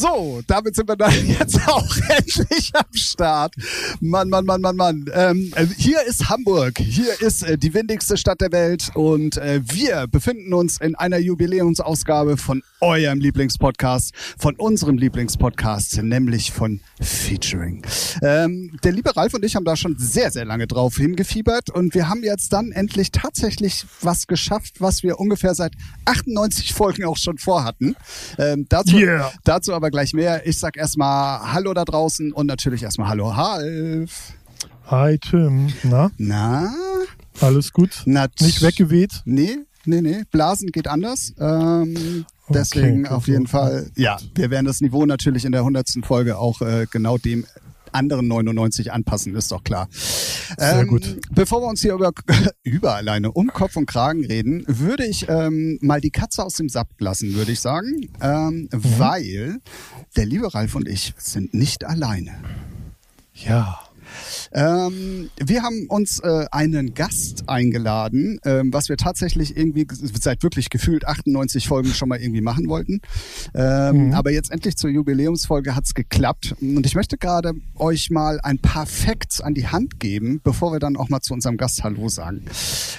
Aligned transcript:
So, 0.00 0.40
damit 0.46 0.76
sind 0.76 0.88
wir 0.88 0.94
dann 0.94 1.12
jetzt 1.26 1.58
auch 1.66 1.96
endlich 2.08 2.70
am 2.72 2.84
Start. 2.94 3.54
Mann, 4.00 4.28
Mann, 4.28 4.44
Mann, 4.44 4.60
Mann, 4.60 4.76
Mann. 4.76 5.10
Ähm, 5.12 5.52
äh, 5.56 5.66
hier 5.76 6.00
ist 6.06 6.28
Hamburg. 6.28 6.78
Hier 6.78 7.20
ist 7.20 7.42
äh, 7.42 7.58
die 7.58 7.74
windigste 7.74 8.16
Stadt 8.16 8.40
der 8.40 8.52
Welt 8.52 8.92
und 8.94 9.38
äh, 9.38 9.60
wir 9.64 10.06
befinden 10.06 10.54
uns 10.54 10.78
in 10.80 10.94
einer 10.94 11.18
Jubiläumsausgabe 11.18 12.36
von 12.36 12.62
eurem 12.80 13.18
Lieblingspodcast, 13.18 14.14
von 14.38 14.54
unserem 14.54 14.98
Lieblingspodcast, 14.98 16.00
nämlich 16.04 16.52
von 16.52 16.80
Featuring. 17.00 17.82
Ähm, 18.22 18.78
der 18.84 18.92
liebe 18.92 19.16
Ralf 19.16 19.34
und 19.34 19.44
ich 19.44 19.56
haben 19.56 19.64
da 19.64 19.74
schon 19.74 19.96
sehr, 19.98 20.30
sehr 20.30 20.44
lange 20.44 20.68
drauf 20.68 20.96
hingefiebert 20.96 21.70
und 21.70 21.94
wir 21.94 22.08
haben 22.08 22.22
jetzt 22.22 22.52
dann 22.52 22.70
endlich 22.70 23.10
tatsächlich 23.10 23.84
was 24.00 24.28
geschafft, 24.28 24.80
was 24.80 25.02
wir 25.02 25.18
ungefähr 25.18 25.56
seit 25.56 25.72
98 26.04 26.72
Folgen 26.72 27.04
auch 27.04 27.16
schon 27.16 27.38
vorhatten. 27.38 27.96
Ähm, 28.38 28.66
dazu, 28.68 28.96
Yeah. 28.96 29.32
dazu 29.42 29.72
aber 29.74 29.87
gleich 29.90 30.12
mehr. 30.14 30.46
Ich 30.46 30.58
sag 30.58 30.76
erstmal 30.76 31.52
Hallo 31.52 31.74
da 31.74 31.84
draußen 31.84 32.32
und 32.32 32.46
natürlich 32.46 32.82
erstmal 32.82 33.08
Hallo 33.08 33.28
Ralf. 33.28 34.32
Hi 34.86 35.18
Tim, 35.18 35.72
na, 35.82 36.10
Na? 36.16 36.72
alles 37.40 37.72
gut? 37.72 38.02
Nat 38.06 38.32
Nicht 38.40 38.62
weggeweht? 38.62 39.22
Nee, 39.24 39.58
nee, 39.84 40.00
nee. 40.00 40.22
Blasen 40.30 40.72
geht 40.72 40.88
anders. 40.88 41.34
Ähm, 41.38 42.24
deswegen 42.48 43.02
gut, 43.02 43.12
auf 43.12 43.24
gut. 43.24 43.28
jeden 43.28 43.46
Fall, 43.46 43.90
ja, 43.96 44.16
wir 44.34 44.50
werden 44.50 44.66
das 44.66 44.80
Niveau 44.80 45.04
natürlich 45.04 45.44
in 45.44 45.52
der 45.52 45.60
100. 45.60 45.98
Folge 46.02 46.38
auch 46.38 46.62
äh, 46.62 46.86
genau 46.90 47.18
dem 47.18 47.44
anderen 47.94 48.28
99 48.28 48.92
anpassen, 48.92 49.34
ist 49.34 49.52
doch 49.52 49.64
klar. 49.64 49.88
Sehr 49.92 50.80
ähm, 50.80 50.88
gut. 50.88 51.16
Bevor 51.30 51.62
wir 51.62 51.68
uns 51.68 51.80
hier 51.80 51.94
über, 51.94 52.12
über 52.62 52.94
alleine 52.94 53.32
um 53.32 53.48
Kopf 53.48 53.76
und 53.76 53.86
Kragen 53.86 54.24
reden, 54.24 54.64
würde 54.66 55.06
ich 55.06 55.28
ähm, 55.28 55.78
mal 55.80 56.00
die 56.00 56.10
Katze 56.10 56.44
aus 56.44 56.54
dem 56.54 56.68
Sack 56.68 56.88
lassen, 56.98 57.34
würde 57.34 57.52
ich 57.52 57.60
sagen. 57.60 58.08
Ähm, 58.20 58.68
Mhm. 58.72 58.98
Weil 58.98 59.60
der 60.16 60.26
liebe 60.26 60.52
Ralf 60.52 60.74
und 60.74 60.88
ich 60.88 61.14
sind 61.18 61.54
nicht 61.54 61.84
alleine. 61.84 62.34
Ja. 63.34 63.80
Ähm, 64.52 65.30
wir 65.38 65.62
haben 65.62 65.86
uns 65.88 66.18
äh, 66.20 66.46
einen 66.50 66.94
Gast 66.94 67.48
eingeladen, 67.48 68.40
ähm, 68.44 68.72
was 68.72 68.88
wir 68.88 68.96
tatsächlich 68.96 69.56
irgendwie 69.56 69.86
seit 70.20 70.42
wirklich 70.42 70.70
gefühlt 70.70 71.06
98 71.06 71.68
Folgen 71.68 71.90
schon 71.90 72.08
mal 72.08 72.20
irgendwie 72.20 72.40
machen 72.40 72.68
wollten. 72.68 73.00
Ähm, 73.54 74.08
Mhm. 74.08 74.14
Aber 74.14 74.30
jetzt 74.30 74.50
endlich 74.50 74.76
zur 74.76 74.90
Jubiläumsfolge 74.90 75.74
hat's 75.74 75.94
geklappt. 75.94 76.54
Und 76.60 76.86
ich 76.86 76.94
möchte 76.94 77.16
gerade 77.18 77.52
euch 77.76 78.10
mal 78.10 78.40
ein 78.42 78.58
paar 78.58 78.86
Facts 78.86 79.40
an 79.40 79.54
die 79.54 79.66
Hand 79.66 80.00
geben, 80.00 80.40
bevor 80.42 80.72
wir 80.72 80.78
dann 80.78 80.96
auch 80.96 81.08
mal 81.08 81.20
zu 81.20 81.34
unserem 81.34 81.56
Gast 81.56 81.84
Hallo 81.84 82.08
sagen. 82.08 82.44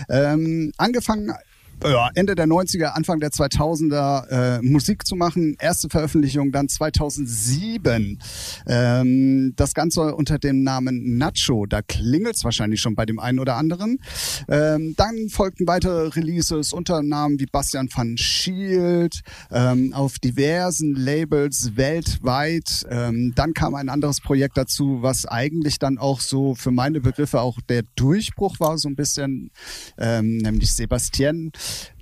Ähm, 0.09 0.71
angefangen 0.77 1.31
ja, 1.83 2.09
Ende 2.13 2.35
der 2.35 2.45
90er, 2.45 2.87
Anfang 2.87 3.19
der 3.19 3.29
2000er 3.29 4.27
äh, 4.57 4.61
Musik 4.61 5.05
zu 5.05 5.15
machen. 5.15 5.55
Erste 5.59 5.89
Veröffentlichung 5.89 6.51
dann 6.51 6.67
2007. 6.67 8.19
Ähm, 8.67 9.53
das 9.55 9.73
Ganze 9.73 10.15
unter 10.15 10.39
dem 10.39 10.63
Namen 10.63 11.17
Nacho. 11.17 11.65
Da 11.65 11.81
klingelt's 11.81 12.43
wahrscheinlich 12.43 12.81
schon 12.81 12.95
bei 12.95 13.05
dem 13.05 13.19
einen 13.19 13.39
oder 13.39 13.55
anderen. 13.55 13.99
Ähm, 14.49 14.93
dann 14.97 15.29
folgten 15.29 15.67
weitere 15.67 16.07
Releases 16.09 16.73
unter 16.73 17.01
Namen 17.01 17.39
wie 17.39 17.45
Bastian 17.45 17.89
van 17.93 18.17
Schield 18.17 19.21
ähm, 19.51 19.93
auf 19.93 20.19
diversen 20.19 20.95
Labels 20.95 21.75
weltweit. 21.75 22.85
Ähm, 22.89 23.33
dann 23.35 23.53
kam 23.53 23.75
ein 23.75 23.89
anderes 23.89 24.19
Projekt 24.19 24.57
dazu, 24.57 24.99
was 25.01 25.25
eigentlich 25.25 25.79
dann 25.79 25.97
auch 25.97 26.19
so 26.19 26.55
für 26.55 26.71
meine 26.71 26.99
Begriffe 26.99 27.39
auch 27.41 27.59
der 27.69 27.83
Durchbruch 27.95 28.59
war, 28.59 28.77
so 28.77 28.89
ein 28.89 28.95
bisschen, 28.95 29.51
ähm, 29.97 30.37
nämlich 30.37 30.73
Sebastian. 30.73 31.51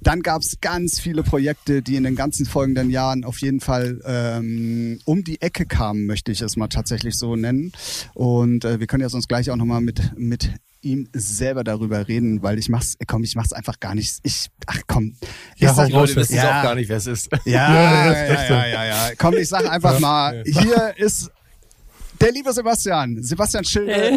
Dann 0.02 0.22
gab 0.22 0.42
es 0.42 0.60
ganz 0.62 1.00
viele 1.00 1.24
Projekte, 1.24 1.82
die 1.82 1.96
in 1.96 2.04
den 2.04 2.16
ganzen 2.16 2.46
folgenden 2.46 2.90
Jahren 2.90 3.24
auf 3.24 3.40
jeden 3.42 3.60
Fall 3.60 4.00
ähm, 4.06 5.00
um 5.06 5.24
die 5.24 5.42
Ecke 5.42 5.66
kamen, 5.66 6.06
möchte 6.06 6.32
ich 6.32 6.42
es 6.42 6.56
mal 6.56 6.68
tatsächlich 6.68 7.16
so 7.18 7.36
nennen. 7.36 7.72
Und 8.14 8.64
äh, 8.64 8.80
wir 8.80 8.88
können 8.88 9.02
ja 9.02 9.10
sonst 9.10 9.28
gleich 9.28 9.50
auch 9.52 9.56
nochmal 9.56 9.82
mit, 9.82 10.18
mit 10.18 10.52
ihm 10.82 11.10
selber 11.14 11.64
darüber 11.64 12.08
reden, 12.08 12.44
weil 12.44 12.60
ich 12.60 12.70
mach's, 12.70 12.96
komm, 13.08 13.24
ich 13.24 13.36
mach's 13.36 13.52
einfach 13.52 13.80
gar 13.80 13.96
nicht. 13.96 14.20
Ich, 14.24 14.48
ach 14.68 14.80
komm. 14.88 15.16
Ich 15.56 15.62
Ja, 15.64 15.74
sag- 15.74 15.90
Leute 15.90 16.16
wissen 16.16 16.36
Ja. 16.36 16.60
auch 16.60 16.64
gar 16.64 16.76
nicht, 16.76 16.88
wer 16.88 16.98
es 16.98 17.08
ist. 17.08 17.30
ja, 17.46 18.12
Ja, 18.14 18.44
ja, 18.48 18.66
ja, 18.68 18.86
ja. 18.86 19.10
Komm, 19.18 19.34
ich 19.34 19.50
sag 19.50 19.68
einfach 19.70 20.00
mal, 20.00 20.44
hier 20.46 20.94
ist 20.98 21.32
der 22.20 22.32
liebe 22.32 22.52
Sebastian, 22.54 23.22
Sebastian 23.22 23.64
Schilder. 23.64 24.12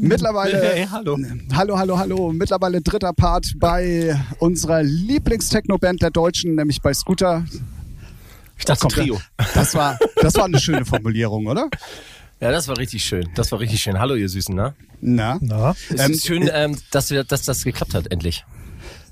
Mittlerweile, 0.00 0.60
Hey, 0.60 0.86
hallo. 0.90 1.18
hallo, 1.54 1.78
hallo, 1.78 1.98
hallo. 1.98 2.32
Mittlerweile 2.32 2.80
dritter 2.80 3.12
Part 3.12 3.52
bei 3.56 4.18
unserer 4.38 4.82
Lieblingstechno-Band 4.82 6.02
der 6.02 6.10
Deutschen, 6.10 6.54
nämlich 6.54 6.80
bei 6.80 6.92
Scooter. 6.94 7.44
Ich 8.58 8.64
dachte 8.64 8.80
Komm, 8.82 8.90
Trio. 8.90 9.20
Das 9.54 9.74
war, 9.74 9.98
das 10.16 10.34
war 10.34 10.44
eine 10.44 10.58
schöne 10.60 10.84
Formulierung, 10.84 11.46
oder? 11.46 11.68
Ja, 12.40 12.50
das 12.50 12.68
war 12.68 12.78
richtig 12.78 13.04
schön. 13.04 13.28
Das 13.34 13.52
war 13.52 13.60
richtig 13.60 13.80
schön. 13.82 13.98
Hallo, 13.98 14.14
ihr 14.14 14.28
Süßen, 14.28 14.54
ne? 14.54 14.74
Na? 15.02 15.38
Na, 15.42 15.74
Es 15.90 16.00
Ähm, 16.00 16.12
ist 16.12 16.26
schön, 16.26 16.48
ähm, 16.52 16.76
dass, 16.90 17.10
wir, 17.10 17.24
dass 17.24 17.42
das 17.42 17.64
geklappt 17.64 17.94
hat, 17.94 18.10
endlich. 18.10 18.44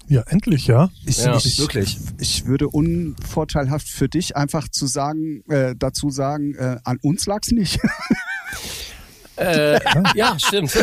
Ja, 0.08 0.22
endlich, 0.26 0.66
ja. 0.66 0.91
Ich, 1.06 1.19
Ja, 1.19 1.36
ich, 1.36 1.58
wirklich. 1.58 1.98
Ich 2.19 2.46
würde 2.46 2.69
unvorteilhaft 2.69 3.88
für 3.88 4.08
dich 4.08 4.36
einfach 4.36 4.69
zu 4.69 4.86
sagen, 4.86 5.42
äh, 5.48 5.74
dazu 5.78 6.10
sagen, 6.10 6.54
äh, 6.54 6.78
an 6.84 6.98
uns 7.02 7.26
lag's 7.26 7.50
nicht. 7.50 7.78
Äh, 9.38 9.78
ja, 10.16 10.36
stimmt. 10.36 10.74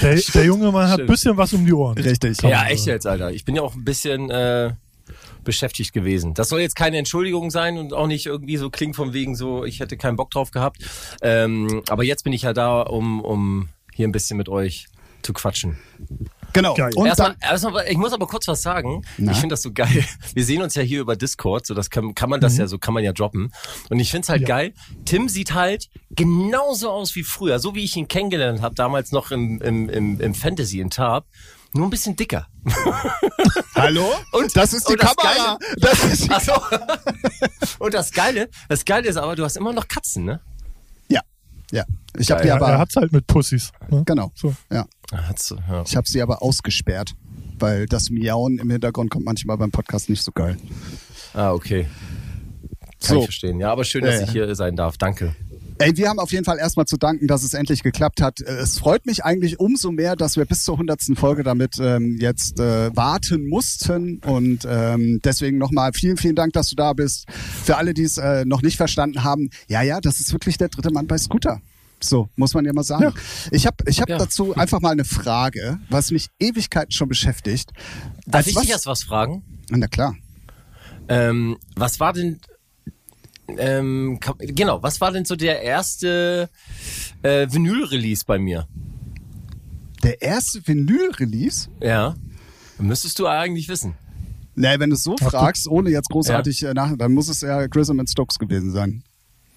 Der, 0.00 0.14
der 0.14 0.44
junge 0.44 0.70
Mann 0.70 0.88
hat 0.88 1.00
ein 1.00 1.06
bisschen 1.06 1.36
was 1.36 1.52
um 1.52 1.66
die 1.66 1.72
Ohren. 1.72 1.98
Richtig. 1.98 2.38
Kann 2.38 2.50
ja, 2.50 2.66
echt 2.66 2.86
jetzt, 2.86 3.08
Alter. 3.08 3.32
Ich 3.32 3.44
bin 3.44 3.56
ja 3.56 3.62
auch 3.62 3.74
ein 3.74 3.84
bisschen 3.84 4.30
äh, 4.30 4.72
beschäftigt 5.44 5.92
gewesen. 5.92 6.34
Das 6.34 6.48
soll 6.48 6.60
jetzt 6.60 6.76
keine 6.76 6.98
Entschuldigung 6.98 7.50
sein 7.50 7.76
und 7.76 7.92
auch 7.92 8.06
nicht 8.06 8.26
irgendwie 8.26 8.56
so 8.56 8.70
klingen 8.70 8.94
von 8.94 9.12
wegen 9.12 9.34
so, 9.34 9.64
ich 9.64 9.80
hätte 9.80 9.96
keinen 9.96 10.16
Bock 10.16 10.30
drauf 10.30 10.52
gehabt. 10.52 10.78
Ähm, 11.22 11.82
aber 11.88 12.04
jetzt 12.04 12.24
bin 12.24 12.32
ich 12.32 12.42
ja 12.42 12.52
da, 12.52 12.82
um, 12.82 13.20
um 13.20 13.68
hier 13.92 14.06
ein 14.06 14.12
bisschen 14.12 14.36
mit 14.36 14.48
euch 14.48 14.86
zu 15.22 15.32
quatschen. 15.32 15.78
Genau. 16.52 16.74
Geil. 16.74 16.90
Und 16.96 17.06
Erstmal, 17.06 17.36
erstmal, 17.40 17.86
ich 17.88 17.96
muss 17.96 18.12
aber 18.12 18.26
kurz 18.26 18.48
was 18.48 18.62
sagen. 18.62 19.02
Na? 19.18 19.32
Ich 19.32 19.38
finde 19.38 19.52
das 19.54 19.62
so 19.62 19.72
geil. 19.72 20.04
Wir 20.34 20.44
sehen 20.44 20.62
uns 20.62 20.74
ja 20.74 20.82
hier 20.82 21.00
über 21.00 21.16
Discord, 21.16 21.66
so 21.66 21.74
das 21.74 21.90
kann, 21.90 22.14
kann 22.14 22.28
man 22.30 22.40
das 22.40 22.56
ja 22.56 22.66
so 22.66 22.78
kann 22.78 22.94
man 22.94 23.04
ja 23.04 23.12
droppen. 23.12 23.52
Und 23.88 23.98
ich 24.00 24.10
finde 24.10 24.24
es 24.24 24.28
halt 24.28 24.42
Ja. 24.42 24.48
geil. 24.48 24.74
Tim 25.04 25.28
sieht 25.28 25.54
halt 25.54 25.88
genauso 26.10 26.90
aus 26.90 27.14
wie 27.14 27.22
früher, 27.22 27.58
so 27.58 27.74
wie 27.74 27.84
ich 27.84 27.96
ihn 27.96 28.08
kennengelernt 28.08 28.62
habe, 28.62 28.74
damals 28.74 29.12
noch 29.12 29.30
im, 29.30 29.60
im, 29.62 29.88
im, 29.88 30.20
im 30.20 30.34
Fantasy 30.34 30.80
in 30.80 30.90
Tab. 30.90 31.26
Nur 31.72 31.86
ein 31.86 31.90
bisschen 31.90 32.16
dicker. 32.16 32.48
hallo? 33.74 34.12
Und- 34.32 34.56
das 34.56 34.72
ist 34.72 34.88
die 34.88 34.96
das 34.96 35.14
Kamera. 35.16 35.58
Das 35.78 36.04
ist 36.04 36.24
die 36.24 36.30
Ach 36.30 36.40
so. 36.40 36.52
Und 37.84 37.94
das 37.94 38.10
Geile, 38.12 38.48
das 38.68 38.84
Geile 38.84 39.08
ist 39.08 39.16
aber, 39.16 39.36
du 39.36 39.44
hast 39.44 39.56
immer 39.56 39.72
noch 39.72 39.86
Katzen, 39.86 40.24
ne? 40.24 40.40
Ja, 41.08 41.20
ja. 41.70 41.84
Ich 42.18 42.30
habe 42.30 42.42
die 42.42 42.48
Ja, 42.48 42.56
aber 42.56 42.70
er 42.70 42.78
hat's 42.78 42.96
halt 42.96 43.12
mit 43.12 43.26
Pussys. 43.26 43.70
Ne? 43.88 44.02
genau. 44.04 44.32
So. 44.34 44.52
Ja, 44.70 44.84
Hat's, 45.12 45.54
ja. 45.68 45.82
ich 45.86 45.96
habe 45.96 46.08
sie 46.08 46.22
aber 46.22 46.42
ausgesperrt, 46.42 47.14
weil 47.58 47.86
das 47.86 48.10
Miauen 48.10 48.58
im 48.58 48.70
Hintergrund 48.70 49.10
kommt 49.10 49.24
manchmal 49.24 49.56
beim 49.58 49.70
Podcast 49.70 50.08
nicht 50.08 50.22
so 50.22 50.32
geil. 50.32 50.56
Ah, 51.34 51.52
okay. 51.52 51.86
Kann 53.02 53.16
So. 53.16 53.18
ich 53.20 53.24
verstehen. 53.24 53.60
Ja, 53.60 53.72
aber 53.72 53.84
schön, 53.84 54.02
dass 54.04 54.16
Ja, 54.20 54.26
ich 54.26 54.32
hier 54.32 54.54
sein 54.54 54.76
darf. 54.76 54.98
Danke. 54.98 55.34
Ey, 55.78 55.96
wir 55.96 56.10
haben 56.10 56.18
auf 56.18 56.30
jeden 56.30 56.44
Fall 56.44 56.58
erstmal 56.58 56.84
zu 56.84 56.98
danken, 56.98 57.26
dass 57.26 57.42
es 57.42 57.54
endlich 57.54 57.82
geklappt 57.82 58.20
hat. 58.20 58.40
Äh, 58.42 58.50
Es 58.58 58.78
freut 58.78 59.06
mich 59.06 59.24
eigentlich 59.24 59.58
umso 59.58 59.90
mehr, 59.90 60.14
dass 60.14 60.36
wir 60.36 60.44
bis 60.44 60.62
zur 60.62 60.76
hundertsten 60.76 61.16
Folge 61.16 61.42
damit 61.42 61.78
ähm, 61.80 62.18
jetzt 62.20 62.60
äh, 62.60 62.94
warten 62.94 63.48
mussten. 63.48 64.18
Und 64.18 64.66
ähm, 64.68 65.20
deswegen 65.24 65.56
nochmal 65.56 65.92
vielen, 65.94 66.18
vielen 66.18 66.34
Dank, 66.34 66.52
dass 66.52 66.68
du 66.68 66.76
da 66.76 66.92
bist. 66.92 67.24
Für 67.30 67.78
alle, 67.78 67.94
die 67.94 68.02
es 68.02 68.18
äh, 68.18 68.44
noch 68.44 68.60
nicht 68.60 68.76
verstanden 68.76 69.24
haben, 69.24 69.48
ja, 69.68 69.80
ja, 69.80 70.02
das 70.02 70.20
ist 70.20 70.34
wirklich 70.34 70.58
der 70.58 70.68
dritte 70.68 70.90
Mann 70.90 71.06
bei 71.06 71.16
Scooter. 71.16 71.62
So, 72.02 72.30
muss 72.36 72.54
man 72.54 72.64
ja 72.64 72.72
mal 72.72 72.82
sagen. 72.82 73.02
Ja. 73.04 73.12
Ich 73.50 73.66
habe 73.66 73.76
ich 73.86 74.00
hab 74.00 74.08
Ja. 74.08 74.18
dazu 74.18 74.54
einfach 74.56 74.80
mal 74.80 74.90
eine 74.90 75.04
Frage, 75.04 75.78
was 75.90 76.10
mich 76.10 76.28
Ewigkeiten 76.38 76.92
schon 76.92 77.08
beschäftigt. 77.08 77.72
Darf 78.26 78.36
Als 78.40 78.46
ich 78.48 78.54
was- 78.56 78.62
dich 78.62 78.70
erst 78.70 78.86
was 78.86 79.02
fragen? 79.02 79.42
Na 79.70 79.86
klar. 79.86 80.14
Ähm, 81.08 81.58
was 81.76 82.00
war 82.00 82.12
denn, 82.12 82.40
ähm, 83.58 84.18
genau, 84.38 84.82
was 84.82 85.00
war 85.00 85.12
denn 85.12 85.24
so 85.24 85.36
der 85.36 85.60
erste 85.62 86.48
äh, 87.22 87.46
Vinyl-Release 87.50 88.24
bei 88.26 88.38
mir? 88.38 88.66
Der 90.02 90.22
erste 90.22 90.66
Vinyl-Release? 90.66 91.68
Ja. 91.82 92.14
Müsstest 92.78 93.18
du 93.18 93.26
eigentlich 93.26 93.68
wissen. 93.68 93.94
Nee, 94.54 94.78
wenn 94.78 94.90
du 94.90 94.96
es 94.96 95.02
so 95.02 95.16
fragst, 95.18 95.68
ohne 95.68 95.90
jetzt 95.90 96.08
großartig 96.08 96.62
äh, 96.64 96.74
nach, 96.74 96.96
dann 96.96 97.12
muss 97.12 97.28
es 97.28 97.40
ja 97.42 97.66
Grissom 97.66 98.00
and 98.00 98.08
Stokes 98.10 98.38
gewesen 98.38 98.70
sein. 98.72 99.02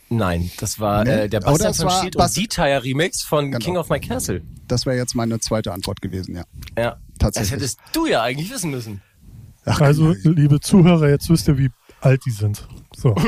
Nein, 0.09 0.51
das 0.59 0.79
war 0.79 1.03
Nee. 1.03 1.09
äh, 1.11 1.29
der 1.29 1.39
Bastian 1.39 1.73
von 1.73 1.87
Bas- 2.11 2.37
und 2.37 2.37
D-Tire 2.37 2.83
Remix 2.83 3.23
von 3.23 3.45
Genau. 3.51 3.59
King 3.63 3.77
of 3.77 3.89
My 3.89 3.99
Castle. 3.99 4.41
Das 4.67 4.85
wäre 4.85 4.95
jetzt 4.97 5.15
meine 5.15 5.39
zweite 5.39 5.73
Antwort 5.73 6.01
gewesen, 6.01 6.35
ja. 6.35 6.43
Ja. 6.77 6.97
Tatsächlich. 7.19 7.51
Das 7.51 7.59
hättest 7.61 7.79
du 7.93 8.05
ja 8.07 8.21
eigentlich 8.21 8.51
wissen 8.51 8.71
müssen. 8.71 9.01
Ach, 9.65 9.79
Also, 9.81 10.13
liebe 10.23 10.59
Zuhörer, 10.59 11.09
jetzt 11.09 11.29
wisst 11.29 11.47
ihr, 11.47 11.57
wie 11.57 11.69
alt 12.01 12.21
die 12.25 12.31
sind. 12.31 12.67
So. 12.95 13.15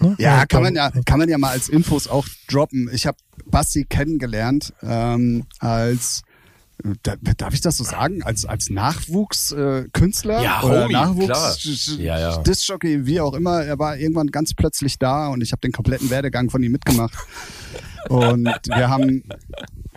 Ne? 0.00 0.16
ja, 0.18 0.44
kann 0.44 0.64
man 0.64 0.74
ja, 0.74 0.90
kann 1.06 1.20
man 1.20 1.28
ja 1.28 1.38
mal 1.38 1.50
als 1.50 1.68
Infos 1.68 2.08
auch 2.08 2.26
droppen. 2.48 2.90
Ich 2.92 3.06
habe 3.06 3.16
Basti 3.46 3.84
kennengelernt, 3.84 4.74
ähm, 4.82 5.46
als 5.60 6.22
darf 7.36 7.54
ich 7.54 7.60
das 7.60 7.76
so 7.76 7.84
sagen? 7.84 8.22
Als, 8.22 8.44
als 8.44 8.70
Nachwuchskünstler 8.70 10.42
Ja, 10.42 10.62
oder 10.62 10.88
Nachwuchs 10.88 11.96
Ja, 11.98 12.18
ja. 12.18 12.38
Discjockey, 12.38 13.06
wie 13.06 13.20
auch 13.20 13.34
immer, 13.34 13.62
er 13.62 13.78
war 13.78 13.96
irgendwann 13.96 14.28
ganz 14.28 14.54
plötzlich 14.54 14.98
da 14.98 15.28
und 15.28 15.42
ich 15.42 15.52
habe 15.52 15.60
den 15.60 15.72
kompletten 15.72 16.10
Werdegang 16.10 16.50
von 16.50 16.62
ihm 16.62 16.72
mitgemacht. 16.72 17.14
Und 18.08 18.44
wir 18.66 18.88
haben 18.88 19.22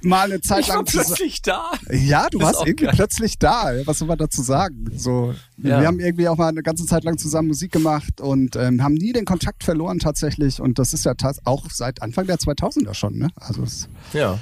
mal 0.03 0.25
eine 0.31 0.41
Zeit 0.41 0.61
Ich 0.61 0.69
war 0.69 0.75
lang 0.77 0.85
zusammen. 0.85 1.05
plötzlich 1.07 1.41
da. 1.41 1.71
Ja, 1.91 2.27
du 2.29 2.39
warst 2.39 2.61
irgendwie 2.65 2.85
geil. 2.85 2.93
plötzlich 2.95 3.39
da. 3.39 3.71
Was 3.85 3.99
soll 3.99 4.07
man 4.07 4.17
dazu 4.17 4.41
sagen? 4.41 4.85
So, 4.95 5.33
Ja. 5.57 5.81
wir 5.81 5.87
haben 5.87 5.99
irgendwie 5.99 6.27
auch 6.27 6.37
mal 6.37 6.47
eine 6.49 6.61
ganze 6.63 6.85
Zeit 6.85 7.03
lang 7.03 7.17
zusammen 7.17 7.47
Musik 7.47 7.71
gemacht 7.71 8.21
und 8.21 8.55
ähm, 8.55 8.83
haben 8.83 8.93
nie 8.93 9.11
den 9.13 9.25
Kontakt 9.25 9.63
verloren 9.63 9.99
tatsächlich. 9.99 10.61
Und 10.61 10.79
das 10.79 10.93
ist 10.93 11.03
ja 11.05 11.13
auch 11.45 11.65
seit 11.71 12.01
Anfang 12.01 12.27
der 12.27 12.37
2000er 12.37 12.93
schon. 12.93 13.17
Ne? 13.17 13.29
Also 13.35 13.63
es 13.63 13.73
ist 13.73 13.89
Ja. 14.13 14.39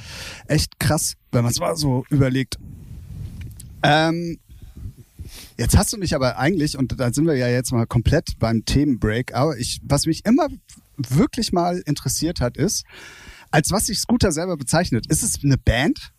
echt 0.47 0.79
krass, 0.79 1.13
wenn 1.31 1.43
man 1.43 1.51
es 1.51 1.59
mal 1.59 1.75
so 1.75 2.05
überlegt. 2.09 2.57
Ähm, 3.83 4.39
jetzt 5.57 5.77
hast 5.77 5.93
du 5.93 5.97
mich 5.97 6.15
aber 6.15 6.37
eigentlich, 6.37 6.77
und 6.77 6.99
da 6.99 7.11
sind 7.13 7.25
wir 7.27 7.35
ja 7.35 7.47
jetzt 7.47 7.71
mal 7.71 7.85
komplett 7.87 8.37
beim 8.39 8.65
Themenbreak, 8.65 9.33
aber 9.33 9.57
ich, 9.57 9.79
was 9.83 10.05
mich 10.05 10.25
immer 10.25 10.47
wirklich 10.97 11.51
mal 11.53 11.81
interessiert 11.85 12.39
hat, 12.41 12.57
ist, 12.57 12.83
als 13.51 13.71
was 13.71 13.85
sich 13.87 13.99
Scooter 13.99 14.31
selber 14.31 14.57
bezeichnet. 14.57 15.05
Ist 15.07 15.23
es 15.23 15.43
eine 15.43 15.57
Band? 15.57 16.11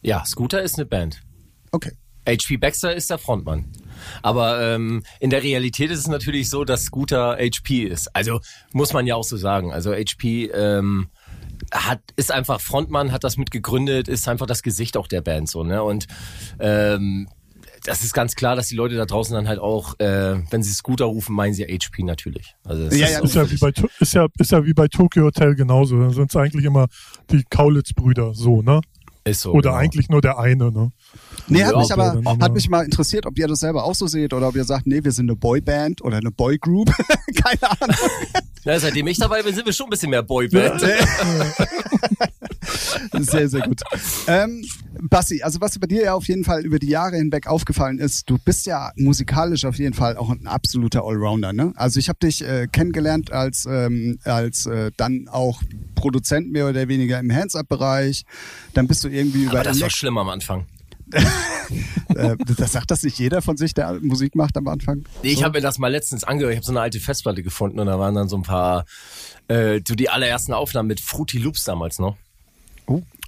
Ja, 0.00 0.24
Scooter 0.24 0.62
ist 0.62 0.78
eine 0.78 0.86
Band. 0.86 1.22
Okay. 1.70 1.92
HP 2.28 2.56
Baxter 2.56 2.94
ist 2.94 3.10
der 3.10 3.18
Frontmann. 3.18 3.66
Aber 4.22 4.60
ähm, 4.62 5.02
in 5.18 5.30
der 5.30 5.42
Realität 5.42 5.90
ist 5.90 5.98
es 6.00 6.06
natürlich 6.06 6.50
so, 6.50 6.64
dass 6.64 6.84
Scooter 6.84 7.36
HP 7.38 7.82
ist. 7.82 8.14
Also 8.14 8.40
muss 8.72 8.92
man 8.92 9.06
ja 9.06 9.16
auch 9.16 9.24
so 9.24 9.36
sagen. 9.36 9.72
Also 9.72 9.92
HP 9.92 10.46
ähm, 10.46 11.08
hat 11.72 12.00
ist 12.16 12.30
einfach 12.30 12.60
Frontmann, 12.60 13.12
hat 13.12 13.24
das 13.24 13.36
mitgegründet, 13.36 14.08
ist 14.08 14.28
einfach 14.28 14.46
das 14.46 14.62
Gesicht 14.62 14.96
auch 14.96 15.08
der 15.08 15.20
Band 15.20 15.48
so. 15.48 15.64
Ne? 15.64 15.82
Und 15.82 16.06
ähm, 16.60 17.28
das 17.84 18.04
ist 18.04 18.14
ganz 18.14 18.34
klar, 18.34 18.56
dass 18.56 18.68
die 18.68 18.76
Leute 18.76 18.96
da 18.96 19.06
draußen 19.06 19.34
dann 19.34 19.48
halt 19.48 19.58
auch, 19.58 19.98
äh, 19.98 20.40
wenn 20.50 20.62
sie 20.62 20.72
Scooter 20.72 21.06
rufen, 21.06 21.34
meinen 21.34 21.54
sie 21.54 21.64
HP 21.64 22.02
natürlich. 22.02 22.54
Also 22.64 22.84
Ja, 22.84 23.06
ist 23.06 23.12
ja, 23.12 23.20
Ist 23.20 23.34
ja, 23.34 23.50
wie 23.50 23.56
bei, 23.56 23.72
ist, 24.00 24.14
ja, 24.14 24.26
ist 24.38 24.52
ja 24.52 24.64
wie 24.64 24.74
bei 24.74 24.88
Tokyo 24.88 25.24
Hotel 25.24 25.54
genauso. 25.54 25.98
Da 25.98 26.10
sind 26.10 26.30
es 26.30 26.36
eigentlich 26.36 26.64
immer 26.64 26.86
die 27.30 27.44
Kaulitz-Brüder, 27.48 28.34
so, 28.34 28.62
ne? 28.62 28.80
ist 29.24 29.42
so. 29.42 29.52
Oder 29.52 29.70
genau. 29.70 29.80
eigentlich 29.80 30.08
nur 30.08 30.20
der 30.20 30.38
eine, 30.38 30.72
ne? 30.72 30.90
Nee, 31.46 31.64
hat 31.64 31.72
Ja, 31.72 31.78
mich 31.78 31.92
aber 31.92 32.20
dann 32.22 32.42
hat 32.42 32.52
mich 32.52 32.68
mal 32.68 32.84
interessiert, 32.84 33.26
ob 33.26 33.38
ihr 33.38 33.46
das 33.46 33.60
selber 33.60 33.84
auch 33.84 33.94
so 33.94 34.06
seht 34.06 34.32
oder 34.32 34.48
ob 34.48 34.56
ihr 34.56 34.64
sagt, 34.64 34.86
nee, 34.86 35.02
wir 35.02 35.12
sind 35.12 35.28
eine 35.28 35.36
Boyband 35.36 36.02
oder 36.02 36.16
eine 36.16 36.30
Boygroup. 36.30 36.90
Keine 37.34 37.70
Ahnung. 37.80 37.96
Ja, 38.64 38.78
seitdem 38.78 39.06
ich 39.06 39.18
dabei 39.18 39.42
bin, 39.42 39.54
sind 39.54 39.66
wir 39.66 39.72
schon 39.72 39.86
ein 39.86 39.90
bisschen 39.90 40.10
mehr 40.10 40.22
Boyband. 40.22 40.82
Sehr, 43.12 43.48
sehr 43.48 43.62
gut. 43.62 43.80
Ähm, 44.26 44.64
Bassi, 45.00 45.42
also 45.42 45.60
was 45.60 45.78
bei 45.78 45.86
dir 45.86 46.02
ja 46.04 46.14
auf 46.14 46.28
jeden 46.28 46.44
Fall 46.44 46.64
über 46.64 46.78
die 46.78 46.88
Jahre 46.88 47.16
hinweg 47.16 47.46
aufgefallen 47.46 47.98
ist, 47.98 48.28
du 48.28 48.38
bist 48.38 48.66
ja 48.66 48.92
musikalisch 48.96 49.64
auf 49.64 49.78
jeden 49.78 49.94
Fall 49.94 50.16
auch 50.16 50.30
ein 50.30 50.46
absoluter 50.46 51.04
Allrounder. 51.04 51.52
Ne? 51.52 51.72
Also 51.76 51.98
ich 51.98 52.08
habe 52.08 52.18
dich 52.20 52.42
äh, 52.42 52.66
kennengelernt 52.70 53.32
als, 53.32 53.66
ähm, 53.66 54.18
als 54.24 54.66
äh, 54.66 54.90
dann 54.96 55.28
auch 55.28 55.62
Produzent 55.94 56.50
mehr 56.52 56.68
oder 56.68 56.88
weniger 56.88 57.18
im 57.18 57.32
Hands-Up-Bereich. 57.32 58.24
Dann 58.74 58.86
bist 58.86 59.04
du 59.04 59.08
irgendwie 59.08 59.44
über 59.44 59.60
Aber 59.60 59.64
das 59.64 59.80
war 59.80 59.90
schlimm 59.90 60.18
am 60.18 60.28
Anfang. 60.28 60.66
äh, 62.14 62.36
das 62.56 62.72
sagt 62.72 62.90
das 62.90 63.02
nicht 63.02 63.18
jeder 63.18 63.42
von 63.42 63.56
sich, 63.56 63.74
der 63.74 63.98
Musik 64.00 64.34
macht 64.34 64.56
am 64.56 64.66
Anfang. 64.68 65.04
Nee, 65.22 65.32
ich 65.32 65.42
habe 65.42 65.58
mir 65.58 65.62
das 65.62 65.78
mal 65.78 65.88
letztens 65.88 66.24
angehört. 66.24 66.52
Ich 66.52 66.58
habe 66.58 66.66
so 66.66 66.72
eine 66.72 66.80
alte 66.80 67.00
Festplatte 67.00 67.42
gefunden 67.42 67.80
und 67.80 67.86
da 67.86 67.98
waren 67.98 68.14
dann 68.14 68.28
so 68.28 68.36
ein 68.36 68.42
paar, 68.42 68.84
äh, 69.48 69.80
du 69.80 69.94
die 69.94 70.08
allerersten 70.08 70.52
Aufnahmen 70.52 70.88
mit 70.88 71.00
Fruity 71.00 71.38
Loops 71.38 71.64
damals 71.64 71.98
noch. 71.98 72.16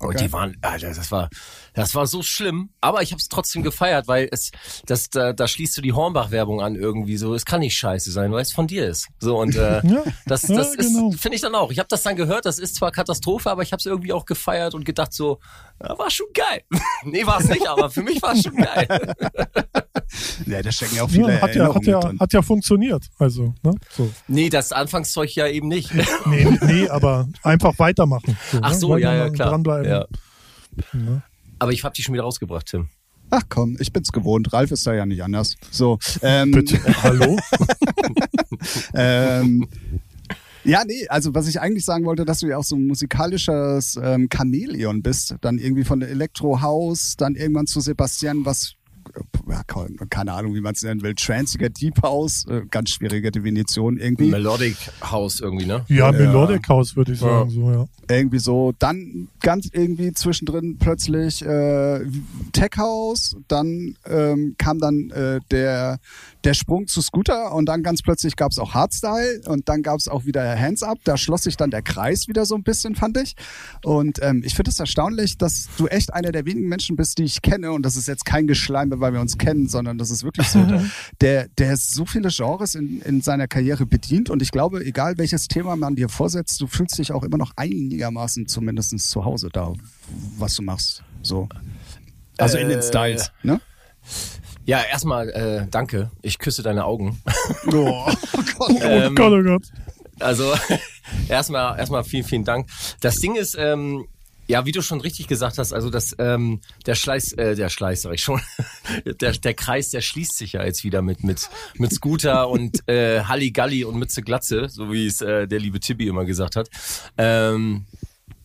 Oh, 0.00 0.08
Und 0.08 0.20
die 0.20 0.32
waren, 0.32 0.56
Alter, 0.60 0.88
das 0.92 1.10
war, 1.10 1.28
das 1.72 1.94
war 1.94 2.06
so 2.06 2.22
schlimm. 2.22 2.70
Aber 2.80 3.02
ich 3.02 3.12
habe 3.12 3.20
es 3.20 3.28
trotzdem 3.28 3.62
gefeiert, 3.62 4.08
weil 4.08 4.28
es, 4.30 4.50
das, 4.86 5.08
da, 5.08 5.32
da 5.32 5.46
schließt 5.48 5.76
du 5.76 5.80
die 5.82 5.92
Hornbach-Werbung 5.92 6.60
an 6.60 6.74
irgendwie 6.74 7.16
so. 7.16 7.32
Es 7.34 7.44
kann 7.44 7.60
nicht 7.60 7.76
scheiße 7.76 8.10
sein, 8.10 8.32
weil 8.32 8.42
es 8.42 8.52
von 8.52 8.66
dir 8.66 8.86
ist. 8.88 9.08
So 9.20 9.38
und 9.38 9.54
äh, 9.56 9.80
Ja. 9.86 10.02
das, 10.26 10.48
Ja, 10.48 10.56
das 10.56 10.76
genau. 10.76 11.10
ist, 11.10 11.20
finde 11.20 11.36
ich 11.36 11.42
dann 11.42 11.54
auch. 11.54 11.70
Ich 11.70 11.78
habe 11.78 11.88
das 11.88 12.02
dann 12.02 12.16
gehört. 12.16 12.44
Das 12.44 12.58
ist 12.58 12.74
zwar 12.76 12.90
Katastrophe, 12.90 13.50
aber 13.50 13.62
ich 13.62 13.72
habe 13.72 13.78
es 13.78 13.86
irgendwie 13.86 14.12
auch 14.12 14.24
gefeiert 14.26 14.74
und 14.74 14.84
gedacht 14.84 15.12
so, 15.12 15.38
ja, 15.82 15.96
war 15.98 16.10
schon 16.10 16.26
geil. 16.34 16.62
nee, 17.04 17.24
war 17.26 17.40
es 17.40 17.48
nicht, 17.48 17.66
aber 17.68 17.88
für 17.90 18.02
mich 18.02 18.20
war 18.20 18.32
es 18.32 18.42
schon 18.42 18.56
geil. 18.56 18.88
Ja, 20.46 20.62
da 20.62 20.72
stecken 20.72 20.96
ja 20.96 21.02
auch 21.04 21.10
viele 21.10 21.34
Ja, 21.34 21.40
hat, 21.40 21.54
ja, 21.54 21.74
hat, 21.74 21.84
ja, 21.86 22.00
drin. 22.00 22.20
hat 22.20 22.32
ja 22.32 22.42
funktioniert. 22.42 23.04
Also, 23.18 23.54
ne? 23.62 23.72
So. 23.90 24.10
nee, 24.28 24.48
das 24.48 24.72
Anfangszeug 24.72 25.34
ja 25.34 25.46
eben 25.48 25.68
nicht. 25.68 25.90
Nee, 26.26 26.58
nee, 26.62 26.88
aber 26.88 27.28
einfach 27.42 27.78
weitermachen. 27.78 28.36
So, 28.50 28.58
Ach 28.62 28.70
ne? 28.72 28.78
so, 28.78 28.96
ja, 28.96 28.98
ja, 28.98 29.08
Weitermachen, 29.12 29.34
klar. 29.34 29.48
Dranbleiben. 29.50 29.90
Ja. 29.90 30.06
Ne? 30.92 31.22
Aber 31.58 31.72
ich 31.72 31.84
habe 31.84 31.94
die 31.94 32.02
schon 32.02 32.14
wieder 32.14 32.24
rausgebracht, 32.24 32.66
Tim. 32.66 32.88
Ach 33.30 33.42
komm, 33.48 33.76
ich 33.80 33.92
bin's 33.92 34.12
gewohnt. 34.12 34.52
Ralf 34.52 34.70
ist 34.70 34.86
da 34.86 34.94
ja 34.94 35.06
nicht 35.06 35.22
anders. 35.22 35.56
So, 35.70 35.98
ähm, 36.22 36.50
Bitte, 36.52 36.78
hallo? 37.02 37.36
ähm, 38.94 39.66
ja, 40.64 40.82
nee, 40.86 41.06
also 41.08 41.34
was 41.34 41.46
ich 41.46 41.60
eigentlich 41.60 41.84
sagen 41.84 42.04
wollte, 42.06 42.24
dass 42.24 42.40
du 42.40 42.46
ja 42.46 42.56
auch 42.56 42.64
so 42.64 42.76
ein 42.76 42.86
musikalisches 42.86 43.98
ähm, 44.02 44.28
Chamäleon 44.34 45.02
bist. 45.02 45.36
Dann 45.42 45.58
irgendwie 45.58 45.84
von 45.84 46.00
der 46.00 46.08
Elektro 46.08 46.60
House, 46.62 47.16
dann 47.16 47.34
irgendwann 47.34 47.66
zu 47.66 47.80
Sebastian, 47.80 48.44
was 48.46 48.74
ja, 49.48 49.62
keine 50.10 50.32
Ahnung, 50.32 50.54
wie 50.54 50.60
man 50.60 50.74
es 50.74 50.82
nennen 50.82 51.02
will, 51.02 51.14
Transiger 51.14 51.68
Deep 51.68 52.02
House, 52.02 52.46
äh, 52.48 52.62
ganz 52.70 52.90
schwierige 52.90 53.30
Definition 53.30 53.98
irgendwie. 53.98 54.30
Melodic 54.30 54.76
House 55.02 55.40
irgendwie, 55.40 55.66
ne? 55.66 55.84
Ja, 55.88 56.12
Melodic 56.12 56.68
House 56.68 56.96
würde 56.96 57.12
ich 57.12 57.20
sagen, 57.20 57.50
so, 57.50 57.70
ja. 57.70 57.86
irgendwie 58.08 58.38
so, 58.38 58.72
dann 58.78 59.28
ganz 59.40 59.68
irgendwie 59.72 60.12
zwischendrin 60.12 60.78
plötzlich 60.78 61.44
äh, 61.44 62.00
Tech 62.52 62.70
House, 62.76 63.36
dann 63.48 63.96
ähm, 64.06 64.54
kam 64.58 64.78
dann 64.78 65.10
äh, 65.10 65.40
der 65.50 65.98
der 66.44 66.54
Sprung 66.54 66.86
zu 66.86 67.00
Scooter 67.00 67.54
und 67.54 67.66
dann 67.66 67.82
ganz 67.82 68.02
plötzlich 68.02 68.36
gab 68.36 68.52
es 68.52 68.58
auch 68.58 68.74
Hardstyle 68.74 69.40
und 69.46 69.68
dann 69.68 69.82
gab 69.82 69.98
es 69.98 70.08
auch 70.08 70.26
wieder 70.26 70.58
Hands 70.58 70.82
Up. 70.82 70.98
Da 71.04 71.16
schloss 71.16 71.44
sich 71.44 71.56
dann 71.56 71.70
der 71.70 71.82
Kreis 71.82 72.28
wieder 72.28 72.44
so 72.44 72.54
ein 72.54 72.62
bisschen, 72.62 72.94
fand 72.94 73.16
ich. 73.18 73.34
Und 73.82 74.20
ähm, 74.22 74.42
ich 74.44 74.54
finde 74.54 74.70
es 74.70 74.78
erstaunlich, 74.78 75.38
dass 75.38 75.68
du 75.76 75.86
echt 75.86 76.12
einer 76.12 76.32
der 76.32 76.44
wenigen 76.44 76.68
Menschen 76.68 76.96
bist, 76.96 77.18
die 77.18 77.24
ich 77.24 77.42
kenne 77.42 77.72
und 77.72 77.82
das 77.82 77.96
ist 77.96 78.08
jetzt 78.08 78.24
kein 78.24 78.46
Geschleime, 78.46 79.00
weil 79.00 79.12
wir 79.12 79.20
uns 79.20 79.33
kennen, 79.38 79.68
sondern 79.68 79.98
das 79.98 80.10
ist 80.10 80.24
wirklich 80.24 80.48
so, 80.48 80.64
der 81.20 81.48
der 81.58 81.76
so 81.76 82.06
viele 82.06 82.28
Genres 82.30 82.74
in, 82.74 83.00
in 83.02 83.20
seiner 83.20 83.46
Karriere 83.48 83.86
bedient 83.86 84.30
und 84.30 84.42
ich 84.42 84.50
glaube, 84.50 84.84
egal 84.84 85.18
welches 85.18 85.48
Thema 85.48 85.76
man 85.76 85.94
dir 85.96 86.08
vorsetzt, 86.08 86.60
du 86.60 86.66
fühlst 86.66 86.98
dich 86.98 87.12
auch 87.12 87.22
immer 87.24 87.38
noch 87.38 87.52
einigermaßen 87.56 88.46
zumindest 88.46 88.98
zu 88.98 89.24
Hause 89.24 89.48
da, 89.52 89.72
was 90.38 90.54
du 90.56 90.62
machst. 90.62 91.02
So. 91.22 91.48
Also 92.38 92.58
in 92.58 92.68
den 92.68 92.80
Äh, 92.80 92.82
Styles, 92.82 93.32
ne? 93.42 93.60
Ja, 94.66 94.82
erstmal 94.82 95.28
äh, 95.30 95.66
danke. 95.70 96.10
Ich 96.22 96.38
küsse 96.38 96.62
deine 96.62 96.84
Augen. 96.84 97.20
Oh, 97.66 98.06
Gott. 98.58 98.70
Oh 98.70 98.78
Ähm, 98.82 99.14
Gott, 99.14 99.32
oh 99.32 99.42
Gott. 99.42 99.62
Also 100.20 100.52
erstmal 101.28 101.78
erstmal 101.78 102.04
vielen 102.04 102.24
vielen 102.24 102.44
Dank. 102.44 102.68
Das 103.00 103.16
Ding 103.16 103.34
ist 103.36 103.56
ähm, 103.58 104.06
ja, 104.46 104.66
wie 104.66 104.72
du 104.72 104.82
schon 104.82 105.00
richtig 105.00 105.26
gesagt 105.26 105.58
hast, 105.58 105.72
also 105.72 105.90
das 105.90 106.14
ähm, 106.18 106.60
der 106.86 106.94
Schleiß 106.94 107.32
äh, 107.34 107.54
der 107.54 107.68
Schleiß 107.68 108.02
sag 108.02 108.14
ich 108.14 108.22
schon. 108.22 108.40
der 109.20 109.32
der 109.32 109.54
Kreis, 109.54 109.90
der 109.90 110.00
schließt 110.00 110.36
sich 110.36 110.52
ja 110.52 110.64
jetzt 110.64 110.84
wieder 110.84 111.02
mit 111.02 111.24
mit 111.24 111.48
mit 111.76 111.92
Scooter 111.92 112.48
und 112.48 112.86
äh, 112.88 113.22
Halligalli 113.24 113.84
und 113.84 113.96
Mütze 113.96 114.22
Glatze, 114.22 114.68
so 114.68 114.92
wie 114.92 115.06
es 115.06 115.20
äh, 115.20 115.46
der 115.46 115.60
liebe 115.60 115.80
Tibi 115.80 116.06
immer 116.08 116.24
gesagt 116.24 116.56
hat. 116.56 116.68
Ähm, 117.16 117.86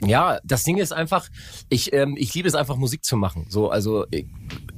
ja, 0.01 0.39
das 0.46 0.63
Ding 0.63 0.77
ist 0.77 0.94
einfach, 0.94 1.27
ich, 1.68 1.91
ähm, 1.91 2.15
ich 2.18 2.34
liebe 2.34 2.48
es 2.48 2.56
einfach 2.56 2.77
Musik 2.77 3.03
zu 3.03 3.18
machen. 3.18 3.48
So, 3.50 3.70
also 3.70 4.06
e- 4.12 4.25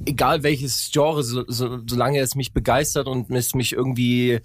egal 0.04 0.42
welches 0.42 0.90
Genre, 0.92 1.22
so, 1.22 1.44
so, 1.46 1.78
solange 1.86 2.18
es 2.18 2.34
mich 2.34 2.52
begeistert 2.52 3.06
und 3.06 3.30
es 3.30 3.54
mich 3.54 3.72
irgendwie 3.72 4.40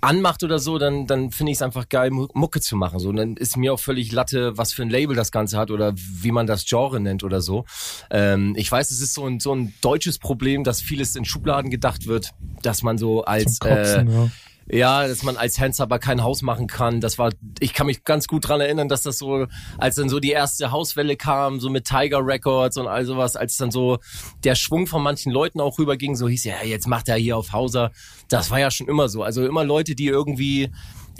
anmacht 0.00 0.42
oder 0.42 0.58
so, 0.58 0.78
dann, 0.78 1.06
dann 1.06 1.30
finde 1.30 1.52
ich 1.52 1.58
es 1.58 1.62
einfach 1.62 1.88
geil, 1.88 2.10
Mu- 2.10 2.28
Mucke 2.34 2.60
zu 2.60 2.76
machen. 2.76 2.98
So, 2.98 3.08
und 3.08 3.16
dann 3.16 3.36
ist 3.36 3.56
mir 3.56 3.72
auch 3.72 3.80
völlig 3.80 4.12
Latte, 4.12 4.56
was 4.56 4.72
für 4.72 4.82
ein 4.82 4.90
Label 4.90 5.16
das 5.16 5.32
Ganze 5.32 5.58
hat 5.58 5.70
oder 5.70 5.92
wie 5.96 6.32
man 6.32 6.46
das 6.46 6.64
Genre 6.66 7.00
nennt 7.00 7.24
oder 7.24 7.40
so. 7.40 7.64
Ähm, 8.10 8.54
ich 8.56 8.70
weiß, 8.70 8.90
es 8.90 9.00
ist 9.00 9.14
so 9.14 9.26
ein, 9.26 9.40
so 9.40 9.54
ein 9.54 9.74
deutsches 9.80 10.18
Problem, 10.18 10.64
dass 10.64 10.80
vieles 10.80 11.16
in 11.16 11.24
Schubladen 11.24 11.70
gedacht 11.70 12.06
wird, 12.06 12.32
dass 12.62 12.82
man 12.82 12.98
so 12.98 13.24
als 13.24 13.58
Kotzen, 13.58 14.08
äh, 14.08 14.12
ja. 14.12 14.30
Ja, 14.70 15.06
dass 15.06 15.22
man 15.22 15.36
als 15.36 15.58
Handsaber 15.58 15.98
kein 15.98 16.22
Haus 16.22 16.42
machen 16.42 16.66
kann. 16.66 17.00
Das 17.00 17.18
war, 17.18 17.32
ich 17.60 17.72
kann 17.72 17.86
mich 17.86 18.04
ganz 18.04 18.26
gut 18.26 18.48
dran 18.48 18.60
erinnern, 18.60 18.88
dass 18.88 19.02
das 19.02 19.18
so, 19.18 19.46
als 19.78 19.94
dann 19.96 20.08
so 20.08 20.20
die 20.20 20.30
erste 20.30 20.70
Hauswelle 20.70 21.16
kam, 21.16 21.60
so 21.60 21.70
mit 21.70 21.84
Tiger 21.84 22.24
Records 22.24 22.76
und 22.76 22.86
all 22.86 23.04
sowas, 23.04 23.36
als 23.36 23.56
dann 23.56 23.70
so 23.70 23.98
der 24.44 24.54
Schwung 24.54 24.86
von 24.86 25.02
manchen 25.02 25.32
Leuten 25.32 25.60
auch 25.60 25.78
rüberging, 25.78 26.16
so 26.16 26.28
hieß 26.28 26.44
ja, 26.44 26.62
jetzt 26.64 26.86
macht 26.86 27.08
er 27.08 27.16
hier 27.16 27.36
auf 27.36 27.52
Hauser. 27.52 27.92
Das 28.28 28.50
war 28.50 28.60
ja 28.60 28.70
schon 28.70 28.88
immer 28.88 29.08
so. 29.08 29.22
Also 29.22 29.46
immer 29.46 29.64
Leute, 29.64 29.94
die 29.94 30.06
irgendwie 30.06 30.70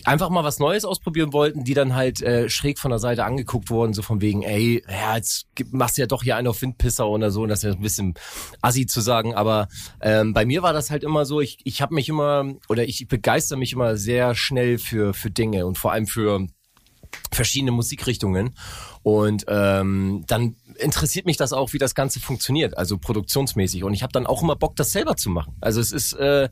einfach 0.04 0.30
mal 0.30 0.44
was 0.44 0.58
Neues 0.58 0.84
ausprobieren 0.84 1.32
wollten, 1.32 1.64
die 1.64 1.74
dann 1.74 1.94
halt 1.94 2.22
äh, 2.22 2.48
schräg 2.48 2.78
von 2.78 2.90
der 2.90 2.98
Seite 2.98 3.24
angeguckt 3.24 3.70
wurden, 3.70 3.94
so 3.94 4.02
von 4.02 4.20
wegen, 4.20 4.42
ey, 4.42 4.82
ja, 4.88 5.16
jetzt 5.16 5.46
machst 5.70 5.98
du 5.98 6.02
ja 6.02 6.06
doch 6.06 6.22
hier 6.22 6.36
einen 6.36 6.48
auf 6.48 6.62
Windpisser 6.62 7.08
oder 7.08 7.30
so, 7.30 7.42
und 7.42 7.48
das 7.48 7.60
ist 7.60 7.64
ja 7.64 7.72
ein 7.72 7.82
bisschen 7.82 8.14
assi 8.62 8.86
zu 8.86 9.00
sagen, 9.00 9.34
aber 9.34 9.68
ähm, 10.00 10.34
bei 10.34 10.44
mir 10.44 10.62
war 10.62 10.72
das 10.72 10.90
halt 10.90 11.04
immer 11.04 11.24
so, 11.24 11.40
ich, 11.40 11.58
ich 11.64 11.82
habe 11.82 11.94
mich 11.94 12.08
immer, 12.08 12.54
oder 12.68 12.84
ich 12.84 13.06
begeister 13.08 13.56
mich 13.56 13.72
immer 13.72 13.96
sehr 13.96 14.34
schnell 14.34 14.78
für, 14.78 15.14
für 15.14 15.30
Dinge 15.30 15.66
und 15.66 15.78
vor 15.78 15.92
allem 15.92 16.06
für 16.06 16.46
verschiedene 17.32 17.72
Musikrichtungen. 17.72 18.54
Und 19.02 19.44
ähm, 19.48 20.24
dann 20.26 20.56
interessiert 20.76 21.26
mich 21.26 21.36
das 21.36 21.52
auch, 21.52 21.72
wie 21.72 21.78
das 21.78 21.94
Ganze 21.94 22.20
funktioniert, 22.20 22.76
also 22.76 22.98
produktionsmäßig. 22.98 23.84
Und 23.84 23.94
ich 23.94 24.02
habe 24.02 24.12
dann 24.12 24.26
auch 24.26 24.42
immer 24.42 24.56
Bock, 24.56 24.76
das 24.76 24.92
selber 24.92 25.16
zu 25.16 25.30
machen. 25.30 25.56
Also 25.60 25.80
es 25.80 25.92
ist, 25.92 26.12
äh, 26.14 26.48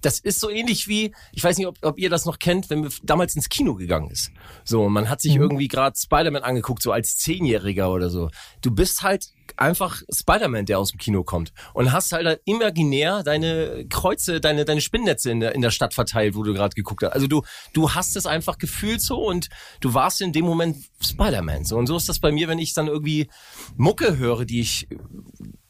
das 0.00 0.18
ist 0.18 0.40
so 0.40 0.50
ähnlich 0.50 0.88
wie, 0.88 1.14
ich 1.32 1.42
weiß 1.42 1.58
nicht, 1.58 1.66
ob, 1.66 1.76
ob 1.82 1.98
ihr 1.98 2.10
das 2.10 2.24
noch 2.24 2.38
kennt, 2.38 2.70
wenn 2.70 2.80
man 2.80 2.92
damals 3.02 3.34
ins 3.36 3.48
Kino 3.48 3.74
gegangen 3.74 4.10
ist. 4.10 4.30
So, 4.64 4.88
man 4.88 5.08
hat 5.08 5.20
sich 5.20 5.34
mhm. 5.34 5.42
irgendwie 5.42 5.68
gerade 5.68 5.96
Spider-Man 5.98 6.42
angeguckt, 6.42 6.82
so 6.82 6.92
als 6.92 7.16
Zehnjähriger 7.16 7.90
oder 7.90 8.10
so. 8.10 8.30
Du 8.62 8.70
bist 8.70 9.02
halt 9.02 9.26
einfach 9.56 10.02
Spider-Man, 10.12 10.66
der 10.66 10.78
aus 10.78 10.92
dem 10.92 10.98
Kino 10.98 11.24
kommt. 11.24 11.52
Und 11.74 11.92
hast 11.92 12.12
halt 12.12 12.40
imaginär 12.44 13.22
deine 13.22 13.86
Kreuze, 13.88 14.40
deine, 14.40 14.64
deine 14.64 14.80
Spinnnetze 14.80 15.30
in 15.30 15.40
der, 15.40 15.54
in 15.54 15.60
der 15.60 15.70
Stadt 15.70 15.94
verteilt, 15.94 16.34
wo 16.34 16.42
du 16.42 16.54
gerade 16.54 16.74
geguckt 16.74 17.02
hast. 17.02 17.12
Also 17.12 17.26
du, 17.26 17.42
du 17.72 17.92
hast 17.92 18.16
es 18.16 18.26
einfach 18.26 18.58
gefühlt 18.58 19.00
so 19.00 19.18
und 19.18 19.48
du 19.80 19.94
warst 19.94 20.20
in 20.20 20.32
dem 20.32 20.44
Moment 20.44 20.76
Spider-Man. 21.00 21.64
So. 21.64 21.76
Und 21.76 21.86
so 21.86 21.96
ist 21.96 22.08
das 22.08 22.20
bei 22.20 22.32
mir, 22.32 22.48
wenn 22.48 22.58
ich 22.58 22.74
dann 22.74 22.86
irgendwie 22.86 23.28
Mucke 23.76 24.16
höre, 24.16 24.44
die 24.44 24.60
ich 24.60 24.88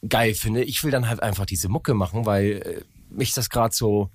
geil 0.07 0.33
finde. 0.33 0.63
Ich 0.63 0.83
will 0.83 0.91
dann 0.91 1.09
halt 1.09 1.21
einfach 1.21 1.45
diese 1.45 1.69
Mucke 1.69 1.93
machen, 1.93 2.25
weil 2.25 2.51
äh, 2.51 2.81
mich 3.11 3.33
das 3.33 3.49
gerade 3.49 3.73
so 3.75 4.09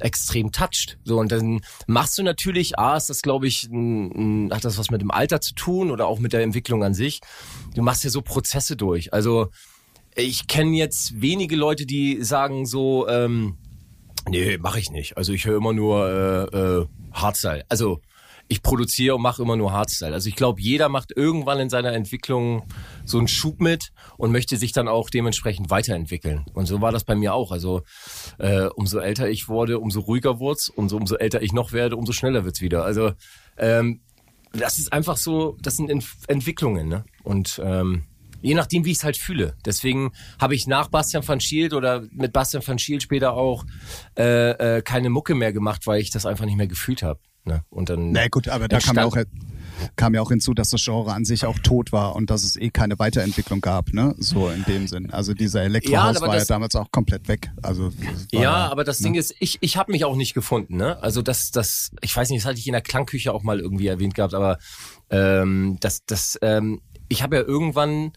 extrem 0.00 0.52
toucht. 0.52 0.98
So 1.04 1.18
und 1.18 1.32
dann 1.32 1.60
machst 1.86 2.18
du 2.18 2.22
natürlich, 2.22 2.78
ah, 2.78 2.96
ist 2.96 3.10
das 3.10 3.22
glaube 3.22 3.46
ich, 3.46 3.64
ein, 3.64 4.46
ein, 4.46 4.52
hat 4.52 4.64
das 4.64 4.78
was 4.78 4.90
mit 4.90 5.00
dem 5.00 5.10
Alter 5.10 5.40
zu 5.40 5.54
tun 5.54 5.90
oder 5.90 6.06
auch 6.06 6.18
mit 6.18 6.32
der 6.32 6.42
Entwicklung 6.42 6.84
an 6.84 6.94
sich. 6.94 7.20
Du 7.74 7.82
machst 7.82 8.04
ja 8.04 8.10
so 8.10 8.22
Prozesse 8.22 8.76
durch. 8.76 9.12
Also 9.12 9.48
ich 10.14 10.46
kenne 10.46 10.76
jetzt 10.76 11.20
wenige 11.20 11.56
Leute, 11.56 11.86
die 11.86 12.22
sagen 12.22 12.66
so, 12.66 13.08
ähm, 13.08 13.56
nee, 14.28 14.58
mache 14.58 14.78
ich 14.78 14.90
nicht. 14.90 15.16
Also 15.16 15.32
ich 15.32 15.44
höre 15.44 15.56
immer 15.56 15.72
nur 15.72 16.08
äh, 16.52 16.56
äh, 16.56 16.86
Hardstyle. 17.12 17.64
Also 17.68 18.00
ich 18.48 18.62
produziere 18.62 19.14
und 19.14 19.22
mache 19.22 19.42
immer 19.42 19.56
nur 19.56 19.72
Hardstyle. 19.72 20.12
Also 20.12 20.28
ich 20.28 20.36
glaube, 20.36 20.60
jeder 20.60 20.88
macht 20.88 21.12
irgendwann 21.14 21.60
in 21.60 21.70
seiner 21.70 21.92
Entwicklung 21.92 22.64
so 23.04 23.18
einen 23.18 23.28
Schub 23.28 23.60
mit 23.60 23.92
und 24.16 24.32
möchte 24.32 24.56
sich 24.56 24.72
dann 24.72 24.88
auch 24.88 25.10
dementsprechend 25.10 25.70
weiterentwickeln. 25.70 26.44
Und 26.54 26.66
so 26.66 26.80
war 26.80 26.90
das 26.90 27.04
bei 27.04 27.14
mir 27.14 27.34
auch. 27.34 27.52
Also 27.52 27.82
äh, 28.38 28.66
umso 28.66 28.98
älter 28.98 29.28
ich 29.28 29.48
wurde, 29.48 29.78
umso 29.78 30.00
ruhiger 30.00 30.38
wurd's, 30.38 30.68
umso 30.68 30.96
umso 30.96 31.16
älter 31.16 31.42
ich 31.42 31.52
noch 31.52 31.72
werde, 31.72 31.96
umso 31.96 32.12
schneller 32.12 32.44
wird's 32.44 32.60
wieder. 32.60 32.84
Also 32.84 33.12
ähm, 33.58 34.00
das 34.52 34.78
ist 34.78 34.92
einfach 34.92 35.18
so, 35.18 35.56
das 35.60 35.76
sind 35.76 35.90
Ent 35.90 36.06
Entwicklungen, 36.26 36.88
ne? 36.88 37.04
Und 37.22 37.60
ähm, 37.62 38.04
je 38.40 38.54
nachdem, 38.54 38.84
wie 38.84 38.92
ich 38.92 38.98
es 38.98 39.04
halt 39.04 39.16
fühle. 39.16 39.56
Deswegen 39.64 40.12
habe 40.40 40.54
ich 40.54 40.66
nach 40.66 40.88
Bastian 40.88 41.26
van 41.26 41.40
Schield 41.40 41.74
oder 41.74 42.06
mit 42.12 42.32
Bastian 42.32 42.66
van 42.66 42.78
Schield 42.78 43.02
später 43.02 43.32
auch 43.32 43.64
äh, 44.16 44.50
äh, 44.76 44.82
keine 44.82 45.10
Mucke 45.10 45.34
mehr 45.34 45.52
gemacht, 45.52 45.86
weil 45.86 46.00
ich 46.00 46.10
das 46.10 46.26
einfach 46.26 46.44
nicht 46.44 46.56
mehr 46.56 46.68
gefühlt 46.68 47.02
habe. 47.02 47.20
Ne? 47.48 47.64
Und 47.70 47.88
dann 47.88 48.12
Na 48.12 48.28
gut, 48.28 48.48
aber 48.48 48.68
da 48.68 48.78
kam 48.78 48.96
ja, 48.96 49.04
auch, 49.04 49.16
kam 49.96 50.14
ja 50.14 50.20
auch 50.20 50.28
hinzu, 50.28 50.54
dass 50.54 50.70
das 50.70 50.84
Genre 50.84 51.12
an 51.12 51.24
sich 51.24 51.46
auch 51.46 51.58
tot 51.58 51.90
war 51.92 52.14
und 52.14 52.30
dass 52.30 52.44
es 52.44 52.56
eh 52.56 52.70
keine 52.70 52.98
Weiterentwicklung 52.98 53.60
gab, 53.60 53.92
ne? 53.92 54.14
So 54.18 54.50
in 54.50 54.64
dem 54.64 54.86
Sinn. 54.86 55.10
Also 55.10 55.34
dieser 55.34 55.62
Elektrohaus 55.62 56.16
ja, 56.16 56.20
war 56.20 56.36
ja 56.36 56.44
damals 56.44 56.76
auch 56.76 56.90
komplett 56.92 57.26
weg. 57.26 57.50
Also 57.62 57.90
ja, 58.30 58.68
aber 58.68 58.84
das 58.84 59.00
ne? 59.00 59.04
Ding 59.04 59.14
ist, 59.14 59.34
ich 59.40 59.58
ich 59.60 59.76
habe 59.76 59.90
mich 59.90 60.04
auch 60.04 60.14
nicht 60.14 60.34
gefunden, 60.34 60.76
ne? 60.76 61.02
Also 61.02 61.22
das 61.22 61.50
das 61.50 61.90
ich 62.02 62.14
weiß 62.14 62.30
nicht, 62.30 62.42
das 62.42 62.48
hatte 62.48 62.58
ich 62.58 62.66
in 62.66 62.72
der 62.72 62.82
Klangküche 62.82 63.32
auch 63.32 63.42
mal 63.42 63.58
irgendwie 63.60 63.86
erwähnt 63.86 64.14
gehabt, 64.14 64.34
aber 64.34 64.58
ähm, 65.10 65.78
das 65.80 66.04
das 66.04 66.38
ähm, 66.42 66.82
ich 67.08 67.22
habe 67.22 67.36
ja 67.36 67.42
irgendwann 67.42 68.12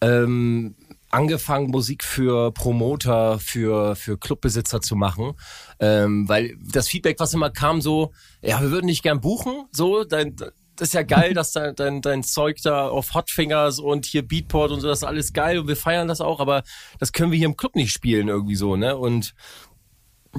ähm, 0.00 0.76
angefangen, 1.10 1.70
Musik 1.70 2.04
für 2.04 2.52
Promoter, 2.52 3.38
für, 3.38 3.96
für 3.96 4.16
Clubbesitzer 4.16 4.80
zu 4.80 4.96
machen. 4.96 5.32
Ähm, 5.80 6.28
weil 6.28 6.56
das 6.60 6.88
Feedback, 6.88 7.18
was 7.18 7.32
immer 7.32 7.50
kam, 7.50 7.80
so, 7.80 8.12
ja, 8.42 8.60
wir 8.60 8.70
würden 8.70 8.88
dich 8.88 9.02
gern 9.02 9.20
buchen, 9.20 9.64
so, 9.72 10.04
dein, 10.04 10.36
das 10.36 10.88
ist 10.88 10.94
ja 10.94 11.02
geil, 11.02 11.34
dass 11.34 11.52
dein, 11.52 11.74
dein, 11.74 12.02
dein 12.02 12.22
Zeug 12.22 12.58
da 12.62 12.88
auf 12.88 13.14
Hotfingers 13.14 13.78
und 13.78 14.04
hier 14.04 14.26
Beatport 14.26 14.72
und 14.72 14.80
so, 14.80 14.88
das 14.88 14.98
ist 14.98 15.04
alles 15.04 15.32
geil 15.32 15.58
und 15.58 15.68
wir 15.68 15.76
feiern 15.76 16.08
das 16.08 16.20
auch, 16.20 16.40
aber 16.40 16.62
das 16.98 17.12
können 17.12 17.32
wir 17.32 17.38
hier 17.38 17.48
im 17.48 17.56
Club 17.56 17.76
nicht 17.76 17.92
spielen 17.92 18.28
irgendwie 18.28 18.56
so, 18.56 18.76
ne? 18.76 18.96
Und 18.96 19.34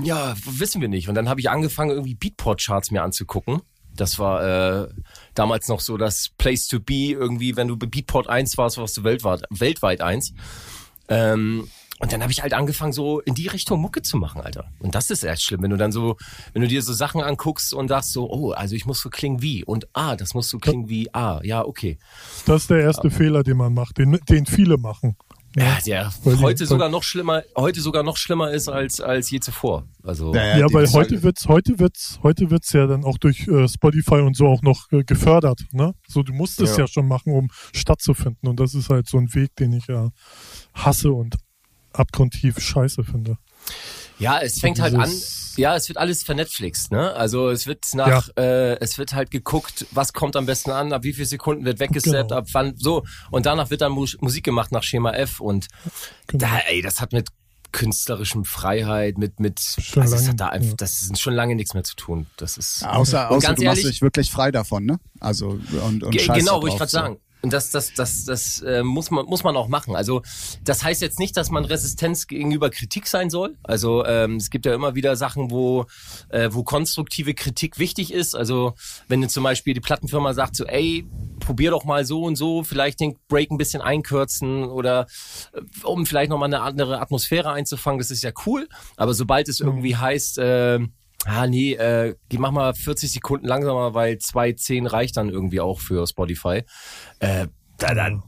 ja, 0.02 0.36
wissen 0.46 0.82
wir 0.82 0.88
nicht. 0.88 1.10
Und 1.10 1.16
dann 1.16 1.28
habe 1.28 1.40
ich 1.40 1.50
angefangen, 1.50 1.92
irgendwie 1.92 2.16
Beatport-Charts 2.16 2.92
mir 2.92 3.04
anzugucken. 3.04 3.62
Das 3.94 4.20
war 4.20 4.84
äh, 4.84 4.88
damals 5.36 5.68
noch 5.68 5.82
so 5.82 5.98
das 5.98 6.30
Place 6.38 6.68
to 6.68 6.80
be, 6.80 7.12
irgendwie, 7.12 7.58
wenn 7.58 7.68
du 7.68 7.78
Beatport 7.78 8.28
1 8.28 8.58
warst, 8.58 8.78
warst 8.78 8.98
du 8.98 9.04
weltweit, 9.04 9.44
weltweit 9.50 10.02
1. 10.02 10.34
Ähm, 11.10 11.68
und 12.02 12.12
dann 12.12 12.24
habe 12.24 12.32
ich 12.32 12.42
halt 12.42 12.54
angefangen, 12.54 12.94
so 12.94 13.20
in 13.20 13.36
die 13.36 13.48
Richtung 13.48 13.80
Mucke 13.80 14.02
zu 14.02 14.18
machen, 14.18 14.42
Alter. 14.42 14.66
Und 14.80 14.96
das 14.96 15.12
ist 15.12 15.24
erst 15.24 15.44
schlimm, 15.44 15.62
wenn 15.62 15.70
du 15.70 15.78
dann 15.78 15.92
so, 15.92 16.18
wenn 16.52 16.64
du 16.64 16.68
dir 16.68 16.82
so 16.82 16.94
Sachen 16.94 17.22
anguckst 17.22 17.76
und 17.76 17.90
sagst 17.90 18.12
so, 18.12 18.28
oh, 18.28 18.52
also 18.52 18.76
ich 18.76 18.88
muss 18.88 19.02
so 19.02 19.10
klingen 19.10 19.44
wie 19.44 19.64
und 19.64 19.88
ah, 19.94 20.16
das 20.16 20.34
muss 20.34 20.50
so 20.50 20.58
klingen 20.58 20.90
wie 20.90 21.14
ah, 21.14 21.40
ja, 21.44 21.64
okay. 21.64 22.00
Das 22.48 22.64
ist 22.64 22.72
der 22.72 22.80
erste 22.80 23.10
ja. 23.10 23.14
Fehler, 23.14 23.44
den 23.44 23.58
man 23.58 23.76
macht, 23.76 24.00
den, 24.00 24.20
den 24.28 24.48
viele 24.48 24.78
machen. 24.78 25.16
Ja, 25.56 25.78
der 25.86 26.12
heute 26.26 26.66
sogar 26.66 26.88
noch 26.88 27.04
schlimmer, 27.04 27.44
heute 27.58 27.82
sogar 27.82 28.04
noch 28.04 28.16
schlimmer 28.16 28.52
ist 28.52 28.70
als 28.70 29.02
als 29.02 29.30
je 29.30 29.42
zuvor. 29.42 29.86
Also 30.02 30.34
ja, 30.34 30.58
ja 30.58 30.66
weil 30.72 30.90
heute 30.94 31.22
wird's, 31.24 31.46
heute 31.50 31.78
wird's, 31.78 32.20
heute 32.24 32.50
wird's 32.50 32.72
ja 32.72 32.88
dann 32.88 33.04
auch 33.04 33.18
durch 33.18 33.50
äh, 33.50 33.68
Spotify 33.68 34.22
und 34.22 34.38
so 34.38 34.48
auch 34.48 34.62
noch 34.62 34.90
äh, 34.94 35.04
gefördert. 35.04 35.60
Ne? 35.74 35.94
So, 36.08 36.24
du 36.24 36.32
musst 36.32 36.62
es 36.62 36.78
ja. 36.78 36.84
ja 36.84 36.88
schon 36.88 37.06
machen, 37.06 37.34
um 37.34 37.50
stattzufinden. 37.76 38.48
Und 38.48 38.62
das 38.62 38.74
ist 38.76 38.90
halt 38.90 39.10
so 39.10 39.18
ein 39.18 39.34
Weg, 39.34 39.54
den 39.58 39.74
ich 39.74 39.88
ja 39.88 40.10
hasse 40.74 41.12
und 41.12 41.36
abgrundtief 41.94 42.60
scheiße 42.60 43.04
finde. 43.04 43.38
Ja, 44.20 44.40
es 44.40 44.60
fängt 44.60 44.80
halt 44.80 44.96
an. 44.96 45.12
Ja, 45.58 45.76
es 45.76 45.90
wird 45.90 45.98
alles 45.98 46.24
vernetflixt, 46.24 46.92
ne? 46.92 47.14
Also 47.14 47.50
es 47.50 47.68
wird 47.68 47.84
nach, 47.94 48.30
ja. 48.38 48.44
äh, 48.44 48.80
es 48.80 48.98
wird 48.98 49.14
halt 49.14 49.32
geguckt, 49.32 49.86
was 49.92 50.14
kommt 50.14 50.36
am 50.36 50.46
besten 50.46 50.72
an, 50.72 50.94
ab 50.94 51.04
wie 51.04 51.12
viele 51.12 51.26
Sekunden 51.26 51.66
wird 51.66 51.80
weggesnappt, 51.80 52.30
genau. 52.30 52.40
ab 52.40 52.48
wann 52.54 52.78
so 52.78 53.04
und 53.32 53.46
danach 53.46 53.70
wird 53.70 53.82
dann 53.82 53.92
Musik 53.92 54.44
gemacht 54.44 54.72
nach 54.72 54.84
Schema 54.84 55.12
F 55.12 55.42
und 55.42 55.68
genau. 56.28 56.46
da, 56.46 56.60
ey, 56.68 56.82
das 56.82 57.02
hat 57.02 57.12
mit 57.12 57.30
künstlerischem 57.72 58.46
Freiheit, 58.46 59.18
mit 59.18 59.40
mit 59.40 59.60
schon 59.60 60.04
also 60.04 60.16
lange, 60.16 60.28
hat 60.30 60.40
da 60.40 60.48
einfach, 60.48 60.70
ja. 60.70 60.76
das 60.78 61.02
ist 61.02 61.20
schon 61.20 61.34
lange 61.34 61.56
nichts 61.56 61.74
mehr 61.74 61.84
zu 61.84 61.96
tun. 61.96 62.28
Das 62.38 62.58
ist 62.58 62.86
außer, 62.86 63.32
außer 63.32 63.54
du 63.54 63.64
ehrlich, 63.64 63.66
machst 63.66 63.84
dich 63.84 64.02
wirklich 64.02 64.32
frei 64.32 64.52
davon, 64.52 64.86
ne? 64.86 65.00
Also 65.20 65.60
und, 65.84 66.04
und 66.04 66.12
genau, 66.12 66.62
wo 66.62 66.68
ich 66.68 66.78
gerade 66.78 66.92
so. 66.92 66.98
sagen. 66.98 67.18
Und 67.42 67.54
das, 67.54 67.72
das, 67.72 67.94
das, 67.94 68.26
das 68.26 68.62
äh, 68.62 68.84
muss 68.84 69.10
man 69.10 69.26
muss 69.26 69.44
man 69.44 69.56
auch 69.56 69.68
machen. 69.68 69.96
Also 69.96 70.22
das 70.64 70.84
heißt 70.84 71.02
jetzt 71.02 71.20
nicht, 71.20 71.36
dass 71.38 71.50
man 71.50 71.66
Resistenz 71.66 72.28
gegenüber 72.28 72.70
Kritik 72.70 73.08
sein 73.08 73.30
soll. 73.30 73.58
Also 73.64 74.06
ähm, 74.06 74.36
es 74.36 74.50
gibt 74.50 74.66
ja 74.66 74.76
immer 74.76 74.94
wieder 74.94 75.16
Sachen, 75.16 75.50
wo 75.50 75.86
äh, 76.30 76.50
wo 76.52 76.64
konstruktive 76.64 77.34
Kritik 77.34 77.80
wichtig 77.80 78.14
ist. 78.14 78.36
Also 78.36 78.74
wenn 79.08 79.28
zum 79.28 79.44
Beispiel 79.44 79.74
die 79.74 79.80
Plattenfirma 79.80 80.34
sagt 80.34 80.56
so, 80.56 80.66
ey, 80.66 81.08
probier 81.40 81.72
doch 81.72 81.84
mal 81.84 82.06
so 82.06 82.24
und 82.24 82.36
so, 82.36 82.64
vielleicht 82.64 83.00
den 83.00 83.18
Break 83.28 83.50
ein 83.50 83.58
bisschen 83.58 83.82
einkürzen 83.82 84.66
oder 84.66 85.08
äh, 85.54 85.62
um 85.84 86.06
vielleicht 86.06 86.30
noch 86.30 86.38
mal 86.38 86.46
eine 86.46 86.62
andere 86.62 87.02
Atmosphäre 87.02 87.52
einzufangen, 87.52 88.00
das 88.00 88.12
ist 88.12 88.24
ja 88.24 88.32
cool. 88.46 88.68
Aber 88.98 89.14
sobald 89.14 89.50
es 89.50 89.60
irgendwie 89.60 89.96
heißt 89.96 90.38
äh, 90.38 90.80
ah 91.26 91.48
nee, 91.48 91.74
äh, 91.74 92.16
mach 92.38 92.52
mal 92.52 92.74
40 92.74 93.12
Sekunden 93.12 93.48
langsamer, 93.48 93.94
weil 93.94 94.16
2,10 94.16 94.88
reicht 94.88 95.18
dann 95.18 95.30
irgendwie 95.30 95.60
auch 95.60 95.80
für 95.80 96.06
Spotify. 96.08 96.64
Äh, 97.20 97.48
da, 97.78 97.94
dann, 97.94 98.24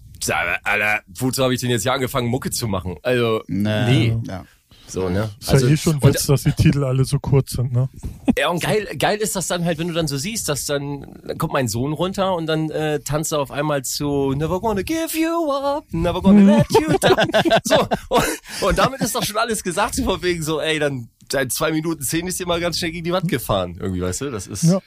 Alter, 0.64 1.02
wozu 1.08 1.44
habe 1.44 1.54
ich 1.54 1.62
denn 1.62 1.70
jetzt 1.70 1.84
hier 1.84 1.94
angefangen, 1.94 2.28
Mucke 2.28 2.52
zu 2.52 2.68
machen? 2.68 2.98
Also, 3.04 3.44
nee. 3.48 3.86
nee. 3.86 4.18
Ja. 4.28 4.46
So, 4.88 5.10
ne? 5.10 5.30
Ist 5.40 5.50
also, 5.50 5.68
ja 5.68 5.74
eh 5.74 5.78
schon 5.78 6.04
Witz, 6.04 6.28
dass 6.28 6.44
die 6.44 6.52
Titel 6.52 6.84
alle 6.84 7.06
so 7.06 7.20
kurz 7.20 7.52
sind, 7.52 7.74
ne? 7.74 7.90
Ja, 8.38 8.50
und 8.50 8.62
geil, 8.62 8.88
geil 8.98 9.18
ist 9.18 9.36
das 9.36 9.48
dann 9.48 9.66
halt, 9.66 9.80
wenn 9.80 9.88
du 9.88 9.94
dann 9.94 10.08
so 10.08 10.18
siehst, 10.18 10.50
dass 10.50 10.66
dann, 10.66 11.20
dann 11.26 11.38
kommt 11.38 11.54
mein 11.54 11.68
Sohn 11.68 11.94
runter 11.94 12.36
und 12.36 12.46
dann 12.46 12.70
äh, 12.70 13.00
tanzt 13.00 13.32
er 13.32 13.40
auf 13.40 13.52
einmal 13.52 13.84
zu 13.84 14.34
Never 14.34 14.60
gonna 14.60 14.84
give 14.84 15.18
you 15.18 15.52
up, 15.52 15.86
never 15.92 16.22
gonna 16.22 16.58
let 16.58 16.68
you 16.72 16.98
down. 17.00 17.28
so, 17.64 17.88
und, 18.10 18.24
und 18.62 18.78
damit 18.78 19.02
ist 19.02 19.16
doch 19.16 19.24
schon 19.24 19.38
alles 19.38 19.64
gesagt, 19.64 19.96
so 19.96 20.04
von 20.04 20.22
wegen 20.22 20.44
so, 20.44 20.60
ey, 20.60 20.80
dann 20.80 21.10
seit 21.32 21.52
zwei 21.52 21.72
Minuten 21.72 22.02
zehn 22.02 22.28
ist 22.28 22.40
dir 22.40 22.46
mal 22.46 22.60
ganz 22.60 22.78
schnell 22.78 22.92
gegen 22.92 23.06
die 23.06 23.14
Wand 23.14 23.28
gefahren. 23.28 23.78
Irgendwie, 23.80 24.02
weißt 24.02 24.22
du? 24.22 24.32
Das 24.32 24.48
ist 24.48 24.64
ja. 24.64 24.80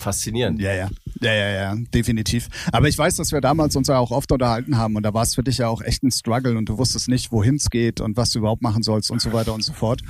Faszinierend. 0.00 0.60
Ja, 0.60 0.72
ja. 0.72 0.88
Ja, 1.22 1.34
ja, 1.34 1.50
ja, 1.50 1.76
definitiv. 1.92 2.48
Aber 2.72 2.88
ich 2.88 2.96
weiß, 2.96 3.16
dass 3.16 3.30
wir 3.30 3.40
damals 3.40 3.76
uns 3.76 3.88
ja 3.88 3.98
auch 3.98 4.10
oft 4.10 4.32
unterhalten 4.32 4.78
haben 4.78 4.96
und 4.96 5.02
da 5.02 5.12
war 5.12 5.22
es 5.22 5.34
für 5.34 5.42
dich 5.42 5.58
ja 5.58 5.68
auch 5.68 5.82
echt 5.82 6.02
ein 6.02 6.10
Struggle 6.10 6.56
und 6.56 6.68
du 6.68 6.78
wusstest 6.78 7.08
nicht, 7.08 7.30
wohin 7.30 7.56
es 7.56 7.68
geht 7.68 8.00
und 8.00 8.16
was 8.16 8.30
du 8.30 8.38
überhaupt 8.38 8.62
machen 8.62 8.82
sollst 8.82 9.10
und 9.10 9.20
so 9.20 9.32
weiter 9.32 9.52
und 9.52 9.62
so 9.62 9.72
fort. 9.72 10.00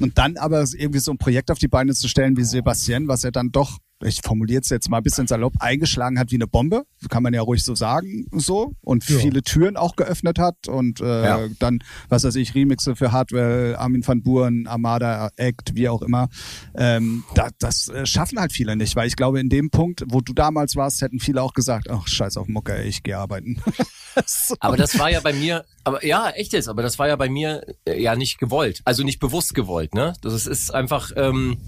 Und 0.00 0.16
dann 0.16 0.38
aber 0.38 0.64
irgendwie 0.74 1.00
so 1.00 1.10
ein 1.10 1.18
Projekt 1.18 1.50
auf 1.50 1.58
die 1.58 1.68
Beine 1.68 1.94
zu 1.94 2.08
stellen 2.08 2.36
wie 2.36 2.44
Sebastian, 2.44 3.08
was 3.08 3.22
ja 3.22 3.30
dann 3.30 3.52
doch 3.52 3.78
ich 4.04 4.20
formuliere 4.22 4.60
es 4.60 4.68
jetzt 4.68 4.88
mal 4.88 4.98
ein 4.98 5.02
bisschen 5.02 5.26
salopp, 5.26 5.54
eingeschlagen 5.60 6.18
hat 6.18 6.30
wie 6.30 6.36
eine 6.36 6.46
Bombe, 6.46 6.84
kann 7.08 7.22
man 7.22 7.34
ja 7.34 7.42
ruhig 7.42 7.64
so 7.64 7.74
sagen, 7.74 8.26
so 8.32 8.74
und 8.82 9.08
ja. 9.08 9.18
viele 9.18 9.42
Türen 9.42 9.76
auch 9.76 9.96
geöffnet 9.96 10.38
hat 10.38 10.68
und 10.68 11.00
äh, 11.00 11.24
ja. 11.24 11.48
dann, 11.58 11.80
was 12.08 12.24
weiß 12.24 12.36
ich, 12.36 12.54
Remixe 12.54 12.96
für 12.96 13.12
Hardware, 13.12 13.78
Armin 13.78 14.06
van 14.06 14.22
Buren, 14.22 14.66
Armada, 14.66 15.30
Act, 15.36 15.74
wie 15.74 15.88
auch 15.88 16.02
immer. 16.02 16.28
Ähm, 16.76 17.24
da, 17.34 17.48
das 17.58 17.88
äh, 17.88 18.06
schaffen 18.06 18.38
halt 18.38 18.52
viele 18.52 18.76
nicht, 18.76 18.96
weil 18.96 19.08
ich 19.08 19.16
glaube, 19.16 19.40
in 19.40 19.48
dem 19.48 19.70
Punkt, 19.70 20.04
wo 20.08 20.20
du 20.20 20.32
damals 20.32 20.76
warst, 20.76 21.02
hätten 21.02 21.20
viele 21.20 21.42
auch 21.42 21.52
gesagt, 21.52 21.90
ach 21.90 22.06
scheiß 22.06 22.36
auf 22.36 22.48
Mucke, 22.48 22.82
ich 22.82 23.02
gehe 23.02 23.18
arbeiten. 23.18 23.62
so. 24.26 24.54
Aber 24.60 24.76
das 24.76 24.98
war 24.98 25.10
ja 25.10 25.20
bei 25.20 25.32
mir, 25.32 25.64
aber 25.84 26.04
ja, 26.04 26.30
echt 26.30 26.52
jetzt, 26.52 26.68
aber 26.68 26.82
das 26.82 26.98
war 26.98 27.08
ja 27.08 27.16
bei 27.16 27.28
mir 27.28 27.64
äh, 27.84 28.00
ja 28.00 28.16
nicht 28.16 28.38
gewollt, 28.38 28.82
also 28.84 29.02
nicht 29.02 29.18
bewusst 29.18 29.54
gewollt, 29.54 29.94
ne? 29.94 30.14
Das 30.22 30.46
ist 30.46 30.74
einfach 30.74 31.12
ähm, 31.16 31.58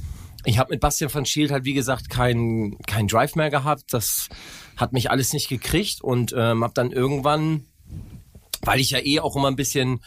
ich 0.46 0.58
habe 0.58 0.72
mit 0.72 0.80
Bastian 0.80 1.12
van 1.12 1.26
Schield 1.26 1.50
halt, 1.50 1.64
wie 1.64 1.74
gesagt, 1.74 2.08
keinen 2.08 2.78
kein 2.86 3.08
Drive 3.08 3.34
mehr 3.34 3.50
gehabt. 3.50 3.92
Das 3.92 4.28
hat 4.76 4.92
mich 4.92 5.10
alles 5.10 5.32
nicht 5.32 5.48
gekriegt 5.48 6.00
und 6.00 6.32
ähm, 6.36 6.62
habe 6.62 6.74
dann 6.74 6.92
irgendwann, 6.92 7.66
weil 8.62 8.80
ich 8.80 8.90
ja 8.90 9.04
eh 9.04 9.20
auch 9.20 9.36
immer 9.36 9.48
ein 9.48 9.56
bisschen 9.56 10.00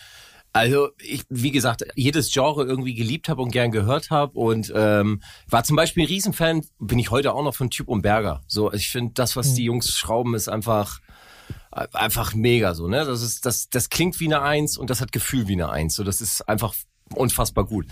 also 0.51 0.89
ich, 0.99 1.25
wie 1.29 1.51
gesagt, 1.51 1.85
jedes 1.95 2.33
Genre 2.33 2.65
irgendwie 2.65 2.95
geliebt 2.95 3.29
habe 3.29 3.41
und 3.43 3.51
gern 3.51 3.71
gehört 3.71 4.09
habe 4.09 4.39
und 4.39 4.73
ähm, 4.75 5.21
war 5.47 5.63
zum 5.63 5.75
Beispiel 5.75 6.03
ein 6.03 6.07
Riesenfan, 6.07 6.65
bin 6.79 6.97
ich 6.97 7.11
heute 7.11 7.33
auch 7.33 7.43
noch 7.43 7.53
von 7.53 7.69
Typ 7.69 7.87
und 7.87 8.01
Berger. 8.01 8.41
So, 8.47 8.73
ich 8.73 8.89
finde 8.89 9.13
das, 9.13 9.35
was 9.35 9.53
die 9.53 9.61
hm. 9.61 9.67
Jungs 9.67 9.89
schrauben, 9.95 10.33
ist 10.33 10.49
einfach 10.49 11.01
einfach 11.71 12.33
mega 12.33 12.73
so, 12.73 12.87
ne? 12.87 13.05
Das 13.05 13.21
ist 13.21 13.45
das 13.45 13.69
das 13.69 13.89
klingt 13.89 14.19
wie 14.19 14.25
eine 14.25 14.41
Eins 14.41 14.77
und 14.77 14.89
das 14.89 15.01
hat 15.01 15.11
Gefühl 15.11 15.47
wie 15.47 15.53
eine 15.53 15.69
Eins. 15.69 15.95
So, 15.95 16.03
das 16.03 16.19
ist 16.19 16.41
einfach 16.49 16.73
unfassbar 17.13 17.65
gut. 17.65 17.85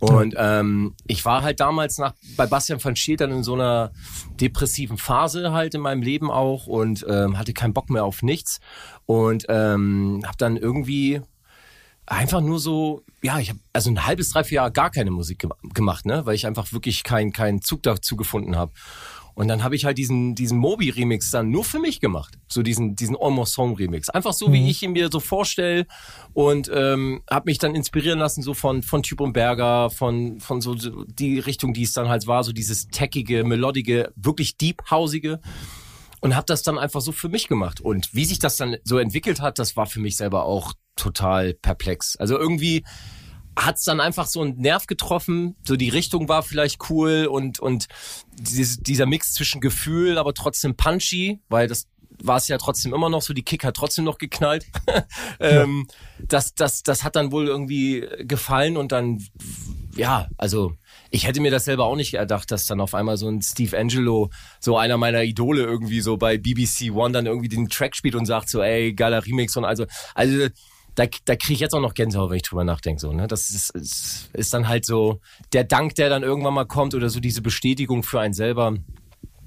Und 0.00 0.34
ähm, 0.36 0.94
ich 1.06 1.24
war 1.24 1.42
halt 1.42 1.60
damals 1.60 1.98
nach 1.98 2.14
bei 2.36 2.46
Bastian 2.46 2.82
van 2.82 2.96
Schiel 2.96 3.16
dann 3.16 3.30
in 3.30 3.42
so 3.42 3.54
einer 3.54 3.92
depressiven 4.40 4.98
Phase 4.98 5.52
halt 5.52 5.74
in 5.74 5.80
meinem 5.80 6.02
Leben 6.02 6.30
auch 6.30 6.66
und 6.66 7.06
ähm, 7.08 7.38
hatte 7.38 7.54
keinen 7.54 7.72
Bock 7.72 7.88
mehr 7.88 8.04
auf 8.04 8.22
nichts 8.22 8.60
und 9.06 9.46
ähm, 9.48 10.22
habe 10.26 10.36
dann 10.36 10.56
irgendwie 10.56 11.22
einfach 12.06 12.40
nur 12.40 12.60
so, 12.60 13.02
ja, 13.22 13.38
ich 13.38 13.48
habe 13.48 13.58
also 13.72 13.90
ein 13.90 14.06
halbes, 14.06 14.30
dreiviertel 14.30 14.54
Jahr 14.54 14.70
gar 14.70 14.90
keine 14.90 15.10
Musik 15.10 15.40
ge 15.40 15.50
gemacht, 15.74 16.06
ne, 16.06 16.24
weil 16.24 16.34
ich 16.34 16.46
einfach 16.46 16.72
wirklich 16.72 17.02
keinen 17.02 17.32
keinen 17.32 17.62
Zug 17.62 17.82
dazu 17.82 18.16
gefunden 18.16 18.56
habe. 18.56 18.72
Und 19.36 19.48
dann 19.48 19.62
habe 19.62 19.76
ich 19.76 19.84
halt 19.84 19.98
diesen 19.98 20.34
diesen 20.34 20.56
Moby 20.56 20.88
Remix 20.88 21.30
dann 21.30 21.50
nur 21.50 21.62
für 21.62 21.78
mich 21.78 22.00
gemacht, 22.00 22.38
so 22.48 22.62
diesen 22.62 22.96
diesen 22.96 23.16
Almost 23.20 23.52
Song 23.52 23.76
Remix, 23.76 24.08
einfach 24.08 24.32
so 24.32 24.48
mhm. 24.48 24.52
wie 24.54 24.70
ich 24.70 24.82
ihn 24.82 24.92
mir 24.92 25.10
so 25.12 25.20
vorstelle 25.20 25.86
und 26.32 26.70
ähm, 26.72 27.22
habe 27.30 27.50
mich 27.50 27.58
dann 27.58 27.74
inspirieren 27.74 28.18
lassen 28.18 28.42
so 28.42 28.54
von 28.54 28.82
von 28.82 29.02
Typ 29.02 29.20
und 29.20 29.34
Berger, 29.34 29.90
von 29.90 30.40
von 30.40 30.62
so 30.62 30.74
die 30.74 31.38
Richtung, 31.38 31.74
die 31.74 31.82
es 31.82 31.92
dann 31.92 32.08
halt 32.08 32.26
war, 32.26 32.44
so 32.44 32.52
dieses 32.52 32.88
tackige, 32.88 33.44
melodige, 33.44 34.10
wirklich 34.16 34.56
deep 34.56 34.82
hausige 34.90 35.40
und 36.20 36.34
habe 36.34 36.46
das 36.46 36.62
dann 36.62 36.78
einfach 36.78 37.02
so 37.02 37.12
für 37.12 37.28
mich 37.28 37.46
gemacht. 37.46 37.82
Und 37.82 38.14
wie 38.14 38.24
sich 38.24 38.38
das 38.38 38.56
dann 38.56 38.78
so 38.84 38.96
entwickelt 38.96 39.42
hat, 39.42 39.58
das 39.58 39.76
war 39.76 39.84
für 39.84 40.00
mich 40.00 40.16
selber 40.16 40.44
auch 40.44 40.72
total 40.96 41.52
perplex. 41.52 42.16
Also 42.16 42.38
irgendwie 42.38 42.84
hat's 43.56 43.84
dann 43.84 44.00
einfach 44.00 44.26
so 44.26 44.42
einen 44.42 44.58
Nerv 44.58 44.86
getroffen. 44.86 45.56
So 45.64 45.76
die 45.76 45.88
Richtung 45.88 46.28
war 46.28 46.42
vielleicht 46.42 46.90
cool 46.90 47.26
und 47.30 47.58
und 47.58 47.86
dieses, 48.38 48.78
dieser 48.78 49.06
Mix 49.06 49.32
zwischen 49.32 49.60
Gefühl, 49.60 50.18
aber 50.18 50.34
trotzdem 50.34 50.76
punchy, 50.76 51.40
weil 51.48 51.66
das 51.66 51.88
war 52.22 52.36
es 52.36 52.48
ja 52.48 52.58
trotzdem 52.58 52.94
immer 52.94 53.10
noch 53.10 53.22
so, 53.22 53.34
die 53.34 53.42
Kick 53.42 53.64
hat 53.64 53.76
trotzdem 53.76 54.04
noch 54.04 54.18
geknallt. 54.18 54.66
ähm, 55.40 55.86
das, 56.18 56.54
das, 56.54 56.82
das 56.82 57.04
hat 57.04 57.16
dann 57.16 57.32
wohl 57.32 57.46
irgendwie 57.46 58.06
gefallen 58.20 58.76
und 58.76 58.92
dann, 58.92 59.22
ja, 59.96 60.28
also 60.36 60.74
ich 61.10 61.26
hätte 61.26 61.40
mir 61.40 61.50
das 61.50 61.64
selber 61.64 61.84
auch 61.84 61.96
nicht 61.96 62.14
erdacht, 62.14 62.50
dass 62.50 62.66
dann 62.66 62.80
auf 62.80 62.94
einmal 62.94 63.16
so 63.16 63.28
ein 63.28 63.42
Steve 63.42 63.76
Angelo, 63.78 64.30
so 64.60 64.76
einer 64.76 64.96
meiner 64.96 65.22
Idole 65.22 65.62
irgendwie 65.62 66.00
so 66.00 66.16
bei 66.16 66.38
BBC 66.38 66.90
One 66.92 67.12
dann 67.12 67.26
irgendwie 67.26 67.48
den 67.48 67.68
Track 67.68 67.96
spielt 67.96 68.14
und 68.14 68.26
sagt 68.26 68.48
so, 68.48 68.62
ey, 68.62 68.92
geiler 68.94 69.24
Remix 69.24 69.56
und 69.56 69.64
also, 69.64 69.86
also 70.14 70.48
da, 70.96 71.04
da 71.26 71.36
kriege 71.36 71.54
ich 71.54 71.60
jetzt 71.60 71.74
auch 71.74 71.80
noch 71.80 71.94
Gänsehaut, 71.94 72.30
wenn 72.30 72.38
ich 72.38 72.42
drüber 72.42 72.64
nachdenke. 72.64 73.00
So, 73.00 73.12
ne? 73.12 73.28
Das 73.28 73.50
ist, 73.50 73.70
ist, 73.70 74.30
ist 74.32 74.52
dann 74.52 74.66
halt 74.66 74.84
so 74.84 75.20
der 75.52 75.64
Dank, 75.64 75.94
der 75.94 76.08
dann 76.08 76.22
irgendwann 76.22 76.54
mal 76.54 76.64
kommt 76.64 76.94
oder 76.94 77.10
so 77.10 77.20
diese 77.20 77.42
Bestätigung 77.42 78.02
für 78.02 78.18
einen 78.18 78.34
selber, 78.34 78.74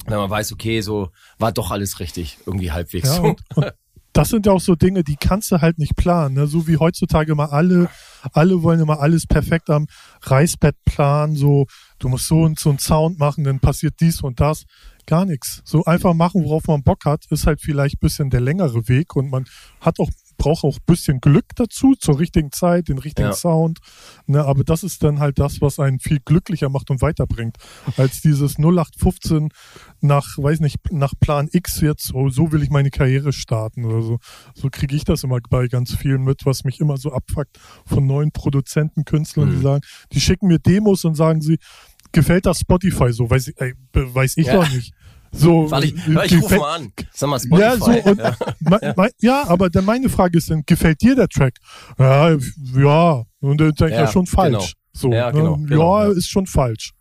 wenn 0.06 0.18
man 0.18 0.30
weiß, 0.30 0.54
okay, 0.54 0.82
so 0.82 1.10
war 1.40 1.52
doch 1.52 1.72
alles 1.72 2.00
richtig, 2.00 2.38
irgendwie 2.46 2.72
halbwegs. 2.72 3.10
Ja, 3.10 3.22
und, 3.22 3.42
und 3.56 3.74
das 4.14 4.30
sind 4.30 4.46
ja 4.46 4.52
auch 4.52 4.62
so 4.62 4.76
Dinge, 4.76 5.04
die 5.04 5.16
kannst 5.16 5.52
du 5.52 5.62
halt 5.62 5.78
nicht 5.78 5.96
planen. 5.96 6.36
Ne? 6.36 6.48
So 6.48 6.68
wie 6.68 6.78
heutzutage 6.78 7.32
immer 7.32 7.52
alle, 7.52 7.90
alle 8.34 8.62
wollen 8.64 8.80
immer 8.80 9.00
alles 9.00 9.26
perfekt 9.28 9.70
am 9.70 9.88
Reißbett 10.22 10.76
planen. 10.86 11.36
So, 11.36 11.66
du 12.00 12.10
musst 12.10 12.28
so 12.28 12.42
und 12.42 12.60
so 12.60 12.70
einen 12.70 12.80
Sound 12.80 13.20
machen, 13.20 13.44
dann 13.44 13.60
passiert 13.60 13.96
dies 14.00 14.22
und 14.22 14.40
das. 14.40 14.66
Gar 15.06 15.26
nichts. 15.26 15.62
So 15.66 15.86
einfach 15.86 16.14
machen, 16.14 16.44
worauf 16.44 16.68
man 16.68 16.84
Bock 16.84 17.06
hat, 17.06 17.26
ist 17.32 17.48
halt 17.48 17.62
vielleicht 17.62 17.96
ein 17.96 18.00
bisschen 18.02 18.30
der 18.30 18.42
längere 18.42 18.88
Weg 18.88 19.16
und 19.16 19.30
man 19.30 19.46
hat 19.82 20.00
auch 20.00 20.10
braucht 20.40 20.64
auch 20.64 20.78
ein 20.78 20.86
bisschen 20.88 21.20
Glück 21.22 21.46
dazu, 21.56 21.94
zur 21.94 22.18
richtigen 22.18 22.52
Zeit, 22.52 22.88
den 22.88 22.98
richtigen 22.98 23.28
ja. 23.28 23.34
Sound. 23.34 23.80
Ne, 24.26 24.44
aber 24.44 24.64
das 24.64 24.84
ist 24.84 25.04
dann 25.04 25.20
halt 25.20 25.38
das, 25.38 25.62
was 25.62 25.80
einen 25.80 26.00
viel 26.00 26.20
glücklicher 26.20 26.70
macht 26.70 26.90
und 26.90 27.04
weiterbringt, 27.04 27.58
als 27.98 28.22
dieses 28.22 28.58
0815 28.58 29.50
nach, 30.02 30.38
weiß 30.38 30.62
nicht, 30.62 30.92
nach 30.92 31.14
Plan 31.20 31.48
X 31.52 31.82
jetzt, 31.82 32.16
oh, 32.16 32.30
so 32.30 32.52
will 32.52 32.64
ich 32.64 32.72
meine 32.72 32.90
Karriere 32.90 33.34
starten 33.34 33.86
oder 33.86 34.02
so. 34.02 34.18
So 34.56 34.70
kriege 34.72 34.96
ich 34.96 35.04
das 35.04 35.24
immer 35.24 35.40
bei 35.50 35.68
ganz 35.68 35.94
vielen 35.94 36.24
mit, 36.24 36.46
was 36.46 36.64
mich 36.64 36.80
immer 36.80 36.98
so 36.98 37.12
abfuckt 37.12 37.60
von 37.86 38.08
neuen 38.08 38.32
Produzenten, 38.32 39.06
Künstlern, 39.06 39.50
mhm. 39.50 39.56
die 39.56 39.62
sagen, 39.62 39.82
die 40.14 40.22
schicken 40.22 40.48
mir 40.48 40.60
Demos 40.60 41.06
und 41.06 41.16
sagen 41.16 41.42
sie, 41.42 41.60
gefällt 42.12 42.46
das 42.46 42.60
Spotify 42.60 43.12
so? 43.12 43.30
Weiß, 43.30 43.50
ey, 43.50 43.74
weiß 43.94 44.38
ich 44.38 44.48
ja. 44.48 44.54
doch 44.54 44.70
nicht. 44.72 44.94
So, 45.32 45.70
Warte, 45.70 45.88
ich, 45.88 45.96
ich 45.96 46.42
rufe 46.42 46.58
mal 46.58 46.76
an. 46.76 46.94
Sag 47.14 47.30
mal 47.30 47.40
Spotify. 47.40 47.62
Ja, 47.62 47.78
so, 47.78 48.10
und, 48.10 48.20
ja. 48.20 48.36
Mein, 48.60 48.94
mein, 48.96 49.10
ja, 49.20 49.48
aber 49.48 49.70
dann 49.70 49.86
meine 49.86 50.10
Frage 50.10 50.38
ist 50.38 50.50
dann, 50.50 50.64
gefällt 50.66 51.02
dir 51.02 51.16
der 51.16 51.28
Track? 51.28 51.56
Ja, 51.98 52.36
ja, 52.76 53.24
und 53.40 53.62
dann 53.62 53.72
denke 53.72 53.86
ich 53.86 53.92
ja, 53.92 54.08
schon 54.08 54.26
falsch. 54.26 54.52
Genau. 54.52 54.66
So, 54.94 55.12
ja, 55.12 55.32
genau, 55.32 55.58
ne? 55.58 55.68
genau, 55.68 56.02
ja, 56.02 56.12
ist 56.12 56.30
schon 56.30 56.48
falsch. 56.48 56.92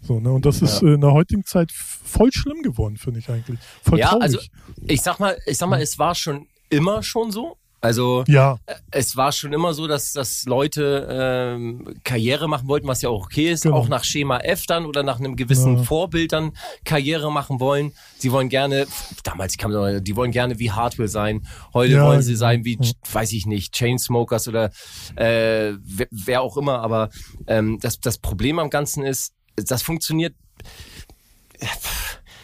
So, 0.00 0.20
ne? 0.20 0.30
Und 0.30 0.46
das 0.46 0.62
ist 0.62 0.82
ja. 0.82 0.94
in 0.94 1.00
der 1.00 1.12
heutigen 1.12 1.44
Zeit 1.44 1.72
voll 1.72 2.32
schlimm 2.32 2.62
geworden, 2.62 2.96
finde 2.96 3.20
ich 3.20 3.28
eigentlich. 3.28 3.58
Voll 3.82 3.98
ja, 3.98 4.08
traurig. 4.08 4.22
also 4.22 4.38
ich 4.86 5.02
sag 5.02 5.18
mal, 5.18 5.36
ich 5.46 5.58
sag 5.58 5.68
mal, 5.68 5.80
es 5.80 5.98
war 5.98 6.14
schon 6.14 6.46
immer 6.70 7.02
schon 7.02 7.32
so. 7.32 7.56
Also 7.80 8.24
ja. 8.26 8.58
Äh, 8.66 8.74
es 8.90 9.16
war 9.16 9.30
schon 9.32 9.52
immer 9.52 9.72
so, 9.72 9.86
dass, 9.86 10.12
dass 10.12 10.44
Leute 10.46 11.06
ähm, 11.10 11.94
Karriere 12.02 12.48
machen 12.48 12.68
wollten, 12.68 12.88
was 12.88 13.02
ja 13.02 13.08
auch 13.08 13.26
okay 13.26 13.50
ist, 13.52 13.62
genau. 13.62 13.76
auch 13.76 13.88
nach 13.88 14.04
Schema 14.04 14.38
F 14.38 14.66
dann 14.66 14.84
oder 14.84 15.02
nach 15.02 15.18
einem 15.18 15.36
gewissen 15.36 15.78
ja. 15.78 15.82
Vorbild 15.84 16.32
dann 16.32 16.52
Karriere 16.84 17.30
machen 17.30 17.60
wollen. 17.60 17.92
Sie 18.18 18.32
wollen 18.32 18.48
gerne, 18.48 18.86
damals 19.22 19.56
kam 19.56 19.72
die 20.02 20.16
wollen 20.16 20.32
gerne 20.32 20.58
wie 20.58 20.72
Hardware 20.72 21.08
sein. 21.08 21.46
Heute 21.72 21.94
ja, 21.94 22.04
wollen 22.04 22.22
sie 22.22 22.32
genau. 22.32 22.40
sein 22.40 22.64
wie, 22.64 22.78
weiß 23.12 23.32
ich 23.32 23.46
nicht, 23.46 23.74
Chainsmokers 23.74 24.48
oder 24.48 24.70
äh, 25.14 25.74
wer, 25.80 26.08
wer 26.10 26.42
auch 26.42 26.56
immer. 26.56 26.80
Aber 26.80 27.10
ähm, 27.46 27.78
das, 27.80 28.00
das 28.00 28.18
Problem 28.18 28.58
am 28.58 28.70
Ganzen 28.70 29.04
ist, 29.04 29.34
das 29.56 29.82
funktioniert 29.82 30.34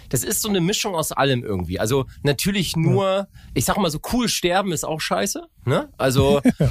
das 0.08 0.24
ist 0.24 0.42
so 0.42 0.48
eine 0.48 0.60
Mischung 0.60 0.94
aus 0.94 1.12
allem 1.12 1.44
irgendwie. 1.44 1.78
Also 1.78 2.06
natürlich 2.22 2.76
nur, 2.76 3.04
ja. 3.04 3.26
ich 3.54 3.64
sag 3.64 3.76
mal 3.78 3.90
so 3.90 4.00
cool 4.12 4.28
sterben 4.28 4.72
ist 4.72 4.84
auch 4.84 5.00
scheiße, 5.00 5.42
ne? 5.64 5.88
Also 5.96 6.40
ja. 6.58 6.70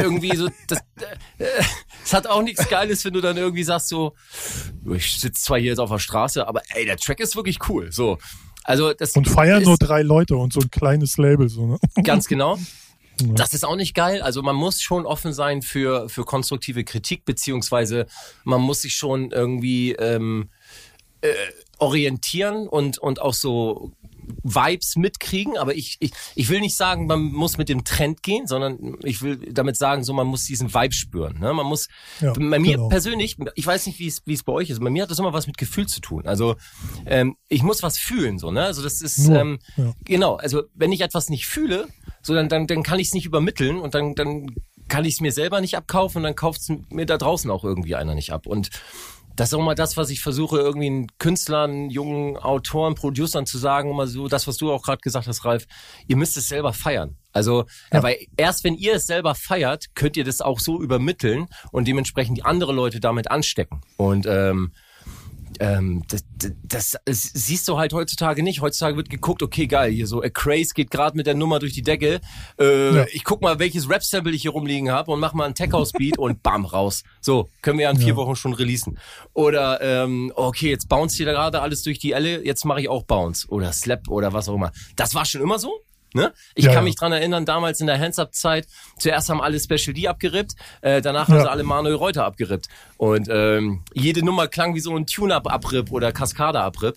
irgendwie 0.00 0.36
so 0.36 0.48
das, 0.68 0.78
äh, 1.38 1.46
es 2.04 2.12
hat 2.12 2.26
auch 2.26 2.42
nichts 2.42 2.68
geiles, 2.68 3.04
wenn 3.04 3.14
du 3.14 3.20
dann 3.20 3.36
irgendwie 3.36 3.64
sagst 3.64 3.88
so 3.88 4.14
ich 4.94 5.20
sitze 5.20 5.42
zwar 5.42 5.58
hier 5.58 5.70
jetzt 5.70 5.78
auf 5.78 5.90
der 5.90 5.98
Straße, 5.98 6.46
aber 6.46 6.62
ey, 6.70 6.84
der 6.84 6.96
Track 6.96 7.20
ist 7.20 7.36
wirklich 7.36 7.58
cool, 7.68 7.92
so. 7.92 8.18
Also 8.64 8.94
das 8.94 9.12
und 9.12 9.28
feiern 9.28 9.62
nur 9.62 9.76
drei 9.76 10.02
Leute 10.02 10.36
und 10.36 10.52
so 10.52 10.60
ein 10.60 10.70
kleines 10.70 11.18
Label 11.18 11.48
so, 11.48 11.66
ne? 11.66 11.78
Ganz 12.02 12.26
genau. 12.26 12.58
Das 13.18 13.54
ist 13.54 13.64
auch 13.64 13.76
nicht 13.76 13.94
geil. 13.94 14.22
Also 14.22 14.42
man 14.42 14.56
muss 14.56 14.80
schon 14.80 15.06
offen 15.06 15.32
sein 15.32 15.62
für, 15.62 16.08
für 16.08 16.24
konstruktive 16.24 16.82
Kritik, 16.82 17.24
beziehungsweise 17.24 18.06
man 18.42 18.60
muss 18.60 18.82
sich 18.82 18.94
schon 18.94 19.30
irgendwie 19.30 19.92
ähm, 19.92 20.50
äh, 21.24 21.34
orientieren 21.78 22.68
und, 22.68 22.98
und 22.98 23.20
auch 23.20 23.34
so 23.34 23.92
Vibes 24.42 24.96
mitkriegen, 24.96 25.56
aber 25.58 25.74
ich, 25.74 25.96
ich, 26.00 26.12
ich 26.34 26.48
will 26.48 26.60
nicht 26.60 26.76
sagen, 26.76 27.06
man 27.06 27.20
muss 27.20 27.58
mit 27.58 27.68
dem 27.68 27.84
Trend 27.84 28.22
gehen, 28.22 28.46
sondern 28.46 28.96
ich 29.02 29.22
will 29.22 29.36
damit 29.52 29.76
sagen, 29.76 30.04
so 30.04 30.12
man 30.12 30.26
muss 30.26 30.44
diesen 30.44 30.72
Vibe 30.72 30.94
spüren. 30.94 31.38
Ne? 31.38 31.52
Man 31.52 31.66
muss, 31.66 31.88
ja, 32.20 32.32
bei 32.32 32.58
mir 32.58 32.76
genau. 32.76 32.88
persönlich, 32.88 33.36
ich 33.54 33.66
weiß 33.66 33.86
nicht, 33.86 33.98
wie 33.98 34.06
es, 34.06 34.22
wie 34.26 34.34
es 34.34 34.42
bei 34.42 34.52
euch 34.52 34.70
ist, 34.70 34.80
bei 34.80 34.90
mir 34.90 35.02
hat 35.02 35.10
das 35.10 35.18
immer 35.18 35.32
was 35.32 35.46
mit 35.46 35.58
Gefühl 35.58 35.86
zu 35.86 36.00
tun. 36.00 36.26
Also 36.26 36.56
ähm, 37.06 37.36
ich 37.48 37.62
muss 37.62 37.82
was 37.82 37.98
fühlen, 37.98 38.38
so, 38.38 38.50
ne? 38.50 38.64
Also 38.64 38.82
das 38.82 39.00
ist 39.00 39.18
Nur, 39.28 39.38
ähm, 39.38 39.58
ja. 39.76 39.92
genau, 40.04 40.36
also 40.36 40.62
wenn 40.74 40.92
ich 40.92 41.00
etwas 41.00 41.28
nicht 41.28 41.46
fühle, 41.46 41.88
so 42.22 42.34
dann, 42.34 42.48
dann, 42.48 42.66
dann 42.66 42.82
kann 42.82 42.98
ich 42.98 43.08
es 43.08 43.14
nicht 43.14 43.26
übermitteln 43.26 43.78
und 43.78 43.94
dann, 43.94 44.14
dann 44.14 44.54
kann 44.88 45.04
ich 45.04 45.14
es 45.14 45.20
mir 45.20 45.32
selber 45.32 45.60
nicht 45.60 45.76
abkaufen 45.76 46.18
und 46.18 46.22
dann 46.24 46.34
kauft 46.34 46.60
es 46.60 46.72
mir 46.90 47.06
da 47.06 47.18
draußen 47.18 47.50
auch 47.50 47.64
irgendwie 47.64 47.94
einer 47.94 48.14
nicht 48.14 48.32
ab. 48.32 48.46
Und 48.46 48.70
das 49.36 49.48
ist 49.48 49.54
auch 49.54 49.62
mal 49.62 49.74
das, 49.74 49.96
was 49.96 50.10
ich 50.10 50.20
versuche, 50.20 50.58
irgendwie 50.58 51.06
Künstlern, 51.18 51.90
jungen 51.90 52.36
Autoren, 52.36 52.94
Producern 52.94 53.46
zu 53.46 53.58
sagen, 53.58 53.90
immer 53.90 54.06
so 54.06 54.28
das, 54.28 54.46
was 54.46 54.56
du 54.56 54.72
auch 54.72 54.82
gerade 54.82 55.00
gesagt 55.00 55.26
hast, 55.26 55.44
Ralf, 55.44 55.66
ihr 56.06 56.16
müsst 56.16 56.36
es 56.36 56.48
selber 56.48 56.72
feiern. 56.72 57.16
Also, 57.32 57.64
ja. 57.92 58.02
weil 58.02 58.16
erst 58.36 58.62
wenn 58.62 58.74
ihr 58.74 58.94
es 58.94 59.06
selber 59.06 59.34
feiert, 59.34 59.86
könnt 59.94 60.16
ihr 60.16 60.24
das 60.24 60.40
auch 60.40 60.60
so 60.60 60.80
übermitteln 60.80 61.48
und 61.72 61.88
dementsprechend 61.88 62.38
die 62.38 62.44
andere 62.44 62.72
Leute 62.72 63.00
damit 63.00 63.30
anstecken. 63.30 63.80
Und 63.96 64.26
ähm, 64.26 64.72
ähm, 65.60 66.02
das, 66.08 66.24
das, 66.62 66.96
das 67.04 67.22
siehst 67.34 67.68
du 67.68 67.78
halt 67.78 67.92
heutzutage 67.92 68.42
nicht. 68.42 68.60
Heutzutage 68.60 68.96
wird 68.96 69.10
geguckt, 69.10 69.42
okay, 69.42 69.66
geil, 69.66 69.92
hier 69.92 70.06
so, 70.06 70.22
a 70.22 70.28
Craze 70.28 70.74
geht 70.74 70.90
gerade 70.90 71.16
mit 71.16 71.26
der 71.26 71.34
Nummer 71.34 71.58
durch 71.58 71.72
die 71.72 71.82
Decke. 71.82 72.20
Äh, 72.58 72.96
ja. 72.96 73.06
Ich 73.12 73.24
guck 73.24 73.42
mal, 73.42 73.58
welches 73.58 73.88
Rap-Sample 73.88 74.32
ich 74.32 74.42
hier 74.42 74.52
rumliegen 74.52 74.90
habe 74.90 75.10
und 75.10 75.20
mach 75.20 75.34
mal 75.34 75.44
einen 75.44 75.54
Tech-House-Beat 75.54 76.18
und 76.18 76.42
bam, 76.42 76.64
raus. 76.64 77.04
So, 77.20 77.48
können 77.62 77.78
wir 77.78 77.84
ja 77.84 77.90
in 77.90 77.98
vier 77.98 78.08
ja. 78.08 78.16
Wochen 78.16 78.36
schon 78.36 78.54
releasen. 78.54 78.98
Oder, 79.32 79.80
ähm, 79.80 80.32
okay, 80.34 80.70
jetzt 80.70 80.88
bounce 80.88 81.16
hier 81.16 81.26
gerade 81.26 81.60
alles 81.60 81.82
durch 81.82 81.98
die 81.98 82.12
Elle, 82.12 82.44
jetzt 82.44 82.64
mache 82.64 82.80
ich 82.80 82.88
auch 82.88 83.04
Bounce. 83.04 83.48
Oder 83.48 83.72
Slap 83.72 84.08
oder 84.08 84.32
was 84.32 84.48
auch 84.48 84.54
immer. 84.54 84.72
Das 84.96 85.14
war 85.14 85.24
schon 85.24 85.40
immer 85.40 85.58
so. 85.58 85.80
Ne? 86.14 86.32
Ich 86.54 86.64
Ja, 86.64 86.70
kann 86.70 86.78
ja. 86.78 86.84
mich 86.84 86.94
dran 86.96 87.12
erinnern, 87.12 87.44
damals 87.44 87.80
in 87.80 87.88
der 87.88 87.98
Hands-Up-Zeit, 87.98 88.66
zuerst 88.98 89.28
haben 89.28 89.40
alle 89.40 89.58
Special 89.58 89.92
D 89.92 90.06
abgerippt, 90.08 90.52
äh, 90.80 91.02
danach 91.02 91.26
haben 91.28 91.34
Ja. 91.36 91.42
sie 91.42 91.50
alle 91.50 91.64
Manuel 91.64 91.96
Reuter 91.96 92.24
abgerippt. 92.24 92.68
Und 92.96 93.28
ähm, 93.30 93.82
jede 93.92 94.24
Nummer 94.24 94.46
klang 94.46 94.74
wie 94.76 94.80
so 94.80 94.94
ein 94.96 95.06
Tune-Up-Abripp 95.06 95.90
oder 95.90 96.12
Kaskade-Abripp. 96.12 96.96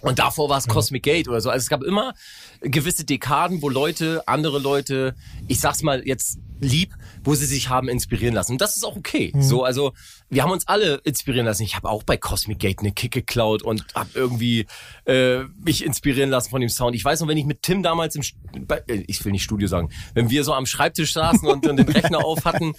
Und 0.00 0.18
davor 0.18 0.48
war 0.48 0.56
es 0.56 0.66
Cosmic 0.66 1.02
Gate 1.02 1.28
oder 1.28 1.42
so. 1.42 1.50
Also 1.50 1.62
es 1.62 1.68
gab 1.68 1.82
immer 1.82 2.14
gewisse 2.62 3.04
Dekaden, 3.04 3.60
wo 3.60 3.68
Leute, 3.68 4.22
andere 4.26 4.58
Leute, 4.58 5.14
ich 5.46 5.60
sag's 5.60 5.82
mal 5.82 6.02
jetzt 6.06 6.38
lieb, 6.60 6.94
wo 7.24 7.34
sie 7.34 7.46
sich 7.46 7.68
haben 7.68 7.88
inspirieren 7.88 8.34
lassen. 8.34 8.52
Und 8.52 8.60
das 8.60 8.76
ist 8.76 8.84
auch 8.84 8.96
okay. 8.96 9.32
So, 9.38 9.64
also 9.64 9.92
wir 10.28 10.42
haben 10.42 10.52
uns 10.52 10.68
alle 10.68 11.00
inspirieren 11.04 11.46
lassen. 11.46 11.62
Ich 11.62 11.76
habe 11.76 11.88
auch 11.88 12.02
bei 12.02 12.16
Cosmic 12.16 12.58
Gate 12.58 12.80
eine 12.80 12.92
Kick 12.92 13.12
geklaut 13.12 13.62
und 13.62 13.84
habe 13.94 14.10
irgendwie 14.14 14.66
äh, 15.06 15.40
mich 15.64 15.84
inspirieren 15.84 16.30
lassen 16.30 16.50
von 16.50 16.60
dem 16.60 16.70
Sound. 16.70 16.94
Ich 16.94 17.04
weiß 17.04 17.20
noch, 17.20 17.28
wenn 17.28 17.36
ich 17.36 17.46
mit 17.46 17.62
Tim 17.62 17.82
damals 17.82 18.14
im, 18.14 18.22
bei, 18.66 18.82
äh, 18.86 19.04
ich 19.06 19.24
will 19.24 19.32
nicht 19.32 19.42
Studio 19.42 19.68
sagen, 19.68 19.90
wenn 20.14 20.30
wir 20.30 20.44
so 20.44 20.54
am 20.54 20.66
Schreibtisch 20.66 21.12
saßen 21.12 21.48
und, 21.48 21.66
und 21.66 21.76
den 21.76 21.88
Rechner 21.88 22.24
auf 22.24 22.44
hatten, 22.44 22.74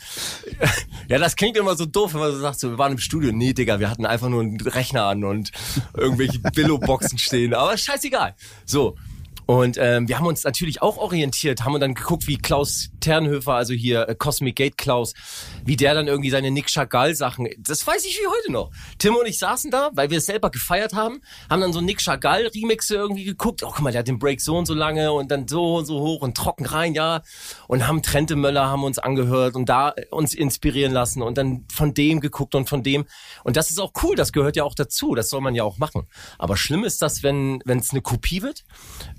ja, 1.09 1.17
das 1.17 1.35
klingt 1.35 1.57
immer 1.57 1.75
so 1.75 1.85
doof, 1.85 2.13
wenn 2.13 2.21
man 2.21 2.31
so 2.31 2.39
sagt, 2.39 2.59
so, 2.59 2.69
wir 2.69 2.77
waren 2.77 2.93
im 2.93 2.99
Studio. 2.99 3.31
Nee, 3.31 3.53
Digga, 3.53 3.79
wir 3.79 3.89
hatten 3.89 4.05
einfach 4.05 4.29
nur 4.29 4.41
einen 4.41 4.59
Rechner 4.61 5.05
an 5.05 5.23
und 5.23 5.51
irgendwelche 5.95 6.39
Billo-Boxen 6.39 7.17
stehen. 7.17 7.53
Aber 7.53 7.77
scheißegal. 7.77 8.35
So. 8.65 8.95
Und 9.51 9.77
ähm, 9.77 10.07
wir 10.07 10.17
haben 10.17 10.27
uns 10.27 10.45
natürlich 10.45 10.81
auch 10.81 10.95
orientiert, 10.95 11.65
haben 11.65 11.77
dann 11.81 11.93
geguckt, 11.93 12.25
wie 12.25 12.37
Klaus 12.37 12.89
Ternhöfer, 13.01 13.55
also 13.55 13.73
hier 13.73 14.07
äh, 14.07 14.15
Cosmic 14.15 14.55
Gate 14.55 14.77
Klaus, 14.77 15.13
wie 15.65 15.76
der 15.76 15.93
dann 15.93 16.08
irgendwie 16.08 16.30
seine 16.30 16.52
Nick 16.52 16.67
Chagall 16.67 17.15
Sachen, 17.15 17.47
das 17.60 17.86
weiß 17.86 18.06
ich 18.06 18.19
wie 18.19 18.28
heute 18.28 18.52
noch. 18.52 18.71
Tim 18.97 19.15
und 19.15 19.28
ich 19.28 19.39
saßen 19.39 19.71
da, 19.71 19.91
weil 19.93 20.10
wir 20.10 20.19
es 20.19 20.26
selber 20.26 20.50
gefeiert 20.50 20.93
haben, 20.93 21.21
haben 21.50 21.62
dann 21.62 21.74
so 21.74 21.82
Nick 21.82 22.00
Chagall 22.00 22.47
Remixe 22.47 22.95
irgendwie 22.95 23.24
geguckt. 23.24 23.63
Oh, 23.63 23.71
guck 23.71 23.82
mal, 23.82 23.91
der 23.91 24.00
hat 24.00 24.08
den 24.08 24.19
Break 24.19 24.41
so 24.41 24.58
und 24.58 24.65
so 24.65 24.74
lange 24.74 25.12
und 25.12 25.32
dann 25.32 25.47
so 25.47 25.78
und 25.78 25.86
so 25.86 26.00
hoch 26.00 26.21
und 26.21 26.36
trocken 26.36 26.65
rein, 26.65 26.93
ja. 26.93 27.21
Und 27.67 27.88
haben 27.88 28.02
Trente 28.02 28.36
Möller 28.36 28.67
haben 28.67 28.84
uns 28.84 29.00
angehört 29.00 29.56
und 29.56 29.69
da 29.69 29.91
äh, 29.91 30.06
uns 30.10 30.34
inspirieren 30.34 30.91
lassen 30.91 31.21
und 31.21 31.38
dann 31.38 31.65
von 31.71 31.93
dem 31.93 32.19
geguckt 32.19 32.56
und 32.56 32.69
von 32.69 32.84
dem. 32.84 33.06
Und 33.43 33.58
das 33.58 33.69
ist 33.69 33.80
auch 33.80 33.91
cool, 34.04 34.15
das 34.15 34.32
gehört 34.32 34.56
ja 34.56 34.63
auch 34.63 34.76
dazu, 34.76 35.15
das 35.15 35.30
soll 35.30 35.41
man 35.41 35.56
ja 35.56 35.63
auch 35.63 35.78
machen. 35.78 36.08
Aber 36.38 36.58
schlimm 36.58 36.84
ist 36.84 37.02
das, 37.02 37.24
wenn 37.24 37.62
wenn 37.65 37.80
es 37.80 37.91
eine 37.91 38.02
Kopie 38.02 38.41
wird, 38.41 38.63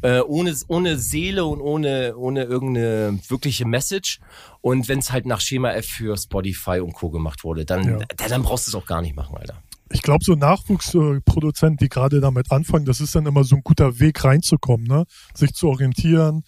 äh, 0.02 0.20
ohne 0.20 0.54
ohne 0.68 0.98
Seele 0.98 1.44
und 1.44 1.60
ohne 1.60 2.16
ohne 2.16 2.44
irgendeine 2.44 3.18
wirkliche 3.28 3.64
Message. 3.66 4.20
Und 4.62 4.88
wenn 4.88 5.00
es 5.00 5.12
halt 5.12 5.26
nach 5.26 5.40
Schema 5.42 5.72
F 5.72 5.86
für 5.86 6.16
Spotify 6.16 6.80
und 6.80 6.94
Co. 6.94 7.10
gemacht 7.10 7.44
wurde, 7.44 7.64
dann, 7.66 7.84
Ja. 7.84 7.98
da- 8.16 8.28
dann 8.28 8.42
brauchst 8.42 8.66
du 8.66 8.70
es 8.70 8.74
auch 8.74 8.86
gar 8.86 9.02
nicht 9.02 9.14
machen, 9.14 9.36
Alter. 9.36 9.62
Ich 9.90 10.00
glaube, 10.02 10.24
so 10.24 10.34
Nachwuchsproduzenten, 10.34 11.76
die 11.76 11.88
gerade 11.90 12.20
damit 12.20 12.50
anfangen, 12.50 12.86
das 12.86 13.00
ist 13.00 13.14
dann 13.14 13.26
immer 13.26 13.44
so 13.44 13.56
ein 13.56 13.62
guter 13.62 13.98
Weg 14.00 14.24
reinzukommen, 14.24 14.86
ne? 14.86 15.04
Sich 15.34 15.52
zu 15.52 15.68
orientieren. 15.68 16.44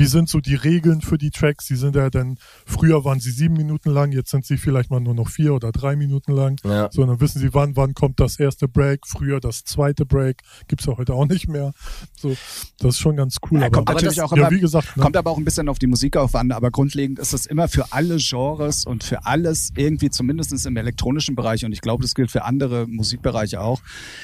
Wie 0.00 0.06
sind 0.06 0.30
so 0.30 0.40
die 0.40 0.54
Regeln 0.54 1.02
für 1.02 1.18
die 1.18 1.28
Tracks? 1.28 1.66
Die 1.66 1.74
sind 1.76 1.94
ja 1.94 2.08
dann, 2.08 2.38
früher 2.64 3.04
waren 3.04 3.20
sie 3.20 3.30
sieben 3.30 3.52
Minuten 3.52 3.90
lang, 3.90 4.12
jetzt 4.12 4.30
sind 4.30 4.46
sie 4.46 4.56
vielleicht 4.56 4.90
mal 4.90 4.98
nur 4.98 5.12
noch 5.12 5.28
vier 5.28 5.52
oder 5.52 5.72
drei 5.72 5.94
Minuten 5.94 6.32
lang. 6.32 6.58
Ja. 6.64 6.88
So, 6.90 7.04
dann 7.04 7.20
wissen 7.20 7.38
sie, 7.38 7.52
wann, 7.52 7.76
wann 7.76 7.92
kommt 7.92 8.18
das 8.18 8.40
erste 8.40 8.66
Break, 8.66 9.06
früher 9.06 9.40
das 9.40 9.62
zweite 9.64 10.06
Break. 10.06 10.38
Gibt's 10.68 10.86
ja 10.86 10.96
heute 10.96 11.12
auch 11.12 11.26
nicht 11.26 11.48
mehr. 11.48 11.74
So, 12.16 12.34
das 12.78 12.94
ist 12.94 12.98
schon 12.98 13.16
ganz 13.16 13.36
cool. 13.50 13.60
Ja, 13.60 13.66
aber, 13.66 13.74
kommt 13.74 13.88
natürlich 13.88 14.16
das- 14.16 14.24
auch 14.24 14.32
ja, 14.34 14.38
immer, 14.38 14.50
wie 14.50 14.60
gesagt, 14.60 14.96
ne? 14.96 15.02
kommt 15.02 15.18
aber 15.18 15.32
auch 15.32 15.36
ein 15.36 15.44
bisschen 15.44 15.68
auf 15.68 15.78
die 15.78 15.86
Musik 15.86 16.16
auf 16.16 16.34
an, 16.34 16.50
aber 16.50 16.70
grundlegend 16.70 17.18
ist 17.18 17.34
es 17.34 17.44
immer 17.44 17.68
für 17.68 17.92
alle 17.92 18.16
Genres 18.16 18.86
und 18.86 19.04
für 19.04 19.26
alles 19.26 19.70
irgendwie, 19.76 20.08
zumindest 20.08 20.64
im 20.64 20.78
elektronischen 20.78 21.36
Bereich, 21.36 21.66
und 21.66 21.72
ich 21.72 21.82
glaube, 21.82 22.00
das 22.04 22.14
gilt 22.14 22.30
für 22.30 22.46
andere 22.46 22.86
Musikbereiche 22.86 23.60
auch, 23.60 23.82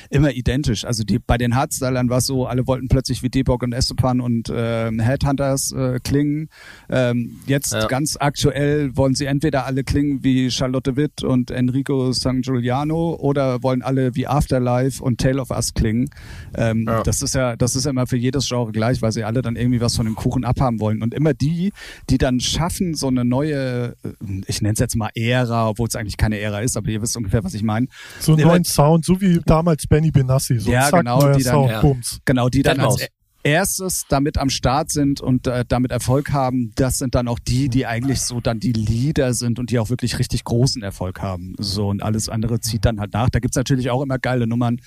immer 0.08 0.32
identisch. 0.32 0.86
Also 0.86 1.04
die, 1.04 1.18
bei 1.18 1.36
den 1.36 1.54
Hardstylern 1.54 2.08
war 2.08 2.16
es 2.18 2.26
so, 2.26 2.46
alle 2.46 2.66
wollten 2.66 2.88
plötzlich 2.88 3.22
wie 3.22 3.28
Debog 3.28 3.62
und 3.62 3.74
Estepan 3.74 4.22
und 4.22 4.50
ähm, 4.50 5.00
Headhunters 5.00 5.65
äh, 5.72 5.98
klingen. 6.02 6.48
Ähm, 6.88 7.38
jetzt 7.46 7.72
Ja. 7.72 7.86
ganz 7.86 8.16
aktuell 8.18 8.96
wollen 8.96 9.14
sie 9.14 9.26
entweder 9.26 9.66
alle 9.66 9.84
klingen 9.84 10.22
wie 10.22 10.50
Charlotte 10.50 10.96
Witt 10.96 11.22
und 11.22 11.50
Enrico 11.50 12.12
San 12.12 12.42
Giuliano 12.42 13.14
oder 13.20 13.62
wollen 13.62 13.82
alle 13.82 14.14
wie 14.14 14.26
Afterlife 14.26 15.02
und 15.02 15.20
Tale 15.20 15.40
of 15.40 15.50
Us 15.50 15.74
klingen. 15.74 16.08
Ähm, 16.54 16.84
Ja. 16.88 17.02
Das 17.02 17.22
ist 17.22 17.34
ja, 17.34 17.56
das 17.56 17.76
ist 17.76 17.84
ja 17.84 17.90
immer 17.90 18.06
für 18.06 18.16
jedes 18.16 18.48
Genre 18.48 18.72
gleich, 18.72 19.02
weil 19.02 19.12
sie 19.12 19.24
alle 19.24 19.42
dann 19.42 19.56
irgendwie 19.56 19.80
was 19.80 19.96
von 19.96 20.06
dem 20.06 20.14
Kuchen 20.14 20.44
abhaben 20.44 20.80
wollen. 20.80 21.02
Und 21.02 21.14
immer 21.14 21.34
die, 21.34 21.72
die 22.10 22.18
dann 22.18 22.40
schaffen, 22.40 22.94
so 22.94 23.08
eine 23.08 23.24
neue, 23.24 23.94
äh, 24.02 24.12
ich 24.46 24.62
nenne 24.62 24.74
es 24.74 24.78
jetzt 24.80 24.96
mal 24.96 25.10
Ära, 25.14 25.68
obwohl 25.68 25.88
es 25.88 25.96
eigentlich 25.96 26.16
keine 26.16 26.38
Ära 26.38 26.60
ist, 26.60 26.76
aber 26.76 26.88
ihr 26.88 27.02
wisst 27.02 27.16
ungefähr, 27.16 27.42
was 27.44 27.54
ich 27.54 27.62
meine. 27.62 27.86
so 28.20 28.32
einen 28.32 28.40
immer- 28.42 28.52
neuen 28.52 28.64
Sound, 28.64 29.04
so 29.04 29.20
wie 29.20 29.40
damals 29.44 29.86
Benny 29.86 30.10
Benassi. 30.10 30.58
So 30.58 30.70
Ja, 30.70 30.88
zack, 30.90 31.00
genau, 31.00 31.20
neuer 31.20 31.36
die 31.36 31.42
dann- 31.44 31.52
Sound, 31.52 31.70
ja. 31.70 31.80
Bums. 31.80 32.20
Genau, 32.24 32.48
die 32.48 32.62
dann 32.62 32.80
als 32.80 32.96
Deadmau5. 32.96 33.08
Erstes 33.46 34.04
damit 34.08 34.38
am 34.38 34.50
Start 34.50 34.90
sind 34.90 35.20
und 35.20 35.46
äh, 35.46 35.64
damit 35.68 35.92
Erfolg 35.92 36.32
haben, 36.32 36.72
das 36.74 36.98
sind 36.98 37.14
dann 37.14 37.28
auch 37.28 37.38
die, 37.38 37.68
die 37.68 37.86
eigentlich 37.86 38.20
so 38.20 38.40
dann 38.40 38.58
die 38.58 38.72
Leader 38.72 39.32
sind 39.34 39.58
und 39.58 39.70
die 39.70 39.78
auch 39.78 39.88
wirklich 39.88 40.18
richtig 40.18 40.42
großen 40.44 40.82
Erfolg 40.82 41.22
haben. 41.22 41.54
So 41.58 41.88
und 41.88 42.02
alles 42.02 42.28
andere 42.28 42.60
zieht 42.60 42.84
dann 42.84 42.98
halt 42.98 43.12
nach. 43.12 43.30
Da 43.30 43.38
gibt's 43.38 43.56
natürlich 43.56 43.90
auch 43.90 44.02
immer 44.02 44.18
geile 44.18 44.46
Nummern, 44.46 44.80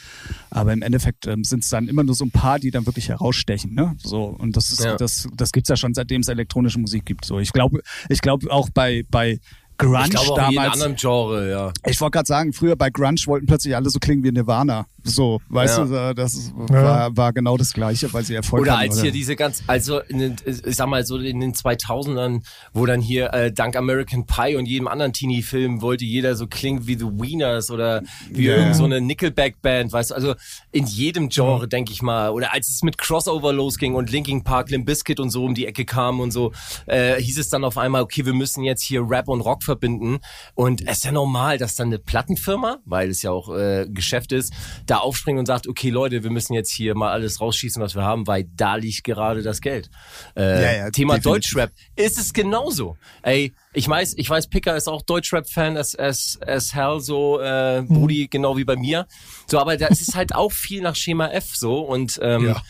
aber 0.49 0.73
im 0.73 0.81
Endeffekt 0.81 1.25
ähm, 1.25 1.43
sind 1.43 1.63
es 1.63 1.69
dann 1.69 1.87
immer 1.87 2.03
nur 2.03 2.15
so 2.15 2.25
ein 2.25 2.31
paar, 2.31 2.59
die 2.59 2.69
dann 2.71 2.85
wirklich 2.85 3.07
herausstechen. 3.09 3.73
Ne? 3.73 3.95
So 4.03 4.25
und 4.25 4.57
das 4.57 4.71
ist 4.71 4.83
Ja. 4.83 4.97
das 4.97 5.27
das 5.35 5.51
gibt's 5.53 5.69
ja 5.69 5.77
schon 5.77 5.93
seitdem 5.93 6.21
es 6.21 6.27
elektronische 6.27 6.79
Musik 6.79 7.05
gibt. 7.05 7.23
So 7.25 7.39
ich 7.39 7.53
glaube 7.53 7.81
ich 8.09 8.21
glaube 8.21 8.51
auch 8.51 8.69
bei 8.69 9.03
bei 9.09 9.39
Grunge 9.77 10.03
Ich 10.03 10.09
glaube 10.09 10.31
auch 10.33 10.49
in 10.49 10.55
damals. 10.55 10.73
anderen 10.73 10.95
Genre, 10.97 11.49
ja. 11.49 11.71
Ich 11.87 12.01
wollte 12.01 12.17
gerade 12.17 12.27
sagen, 12.27 12.51
früher 12.51 12.75
bei 12.75 12.89
Grunge 12.89 13.15
wollten 13.27 13.45
plötzlich 13.47 13.77
alle 13.77 13.89
so 13.89 13.97
klingen 13.99 14.25
wie 14.25 14.31
Nirvana. 14.33 14.85
So, 15.03 15.39
weißt 15.49 15.77
Ja. 15.79 15.85
du, 15.85 15.95
äh, 15.95 16.15
das 16.15 16.51
war, 16.55 17.15
war 17.15 17.33
genau 17.33 17.57
das 17.57 17.73
Gleiche, 17.73 18.11
weil 18.13 18.23
sie 18.25 18.35
Erfolg 18.35 18.61
Oder 18.63 18.79
hatten. 18.79 18.89
als 18.91 19.01
hier 19.01 19.11
diese 19.11 19.35
ganz, 19.35 19.63
also 19.67 19.99
in 19.99 20.19
den, 20.19 20.35
ich 20.45 20.75
sag 20.75 20.87
mal 20.87 21.05
so 21.05 21.17
in 21.17 21.39
den 21.39 21.53
2000ern, 21.53 22.41
wo 22.73 22.85
dann 22.85 23.01
hier 23.01 23.33
äh, 23.33 23.51
dank 23.51 23.75
American 23.75 24.25
Pie 24.25 24.55
und 24.55 24.65
jedem 24.65 24.87
anderen 24.87 25.13
Teenie-Film 25.13 25.81
wollte 25.81 26.05
jeder 26.05 26.35
so 26.35 26.47
klingen 26.47 26.87
wie 26.87 26.95
The 26.97 27.05
Wieners 27.05 27.71
oder 27.71 28.01
wie 28.29 28.45
Ja. 28.45 28.55
irgend 28.57 28.75
so 28.75 28.85
eine 28.85 29.01
Nickelback-Band, 29.01 29.91
weißt 29.91 30.11
du, 30.11 30.15
also 30.15 30.35
in 30.71 30.85
jedem 30.85 31.29
Genre, 31.29 31.67
denke 31.67 31.91
ich 31.91 32.01
mal. 32.01 32.29
Oder 32.31 32.53
als 32.53 32.69
es 32.69 32.81
mit 32.83 32.97
Crossover 32.97 33.53
losging 33.53 33.95
und 33.95 34.11
Linkin 34.11 34.43
Park, 34.43 34.69
Limp 34.69 34.85
Bizkit 34.85 35.19
und 35.19 35.29
so 35.29 35.43
um 35.45 35.53
die 35.55 35.65
Ecke 35.65 35.85
kamen 35.85 36.19
und 36.19 36.31
so, 36.31 36.51
äh, 36.85 37.21
hieß 37.21 37.37
es 37.39 37.49
dann 37.49 37.63
auf 37.63 37.77
einmal, 37.77 38.01
okay, 38.01 38.25
wir 38.25 38.33
müssen 38.33 38.63
jetzt 38.63 38.83
hier 38.83 39.01
Rap 39.07 39.27
und 39.27 39.41
Rock 39.41 39.63
verbinden. 39.63 40.19
Und 40.55 40.81
es 40.87 40.97
ist 40.99 41.05
ja 41.05 41.11
normal, 41.11 41.57
dass 41.57 41.75
dann 41.75 41.87
eine 41.87 41.99
Plattenfirma, 41.99 42.77
weil 42.85 43.09
es 43.09 43.21
ja 43.21 43.31
auch 43.31 43.49
äh, 43.55 43.87
Geschäft 43.89 44.31
ist, 44.31 44.53
da 44.89 44.97
aufspringt 44.97 45.39
und 45.39 45.45
sagt, 45.45 45.67
okay 45.67 45.89
Leute, 45.89 46.23
wir 46.23 46.31
müssen 46.31 46.53
jetzt 46.53 46.71
hier 46.71 46.95
mal 46.95 47.11
alles 47.11 47.41
rausschießen, 47.41 47.81
was 47.81 47.95
wir 47.95 48.03
haben, 48.03 48.27
weil 48.27 48.45
da 48.55 48.75
liegt 48.75 49.03
gerade 49.03 49.41
das 49.43 49.61
Geld. 49.61 49.89
Äh, 50.35 50.61
Ja, 50.63 50.71
ja, 50.85 50.89
Thema 50.91 51.15
definitiv. 51.15 51.23
Deutschrap 51.51 51.71
ist 51.95 52.17
es 52.17 52.33
genauso. 52.33 52.97
Ey, 53.21 53.53
ich 53.73 53.87
weiß, 53.87 54.15
ich 54.17 54.29
weiß, 54.29 54.47
Picker 54.47 54.75
ist 54.75 54.87
auch 54.87 55.01
Deutschrap-Fan 55.03 55.77
as, 55.77 55.95
as, 55.95 56.39
as 56.45 56.73
hell, 56.73 56.99
so 56.99 57.39
äh, 57.39 57.83
Brudi, 57.87 58.27
genau 58.29 58.57
wie 58.57 58.63
bei 58.63 58.75
mir. 58.75 59.07
So, 59.47 59.59
aber 59.59 59.77
da 59.77 59.87
ist 59.87 60.07
es 60.07 60.15
halt 60.15 60.33
auch 60.33 60.51
viel 60.51 60.81
nach 60.81 60.95
Schema 60.95 61.27
F 61.29 61.55
so 61.55 61.81
und 61.81 62.19
ähm, 62.21 62.47
Ja. 62.47 62.61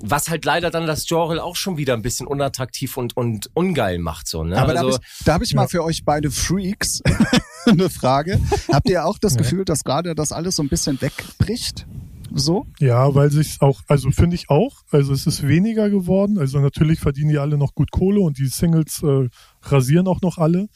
Was 0.00 0.28
halt 0.28 0.44
leider 0.44 0.70
dann 0.70 0.86
das 0.86 1.06
Genre 1.06 1.42
auch 1.42 1.56
schon 1.56 1.76
wieder 1.76 1.94
ein 1.94 2.02
bisschen 2.02 2.26
unattraktiv 2.26 2.96
und, 2.96 3.16
und 3.16 3.50
ungeil 3.54 3.98
macht. 3.98 4.28
So, 4.28 4.44
ne? 4.44 4.58
Aber 4.58 4.70
also, 4.70 4.76
da 4.76 4.82
habe 4.82 4.90
ich, 4.90 5.24
da 5.24 5.34
hab 5.34 5.42
ich 5.42 5.54
mal 5.54 5.68
für 5.68 5.84
euch 5.84 6.04
beide 6.04 6.30
Freaks 6.30 7.02
eine 7.66 7.90
Frage. 7.90 8.40
Habt 8.72 8.88
ihr 8.88 9.04
auch 9.04 9.18
das 9.18 9.36
Gefühl, 9.36 9.64
dass 9.64 9.84
gerade 9.84 10.14
das 10.14 10.32
alles 10.32 10.56
so 10.56 10.62
ein 10.62 10.68
bisschen 10.68 11.00
wegbricht? 11.00 11.86
So? 12.34 12.66
Ja, 12.78 13.14
weil 13.14 13.30
sich 13.30 13.56
auch, 13.60 13.80
also 13.88 14.10
finde 14.10 14.36
ich 14.36 14.50
auch, 14.50 14.82
also 14.90 15.12
es 15.12 15.26
ist 15.26 15.46
weniger 15.46 15.88
geworden. 15.88 16.38
Also 16.38 16.58
natürlich 16.58 17.00
verdienen 17.00 17.30
die 17.30 17.38
alle 17.38 17.56
noch 17.56 17.74
gut 17.74 17.90
Kohle 17.90 18.20
und 18.20 18.38
die 18.38 18.46
Singles 18.46 19.02
äh, 19.02 19.28
rasieren 19.62 20.06
auch 20.06 20.20
noch 20.20 20.36
alle. 20.36 20.68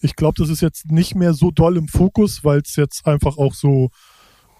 Ich 0.00 0.16
glaube, 0.16 0.34
das 0.38 0.50
ist 0.50 0.60
jetzt 0.60 0.90
nicht 0.90 1.14
mehr 1.14 1.32
so 1.32 1.50
doll 1.50 1.76
im 1.76 1.88
Fokus, 1.88 2.44
weil 2.44 2.60
es 2.60 2.76
jetzt 2.76 3.06
einfach 3.06 3.38
auch 3.38 3.54
so 3.54 3.90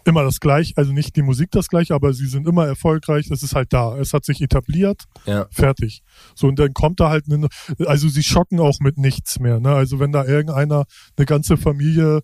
immer 0.08 0.24
das 0.24 0.40
gleiche, 0.40 0.72
also 0.76 0.92
nicht 0.92 1.14
die 1.16 1.22
Musik 1.22 1.50
das 1.52 1.68
gleiche, 1.68 1.94
aber 1.94 2.12
sie 2.12 2.26
sind 2.26 2.48
immer 2.48 2.66
erfolgreich. 2.66 3.30
Es 3.30 3.42
ist 3.42 3.54
halt 3.54 3.72
da. 3.72 3.96
Es 3.96 4.12
hat 4.12 4.24
sich 4.24 4.40
etabliert. 4.40 5.04
ja. 5.26 5.46
Fertig. 5.50 6.02
So, 6.34 6.48
und 6.48 6.58
dann 6.58 6.74
kommt 6.74 7.00
da 7.00 7.10
halt 7.10 7.26
eine, 7.30 7.48
also 7.86 8.08
sie 8.08 8.22
schocken 8.22 8.58
auch 8.60 8.80
mit 8.80 8.98
nichts 8.98 9.38
mehr, 9.38 9.60
ne? 9.60 9.74
Also 9.74 10.00
wenn 10.00 10.12
da 10.12 10.24
irgendeiner 10.24 10.84
eine 11.16 11.26
ganze 11.26 11.56
Familie 11.56 12.22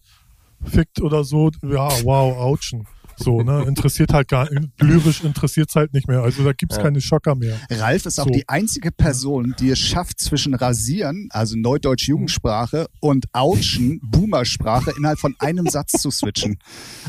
fickt 0.64 1.00
oder 1.00 1.24
so, 1.24 1.50
ja, 1.62 1.88
wow, 2.04 2.36
ouchen. 2.36 2.86
So, 3.16 3.42
ne? 3.42 3.64
Interessiert 3.66 4.12
halt 4.12 4.28
gar 4.28 4.48
lyrisch 4.80 5.22
interessiert's 5.22 5.74
halt 5.76 5.92
nicht 5.94 6.08
mehr. 6.08 6.22
Also 6.22 6.44
da 6.44 6.52
gibt's 6.52 6.76
Ja. 6.76 6.82
keine 6.82 7.00
Schocker 7.00 7.34
mehr. 7.34 7.56
Ralf 7.70 8.06
ist 8.06 8.18
auch 8.18 8.24
So. 8.24 8.30
die 8.30 8.48
einzige 8.48 8.90
Person, 8.90 9.54
die 9.58 9.70
es 9.70 9.78
schafft, 9.78 10.20
zwischen 10.20 10.54
Rasieren, 10.54 11.28
also 11.30 11.56
Neudeutsch 11.56 12.08
Jugendsprache, 12.08 12.86
und 13.00 13.26
Autschen, 13.32 14.00
Boomersprache, 14.02 14.92
innerhalb 14.96 15.18
von 15.18 15.34
einem 15.38 15.66
Satz 15.68 15.92
zu 15.92 16.10
switchen. 16.10 16.58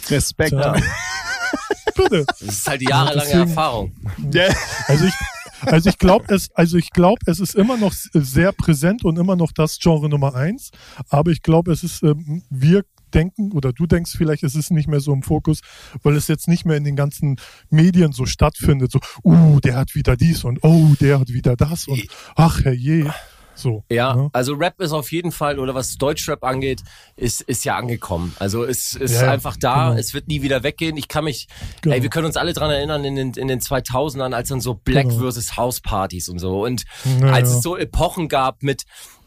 Respekt. 0.10 0.52
Tja. 0.52 0.76
Bitte. 1.96 2.26
Das 2.28 2.42
ist 2.42 2.68
halt 2.68 2.82
die 2.82 2.86
jahrelange 2.90 3.22
Deswegen- 3.30 3.50
Erfahrung. 3.50 3.92
Ja. 4.34 4.48
Also 4.88 5.06
ich, 5.06 5.14
also 5.62 5.90
ich 5.90 5.98
glaube, 5.98 6.26
es, 6.34 6.52
also 6.54 6.78
ich 6.78 6.90
glaube, 6.92 7.20
es 7.26 7.40
ist 7.40 7.56
immer 7.56 7.78
noch 7.78 7.94
sehr 7.94 8.52
präsent 8.52 9.06
und 9.06 9.18
immer 9.18 9.36
noch 9.36 9.52
das 9.54 9.80
Genre 9.80 10.10
Nummer 10.10 10.36
eins. 10.36 10.72
Aber 11.10 11.32
ich 11.32 11.42
glaube, 11.42 11.72
es 11.72 11.84
ist, 11.84 12.04
ähm, 12.04 12.44
wir 12.50 12.84
denken 13.16 13.52
oder 13.54 13.72
du 13.74 13.88
denkst 13.88 14.12
vielleicht, 14.16 14.44
es 14.44 14.56
ist 14.56 14.72
nicht 14.72 14.88
mehr 14.88 15.00
so 15.00 15.14
im 15.14 15.24
Fokus, 15.24 15.62
weil 16.04 16.16
es 16.16 16.28
jetzt 16.28 16.48
nicht 16.48 16.66
mehr 16.66 16.78
in 16.78 16.84
den 16.84 16.96
ganzen 16.96 17.38
Medien 17.70 18.12
so 18.12 18.26
stattfindet. 18.26 18.92
So, 18.92 19.00
uh, 19.24 19.60
der 19.62 19.78
hat 19.78 19.96
wieder 19.96 20.16
dies 20.18 20.44
und 20.44 20.60
oh, 20.64 20.94
der 21.00 21.20
hat 21.20 21.30
wieder 21.30 21.56
das 21.56 21.88
und 21.88 22.06
ach 22.36 22.64
herrje. 22.64 23.12
So, 23.58 23.86
ja, 23.90 24.14
ne? 24.14 24.30
also 24.34 24.54
Rap 24.56 24.82
ist 24.82 24.92
auf 24.92 25.14
jeden 25.14 25.32
Fall, 25.32 25.60
oder 25.60 25.74
was 25.74 25.96
Deutschrap 25.98 26.44
angeht, 26.44 26.82
ist, 27.16 27.40
ist 27.40 27.64
ja 27.64 27.78
angekommen. 27.78 28.36
Also 28.38 28.66
es 28.66 28.96
ist 28.96 29.14
Ja, 29.14 29.28
ja, 29.28 29.32
einfach 29.32 29.56
da, 29.56 29.90
genau. 29.92 30.00
es 30.00 30.14
wird 30.14 30.28
nie 30.28 30.42
wieder 30.42 30.62
weggehen. 30.64 30.98
Ich 30.98 31.08
kann 31.08 31.24
mich, 31.24 31.48
Genau. 31.82 31.96
ey, 31.96 32.02
wir 32.02 32.10
können 32.10 32.26
uns 32.26 32.36
alle 32.36 32.52
dran 32.52 32.70
erinnern 32.70 33.06
in 33.06 33.16
den, 33.16 33.32
in 33.34 33.48
den 33.48 33.62
2000ern, 33.62 34.34
als 34.34 34.50
dann 34.50 34.60
so 34.60 34.74
Black 34.74 35.08
Genau. 35.08 35.20
versus 35.22 35.56
House 35.56 35.80
Partys 35.80 36.28
und 36.28 36.40
so. 36.40 36.66
Und 36.66 36.84
Ja, 37.22 37.28
als 37.32 37.50
ja. 37.50 37.56
es 37.56 37.64
so 37.64 37.78
Epochen 37.78 38.28
gab 38.28 38.62
mit, 38.62 38.84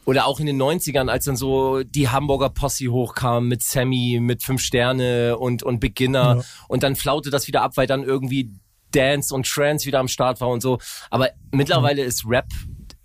oder 0.09 0.25
auch 0.25 0.39
in 0.39 0.47
den 0.47 0.59
90ern, 0.59 1.07
als 1.07 1.25
dann 1.25 1.35
so 1.35 1.83
die 1.83 2.09
Hamburger 2.09 2.49
Posse 2.49 2.87
hochkam 2.87 3.47
mit 3.47 3.61
Sammy, 3.61 4.17
mit 4.19 4.41
Fünf 4.41 4.59
Sterne 4.61 5.37
und, 5.37 5.61
und 5.61 5.79
Beginner 5.79 6.37
Ja. 6.37 6.43
und 6.67 6.81
dann 6.81 6.95
flaute 6.95 7.29
das 7.29 7.47
wieder 7.47 7.61
ab, 7.61 7.73
weil 7.75 7.85
dann 7.85 8.03
irgendwie 8.03 8.49
Dance 8.91 9.33
und 9.35 9.45
Trance 9.47 9.85
wieder 9.85 9.99
am 9.99 10.07
Start 10.07 10.41
war 10.41 10.47
und 10.49 10.61
so. 10.61 10.79
Aber 11.11 11.29
mittlerweile 11.51 12.01
ist 12.01 12.23
Rap 12.27 12.47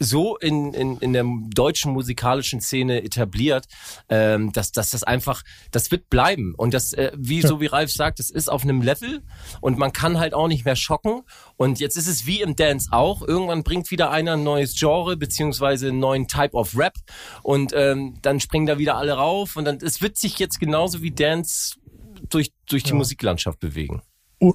so 0.05 0.37
in, 0.37 0.73
in, 0.75 0.99
in 0.99 1.13
der 1.13 1.25
deutschen 1.55 1.93
musikalischen 1.93 2.61
Szene 2.61 3.03
etabliert, 3.03 3.67
ähm, 4.09 4.53
dass, 4.53 4.73
dass 4.73 4.91
das 4.91 5.03
einfach, 5.03 5.43
das 5.71 5.91
wird 5.91 6.09
bleiben. 6.11 6.55
Und 6.57 6.75
das, 6.75 6.93
äh, 6.93 7.13
wie 7.17 7.43
so 7.43 7.61
wie 7.61 7.67
Ralf 7.67 7.91
sagt, 7.91 8.19
das 8.19 8.31
ist 8.31 8.49
auf 8.51 8.63
einem 8.63 8.83
Level 8.83 9.23
und 9.61 9.79
man 9.79 9.93
kann 9.93 10.19
halt 10.19 10.35
auch 10.35 10.49
nicht 10.49 10.65
mehr 10.65 10.77
schocken. 10.77 11.23
Und 11.57 11.81
jetzt 11.81 11.97
ist 11.97 12.07
es 12.07 12.27
wie 12.27 12.41
im 12.41 12.57
Dance 12.57 12.89
auch. 12.93 13.23
Irgendwann 13.23 13.63
bringt 13.65 13.91
wieder 13.91 14.11
einer 14.11 14.35
ein 14.35 14.45
neues 14.45 14.79
Genre, 14.79 15.17
beziehungsweise 15.17 15.89
einen 15.89 15.99
neuen 15.99 16.29
Type 16.29 16.55
of 16.55 16.77
Rap 16.77 16.95
und 17.43 17.73
ähm, 17.75 18.19
dann 18.23 18.41
springen 18.41 18.67
da 18.67 18.79
wieder 18.79 18.97
alle 18.97 19.13
rauf 19.15 19.57
und 19.57 19.65
dann, 19.65 19.79
es 19.83 20.01
wird 20.01 20.17
sich 20.19 20.39
jetzt 20.39 20.61
genauso 20.61 21.03
wie 21.03 21.11
Dance 21.11 21.77
durch, 22.29 22.53
durch 22.69 22.83
die 22.83 22.91
Ja. 22.91 22.97
Musiklandschaft 22.97 23.61
bewegen. 23.61 24.03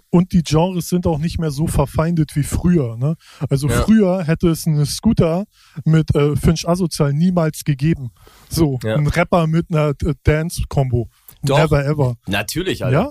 Und- 0.09 0.31
die 0.33 0.43
Genres 0.43 0.89
sind 0.89 1.07
auch 1.07 1.17
nicht 1.17 1.39
mehr 1.39 1.51
so 1.51 1.65
verfeindet 1.67 2.35
wie 2.35 2.43
früher. 2.43 2.97
Ne? 2.97 3.15
Also 3.49 3.67
Ja. 3.67 3.81
früher 3.83 4.23
hätte 4.23 4.49
es 4.49 4.67
einen 4.67 4.85
Scooter 4.85 5.45
mit 5.85 6.13
äh, 6.15 6.35
Finch 6.35 6.67
Asozial 6.67 7.13
niemals 7.13 7.63
gegeben. 7.63 8.11
So, 8.49 8.77
Ja. 8.83 8.95
ein 8.95 9.07
Rapper 9.07 9.47
mit 9.47 9.67
einer 9.71 9.89
äh, 10.05 10.13
Dance-Kombo. 10.23 11.09
Never 11.41 11.85
ever. 11.85 12.15
Natürlich, 12.27 12.83
Alter. 12.83 12.99
Ja? 13.01 13.09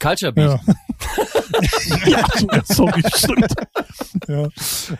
Culture 0.00 0.32
Beat. 0.32 0.60
Ja. 0.66 0.74
ja, 2.06 2.24
so- 2.36 2.46
ja, 2.52 2.62
sorry, 2.64 3.02
stimmt. 3.14 3.52
Ja. 4.28 4.42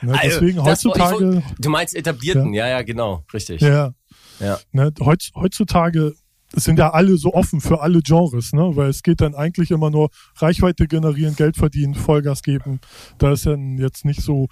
Ne, 0.03 0.13
Also, 0.19 0.41
deswegen 0.41 0.59
war- 0.59 0.65
ich 0.65 0.71
heutzutage. 0.71 1.35
wollt- 1.35 1.45
Du 1.59 1.69
meinst 1.71 1.95
etablierten, 1.95 2.53
ja, 2.55 2.67
ja, 2.69 2.83
genau, 2.83 3.25
richtig. 3.33 3.61
Ja. 3.61 3.93
Ja. 4.41 4.59
Ne, 4.73 4.93
heutz, 5.01 5.31
heutzutage 5.35 6.15
sind 6.53 6.79
ja 6.79 6.91
alle 6.91 7.17
so 7.19 7.35
offen 7.35 7.61
für 7.61 7.81
alle 7.81 8.01
Genres, 8.01 8.53
ne? 8.53 8.75
Weil 8.75 8.89
es 8.89 9.03
geht 9.03 9.21
dann 9.21 9.35
eigentlich 9.35 9.71
immer 9.71 9.91
nur 9.91 10.11
Reichweite 10.37 10.87
generieren, 10.87 11.37
Geld 11.37 11.57
verdienen, 11.57 11.95
Vollgas 11.95 12.43
geben. 12.43 12.81
Da 13.19 13.33
ist 13.33 13.47
dann 13.47 13.79
jetzt 13.79 14.05
nicht 14.05 14.23
so, 14.23 14.49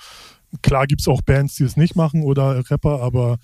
klar 0.63 0.87
gibt's 0.87 1.09
auch 1.09 1.23
Bands, 1.23 1.57
die 1.57 1.65
es 1.65 1.77
nicht 1.77 1.97
machen 1.97 2.23
oder 2.23 2.63
Rapper, 2.71 3.01
aber 3.01 3.39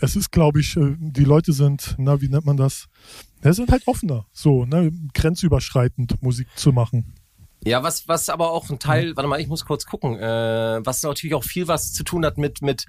es 0.00 0.16
ist, 0.16 0.30
glaube 0.30 0.60
ich, 0.60 0.76
äh, 0.76 0.94
die 0.98 1.24
Leute 1.24 1.52
sind, 1.52 1.94
na, 1.98 2.20
wie 2.20 2.28
nennt 2.28 2.44
man 2.44 2.56
das? 2.56 2.86
Ja, 3.42 3.52
sind 3.52 3.70
halt 3.70 3.86
offener, 3.86 4.26
so, 4.32 4.64
ne, 4.66 4.92
grenzüberschreitend 5.14 6.22
Musik 6.22 6.48
zu 6.56 6.72
machen. 6.72 7.14
Ja, 7.64 7.82
was, 7.82 8.06
was 8.06 8.28
aber 8.28 8.52
auch 8.52 8.70
ein 8.70 8.78
Teil, 8.78 9.16
warte 9.16 9.28
mal, 9.28 9.40
ich 9.40 9.48
muss 9.48 9.64
kurz 9.64 9.86
gucken, 9.86 10.18
äh, 10.18 10.80
was 10.84 11.02
natürlich 11.02 11.34
auch 11.34 11.44
viel 11.44 11.66
was 11.66 11.92
zu 11.92 12.04
tun 12.04 12.24
hat 12.24 12.38
mit, 12.38 12.62
mit, 12.62 12.86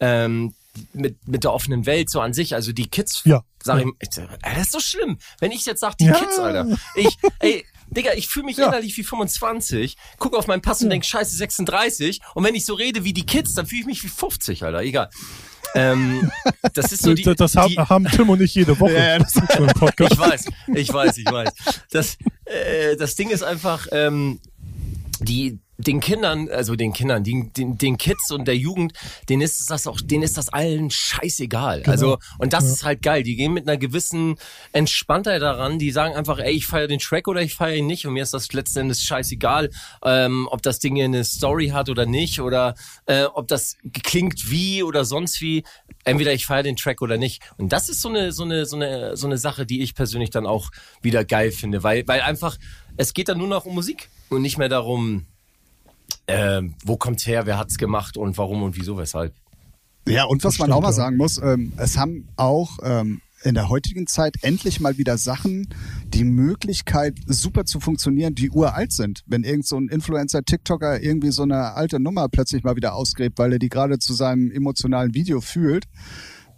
ähm, 0.00 0.54
mit, 0.92 1.26
mit 1.28 1.44
der 1.44 1.52
offenen 1.52 1.86
Welt 1.86 2.10
so 2.10 2.20
an 2.20 2.32
sich. 2.32 2.54
Also 2.54 2.72
die 2.72 2.88
Kids, 2.88 3.22
Ja. 3.24 3.42
sag 3.62 3.80
ich, 3.82 4.18
äh, 4.18 4.26
das 4.42 4.58
ist 4.62 4.72
so 4.72 4.80
schlimm. 4.80 5.18
Wenn 5.40 5.52
ich 5.52 5.64
jetzt 5.66 5.80
sag, 5.80 5.96
die 5.98 6.06
Ja. 6.06 6.14
Kids, 6.14 6.38
Alter. 6.38 6.76
Ich, 6.96 7.16
ey, 7.40 7.64
Digga, 7.88 8.12
ich 8.14 8.28
fühle 8.28 8.46
mich 8.46 8.56
Ja. 8.56 8.66
innerlich 8.68 8.96
wie 8.96 9.04
25, 9.04 9.96
guck 10.18 10.34
auf 10.36 10.46
meinen 10.46 10.62
Pass 10.62 10.82
und 10.82 10.90
denk, 10.90 11.04
scheiße, 11.04 11.36
36. 11.36 12.20
Und 12.34 12.44
wenn 12.44 12.54
ich 12.54 12.64
so 12.64 12.74
rede 12.74 13.04
wie 13.04 13.12
die 13.12 13.26
Kids, 13.26 13.54
dann 13.54 13.66
fühle 13.66 13.82
ich 13.82 13.86
mich 13.86 14.02
wie 14.04 14.08
50, 14.08 14.64
Alter. 14.64 14.80
Egal. 14.82 15.10
Ähm, 15.76 16.30
das 16.74 16.92
ist 16.92 17.02
so 17.02 17.14
die, 17.14 17.22
das 17.24 17.36
das 17.36 17.56
haben, 17.56 17.70
die, 17.70 17.78
haben 17.78 18.04
Tim 18.06 18.28
und 18.30 18.40
ich 18.40 18.54
jede 18.54 18.78
Woche. 18.78 18.92
Ja, 18.94 19.18
das- 19.18 19.34
im 19.58 19.66
Podcast. 19.68 20.12
ich 20.12 20.18
weiß, 20.18 20.44
ich 20.74 20.92
weiß, 20.92 21.18
ich 21.18 21.26
weiß. 21.26 21.48
Das, 21.90 22.16
äh, 22.44 22.96
das 22.96 23.16
Ding 23.16 23.30
ist 23.30 23.42
einfach, 23.42 23.86
ähm, 23.90 24.40
die 25.20 25.58
den 25.86 26.00
Kindern, 26.00 26.48
also 26.48 26.74
den 26.76 26.92
Kindern, 26.92 27.24
den, 27.24 27.52
den, 27.52 27.78
den 27.78 27.96
Kids 27.98 28.30
und 28.30 28.46
der 28.46 28.56
Jugend, 28.56 28.92
denen 29.28 29.42
ist 29.42 29.70
das 29.70 29.86
auch, 29.86 30.00
denen 30.00 30.22
ist 30.22 30.36
das 30.36 30.48
allen 30.48 30.90
scheißegal. 30.90 31.82
Also 31.86 32.18
und 32.38 32.52
das 32.52 32.64
Ja. 32.64 32.72
ist 32.72 32.84
halt 32.84 33.02
geil. 33.02 33.22
Die 33.22 33.36
gehen 33.36 33.52
mit 33.52 33.68
einer 33.68 33.76
gewissen 33.76 34.36
Entspanntheit 34.72 35.42
daran. 35.42 35.78
Die 35.78 35.90
sagen 35.90 36.14
einfach, 36.14 36.38
ey, 36.38 36.52
ich 36.52 36.66
feiere 36.66 36.88
den 36.88 36.98
Track 36.98 37.28
oder 37.28 37.42
ich 37.42 37.54
feiere 37.54 37.76
ihn 37.76 37.86
nicht. 37.86 38.06
Und 38.06 38.14
mir 38.14 38.22
ist 38.22 38.34
das 38.34 38.52
letzten 38.52 38.80
Endes 38.80 39.02
scheißegal, 39.02 39.70
ähm, 40.04 40.48
ob 40.50 40.62
das 40.62 40.78
Ding 40.78 40.96
hier 40.96 41.04
eine 41.04 41.24
Story 41.24 41.68
hat 41.68 41.88
oder 41.88 42.06
nicht 42.06 42.40
oder 42.40 42.74
äh, 43.06 43.24
ob 43.24 43.48
das 43.48 43.76
klingt 44.02 44.50
wie 44.50 44.82
oder 44.82 45.04
sonst 45.04 45.40
wie. 45.40 45.64
Entweder 46.04 46.32
ich 46.32 46.46
feiere 46.46 46.64
den 46.64 46.76
Track 46.76 47.00
oder 47.02 47.16
nicht. 47.16 47.42
Und 47.56 47.72
das 47.72 47.88
ist 47.88 48.00
so 48.02 48.08
eine 48.08 48.32
so 48.32 48.44
eine 48.44 48.66
so 48.66 48.76
eine 48.76 49.16
so 49.16 49.26
eine 49.26 49.38
Sache, 49.38 49.64
die 49.66 49.82
ich 49.82 49.94
persönlich 49.94 50.30
dann 50.30 50.46
auch 50.46 50.70
wieder 51.00 51.24
geil 51.24 51.50
finde, 51.50 51.82
weil 51.82 52.06
weil 52.06 52.20
einfach 52.20 52.56
es 52.96 53.14
geht 53.14 53.28
dann 53.28 53.38
nur 53.38 53.48
noch 53.48 53.64
um 53.64 53.74
Musik 53.74 54.08
und 54.28 54.42
nicht 54.42 54.58
mehr 54.58 54.68
darum, 54.68 55.26
ähm, 56.26 56.74
wo 56.84 56.96
kommt's 56.96 57.26
her, 57.26 57.46
wer 57.46 57.58
hat's 57.58 57.78
gemacht 57.78 58.16
und 58.16 58.36
warum 58.38 58.62
und 58.62 58.76
wieso, 58.76 58.96
weshalb. 58.96 59.34
Ja, 60.06 60.24
und 60.24 60.44
was 60.44 60.58
man 60.58 60.70
auch 60.72 60.82
mal 60.82 60.92
sagen 60.92 61.16
muss, 61.16 61.38
ähm, 61.38 61.72
es 61.76 61.96
haben 61.96 62.28
auch 62.36 62.78
ähm, 62.82 63.20
in 63.44 63.54
der 63.54 63.68
heutigen 63.68 64.06
Zeit 64.06 64.36
endlich 64.42 64.80
mal 64.80 64.98
wieder 64.98 65.18
Sachen 65.18 65.68
die 66.06 66.24
Möglichkeit, 66.24 67.18
super 67.26 67.64
zu 67.64 67.78
funktionieren, 67.78 68.34
die 68.34 68.50
uralt 68.50 68.92
sind. 68.92 69.22
Wenn 69.26 69.44
irgend 69.44 69.66
so 69.66 69.78
ein 69.78 69.88
Influencer, 69.88 70.42
TikToker 70.42 71.02
irgendwie 71.02 71.30
so 71.30 71.42
eine 71.42 71.74
alte 71.74 72.00
Nummer 72.00 72.28
plötzlich 72.28 72.64
mal 72.64 72.76
wieder 72.76 72.94
ausgräbt, 72.94 73.38
weil 73.38 73.52
er 73.52 73.58
die 73.58 73.68
gerade 73.68 73.98
zu 73.98 74.14
seinem 74.14 74.50
emotionalen 74.50 75.14
Video 75.14 75.40
fühlt, 75.40 75.84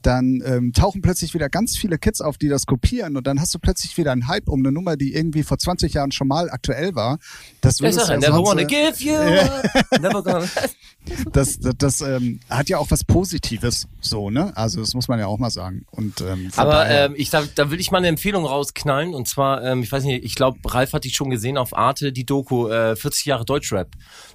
dann 0.07 0.43
ähm, 0.47 0.73
tauchen 0.73 1.03
plötzlich 1.03 1.35
wieder 1.35 1.49
ganz 1.49 1.77
viele 1.77 1.99
Kids 1.99 2.21
auf, 2.21 2.39
die 2.39 2.49
das 2.49 2.67
kopieren 2.67 3.17
und 3.17 3.27
dann 3.27 3.41
hast 3.41 3.55
du 3.55 3.59
plötzlich 3.59 3.97
wieder 3.97 4.13
einen 4.13 4.29
Hype 4.29 4.49
um 4.49 4.61
eine 4.61 4.71
Nummer, 4.71 4.97
die 4.97 5.15
irgendwie 5.15 5.43
vor 5.43 5.59
20 5.59 5.95
Jahren 5.95 6.13
schon 6.13 6.29
mal 6.29 6.49
aktuell 6.49 6.95
war. 6.95 7.19
Das 7.61 7.81
würde 7.81 7.97
ja 7.97 8.17
never 8.17 8.43
wanna 8.43 8.63
äh, 8.63 8.67
give 8.67 8.95
you, 9.01 9.13
never 10.01 10.23
gonna. 10.23 10.47
das, 11.33 11.59
das, 11.59 11.75
das 11.77 12.01
ähm, 12.01 12.41
hat 12.49 12.69
ja 12.69 12.79
auch 12.79 12.91
was 12.91 13.05
Positives, 13.05 13.89
so, 14.01 14.31
ne? 14.31 14.57
Also 14.57 14.81
das 14.81 14.95
muss 14.95 15.09
man 15.09 15.19
ja 15.19 15.27
auch 15.27 15.39
mal 15.39 15.51
sagen. 15.51 15.85
Und 15.91 16.21
ähm, 16.21 16.51
Aber 16.57 16.89
ähm, 16.89 17.15
ich, 17.17 17.31
da, 17.31 17.43
da 17.55 17.71
will 17.71 17.81
ich 17.81 17.91
mal 17.91 17.99
eine 17.99 18.09
Empfehlung 18.09 18.45
rausknallen 18.45 19.15
und 19.15 19.27
zwar, 19.27 19.65
ähm, 19.65 19.83
ich 19.83 19.91
weiß 19.91 20.05
nicht, 20.05 20.25
ich 20.25 20.35
glaube, 20.35 20.59
Ralf 20.65 20.93
hat 20.93 21.05
die 21.05 21.11
schon 21.11 21.31
gesehen 21.31 21.59
auf 21.59 21.77
Arte, 21.77 22.13
die 22.13 22.25
Doku 22.25 22.69
äh, 22.69 22.95
40 22.95 23.27
Jahre 23.27 23.45
Deutschrap 23.45 23.89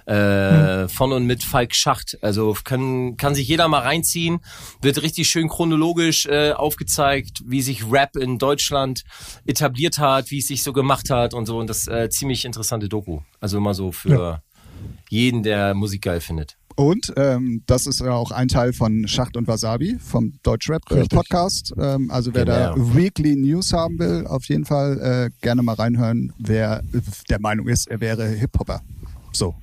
äh, 0.06 0.88
von 0.88 1.12
und 1.12 1.26
mit 1.26 1.42
Falk 1.44 1.74
Schacht. 1.74 2.18
Also 2.22 2.56
kann, 2.64 3.16
kann 3.16 3.34
sich 3.34 3.48
jeder 3.48 3.68
mal 3.68 3.80
reinziehen, 3.80 4.40
wird 4.80 5.02
richtig 5.02 5.28
schön 5.28 5.48
chronologisch 5.62 6.26
äh, 6.26 6.50
aufgezeigt, 6.50 7.44
wie 7.46 7.62
sich 7.62 7.84
Rap 7.88 8.16
in 8.16 8.38
Deutschland 8.38 9.04
etabliert 9.46 9.98
hat, 9.98 10.32
wie 10.32 10.38
es 10.38 10.48
sich 10.48 10.64
so 10.64 10.72
gemacht 10.72 11.08
hat 11.08 11.34
und 11.34 11.46
so 11.46 11.58
und 11.58 11.70
das 11.70 11.86
äh, 11.86 12.10
ziemlich 12.10 12.44
interessante 12.44 12.88
Doku. 12.88 13.20
Also 13.40 13.58
immer 13.58 13.72
so 13.72 13.92
für 13.92 14.42
jeden, 15.08 15.44
der 15.44 15.74
Musik 15.74 16.02
geil 16.02 16.20
findet. 16.20 16.56
und 16.74 17.12
ähm, 17.16 17.62
das 17.66 17.86
ist 17.86 18.00
ja 18.00 18.10
auch 18.10 18.32
ein 18.32 18.48
Teil 18.48 18.72
von 18.72 19.06
Schacht 19.06 19.36
und 19.36 19.46
Wasabi 19.46 19.98
vom 20.00 20.32
Deutschrap 20.42 20.82
äh. 20.90 21.06
Podcast. 21.06 21.72
Ähm, 21.78 22.10
also 22.10 22.34
wer 22.34 22.44
da 22.44 22.72
Genau. 22.74 22.96
Weekly 22.96 23.36
News 23.36 23.72
haben 23.72 24.00
will, 24.00 24.26
auf 24.26 24.46
jeden 24.46 24.64
Fall 24.64 24.98
äh, 25.00 25.30
gerne 25.42 25.62
mal 25.62 25.76
reinhören, 25.76 26.32
wer 26.38 26.82
der 27.30 27.40
Meinung 27.40 27.68
ist, 27.68 27.88
er 27.88 28.00
wäre 28.00 28.26
Hip-Hopper. 28.26 28.80
So. 29.32 29.54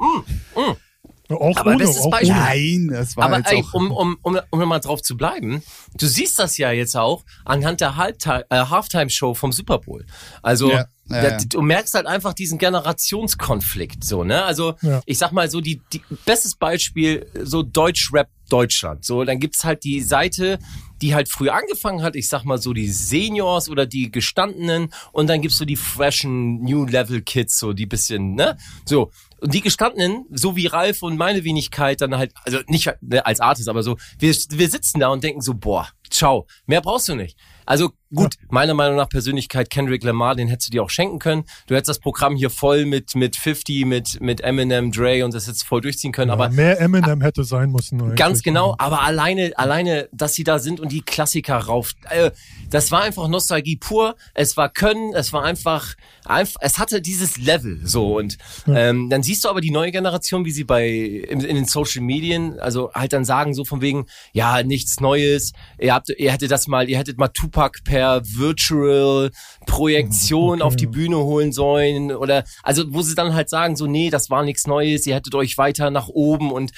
Auch 1.29 1.57
Aber 1.57 1.69
ohne, 1.71 1.77
bestes 1.77 2.01
auch 2.03 2.09
Beispiel. 2.11 2.29
Nein, 2.31 2.87
das 2.91 3.15
war 3.15 3.25
Aber 3.25 3.37
jetzt 3.37 3.51
ey, 3.51 3.63
auch. 3.63 3.73
um, 3.75 3.91
um, 3.91 4.17
um, 4.23 4.39
um 4.49 4.59
mal 4.67 4.79
drauf 4.79 5.01
zu 5.03 5.15
bleiben, 5.15 5.61
du 5.97 6.07
siehst 6.07 6.39
das 6.39 6.57
ja 6.57 6.71
jetzt 6.71 6.97
auch 6.97 7.23
anhand 7.45 7.81
der 7.81 7.95
Halbti- 7.97 8.43
äh, 8.49 8.65
Halftime-Show 8.65 9.35
vom 9.35 9.51
Super 9.51 9.77
Bowl. 9.77 10.05
Also 10.41 10.71
Ja, 10.71 10.85
ja, 11.07 11.23
ja. 11.29 11.37
du 11.37 11.61
merkst 11.61 11.93
halt 11.93 12.07
einfach 12.07 12.33
diesen 12.33 12.57
Generationskonflikt 12.57 14.03
so, 14.03 14.23
ne? 14.23 14.43
Also 14.43 14.75
Ja. 14.81 15.01
ich 15.05 15.17
sag 15.17 15.31
mal 15.31 15.49
so, 15.49 15.61
die, 15.61 15.81
die 15.93 16.01
bestes 16.25 16.55
Beispiel, 16.55 17.25
so 17.43 17.63
Deutschrap 17.63 18.29
Deutschland. 18.49 19.05
So, 19.05 19.23
dann 19.23 19.39
gibt's 19.39 19.63
halt 19.63 19.83
die 19.83 20.01
Seite, 20.01 20.57
die 21.03 21.13
halt 21.13 21.29
früher 21.29 21.53
angefangen 21.53 22.01
hat, 22.01 22.15
ich 22.15 22.27
sag 22.27 22.43
mal 22.45 22.57
so 22.57 22.73
die 22.73 22.89
Seniors 22.89 23.69
oder 23.69 23.85
die 23.85 24.11
Gestandenen 24.11 24.91
und 25.11 25.27
dann 25.27 25.41
gibt's 25.41 25.57
so 25.59 25.65
die 25.65 25.75
freshen 25.75 26.63
New 26.63 26.85
Level 26.85 27.21
Kids, 27.21 27.59
so 27.59 27.73
die 27.73 27.85
bisschen, 27.85 28.33
ne? 28.33 28.57
So. 28.85 29.11
Und 29.41 29.53
die 29.53 29.61
gestandenen, 29.61 30.25
so 30.31 30.55
wie 30.55 30.67
Ralf 30.67 31.01
und 31.01 31.17
meine 31.17 31.43
Wenigkeit 31.43 32.01
dann 32.01 32.17
halt, 32.17 32.33
also 32.43 32.59
nicht 32.67 32.91
ne, 33.01 33.25
als 33.25 33.39
Artist, 33.39 33.69
aber 33.69 33.83
so, 33.83 33.97
wir, 34.17 34.33
wir 34.49 34.69
sitzen 34.69 34.99
da 34.99 35.09
und 35.09 35.23
denken 35.23 35.41
so, 35.41 35.53
boah, 35.53 35.87
ciao, 36.09 36.47
mehr 36.65 36.81
brauchst 36.81 37.09
du 37.09 37.15
nicht. 37.15 37.37
Also 37.65 37.91
gut, 38.13 38.35
ja. 38.35 38.47
meiner 38.49 38.73
Meinung 38.73 38.97
nach 38.97 39.09
Persönlichkeit 39.09 39.69
Kendrick 39.69 40.03
Lamar, 40.03 40.35
den 40.35 40.47
hättest 40.47 40.69
du 40.69 40.71
dir 40.71 40.83
auch 40.83 40.89
schenken 40.89 41.19
können. 41.19 41.43
Du 41.67 41.75
hättest 41.75 41.89
das 41.89 41.99
Programm 41.99 42.35
hier 42.35 42.49
voll 42.49 42.85
mit 42.85 43.15
mit 43.15 43.35
50, 43.35 43.85
mit 43.85 44.21
mit 44.21 44.41
Eminem, 44.41 44.91
Dre 44.91 45.23
und 45.23 45.33
das 45.33 45.47
jetzt 45.47 45.63
voll 45.63 45.81
durchziehen 45.81 46.11
können. 46.11 46.29
Ja, 46.29 46.33
aber 46.33 46.49
mehr 46.49 46.79
Eminem 46.79 47.21
hätte 47.21 47.43
sein 47.43 47.71
müssen. 47.71 48.01
Eigentlich. 48.01 48.15
Ganz 48.17 48.43
genau. 48.43 48.75
Aber 48.77 49.01
alleine 49.01 49.51
alleine, 49.55 50.09
dass 50.11 50.33
sie 50.33 50.43
da 50.43 50.59
sind 50.59 50.79
und 50.79 50.91
die 50.91 51.01
Klassiker 51.01 51.57
rauf, 51.57 51.93
äh, 52.09 52.31
das 52.69 52.91
war 52.91 53.03
einfach 53.03 53.27
Nostalgie 53.27 53.77
pur. 53.77 54.15
Es 54.33 54.57
war 54.57 54.69
Können, 54.69 55.13
es 55.13 55.33
war 55.33 55.43
einfach 55.43 55.95
einfach, 56.25 56.61
es 56.61 56.79
hatte 56.79 57.01
dieses 57.01 57.37
Level 57.37 57.79
so 57.83 58.17
und 58.17 58.37
ja. 58.67 58.89
ähm, 58.89 59.09
dann 59.09 59.23
siehst 59.23 59.43
du 59.43 59.49
aber 59.49 59.61
die 59.61 59.71
neue 59.71 59.91
Generation, 59.91 60.45
wie 60.45 60.51
sie 60.51 60.63
bei 60.63 60.87
in, 60.87 61.41
in 61.41 61.55
den 61.55 61.65
Social 61.65 62.01
Medien, 62.01 62.59
also 62.59 62.91
halt 62.93 63.13
dann 63.13 63.25
sagen 63.25 63.53
so 63.53 63.65
von 63.65 63.81
wegen, 63.81 64.05
ja 64.33 64.63
nichts 64.63 64.99
Neues. 64.99 65.53
Ihr 65.79 65.93
habt, 65.93 66.09
ihr 66.09 66.31
hättet 66.31 66.51
das 66.51 66.67
mal, 66.67 66.89
ihr 66.89 66.97
hättet 66.97 67.17
mal 67.17 67.29
Tupac 67.29 67.59
Tupac 67.59 67.83
per 67.99 68.21
Virtual 68.23 69.29
Projektion 69.65 70.55
okay. 70.55 70.61
auf 70.61 70.75
die 70.77 70.87
Bühne 70.87 71.17
holen 71.17 71.51
sollen 71.51 72.11
oder 72.11 72.45
also 72.63 72.85
wo 72.93 73.01
sie 73.01 73.13
dann 73.13 73.33
halt 73.33 73.49
sagen 73.49 73.75
so 73.75 73.87
nee, 73.87 74.09
das 74.09 74.29
war 74.29 74.43
nichts 74.43 74.67
Neues, 74.67 75.05
ihr 75.05 75.15
hättet 75.15 75.35
euch 75.35 75.57
weiter 75.57 75.91
nach 75.91 76.07
oben 76.07 76.51
und 76.51 76.71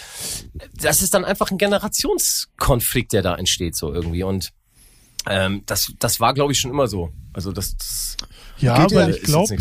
das 0.74 1.04
ist 1.04 1.14
dann 1.14 1.24
einfach 1.24 1.52
ein 1.52 1.60
Generationskonflikt, 1.60 3.14
der 3.14 3.22
da 3.22 3.36
entsteht 3.36 3.76
so 3.76 3.94
irgendwie 3.94 4.24
und 4.24 4.50
ähm, 5.30 5.62
das 5.68 5.94
das 6.00 6.20
war 6.20 6.34
glaube 6.34 6.54
ich 6.54 6.60
schon 6.60 6.72
immer 6.72 6.88
so. 6.88 7.10
Also 7.34 7.52
das, 7.52 7.78
das 7.78 8.18
ja, 8.58 8.74
aber 8.74 9.10
ich 9.10 9.22
glaube 9.22 9.56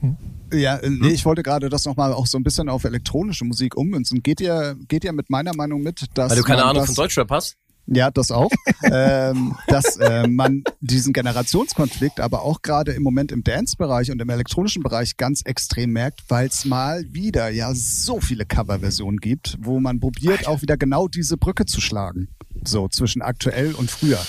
hm? 0.00 0.16
Ja, 0.52 0.76
äh, 0.76 0.90
nee, 0.90 1.08
ich 1.08 1.24
wollte 1.24 1.42
gerade 1.42 1.70
das 1.70 1.86
nochmal 1.86 2.12
auch 2.12 2.26
so 2.26 2.38
ein 2.38 2.42
bisschen 2.42 2.68
auf 2.68 2.84
elektronische 2.84 3.44
Musik 3.44 3.76
ummünzen. 3.76 4.22
Geht 4.22 4.40
ihr, 4.40 4.76
geht 4.88 5.04
ihr 5.04 5.12
mit 5.12 5.30
meiner 5.30 5.54
Meinung 5.56 5.82
mit, 5.82 6.04
dass. 6.14 6.30
Weil 6.30 6.38
du 6.38 6.44
keine 6.44 6.64
Ahnung 6.64 6.84
von 6.86 6.94
Deutschrap 6.94 7.30
hast? 7.30 7.56
Ja, 7.90 8.10
das 8.10 8.30
auch. 8.30 8.50
ähm, 8.82 9.56
dass 9.66 9.96
äh, 9.96 10.28
man 10.28 10.62
diesen 10.80 11.12
Generationskonflikt 11.12 12.20
aber 12.20 12.42
auch 12.42 12.60
gerade 12.60 12.92
im 12.92 13.02
Moment 13.02 13.32
im 13.32 13.42
Dance-Bereich 13.42 14.10
und 14.10 14.20
im 14.20 14.28
elektronischen 14.28 14.82
Bereich 14.82 15.16
ganz 15.16 15.42
extrem 15.42 15.90
merkt, 15.90 16.22
weil 16.28 16.48
es 16.48 16.66
mal 16.66 17.04
wieder 17.12 17.48
ja 17.48 17.72
so 17.74 18.20
viele 18.20 18.44
Coverversionen 18.44 19.20
gibt, 19.20 19.56
wo 19.60 19.80
man 19.80 20.00
probiert, 20.00 20.46
auch 20.46 20.60
wieder 20.60 20.76
genau 20.76 21.08
diese 21.08 21.38
Brücke 21.38 21.64
zu 21.64 21.80
schlagen. 21.80 22.28
So 22.62 22.88
zwischen 22.88 23.22
aktuell 23.22 23.74
und 23.74 23.90
früher. 23.90 24.20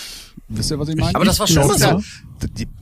Wisst 0.51 0.71
ihr, 0.71 0.79
was 0.79 0.89
ich 0.89 0.95
meine? 0.95 1.15
Aber 1.15 1.25
das 1.25 1.39
war 1.39 1.47
schon 1.47 1.77
so. 1.77 2.01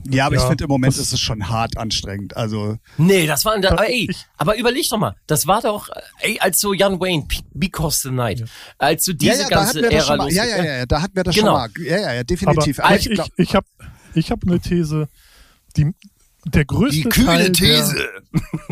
Ja, 0.10 0.28
aber 0.28 0.36
ja, 0.36 0.42
ich 0.42 0.48
finde 0.48 0.64
im 0.64 0.70
Moment 0.70 0.96
ist 0.96 1.12
es 1.12 1.20
schon 1.20 1.50
hart 1.50 1.78
anstrengend. 1.78 2.38
Also 2.38 2.78
nee, 2.98 3.28
das 3.28 3.44
war 3.44 3.56
aber, 3.56 3.90
ey, 3.90 4.10
aber 4.38 4.58
überleg 4.58 4.90
doch 4.90 4.98
mal, 4.98 5.16
das 5.28 5.48
war 5.48 5.62
doch 5.62 5.90
ey, 6.20 6.40
als 6.40 6.62
so 6.62 6.74
Jan 6.74 7.00
Wayne 7.00 7.28
Because 7.54 8.08
the 8.08 8.12
Night, 8.12 8.46
als 8.78 9.04
so 9.04 9.12
diese 9.12 9.34
ja, 9.34 9.42
ja, 9.42 9.48
ganze 9.50 9.92
Ära 9.92 10.16
mal, 10.16 10.32
Ja, 10.32 10.46
ja, 10.46 10.64
ja, 10.64 10.86
da 10.86 11.02
hatten 11.02 11.16
wir 11.16 11.24
das 11.24 11.36
genau. 11.36 11.60
schon 11.60 11.84
mal. 11.84 11.86
Ja, 11.86 12.00
ja, 12.00 12.14
ja, 12.14 12.24
definitiv. 12.24 12.80
Aber, 12.80 12.88
aber 12.88 12.98
ich 12.98 13.10
ich, 13.10 13.20
ich 13.36 13.56
habe 13.56 13.68
ich 14.14 14.32
habe 14.32 14.48
eine 14.48 14.60
These, 14.62 15.10
die 15.76 15.92
der 16.46 16.64
größte 16.64 17.02
die 17.02 17.10
kühle 17.10 17.26
Teil 17.26 17.52
These. 17.52 17.96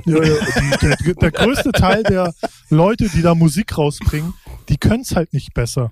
Der, 0.05 0.23
ja, 0.23 0.23
ja, 0.23 0.45
die, 0.61 1.03
der, 1.03 1.15
der 1.15 1.31
größte 1.31 1.71
Teil 1.73 2.03
der 2.03 2.33
Leute, 2.69 3.09
die 3.09 3.21
da 3.21 3.35
Musik 3.35 3.77
rausbringen, 3.77 4.33
die 4.69 4.77
können 4.77 5.01
es 5.01 5.15
halt 5.15 5.33
nicht 5.33 5.53
besser. 5.53 5.91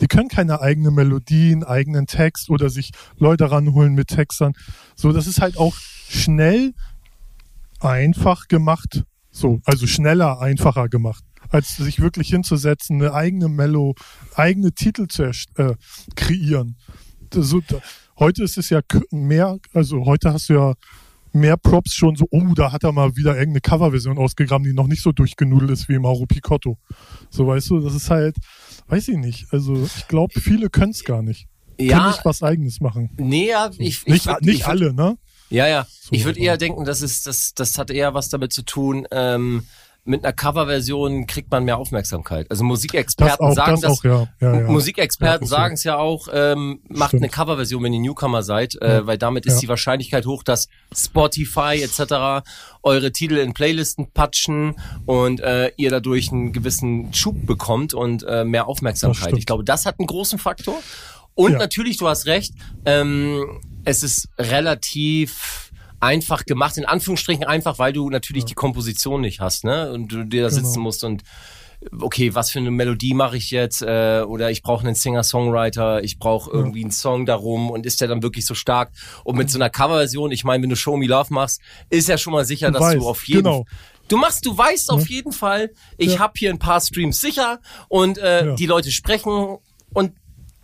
Die 0.00 0.06
können 0.06 0.28
keine 0.28 0.60
eigene 0.60 0.90
Melodien, 0.90 1.64
eigenen 1.64 2.06
Text 2.06 2.50
oder 2.50 2.70
sich 2.70 2.92
Leute 3.16 3.50
ranholen 3.50 3.94
mit 3.94 4.08
Textern. 4.08 4.52
So, 4.94 5.12
das 5.12 5.26
ist 5.26 5.40
halt 5.40 5.56
auch 5.56 5.74
schnell 6.08 6.72
einfach 7.80 8.48
gemacht. 8.48 9.04
So, 9.30 9.60
also 9.64 9.86
schneller, 9.86 10.40
einfacher 10.40 10.88
gemacht, 10.88 11.22
als 11.50 11.76
sich 11.76 12.00
wirklich 12.00 12.28
hinzusetzen, 12.28 13.00
eine 13.00 13.14
eigene 13.14 13.48
Mello, 13.48 13.94
eigene 14.34 14.72
Titel 14.72 15.06
zu 15.06 15.24
äh, 15.24 15.74
kreieren. 16.16 16.76
So, 17.32 17.60
da, 17.60 17.80
heute 18.18 18.42
ist 18.42 18.58
es 18.58 18.70
ja 18.70 18.80
mehr, 19.10 19.58
also 19.74 20.06
heute 20.06 20.32
hast 20.32 20.48
du 20.48 20.54
ja 20.54 20.74
mehr 21.32 21.56
Props 21.56 21.94
schon 21.94 22.16
so, 22.16 22.26
oh, 22.30 22.54
da 22.54 22.72
hat 22.72 22.84
er 22.84 22.92
mal 22.92 23.16
wieder 23.16 23.32
irgendeine 23.32 23.60
Coverversion 23.60 24.18
ausgegraben, 24.18 24.64
die 24.64 24.72
noch 24.72 24.86
nicht 24.86 25.02
so 25.02 25.12
durchgenudelt 25.12 25.70
ist 25.70 25.88
wie 25.88 25.98
Mauro 25.98 26.26
Picotto. 26.26 26.78
So, 27.30 27.46
weißt 27.46 27.70
du, 27.70 27.80
das 27.80 27.94
ist 27.94 28.10
halt, 28.10 28.36
weiß 28.88 29.08
ich 29.08 29.16
nicht. 29.16 29.46
Also, 29.52 29.84
ich 29.84 30.08
glaube, 30.08 30.40
viele 30.40 30.70
können 30.70 30.92
es 30.92 31.04
gar 31.04 31.22
nicht. 31.22 31.48
Ja. 31.78 31.98
Können 31.98 32.10
nicht 32.10 32.24
was 32.24 32.42
Eigenes 32.42 32.80
machen. 32.80 33.10
Nee, 33.18 33.50
ja, 33.50 33.70
ich, 33.78 33.78
ich, 33.78 34.06
nicht, 34.06 34.26
würd, 34.26 34.42
nicht 34.42 34.60
ich 34.60 34.66
alle, 34.66 34.92
ne? 34.92 35.16
Ja, 35.50 35.66
ja. 35.66 35.86
So, 35.88 36.10
ich 36.12 36.24
würde 36.24 36.40
eher 36.40 36.56
denken, 36.56 36.84
das 36.84 37.02
ist, 37.02 37.26
das, 37.26 37.54
das 37.54 37.78
hat 37.78 37.90
eher 37.90 38.14
was 38.14 38.28
damit 38.28 38.52
zu 38.52 38.62
tun, 38.62 39.06
ähm, 39.10 39.64
mit 40.08 40.24
einer 40.24 40.32
Coverversion 40.32 41.26
kriegt 41.26 41.50
man 41.50 41.64
mehr 41.64 41.76
Aufmerksamkeit. 41.76 42.50
Also 42.50 42.64
Musikexperten 42.64 43.46
das 43.46 43.50
auch, 43.50 43.54
sagen 43.54 43.72
das, 43.72 43.80
das 43.82 43.98
auch, 43.98 44.04
ja. 44.04 44.28
Ja, 44.40 44.60
ja. 44.60 44.66
Musikexperten 44.66 45.46
ja, 45.46 45.48
sagen 45.48 45.74
es 45.74 45.84
ja 45.84 45.98
auch, 45.98 46.28
ähm, 46.32 46.80
macht 46.88 47.10
Stimmt. 47.10 47.24
eine 47.24 47.30
Coverversion, 47.30 47.82
wenn 47.82 47.92
ihr 47.92 48.00
Newcomer 48.00 48.42
seid, 48.42 48.80
äh, 48.80 49.06
weil 49.06 49.18
damit 49.18 49.44
ist 49.44 49.60
die 49.60 49.68
Wahrscheinlichkeit 49.68 50.24
hoch, 50.26 50.42
dass 50.42 50.68
Spotify 50.94 51.82
etc. 51.82 52.46
eure 52.82 53.12
Titel 53.12 53.36
in 53.36 53.52
Playlisten 53.52 54.10
patchen 54.12 54.76
und 55.04 55.40
äh, 55.40 55.72
ihr 55.76 55.90
dadurch 55.90 56.32
einen 56.32 56.52
gewissen 56.52 57.12
Schub 57.12 57.46
bekommt 57.46 57.92
und 57.92 58.24
äh, 58.24 58.44
mehr 58.44 58.66
Aufmerksamkeit. 58.66 59.36
Ich 59.36 59.46
glaube, 59.46 59.62
das 59.62 59.84
hat 59.84 59.98
einen 59.98 60.06
großen 60.06 60.38
Faktor. 60.38 60.80
Und 61.34 61.52
natürlich, 61.52 61.98
du 61.98 62.08
hast 62.08 62.26
recht, 62.26 62.52
ähm, 62.84 63.60
es 63.84 64.02
ist 64.02 64.28
relativ 64.38 65.67
einfach 66.00 66.44
gemacht, 66.44 66.76
in 66.76 66.84
Anführungsstrichen 66.84 67.44
einfach, 67.44 67.78
weil 67.78 67.92
du 67.92 68.10
natürlich 68.10 68.44
ja. 68.44 68.48
die 68.48 68.54
Komposition 68.54 69.20
nicht 69.20 69.40
hast, 69.40 69.64
ne? 69.64 69.92
Und 69.92 70.12
du 70.12 70.24
dir 70.24 70.42
da 70.42 70.48
genau. 70.48 70.60
sitzen 70.60 70.80
musst 70.80 71.04
und 71.04 71.22
okay, 72.00 72.34
was 72.34 72.50
für 72.50 72.58
eine 72.58 72.70
Melodie 72.70 73.14
mache 73.14 73.36
ich 73.36 73.50
jetzt? 73.50 73.82
Äh, 73.82 74.22
oder 74.26 74.50
ich 74.50 74.62
brauche 74.62 74.84
einen 74.84 74.94
Singer-Songwriter, 74.94 76.02
ich 76.02 76.18
brauche 76.18 76.50
irgendwie 76.50 76.82
einen 76.82 76.90
Song 76.90 77.26
darum 77.26 77.70
und 77.70 77.86
ist 77.86 78.00
der 78.00 78.08
dann 78.08 78.22
wirklich 78.22 78.46
so 78.46 78.54
stark? 78.54 78.90
Und 79.24 79.36
mit 79.36 79.50
so 79.50 79.58
einer 79.58 79.70
Coverversion, 79.70 80.32
ich 80.32 80.44
meine, 80.44 80.62
wenn 80.62 80.70
du 80.70 80.76
Show 80.76 80.96
Me 80.96 81.06
Love 81.06 81.32
machst, 81.32 81.60
ist 81.88 82.08
ja 82.08 82.18
schon 82.18 82.32
mal 82.32 82.44
sicher, 82.44 82.68
du 82.68 82.74
dass 82.74 82.82
weißt, 82.82 82.96
du 82.96 83.08
auf 83.08 83.26
jeden 83.28 83.44
genau. 83.44 83.64
Du 84.08 84.16
machst, 84.16 84.46
du 84.46 84.56
weißt 84.56 84.88
ja. 84.88 84.94
auf 84.94 85.08
jeden 85.08 85.32
Fall, 85.32 85.70
ich 85.98 86.14
ja. 86.14 86.18
habe 86.18 86.32
hier 86.36 86.50
ein 86.50 86.58
paar 86.58 86.80
Streams 86.80 87.20
sicher 87.20 87.60
und 87.88 88.16
äh, 88.18 88.46
ja. 88.46 88.54
die 88.54 88.66
Leute 88.66 88.90
sprechen 88.90 89.58
und 89.92 90.12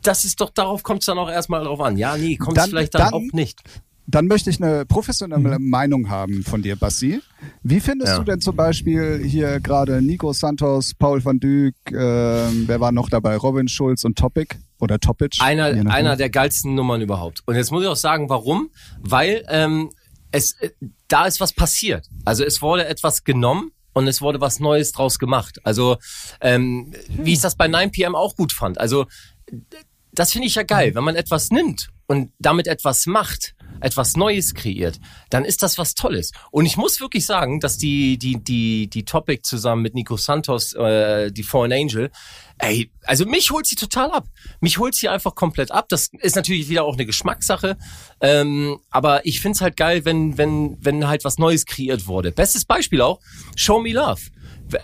das 0.03 0.25
ist 0.25 0.41
doch, 0.41 0.51
darauf 0.51 0.83
kommt 0.83 1.01
es 1.01 1.07
dann 1.07 1.19
auch 1.19 1.31
erstmal 1.31 1.65
drauf 1.65 1.81
an. 1.81 1.97
Ja, 1.97 2.17
nee, 2.17 2.37
kommt 2.37 2.59
es 2.59 2.67
vielleicht 2.67 2.95
dann, 2.95 3.11
dann, 3.11 3.15
auch 3.15 3.33
nicht. 3.33 3.61
Dann 4.07 4.27
möchte 4.27 4.51
ich 4.51 4.63
eine 4.63 4.85
professionelle 4.85 5.59
mhm. 5.59 5.71
Meinung 5.71 6.11
haben 6.11 6.43
von 6.43 6.63
dir, 6.63 6.77
Bassi. 6.77 7.21
Wie 7.63 7.81
findest 7.81 8.13
ja. 8.13 8.19
du 8.19 8.25
denn 8.25 8.41
zum 8.41 8.55
Beispiel 8.55 9.23
hier 9.25 9.61
gerade 9.61 10.03
Nico 10.03 10.33
Santos, 10.33 10.95
Paul 10.95 11.25
van 11.25 11.41
Dyk, 11.41 11.75
äh, 11.91 11.95
wer 11.95 12.81
war 12.81 12.93
noch 12.93 13.09
dabei? 13.09 13.37
Robin 13.37 13.69
Schulz 13.69 14.05
und 14.05 14.19
Topic 14.19 14.57
oder 14.79 14.99
Topic? 14.99 15.39
Einer, 15.41 15.67
einer 15.91 16.17
der 16.17 16.29
geilsten 16.29 16.75
Nummern 16.75 17.01
überhaupt. 17.01 17.43
Und 17.47 17.57
jetzt 17.57 17.71
muss 17.71 17.83
ich 17.83 17.89
auch 17.89 17.97
sagen, 17.97 18.29
warum? 18.29 18.71
Weil 19.01 19.45
ähm, 19.49 19.91
es 20.31 20.53
äh, 20.61 20.71
da 21.09 21.27
ist 21.27 21.41
was 21.41 21.53
passiert. 21.53 22.07
Also 22.25 22.45
es 22.45 22.61
wurde 22.61 22.87
etwas 22.87 23.25
genommen 23.25 23.71
und 23.95 24.07
es 24.09 24.21
wurde 24.21 24.41
was 24.41 24.61
Neues 24.61 24.93
draus 24.93 25.19
gemacht. 25.19 25.61
Also 25.65 25.97
ähm, 26.41 26.93
wie 27.09 27.33
ich 27.33 27.41
das 27.41 27.57
bei 27.57 27.67
9pm 27.67 28.15
auch 28.15 28.37
gut 28.37 28.53
fand. 28.53 28.79
Also 28.79 29.07
das 30.13 30.33
finde 30.33 30.49
ich 30.49 30.57
ja 30.57 30.63
geil, 30.63 30.95
wenn 30.95 31.05
man 31.05 31.17
etwas 31.17 31.51
nimmt 31.51 31.89
und 32.07 32.33
damit 32.39 32.67
etwas 32.67 33.07
macht 33.07 33.54
etwas 33.81 34.17
Neues 34.17 34.55
kreiert, 34.55 35.01
dann 35.31 35.45
ist 35.45 35.63
das 35.63 35.79
was 35.79 35.95
Tolles. 35.95 36.33
Und 36.51 36.67
ich 36.67 36.77
muss 36.77 37.01
wirklich 37.01 37.27
sagen, 37.27 37.61
dass 37.61 37.77
die, 37.77 38.19
die, 38.19 38.43
die, 38.43 38.89
die 38.89 39.05
Topic 39.05 39.43
zusammen 39.43 39.83
mit 39.83 39.95
Nico 39.95 40.17
Santos, 40.17 40.73
äh, 40.75 41.31
die 41.31 41.43
Fallen 41.43 41.73
Angel, 41.73 42.11
ey, 42.59 42.91
also 43.05 43.25
mich 43.27 43.51
holt 43.51 43.67
sie 43.67 43.77
total 43.77 44.11
ab. 44.11 44.27
Mich 44.61 44.79
holt 44.79 44.95
sie 44.95 45.09
einfach 45.09 45.35
komplett 45.35 45.71
ab. 45.71 45.89
Das 45.89 46.11
ist 46.21 46.37
natürlich 46.37 46.69
wieder 46.69 46.85
auch 46.85 46.95
eine 46.95 47.07
Geschmackssache. 47.07 47.77
Ähm, 48.21 48.79
aber 48.91 49.27
ich 49.27 49.41
find's 49.41 49.61
halt 49.61 49.77
geil, 49.77 50.05
wenn, 50.05 50.39
wenn, 50.39 50.77
wenn 50.81 51.07
halt 51.07 51.25
was 51.25 51.39
Neues 51.39 51.67
kreiert 51.67 52.07
wurde. 52.07 52.33
Bestes 52.33 52.65
Beispiel 52.65 53.01
auch, 53.01 53.21
Show 53.57 53.81
Me 53.81 53.93
Love. 53.93 54.21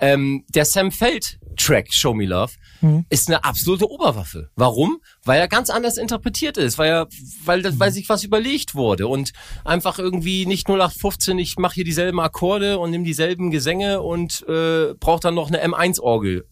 Ähm, 0.00 0.44
der 0.48 0.64
Sam 0.64 0.92
Feld 0.92 1.38
Track 1.56 1.92
Show 1.92 2.14
Me 2.14 2.26
Love 2.26 2.52
mhm. 2.80 3.04
ist 3.08 3.28
eine 3.28 3.44
absolute 3.44 3.90
Oberwaffe. 3.90 4.50
Warum? 4.56 5.00
Weil 5.24 5.40
er 5.40 5.48
ganz 5.48 5.70
anders 5.70 5.96
interpretiert 5.96 6.56
ist, 6.56 6.78
weil 6.78 6.90
er, 6.90 7.08
weil, 7.44 7.62
das, 7.62 7.78
weil 7.78 7.92
sich 7.92 8.08
was 8.08 8.24
überlegt 8.24 8.74
wurde 8.74 9.06
und 9.06 9.32
einfach 9.64 9.98
irgendwie 9.98 10.46
nicht 10.46 10.68
0815, 10.68 11.38
ich 11.38 11.56
mache 11.58 11.74
hier 11.74 11.84
dieselben 11.84 12.20
Akkorde 12.20 12.78
und 12.78 12.90
nimm 12.90 13.04
dieselben 13.04 13.50
Gesänge 13.50 14.02
und 14.02 14.44
äh, 14.48 14.94
braucht 14.94 15.24
dann 15.24 15.34
noch 15.34 15.48
eine 15.48 15.64
M1-Orgel. 15.64 16.46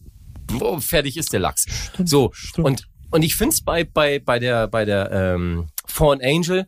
Oh, 0.59 0.79
fertig 0.79 1.17
ist 1.17 1.33
der 1.33 1.39
Lachs. 1.39 1.65
Stimmt, 1.93 2.09
so 2.09 2.29
stimmt. 2.33 2.67
und 2.67 2.89
und 3.11 3.23
ich 3.23 3.35
find's 3.35 3.61
bei 3.61 3.83
bei 3.83 4.19
bei 4.19 4.39
der 4.39 4.67
bei 4.67 4.85
der 4.85 5.11
ähm, 5.11 5.67
Fallen 5.85 6.21
Angel 6.21 6.67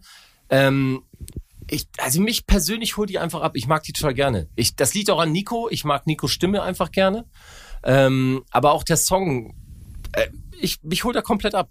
ähm, 0.50 1.04
ich, 1.72 1.88
also 1.98 2.22
mich 2.22 2.46
persönlich 2.46 2.98
holt 2.98 3.10
die 3.10 3.18
einfach 3.18 3.42
ab. 3.42 3.54
Ich 3.56 3.66
mag 3.66 3.84
die 3.84 3.94
total 3.94 4.14
gerne. 4.14 4.50
Ich, 4.56 4.76
das 4.76 4.94
liegt 4.94 5.10
auch 5.10 5.20
an 5.20 5.32
Nico. 5.32 5.70
Ich 5.70 5.86
mag 5.86 6.06
Nikos 6.06 6.32
Stimme 6.32 6.62
einfach 6.62 6.92
gerne. 6.92 7.26
Ähm, 7.84 8.44
aber 8.52 8.72
auch 8.72 8.84
der 8.84 8.98
Song, 8.98 9.56
äh, 10.14 10.28
ich, 10.60 10.82
mich 10.84 11.04
holt 11.04 11.16
er 11.16 11.22
komplett 11.22 11.56
ab. 11.56 11.70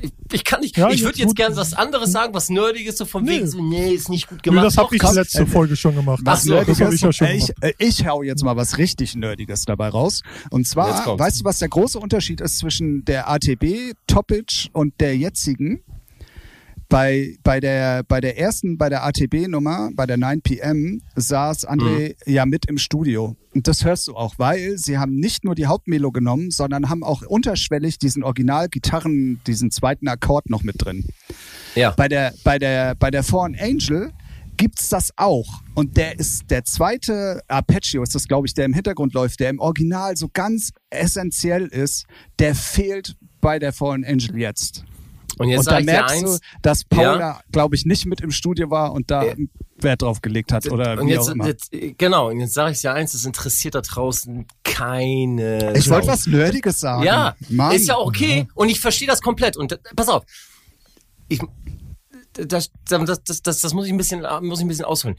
ich, 0.00 0.12
ich 0.32 0.44
kann 0.44 0.60
nicht, 0.60 0.76
ja, 0.76 0.90
ich 0.90 1.02
würde 1.02 1.18
jetzt 1.18 1.36
gerne 1.36 1.54
was 1.56 1.74
anderes 1.74 2.12
sagen, 2.12 2.32
was 2.32 2.48
Nerdiges, 2.48 2.96
so 2.96 3.04
von 3.04 3.24
nee. 3.24 3.32
wegen 3.32 3.46
so, 3.48 3.62
nee, 3.62 3.92
ist 3.92 4.08
nicht 4.08 4.28
gut 4.28 4.42
gemacht. 4.42 4.62
Nee, 4.62 4.66
das 4.68 4.78
habe 4.78 4.96
ich 4.96 5.02
letzte 5.02 5.46
Folge 5.46 5.76
schon 5.76 5.94
gemacht. 5.94 6.20
Was 6.24 6.44
so, 6.44 6.54
das 6.54 6.80
hab 6.80 6.92
ich 6.92 7.00
ja 7.00 7.12
schon 7.12 7.26
ich, 7.28 7.46
gemacht. 7.46 7.52
Äh, 7.60 7.72
ich 7.78 8.06
hau 8.06 8.22
jetzt 8.22 8.42
mal 8.42 8.56
was 8.56 8.78
richtig 8.78 9.14
Nerdiges 9.14 9.64
dabei 9.64 9.88
raus. 9.88 10.22
Und 10.50 10.66
zwar, 10.66 11.18
weißt 11.18 11.40
du, 11.40 11.44
was 11.44 11.58
der 11.58 11.68
große 11.68 11.98
Unterschied 11.98 12.40
ist 12.40 12.58
zwischen 12.58 13.04
der 13.04 13.28
ATB 13.30 13.92
Topic 14.06 14.68
und 14.72 15.00
der 15.00 15.16
jetzigen? 15.16 15.82
Bei, 16.92 17.38
bei, 17.42 17.58
der, 17.58 18.02
bei 18.02 18.20
der 18.20 18.38
ersten, 18.38 18.76
bei 18.76 18.90
der 18.90 19.02
ATB-Nummer, 19.06 19.88
bei 19.94 20.04
der 20.04 20.18
9pm, 20.18 21.00
saß 21.16 21.66
André 21.66 22.16
mhm. 22.26 22.32
ja 22.34 22.44
mit 22.44 22.66
im 22.66 22.76
Studio. 22.76 23.34
Und 23.54 23.66
das 23.66 23.86
hörst 23.86 24.08
du 24.08 24.14
auch, 24.14 24.34
weil 24.36 24.76
sie 24.76 24.98
haben 24.98 25.16
nicht 25.16 25.42
nur 25.42 25.54
die 25.54 25.64
Hauptmelo 25.64 26.12
genommen, 26.12 26.50
sondern 26.50 26.90
haben 26.90 27.02
auch 27.02 27.22
unterschwellig 27.22 27.98
diesen 27.98 28.22
Original-Gitarren, 28.22 29.40
diesen 29.46 29.70
zweiten 29.70 30.06
Akkord 30.06 30.50
noch 30.50 30.64
mit 30.64 30.84
drin. 30.84 31.06
Ja. 31.76 31.92
Bei 31.92 32.08
der, 32.08 32.34
bei 32.44 32.58
der, 32.58 32.94
bei 32.94 33.10
der 33.10 33.22
Fallen 33.22 33.56
Angel 33.58 34.12
gibt's 34.58 34.90
das 34.90 35.12
auch. 35.16 35.62
Und 35.74 35.96
der 35.96 36.18
ist 36.18 36.50
der 36.50 36.66
zweite 36.66 37.40
Arpeggio, 37.48 38.02
ist 38.02 38.14
das, 38.14 38.28
glaube 38.28 38.48
ich, 38.48 38.52
der 38.52 38.66
im 38.66 38.74
Hintergrund 38.74 39.14
läuft, 39.14 39.40
der 39.40 39.48
im 39.48 39.60
Original 39.60 40.14
so 40.18 40.28
ganz 40.30 40.72
essentiell 40.90 41.68
ist, 41.68 42.04
der 42.38 42.54
fehlt 42.54 43.16
bei 43.40 43.58
der 43.58 43.72
Fallen 43.72 44.04
Angel 44.04 44.36
jetzt. 44.36 44.84
Und 45.42 45.48
jetzt 45.48 45.66
und 45.66 45.70
da 45.70 45.80
merkst 45.80 46.14
eins, 46.14 46.40
du, 46.40 46.46
dass 46.62 46.84
Paula, 46.84 47.18
ja. 47.18 47.40
glaube 47.50 47.74
ich, 47.74 47.84
nicht 47.84 48.06
mit 48.06 48.20
im 48.20 48.30
Studio 48.30 48.70
war 48.70 48.92
und 48.92 49.10
da 49.10 49.24
ja. 49.24 49.34
Wert 49.76 50.02
drauf 50.02 50.22
gelegt 50.22 50.52
hat 50.52 50.70
oder 50.70 51.00
und 51.00 51.08
wie 51.08 51.12
jetzt, 51.12 51.28
auch 51.28 51.32
immer. 51.32 51.46
Jetzt, 51.48 51.70
genau, 51.98 52.30
und 52.30 52.38
jetzt 52.38 52.54
sage 52.54 52.72
ich 52.72 52.80
dir 52.80 52.92
eins, 52.92 53.12
es 53.14 53.24
interessiert 53.24 53.74
da 53.74 53.80
draußen 53.80 54.46
keine. 54.62 55.72
Ich 55.76 55.90
wollte 55.90 56.06
was 56.06 56.26
Nerdiges 56.26 56.78
sagen. 56.78 57.02
Ja, 57.02 57.34
Mann. 57.48 57.74
ist 57.74 57.88
ja 57.88 57.98
okay 57.98 58.46
und 58.54 58.68
ich 58.68 58.80
verstehe 58.80 59.08
das 59.08 59.20
komplett. 59.20 59.56
Und 59.56 59.78
pass 59.96 60.08
auf, 60.08 60.24
ich, 61.28 61.40
das, 62.34 62.70
das, 62.88 63.22
das, 63.24 63.42
das, 63.42 63.60
das 63.60 63.74
muss 63.74 63.86
ich 63.86 63.92
ein 63.92 63.98
bisschen, 63.98 64.24
muss 64.42 64.60
ich 64.60 64.64
ein 64.64 64.68
bisschen 64.68 64.84
ausholen. 64.84 65.16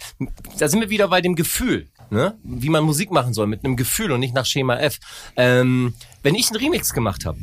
Da 0.58 0.70
sind 0.70 0.80
wir 0.80 0.90
wieder 0.90 1.10
bei 1.10 1.20
dem 1.20 1.36
Gefühl, 1.36 1.88
ne? 2.10 2.38
wie 2.44 2.70
man 2.70 2.84
Musik 2.84 3.12
machen 3.12 3.34
soll, 3.34 3.48
mit 3.48 3.66
einem 3.66 3.76
Gefühl 3.76 4.12
und 4.12 4.20
nicht 4.22 4.34
nach 4.34 4.46
Schema 4.46 4.78
F. 4.78 5.00
Ähm, 5.36 5.94
wenn 6.24 6.36
ich 6.36 6.50
einen 6.50 6.58
Remix 6.58 6.94
gemacht 6.94 7.26
habe, 7.26 7.38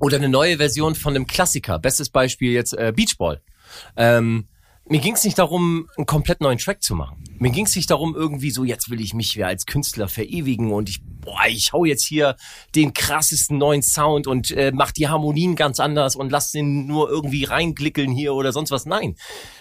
oder 0.00 0.16
eine 0.16 0.28
neue 0.28 0.56
Version 0.56 0.94
von 0.94 1.14
einem 1.14 1.26
Klassiker. 1.26 1.78
Bestes 1.78 2.10
Beispiel 2.10 2.52
jetzt 2.52 2.72
äh, 2.72 2.92
Beachball. 2.94 3.40
Ähm, 3.96 4.48
mir 4.90 4.98
ging 4.98 5.14
es 5.14 5.22
nicht 5.22 5.38
darum, 5.38 5.88
einen 5.96 6.04
komplett 6.04 6.40
neuen 6.40 6.58
Track 6.58 6.82
zu 6.82 6.96
machen. 6.96 7.22
Mir 7.38 7.50
ging 7.50 7.64
es 7.64 7.76
nicht 7.76 7.88
darum, 7.92 8.16
irgendwie 8.16 8.50
so, 8.50 8.64
jetzt 8.64 8.90
will 8.90 9.00
ich 9.00 9.14
mich 9.14 9.42
als 9.44 9.64
Künstler 9.64 10.08
verewigen 10.08 10.72
und 10.72 10.88
ich, 10.88 11.00
boah, 11.20 11.46
ich 11.46 11.72
hau 11.72 11.84
jetzt 11.84 12.04
hier 12.04 12.36
den 12.74 12.92
krassesten 12.92 13.56
neuen 13.56 13.82
Sound 13.82 14.26
und 14.26 14.50
äh, 14.50 14.72
mach 14.74 14.90
die 14.90 15.06
Harmonien 15.06 15.54
ganz 15.54 15.78
anders 15.78 16.16
und 16.16 16.32
lass 16.32 16.50
den 16.50 16.88
nur 16.88 17.08
irgendwie 17.08 17.44
reinglickeln 17.44 18.10
hier 18.10 18.34
oder 18.34 18.50
sonst 18.50 18.72
was. 18.72 18.84
Nein. 18.84 19.14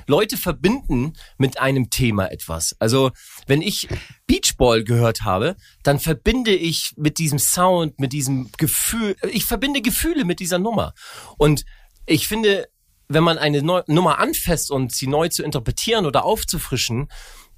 Leute 0.07 0.35
verbinden 0.35 1.13
mit 1.37 1.59
einem 1.59 1.91
Thema 1.91 2.31
etwas. 2.31 2.75
Also, 2.79 3.11
wenn 3.45 3.61
ich 3.61 3.87
Beachball 4.25 4.83
gehört 4.83 5.21
habe, 5.21 5.57
dann 5.83 5.99
verbinde 5.99 6.55
ich 6.55 6.93
mit 6.97 7.19
diesem 7.19 7.37
Sound, 7.37 7.99
mit 7.99 8.13
diesem 8.13 8.49
Gefühl, 8.57 9.15
ich 9.31 9.45
verbinde 9.45 9.83
Gefühle 9.83 10.25
mit 10.25 10.39
dieser 10.39 10.57
Nummer. 10.57 10.95
Und 11.37 11.65
ich 12.07 12.27
finde, 12.27 12.67
wenn 13.09 13.23
man 13.23 13.37
eine 13.37 13.61
Neu 13.61 13.81
Nummer 13.87 14.19
anfasst 14.19 14.71
und 14.71 14.93
sie 14.93 15.07
neu 15.07 15.27
zu 15.29 15.43
interpretieren 15.43 16.05
oder 16.05 16.23
aufzufrischen, 16.23 17.09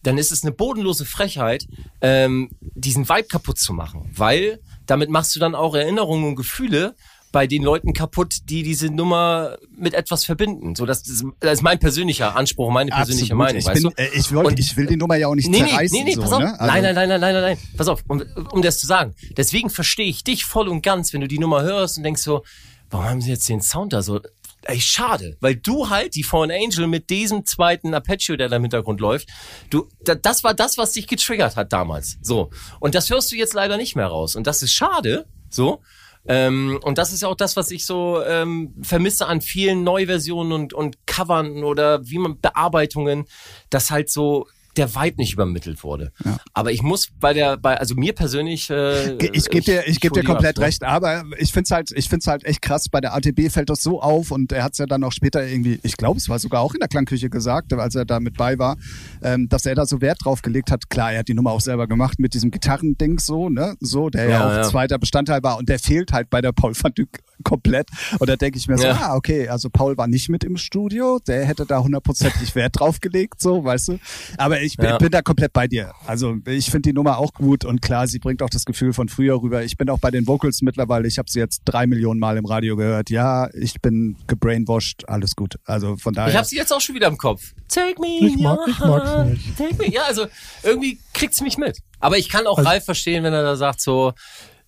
dann 0.01 0.17
ist 0.17 0.31
es 0.31 0.43
eine 0.43 0.51
bodenlose 0.51 1.05
Frechheit, 1.05 1.67
ähm, 1.99 2.49
diesen 2.59 3.07
Vibe 3.07 3.27
kaputt 3.27 3.59
zu 3.59 3.73
machen. 3.73 4.09
Weil 4.15 4.59
damit 4.87 5.09
machst 5.09 5.35
du 5.35 5.39
dann 5.39 5.53
auch 5.53 5.75
Erinnerungen 5.75 6.25
und 6.25 6.35
Gefühle 6.35 6.95
bei 7.31 7.47
den 7.47 7.63
Leuten 7.63 7.93
kaputt, 7.93 8.39
die 8.45 8.63
diese 8.63 8.87
Nummer 8.87 9.57
mit 9.77 9.93
etwas 9.93 10.25
verbinden. 10.25 10.75
So, 10.75 10.85
das, 10.85 11.07
ist, 11.07 11.23
das 11.39 11.53
ist 11.53 11.61
mein 11.61 11.79
persönlicher 11.79 12.35
Anspruch, 12.35 12.71
meine 12.71 12.91
persönliche 12.91 13.33
Absolut. 13.33 13.37
Meinung. 13.37 13.59
Ich, 13.59 13.65
weißt 13.67 13.83
bin, 13.83 13.91
du? 13.91 14.01
Äh, 14.01 14.19
ich, 14.19 14.31
will, 14.31 14.59
ich 14.59 14.77
will 14.77 14.87
die 14.87 14.97
Nummer 14.97 15.15
ja 15.15 15.27
auch 15.27 15.35
nicht 15.35 15.49
nee, 15.49 15.59
zerreißen. 15.59 15.97
Nee, 15.97 16.03
nee, 16.03 16.13
so, 16.15 16.21
pass 16.21 16.33
auf. 16.33 16.39
Ne? 16.39 16.59
Also 16.59 16.73
nein, 16.73 16.83
nein, 16.83 16.95
nein, 16.95 17.09
nein, 17.09 17.21
nein, 17.21 17.33
nein, 17.33 17.43
nein. 17.43 17.57
Pass 17.77 17.87
auf, 17.87 18.03
um, 18.07 18.23
um 18.51 18.61
das 18.61 18.79
zu 18.79 18.87
sagen. 18.87 19.13
Deswegen 19.37 19.69
verstehe 19.69 20.07
ich 20.07 20.23
dich 20.23 20.45
voll 20.45 20.67
und 20.67 20.81
ganz, 20.81 21.13
wenn 21.13 21.21
du 21.21 21.27
die 21.27 21.39
Nummer 21.39 21.61
hörst 21.61 21.97
und 21.97 22.03
denkst 22.03 22.21
so, 22.21 22.43
warum 22.89 23.05
haben 23.05 23.21
sie 23.21 23.29
jetzt 23.29 23.47
den 23.47 23.61
Sound 23.61 23.93
da 23.93 24.01
so? 24.01 24.19
Ey, 24.65 24.79
schade, 24.79 25.37
weil 25.39 25.55
du 25.55 25.89
halt 25.89 26.15
die 26.15 26.23
Fallen 26.23 26.51
Angel 26.51 26.87
mit 26.87 27.09
diesem 27.09 27.45
zweiten 27.45 27.93
Apache, 27.93 28.37
der 28.37 28.47
da 28.47 28.57
im 28.57 28.61
Hintergrund 28.61 29.01
läuft, 29.01 29.29
du, 29.69 29.87
das 30.03 30.43
war 30.43 30.53
das, 30.53 30.77
was 30.77 30.91
dich 30.91 31.07
getriggert 31.07 31.55
hat 31.55 31.73
damals. 31.73 32.19
So. 32.21 32.51
Und 32.79 32.93
das 32.93 33.09
hörst 33.09 33.31
du 33.31 33.35
jetzt 33.35 33.53
leider 33.53 33.77
nicht 33.77 33.95
mehr 33.95 34.07
raus. 34.07 34.35
Und 34.35 34.45
das 34.45 34.61
ist 34.61 34.73
schade, 34.73 35.25
so. 35.49 35.81
Ähm, 36.27 36.79
und 36.83 36.99
das 36.99 37.11
ist 37.11 37.21
ja 37.21 37.27
auch 37.27 37.35
das, 37.35 37.55
was 37.55 37.71
ich 37.71 37.85
so 37.85 38.23
ähm, 38.23 38.75
vermisse 38.83 39.25
an 39.25 39.41
vielen 39.41 39.83
Neuversionen 39.83 40.51
und, 40.51 40.73
und 40.73 41.07
Covern 41.07 41.63
oder 41.63 42.07
wie 42.07 42.19
man 42.19 42.39
Bearbeitungen, 42.39 43.25
dass 43.71 43.89
halt 43.89 44.11
so 44.11 44.47
der 44.77 44.93
Vibe 44.95 45.17
nicht 45.17 45.33
übermittelt 45.33 45.83
wurde. 45.83 46.11
Ja. 46.23 46.37
Aber 46.53 46.71
ich 46.71 46.81
muss 46.81 47.09
bei 47.19 47.33
der, 47.33 47.57
bei, 47.57 47.77
also 47.77 47.95
mir 47.95 48.13
persönlich. 48.13 48.69
Äh, 48.69 49.15
ich 49.15 49.49
gebe 49.49 49.63
dir, 49.63 49.81
ich, 49.81 49.93
ich 49.93 49.99
gebe 49.99 50.19
dir 50.19 50.25
komplett 50.25 50.57
ab, 50.57 50.65
recht. 50.65 50.83
Aber 50.83 51.23
ich 51.37 51.51
finde 51.51 51.65
es 51.65 51.71
halt, 51.71 51.91
ich 51.91 52.09
finde 52.09 52.25
halt 52.29 52.43
echt 52.45 52.61
krass. 52.61 52.89
Bei 52.89 53.01
der 53.01 53.13
ATB 53.15 53.49
fällt 53.49 53.69
das 53.69 53.83
so 53.83 54.01
auf 54.01 54.31
und 54.31 54.51
er 54.51 54.63
hat 54.63 54.73
es 54.73 54.77
ja 54.77 54.85
dann 54.85 55.03
auch 55.03 55.11
später 55.11 55.45
irgendwie, 55.45 55.79
ich 55.83 55.97
glaube, 55.97 56.17
es 56.17 56.29
war 56.29 56.39
sogar 56.39 56.61
auch 56.61 56.73
in 56.73 56.79
der 56.79 56.89
Klangküche 56.89 57.29
gesagt, 57.29 57.73
als 57.73 57.95
er 57.95 58.05
da 58.05 58.19
mit 58.19 58.37
bei 58.37 58.57
war, 58.57 58.77
ähm, 59.21 59.49
dass 59.49 59.65
er 59.65 59.75
da 59.75 59.85
so 59.85 60.01
Wert 60.01 60.19
drauf 60.23 60.41
gelegt 60.41 60.71
hat. 60.71 60.89
Klar, 60.89 61.13
er 61.13 61.19
hat 61.19 61.27
die 61.27 61.33
Nummer 61.33 61.51
auch 61.51 61.61
selber 61.61 61.87
gemacht 61.87 62.19
mit 62.19 62.33
diesem 62.33 62.51
Gitarrending 62.51 63.19
so, 63.19 63.49
ne, 63.49 63.75
so, 63.79 64.09
der 64.09 64.25
ja, 64.25 64.29
ja 64.29 64.47
auch 64.47 64.55
ja. 64.55 64.63
zweiter 64.63 64.99
Bestandteil 64.99 65.43
war 65.43 65.57
und 65.57 65.69
der 65.69 65.79
fehlt 65.79 66.11
halt 66.11 66.29
bei 66.29 66.41
der 66.41 66.51
Paul 66.51 66.73
van 66.75 66.93
Dyk 66.93 67.19
komplett. 67.43 67.89
Und 68.19 68.29
da 68.29 68.35
denke 68.35 68.57
ich 68.57 68.67
mir 68.67 68.77
so, 68.77 68.85
ja. 68.85 68.99
ah, 69.01 69.15
okay, 69.15 69.47
also 69.47 69.69
Paul 69.69 69.97
war 69.97 70.07
nicht 70.07 70.29
mit 70.29 70.43
im 70.43 70.57
Studio, 70.57 71.19
der 71.25 71.45
hätte 71.45 71.65
da 71.65 71.79
hundertprozentig 71.79 72.55
Wert 72.55 72.79
drauf 72.79 72.99
gelegt, 72.99 73.41
so, 73.41 73.63
weißt 73.63 73.89
du. 73.89 73.99
Aber 74.37 74.60
ich 74.61 74.75
ja. 74.77 74.97
bin 74.97 75.09
da 75.09 75.21
komplett 75.21 75.53
bei 75.53 75.67
dir. 75.67 75.93
Also 76.05 76.37
ich 76.45 76.69
finde 76.69 76.89
die 76.89 76.93
Nummer 76.93 77.17
auch 77.17 77.33
gut 77.33 77.65
und 77.65 77.81
klar, 77.81 78.07
sie 78.07 78.19
bringt 78.19 78.41
auch 78.43 78.49
das 78.49 78.65
Gefühl 78.65 78.93
von 78.93 79.09
früher 79.09 79.41
rüber. 79.41 79.63
Ich 79.63 79.77
bin 79.77 79.89
auch 79.89 79.99
bei 79.99 80.11
den 80.11 80.27
Vocals 80.27 80.61
mittlerweile, 80.61 81.07
ich 81.07 81.17
habe 81.17 81.29
sie 81.29 81.39
jetzt 81.39 81.61
drei 81.65 81.87
Millionen 81.87 82.19
Mal 82.19 82.37
im 82.37 82.45
Radio 82.45 82.75
gehört. 82.75 83.09
Ja, 83.09 83.49
ich 83.53 83.81
bin 83.81 84.17
gebrainwashed, 84.27 85.07
alles 85.09 85.35
gut. 85.35 85.55
Also 85.65 85.97
von 85.97 86.13
daher. 86.13 86.29
Ich 86.29 86.35
habe 86.35 86.47
sie 86.47 86.57
jetzt 86.57 86.71
auch 86.71 86.81
schon 86.81 86.95
wieder 86.95 87.07
im 87.07 87.17
Kopf. 87.17 87.53
Take 87.67 87.99
me 87.99 88.27
ich 88.27 88.37
mag, 88.37 88.59
ich 88.67 88.79
mag's 88.79 89.29
nicht. 89.29 89.57
Take 89.57 89.75
me. 89.75 89.91
Ja, 89.91 90.03
also 90.07 90.27
irgendwie 90.63 90.99
kriegt's 91.13 91.41
mich 91.41 91.57
mit. 91.57 91.79
Aber 91.99 92.17
ich 92.17 92.29
kann 92.29 92.47
auch 92.47 92.57
also, 92.57 92.69
Ralf 92.69 92.85
verstehen, 92.85 93.23
wenn 93.23 93.33
er 93.33 93.43
da 93.43 93.55
sagt 93.55 93.81
so, 93.81 94.13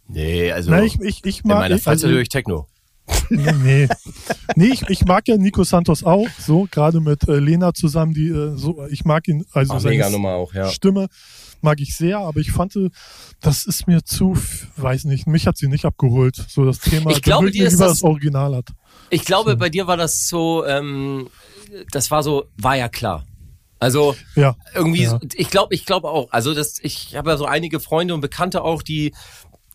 Nee, 0.07 0.51
also 0.51 0.69
Nein, 0.69 0.83
ich, 0.83 0.99
ich, 0.99 1.25
ich 1.25 1.43
mag, 1.43 1.55
in 1.55 1.59
meiner 1.59 1.75
Freizeit 1.77 2.05
also, 2.05 2.09
höre 2.09 2.21
ich 2.21 2.29
Techno. 2.29 2.67
Nee, 3.29 3.87
nee. 4.55 4.67
ich, 4.67 4.83
ich 4.89 5.05
mag 5.05 5.27
ja 5.27 5.37
Nico 5.37 5.63
Santos 5.63 6.03
auch, 6.03 6.27
so, 6.39 6.67
gerade 6.69 6.99
mit 6.99 7.27
äh, 7.27 7.39
Lena 7.39 7.73
zusammen, 7.73 8.13
die 8.13 8.27
äh, 8.27 8.55
so, 8.55 8.85
ich 8.89 9.05
mag 9.05 9.27
ihn, 9.27 9.45
also 9.51 9.73
Ach, 9.73 9.79
seine 9.79 10.05
auch, 10.05 10.53
ja. 10.53 10.69
Stimme 10.69 11.07
mag 11.61 11.79
ich 11.79 11.95
sehr, 11.95 12.19
aber 12.19 12.39
ich 12.39 12.51
fand, 12.51 12.75
äh, 12.75 12.89
das 13.41 13.65
ist 13.65 13.87
mir 13.87 14.03
zu, 14.03 14.37
weiß 14.77 15.05
nicht, 15.05 15.27
mich 15.27 15.47
hat 15.47 15.57
sie 15.57 15.67
nicht 15.67 15.85
abgeholt, 15.85 16.35
so 16.47 16.65
das 16.65 16.79
Thema, 16.79 17.11
ich 17.11 17.21
glaube, 17.21 17.51
dir 17.51 17.67
ist 17.67 17.79
das, 17.79 17.93
das 17.99 18.03
Original 18.03 18.55
hat. 18.55 18.69
Ich 19.09 19.25
glaube, 19.25 19.51
so. 19.51 19.57
bei 19.57 19.69
dir 19.69 19.87
war 19.87 19.97
das 19.97 20.27
so, 20.27 20.65
ähm, 20.65 21.29
das 21.91 22.11
war 22.11 22.23
so, 22.23 22.45
war 22.57 22.75
ja 22.75 22.89
klar. 22.89 23.25
Also 23.79 24.15
ja, 24.35 24.55
irgendwie, 24.73 25.03
ja. 25.03 25.19
ich 25.33 25.49
glaube, 25.49 25.75
ich 25.75 25.85
glaube 25.85 26.09
auch. 26.09 26.31
Also 26.31 26.53
das, 26.53 26.79
ich 26.81 27.17
habe 27.17 27.31
ja 27.31 27.37
so 27.37 27.45
einige 27.45 27.81
Freunde 27.81 28.13
und 28.13 28.21
Bekannte 28.21 28.63
auch, 28.63 28.81
die 28.81 29.13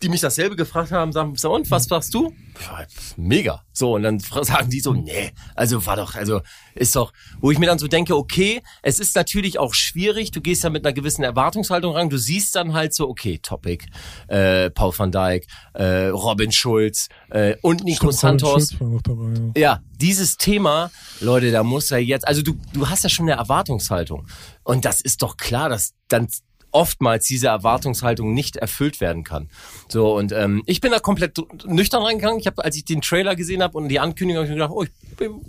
die 0.01 0.09
mich 0.09 0.21
dasselbe 0.21 0.55
gefragt 0.55 0.91
haben, 0.91 1.11
sagen, 1.11 1.35
so, 1.35 1.53
und 1.53 1.69
was 1.71 1.85
sagst 1.85 2.13
du? 2.13 2.33
Ja, 2.61 2.85
mega. 3.17 3.63
So, 3.73 3.95
und 3.95 4.03
dann 4.03 4.19
sagen 4.19 4.69
die 4.69 4.79
so, 4.79 4.93
nee, 4.93 5.31
also 5.55 5.85
war 5.85 5.95
doch, 5.95 6.15
also 6.15 6.41
ist 6.75 6.95
doch, 6.95 7.11
wo 7.39 7.51
ich 7.51 7.59
mir 7.59 7.65
dann 7.65 7.79
so 7.79 7.87
denke, 7.87 8.15
okay, 8.15 8.61
es 8.81 8.99
ist 8.99 9.15
natürlich 9.15 9.59
auch 9.59 9.73
schwierig, 9.73 10.31
du 10.31 10.41
gehst 10.41 10.63
ja 10.63 10.69
mit 10.69 10.85
einer 10.85 10.93
gewissen 10.93 11.23
Erwartungshaltung 11.23 11.95
ran, 11.95 12.09
du 12.09 12.17
siehst 12.17 12.55
dann 12.55 12.73
halt 12.73 12.93
so, 12.93 13.09
okay, 13.09 13.39
Topic, 13.41 13.85
äh, 14.27 14.69
Paul 14.69 14.93
van 14.97 15.11
Dijk, 15.11 15.47
äh, 15.73 16.07
Robin 16.07 16.51
Schulz 16.51 17.09
äh, 17.29 17.55
und 17.61 17.83
Nico 17.83 18.11
Stimmt, 18.11 18.41
Santos. 18.41 18.75
Dabei, 19.03 19.33
ja. 19.55 19.61
ja, 19.61 19.79
dieses 19.99 20.37
Thema, 20.37 20.91
Leute, 21.19 21.51
da 21.51 21.63
muss 21.63 21.91
er 21.91 21.99
jetzt, 21.99 22.27
also 22.27 22.41
du, 22.41 22.57
du 22.73 22.89
hast 22.89 23.03
ja 23.03 23.09
schon 23.09 23.29
eine 23.29 23.39
Erwartungshaltung. 23.39 24.27
Und 24.63 24.85
das 24.85 25.01
ist 25.01 25.21
doch 25.21 25.35
klar, 25.37 25.69
dass 25.69 25.93
dann 26.07 26.27
oftmals 26.71 27.25
diese 27.25 27.47
Erwartungshaltung 27.47 28.33
nicht 28.33 28.57
erfüllt 28.57 29.01
werden 29.01 29.23
kann. 29.23 29.49
So 29.87 30.15
und 30.15 30.31
ähm, 30.31 30.63
ich 30.65 30.81
bin 30.81 30.91
da 30.91 30.99
komplett 30.99 31.37
nüchtern 31.65 32.03
reingegangen. 32.03 32.39
Ich 32.39 32.47
habe, 32.47 32.63
als 32.63 32.75
ich 32.75 32.85
den 32.85 33.01
Trailer 33.01 33.35
gesehen 33.35 33.61
habe 33.63 33.77
und 33.77 33.89
die 33.89 33.99
Ankündigung, 33.99 34.43
habe 34.43 34.51
ich 34.51 34.55
gedacht, 34.55 34.71
oh, 34.73 34.83
ich 34.83 35.17
bin, 35.17 35.41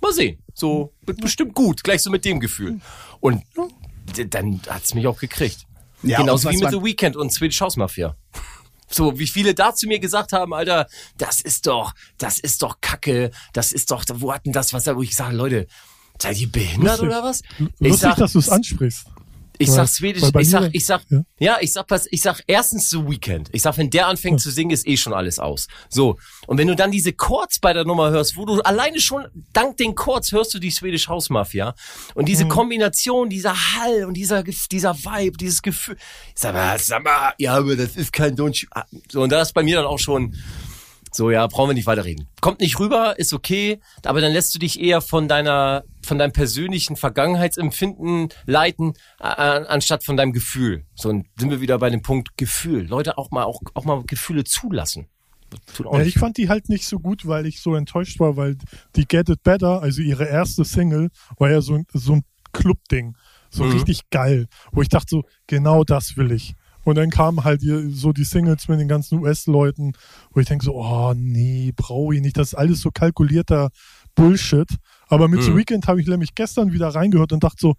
mal 0.00 0.12
sehen, 0.12 0.38
so 0.54 0.92
bestimmt 1.04 1.54
gut, 1.54 1.82
gleich 1.84 2.02
so 2.02 2.10
mit 2.10 2.24
dem 2.24 2.40
Gefühl. 2.40 2.80
Und 3.20 3.42
dann 4.30 4.60
hat's 4.68 4.94
mich 4.94 5.06
auch 5.06 5.18
gekriegt. 5.18 5.66
Ja, 6.02 6.18
Genauso 6.18 6.50
wie 6.50 6.56
mit 6.56 6.70
The 6.70 6.82
Weekend 6.82 7.16
und 7.16 7.32
Swedish 7.32 7.60
House 7.60 7.76
Mafia. 7.76 8.16
So, 8.90 9.18
wie 9.18 9.26
viele 9.26 9.52
da 9.52 9.74
zu 9.74 9.86
mir 9.86 9.98
gesagt 9.98 10.32
haben, 10.32 10.54
Alter, 10.54 10.88
das 11.18 11.42
ist 11.42 11.66
doch, 11.66 11.92
das 12.16 12.38
ist 12.38 12.62
doch 12.62 12.80
Kacke, 12.80 13.32
das 13.52 13.72
ist 13.72 13.90
doch, 13.90 14.02
wo 14.14 14.32
hatten 14.32 14.50
das 14.50 14.72
was, 14.72 14.86
wo 14.86 15.02
ich 15.02 15.14
sage, 15.14 15.36
Leute, 15.36 15.66
seid 16.18 16.40
ihr 16.40 16.50
behindert 16.50 17.00
lustig, 17.00 17.06
oder 17.08 17.22
was? 17.22 17.42
Ich 17.58 17.80
lustig, 17.80 17.98
sag, 17.98 18.16
dass 18.16 18.32
du 18.32 18.38
es 18.38 18.48
ansprichst. 18.48 19.06
Ich 19.58 19.70
sag 19.70 19.88
Swedish, 19.88 20.22
ich 20.22 20.50
sag, 20.50 20.70
ich 20.72 20.86
sag, 20.86 21.02
ja? 21.08 21.22
ja, 21.38 21.56
ich 21.60 21.72
sag 21.72 21.86
was, 21.88 22.06
ich 22.10 22.22
sag 22.22 22.42
erstens 22.46 22.90
The 22.90 22.98
Weekend. 22.98 23.48
Ich 23.52 23.62
sag, 23.62 23.76
wenn 23.76 23.90
der 23.90 24.06
anfängt 24.06 24.40
ja. 24.40 24.44
zu 24.44 24.50
singen, 24.50 24.70
ist 24.70 24.86
eh 24.86 24.96
schon 24.96 25.12
alles 25.12 25.38
aus. 25.38 25.66
So. 25.88 26.16
Und 26.46 26.58
wenn 26.58 26.68
du 26.68 26.76
dann 26.76 26.90
diese 26.90 27.12
Chords 27.12 27.58
bei 27.58 27.72
der 27.72 27.84
Nummer 27.84 28.10
hörst, 28.10 28.36
wo 28.36 28.46
du 28.46 28.60
alleine 28.60 29.00
schon, 29.00 29.26
dank 29.52 29.76
den 29.76 29.94
Chords 29.94 30.32
hörst 30.32 30.54
du 30.54 30.58
die 30.58 30.70
Swedish 30.70 31.08
House 31.08 31.28
Mafia. 31.28 31.74
Und 32.14 32.28
diese 32.28 32.44
mhm. 32.44 32.50
Kombination, 32.50 33.28
dieser 33.28 33.54
Hall 33.54 34.04
und 34.04 34.14
dieser, 34.14 34.42
dieser 34.42 34.96
Vibe, 34.96 35.36
dieses 35.36 35.62
Gefühl. 35.62 35.96
Sag 36.34 36.54
mal, 36.54 36.78
sag 36.78 37.02
mal, 37.02 37.34
ja, 37.38 37.54
aber 37.54 37.76
das 37.76 37.96
ist 37.96 38.12
kein 38.12 38.36
Don't 38.36 38.62
you, 38.62 38.68
So, 39.10 39.22
und 39.22 39.30
da 39.30 39.42
ist 39.42 39.52
bei 39.52 39.62
mir 39.62 39.76
dann 39.76 39.86
auch 39.86 39.98
schon, 39.98 40.36
so, 41.18 41.30
ja, 41.30 41.46
brauchen 41.48 41.70
wir 41.70 41.74
nicht 41.74 41.86
weiterreden. 41.86 42.28
Kommt 42.40 42.60
nicht 42.60 42.78
rüber, 42.78 43.18
ist 43.18 43.32
okay, 43.32 43.80
aber 44.04 44.20
dann 44.20 44.32
lässt 44.32 44.54
du 44.54 44.60
dich 44.60 44.80
eher 44.80 45.00
von 45.00 45.26
deiner, 45.26 45.82
von 46.06 46.16
deinem 46.16 46.32
persönlichen 46.32 46.94
Vergangenheitsempfinden 46.96 48.28
leiten, 48.46 48.94
anstatt 49.18 50.04
von 50.04 50.16
deinem 50.16 50.32
Gefühl. 50.32 50.86
So, 50.94 51.08
und 51.08 51.26
sind 51.36 51.50
wir 51.50 51.60
wieder 51.60 51.78
bei 51.78 51.90
dem 51.90 52.02
Punkt 52.02 52.36
Gefühl. 52.36 52.86
Leute 52.86 53.18
auch 53.18 53.32
mal, 53.32 53.42
auch, 53.42 53.60
auch 53.74 53.84
mal 53.84 54.04
Gefühle 54.06 54.44
zulassen. 54.44 55.08
Ja, 55.78 56.00
ich 56.02 56.14
fand 56.14 56.36
die 56.36 56.48
halt 56.48 56.68
nicht 56.68 56.86
so 56.86 57.00
gut, 57.00 57.26
weil 57.26 57.46
ich 57.46 57.60
so 57.60 57.74
enttäuscht 57.74 58.20
war, 58.20 58.36
weil 58.36 58.56
die 58.94 59.06
Get 59.06 59.28
It 59.28 59.42
Better, 59.42 59.82
also 59.82 60.02
ihre 60.02 60.26
erste 60.26 60.64
Single, 60.64 61.08
war 61.36 61.50
ja 61.50 61.60
so, 61.60 61.82
so 61.92 62.12
ein 62.12 62.22
Club-Ding. 62.52 63.16
So 63.50 63.64
mhm. 63.64 63.72
richtig 63.72 64.08
geil. 64.10 64.46
Wo 64.70 64.82
ich 64.82 64.88
dachte 64.88 65.08
so, 65.10 65.24
genau 65.48 65.82
das 65.82 66.16
will 66.16 66.30
ich. 66.30 66.54
Und 66.88 66.94
dann 66.94 67.10
kamen 67.10 67.44
halt 67.44 67.60
so 67.90 68.14
die 68.14 68.24
Singles 68.24 68.66
mit 68.66 68.80
den 68.80 68.88
ganzen 68.88 69.18
US-Leuten, 69.18 69.92
wo 70.32 70.40
ich 70.40 70.46
denke 70.46 70.64
so, 70.64 70.74
oh 70.74 71.12
nee, 71.14 71.70
brauche 71.76 72.14
ich 72.14 72.22
nicht. 72.22 72.38
Das 72.38 72.48
ist 72.48 72.54
alles 72.54 72.80
so 72.80 72.90
kalkulierter 72.90 73.68
Bullshit. 74.14 74.66
Aber 75.06 75.28
mit 75.28 75.40
hm. 75.40 75.46
The 75.48 75.56
Weekend 75.56 75.86
habe 75.86 76.00
ich 76.00 76.06
nämlich 76.06 76.34
gestern 76.34 76.72
wieder 76.72 76.88
reingehört 76.88 77.34
und 77.34 77.44
dachte 77.44 77.58
so, 77.60 77.74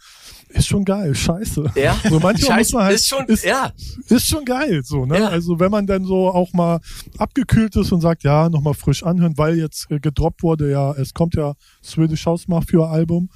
ist 0.50 0.68
schon 0.68 0.86
geil, 0.86 1.16
scheiße. 1.16 1.72
Ja. 1.74 1.98
So 2.08 2.20
manchmal 2.20 2.60
scheiße, 2.60 2.60
muss 2.60 2.74
man 2.74 2.84
halt, 2.84 2.96
ist 2.98 3.08
schon, 3.08 3.26
ist, 3.26 3.46
ja. 3.46 3.72
ist 4.10 4.28
schon 4.28 4.46
geil, 4.46 4.84
so, 4.84 5.08
ne? 5.08 5.22
Ja. 5.22 5.30
Also 5.30 5.60
wenn 5.60 5.72
man 5.72 5.88
dann 5.88 6.06
so 6.06 6.30
auch 6.30 6.54
mal 6.54 6.80
abgekühlt 7.18 7.76
ist 7.78 7.92
und 7.92 8.02
sagt, 8.02 8.22
ja, 8.22 8.48
nochmal 8.48 8.76
frisch 8.76 9.02
anhören, 9.02 9.40
weil 9.40 9.58
jetzt 9.58 9.90
äh, 9.90 10.00
gedroppt 10.00 10.44
wurde, 10.44 10.70
ja, 10.70 10.92
es 10.92 11.16
kommt 11.16 11.34
ja 11.34 11.56
Swedish 11.84 12.28
House 12.28 12.48
Mafia 12.48 12.82
Album 12.82 13.30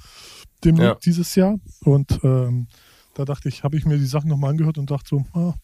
dem 0.64 0.76
ja. 0.76 0.94
dieses 1.04 1.34
Jahr 1.34 1.58
und 1.84 2.20
ähm, 2.22 2.68
da 3.14 3.24
dachte 3.24 3.48
ich, 3.48 3.62
habe 3.62 3.76
ich 3.76 3.86
mir 3.86 3.96
die 3.96 4.06
Sachen 4.06 4.28
nochmal 4.28 4.50
angehört 4.50 4.78
und 4.78 4.90
dachte 4.90 5.08
so, 5.08 5.24
ah, 5.32 5.54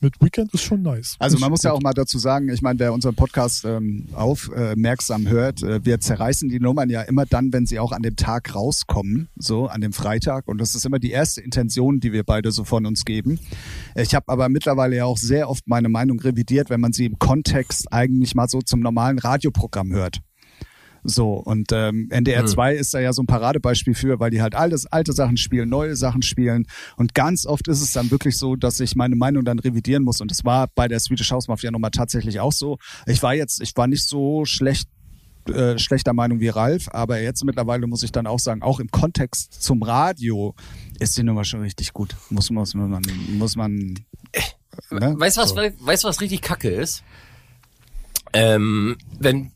mit 0.00 0.20
Weekend 0.20 0.54
ist 0.54 0.62
schon 0.62 0.82
nice. 0.82 1.16
Also 1.18 1.38
man 1.38 1.50
muss 1.50 1.62
ja 1.62 1.72
auch 1.72 1.80
mal 1.80 1.92
dazu 1.92 2.18
sagen, 2.18 2.48
ich 2.48 2.62
meine, 2.62 2.78
wer 2.78 2.92
unseren 2.92 3.14
Podcast 3.14 3.64
ähm, 3.64 4.06
aufmerksam 4.12 5.26
äh, 5.26 5.30
hört, 5.30 5.62
äh, 5.62 5.84
wir 5.84 6.00
zerreißen 6.00 6.48
die 6.48 6.60
Nummern 6.60 6.88
ja 6.88 7.02
immer 7.02 7.26
dann, 7.26 7.52
wenn 7.52 7.66
sie 7.66 7.78
auch 7.78 7.92
an 7.92 8.02
dem 8.02 8.16
Tag 8.16 8.54
rauskommen, 8.54 9.28
so 9.36 9.66
an 9.66 9.80
dem 9.80 9.92
Freitag. 9.92 10.48
Und 10.48 10.58
das 10.58 10.74
ist 10.74 10.86
immer 10.86 10.98
die 10.98 11.10
erste 11.10 11.40
Intention, 11.40 12.00
die 12.00 12.12
wir 12.12 12.24
beide 12.24 12.52
so 12.52 12.64
von 12.64 12.86
uns 12.86 13.04
geben. 13.04 13.38
Ich 13.94 14.14
habe 14.14 14.28
aber 14.28 14.48
mittlerweile 14.48 14.96
ja 14.96 15.04
auch 15.04 15.18
sehr 15.18 15.50
oft 15.50 15.66
meine 15.66 15.88
Meinung 15.88 16.20
revidiert, 16.20 16.70
wenn 16.70 16.80
man 16.80 16.92
sie 16.92 17.06
im 17.06 17.18
Kontext 17.18 17.92
eigentlich 17.92 18.34
mal 18.34 18.48
so 18.48 18.60
zum 18.62 18.80
normalen 18.80 19.18
Radioprogramm 19.18 19.92
hört. 19.92 20.20
So, 21.02 21.34
und 21.34 21.72
ähm, 21.72 22.08
NDR 22.10 22.46
2 22.46 22.74
mhm. 22.74 22.80
ist 22.80 22.94
da 22.94 23.00
ja 23.00 23.12
so 23.12 23.22
ein 23.22 23.26
Paradebeispiel 23.26 23.94
für, 23.94 24.20
weil 24.20 24.30
die 24.30 24.42
halt 24.42 24.54
alles 24.54 24.86
alte 24.86 25.12
Sachen 25.12 25.36
spielen, 25.36 25.68
neue 25.68 25.96
Sachen 25.96 26.22
spielen. 26.22 26.66
Und 26.96 27.14
ganz 27.14 27.46
oft 27.46 27.68
ist 27.68 27.80
es 27.80 27.92
dann 27.92 28.10
wirklich 28.10 28.36
so, 28.36 28.56
dass 28.56 28.80
ich 28.80 28.96
meine 28.96 29.16
Meinung 29.16 29.44
dann 29.44 29.58
revidieren 29.58 30.02
muss. 30.02 30.20
Und 30.20 30.30
das 30.30 30.44
war 30.44 30.68
bei 30.74 30.88
der 30.88 31.00
Swedish 31.00 31.30
House 31.30 31.48
Mafia 31.48 31.70
nochmal 31.70 31.90
tatsächlich 31.90 32.40
auch 32.40 32.52
so. 32.52 32.78
Ich 33.06 33.22
war 33.22 33.34
jetzt, 33.34 33.60
ich 33.62 33.76
war 33.76 33.86
nicht 33.86 34.06
so 34.06 34.44
schlecht 34.44 34.88
äh, 35.48 35.78
schlechter 35.78 36.12
Meinung 36.12 36.40
wie 36.40 36.48
Ralf, 36.48 36.88
aber 36.92 37.20
jetzt 37.20 37.44
mittlerweile 37.44 37.86
muss 37.86 38.02
ich 38.02 38.12
dann 38.12 38.26
auch 38.26 38.38
sagen, 38.38 38.62
auch 38.62 38.78
im 38.78 38.90
Kontext 38.90 39.62
zum 39.62 39.82
Radio 39.82 40.54
ist 40.98 41.16
die 41.16 41.22
Nummer 41.22 41.44
schon 41.44 41.62
richtig 41.62 41.92
gut. 41.94 42.14
Muss, 42.28 42.50
muss, 42.50 42.74
muss 42.74 42.88
man, 42.88 43.02
muss 43.30 43.56
man. 43.56 43.94
Äh, 44.32 44.40
ne? 44.90 45.14
Weißt 45.18 45.38
du 45.38 45.40
was, 45.40 45.50
so. 45.50 45.56
weißt, 45.56 46.04
was 46.04 46.20
richtig 46.20 46.42
kacke 46.42 46.68
ist? 46.68 47.02
Ähm, 48.32 48.96
wenn 49.18 49.52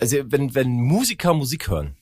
also 0.00 0.16
wenn, 0.26 0.54
wenn 0.54 0.70
Musiker 0.70 1.34
Musik 1.34 1.68
hören, 1.68 1.96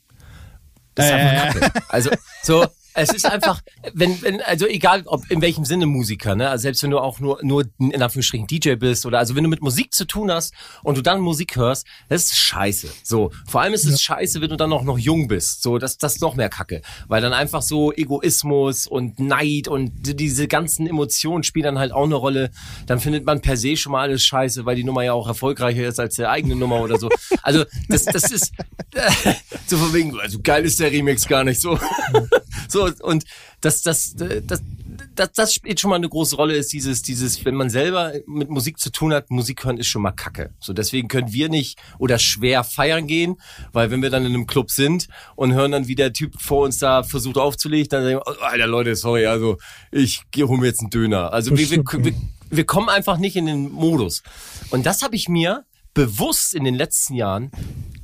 das 0.95 1.07
ist 1.07 1.13
einfach 1.13 1.61
Kacke. 1.61 1.83
Also 1.89 2.11
so, 2.43 2.67
es 2.97 3.13
ist 3.13 3.27
einfach, 3.27 3.61
wenn, 3.93 4.21
wenn, 4.23 4.41
also 4.41 4.67
egal, 4.67 5.03
ob 5.05 5.31
in 5.31 5.43
welchem 5.43 5.65
Sinne 5.65 5.87
Musiker, 5.87 6.35
ne? 6.35 6.49
Also 6.49 6.63
selbst 6.63 6.83
wenn 6.83 6.91
du 6.91 6.99
auch 6.99 7.21
nur, 7.21 7.39
nur 7.43 7.65
in 7.79 8.03
Anführungsstrichen 8.03 8.47
DJ 8.47 8.75
bist 8.77 9.05
oder 9.05 9.19
also 9.19 9.37
wenn 9.37 9.45
du 9.45 9.51
mit 9.51 9.61
Musik 9.61 9.93
zu 9.93 10.07
tun 10.07 10.31
hast 10.31 10.55
und 10.83 10.97
du 10.97 11.03
dann 11.03 11.21
Musik 11.21 11.57
hörst, 11.57 11.87
das 12.09 12.25
ist 12.25 12.37
scheiße. 12.37 12.89
So. 13.03 13.33
Vor 13.47 13.61
allem 13.61 13.75
ist 13.75 13.85
es 13.85 13.93
ja. 14.07 14.17
scheiße, 14.17 14.41
wenn 14.41 14.49
du 14.49 14.57
dann 14.57 14.73
auch 14.73 14.83
noch 14.83 14.99
jung 14.99 15.29
bist. 15.29 15.63
So, 15.63 15.77
das, 15.77 15.99
das 15.99 16.15
ist 16.15 16.21
noch 16.23 16.37
mehr 16.37 16.49
Kacke. 16.49 16.81
Weil 17.07 17.21
dann 17.21 17.35
einfach 17.35 17.61
so 17.61 17.93
Egoismus 17.93 18.87
und 18.87 19.21
Neid 19.21 19.69
und 19.69 19.93
diese 20.19 20.49
ganzen 20.49 20.87
Emotionen 20.87 21.45
spielen 21.45 21.65
dann 21.65 21.79
halt 21.79 21.93
auch 21.93 22.05
eine 22.05 22.15
Rolle. 22.15 22.51
Dann 22.87 22.99
findet 22.99 23.27
man 23.27 23.43
per 23.43 23.59
se 23.59 23.77
schon 23.77 23.93
mal 23.93 24.03
alles 24.03 24.25
scheiße, 24.25 24.65
weil 24.65 24.77
die 24.77 24.85
Nummer 24.85 25.05
ja 25.05 25.13
auch 25.13 25.29
erfolgreicher 25.29 25.87
ist 25.87 26.01
als 26.01 26.15
der 26.15 26.31
eigene 26.31 26.57
Nummer 26.57 26.81
oder 26.81 26.99
so. 26.99 27.11
Also, 27.43 27.65
das, 27.89 28.07
das 28.07 28.31
ist, 28.31 28.53
äh, 28.95 29.35
so 29.67 29.77
von 29.77 29.93
wegen, 29.93 30.19
also 30.19 30.39
geil 30.43 30.65
ist 30.65 30.81
der 30.81 30.91
Remix 30.91 31.29
gar 31.29 31.45
nicht 31.45 31.61
so. 31.61 31.79
so, 32.69 32.86
und 33.01 33.25
das, 33.61 33.83
das, 33.83 34.15
das, 34.17 34.63
das, 35.15 35.33
das 35.33 35.55
spielt 35.55 35.81
schon 35.81 35.91
mal 35.91 35.97
eine 35.97 36.09
große 36.09 36.37
Rolle, 36.37 36.55
ist 36.55 36.73
dieses, 36.73 37.03
dieses, 37.03 37.45
wenn 37.45 37.55
man 37.55 37.71
selber 37.71 38.13
mit 38.27 38.51
Musik 38.51 38.79
zu 38.79 38.91
tun 38.91 39.13
hat, 39.13 39.31
Musik 39.31 39.65
hören 39.65 39.79
ist 39.79 39.89
schon 39.89 40.03
mal 40.03 40.13
Kacke. 40.13 40.51
So, 40.61 40.73
deswegen 40.73 41.09
können 41.09 41.33
wir 41.33 41.49
nicht 41.49 41.79
oder 41.99 42.19
schwer 42.19 42.65
feiern 42.65 43.07
gehen, 43.07 43.37
weil 43.73 43.91
wenn 43.91 44.03
wir 44.03 44.11
dann 44.11 44.25
in 44.25 44.35
einem 44.35 44.47
Club 44.47 44.71
sind 44.71 45.09
und 45.35 45.55
hören 45.55 45.73
dann, 45.73 45.89
wie 45.89 45.95
der 45.95 46.13
Typ 46.13 46.41
vor 46.41 46.65
uns 46.65 46.79
da 46.79 47.03
versucht 47.03 47.39
aufzulegen, 47.39 47.89
dann 47.89 48.05
sagen 48.05 48.17
wir, 48.17 48.23
oh, 48.27 48.45
Alter 48.45 48.67
Leute, 48.67 48.97
sorry, 48.97 49.27
also 49.27 49.59
ich 49.91 50.23
gehe 50.31 50.49
hol 50.49 50.59
mir 50.59 50.67
jetzt 50.67 50.81
einen 50.81 50.91
Döner. 50.91 51.33
Also 51.33 51.57
wir, 51.57 51.71
wir, 51.71 51.85
wir, 51.85 52.15
wir 52.51 52.65
kommen 52.65 52.89
einfach 52.89 53.19
nicht 53.19 53.37
in 53.37 53.47
den 53.47 53.71
Modus. 53.71 54.23
Und 54.71 54.87
das 54.87 55.03
habe 55.03 55.17
ich 55.17 55.29
mir 55.29 55.65
bewusst 55.95 56.55
in 56.55 56.65
den 56.65 56.75
letzten 56.75 57.15
Jahren 57.15 57.51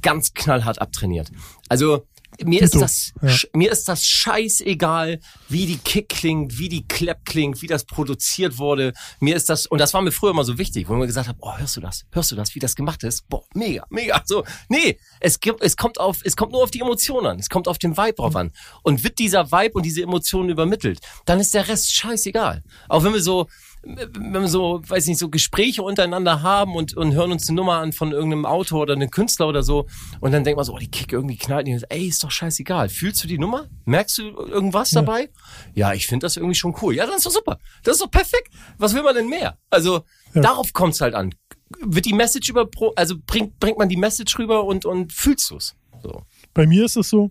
ganz 0.01 0.33
knallhart 0.35 0.81
abtrainiert. 0.81 1.31
Also 1.69 2.07
mir 2.43 2.63
ist 2.63 2.75
das, 2.75 3.13
ja. 3.21 3.35
mir 3.55 3.71
ist 3.71 3.89
das 3.89 4.05
scheißegal, 4.05 5.21
wie 5.49 5.67
die 5.67 5.79
Kick 5.79 6.09
klingt, 6.09 6.59
wie 6.59 6.69
die 6.69 6.87
Clap 6.87 7.25
klingt, 7.25 7.63
wie 7.63 7.67
das 7.67 7.85
produziert 7.85 8.59
wurde. 8.59 8.93
Mir 9.21 9.37
ist 9.37 9.49
das, 9.49 9.67
und 9.67 9.79
das 9.79 9.93
war 9.95 10.03
mir 10.03 10.13
früher 10.13 10.31
immer 10.31 10.45
so 10.45 10.59
wichtig, 10.59 10.89
wo 10.89 10.95
man 10.95 11.07
gesagt 11.07 11.29
hat, 11.29 11.37
oh, 11.41 11.57
hörst 11.57 11.77
du 11.77 11.81
das? 11.81 12.05
Hörst 12.11 12.31
du 12.31 12.37
das, 12.37 12.55
wie 12.55 12.59
das 12.59 12.75
gemacht 12.75 13.03
ist? 13.05 13.29
Boah, 13.29 13.45
mega, 13.55 13.85
mega. 13.91 14.23
So, 14.25 14.45
nee, 14.69 14.99
es 15.21 15.41
gibt, 15.41 15.63
es 15.63 15.77
kommt 15.77 16.01
auf, 16.01 16.21
es 16.25 16.37
kommt 16.37 16.53
nur 16.53 16.63
auf 16.63 16.71
die 16.71 16.81
Emotionen 16.81 17.27
an. 17.27 17.39
Es 17.39 17.49
kommt 17.49 17.69
auf 17.69 17.79
den 17.79 17.97
Vibe 17.97 18.15
drauf 18.15 18.37
an. 18.37 18.53
Und 18.83 19.05
wird 19.05 19.19
dieser 19.19 19.53
Vibe 19.53 19.75
und 19.75 19.85
diese 19.85 20.03
Emotionen 20.03 20.49
übermittelt, 20.49 21.01
dann 21.27 21.41
ist 21.41 21.55
der 21.55 21.69
Rest 21.69 21.95
scheißegal. 21.95 22.63
Auch 22.89 23.05
wenn 23.05 23.13
wir 23.13 23.23
so, 23.23 23.49
wenn 23.83 24.33
wir 24.33 24.49
so, 24.49 24.81
weiß 24.87 25.07
nicht, 25.09 25.19
so 25.19 25.29
Gespräche 25.29 25.83
untereinander 25.83 26.43
haben 26.43 26.75
und, 26.75 26.97
und 26.97 27.15
hören 27.15 27.33
uns 27.33 27.49
eine 27.49 27.57
Nummer 27.57 27.79
an 27.79 27.93
von 27.93 28.13
irgendeinem 28.13 28.47
Autor 28.47 28.83
oder 28.83 28.95
einem 28.95 29.11
Künstler 29.11 29.49
oder 29.49 29.63
so 29.63 29.87
und 30.21 30.33
dann 30.33 30.45
denkt 30.45 30.57
man 30.57 30.65
so, 30.65 30.75
oh, 30.75 30.79
die 30.79 30.91
Kick 30.91 31.13
irgendwie 31.13 31.37
knallt 31.37 31.67
nicht. 31.67 31.85
Ey, 31.89 32.07
ist 32.07 32.23
doch 32.23 32.31
scheißegal. 32.31 32.89
Fühlst 32.89 33.23
du 33.25 33.29
die 33.29 33.39
Nummer? 33.39 33.69
Merkst 33.85 34.19
du 34.19 34.23
irgendwas 34.23 34.93
ja. 34.93 35.03
dabei? 35.03 35.31
Ja, 35.75 35.93
ich 35.93 36.07
finde 36.07 36.25
das 36.25 36.37
irgendwie 36.37 36.55
schon 36.55 36.77
cool. 36.83 36.95
Ja, 36.95 37.07
das 37.07 37.17
ist 37.17 37.27
doch 37.27 37.33
super. 37.33 37.59
Das 37.83 37.95
ist 37.97 38.03
doch 38.03 38.11
perfekt. 38.11 38.51
Was 38.79 38.95
will 38.95 39.03
man 39.03 39.15
denn 39.15 39.29
mehr? 39.29 39.59
Also, 39.71 40.05
ja. 40.35 40.43
darauf 40.43 40.73
kommt's 40.73 41.01
halt 41.01 41.15
an. 41.15 41.35
Wird 41.81 42.05
die 42.05 42.13
Message 42.13 42.51
über, 42.51 42.69
also 42.97 43.17
bringt, 43.27 43.59
bringt 43.59 43.79
man 43.79 43.89
die 43.89 43.97
Message 43.97 44.39
rüber 44.39 44.65
und, 44.65 44.85
und 44.85 45.13
fühlst 45.13 45.51
du's? 45.51 45.75
So. 46.03 46.25
Bei 46.55 46.67
mir 46.67 46.85
ist 46.85 46.97
es 46.97 47.09
so, 47.09 47.31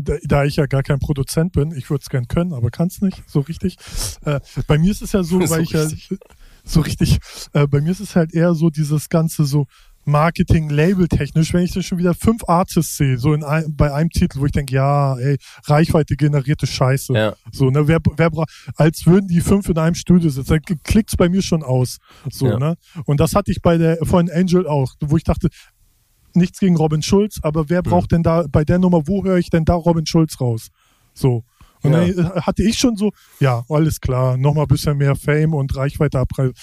da, 0.00 0.14
da 0.22 0.44
ich 0.44 0.56
ja 0.56 0.66
gar 0.66 0.82
kein 0.82 0.98
Produzent 0.98 1.52
bin, 1.52 1.72
ich 1.72 1.90
würde 1.90 2.02
es 2.02 2.08
gern 2.08 2.28
können, 2.28 2.52
aber 2.52 2.70
kann 2.70 2.88
es 2.88 3.00
nicht 3.00 3.22
so 3.26 3.40
richtig. 3.40 3.76
Äh, 4.24 4.40
bei 4.66 4.78
mir 4.78 4.90
ist 4.90 5.02
es 5.02 5.12
ja 5.12 5.22
so, 5.22 5.40
so 5.46 5.50
weil 5.50 5.62
ich 5.62 5.70
ja 5.70 5.86
so 6.64 6.80
richtig, 6.80 7.18
äh, 7.52 7.66
bei 7.66 7.80
mir 7.80 7.90
ist 7.90 8.00
es 8.00 8.16
halt 8.16 8.34
eher 8.34 8.54
so 8.54 8.70
dieses 8.70 9.08
ganze 9.08 9.44
so 9.44 9.66
Marketing, 10.08 10.70
Label-technisch, 10.70 11.52
wenn 11.52 11.64
ich 11.64 11.72
dann 11.72 11.82
schon 11.82 11.98
wieder 11.98 12.14
fünf 12.14 12.42
Artists 12.48 12.96
sehe, 12.96 13.18
so 13.18 13.34
in 13.34 13.44
ein, 13.44 13.76
bei 13.76 13.92
einem 13.92 14.08
Titel, 14.08 14.40
wo 14.40 14.46
ich 14.46 14.52
denke, 14.52 14.74
ja, 14.74 15.16
ey, 15.18 15.36
Reichweite 15.66 16.16
generierte 16.16 16.66
Scheiße. 16.66 17.12
Ja. 17.12 17.34
So, 17.52 17.70
ne, 17.70 17.86
wer, 17.86 17.98
wer 18.16 18.30
als 18.76 19.06
würden 19.06 19.28
die 19.28 19.42
fünf 19.42 19.68
in 19.68 19.76
einem 19.76 19.94
Studio 19.94 20.30
sitzen, 20.30 20.60
dann 20.64 20.78
klickt's 20.82 21.16
bei 21.16 21.28
mir 21.28 21.42
schon 21.42 21.62
aus. 21.62 21.98
So, 22.30 22.46
ja. 22.48 22.58
ne? 22.58 22.76
Und 23.04 23.20
das 23.20 23.34
hatte 23.34 23.50
ich 23.50 23.60
bei 23.60 23.76
der 23.76 23.98
von 24.04 24.30
Angel 24.30 24.66
auch, 24.66 24.94
wo 25.00 25.18
ich 25.18 25.24
dachte, 25.24 25.48
nichts 26.34 26.58
gegen 26.60 26.76
Robin 26.76 27.02
Schulz, 27.02 27.38
aber 27.42 27.68
wer 27.68 27.82
braucht 27.82 28.12
denn 28.12 28.22
da 28.22 28.44
bei 28.50 28.64
der 28.64 28.78
Nummer, 28.78 29.06
wo 29.06 29.24
höre 29.24 29.38
ich 29.38 29.50
denn 29.50 29.64
da 29.64 29.74
Robin 29.74 30.06
Schulz 30.06 30.40
raus? 30.40 30.68
So. 31.14 31.44
Und 31.82 31.92
ja. 31.92 32.06
dann 32.12 32.34
hatte 32.34 32.62
ich 32.62 32.78
schon 32.78 32.96
so, 32.96 33.12
ja, 33.40 33.62
alles 33.68 34.00
klar, 34.00 34.36
nochmal 34.36 34.64
ein 34.64 34.68
bisschen 34.68 34.96
mehr 34.96 35.14
Fame 35.14 35.54
und 35.54 35.76
Reichweite 35.76 36.18
abreißen. 36.18 36.54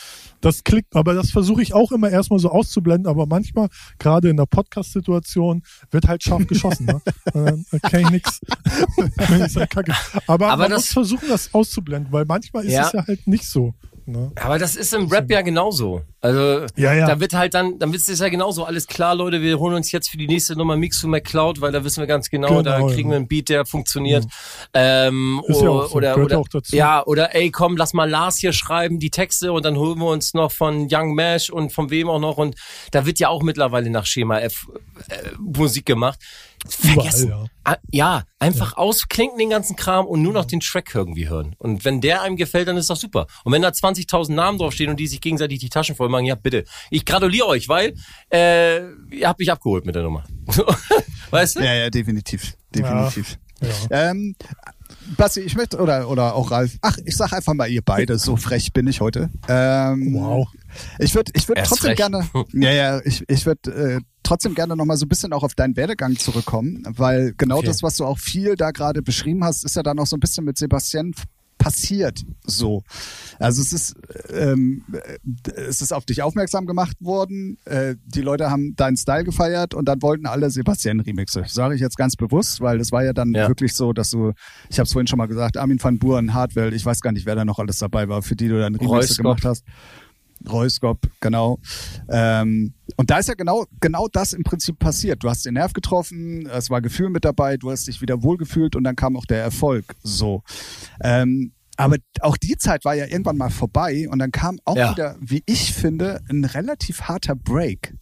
Das 0.41 0.63
klickt, 0.63 0.95
aber 0.95 1.13
das 1.13 1.31
versuche 1.31 1.61
ich 1.61 1.73
auch 1.73 1.91
immer 1.91 2.09
erstmal 2.09 2.39
so 2.39 2.49
auszublenden, 2.49 3.07
aber 3.07 3.25
manchmal, 3.25 3.69
gerade 3.97 4.29
in 4.29 4.37
der 4.37 4.45
Podcast-Situation, 4.45 5.63
wird 5.91 6.07
halt 6.07 6.23
scharf 6.23 6.45
geschossen. 6.47 6.85
ne? 6.85 7.01
Dann 7.33 7.65
kann 7.81 8.01
ich 8.01 8.09
nichts. 8.09 8.41
Aber, 10.27 10.47
aber 10.47 10.63
man 10.63 10.71
das, 10.71 10.81
muss 10.81 10.93
versuchen, 10.93 11.27
das 11.29 11.53
auszublenden, 11.53 12.11
weil 12.11 12.25
manchmal 12.25 12.65
ist 12.65 12.73
ja. 12.73 12.87
es 12.87 12.93
ja 12.93 13.05
halt 13.05 13.27
nicht 13.27 13.45
so. 13.45 13.73
Ne? 14.07 14.31
Aber 14.35 14.59
das 14.59 14.75
ist 14.75 14.93
im 14.93 15.07
Rap 15.07 15.29
ja 15.31 15.41
genauso. 15.41 16.01
Also 16.21 16.65
Ja, 16.75 16.93
ja. 16.93 17.07
da 17.07 17.19
wird 17.19 17.33
halt 17.33 17.53
dann, 17.55 17.79
dann 17.79 17.93
ist 17.93 18.07
es 18.09 18.19
ja 18.19 18.29
genauso 18.29 18.63
alles 18.63 18.85
klar, 18.87 19.15
Leute, 19.15 19.41
wir 19.41 19.57
holen 19.59 19.75
uns 19.75 19.91
jetzt 19.91 20.09
für 20.09 20.17
die 20.17 20.27
nächste 20.27 20.55
Nummer 20.55 20.75
Mix 20.77 21.01
to 21.01 21.07
McCloud, 21.07 21.59
weil 21.61 21.71
da 21.71 21.83
wissen 21.83 22.01
wir 22.01 22.07
ganz 22.07 22.29
genau, 22.29 22.47
Genau, 22.49 22.61
da 22.61 22.77
kriegen 22.87 23.09
ja. 23.09 23.13
Wir 23.13 23.17
einen 23.17 23.27
Beat, 23.27 23.49
der 23.49 23.65
funktioniert. 23.65 24.25
Ähm, 24.73 25.41
Ist 25.47 25.61
ja 25.61 25.69
o- 25.69 25.81
auch 25.81 25.87
so, 25.89 25.95
oder, 25.95 26.13
gehört 26.13 26.31
oder, 26.31 26.39
auch 26.39 26.47
dazu. 26.47 26.75
ja, 26.75 27.03
oder 27.05 27.33
ey, 27.35 27.49
komm, 27.51 27.77
lass 27.77 27.93
mal 27.93 28.09
Lars 28.09 28.37
hier 28.37 28.53
schreiben, 28.53 28.99
die 28.99 29.09
Texte 29.09 29.51
und 29.53 29.65
dann 29.65 29.75
holen 29.77 29.97
wir 29.99 30.07
uns 30.07 30.33
noch 30.33 30.51
von 30.51 30.87
Young 30.91 31.15
Mash 31.15 31.49
und 31.49 31.73
von 31.73 31.89
wem 31.89 32.07
auch 32.09 32.19
noch 32.19 32.37
und 32.37 32.55
da 32.91 33.05
wird 33.05 33.19
ja 33.19 33.29
auch 33.29 33.41
mittlerweile 33.43 33.89
nach 33.89 34.05
Schema 34.05 34.39
F 34.39 34.67
äh, 35.09 35.13
Musik 35.39 35.85
gemacht. 35.85 36.19
Vergessen. 36.67 37.49
Ja. 37.65 37.73
Ah, 37.73 37.77
ja, 37.91 38.23
einfach 38.39 38.77
ausklinken 38.77 39.37
den 39.39 39.49
ganzen 39.49 39.75
Kram 39.75 40.05
und 40.05 40.21
nur 40.21 40.33
noch 40.33 40.45
den 40.45 40.59
Track 40.59 40.93
irgendwie 40.93 41.27
hören. 41.29 41.55
Und 41.57 41.83
wenn 41.85 42.01
der 42.01 42.21
einem 42.21 42.35
gefällt, 42.37 42.67
dann 42.67 42.77
ist 42.77 42.89
das 42.89 42.99
super. 42.99 43.27
Und 43.43 43.51
wenn 43.53 43.61
da 43.61 43.69
20.000 43.69 44.33
Namen 44.33 44.57
draufstehen 44.57 44.89
und 44.91 44.99
die 44.99 45.07
sich 45.07 45.21
gegenseitig 45.21 45.59
die 45.59 45.69
Taschen 45.69 45.95
voll 45.95 46.09
machen, 46.09 46.25
ja 46.25 46.35
bitte. 46.35 46.65
Ich 46.91 47.05
gratuliere 47.05 47.47
euch, 47.47 47.67
weil 47.67 47.95
äh, 48.31 48.81
ihr 49.11 49.27
habt 49.27 49.39
mich 49.39 49.51
abgeholt 49.51 49.85
mit 49.85 49.95
der 49.95 50.03
Nummer. 50.03 50.23
weißt 51.31 51.57
du? 51.57 51.59
Ja, 51.61 51.73
ja, 51.73 51.89
definitiv. 51.89 52.53
Definitiv. 52.73 53.37
Ja. 53.89 54.11
Ähm, 54.11 54.35
Basti, 55.17 55.41
ich 55.41 55.55
möchte, 55.55 55.77
oder, 55.77 56.09
oder 56.09 56.35
auch 56.35 56.51
Ralf, 56.51 56.77
ach, 56.81 56.97
ich 57.05 57.15
sag 57.15 57.31
einfach 57.33 57.53
mal 57.53 57.67
ihr 57.69 57.81
beide, 57.83 58.17
so 58.17 58.35
frech 58.37 58.73
bin 58.73 58.87
ich 58.87 59.01
heute. 59.01 59.29
Ähm, 59.47 60.13
Wow. 60.15 60.47
Ich 60.99 61.15
würde 61.15 61.31
ich 61.35 61.47
würd 61.47 61.59
trotzdem 61.59 61.87
frech. 61.89 61.97
gerne, 61.97 62.27
ja, 62.53 62.71
ja, 62.71 63.01
ich, 63.03 63.23
ich 63.27 63.45
würde 63.45 63.71
äh, 63.71 64.01
trotzdem 64.25 64.53
gerne 64.55 64.75
nochmal 64.75 64.97
so 64.97 65.05
ein 65.05 65.09
bisschen 65.09 65.31
auch 65.33 65.43
auf 65.43 65.55
deinen 65.55 65.75
Werdegang 65.77 66.17
zurückkommen, 66.17 66.83
weil 66.89 67.33
genau 67.37 67.57
Okay. 67.57 67.67
das, 67.67 67.83
was 67.83 67.95
du 67.97 68.05
auch 68.05 68.19
viel 68.19 68.55
da 68.55 68.71
gerade 68.71 69.01
beschrieben 69.01 69.43
hast, 69.43 69.63
ist 69.63 69.75
ja 69.75 69.83
dann 69.83 69.97
auch 69.99 70.07
so 70.07 70.17
ein 70.17 70.19
bisschen 70.19 70.43
mit 70.45 70.57
Sebastian 70.57 71.13
passiert 71.57 72.21
so. 72.45 72.83
Also 73.39 73.61
es 73.61 73.71
ist, 73.73 73.95
ähm, 74.29 74.83
äh, 74.91 75.51
es 75.61 75.81
ist 75.81 75.93
auf 75.93 76.05
dich 76.05 76.21
aufmerksam 76.21 76.65
gemacht 76.67 76.97
worden, 76.99 77.57
äh, 77.65 77.95
die 78.05 78.21
Leute 78.21 78.51
haben 78.51 78.75
deinen 78.75 78.97
Style 78.97 79.23
gefeiert 79.23 79.73
und 79.73 79.85
dann 79.85 80.01
wollten 80.01 80.27
alle 80.27 80.49
Sebastian-Remixe. 80.51 81.45
Sage 81.47 81.73
ich 81.75 81.81
jetzt 81.81 81.97
ganz 81.97 82.17
bewusst, 82.17 82.59
weil 82.61 82.77
das 82.77 82.91
war 82.91 83.03
ja 83.03 83.13
dann 83.13 83.33
Ja. 83.33 83.47
wirklich 83.47 83.73
so, 83.73 83.93
dass 83.93 84.11
du, 84.11 84.33
ich 84.69 84.77
habe 84.79 84.85
es 84.85 84.91
vorhin 84.91 85.07
schon 85.07 85.17
mal 85.17 85.27
gesagt, 85.27 85.57
Armin 85.57 85.81
van 85.81 85.97
Buuren, 85.97 86.33
Hardwell, 86.33 86.73
ich 86.73 86.85
weiß 86.85 87.01
gar 87.01 87.13
nicht, 87.13 87.25
wer 87.25 87.35
da 87.35 87.45
noch 87.45 87.57
alles 87.57 87.79
dabei 87.79 88.09
war, 88.09 88.21
für 88.21 88.35
die 88.35 88.49
du 88.49 88.59
dann 88.59 88.75
Remixe 88.75 89.15
gemacht 89.15 89.45
hast. 89.45 89.63
Reuskop, 90.49 90.99
genau. 91.19 91.59
Ähm, 92.09 92.73
und 92.97 93.09
da 93.09 93.17
ist 93.19 93.27
ja 93.29 93.33
genau, 93.35 93.65
genau 93.79 94.07
das 94.11 94.33
im 94.33 94.43
Prinzip 94.43 94.79
passiert. 94.79 95.23
Du 95.23 95.29
hast 95.29 95.45
den 95.45 95.55
Nerv 95.55 95.73
getroffen, 95.73 96.47
es 96.47 96.69
war 96.69 96.81
Gefühl 96.81 97.09
mit 97.09 97.25
dabei, 97.25 97.57
du 97.57 97.71
hast 97.71 97.87
dich 97.87 98.01
wieder 98.01 98.23
wohlgefühlt 98.23 98.75
und 98.75 98.83
dann 98.83 98.95
kam 98.95 99.17
auch 99.17 99.25
der 99.25 99.41
Erfolg. 99.41 99.95
So. 100.03 100.43
Ähm, 101.03 101.51
aber 101.77 101.97
auch 102.21 102.37
die 102.37 102.57
Zeit 102.57 102.85
war 102.85 102.95
ja 102.95 103.05
irgendwann 103.05 103.37
mal 103.37 103.49
vorbei 103.49 104.07
und 104.09 104.19
dann 104.19 104.31
kam 104.31 104.59
auch 104.63 104.77
Ja. 104.77 104.91
wieder, 104.91 105.15
wie 105.19 105.43
ich 105.45 105.73
finde, 105.73 106.21
ein 106.29 106.45
relativ 106.45 107.01
harter 107.01 107.35
Break. 107.35 107.93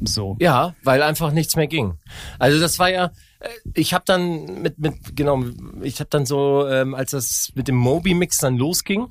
So. 0.00 0.36
Ja, 0.40 0.74
weil 0.84 1.02
einfach 1.02 1.32
nichts 1.32 1.56
mehr 1.56 1.66
ging. 1.66 1.94
Also 2.38 2.60
das 2.60 2.78
war 2.78 2.90
ja, 2.90 3.06
äh, 3.40 3.48
ich 3.74 3.94
habe 3.94 4.04
dann 4.06 4.62
mit, 4.62 4.78
mit 4.78 4.94
genau, 5.16 5.42
ich 5.82 5.98
habe 6.00 6.10
dann 6.10 6.24
so, 6.26 6.68
ähm, 6.68 6.94
als 6.94 7.10
das 7.12 7.50
mit 7.54 7.66
dem 7.66 7.76
Moby-Mix 7.76 8.38
dann 8.38 8.56
losging, 8.58 9.08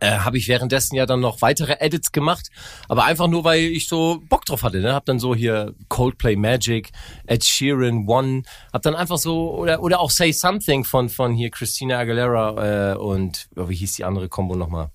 äh, 0.00 0.18
habe 0.18 0.38
ich 0.38 0.48
währenddessen 0.48 0.96
ja 0.96 1.06
dann 1.06 1.20
noch 1.20 1.42
weitere 1.42 1.76
Edits 1.78 2.12
gemacht, 2.12 2.48
aber 2.88 3.04
einfach 3.04 3.28
nur, 3.28 3.44
weil 3.44 3.60
ich 3.60 3.88
so 3.88 4.22
Bock 4.28 4.44
drauf 4.44 4.62
hatte. 4.62 4.80
Ne? 4.80 4.92
Hab 4.92 5.04
dann 5.04 5.18
so 5.18 5.34
hier 5.34 5.74
Coldplay 5.88 6.36
Magic, 6.36 6.90
Ed 7.26 7.44
Sheeran, 7.44 8.08
One, 8.08 8.42
hab 8.72 8.82
dann 8.82 8.94
einfach 8.94 9.18
so, 9.18 9.54
oder, 9.54 9.82
oder 9.82 10.00
auch 10.00 10.10
Say 10.10 10.32
Something 10.32 10.84
von, 10.84 11.08
von 11.08 11.32
hier 11.32 11.50
Christina 11.50 11.98
Aguilera 11.98 12.92
äh, 12.92 12.96
und, 12.96 13.48
oh, 13.56 13.68
wie 13.68 13.76
hieß 13.76 13.94
die 13.94 14.04
andere 14.04 14.28
Combo 14.28 14.56
nochmal? 14.56 14.90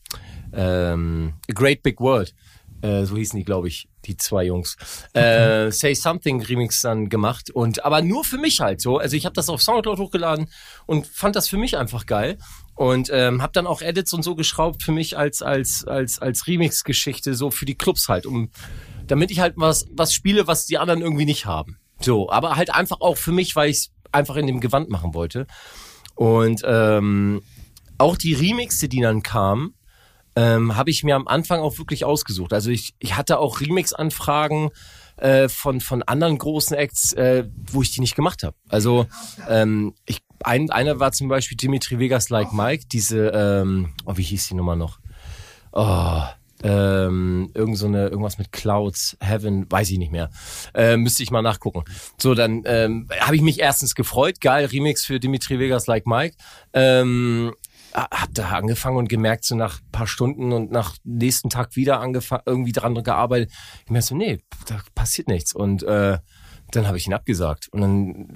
Ähm, 0.54 1.34
A 1.50 1.54
Great 1.54 1.84
Big 1.84 2.00
World. 2.00 2.34
Äh, 2.82 3.06
so 3.06 3.16
hießen 3.16 3.38
die, 3.38 3.46
glaube 3.46 3.68
ich, 3.68 3.88
die 4.06 4.18
zwei 4.18 4.46
Jungs. 4.46 4.78
Äh, 5.14 5.72
Say 5.72 5.96
Something 5.96 6.42
Remix 6.42 6.82
dann 6.82 7.10
gemacht 7.10 7.50
und 7.50 7.84
aber 7.84 8.02
nur 8.02 8.24
für 8.24 8.38
mich 8.38 8.60
halt 8.60 8.82
so. 8.82 8.98
Also 8.98 9.16
ich 9.16 9.26
habe 9.26 9.34
das 9.34 9.50
auf 9.50 9.62
Soundcloud 9.62 9.98
hochgeladen 9.98 10.48
und 10.86 11.08
fand 11.08 11.36
das 11.36 11.50
für 11.50 11.58
mich 11.58 11.78
einfach 11.78 12.06
geil 12.06 12.38
und 12.76 13.10
ähm, 13.12 13.42
habe 13.42 13.54
dann 13.54 13.68
auch 13.68 13.82
Edits 13.82 14.14
und 14.14 14.24
so 14.24 14.36
geschraubt 14.36 14.84
für 14.84 14.92
mich 14.92 15.18
als 15.18 15.42
als 15.42 15.86
als 15.86 16.20
als 16.20 16.48
Remix-Geschichte 16.48 17.34
so 17.34 17.50
für 17.52 17.66
die 17.66 17.76
Clubs 17.76 18.10
halt, 18.10 18.26
um 18.26 18.50
damit 19.08 19.32
ich 19.32 19.40
halt 19.40 19.54
was 19.58 19.86
was 19.92 20.14
spiele, 20.14 20.48
was 20.48 20.66
die 20.66 20.78
anderen 20.78 21.02
irgendwie 21.02 21.26
nicht 21.26 21.46
haben. 21.46 21.78
So, 22.00 22.30
aber 22.30 22.56
halt 22.56 22.74
einfach 22.74 23.00
auch 23.00 23.18
für 23.18 23.32
mich, 23.32 23.56
weil 23.56 23.70
ich 23.70 23.78
es 23.78 23.92
einfach 24.12 24.36
in 24.36 24.48
dem 24.48 24.60
Gewand 24.60 24.90
machen 24.90 25.14
wollte. 25.14 25.48
Und 26.16 26.62
ähm, 26.66 27.42
auch 27.98 28.18
die 28.18 28.34
Remixe, 28.34 28.90
die 28.90 29.02
dann 29.02 29.24
kamen, 29.24 29.74
ähm, 30.36 30.76
habe 30.76 30.90
ich 30.90 31.04
mir 31.04 31.16
am 31.16 31.28
Anfang 31.28 31.62
auch 31.62 31.78
wirklich 31.78 32.04
ausgesucht. 32.04 32.52
Also 32.52 32.70
ich, 32.70 32.94
ich 33.00 33.16
hatte 33.16 33.40
auch 33.40 33.62
Remix-Anfragen 33.62 34.72
äh, 35.18 35.50
von, 35.50 35.82
von 35.82 36.04
anderen 36.04 36.38
großen 36.38 36.76
Acts, 36.76 37.14
äh, 37.14 37.46
wo 37.72 37.82
ich 37.82 37.92
die 37.92 38.02
nicht 38.02 38.16
gemacht 38.16 38.44
habe. 38.44 38.56
Also 38.70 39.08
ähm, 39.50 39.94
ich, 40.06 40.22
ein, 40.44 40.70
einer 40.70 41.00
war 41.00 41.12
zum 41.12 41.28
Beispiel 41.28 41.58
Dimitri 41.58 42.00
Vegas 42.00 42.30
Like 42.30 42.54
Mike, 42.54 42.86
diese, 42.92 43.30
ähm, 43.30 43.94
oh, 44.06 44.18
wie 44.18 44.24
hieß 44.24 44.48
die 44.48 44.56
Nummer 44.56 44.76
noch? 44.76 45.00
Oh, 45.72 46.22
ähm, 46.64 47.52
irgend 47.54 47.78
so 47.78 47.86
eine, 47.86 48.08
irgendwas 48.08 48.38
mit 48.38 48.52
Clouds, 48.52 49.18
Heaven, 49.20 49.70
weiß 49.70 49.92
ich 49.92 49.98
nicht 49.98 50.12
mehr. 50.12 50.30
Äh, 50.74 50.98
müsste 50.98 51.22
ich 51.22 51.30
mal 51.30 51.42
nachgucken. 51.42 51.84
So, 52.18 52.34
dann 52.34 52.64
ähm, 52.66 53.08
habe 53.20 53.36
ich 53.36 53.42
mich 53.42 53.60
erstens 53.60 53.94
gefreut, 53.94 54.42
geil, 54.42 54.66
Remix 54.66 55.06
für 55.06 55.20
Dimitri 55.20 55.60
Vegas 55.60 55.88
Like 55.88 56.08
Mike. 56.08 56.36
Ähm, 56.74 57.54
hab 57.96 58.34
da 58.34 58.50
angefangen 58.50 58.98
und 58.98 59.10
gemerkt, 59.10 59.46
so 59.46 59.56
nach 59.56 59.80
paar 59.92 60.08
Stunden 60.08 60.52
und 60.52 60.72
nach 60.72 60.96
nächsten 61.04 61.50
Tag 61.50 61.76
wieder 61.76 62.00
angefangen, 62.00 62.44
irgendwie 62.46 62.72
dran 62.72 62.96
gearbeitet. 63.04 63.52
Ich 63.86 63.92
merkte 63.92 64.10
so, 64.10 64.16
nee, 64.16 64.40
da 64.68 64.82
passiert 64.94 65.28
nichts. 65.28 65.54
Und 65.54 65.84
äh, 65.84 66.18
dann 66.72 66.88
habe 66.88 66.98
ich 66.98 67.08
ihn 67.08 67.14
abgesagt. 67.14 67.70
Und 67.72 67.82
dann 67.82 68.28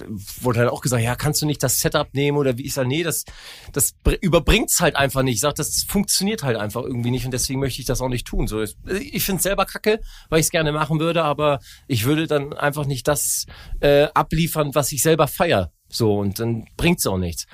wurde 0.41 0.59
halt 0.59 0.69
auch 0.69 0.81
gesagt, 0.81 1.03
ja, 1.03 1.15
kannst 1.15 1.41
du 1.41 1.45
nicht 1.45 1.61
das 1.63 1.79
Setup 1.79 2.13
nehmen 2.13 2.37
oder 2.37 2.57
wie 2.57 2.65
ich 2.65 2.73
sage, 2.73 2.87
nee, 2.87 3.03
das, 3.03 3.25
das 3.73 3.93
überbringt's 4.21 4.79
halt 4.79 4.95
einfach 4.95 5.23
nicht. 5.23 5.35
Ich 5.35 5.41
sag, 5.41 5.55
das 5.55 5.83
funktioniert 5.83 6.43
halt 6.43 6.57
einfach 6.57 6.83
irgendwie 6.83 7.11
nicht 7.11 7.25
und 7.25 7.31
deswegen 7.31 7.59
möchte 7.59 7.81
ich 7.81 7.87
das 7.87 8.01
auch 8.01 8.09
nicht 8.09 8.27
tun. 8.27 8.47
So, 8.47 8.61
ich 8.61 9.23
finde 9.23 9.41
selber 9.41 9.65
kacke, 9.65 9.99
weil 10.29 10.39
ich 10.39 10.47
es 10.47 10.51
gerne 10.51 10.71
machen 10.71 10.99
würde, 10.99 11.23
aber 11.23 11.59
ich 11.87 12.05
würde 12.05 12.27
dann 12.27 12.53
einfach 12.53 12.85
nicht 12.85 13.07
das 13.07 13.45
äh, 13.79 14.07
abliefern, 14.13 14.75
was 14.75 14.91
ich 14.91 15.01
selber 15.01 15.27
feier. 15.27 15.71
So, 15.91 16.19
und 16.19 16.39
dann 16.39 16.65
bringt's 16.77 17.07
auch 17.07 17.17
nichts. 17.17 17.45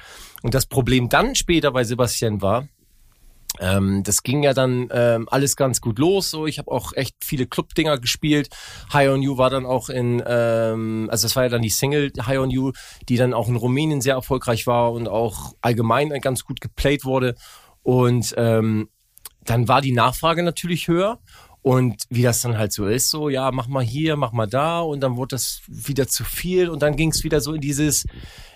Und 0.45 0.53
das 0.53 0.67
Problem 0.67 1.09
dann 1.09 1.33
später 1.33 1.71
bei 1.71 1.83
Sebastian 1.83 2.39
war, 2.39 2.67
ähm, 3.59 4.03
das 4.03 4.21
ging 4.21 4.43
ja 4.43 4.53
dann 4.53 4.89
ähm, 4.91 5.27
alles 5.31 5.55
ganz 5.55 5.81
gut 5.81 5.97
los. 5.97 6.29
So, 6.29 6.45
ich 6.45 6.59
habe 6.59 6.69
auch 6.69 6.93
echt 6.93 7.15
viele 7.23 7.47
Club-Dinger 7.47 7.97
gespielt. 7.97 8.49
High 8.93 9.09
on 9.09 9.23
You 9.23 9.39
war 9.39 9.49
dann 9.49 9.65
auch 9.65 9.89
in, 9.89 10.21
ähm, 10.23 11.07
also 11.09 11.25
das 11.25 11.35
war 11.35 11.45
ja 11.45 11.49
dann 11.49 11.63
die 11.63 11.71
Single 11.71 12.11
High 12.23 12.37
on 12.37 12.51
You, 12.51 12.73
die 13.09 13.17
dann 13.17 13.33
auch 13.33 13.47
in 13.47 13.55
Rumänien 13.55 14.01
sehr 14.01 14.13
erfolgreich 14.13 14.67
war 14.67 14.91
und 14.91 15.07
auch 15.07 15.53
allgemein 15.61 16.09
ganz 16.21 16.43
gut 16.43 16.61
geplayt 16.61 17.05
wurde. 17.05 17.33
Und 17.81 18.35
ähm, 18.37 18.89
dann 19.45 19.67
war 19.67 19.81
die 19.81 19.93
Nachfrage 19.93 20.43
natürlich 20.43 20.87
höher. 20.87 21.17
Und 21.65 22.03
wie 22.11 22.21
das 22.21 22.43
dann 22.43 22.59
halt 22.59 22.71
so 22.71 22.85
ist, 22.85 23.09
so, 23.09 23.27
ja, 23.27 23.49
mach 23.51 23.67
mal 23.67 23.83
hier, 23.83 24.17
mach 24.17 24.33
mal 24.33 24.45
da 24.45 24.81
und 24.81 24.99
dann 24.99 25.17
wurde 25.17 25.29
das 25.29 25.63
wieder 25.65 26.07
zu 26.07 26.23
viel 26.23 26.69
und 26.69 26.83
dann 26.83 26.95
ging 26.95 27.09
es 27.09 27.23
wieder 27.23 27.41
so 27.41 27.53
in 27.53 27.61
dieses, 27.61 28.05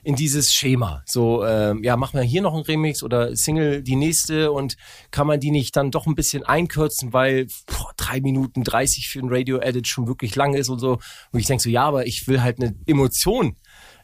in 0.03 0.15
dieses 0.15 0.53
Schema. 0.53 1.01
So, 1.07 1.43
ähm, 1.43 1.83
ja, 1.83 1.97
mach 1.97 2.13
mal 2.13 2.21
hier 2.21 2.43
noch 2.43 2.53
ein 2.53 2.61
Remix 2.61 3.01
oder 3.01 3.35
Single 3.35 3.81
die 3.81 3.95
nächste 3.95 4.51
und 4.51 4.77
kann 5.09 5.25
man 5.25 5.39
die 5.39 5.49
nicht 5.49 5.75
dann 5.75 5.89
doch 5.89 6.05
ein 6.05 6.13
bisschen 6.13 6.43
einkürzen, 6.43 7.11
weil 7.11 7.47
boah, 7.65 7.91
drei 7.97 8.21
Minuten 8.21 8.63
30 8.63 9.09
für 9.09 9.21
ein 9.21 9.29
Radio-Edit 9.29 9.87
schon 9.87 10.07
wirklich 10.07 10.35
lang 10.35 10.53
ist 10.53 10.69
und 10.69 10.77
so. 10.77 10.99
Und 11.31 11.39
ich 11.39 11.47
denk 11.47 11.61
so, 11.61 11.69
ja, 11.71 11.85
aber 11.85 12.05
ich 12.05 12.27
will 12.27 12.43
halt 12.43 12.61
eine 12.61 12.75
Emotion 12.85 13.55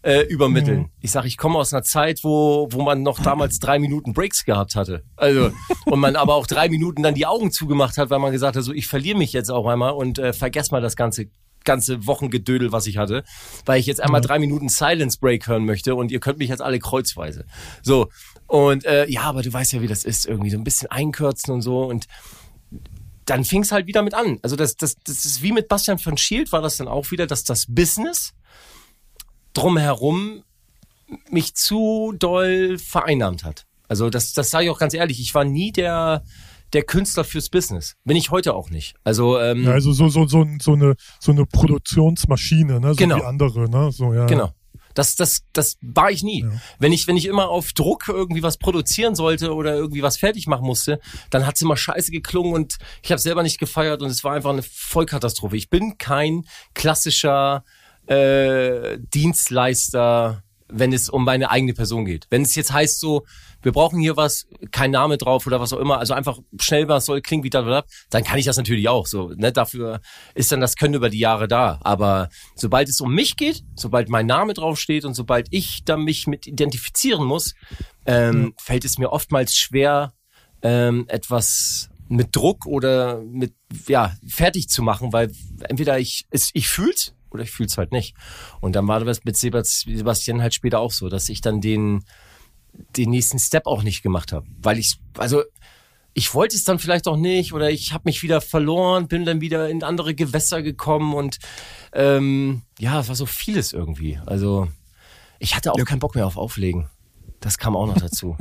äh, 0.05 0.21
übermitteln. 0.21 0.81
Mhm. 0.81 0.89
Ich 1.01 1.11
sage, 1.11 1.27
ich 1.27 1.35
komme 1.35 1.57
aus 1.57 1.73
einer 1.73 1.81
Zeit, 1.81 2.23
wo, 2.23 2.67
wo 2.71 2.83
man 2.83 3.01
noch 3.01 3.19
damals 3.19 3.59
drei 3.59 3.79
Minuten 3.79 4.13
Breaks 4.13 4.45
gehabt 4.45 4.75
hatte. 4.75 5.03
Also, 5.15 5.51
und 5.85 5.99
man 5.99 6.15
aber 6.15 6.35
auch 6.35 6.45
drei 6.45 6.69
Minuten 6.69 7.01
dann 7.01 7.15
die 7.15 7.25
Augen 7.25 7.51
zugemacht 7.51 7.97
hat, 7.97 8.11
weil 8.11 8.19
man 8.19 8.31
gesagt 8.31 8.55
hat, 8.55 8.63
so 8.63 8.71
ich 8.71 8.85
verliere 8.85 9.17
mich 9.17 9.33
jetzt 9.33 9.49
auch 9.49 9.65
einmal 9.65 9.93
und 9.93 10.19
äh, 10.19 10.31
vergess 10.31 10.69
mal 10.69 10.81
das 10.81 10.95
ganze 10.95 11.27
ganze 11.63 12.05
Wochengedödel, 12.05 12.71
was 12.71 12.85
ich 12.85 12.97
hatte, 12.97 13.23
weil 13.65 13.79
ich 13.79 13.87
jetzt 13.87 13.99
einmal 13.99 14.21
drei 14.21 14.37
Minuten 14.37 14.69
Silence 14.69 15.17
Break 15.19 15.47
hören 15.47 15.65
möchte 15.65 15.95
und 15.95 16.11
ihr 16.11 16.19
könnt 16.19 16.37
mich 16.37 16.49
jetzt 16.49 16.61
alle 16.61 16.77
kreuzweise. 16.77 17.45
So, 17.81 18.09
und 18.45 18.85
äh, 18.85 19.09
ja, 19.09 19.23
aber 19.23 19.41
du 19.41 19.51
weißt 19.51 19.73
ja, 19.73 19.81
wie 19.81 19.87
das 19.87 20.03
ist, 20.03 20.27
irgendwie 20.27 20.51
so 20.51 20.59
ein 20.59 20.63
bisschen 20.63 20.91
einkürzen 20.91 21.51
und 21.51 21.63
so 21.63 21.85
und 21.85 22.05
dann 23.25 23.43
fing 23.43 23.63
es 23.63 23.71
halt 23.71 23.87
wieder 23.87 24.03
mit 24.03 24.13
an. 24.13 24.37
Also 24.43 24.55
das, 24.55 24.75
das, 24.75 24.97
das 25.03 25.25
ist 25.25 25.41
wie 25.41 25.51
mit 25.51 25.67
Bastian 25.67 25.97
von 25.97 26.15
Schild 26.17 26.51
war 26.51 26.61
das 26.61 26.77
dann 26.77 26.87
auch 26.87 27.09
wieder, 27.09 27.25
dass 27.25 27.43
das 27.43 27.65
Business 27.67 28.35
drumherum 29.55 30.43
mich 31.29 31.55
zu 31.55 32.13
doll 32.17 32.77
vereinnahmt 32.77 33.43
hat. 33.43 33.65
Also 33.87 34.09
das, 34.09 34.33
das 34.33 34.49
sage 34.49 34.65
ich 34.65 34.71
auch 34.71 34.79
ganz 34.79 34.93
ehrlich. 34.93 35.19
Ich 35.19 35.33
war 35.35 35.45
nie 35.45 35.71
der, 35.71 36.23
der 36.73 36.83
Künstler 36.83 37.23
fürs 37.23 37.49
Business. 37.49 37.95
Bin 38.03 38.17
ich 38.17 38.31
heute 38.31 38.53
auch 38.55 38.69
nicht. 38.69 38.95
Also, 39.03 39.39
ähm, 39.39 39.63
Ja, 39.63 39.71
also 39.71 39.91
so, 39.93 40.09
so, 40.09 40.25
so, 40.25 40.45
so, 40.59 40.73
eine, 40.73 40.95
so 41.19 41.31
eine 41.31 41.45
Produktionsmaschine, 41.45 42.79
ne? 42.79 42.89
so 42.89 42.95
Genau. 42.95 43.17
wie 43.17 43.23
andere. 43.23 43.69
Ne? 43.69 43.91
So, 43.91 44.13
ja. 44.13 44.25
genau. 44.25 44.51
Das, 44.95 45.15
das, 45.15 45.41
das 45.51 45.77
war 45.81 46.09
ich 46.09 46.23
nie. 46.23 46.43
Ja. 46.43 46.49
Wenn 46.79 46.93
ich, 46.93 47.05
wenn 47.05 47.17
ich 47.17 47.25
immer 47.25 47.49
auf 47.49 47.73
Druck 47.73 48.05
irgendwie 48.07 48.43
was 48.43 48.57
produzieren 48.57 49.13
sollte 49.13 49.53
oder 49.53 49.75
irgendwie 49.75 50.01
was 50.01 50.17
fertig 50.17 50.47
machen 50.47 50.65
musste, 50.65 50.99
dann 51.29 51.45
hat's 51.45 51.61
immer 51.61 51.75
scheiße 51.75 52.11
geklungen 52.11 52.53
und 52.53 52.77
ich 53.03 53.11
habe 53.11 53.19
selber 53.19 53.43
nicht 53.43 53.59
gefeiert 53.59 54.01
und 54.01 54.09
es 54.09 54.23
war 54.23 54.33
einfach 54.33 54.51
eine 54.51 54.63
Vollkatastrophe. 54.63 55.57
Ich 55.57 55.69
bin 55.69 55.97
kein 55.97 56.45
klassischer 56.73 57.63
äh, 58.07 58.97
Dienstleister, 58.99 60.43
wenn 60.67 60.93
es 60.93 61.09
um 61.09 61.25
meine 61.25 61.51
eigene 61.51 61.73
Person 61.73 62.05
geht. 62.05 62.27
Wenn 62.29 62.41
es 62.41 62.55
jetzt 62.55 62.73
heißt 62.73 62.99
so, 62.99 63.23
wir 63.61 63.71
brauchen 63.71 63.99
hier 63.99 64.15
was, 64.15 64.47
kein 64.71 64.91
Name 64.91 65.17
drauf 65.17 65.47
oder 65.47 65.59
was 65.59 65.73
auch 65.73 65.79
immer, 65.79 65.97
also 65.97 66.13
einfach 66.13 66.37
schnell 66.59 66.87
was 66.87 67.05
soll 67.05 67.21
klingen 67.21 67.43
wie 67.43 67.49
da, 67.49 67.83
dann 68.11 68.23
kann 68.23 68.37
ich 68.37 68.45
das 68.45 68.57
natürlich 68.57 68.87
auch 68.89 69.07
so. 69.07 69.29
Ne? 69.35 69.51
Dafür 69.51 70.01
ist 70.35 70.51
dann 70.51 70.61
das 70.61 70.75
Können 70.75 70.93
über 70.93 71.09
die 71.09 71.19
Jahre 71.19 71.47
da. 71.47 71.79
Aber 71.83 72.29
sobald 72.55 72.89
es 72.89 73.01
um 73.01 73.13
mich 73.13 73.37
geht, 73.37 73.63
sobald 73.75 74.09
mein 74.09 74.27
Name 74.27 74.53
draufsteht 74.53 75.03
und 75.03 75.15
sobald 75.15 75.47
ich 75.49 75.83
da 75.83 75.97
mich 75.97 76.27
mit 76.27 76.45
identifizieren 76.45 77.25
muss, 77.25 77.55
ähm, 78.05 78.37
mhm. 78.37 78.53
fällt 78.61 78.85
es 78.85 78.99
mir 78.99 79.11
oftmals 79.11 79.55
schwer, 79.55 80.13
ähm, 80.61 81.05
etwas 81.07 81.89
mit 82.07 82.35
Druck 82.35 82.67
oder 82.67 83.21
mit 83.21 83.55
ja 83.87 84.15
fertig 84.27 84.69
zu 84.69 84.83
machen, 84.83 85.11
weil 85.11 85.31
entweder 85.67 85.97
ich 85.97 86.27
es, 86.29 86.51
ich 86.53 86.67
fühl's 86.67 87.14
oder 87.35 87.43
ich 87.43 87.51
fühl's 87.51 87.77
halt 87.77 87.91
nicht. 87.91 88.15
Und 88.61 88.75
dann 88.75 88.87
war 88.87 88.99
das 88.99 89.23
mit 89.23 89.37
Sebastian 89.37 90.41
halt 90.41 90.53
später 90.53 90.79
auch 90.79 90.91
so, 90.91 91.09
dass 91.09 91.29
ich 91.29 91.41
dann 91.41 91.61
den 91.61 92.03
den 92.97 93.09
nächsten 93.09 93.39
Step 93.39 93.67
auch 93.67 93.83
nicht 93.83 94.01
gemacht 94.01 94.33
habe, 94.33 94.45
weil 94.61 94.77
ich 94.79 94.99
also 95.17 95.43
ich 96.13 96.33
wollte 96.33 96.55
es 96.55 96.63
dann 96.63 96.79
vielleicht 96.79 97.07
auch 97.07 97.17
nicht 97.17 97.53
oder 97.53 97.69
ich 97.69 97.93
habe 97.93 98.03
mich 98.05 98.23
wieder 98.23 98.41
verloren, 98.41 99.07
bin 99.07 99.25
dann 99.25 99.41
wieder 99.41 99.69
in 99.69 99.83
andere 99.83 100.15
Gewässer 100.15 100.61
gekommen 100.61 101.13
und 101.13 101.39
ähm, 101.93 102.63
ja, 102.79 103.01
es 103.01 103.09
war 103.09 103.15
so 103.15 103.25
vieles 103.25 103.73
irgendwie. 103.73 104.19
Also 104.25 104.69
ich 105.39 105.55
hatte 105.55 105.73
auch 105.73 105.77
ja. 105.77 105.83
keinen 105.83 105.99
Bock 105.99 106.15
mehr 106.15 106.25
auf 106.25 106.37
Auflegen. 106.37 106.89
Das 107.41 107.57
kam 107.57 107.75
auch 107.75 107.85
noch 107.85 107.97
dazu. 107.97 108.37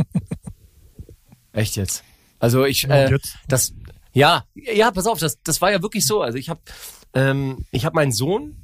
Echt 1.53 1.77
jetzt? 1.77 2.05
Also 2.39 2.65
ich, 2.65 2.89
äh, 2.89 3.17
das, 3.49 3.75
ja, 4.13 4.45
ja, 4.55 4.91
pass 4.91 5.07
auf, 5.07 5.19
das, 5.19 5.43
das 5.43 5.61
war 5.61 5.73
ja 5.73 5.83
wirklich 5.83 6.07
so. 6.07 6.23
Also 6.23 6.39
ich 6.39 6.49
habe, 6.49 6.61
ähm, 7.13 7.67
ich 7.73 7.85
habe 7.85 7.97
meinen 7.97 8.13
Sohn 8.13 8.57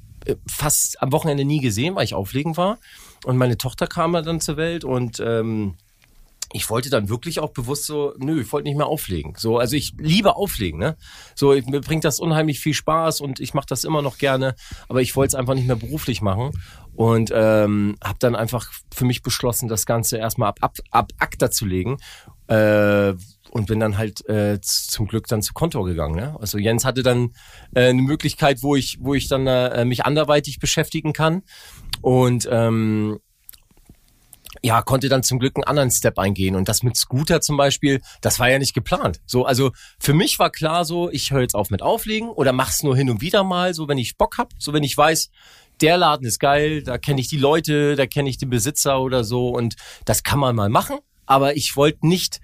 fast 0.47 1.03
am 1.03 1.13
Wochenende 1.13 1.45
nie 1.45 1.61
gesehen, 1.61 1.95
weil 1.95 2.05
ich 2.05 2.15
auflegen 2.15 2.57
war. 2.57 2.79
Und 3.25 3.37
meine 3.37 3.59
Tochter 3.59 3.87
kam 3.87 4.13
dann 4.13 4.41
zur 4.41 4.57
Welt 4.57 4.85
und 4.85 5.21
ähm, 5.21 5.77
ich 6.53 6.69
wollte 6.69 6.91
dann 6.91 7.09
wirklich 7.09 7.39
auch 7.39 7.51
bewusst 7.51 7.87
so, 7.87 8.13
nö, 8.19 8.41
ich 8.41 8.53
wollte 8.53 8.69
nicht 8.69 8.77
mehr 8.77 8.87
auflegen. 8.87 9.35
So, 9.37 9.59
also 9.59 9.77
ich 9.77 9.95
liebe 9.99 10.37
auflegen, 10.37 10.81
ne? 10.81 10.97
So, 11.35 11.53
ich, 11.53 11.67
mir 11.67 11.81
bringt 11.81 12.05
das 12.05 12.19
unheimlich 12.19 12.59
viel 12.59 12.75
Spaß 12.75 13.21
und 13.21 13.39
ich 13.39 13.55
mache 13.55 13.67
das 13.69 13.85
immer 13.85 14.03
noch 14.03 14.19
gerne, 14.19 14.57
aber 14.89 15.01
ich 15.01 15.15
wollte 15.15 15.29
es 15.29 15.35
einfach 15.37 15.55
nicht 15.55 15.69
mehr 15.69 15.77
beruflich 15.77 16.23
machen 16.23 16.51
und 16.97 17.31
ähm, 17.33 17.97
habe 18.03 18.19
dann 18.19 18.35
einfach 18.35 18.73
für 18.93 19.05
mich 19.05 19.23
beschlossen, 19.23 19.69
das 19.69 19.87
Ganze 19.87 20.19
erstmal 20.19 20.49
ab, 20.49 20.59
ab, 20.61 20.77
ab 20.91 21.13
ACTA 21.19 21.51
zu 21.51 21.67
legen. 21.67 21.99
Äh, 22.49 23.15
und 23.51 23.67
bin 23.67 23.81
dann 23.81 23.99
halt 23.99 24.27
äh, 24.29 24.61
zum 24.61 25.07
Glück 25.07 25.27
dann 25.27 25.43
zu 25.43 25.53
Kontor 25.53 25.85
gegangen. 25.85 26.15
Ne? 26.15 26.37
Also 26.41 26.59
Jens 26.59 26.85
hatte 26.85 27.03
dann 27.03 27.33
äh, 27.75 27.89
eine 27.89 28.03
Möglichkeit, 28.03 28.63
wo 28.63 28.77
ich, 28.77 28.99
wo 29.01 29.15
ich 29.15 29.29
dann 29.29 29.47
äh, 29.47 29.85
mich 29.85 30.05
anderweitig 30.05 30.59
beschäftigen 30.59 31.13
kann 31.13 31.43
und 32.01 32.49
ähm, 32.51 33.21
ja, 34.63 34.83
konnte 34.83 35.09
dann 35.09 35.23
zum 35.23 35.39
Glück 35.39 35.57
einen 35.57 35.65
anderen 35.65 35.91
Step 35.91 36.19
eingehen. 36.19 36.55
Und 36.55 36.69
das 36.69 36.83
mit 36.83 36.97
Scooter 36.97 37.41
zum 37.41 37.57
Beispiel, 37.57 38.01
das 38.21 38.39
war 38.39 38.51
ja 38.51 38.59
nicht 38.59 38.75
geplant. 38.75 39.21
So, 39.27 39.45
also 39.45 39.73
für 39.99 40.13
mich 40.13 40.39
war 40.39 40.51
klar 40.51 40.85
so, 40.85 41.11
ich 41.11 41.31
höre 41.31 41.43
jetzt 41.43 41.55
auf 41.55 41.71
mit 41.71 41.83
Auflegen 41.83 42.29
oder 42.29 42.53
mach's 42.53 42.83
nur 42.83 42.97
hin 42.97 43.11
und 43.11 43.21
wieder 43.21 43.45
mal, 43.45 43.75
so 43.75 43.89
wenn 43.89 43.99
ich 43.99 44.19
Bock 44.19 44.39
hab, 44.39 44.53
so 44.59 44.73
wenn 44.73 44.83
ich 44.83 44.97
weiß, 44.97 45.31
der 45.81 45.97
Laden 45.97 46.27
ist 46.27 46.41
geil, 46.41 46.83
da 46.83 46.99
kenne 46.99 47.21
ich 47.21 47.29
die 47.29 47.39
Leute, 47.39 47.97
da 47.97 48.07
kenne 48.07 48.29
ich 48.29 48.37
den 48.37 48.51
Besitzer 48.51 49.01
oder 49.01 49.25
so 49.25 49.49
und 49.49 49.77
das 50.05 50.23
kann 50.23 50.39
man 50.39 50.55
mal 50.55 50.69
machen. 50.69 50.99
Aber 51.25 51.57
ich 51.57 51.77
wollte 51.77 52.07
nicht 52.07 52.41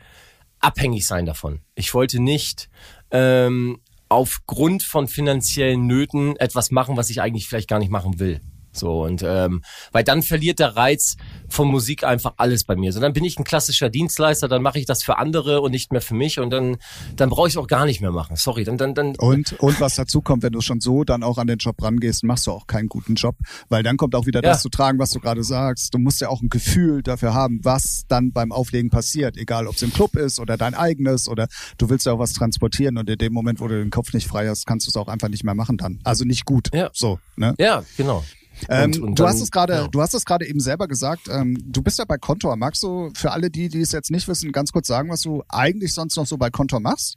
abhängig 0.66 1.06
sein 1.06 1.26
davon. 1.26 1.60
Ich 1.76 1.94
wollte 1.94 2.20
nicht 2.20 2.68
ähm, 3.12 3.78
aufgrund 4.08 4.82
von 4.82 5.06
finanziellen 5.06 5.86
Nöten 5.86 6.36
etwas 6.36 6.72
machen, 6.72 6.96
was 6.96 7.08
ich 7.08 7.20
eigentlich 7.20 7.48
vielleicht 7.48 7.68
gar 7.68 7.78
nicht 7.78 7.90
machen 7.90 8.18
will. 8.18 8.40
So 8.76 9.04
und 9.04 9.22
ähm, 9.24 9.62
weil 9.92 10.04
dann 10.04 10.22
verliert 10.22 10.58
der 10.58 10.76
Reiz 10.76 11.16
von 11.48 11.68
Musik 11.68 12.04
einfach 12.04 12.34
alles 12.36 12.64
bei 12.64 12.76
mir. 12.76 12.92
So 12.92 13.00
dann 13.00 13.12
bin 13.12 13.24
ich 13.24 13.38
ein 13.38 13.44
klassischer 13.44 13.90
Dienstleister, 13.90 14.48
dann 14.48 14.62
mache 14.62 14.78
ich 14.78 14.86
das 14.86 15.02
für 15.02 15.18
andere 15.18 15.60
und 15.60 15.70
nicht 15.70 15.92
mehr 15.92 16.00
für 16.00 16.14
mich 16.14 16.38
und 16.38 16.50
dann 16.50 16.76
dann 17.16 17.30
brauche 17.30 17.48
ich 17.48 17.58
auch 17.58 17.66
gar 17.66 17.86
nicht 17.86 18.00
mehr 18.00 18.12
machen. 18.12 18.36
Sorry, 18.36 18.64
dann 18.64 18.78
dann 18.78 18.94
dann 18.94 19.16
und 19.16 19.54
und 19.54 19.80
was 19.80 19.96
dazu 19.96 20.20
kommt, 20.20 20.42
wenn 20.42 20.52
du 20.52 20.60
schon 20.60 20.80
so 20.80 21.04
dann 21.04 21.22
auch 21.22 21.38
an 21.38 21.46
den 21.46 21.58
Job 21.58 21.82
rangehst, 21.82 22.24
machst 22.24 22.46
du 22.46 22.52
auch 22.52 22.66
keinen 22.66 22.88
guten 22.88 23.14
Job, 23.14 23.36
weil 23.68 23.82
dann 23.82 23.96
kommt 23.96 24.14
auch 24.14 24.26
wieder 24.26 24.42
ja. 24.42 24.50
das 24.50 24.62
zu 24.62 24.68
tragen, 24.68 24.98
was 24.98 25.10
du 25.10 25.20
gerade 25.20 25.44
sagst. 25.44 25.94
Du 25.94 25.98
musst 25.98 26.20
ja 26.20 26.28
auch 26.28 26.42
ein 26.42 26.48
Gefühl 26.48 27.02
dafür 27.02 27.34
haben, 27.34 27.60
was 27.62 28.04
dann 28.08 28.32
beim 28.32 28.52
Auflegen 28.52 28.90
passiert, 28.90 29.36
egal 29.36 29.66
ob 29.66 29.76
es 29.76 29.82
im 29.82 29.92
Club 29.92 30.16
ist 30.16 30.40
oder 30.40 30.56
dein 30.56 30.74
eigenes 30.74 31.28
oder 31.28 31.48
du 31.78 31.88
willst 31.88 32.06
ja 32.06 32.12
auch 32.12 32.18
was 32.18 32.32
transportieren 32.32 32.98
und 32.98 33.08
in 33.08 33.18
dem 33.18 33.32
Moment, 33.32 33.60
wo 33.60 33.68
du 33.68 33.78
den 33.78 33.90
Kopf 33.90 34.12
nicht 34.12 34.26
frei 34.26 34.48
hast, 34.48 34.66
kannst 34.66 34.86
du 34.86 34.90
es 34.90 34.96
auch 34.96 35.08
einfach 35.08 35.28
nicht 35.28 35.44
mehr 35.44 35.54
machen 35.54 35.76
dann. 35.76 36.00
Also 36.04 36.24
nicht 36.24 36.44
gut. 36.44 36.70
Ja. 36.72 36.90
So, 36.92 37.18
ne? 37.36 37.54
Ja, 37.58 37.84
genau. 37.96 38.24
Ähm, 38.68 38.84
und, 38.84 39.00
und 39.00 39.18
du 39.18 39.22
dann, 39.22 39.32
hast 39.32 39.42
es 39.42 39.50
gerade, 39.50 39.72
ja. 39.72 39.88
du 39.88 40.00
hast 40.00 40.14
es 40.14 40.24
gerade 40.24 40.46
eben 40.46 40.60
selber 40.60 40.88
gesagt. 40.88 41.28
Ähm, 41.28 41.58
du 41.64 41.82
bist 41.82 41.98
ja 41.98 42.04
bei 42.04 42.18
Contour. 42.18 42.56
Magst 42.56 42.82
du 42.82 43.10
für 43.14 43.32
alle 43.32 43.50
die, 43.50 43.68
die 43.68 43.80
es 43.80 43.92
jetzt 43.92 44.10
nicht 44.10 44.28
wissen, 44.28 44.52
ganz 44.52 44.72
kurz 44.72 44.86
sagen, 44.86 45.10
was 45.10 45.22
du 45.22 45.42
eigentlich 45.48 45.92
sonst 45.92 46.16
noch 46.16 46.26
so 46.26 46.36
bei 46.36 46.50
Contour 46.50 46.80
machst? 46.80 47.16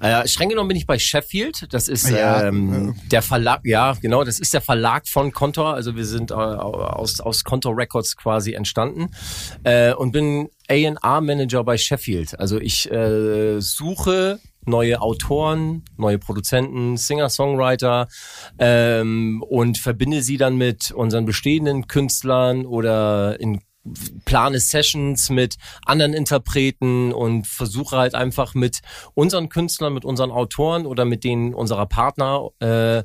Äh, 0.00 0.26
streng 0.26 0.48
genommen 0.48 0.68
bin 0.68 0.76
ich 0.78 0.86
bei 0.86 0.98
Sheffield. 0.98 1.72
Das 1.74 1.86
ist 1.86 2.08
ja, 2.08 2.44
ähm, 2.44 2.94
äh. 2.94 3.08
der 3.10 3.20
Verlag, 3.20 3.60
ja, 3.64 3.94
genau, 4.00 4.24
das 4.24 4.40
ist 4.40 4.54
der 4.54 4.62
Verlag 4.62 5.06
von 5.06 5.30
Contour. 5.30 5.74
Also 5.74 5.94
wir 5.94 6.06
sind 6.06 6.30
äh, 6.30 6.34
aus, 6.34 7.20
aus 7.20 7.44
Contour 7.44 7.76
Records 7.76 8.16
quasi 8.16 8.54
entstanden 8.54 9.10
äh, 9.64 9.92
und 9.92 10.12
bin 10.12 10.48
A&R-Manager 10.68 11.64
bei 11.64 11.76
Sheffield. 11.76 12.38
Also 12.40 12.58
ich 12.58 12.90
äh, 12.90 13.60
suche 13.60 14.40
neue 14.66 15.00
Autoren, 15.00 15.84
neue 15.96 16.18
Produzenten, 16.18 16.96
Singer-Songwriter 16.96 18.08
ähm, 18.58 19.42
und 19.48 19.78
verbinde 19.78 20.22
sie 20.22 20.36
dann 20.36 20.56
mit 20.56 20.90
unseren 20.90 21.24
bestehenden 21.24 21.86
Künstlern 21.86 22.66
oder 22.66 23.40
in 23.40 23.60
plane 24.26 24.60
Sessions 24.60 25.30
mit 25.30 25.56
anderen 25.86 26.12
Interpreten 26.12 27.12
und 27.12 27.46
versuche 27.46 27.96
halt 27.96 28.14
einfach 28.14 28.54
mit 28.54 28.80
unseren 29.14 29.48
Künstlern, 29.48 29.94
mit 29.94 30.04
unseren 30.04 30.30
Autoren 30.30 30.84
oder 30.84 31.04
mit 31.04 31.24
denen 31.24 31.54
unserer 31.54 31.86
Partner 31.86 32.48
äh, 32.60 33.04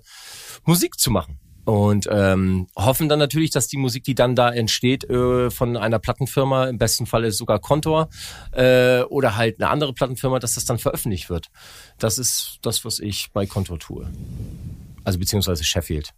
Musik 0.66 1.00
zu 1.00 1.12
machen 1.12 1.40
und 1.66 2.08
ähm, 2.12 2.68
hoffen 2.76 3.10
dann 3.10 3.20
natürlich, 3.20 3.50
dass 3.50 3.68
die 3.68 3.78
Musik, 3.78 4.04
die 4.04 4.16
dann 4.16 4.36
da 4.36 4.52
entsteht, 4.52 5.04
äh, 5.10 5.50
von 5.50 5.76
einer 5.76 6.00
Plattenfirma, 6.00 6.66
im 6.66 6.78
besten 6.78 7.06
Fall 7.06 7.26
ist 7.26 7.38
sogar 7.38 7.60
Kontor 7.60 8.10
äh, 8.52 9.02
oder 9.02 9.36
halt 9.36 9.60
eine 9.60 9.70
andere 9.70 9.94
Plattenfirma, 9.94 10.40
dass 10.40 10.56
das 10.56 10.66
dann 10.66 10.78
veröffentlicht 10.78 11.30
wird. 11.30 11.50
Das 11.98 12.18
ist 12.18 12.60
das, 12.62 12.86
was 12.86 13.00
ich 13.00 13.32
bei 13.34 13.46
Kontor 13.46 13.80
tue. 13.80 14.08
Also 15.04 15.20
beziehungsweise 15.20 15.64
Sheffield. 15.64 16.14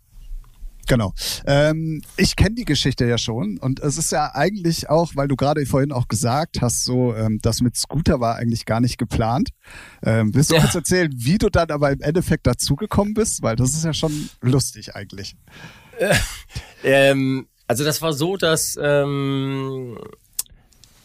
Genau. 0.88 1.14
Ähm, 1.46 2.02
ich 2.16 2.36
kenne 2.36 2.56
die 2.56 2.66
Geschichte 2.66 3.06
ja 3.06 3.18
schon 3.18 3.58
und 3.58 3.82
es 3.82 3.98
ist 3.98 4.12
ja 4.12 4.34
eigentlich 4.34 4.90
auch, 4.90 5.12
weil 5.16 5.28
du 5.28 5.36
gerade 5.36 5.66
vorhin 5.66 5.92
auch 5.92 6.08
gesagt 6.08 6.62
hast, 6.62 6.86
so 6.86 7.14
ähm, 7.14 7.40
das 7.42 7.62
mit 7.62 7.76
Scooter 7.76 8.20
war 8.20 8.36
eigentlich 8.36 8.66
gar 8.66 8.80
nicht 8.80 8.98
geplant. 8.98 9.50
Ähm, 10.04 10.34
willst 10.34 10.52
du 10.52 10.56
ja. 10.56 10.62
kurz 10.62 10.76
erzählen, 10.76 11.12
wie 11.14 11.38
du 11.38 11.50
dann 11.50 11.70
aber 11.72 11.92
im 11.92 12.02
Endeffekt 12.02 12.48
dazugekommen 12.48 13.14
bist? 13.14 13.42
Weil 13.42 13.56
das 13.58 13.74
ist 13.74 13.84
ja 13.84 13.94
schon 13.94 14.30
lustig 14.42 14.96
eigentlich. 14.96 15.36
ähm, 16.84 17.48
also 17.68 17.84
das 17.84 18.02
war 18.02 18.14
so, 18.14 18.38
dass 18.38 18.78
ähm, 18.82 19.98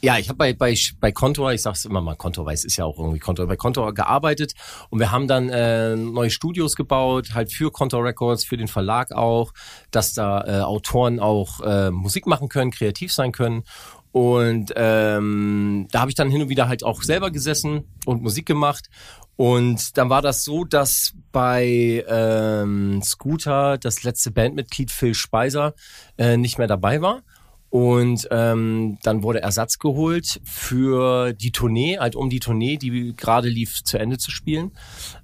ja, 0.05 0.19
ich 0.19 0.29
habe 0.29 0.37
bei, 0.37 0.53
bei, 0.53 0.77
bei 1.01 1.13
Contour, 1.13 1.53
ich 1.53 1.63
sag's 1.63 1.85
immer 1.85 2.01
mal 2.01 2.17
Contour, 2.17 2.45
weil 2.45 2.55
es 2.55 2.65
ist 2.65 2.77
ja 2.77 2.85
auch 2.85 2.99
irgendwie 2.99 3.21
Contour, 3.21 3.47
bei 3.47 3.57
Contour 3.57 3.95
gearbeitet 3.95 4.55
und 4.91 4.99
wir 4.99 5.13
haben 5.13 5.29
dann 5.29 5.49
äh, 5.49 5.95
neue 5.95 6.31
Studios 6.31 6.75
gebaut, 6.75 7.35
halt 7.35 7.53
für 7.53 7.71
Contour 7.71 8.05
Records, 8.05 8.45
für 8.45 8.57
den 8.57 8.67
Verlag 8.67 9.13
auch, 9.13 9.53
dass 9.93 10.13
da 10.13 10.45
äh, 10.45 10.63
Autoren 10.63 11.21
auch 11.21 11.61
äh, 11.61 11.93
Musik 11.93 12.27
machen 12.27 12.49
können, 12.49 12.73
kreativ 12.73 13.13
sein 13.13 13.31
können. 13.31 13.63
Und 14.11 14.73
ähm, 14.77 15.87
da 15.91 16.01
habe 16.01 16.11
ich 16.11 16.17
dann 16.17 16.31
hin 16.31 16.43
und 16.43 16.49
wieder 16.51 16.69
halt 16.69 16.85
auch 16.85 17.03
selber 17.03 17.31
gesessen 17.31 17.85
und 18.05 18.23
Musik 18.23 18.45
gemacht. 18.45 18.91
Und 19.37 19.97
dann 19.97 20.11
war 20.11 20.21
das 20.21 20.45
so, 20.45 20.65
dass 20.65 21.15
bei 21.31 22.05
ähm, 22.07 23.01
Scooter 23.03 23.79
das 23.79 24.03
letzte 24.03 24.31
Bandmitglied 24.31 24.91
Phil 24.91 25.15
Speiser 25.15 25.75
äh, 26.19 26.37
nicht 26.37 26.59
mehr 26.59 26.67
dabei 26.67 27.01
war. 27.01 27.23
Und 27.73 28.29
ähm, 28.31 28.99
dann 29.03 29.23
wurde 29.23 29.41
Ersatz 29.41 29.79
geholt 29.79 30.43
für 30.45 31.33
die 31.33 31.53
Tournee, 31.53 31.97
halt 31.99 32.17
um 32.17 32.29
die 32.29 32.39
Tournee, 32.39 32.77
die 32.77 33.15
gerade 33.17 33.49
lief, 33.49 33.83
zu 33.83 33.99
Ende 33.99 34.19
zu 34.19 34.31
spielen. 34.31 34.73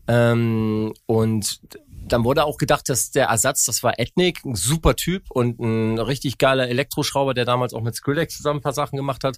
Ähm, 0.07 0.95
und 1.05 1.61
dann 2.07 2.25
wurde 2.25 2.45
auch 2.45 2.57
gedacht, 2.57 2.89
dass 2.89 3.11
der 3.11 3.27
Ersatz, 3.27 3.67
das 3.67 3.83
war 3.83 3.99
Ethnic, 3.99 4.47
ein 4.47 4.55
super 4.55 4.97
Typ 4.97 5.31
und 5.31 5.61
ein 5.61 5.99
richtig 5.99 6.39
geiler 6.39 6.71
Elektroschrauber, 6.71 7.35
der 7.35 7.45
damals 7.45 7.75
auch 7.75 7.83
mit 7.83 7.95
Skrillex 7.95 8.39
zusammen 8.39 8.61
ein 8.61 8.63
paar 8.63 8.73
Sachen 8.73 8.97
gemacht 8.97 9.25
hat. 9.25 9.37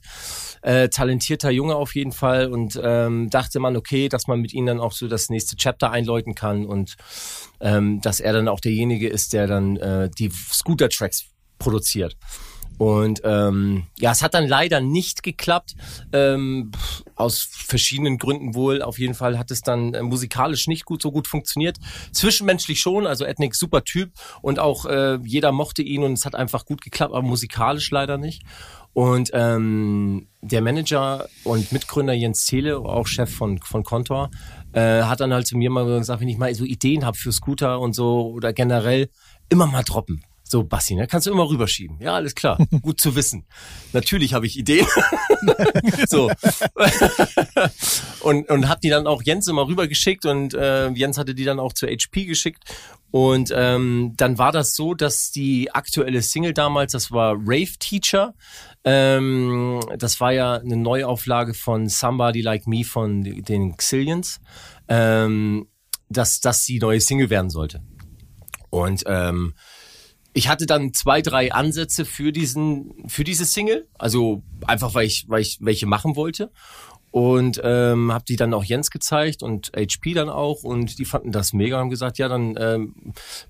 Äh, 0.63 0.89
talentierter 0.89 1.51
Junge 1.51 1.75
auf 1.75 1.97
jeden 1.97 2.13
Fall 2.13 2.47
und 2.47 2.81
ähm, 2.81 3.29
dachte 3.29 3.59
man, 3.59 3.77
okay, 3.77 4.09
dass 4.09 4.29
man 4.29 4.41
mit 4.41 4.53
ihm 4.53 4.67
dann 4.67 4.79
auch 4.79 4.93
so 4.93 5.09
das 5.09 5.31
nächste 5.31 5.57
Chapter 5.57 5.91
einläuten 5.91 6.37
kann 6.37 6.65
und 6.65 6.95
ähm, 7.59 8.01
dass 8.03 8.21
er 8.21 8.35
dann 8.35 8.47
auch 8.47 8.61
derjenige 8.61 9.09
ist, 9.09 9.33
der 9.33 9.49
dann 9.49 9.79
äh, 9.79 10.09
die 10.17 10.31
Scooter-Tracks 10.31 11.25
produziert. 11.59 12.17
Und 12.81 13.21
ähm, 13.25 13.85
ja, 13.99 14.11
es 14.11 14.23
hat 14.23 14.33
dann 14.33 14.49
leider 14.49 14.81
nicht 14.81 15.23
geklappt, 15.23 15.75
ähm, 16.15 16.73
aus 17.15 17.47
verschiedenen 17.53 18.17
Gründen 18.17 18.55
wohl. 18.55 18.81
Auf 18.81 18.99
jeden 18.99 19.13
Fall 19.13 19.39
hat 19.39 19.51
es 19.51 19.61
dann 19.61 19.93
äh, 19.93 20.01
musikalisch 20.03 20.67
nicht 20.67 20.87
gut 20.87 21.03
so 21.03 21.13
gut 21.13 21.29
funktioniert. 21.29 21.77
Zwischenmenschlich 22.13 22.81
schon, 22.81 23.07
also 23.07 23.27
Ethnic 23.27 23.55
super 23.55 23.85
Typ 23.85 24.13
und 24.41 24.59
auch 24.59 24.87
äh, 24.87 25.19
jeder 25.23 25.53
mochte 25.53 25.83
ihn 25.83 26.03
und 26.05 26.15
es 26.15 26.25
hat 26.25 26.35
einfach 26.35 26.65
gut 26.65 26.81
geklappt, 26.81 27.13
aber 27.13 27.21
musikalisch 27.21 27.91
leider 27.91 28.17
nicht. 28.17 28.45
Und 28.95 29.29
ähm, 29.35 30.29
der 30.41 30.63
Manager 30.63 31.29
und 31.45 31.73
Mitgründer 31.73 32.15
Jens 32.15 32.47
Zele, 32.47 32.79
auch 32.79 33.07
Chef 33.07 33.31
von, 33.31 33.59
von 33.59 33.85
Contor, 33.85 34.31
äh, 34.73 35.03
hat 35.03 35.21
dann 35.21 35.35
halt 35.35 35.47
zu 35.47 35.59
mir 35.59 35.69
mal 35.69 35.85
gesagt, 35.85 36.23
wenn 36.23 36.29
ich 36.29 36.39
mal 36.39 36.55
so 36.55 36.65
Ideen 36.65 37.05
habe 37.05 37.19
für 37.19 37.31
Scooter 37.31 37.79
und 37.79 37.93
so 37.93 38.31
oder 38.31 38.55
generell, 38.55 39.11
immer 39.51 39.67
mal 39.67 39.83
droppen. 39.83 40.25
So, 40.51 40.65
Bassi, 40.65 40.97
ne? 40.97 41.07
Kannst 41.07 41.29
du 41.29 41.31
immer 41.31 41.49
rüberschieben. 41.49 42.01
Ja, 42.01 42.15
alles 42.15 42.35
klar. 42.35 42.59
Gut 42.83 43.01
zu 43.01 43.15
wissen. 43.15 43.47
Natürlich 43.93 44.35
habe 44.35 44.47
ich 44.47 44.59
Ideen. 44.59 44.85
so. 46.09 46.29
und, 48.23 48.49
und 48.51 48.69
hab 48.69 48.81
die 48.81 48.89
dann 48.89 49.07
auch 49.07 49.23
Jens 49.23 49.47
immer 49.47 49.69
rübergeschickt 49.69 50.27
und 50.27 50.53
äh, 50.55 50.89
Jens 50.89 51.19
hatte 51.19 51.37
die 51.37 51.45
dann 51.45 51.61
auch 51.61 51.73
zu 51.73 51.87
HP 51.87 52.25
geschickt. 52.25 52.65
Und 53.13 53.53
ähm, 53.55 54.15
dann 54.17 54.39
war 54.39 54.51
das 54.51 54.75
so, 54.75 54.95
dass 54.95 55.31
die 55.31 55.71
aktuelle 55.73 56.21
Single 56.21 56.53
damals, 56.53 56.93
das 56.93 57.13
war 57.13 57.35
Rave 57.35 57.79
Teacher. 57.79 58.35
Ähm, 58.83 59.79
das 59.99 60.21
war 60.21 60.33
ja 60.33 60.55
eine 60.55 60.77
Neuauflage 60.77 61.55
von 61.55 61.89
Somebody 61.89 62.41
Like 62.41 62.67
Me 62.67 62.83
von 62.83 63.23
den 63.23 63.77
Xillions, 63.77 64.41
ähm, 64.89 65.69
dass 66.09 66.41
das 66.41 66.65
die 66.65 66.81
neue 66.81 67.01
Single 67.01 67.31
werden 67.31 67.51
sollte. 67.51 67.85
Und 68.71 69.05
ähm, 69.07 69.55
ich 70.33 70.49
hatte 70.49 70.67
dann 70.67 70.95
zwei, 70.95 71.23
drei 71.23 71.53
Ansätze 71.53 72.05
für 72.05 72.33
diesen, 72.33 73.09
für 73.09 73.25
diese 73.25 73.45
Single. 73.45 73.89
Also 73.99 74.43
einfach, 74.67 74.95
weil 74.95 75.07
ich, 75.07 75.27
weil 75.29 75.43
ich 75.43 75.59
welche 75.61 75.87
machen 75.87 76.17
wollte. 76.17 76.51
Und 77.11 77.61
ähm, 77.65 78.13
habe 78.13 78.25
die 78.29 78.37
dann 78.37 78.55
auch 78.55 78.63
Jens 78.63 78.93
gezeigt 78.93 79.43
und 79.43 79.73
HP 79.75 80.15
dann 80.15 80.29
auch 80.29 80.63
und 80.63 81.01
die 81.01 81.05
fanden 81.05 81.33
das 81.33 81.53
mega 81.53 81.77
und 81.77 81.81
haben 81.83 81.91
gesagt, 81.91 82.19
ja, 82.19 82.29
dann 82.29 82.57
ähm, 82.57 82.95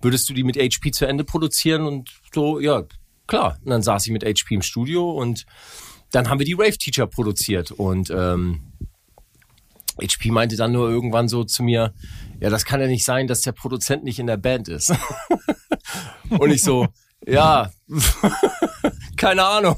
würdest 0.01 0.27
du 0.31 0.33
die 0.33 0.45
mit 0.45 0.57
HP 0.57 0.93
zu 0.93 1.07
Ende 1.07 1.25
produzieren 1.25 1.87
und 1.87 2.09
so, 2.33 2.59
ja, 2.59 2.85
klar. 3.27 3.59
Und 3.63 3.71
dann 3.71 3.83
saß 3.83 4.07
ich 4.07 4.13
mit 4.13 4.25
HP 4.25 4.55
im 4.55 4.63
Studio 4.63 5.11
und 5.11 5.45
dann 6.11 6.31
haben 6.31 6.39
wir 6.39 6.47
die 6.47 6.55
Rave 6.55 6.79
Teacher 6.79 7.07
produziert 7.07 7.71
und 7.71 8.11
ähm, 8.11 8.73
HP 10.01 10.31
meinte 10.31 10.57
dann 10.57 10.73
nur 10.73 10.89
irgendwann 10.89 11.29
so 11.29 11.45
zu 11.45 11.63
mir, 11.63 11.93
ja, 12.41 12.51
das 12.51 12.65
kann 12.65 12.81
ja 12.81 12.87
nicht 12.87 13.05
sein, 13.05 13.27
dass 13.27 13.43
der 13.43 13.53
Produzent 13.53 14.05
nicht 14.05 14.19
in 14.19 14.27
der 14.27 14.37
Band 14.37 14.69
ist. 14.69 14.93
Und 16.31 16.51
ich 16.51 16.63
so, 16.63 16.87
ja, 17.27 17.71
keine 19.17 19.45
Ahnung. 19.45 19.77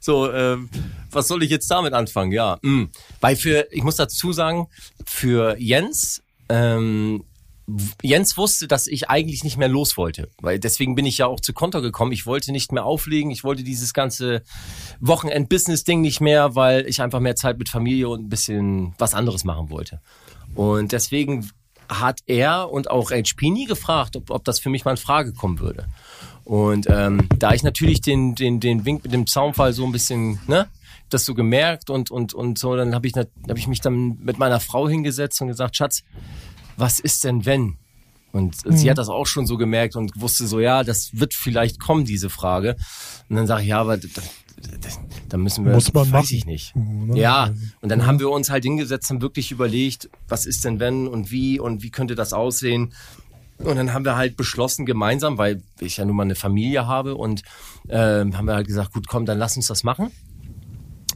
So, 0.00 0.32
ähm, 0.32 0.68
was 1.10 1.28
soll 1.28 1.42
ich 1.42 1.50
jetzt 1.50 1.70
damit 1.70 1.92
anfangen? 1.92 2.32
Ja, 2.32 2.58
mh. 2.62 2.72
Mm. 2.72 2.90
weil 3.20 3.36
für, 3.36 3.68
ich 3.70 3.82
muss 3.82 3.96
dazu 3.96 4.32
sagen, 4.32 4.68
für 5.04 5.56
Jens, 5.58 6.22
ähm, 6.48 7.24
Jens 8.02 8.36
wusste, 8.36 8.66
dass 8.66 8.88
ich 8.88 9.08
eigentlich 9.08 9.44
nicht 9.44 9.56
mehr 9.56 9.68
los 9.68 9.96
wollte, 9.96 10.28
weil 10.40 10.58
deswegen 10.58 10.96
bin 10.96 11.06
ich 11.06 11.18
ja 11.18 11.26
auch 11.26 11.38
zu 11.38 11.52
Konter 11.52 11.80
gekommen. 11.80 12.10
Ich 12.10 12.26
wollte 12.26 12.50
nicht 12.50 12.72
mehr 12.72 12.84
auflegen, 12.84 13.30
ich 13.30 13.44
wollte 13.44 13.62
dieses 13.62 13.92
ganze 13.94 14.42
Wochenend-Business-Ding 14.98 16.00
nicht 16.00 16.20
mehr, 16.20 16.56
weil 16.56 16.88
ich 16.88 17.00
einfach 17.00 17.20
mehr 17.20 17.36
Zeit 17.36 17.58
mit 17.58 17.68
Familie 17.68 18.08
und 18.08 18.24
ein 18.24 18.28
bisschen 18.28 18.94
was 18.98 19.14
anderes 19.14 19.44
machen 19.44 19.70
wollte. 19.70 20.00
Und 20.56 20.90
deswegen 20.90 21.48
hat 21.90 22.20
er 22.26 22.70
und 22.70 22.90
auch 22.90 23.10
HP 23.10 23.50
nie 23.50 23.66
gefragt, 23.66 24.16
ob, 24.16 24.30
ob 24.30 24.44
das 24.44 24.60
für 24.60 24.70
mich 24.70 24.84
mal 24.84 24.92
in 24.92 24.96
Frage 24.96 25.32
kommen 25.32 25.58
würde. 25.58 25.86
Und 26.44 26.86
ähm, 26.88 27.28
da 27.38 27.52
ich 27.52 27.62
natürlich 27.62 28.00
den, 28.00 28.34
den, 28.34 28.60
den 28.60 28.84
Wink 28.84 29.04
mit 29.04 29.12
dem 29.12 29.26
Zaunfall 29.26 29.72
so 29.72 29.84
ein 29.84 29.92
bisschen, 29.92 30.40
ne, 30.46 30.68
das 31.08 31.24
so 31.24 31.34
gemerkt 31.34 31.90
und, 31.90 32.10
und, 32.10 32.34
und 32.34 32.58
so, 32.58 32.76
dann 32.76 32.94
habe 32.94 33.06
ich, 33.06 33.14
hab 33.14 33.58
ich 33.58 33.66
mich 33.66 33.80
dann 33.80 34.18
mit 34.22 34.38
meiner 34.38 34.60
Frau 34.60 34.88
hingesetzt 34.88 35.40
und 35.42 35.48
gesagt, 35.48 35.76
Schatz, 35.76 36.02
was 36.76 37.00
ist 37.00 37.24
denn 37.24 37.44
wenn? 37.44 37.76
Und 38.32 38.64
mhm. 38.64 38.76
sie 38.76 38.90
hat 38.90 38.98
das 38.98 39.08
auch 39.08 39.26
schon 39.26 39.46
so 39.46 39.56
gemerkt 39.56 39.96
und 39.96 40.20
wusste 40.20 40.46
so, 40.46 40.60
ja, 40.60 40.84
das 40.84 41.10
wird 41.18 41.34
vielleicht 41.34 41.80
kommen, 41.80 42.04
diese 42.04 42.30
Frage. 42.30 42.76
Und 43.28 43.36
dann 43.36 43.46
sage 43.46 43.62
ich, 43.62 43.68
ja, 43.68 43.80
aber 43.80 43.98
da 45.28 45.36
müssen 45.36 45.64
wir, 45.64 45.72
Muss 45.72 45.92
man 45.92 46.04
weiß 46.04 46.12
machen. 46.12 46.34
ich 46.34 46.46
nicht. 46.46 46.74
Ja, 47.14 47.50
und 47.80 47.88
dann 47.88 48.06
haben 48.06 48.18
wir 48.18 48.30
uns 48.30 48.50
halt 48.50 48.64
hingesetzt, 48.64 49.10
haben 49.10 49.22
wirklich 49.22 49.52
überlegt, 49.52 50.10
was 50.28 50.46
ist 50.46 50.64
denn 50.64 50.80
wenn 50.80 51.06
und 51.06 51.30
wie 51.30 51.60
und 51.60 51.82
wie 51.82 51.90
könnte 51.90 52.14
das 52.14 52.32
aussehen. 52.32 52.92
Und 53.58 53.76
dann 53.76 53.92
haben 53.92 54.04
wir 54.04 54.16
halt 54.16 54.36
beschlossen 54.36 54.86
gemeinsam, 54.86 55.38
weil 55.38 55.62
ich 55.80 55.98
ja 55.98 56.04
nun 56.04 56.16
mal 56.16 56.22
eine 56.22 56.34
Familie 56.34 56.86
habe 56.86 57.14
und 57.14 57.42
äh, 57.88 57.98
haben 57.98 58.46
wir 58.46 58.54
halt 58.54 58.66
gesagt, 58.66 58.92
gut, 58.92 59.06
komm, 59.06 59.26
dann 59.26 59.38
lass 59.38 59.56
uns 59.56 59.66
das 59.66 59.84
machen. 59.84 60.10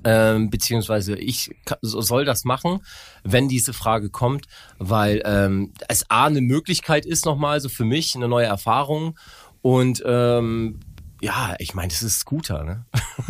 Ähm, 0.06 0.50
beziehungsweise 0.50 1.16
ich 1.16 1.50
soll 1.80 2.26
das 2.26 2.44
machen, 2.44 2.80
wenn 3.22 3.48
diese 3.48 3.72
Frage 3.72 4.10
kommt, 4.10 4.44
weil 4.78 5.22
ähm, 5.24 5.72
es 5.88 6.10
A 6.10 6.26
eine 6.26 6.42
Möglichkeit 6.42 7.06
ist 7.06 7.24
nochmal 7.24 7.60
so 7.60 7.70
für 7.70 7.86
mich, 7.86 8.14
eine 8.14 8.28
neue 8.28 8.44
Erfahrung 8.44 9.18
und 9.62 10.02
ähm, 10.06 10.80
ja, 11.24 11.54
ich 11.58 11.72
meine, 11.72 11.88
das 11.88 12.02
ist 12.02 12.18
Scooter, 12.18 12.64
ne? 12.64 12.84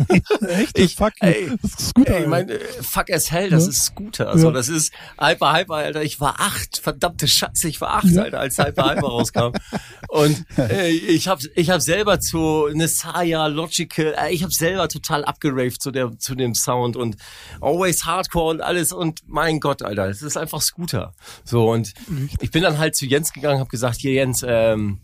Echt? 0.49 0.77
Ich, 0.77 0.95
fuck, 0.97 1.13
ey, 1.21 1.49
das 1.61 1.71
ist 1.71 1.89
Scooter. 1.89 2.15
Ey, 2.15 2.23
ich 2.23 2.27
meine, 2.27 2.59
fuck 2.81 3.09
as 3.09 3.31
hell, 3.31 3.49
das 3.49 3.63
ja? 3.63 3.69
ist 3.69 3.85
Scooter. 3.85 4.29
Also, 4.29 4.47
ja. 4.47 4.53
das 4.53 4.67
ist 4.67 4.93
Hyper 5.17 5.53
Hyper, 5.53 5.75
Alter. 5.75 6.03
Ich 6.03 6.19
war 6.19 6.35
acht, 6.39 6.77
verdammte 6.77 7.25
Scheiße, 7.25 7.69
ich 7.69 7.79
war 7.79 7.95
acht, 7.95 8.07
ja. 8.07 8.23
Alter, 8.23 8.41
als 8.41 8.57
Hyper 8.57 8.89
Hyper 8.89 9.07
rauskam. 9.07 9.53
Und 10.09 10.45
ey, 10.57 10.91
ich 10.91 11.29
habe 11.29 11.41
ich 11.55 11.69
hab 11.69 11.81
selber 11.81 12.19
zu 12.19 12.67
Nesaya, 12.73 13.47
Logical, 13.47 14.13
äh, 14.17 14.33
ich 14.33 14.43
habe 14.43 14.51
selber 14.51 14.89
total 14.89 15.23
abgeraved 15.23 15.81
zu, 15.81 15.91
der, 15.91 16.19
zu 16.19 16.35
dem 16.35 16.53
Sound 16.53 16.97
und 16.97 17.15
Always 17.61 18.03
Hardcore 18.03 18.55
und 18.55 18.61
alles. 18.61 18.91
Und 18.91 19.21
mein 19.25 19.61
Gott, 19.61 19.83
Alter, 19.83 20.09
es 20.09 20.21
ist 20.21 20.35
einfach 20.35 20.61
Scooter. 20.61 21.13
So, 21.45 21.71
und 21.71 21.93
ich 22.41 22.51
bin 22.51 22.61
dann 22.61 22.77
halt 22.77 22.97
zu 22.97 23.05
Jens 23.05 23.31
gegangen, 23.31 23.59
habe 23.59 23.69
gesagt, 23.69 24.01
hier 24.01 24.11
Jens, 24.11 24.43
ähm, 24.45 24.99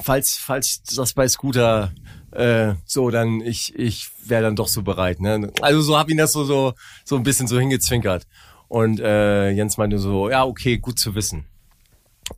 falls, 0.00 0.36
falls 0.36 0.82
das 0.82 1.12
bei 1.12 1.28
Scooter 1.28 1.92
äh, 2.32 2.74
so, 2.84 3.10
dann 3.10 3.40
ich, 3.40 3.74
ich 3.78 4.08
wäre 4.24 4.42
dann 4.42 4.56
doch 4.56 4.68
so 4.68 4.82
bereit. 4.82 5.20
Ne? 5.20 5.52
Also 5.60 5.80
so 5.80 5.98
habe 5.98 6.12
ich 6.12 6.16
das 6.16 6.32
so, 6.32 6.44
so, 6.44 6.74
so 7.04 7.16
ein 7.16 7.22
bisschen 7.22 7.46
so 7.46 7.58
hingezwinkert. 7.58 8.26
Und 8.68 9.00
äh, 9.00 9.50
Jens 9.50 9.78
meinte 9.78 9.98
so, 9.98 10.30
ja, 10.30 10.44
okay, 10.44 10.78
gut 10.78 10.98
zu 10.98 11.14
wissen. 11.14 11.46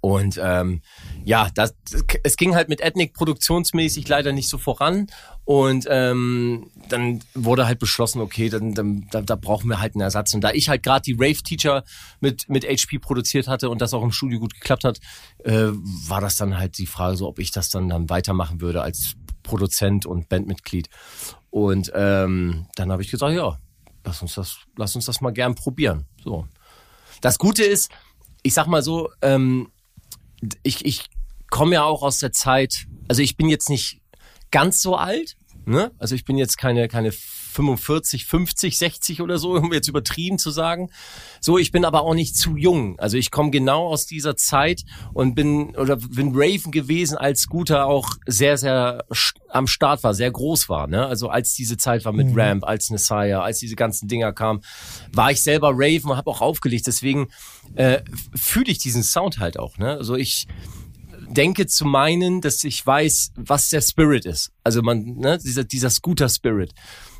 Und 0.00 0.40
ähm, 0.42 0.82
ja, 1.24 1.48
das, 1.54 1.74
es 2.22 2.36
ging 2.36 2.54
halt 2.54 2.68
mit 2.68 2.80
Ethnic 2.80 3.14
produktionsmäßig 3.14 4.08
leider 4.08 4.32
nicht 4.32 4.48
so 4.48 4.58
voran. 4.58 5.06
Und 5.44 5.86
ähm, 5.90 6.70
dann 6.88 7.20
wurde 7.34 7.66
halt 7.66 7.78
beschlossen, 7.78 8.20
okay, 8.20 8.48
dann, 8.48 8.74
dann 8.74 9.06
da, 9.10 9.20
da 9.20 9.36
brauchen 9.36 9.68
wir 9.68 9.80
halt 9.80 9.94
einen 9.94 10.02
Ersatz. 10.02 10.34
Und 10.34 10.40
da 10.42 10.50
ich 10.52 10.68
halt 10.68 10.82
gerade 10.82 11.02
die 11.02 11.14
Rave 11.14 11.42
Teacher 11.42 11.84
mit 12.20 12.48
mit 12.48 12.64
HP 12.64 12.98
produziert 12.98 13.48
hatte 13.48 13.68
und 13.68 13.80
das 13.80 13.94
auch 13.94 14.02
im 14.02 14.12
Studio 14.12 14.40
gut 14.40 14.54
geklappt 14.54 14.84
hat, 14.84 15.00
äh, 15.44 15.68
war 16.06 16.20
das 16.20 16.36
dann 16.36 16.58
halt 16.58 16.78
die 16.78 16.86
Frage, 16.86 17.16
so 17.16 17.28
ob 17.28 17.38
ich 17.38 17.50
das 17.50 17.70
dann 17.70 17.88
dann 17.88 18.08
weitermachen 18.08 18.60
würde 18.60 18.82
als 18.82 19.14
Produzent 19.42 20.06
und 20.06 20.28
Bandmitglied. 20.28 20.88
Und 21.50 21.92
ähm, 21.94 22.66
dann 22.76 22.90
habe 22.90 23.02
ich 23.02 23.10
gesagt, 23.10 23.34
ja, 23.34 23.58
lass 24.04 24.22
uns 24.22 24.34
das, 24.34 24.58
lass 24.76 24.94
uns 24.94 25.06
das 25.06 25.20
mal 25.20 25.32
gern 25.32 25.54
probieren. 25.54 26.06
So. 26.24 26.46
Das 27.20 27.38
Gute 27.38 27.62
ist, 27.62 27.90
ich 28.42 28.54
sag 28.54 28.66
mal 28.66 28.82
so, 28.82 29.10
ähm, 29.20 29.70
ich, 30.62 30.84
ich 30.84 31.04
komme 31.50 31.74
ja 31.74 31.84
auch 31.84 32.02
aus 32.02 32.18
der 32.18 32.32
Zeit, 32.32 32.86
also 33.08 33.22
ich 33.22 33.36
bin 33.36 33.48
jetzt 33.48 33.68
nicht 33.68 34.00
ganz 34.50 34.82
so 34.82 34.96
alt, 34.96 35.36
ne? 35.64 35.92
Also 35.98 36.14
ich 36.14 36.24
bin 36.24 36.36
jetzt 36.36 36.58
keine, 36.58 36.88
keine 36.88 37.12
45, 37.52 38.26
50, 38.26 38.78
60 38.78 39.22
oder 39.22 39.38
so, 39.38 39.52
um 39.52 39.72
jetzt 39.72 39.88
übertrieben 39.88 40.38
zu 40.38 40.50
sagen. 40.50 40.90
So, 41.40 41.58
ich 41.58 41.70
bin 41.70 41.84
aber 41.84 42.02
auch 42.02 42.14
nicht 42.14 42.36
zu 42.36 42.56
jung. 42.56 42.98
Also 42.98 43.16
ich 43.16 43.30
komme 43.30 43.50
genau 43.50 43.86
aus 43.86 44.06
dieser 44.06 44.36
Zeit 44.36 44.84
und 45.12 45.34
bin 45.34 45.76
oder 45.76 45.96
bin 45.96 46.32
Raven 46.34 46.72
gewesen, 46.72 47.16
als 47.16 47.42
Scooter 47.42 47.86
auch 47.86 48.10
sehr, 48.26 48.56
sehr 48.58 49.04
am 49.48 49.66
Start 49.66 50.02
war, 50.02 50.14
sehr 50.14 50.30
groß 50.30 50.68
war. 50.68 50.86
Ne? 50.86 51.06
Also 51.06 51.28
als 51.28 51.54
diese 51.54 51.76
Zeit 51.76 52.04
war 52.04 52.12
mit 52.12 52.28
mhm. 52.28 52.38
Ramp, 52.38 52.64
als 52.64 52.90
Messiah, 52.90 53.42
als 53.42 53.58
diese 53.58 53.76
ganzen 53.76 54.08
Dinger 54.08 54.32
kamen, 54.32 54.62
war 55.12 55.30
ich 55.30 55.42
selber 55.42 55.72
Raven 55.74 56.10
und 56.10 56.16
habe 56.16 56.30
auch 56.30 56.40
aufgelegt. 56.40 56.86
Deswegen 56.86 57.28
äh, 57.74 58.00
fühle 58.34 58.70
ich 58.70 58.78
diesen 58.78 59.02
Sound 59.02 59.38
halt 59.38 59.58
auch. 59.58 59.78
Ne? 59.78 59.90
Also 59.90 60.16
ich 60.16 60.46
denke 61.32 61.66
zu 61.66 61.84
meinen, 61.84 62.40
dass 62.40 62.62
ich 62.64 62.84
weiß, 62.86 63.32
was 63.36 63.70
der 63.70 63.80
Spirit 63.80 64.26
ist. 64.26 64.52
Also 64.64 64.82
man, 64.82 65.16
ne, 65.16 65.38
dieser, 65.38 65.64
dieser 65.64 65.90
Scooter-Spirit. 65.90 66.72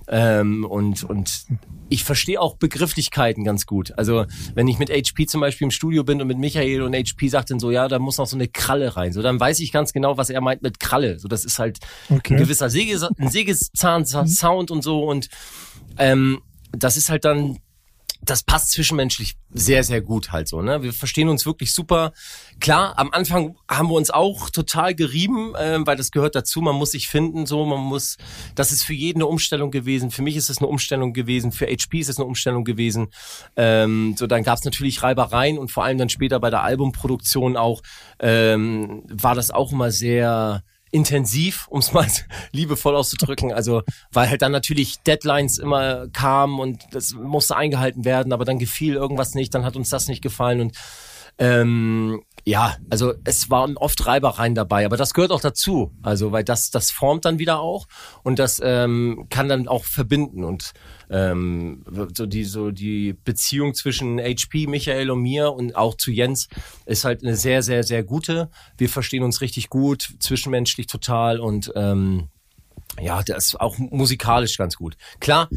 Ähm, 0.09 0.65
und, 0.65 1.05
und 1.05 1.47
ich 1.89 2.05
verstehe 2.05 2.41
auch 2.41 2.57
Begrifflichkeiten 2.57 3.45
ganz 3.45 3.67
gut. 3.67 3.93
Also 3.97 4.25
wenn 4.55 4.69
ich 4.69 4.79
mit 4.79 4.91
HP 4.91 5.27
zum 5.27 5.41
Beispiel 5.41 5.67
im 5.67 5.71
Studio 5.71 6.05
bin 6.05 6.21
und 6.21 6.27
mit 6.27 6.39
Michael 6.39 6.83
und 6.83 6.95
HP 6.95 7.29
sagt 7.29 7.51
dann 7.51 7.61
so, 7.61 7.71
ja, 7.71 7.89
da 7.89 7.99
muss 7.99 8.19
noch 8.19 8.27
so 8.27 8.37
eine 8.37 8.49
Kralle 8.49 8.97
rein. 8.97 9.13
So, 9.13 9.23
dann 9.23 9.39
weiß 9.39 9.61
ich 9.61 9.73
ganz 9.73 9.93
genau, 9.93 10.17
was 10.17 10.31
er 10.31 10.41
meint 10.41 10.63
mit 10.63 10.81
Kralle. 10.81 11.19
So, 11.19 11.29
das 11.29 11.45
ist 11.45 11.59
halt 11.59 11.79
okay. 12.09 12.35
ein 12.35 12.41
gewisser 12.41 12.71
Sägezahn-Sound 12.71 14.71
und 14.71 14.83
so. 14.83 15.05
Und 15.05 15.29
ähm, 15.99 16.41
das 16.73 16.97
ist 16.97 17.11
halt 17.11 17.25
dann 17.25 17.59
das 18.25 18.45
passt 18.45 18.71
zwischenmenschlich 18.71 19.37
sehr, 19.51 19.83
sehr 19.83 20.01
gut 20.01 20.31
halt 20.31 20.49
so. 20.49 20.63
Ne? 20.63 20.83
Wir 20.83 20.93
verstehen 20.93 21.29
uns 21.29 21.45
wirklich 21.45 21.75
super. 21.75 22.13
Klar, 22.61 22.97
am 22.97 23.11
Anfang 23.11 23.57
haben 23.69 23.89
wir 23.89 23.95
uns 23.95 24.11
auch 24.11 24.49
total 24.49 24.95
gerieben, 24.95 25.55
äh, 25.57 25.79
weil 25.85 25.97
das 25.97 26.13
gehört 26.13 26.37
dazu. 26.37 26.61
Man 26.61 26.77
muss 26.77 26.93
sich 26.93 27.09
finden, 27.09 27.47
so 27.47 27.67
man 27.67 27.81
muss. 27.81 28.17
Das 28.55 28.71
ist 28.71 28.85
für 28.85 28.95
jeden 28.95 29.19
eine 29.19 29.27
Umstellung 29.27 29.73
gewesen. 29.73 30.13
Für 30.13 30.23
mich 30.23 30.37
ist 30.37 30.51
es 30.51 30.59
eine 30.59 30.69
Umstellung 30.69 31.13
gewesen. 31.13 31.51
Für 31.51 31.67
HP 31.67 31.99
ist 31.99 32.09
es 32.09 32.19
eine 32.19 32.27
Umstellung 32.27 32.65
gewesen. 32.65 33.09
Ähm, 33.57 34.15
so 34.17 34.29
dann 34.29 34.45
gab 34.45 34.59
es 34.59 34.65
natürlich 34.65 35.03
Reibereien 35.03 35.59
und 35.59 35.73
vor 35.73 35.85
allem 35.85 35.99
dann 35.99 36.09
später 36.09 36.39
bei 36.39 36.51
der 36.51 36.63
Albumproduktion 36.63 37.57
auch 37.57 37.83
ähm, 38.21 39.03
war 39.09 39.35
das 39.35 39.51
auch 39.51 39.73
immer 39.73 39.91
sehr 39.91 40.63
intensiv, 40.93 41.67
um 41.69 41.81
es 41.81 41.93
mal 41.93 42.07
liebevoll 42.53 42.95
auszudrücken. 42.95 43.53
Also, 43.53 43.83
weil 44.13 44.31
halt 44.31 44.43
dann 44.43 44.53
natürlich 44.53 45.01
Deadlines 45.01 45.59
immer 45.59 46.07
kamen 46.09 46.61
und 46.61 46.87
das 46.93 47.15
musste 47.15 47.57
eingehalten 47.57 48.05
werden, 48.05 48.33
aber 48.33 48.45
dann 48.45 48.59
gefiel 48.59 48.95
irgendwas 48.95 49.35
nicht, 49.35 49.53
dann 49.55 49.65
hat 49.65 49.75
uns 49.75 49.91
das 49.91 50.07
nicht 50.07 50.23
gefallen 50.23 50.61
und 50.61 50.77
ähm, 51.39 52.23
ja, 52.45 52.77
also 52.91 53.15
es 53.25 53.51
waren 53.51 53.77
oft 53.77 54.05
Reibereien 54.05 54.57
dabei, 54.57 54.85
aber 54.85 54.97
das 54.97 55.15
gehört 55.15 55.31
auch 55.31 55.41
dazu. 55.41 55.93
Also 56.03 56.33
weil 56.33 56.43
das 56.43 56.71
das 56.71 56.91
formt 56.91 57.25
dann 57.25 57.39
wieder 57.39 57.61
auch 57.61 57.87
und 58.25 58.39
das 58.39 58.61
ähm, 58.63 59.27
kann 59.31 59.49
dann 59.49 59.69
auch 59.69 59.85
verbinden 59.85 60.43
und 60.43 60.73
ähm, 61.09 61.85
so 62.17 62.27
die 62.27 62.45
so 62.45 62.73
die 62.73 63.13
Beziehung 63.13 63.75
zwischen 63.75 64.19
HP, 64.19 64.67
Michael 64.67 65.11
und 65.11 65.23
mir 65.23 65.53
und 65.53 65.77
auch 65.77 65.97
zu 65.97 66.11
Jens 66.11 66.49
ist 66.85 67.05
halt 67.05 67.23
eine 67.23 67.37
sehr 67.37 67.63
sehr 67.63 67.85
sehr 67.85 68.03
gute. 68.03 68.51
Wir 68.77 68.89
verstehen 68.89 69.23
uns 69.23 69.41
richtig 69.41 69.69
gut, 69.69 70.15
zwischenmenschlich 70.19 70.89
total 70.89 71.39
und 71.39 71.73
ähm, 71.77 72.29
ja, 73.01 73.23
das 73.23 73.47
ist 73.47 73.61
auch 73.61 73.79
musikalisch 73.79 74.59
ganz 74.59 74.77
gut. 74.77 74.97
Klar, 75.21 75.49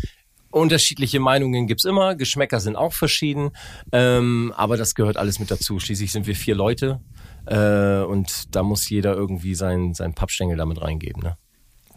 Unterschiedliche 0.55 1.19
Meinungen 1.19 1.67
gibt's 1.67 1.83
immer, 1.83 2.15
Geschmäcker 2.15 2.61
sind 2.61 2.77
auch 2.77 2.93
verschieden, 2.93 3.51
ähm, 3.91 4.53
aber 4.55 4.77
das 4.77 4.95
gehört 4.95 5.17
alles 5.17 5.37
mit 5.37 5.51
dazu. 5.51 5.79
Schließlich 5.79 6.13
sind 6.13 6.27
wir 6.27 6.35
vier 6.35 6.55
Leute 6.55 7.01
äh, 7.45 7.99
und 7.99 8.55
da 8.55 8.63
muss 8.63 8.89
jeder 8.89 9.15
irgendwie 9.15 9.53
sein, 9.53 9.93
sein 9.93 10.13
Pappstängel 10.13 10.55
damit 10.55 10.81
reingeben. 10.81 11.21
Ne? 11.21 11.37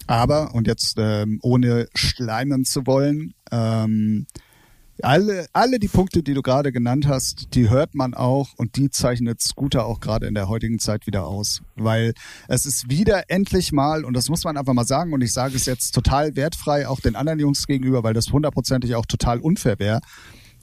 Aber, 0.09 0.56
und 0.56 0.66
jetzt 0.66 0.96
ähm, 0.98 1.38
ohne 1.40 1.86
schleimen 1.94 2.64
zu 2.64 2.84
wollen, 2.84 3.32
ähm, 3.52 4.26
alle, 5.03 5.46
alle 5.53 5.78
die 5.78 5.88
Punkte, 5.88 6.22
die 6.22 6.34
du 6.34 6.42
gerade 6.42 6.72
genannt 6.72 7.07
hast, 7.07 7.55
die 7.55 7.70
hört 7.70 7.94
man 7.94 8.14
auch 8.14 8.51
und 8.57 8.76
die 8.76 8.90
zeichnet 8.90 9.40
Scooter 9.40 9.86
auch 9.86 10.01
gerade 10.01 10.26
in 10.26 10.34
der 10.34 10.49
heutigen 10.49 10.78
Zeit 10.78 11.07
wieder 11.07 11.26
aus. 11.26 11.62
Weil 11.76 12.14
es 12.49 12.66
ist 12.66 12.90
wieder 12.90 13.30
endlich 13.30 13.72
mal, 13.72 14.05
und 14.05 14.14
das 14.14 14.28
muss 14.28 14.44
man 14.44 14.57
einfach 14.57 14.74
mal 14.74 14.86
sagen, 14.86 15.12
und 15.12 15.22
ich 15.22 15.32
sage 15.32 15.57
es 15.57 15.66
jetzt 15.66 15.92
total 15.92 16.36
wertfrei 16.36 16.88
auch 16.88 17.01
den 17.01 17.16
anderen 17.16 17.38
Jungs 17.38 17.66
gegenüber, 17.66 18.03
weil 18.03 18.14
das 18.14 18.32
hundertprozentig 18.32 18.94
auch 18.94 19.07
total 19.07 19.38
unfair 19.38 19.78
wäre. 19.78 20.01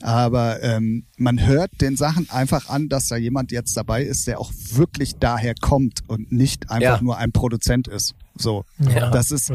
Aber 0.01 0.61
ähm, 0.61 1.05
man 1.17 1.45
hört 1.45 1.71
den 1.79 1.95
Sachen 1.95 2.29
einfach 2.29 2.69
an, 2.69 2.89
dass 2.89 3.07
da 3.07 3.15
jemand 3.15 3.51
jetzt 3.51 3.77
dabei 3.77 4.03
ist, 4.03 4.27
der 4.27 4.39
auch 4.39 4.51
wirklich 4.73 5.15
daher 5.19 5.55
kommt 5.55 6.01
und 6.07 6.31
nicht 6.31 6.69
einfach 6.69 6.97
ja. 6.97 7.01
nur 7.01 7.17
ein 7.17 7.31
Produzent 7.31 7.87
ist. 7.87 8.13
So, 8.37 8.65
ja. 8.77 9.09
das 9.11 9.31
ist, 9.31 9.53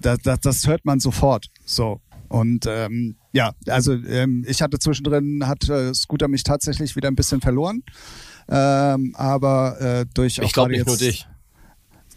das, 0.00 0.18
das, 0.22 0.40
das 0.40 0.66
hört 0.66 0.84
man 0.84 1.00
sofort. 1.00 1.46
So, 1.64 2.00
und 2.30 2.64
ähm, 2.68 3.16
ja, 3.32 3.52
also 3.66 3.92
ähm, 3.92 4.44
ich 4.46 4.62
hatte 4.62 4.78
zwischendrin, 4.78 5.46
hat 5.48 5.68
äh, 5.68 5.92
Scooter 5.92 6.28
mich 6.28 6.44
tatsächlich 6.44 6.94
wieder 6.94 7.08
ein 7.08 7.16
bisschen 7.16 7.40
verloren. 7.40 7.82
Ähm, 8.48 9.14
aber 9.16 9.80
äh, 9.80 10.06
durch 10.14 10.40
auch 10.40 10.44
Ich 10.44 10.52
glaube 10.52 10.70
nicht 10.70 10.78
jetzt, 10.78 10.86
nur 10.86 10.96
dich. 10.96 11.26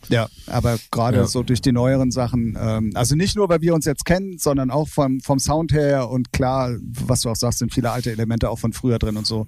Ja, 0.09 0.28
aber 0.45 0.78
gerade 0.91 1.18
ja. 1.18 1.26
so 1.26 1.41
durch 1.41 1.61
die 1.61 1.72
neueren 1.72 2.11
Sachen, 2.11 2.55
ähm, 2.61 2.91
also 2.93 3.16
nicht 3.16 3.36
nur, 3.36 3.49
weil 3.49 3.61
wir 3.61 3.74
uns 3.74 3.86
jetzt 3.86 4.05
kennen, 4.05 4.38
sondern 4.38 4.70
auch 4.70 4.88
vom, 4.88 5.20
vom 5.20 5.39
Sound 5.39 5.74
her 5.74 6.09
und 6.09 6.32
klar, 6.32 6.76
was 6.82 7.22
du 7.22 7.30
auch 7.30 7.36
sagst, 7.36 7.59
sind 7.59 7.74
viele 7.74 7.89
alte 7.89 8.11
Elemente 8.11 8.51
auch 8.51 8.59
von 8.59 8.72
früher 8.72 8.99
drin 8.99 9.18
und 9.18 9.26
so. 9.26 9.47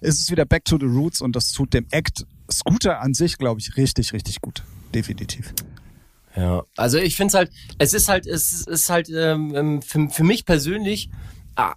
Ist 0.00 0.20
es 0.20 0.30
wieder 0.30 0.44
back 0.44 0.64
to 0.64 0.78
the 0.78 0.86
roots 0.86 1.20
und 1.20 1.34
das 1.34 1.50
tut 1.52 1.74
dem 1.74 1.86
Act 1.90 2.24
Scooter 2.52 3.00
an 3.00 3.14
sich, 3.14 3.36
glaube 3.38 3.60
ich, 3.60 3.76
richtig, 3.76 4.12
richtig 4.12 4.40
gut. 4.40 4.62
Definitiv. 4.94 5.52
Ja, 6.36 6.64
also 6.76 6.98
ich 6.98 7.16
finde 7.16 7.28
es 7.28 7.34
halt, 7.34 7.50
es 7.78 7.94
ist 7.94 8.08
halt, 8.08 8.26
es 8.26 8.66
ist 8.66 8.90
halt 8.90 9.08
ähm, 9.08 9.54
ähm, 9.54 9.82
für, 9.82 10.08
für 10.10 10.24
mich 10.24 10.44
persönlich 10.44 11.10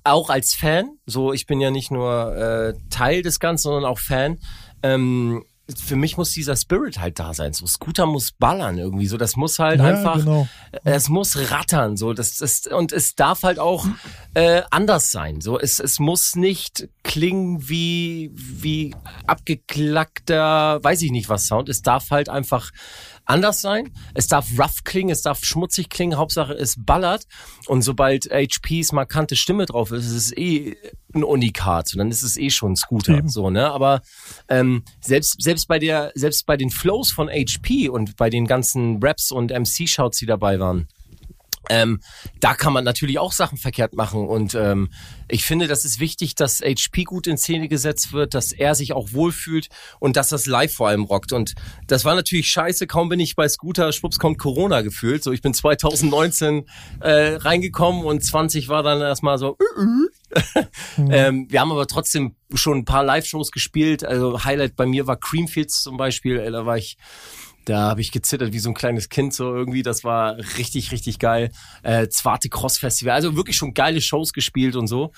auch 0.04 0.32
als 0.32 0.56
Fan, 0.56 0.98
so 1.06 1.34
ich 1.34 1.46
bin 1.46 1.62
ja 1.62 1.70
nicht 1.70 1.92
nur 1.92 2.36
äh, 2.36 2.74
Teil 2.90 3.22
des 3.22 3.40
Ganzen, 3.40 3.64
sondern 3.64 3.86
auch 3.86 4.00
Fan. 4.00 4.40
Ähm, 4.82 5.44
für 5.76 5.98
mich 5.98 6.16
muss 6.18 6.32
dieser 6.32 6.56
Spirit 6.56 7.00
halt 7.00 7.20
da 7.20 7.34
sein. 7.34 7.52
So 7.52 7.66
Scooter 7.68 8.06
muss 8.06 8.32
ballern 8.32 8.78
irgendwie. 8.78 9.08
So, 9.08 9.18
das 9.18 9.36
muss 9.36 9.60
halt 9.60 9.80
ja, 9.80 9.86
einfach, 9.86 10.16
genau. 10.16 10.48
es 10.84 11.10
muss 11.10 11.52
rattern. 11.52 11.98
So, 11.98 12.14
das 12.14 12.40
ist 12.40 12.72
und 12.72 12.94
es 12.94 13.16
darf 13.16 13.44
halt 13.44 13.60
auch 13.60 13.86
äh, 14.34 14.62
anders 14.72 15.12
sein. 15.12 15.42
So, 15.42 15.60
es 15.60 15.80
es 15.80 16.00
muss 16.00 16.36
nicht 16.36 16.88
klingen 17.04 17.68
wie 17.68 18.32
wie 18.34 18.96
abgeklackter, 19.26 20.82
weiß 20.84 21.02
ich 21.02 21.12
nicht 21.12 21.28
was 21.28 21.48
Sound. 21.48 21.68
Es 21.70 21.82
darf 21.82 22.12
halt 22.12 22.30
einfach 22.30 22.72
anders 23.28 23.62
sein. 23.62 23.92
Es 24.14 24.28
darf 24.28 24.48
rough 24.58 24.84
klingen, 24.84 25.12
es 25.12 25.22
darf 25.22 25.44
schmutzig 25.44 25.90
klingen. 25.90 26.18
Hauptsache 26.18 26.54
es 26.54 26.76
ballert. 26.78 27.26
Und 27.68 27.82
sobald 27.82 28.26
HPs 28.26 28.92
markante 28.92 29.36
Stimme 29.36 29.66
drauf 29.66 29.92
ist, 29.92 30.06
ist 30.06 30.14
es 30.14 30.38
eh 30.38 30.76
ein 31.14 31.24
Unikat. 31.24 31.94
Und 31.94 32.00
dann 32.00 32.12
ist 32.12 32.24
es 32.24 32.38
eh 32.38 32.50
schon 32.50 32.74
ein 32.74 32.76
Scooter. 32.76 33.18
Eben. 33.18 33.30
So, 33.30 33.50
ne? 33.50 33.70
Aber 33.72 34.02
ähm, 34.50 34.84
selbst, 35.02 35.42
selbst 35.42 35.68
bei 35.68 35.80
der, 35.80 36.12
selbst 36.16 36.46
bei 36.46 36.58
den 36.58 36.70
Flows 36.70 37.12
von 37.12 37.30
HP 37.30 37.90
und 37.90 38.16
bei 38.16 38.30
den 38.30 38.48
ganzen 38.48 39.00
Raps 39.04 39.32
und 39.32 39.52
MC-Shouts, 39.52 40.18
die 40.18 40.26
dabei 40.26 40.60
waren, 40.60 40.88
ähm, 41.70 42.00
da 42.40 42.54
kann 42.54 42.74
man 42.74 42.84
natürlich 42.84 43.20
auch 43.20 43.32
Sachen 43.32 43.58
verkehrt 43.58 43.94
machen 43.94 44.28
und 44.28 44.56
ähm, 44.56 44.90
ich 45.30 45.44
finde, 45.44 45.68
das 45.68 45.84
ist 45.84 46.00
wichtig, 46.00 46.36
dass 46.36 46.62
HP 46.62 47.04
gut 47.04 47.28
in 47.28 47.38
Szene 47.38 47.68
gesetzt 47.68 48.14
wird, 48.14 48.34
dass 48.34 48.52
er 48.54 48.76
sich 48.76 48.94
auch 48.94 49.12
wohlfühlt 49.12 49.68
und 50.00 50.16
dass 50.16 50.30
das 50.30 50.46
live 50.46 50.74
vor 50.74 50.88
allem 50.88 51.04
rockt. 51.04 51.34
Und 51.34 51.56
das 51.88 52.06
war 52.06 52.16
natürlich 52.16 52.50
scheiße. 52.50 52.88
Kaum 52.88 53.10
bin 53.10 53.20
ich 53.20 53.36
bei 53.36 53.48
Scooter, 53.50 53.92
schwupps 53.92 54.20
kommt 54.20 54.38
Corona 54.38 54.82
gefühlt. 54.82 55.24
So, 55.24 55.32
ich 55.32 55.42
bin 55.42 55.54
2019 55.54 56.66
äh, 57.02 57.36
reingekommen 57.36 58.06
und 58.06 58.24
20 58.24 58.70
war 58.70 58.84
dann 58.84 59.02
erstmal 59.02 59.38
so. 59.38 59.58
Äh, 59.60 59.82
äh. 59.82 59.84
mhm. 59.84 60.10
ähm, 61.12 61.48
wir 61.50 61.60
haben 61.60 61.72
aber 61.72 61.88
trotzdem 61.88 62.36
schon 62.54 62.80
ein 62.80 62.86
paar 62.86 63.04
Live-Shows 63.04 63.52
gespielt. 63.52 64.06
Also 64.06 64.44
Highlight 64.44 64.76
bei 64.76 64.86
mir 64.86 65.08
war 65.08 65.18
Creamfields 65.18 65.84
zum 65.84 65.98
Beispiel. 65.98 66.40
Da 66.52 66.66
war 66.66 66.78
ich 66.78 66.98
da 67.70 67.90
habe 67.90 68.02
ich 68.02 68.12
gezittert 68.12 68.54
wie 68.54 68.60
so 68.60 68.70
ein 68.70 68.76
kleines 68.76 69.10
Kind 69.10 69.34
so 69.34 69.54
irgendwie. 69.54 69.84
Das 69.84 70.04
war 70.04 70.38
richtig, 70.58 70.92
richtig 70.92 71.20
geil. 71.20 71.52
Äh, 71.84 72.08
Zwarte 72.08 72.50
Cross 72.50 72.78
Festival. 72.78 73.14
Also 73.14 73.36
wirklich 73.36 73.58
schon 73.58 73.74
geile 73.74 74.02
Shows 74.02 74.34
gespielt 74.34 74.76
und 74.76 74.88
so. 74.88 75.12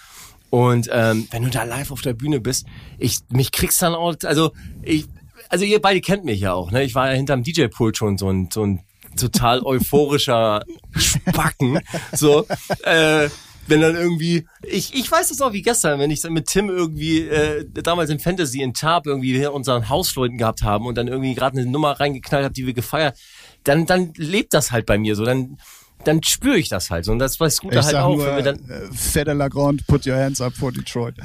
Und 0.50 0.90
ähm, 0.92 1.28
wenn 1.30 1.44
du 1.44 1.50
da 1.50 1.64
live 1.64 1.92
auf 1.92 2.02
der 2.02 2.14
Bühne 2.14 2.40
bist, 2.40 2.66
ich 2.98 3.20
mich 3.30 3.52
kriegst 3.52 3.82
dann 3.82 3.94
auch, 3.94 4.16
also 4.24 4.52
ich, 4.82 5.06
also 5.48 5.64
ihr 5.64 5.80
beide 5.80 6.02
kennt 6.02 6.26
mich 6.26 6.40
ja 6.40 6.54
auch, 6.54 6.72
ne? 6.72 6.84
Ich 6.84 6.96
war 6.96 7.10
ja 7.10 7.14
hinterm 7.16 7.44
DJ-Pult 7.44 7.98
schon 7.98 8.18
so 8.18 8.30
ein, 8.30 8.50
so 8.52 8.66
ein 8.66 8.84
total 9.16 9.62
euphorischer 9.62 10.64
Spacken. 10.96 11.80
So, 12.14 12.48
äh, 12.84 13.30
wenn 13.70 13.82
dann 13.82 13.96
irgendwie, 13.96 14.48
ich, 14.64 14.94
ich 14.94 15.12
weiß 15.12 15.30
das 15.30 15.42
auch 15.42 15.54
wie 15.54 15.62
gestern, 15.62 16.00
wenn 16.00 16.12
ich 16.12 16.24
mit 16.24 16.48
Tim 16.48 16.70
irgendwie 16.70 17.22
äh, 17.22 17.66
damals 17.72 18.10
in 18.10 18.20
Fantasy 18.20 18.62
in 18.62 18.74
Tab 18.74 19.06
irgendwie 19.06 19.46
unseren 19.48 19.90
Hausleuten 19.90 20.38
gehabt 20.38 20.64
haben 20.64 20.86
und 20.86 20.98
dann 20.98 21.08
irgendwie 21.08 21.36
gerade 21.36 21.60
eine 21.60 21.70
Nummer 21.70 22.00
reingeknallt 22.00 22.46
habe, 22.46 22.54
die 22.54 22.66
wir 22.66 22.74
gefeiert, 22.74 23.18
dann, 23.64 23.86
dann 23.86 24.14
lebt 24.16 24.54
das 24.54 24.72
halt 24.72 24.86
bei 24.86 24.98
mir 24.98 25.16
so. 25.16 25.26
Dann, 25.26 25.58
dann 26.04 26.24
spüre 26.24 26.58
ich 26.58 26.70
das 26.70 26.90
halt 26.90 27.06
so. 27.06 27.12
Und 27.12 27.20
das 27.20 27.40
weiß 27.40 27.56
Scooter 27.56 27.84
halt 27.84 27.96
auch. 27.96 28.16
Nur, 28.16 28.26
wenn 28.26 28.36
wir 28.38 28.44
dann, 28.44 28.70
äh, 28.70 28.94
Feder 28.94 29.34
Lagrande, 29.34 29.84
put 29.86 30.06
your 30.08 30.16
hands 30.16 30.42
up 30.42 30.54
for 30.54 30.72
Detroit. 30.72 31.16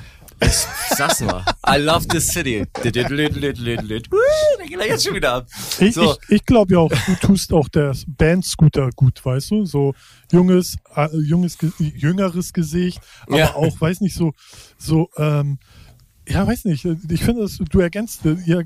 Ich 0.41 0.97
sag's 0.97 1.21
nur. 1.21 1.45
I 1.67 1.79
love 1.79 2.07
this 2.09 2.29
city. 2.29 2.67
da 4.59 4.65
geht 4.65 4.79
er 4.79 4.87
jetzt 4.87 5.05
schon 5.05 5.15
wieder 5.15 5.35
ab. 5.35 5.47
Ich, 5.79 5.95
so. 5.95 6.13
ich, 6.29 6.37
ich 6.37 6.45
glaube 6.45 6.75
ja 6.75 6.81
auch, 6.81 6.91
du 6.91 7.15
tust 7.27 7.53
auch 7.53 7.69
der 7.69 7.95
Band-Scooter 8.07 8.91
gut, 8.95 9.25
weißt 9.25 9.51
du? 9.53 9.65
So 9.65 9.95
junges, 10.33 10.77
äh, 10.95 11.09
junges, 11.17 11.57
jüngeres 11.79 12.53
Gesicht, 12.53 13.01
aber 13.27 13.39
ja. 13.39 13.55
auch, 13.55 13.81
weiß 13.81 14.01
nicht, 14.01 14.15
so, 14.15 14.33
so, 14.79 15.09
ähm, 15.17 15.59
ja, 16.29 16.47
weiß 16.47 16.65
nicht. 16.67 16.85
Ich 16.85 17.23
finde, 17.23 17.47
du 17.71 17.81
ergänzt, 17.81 18.21
ihr 18.25 18.65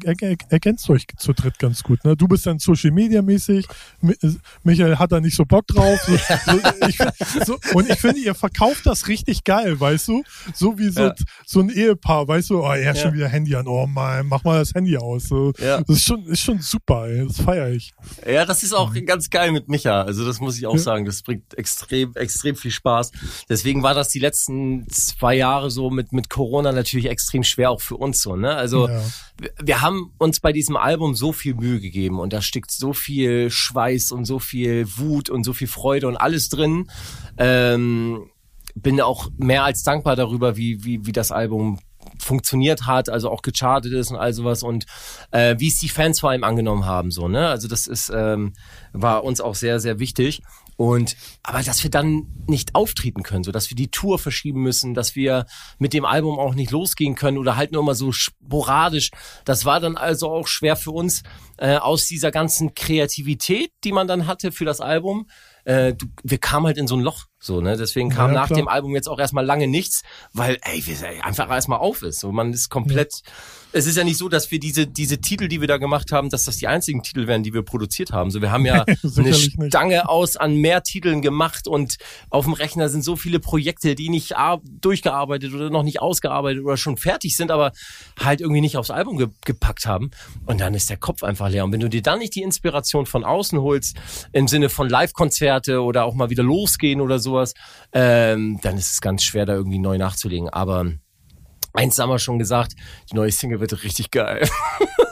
ergänzt 0.49 0.89
euch 0.91 1.07
zu 1.17 1.33
dritt 1.33 1.59
ganz 1.59 1.83
gut. 1.83 2.05
Ne? 2.05 2.17
Du 2.17 2.29
bist 2.29 2.47
dann 2.47 2.59
Social 2.59 2.91
Media 2.91 3.23
mäßig. 3.23 3.67
Michael 4.63 4.97
hat 4.97 5.13
da 5.13 5.21
nicht 5.21 5.37
so 5.37 5.45
Bock 5.45 5.67
drauf. 5.67 5.99
So, 6.07 6.17
so, 6.17 6.61
ich, 6.89 6.99
so, 7.47 7.59
und 7.75 7.89
ich 7.89 7.99
finde, 7.99 8.21
ihr 8.21 8.35
verkauft 8.35 8.87
das 8.87 9.09
richtig 9.09 9.45
geil, 9.45 9.79
weißt 9.79 10.09
du? 10.09 10.23
So 10.55 10.79
wie 10.79 10.89
so, 10.91 11.01
ja. 11.01 11.15
so 11.47 11.61
ein 11.61 11.71
Ehepaar, 11.71 12.29
weißt 12.29 12.51
du? 12.51 12.61
Oh, 12.63 12.73
er 12.73 12.91
hat 12.91 12.97
ja. 12.97 13.03
schon 13.03 13.15
wieder 13.15 13.29
Handy 13.29 13.55
an. 13.55 13.67
Oh 13.67 13.87
mein, 13.87 14.27
mach 14.27 14.45
mal 14.45 14.59
das 14.59 14.75
Handy 14.75 14.97
aus. 14.97 15.25
So, 15.25 15.53
ja. 15.59 15.81
Das 15.81 15.97
ist 15.97 16.05
schon, 16.05 16.27
ist 16.27 16.41
schon 16.41 16.61
super. 16.61 17.09
Ey. 17.09 17.27
Das 17.27 17.41
feiere 17.41 17.71
ich. 17.71 17.93
Ja, 18.27 18.45
das 18.45 18.63
ist 18.63 18.73
auch 18.73 18.93
ganz 19.07 19.31
geil 19.31 19.53
mit 19.53 19.69
Micha. 19.69 20.03
Also 20.03 20.25
das 20.25 20.41
muss 20.41 20.59
ich 20.59 20.67
auch 20.67 20.79
sagen. 20.79 21.05
Das 21.05 21.23
bringt 21.23 21.57
extrem, 21.57 22.15
extrem 22.15 22.57
viel 22.57 22.71
Spaß. 22.71 23.13
Deswegen 23.49 23.83
war 23.83 23.95
das 23.95 24.09
die 24.11 24.21
letzten 24.21 24.89
zwei 24.91 25.35
Jahre 25.35 25.71
so 25.71 25.91
mit 25.91 26.13
mit 26.13 26.31
Corona 26.31 26.73
natürlich 26.73 27.07
extrem 27.07 27.45
schwer 27.49 27.71
auch 27.71 27.81
für 27.81 27.97
uns 27.97 28.23
so, 28.23 28.37
ne? 28.37 28.55
Also 28.55 28.89
ja. 28.89 29.01
wir 29.63 29.81
haben 29.81 30.13
uns 30.19 30.41
bei 30.41 30.53
diesem 30.53 30.77
Album 30.77 31.15
so 31.15 31.33
viel 31.33 31.55
Mühe 31.55 31.81
gegeben 31.81 32.21
und 32.21 32.33
da 32.33 32.43
steckt 32.43 32.71
so 32.71 32.93
viel 32.93 33.51
Schweiß 33.51 34.13
und 34.13 34.25
so 34.25 34.39
viel 34.39 34.87
Wut 34.97 35.31
und 35.31 35.45
so 35.45 35.53
viel 35.53 35.69
Freude 35.69 36.09
und 36.09 36.17
alles 36.17 36.49
drin. 36.49 36.91
Ähm, 37.37 38.31
bin 38.75 39.01
auch 39.01 39.29
mehr 39.37 39.65
als 39.65 39.83
dankbar 39.83 40.17
darüber, 40.17 40.57
wie, 40.57 40.85
wie, 40.85 41.05
wie 41.07 41.13
das 41.13 41.33
Album 41.33 41.81
funktioniert 42.19 42.87
hat, 42.87 43.09
also 43.09 43.31
auch 43.31 43.43
gechartet 43.43 43.93
ist 43.93 44.11
und 44.11 44.17
all 44.17 44.33
sowas 44.33 44.63
und 44.63 44.87
äh, 45.31 45.57
wie 45.59 45.69
es 45.69 45.79
die 45.79 45.89
Fans 45.89 46.21
vor 46.21 46.31
allem 46.31 46.45
angenommen 46.45 46.87
haben, 46.87 47.11
so, 47.11 47.29
ne? 47.29 47.49
Also 47.49 47.69
das 47.69 47.87
ist, 47.87 48.11
ähm, 48.15 48.55
war 48.93 49.25
uns 49.25 49.41
auch 49.41 49.55
sehr, 49.55 49.81
sehr 49.81 49.99
wichtig. 49.99 50.43
Und 50.77 51.17
aber 51.43 51.61
dass 51.65 51.83
wir 51.83 51.91
dann 51.91 52.29
nicht 52.47 52.77
auftreten 52.77 53.25
können, 53.25 53.43
so 53.43 53.51
dass 53.51 53.69
wir 53.69 53.75
die 53.75 53.91
Tour 53.91 54.17
verschieben 54.21 54.63
müssen, 54.63 54.95
dass 54.95 55.17
wir 55.17 55.47
mit 55.79 55.93
dem 55.93 56.05
Album 56.05 56.39
auch 56.39 56.55
nicht 56.55 56.71
losgehen 56.71 57.17
können 57.17 57.37
oder 57.37 57.57
halt 57.57 57.73
nur 57.73 57.83
mal 57.83 57.97
so 57.97 58.13
sporadisch. 58.13 59.11
Das 59.45 59.65
war 59.65 59.81
dann 59.81 59.97
also 59.97 60.31
auch 60.31 60.47
schwer 60.47 60.77
für 60.77 60.93
uns 60.93 61.25
äh, 61.57 61.77
aus 61.79 62.07
dieser 62.07 62.31
ganzen 62.31 62.75
Kreativität, 62.75 63.73
die 63.83 63.91
man 63.91 64.07
dann 64.07 64.29
hatte 64.29 64.53
für 64.53 64.65
das 64.65 64.81
Album, 64.81 65.29
äh, 65.65 65.95
du, 65.95 66.07
wir 66.23 66.39
kamen 66.39 66.67
halt 66.67 66.79
in 66.79 66.87
so 66.87 66.97
ein 66.97 67.03
Loch. 67.03 67.27
So, 67.41 67.61
ne? 67.61 67.77
Deswegen 67.77 68.11
kam 68.11 68.33
ja, 68.33 68.41
nach 68.41 68.49
dem 68.49 68.67
Album 68.67 68.95
jetzt 68.97 69.09
auch 69.09 69.21
erstmal 69.21 69.47
lange 69.47 69.69
nichts, 69.69 70.03
weil, 70.33 70.59
ey, 70.63 70.83
einfach 71.23 71.49
erstmal 71.49 71.79
auf 71.79 72.03
ist. 72.03 72.19
So, 72.19 72.33
man 72.33 72.53
ist 72.53 72.69
komplett. 72.69 73.13
Ja. 73.25 73.33
Es 73.73 73.87
ist 73.87 73.97
ja 73.97 74.03
nicht 74.03 74.17
so, 74.17 74.29
dass 74.29 74.51
wir 74.51 74.59
diese, 74.59 74.87
diese 74.87 75.21
Titel, 75.21 75.47
die 75.47 75.61
wir 75.61 75.69
da 75.69 75.77
gemacht 75.77 76.11
haben, 76.11 76.31
dass 76.31 76.45
das 76.45 76.57
die 76.57 76.67
einzigen 76.67 77.03
Titel 77.03 77.27
wären, 77.27 77.43
die 77.43 77.53
wir 77.53 77.63
produziert 77.63 78.13
haben. 78.13 78.31
So, 78.31 78.41
wir 78.41 78.51
haben 78.51 78.67
ja 78.67 78.85
eine 79.17 79.35
Stange 79.35 79.97
nicht. 79.97 80.07
aus 80.07 80.37
an 80.37 80.57
mehr 80.57 80.83
Titeln 80.83 81.23
gemacht 81.23 81.69
und 81.69 81.99
auf 82.31 82.45
dem 82.45 82.55
Rechner 82.55 82.89
sind 82.89 83.05
so 83.05 83.15
viele 83.15 83.39
Projekte, 83.39 83.95
die 83.95 84.09
nicht 84.09 84.35
durchgearbeitet 84.81 85.53
oder 85.53 85.71
noch 85.71 85.83
nicht 85.83 86.01
ausgearbeitet 86.01 86.65
oder 86.65 86.77
schon 86.77 86.97
fertig 86.97 87.37
sind, 87.37 87.51
aber 87.51 87.73
halt 88.19 88.41
irgendwie 88.41 88.63
nicht 88.63 88.79
aufs 88.79 88.91
Album 88.91 89.17
ge 89.19 89.29
gepackt 89.45 89.87
haben. 89.87 90.11
Und 90.47 90.61
dann 90.61 90.75
ist 90.75 90.91
der 90.91 90.97
Kopf 90.97 91.23
einfach 91.23 91.49
leer. 91.51 91.65
Und 91.65 91.73
wenn 91.73 91.81
du 91.81 91.89
dir 91.89 92.03
dann 92.03 92.19
nicht 92.19 92.35
die 92.35 92.43
Inspiration 92.43 93.07
von 93.07 93.23
außen 93.23 93.61
holst, 93.61 93.97
im 94.33 94.49
Sinne 94.49 94.71
von 94.71 94.89
Live-Konzerte 94.89 95.83
oder 95.83 96.05
auch 96.05 96.15
mal 96.15 96.31
wieder 96.31 96.43
losgehen 96.43 97.01
oder 97.01 97.19
so, 97.19 97.28
sowas, 97.29 97.55
ähm, 97.93 98.59
dann 98.63 98.77
ist 98.77 98.93
es 98.93 99.01
ganz 99.01 99.23
schwer, 99.23 99.47
da 99.47 99.55
irgendwie 99.55 99.79
neu 99.79 99.99
nachzulegen. 99.99 100.49
Aber 100.49 100.87
eins 101.73 101.99
haben 101.99 102.11
wir 102.11 102.19
schon 102.19 102.39
gesagt, 102.39 102.75
die 103.11 103.17
neue 103.17 103.31
Single 103.31 103.61
wird 103.61 103.83
richtig 103.85 104.11
geil. 104.11 104.49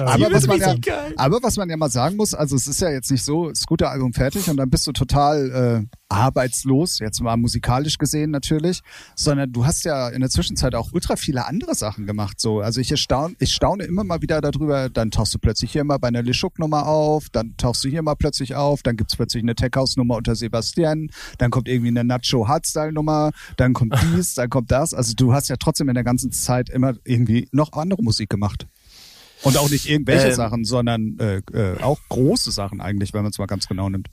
aber, 0.00 0.32
was 0.32 0.46
man 0.46 0.58
ja, 0.58 0.74
aber 1.16 1.42
was 1.42 1.56
man 1.56 1.68
ja 1.70 1.76
mal 1.76 1.90
sagen 1.90 2.16
muss, 2.16 2.34
also 2.34 2.56
es 2.56 2.66
ist 2.66 2.80
ja 2.80 2.90
jetzt 2.90 3.10
nicht 3.10 3.24
so, 3.24 3.48
das 3.48 3.64
gute 3.66 3.88
Album 3.88 4.12
fertig 4.12 4.48
und 4.48 4.56
dann 4.56 4.70
bist 4.70 4.86
du 4.86 4.92
total 4.92 5.86
äh, 5.90 5.96
arbeitslos, 6.08 7.00
jetzt 7.00 7.20
mal 7.20 7.36
musikalisch 7.36 7.98
gesehen 7.98 8.30
natürlich, 8.30 8.80
sondern 9.16 9.52
du 9.52 9.66
hast 9.66 9.84
ja 9.84 10.08
in 10.08 10.20
der 10.20 10.30
Zwischenzeit 10.30 10.74
auch 10.74 10.92
ultra 10.92 11.16
viele 11.16 11.46
andere 11.46 11.74
Sachen 11.74 12.06
gemacht. 12.06 12.40
So, 12.40 12.60
also 12.60 12.80
ich 12.80 12.94
staune, 13.00 13.34
ich 13.38 13.52
staune 13.52 13.84
immer 13.84 14.04
mal 14.04 14.22
wieder 14.22 14.40
darüber, 14.40 14.88
dann 14.88 15.10
tauchst 15.10 15.34
du 15.34 15.38
plötzlich 15.38 15.72
hier 15.72 15.84
mal 15.84 15.98
bei 15.98 16.08
einer 16.08 16.22
Lischuk-Nummer 16.22 16.86
auf, 16.86 17.30
dann 17.30 17.56
tauchst 17.56 17.84
du 17.84 17.88
hier 17.88 18.02
mal 18.02 18.14
plötzlich 18.14 18.54
auf, 18.54 18.82
dann 18.82 18.96
gibt's 18.96 19.16
plötzlich 19.16 19.42
eine 19.42 19.54
Tech-House-Nummer 19.54 20.16
unter 20.16 20.36
Sebastian, 20.36 21.10
dann 21.38 21.50
kommt 21.50 21.68
irgendwie 21.68 21.88
eine 21.88 22.04
Nacho-Hardstyle-Nummer, 22.04 23.32
dann 23.56 23.72
kommt 23.72 23.94
dies, 24.14 24.34
dann 24.34 24.50
kommt 24.50 24.70
das. 24.70 24.94
Also 24.94 25.14
du 25.14 25.32
hast 25.32 25.48
ja 25.48 25.56
trotzdem 25.56 25.88
in 25.88 25.94
der 25.94 26.04
ganzen 26.04 26.30
Zeit 26.32 26.70
immer 26.70 26.94
irgendwie 27.04 27.48
noch 27.50 27.72
andere 27.72 28.02
Musik 28.02 28.30
gemacht. 28.30 28.66
Und 29.44 29.56
auch 29.56 29.70
nicht 29.70 29.88
irgendwelche 29.88 30.28
ähm, 30.28 30.34
Sachen, 30.34 30.64
sondern 30.64 31.18
äh, 31.18 31.36
äh, 31.52 31.80
auch 31.80 32.00
große 32.08 32.50
Sachen 32.50 32.80
eigentlich, 32.80 33.14
wenn 33.14 33.22
man 33.22 33.30
es 33.30 33.38
mal 33.38 33.46
ganz 33.46 33.68
genau 33.68 33.88
nimmt. 33.88 34.08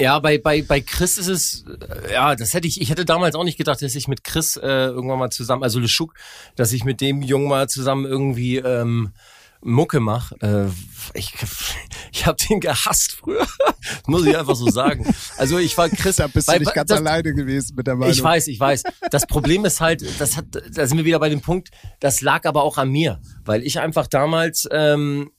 Ja, 0.00 0.18
bei, 0.18 0.38
bei, 0.38 0.62
bei 0.62 0.80
Chris 0.80 1.18
ist 1.18 1.28
es, 1.28 1.64
äh, 1.66 2.12
ja, 2.12 2.34
das 2.34 2.54
hätte 2.54 2.66
ich, 2.66 2.80
ich 2.80 2.90
hätte 2.90 3.04
damals 3.04 3.36
auch 3.36 3.44
nicht 3.44 3.58
gedacht, 3.58 3.80
dass 3.80 3.94
ich 3.94 4.08
mit 4.08 4.24
Chris 4.24 4.56
äh, 4.56 4.66
irgendwann 4.66 5.18
mal 5.18 5.30
zusammen, 5.30 5.62
also 5.62 5.78
Le 5.78 5.88
Schuck, 5.88 6.14
dass 6.56 6.72
ich 6.72 6.84
mit 6.84 7.00
dem 7.00 7.22
Jungen 7.22 7.48
mal 7.48 7.68
zusammen 7.68 8.04
irgendwie 8.04 8.56
ähm, 8.56 9.12
Mucke 9.64 9.98
mache. 9.98 10.36
Äh, 10.40 11.18
ich 11.18 11.32
ich 12.12 12.26
habe 12.26 12.36
den 12.48 12.60
gehasst 12.60 13.12
früher, 13.12 13.46
muss 14.06 14.24
ich 14.24 14.36
einfach 14.36 14.54
so 14.54 14.70
sagen. 14.70 15.06
Also 15.36 15.58
ich 15.58 15.76
war 15.76 15.88
Chris. 15.88 16.16
Da 16.16 16.26
bist 16.26 16.48
du 16.48 16.58
nicht 16.58 16.74
ganz 16.74 16.88
das, 16.88 16.98
alleine 17.00 17.34
gewesen 17.34 17.74
mit 17.76 17.86
der 17.86 17.96
Meinung. 17.96 18.12
Ich 18.12 18.22
weiß, 18.22 18.48
ich 18.48 18.60
weiß. 18.60 18.82
Das 19.10 19.26
Problem 19.26 19.64
ist 19.64 19.80
halt, 19.80 20.04
das 20.20 20.36
hat, 20.36 20.46
da 20.70 20.86
sind 20.86 20.98
wir 20.98 21.04
wieder 21.04 21.18
bei 21.18 21.28
dem 21.28 21.40
Punkt, 21.40 21.70
das 22.00 22.20
lag 22.20 22.44
aber 22.44 22.62
auch 22.62 22.78
an 22.78 22.90
mir, 22.90 23.20
weil 23.44 23.62
ich 23.62 23.80
einfach 23.80 24.06
damals 24.06 24.68
ähm, 24.70 25.30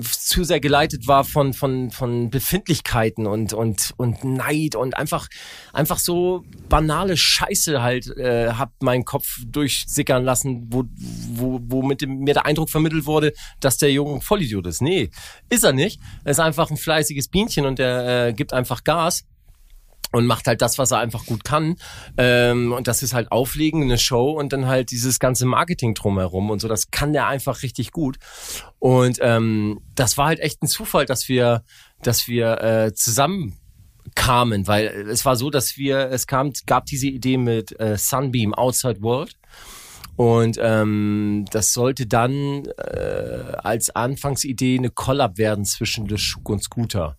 zu 0.00 0.44
sehr 0.44 0.60
geleitet 0.60 1.06
war 1.06 1.24
von 1.24 1.52
von 1.52 1.90
von 1.90 2.30
Befindlichkeiten 2.30 3.26
und 3.26 3.52
und 3.52 3.92
und 3.96 4.24
Neid 4.24 4.76
und 4.76 4.96
einfach 4.96 5.28
einfach 5.72 5.98
so 5.98 6.44
banale 6.68 7.16
Scheiße 7.16 7.82
halt 7.82 8.08
äh, 8.16 8.50
hab 8.52 8.70
meinen 8.82 9.04
Kopf 9.04 9.40
durchsickern 9.46 10.24
lassen, 10.24 10.68
wo 10.70 10.84
wo 11.34 11.60
wo 11.62 11.82
mit 11.82 12.00
dem, 12.00 12.20
mir 12.20 12.34
der 12.34 12.46
Eindruck 12.46 12.70
vermittelt 12.70 13.04
wurde, 13.04 13.32
dass 13.60 13.76
der 13.76 13.92
Junge 13.92 14.20
Vollidiot 14.22 14.66
ist. 14.66 14.80
Nee, 14.80 15.10
ist 15.50 15.64
er 15.64 15.72
nicht. 15.72 16.00
Er 16.24 16.32
ist 16.32 16.40
einfach 16.40 16.70
ein 16.70 16.76
fleißiges 16.78 17.28
Bienchen 17.28 17.66
und 17.66 17.78
der 17.78 18.28
äh, 18.28 18.32
gibt 18.32 18.52
einfach 18.52 18.84
Gas 18.84 19.24
und 20.12 20.26
macht 20.26 20.46
halt 20.46 20.62
das, 20.62 20.78
was 20.78 20.90
er 20.90 20.98
einfach 20.98 21.26
gut 21.26 21.44
kann. 21.44 21.76
Ähm, 22.16 22.72
und 22.72 22.86
das 22.86 23.02
ist 23.02 23.14
halt 23.14 23.32
Auflegen, 23.32 23.82
eine 23.82 23.98
Show 23.98 24.30
und 24.30 24.52
dann 24.52 24.66
halt 24.66 24.90
dieses 24.90 25.18
ganze 25.18 25.46
Marketing 25.46 25.94
drumherum 25.94 26.50
und 26.50 26.60
so. 26.60 26.68
Das 26.68 26.90
kann 26.90 27.12
der 27.12 27.26
einfach 27.26 27.62
richtig 27.62 27.90
gut. 27.90 28.16
Und 28.78 29.18
ähm, 29.20 29.80
das 29.94 30.16
war 30.18 30.26
halt 30.26 30.40
echt 30.40 30.62
ein 30.62 30.68
Zufall, 30.68 31.06
dass 31.06 31.28
wir, 31.28 31.62
dass 32.02 32.28
wir 32.28 32.60
äh, 32.62 32.94
zusammen 32.94 33.58
kamen, 34.14 34.66
weil 34.66 34.86
es 35.08 35.24
war 35.24 35.36
so, 35.36 35.50
dass 35.50 35.76
wir, 35.76 36.10
es 36.10 36.26
kam, 36.26 36.52
gab 36.66 36.86
diese 36.86 37.06
Idee 37.08 37.38
mit 37.38 37.78
äh, 37.80 37.96
Sunbeam 37.96 38.54
Outside 38.54 39.02
World. 39.02 39.34
Und 40.16 40.58
ähm, 40.60 41.44
das 41.50 41.72
sollte 41.72 42.06
dann 42.06 42.66
äh, 42.66 43.56
als 43.58 43.90
Anfangsidee 43.90 44.78
eine 44.78 44.90
Collab 44.90 45.38
werden 45.38 45.64
zwischen 45.64 46.08
The 46.08 46.18
Schuck 46.18 46.48
und 46.48 46.62
Scooter. 46.62 47.16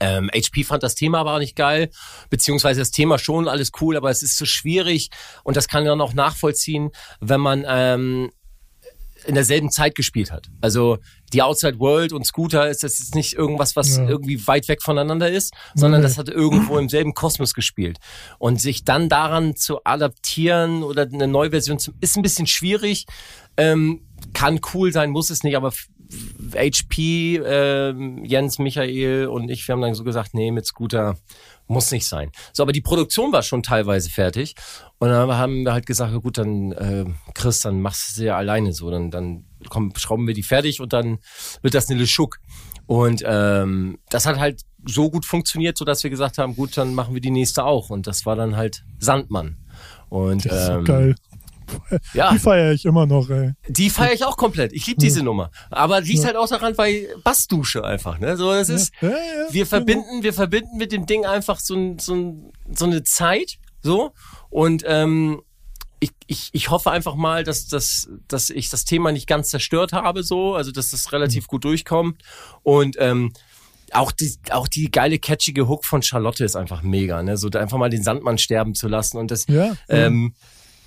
Ähm, 0.00 0.30
HP 0.34 0.64
fand 0.64 0.82
das 0.82 0.94
Thema 0.94 1.18
aber 1.18 1.38
nicht 1.38 1.56
geil, 1.56 1.90
beziehungsweise 2.30 2.80
das 2.80 2.90
Thema 2.90 3.18
schon 3.18 3.48
alles 3.48 3.72
cool, 3.80 3.96
aber 3.96 4.10
es 4.10 4.22
ist 4.22 4.38
so 4.38 4.44
schwierig 4.44 5.10
und 5.44 5.56
das 5.56 5.68
kann 5.68 5.84
man 5.84 6.00
auch 6.00 6.14
nachvollziehen, 6.14 6.90
wenn 7.20 7.40
man 7.40 7.64
ähm, 7.66 8.30
in 9.26 9.34
derselben 9.34 9.70
Zeit 9.70 9.94
gespielt 9.94 10.30
hat. 10.30 10.46
Also 10.60 10.98
die 11.32 11.42
Outside 11.42 11.78
World 11.78 12.12
und 12.12 12.24
Scooter 12.24 12.68
ist 12.68 12.82
das 12.82 12.98
jetzt 12.98 13.14
nicht 13.14 13.34
irgendwas, 13.34 13.76
was 13.76 13.96
ja. 13.96 14.08
irgendwie 14.08 14.46
weit 14.46 14.68
weg 14.68 14.82
voneinander 14.82 15.30
ist, 15.30 15.52
sondern 15.74 16.00
nee. 16.00 16.06
das 16.06 16.18
hat 16.18 16.28
irgendwo 16.28 16.78
im 16.78 16.88
selben 16.88 17.14
Kosmos 17.14 17.54
gespielt. 17.54 17.98
Und 18.38 18.60
sich 18.60 18.84
dann 18.84 19.08
daran 19.08 19.56
zu 19.56 19.84
adaptieren 19.84 20.82
oder 20.82 21.02
eine 21.02 21.26
neue 21.26 21.50
Version 21.50 21.78
zu, 21.78 21.92
ist 22.00 22.16
ein 22.16 22.22
bisschen 22.22 22.46
schwierig. 22.46 23.06
Ähm, 23.56 24.06
kann 24.34 24.60
cool 24.72 24.92
sein, 24.92 25.10
muss 25.10 25.30
es 25.30 25.42
nicht, 25.42 25.56
aber 25.56 25.72
HP, 26.54 27.36
äh, 27.36 27.94
Jens, 28.24 28.58
Michael 28.58 29.26
und 29.26 29.50
ich, 29.50 29.66
wir 29.68 29.74
haben 29.74 29.82
dann 29.82 29.94
so 29.94 30.04
gesagt, 30.04 30.34
nee, 30.34 30.50
mit 30.50 30.66
Scooter 30.66 31.16
muss 31.66 31.90
nicht 31.90 32.08
sein. 32.08 32.32
So, 32.52 32.62
aber 32.62 32.72
die 32.72 32.80
Produktion 32.80 33.30
war 33.32 33.42
schon 33.42 33.62
teilweise 33.62 34.10
fertig. 34.10 34.54
Und 34.98 35.10
dann 35.10 35.30
haben 35.30 35.64
wir 35.64 35.72
halt 35.72 35.86
gesagt, 35.86 36.12
ja 36.12 36.18
gut, 36.18 36.38
dann 36.38 36.72
äh, 36.72 37.04
Chris, 37.34 37.60
dann 37.60 37.80
machst 37.80 38.10
du 38.10 38.20
sie 38.20 38.26
ja 38.26 38.36
alleine 38.36 38.72
so. 38.72 38.90
Dann, 38.90 39.10
dann 39.10 39.44
komm, 39.68 39.92
schrauben 39.96 40.26
wir 40.26 40.34
die 40.34 40.42
fertig 40.42 40.80
und 40.80 40.92
dann 40.92 41.18
wird 41.62 41.74
das 41.74 41.90
eine 41.90 42.00
Le 42.00 42.06
Schuck. 42.06 42.38
Und 42.86 43.22
ähm, 43.26 43.98
das 44.08 44.24
hat 44.24 44.38
halt 44.38 44.62
so 44.86 45.10
gut 45.10 45.26
funktioniert, 45.26 45.76
so 45.76 45.84
dass 45.84 46.02
wir 46.02 46.10
gesagt 46.10 46.38
haben, 46.38 46.56
gut, 46.56 46.76
dann 46.76 46.94
machen 46.94 47.12
wir 47.12 47.20
die 47.20 47.30
nächste 47.30 47.64
auch. 47.64 47.90
Und 47.90 48.06
das 48.06 48.24
war 48.24 48.34
dann 48.34 48.56
halt 48.56 48.84
Sandmann. 48.98 49.58
Und 50.08 50.46
das 50.46 50.62
ist 50.62 50.68
ähm, 50.70 50.84
geil. 50.84 51.14
Ja. 52.14 52.32
Die 52.32 52.38
feiere 52.38 52.72
ich 52.72 52.84
immer 52.84 53.06
noch, 53.06 53.28
ey. 53.30 53.52
Die 53.68 53.90
feiere 53.90 54.12
ich 54.12 54.24
auch 54.24 54.36
komplett. 54.36 54.72
Ich 54.72 54.86
liebe 54.86 55.00
diese 55.00 55.20
ja. 55.20 55.24
Nummer. 55.24 55.50
Aber 55.70 56.00
die 56.00 56.14
ist 56.14 56.24
halt 56.24 56.36
auch 56.36 56.48
daran 56.48 56.74
bei 56.74 57.08
Bassdusche 57.24 57.84
einfach, 57.84 58.18
ne? 58.18 58.36
So, 58.36 58.52
das 58.52 58.68
ist, 58.68 58.92
ja. 59.00 59.10
wir 59.50 59.66
verbinden, 59.66 60.22
wir 60.22 60.32
verbinden 60.32 60.76
mit 60.76 60.92
dem 60.92 61.06
Ding 61.06 61.24
einfach 61.24 61.60
so, 61.60 61.96
so, 61.98 62.52
so 62.72 62.84
eine 62.84 63.02
Zeit, 63.02 63.58
so. 63.82 64.12
Und, 64.50 64.84
ähm, 64.86 65.42
ich, 66.00 66.12
ich, 66.26 66.50
ich 66.52 66.70
hoffe 66.70 66.90
einfach 66.90 67.14
mal, 67.14 67.44
dass, 67.44 67.66
dass, 67.66 68.08
dass 68.28 68.50
ich 68.50 68.70
das 68.70 68.84
Thema 68.84 69.12
nicht 69.12 69.26
ganz 69.26 69.48
zerstört 69.48 69.92
habe, 69.92 70.22
so, 70.22 70.54
also 70.54 70.70
dass 70.70 70.90
das 70.92 71.12
relativ 71.12 71.44
mhm. 71.44 71.48
gut 71.48 71.64
durchkommt. 71.64 72.22
Und 72.62 72.96
ähm, 73.00 73.32
auch 73.92 74.12
die, 74.12 74.34
auch 74.50 74.68
die 74.68 74.90
geile, 74.90 75.18
catchige 75.18 75.68
Hook 75.68 75.84
von 75.84 76.02
Charlotte 76.02 76.44
ist 76.44 76.56
einfach 76.56 76.82
mega, 76.82 77.22
ne? 77.22 77.36
So 77.36 77.48
einfach 77.48 77.78
mal 77.78 77.90
den 77.90 78.02
Sandmann 78.02 78.38
sterben 78.38 78.74
zu 78.74 78.88
lassen. 78.88 79.16
Und 79.16 79.30
das, 79.30 79.46
ja, 79.48 79.76
ähm, 79.88 80.34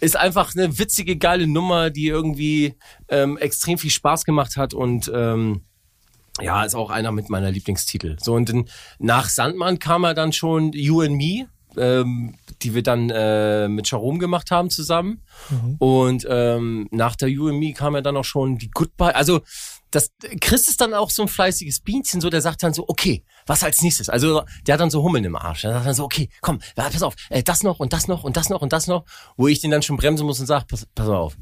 ist 0.02 0.18
einfach 0.18 0.54
eine 0.56 0.78
witzige, 0.78 1.16
geile 1.16 1.48
Nummer, 1.48 1.90
die 1.90 2.08
irgendwie 2.08 2.76
ähm, 3.08 3.38
extrem 3.38 3.78
viel 3.78 3.92
Spaß 3.92 4.26
gemacht 4.26 4.58
hat 4.58 4.74
und 4.74 5.10
ähm, 5.14 5.62
ja, 6.42 6.64
ist 6.64 6.76
auch 6.76 6.90
einer 6.90 7.12
mit 7.12 7.30
meiner 7.30 7.52
Lieblingstitel. 7.52 8.18
So 8.20 8.34
und 8.34 8.50
in, 8.50 8.70
nach 9.00 9.30
Sandmann 9.30 9.80
kam 9.80 10.04
er 10.04 10.14
dann 10.14 10.34
schon 10.34 10.72
You 10.74 11.02
and 11.02 11.18
Me, 11.18 11.48
ähm, 11.78 12.36
die 12.62 12.74
wir 12.74 12.84
dann 12.84 13.10
äh, 13.10 13.68
mit 13.68 13.90
Jerome 13.90 14.18
gemacht 14.18 14.50
haben 14.50 14.70
zusammen. 14.70 15.22
Mhm. 15.50 15.76
Und 15.78 16.28
ähm, 16.30 16.88
nach 16.92 17.16
der 17.16 17.30
You 17.30 17.50
and 17.50 17.60
Me 17.60 17.74
kam 17.74 17.96
er 17.96 18.02
dann 18.02 18.18
auch 18.18 18.26
schon 18.26 18.58
die 18.58 18.72
Goodbye. 18.72 19.16
Also 19.16 19.42
das 19.92 20.12
Chris 20.40 20.68
ist 20.68 20.82
dann 20.82 20.94
auch 20.94 21.10
so 21.10 21.22
ein 21.22 21.28
fleißiges 21.28 21.82
Bienchen, 21.82 22.22
so 22.22 22.30
der 22.30 22.42
sagt 22.42 22.64
dann 22.64 22.74
so, 22.74 22.86
okay, 22.88 23.24
was 23.46 23.64
als 23.64 23.82
nächstes? 23.82 24.10
Also 24.10 24.44
der 24.66 24.74
hat 24.74 24.82
dann 24.82 24.90
so 24.90 25.04
Hummeln 25.04 25.26
im 25.26 25.36
Arsch. 25.36 25.62
Der 25.62 25.74
sagt 25.74 25.86
dann 25.86 25.94
so, 25.94 26.06
okay, 26.06 26.30
komm, 26.42 26.60
pass 26.76 27.04
auf, 27.04 27.16
äh, 27.30 27.44
das 27.44 27.64
noch 27.64 27.80
und 27.80 27.94
das 27.94 28.08
noch 28.08 28.24
und 28.24 28.38
das 28.38 28.50
noch 28.50 28.62
und 28.62 28.74
das 28.74 28.88
noch, 28.88 29.06
wo 29.36 29.48
ich 29.48 29.60
den 29.60 29.72
dann 29.72 29.82
schon 29.82 29.98
bremsen 29.98 30.26
muss 30.26 30.40
und 30.40 30.46
sag, 30.46 30.68
pass, 30.68 30.88
pass 30.96 31.10
auf, 31.10 31.38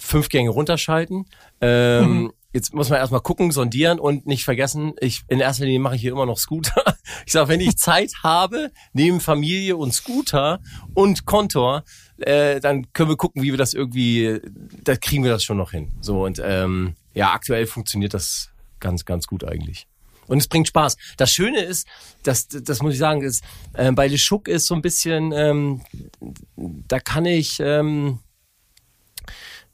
fünf 0.00 0.30
Gänge 0.30 0.50
runterschalten, 0.50 1.26
ähm, 1.60 2.22
mhm. 2.22 2.32
jetzt 2.52 2.72
muss 2.72 2.88
man 2.88 2.98
erstmal 2.98 3.20
gucken, 3.20 3.50
sondieren 3.50 3.98
und 3.98 4.26
nicht 4.26 4.44
vergessen, 4.44 4.94
ich 5.00 5.22
in 5.28 5.40
erster 5.40 5.64
Linie 5.64 5.80
mache 5.80 5.96
ich 5.96 6.00
hier 6.00 6.12
immer 6.12 6.26
noch 6.26 6.38
Scooter. 6.38 6.82
Ich 7.26 7.32
sage, 7.32 7.48
wenn 7.48 7.60
ich 7.60 7.76
Zeit 7.76 8.12
habe, 8.22 8.70
neben 8.92 9.20
Familie 9.20 9.76
und 9.76 9.92
Scooter 9.92 10.60
und 10.94 11.26
Kontor, 11.26 11.84
äh, 12.18 12.58
dann 12.58 12.90
können 12.92 13.10
wir 13.10 13.16
gucken, 13.16 13.42
wie 13.42 13.50
wir 13.50 13.58
das 13.58 13.74
irgendwie, 13.74 14.40
da 14.82 14.96
kriegen 14.96 15.22
wir 15.24 15.30
das 15.30 15.44
schon 15.44 15.58
noch 15.58 15.72
hin. 15.72 15.92
So 16.00 16.24
und 16.24 16.40
ähm, 16.42 16.94
ja, 17.14 17.32
aktuell 17.32 17.66
funktioniert 17.66 18.14
das 18.14 18.50
ganz, 18.80 19.04
ganz 19.04 19.26
gut 19.26 19.44
eigentlich. 19.44 19.86
Und 20.28 20.38
es 20.38 20.48
bringt 20.48 20.68
Spaß. 20.68 20.96
Das 21.16 21.32
Schöne 21.32 21.62
ist, 21.62 21.86
das, 22.22 22.48
das 22.48 22.82
muss 22.82 22.94
ich 22.94 22.98
sagen, 22.98 23.22
ist, 23.22 23.42
äh, 23.74 23.92
bei 23.92 24.08
Le 24.08 24.18
Schuck 24.18 24.48
ist 24.48 24.66
so 24.66 24.74
ein 24.74 24.82
bisschen, 24.82 25.32
ähm, 25.32 25.82
da 26.56 27.00
kann 27.00 27.26
ich, 27.26 27.58
ähm, 27.60 28.20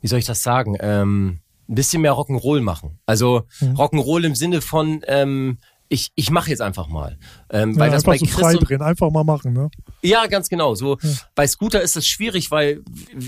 wie 0.00 0.08
soll 0.08 0.18
ich 0.18 0.24
das 0.24 0.42
sagen, 0.42 0.76
ähm, 0.80 1.40
ein 1.68 1.74
bisschen 1.74 2.02
mehr 2.02 2.12
Rock'n'Roll 2.12 2.60
machen. 2.62 2.98
Also 3.04 3.44
mhm. 3.60 3.74
Rock'n'Roll 3.74 4.24
im 4.24 4.34
Sinne 4.34 4.62
von, 4.62 5.02
ähm, 5.06 5.58
ich, 5.90 6.12
ich 6.14 6.30
mache 6.30 6.50
jetzt 6.50 6.60
einfach 6.60 6.88
mal. 6.88 7.18
Ähm, 7.50 7.72
ja, 7.72 7.78
weil 7.78 7.90
das 7.90 8.04
bei 8.04 8.18
so 8.18 8.26
Chris 8.26 8.34
frei 8.34 8.54
drehen, 8.54 8.82
einfach 8.82 9.10
mal 9.10 9.24
machen, 9.24 9.52
ne? 9.52 9.70
Ja, 10.02 10.26
ganz 10.26 10.48
genau. 10.48 10.74
So 10.74 10.98
ja. 11.00 11.10
bei 11.34 11.46
Scooter 11.46 11.80
ist 11.82 11.96
es 11.96 12.06
schwierig, 12.06 12.50
weil 12.50 12.82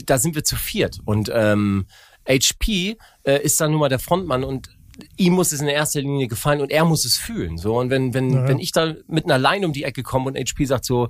da 0.05 0.19
sind 0.19 0.35
wir 0.35 0.45
zu 0.45 0.57
viert 0.57 0.99
und 1.05 1.31
ähm, 1.33 1.87
HP 2.31 2.97
äh, 3.25 3.43
ist 3.43 3.61
dann 3.61 3.73
nun 3.73 3.81
mal 3.81 3.89
der 3.89 3.99
Frontmann 3.99 4.45
und 4.45 4.71
ihm 5.17 5.33
muss 5.33 5.53
es 5.53 5.61
in 5.61 5.69
erster 5.69 6.01
Linie 6.01 6.29
gefallen 6.29 6.61
und 6.61 6.71
er 6.71 6.85
muss 6.85 7.05
es 7.05 7.17
fühlen. 7.17 7.59
So 7.59 7.79
und 7.79 7.91
wenn 7.91 8.15
wenn 8.15 8.33
ja. 8.33 8.49
wenn 8.49 8.59
ich 8.59 8.73
da 8.73 8.95
mit 9.07 9.25
einer 9.25 9.39
Line 9.39 9.67
um 9.67 9.73
die 9.73 9.85
Ecke 9.85 10.03
komme 10.03 10.27
und 10.27 10.37
HP 10.37 10.65
sagt 10.65 10.85
so 10.85 11.09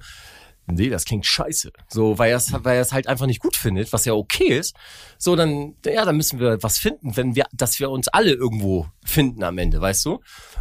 nee, 0.72 0.88
das 0.88 1.04
klingt 1.04 1.26
scheiße. 1.26 1.72
So, 1.88 2.18
weil 2.18 2.30
er 2.30 2.36
es, 2.36 2.52
weil 2.52 2.76
er 2.76 2.82
es 2.82 2.92
halt 2.92 3.06
einfach 3.06 3.26
nicht 3.26 3.40
gut 3.40 3.56
findet, 3.56 3.92
was 3.92 4.04
ja 4.04 4.12
okay 4.12 4.58
ist. 4.58 4.74
So, 5.18 5.36
dann, 5.36 5.74
ja, 5.84 6.04
dann 6.04 6.16
müssen 6.16 6.38
wir 6.40 6.62
was 6.62 6.78
finden, 6.78 7.16
wenn 7.16 7.34
wir, 7.34 7.44
dass 7.52 7.80
wir 7.80 7.90
uns 7.90 8.08
alle 8.08 8.32
irgendwo 8.32 8.86
finden 9.04 9.42
am 9.42 9.58
Ende, 9.58 9.80
weißt 9.80 10.04
du? 10.06 10.20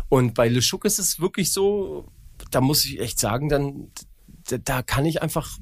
Und 0.10 0.34
bei 0.34 0.48
Le 0.48 0.62
Chouk 0.62 0.86
ist 0.86 1.00
es 1.00 1.20
wirklich 1.20 1.52
so, 1.52 2.08
da 2.52 2.62
muss 2.62 2.86
ich 2.86 3.00
echt 3.00 3.20
sagen, 3.20 3.50
dann, 3.50 3.92
da, 4.50 4.58
da 4.58 4.82
kann 4.82 5.06
ich 5.06 5.22
einfach, 5.22 5.58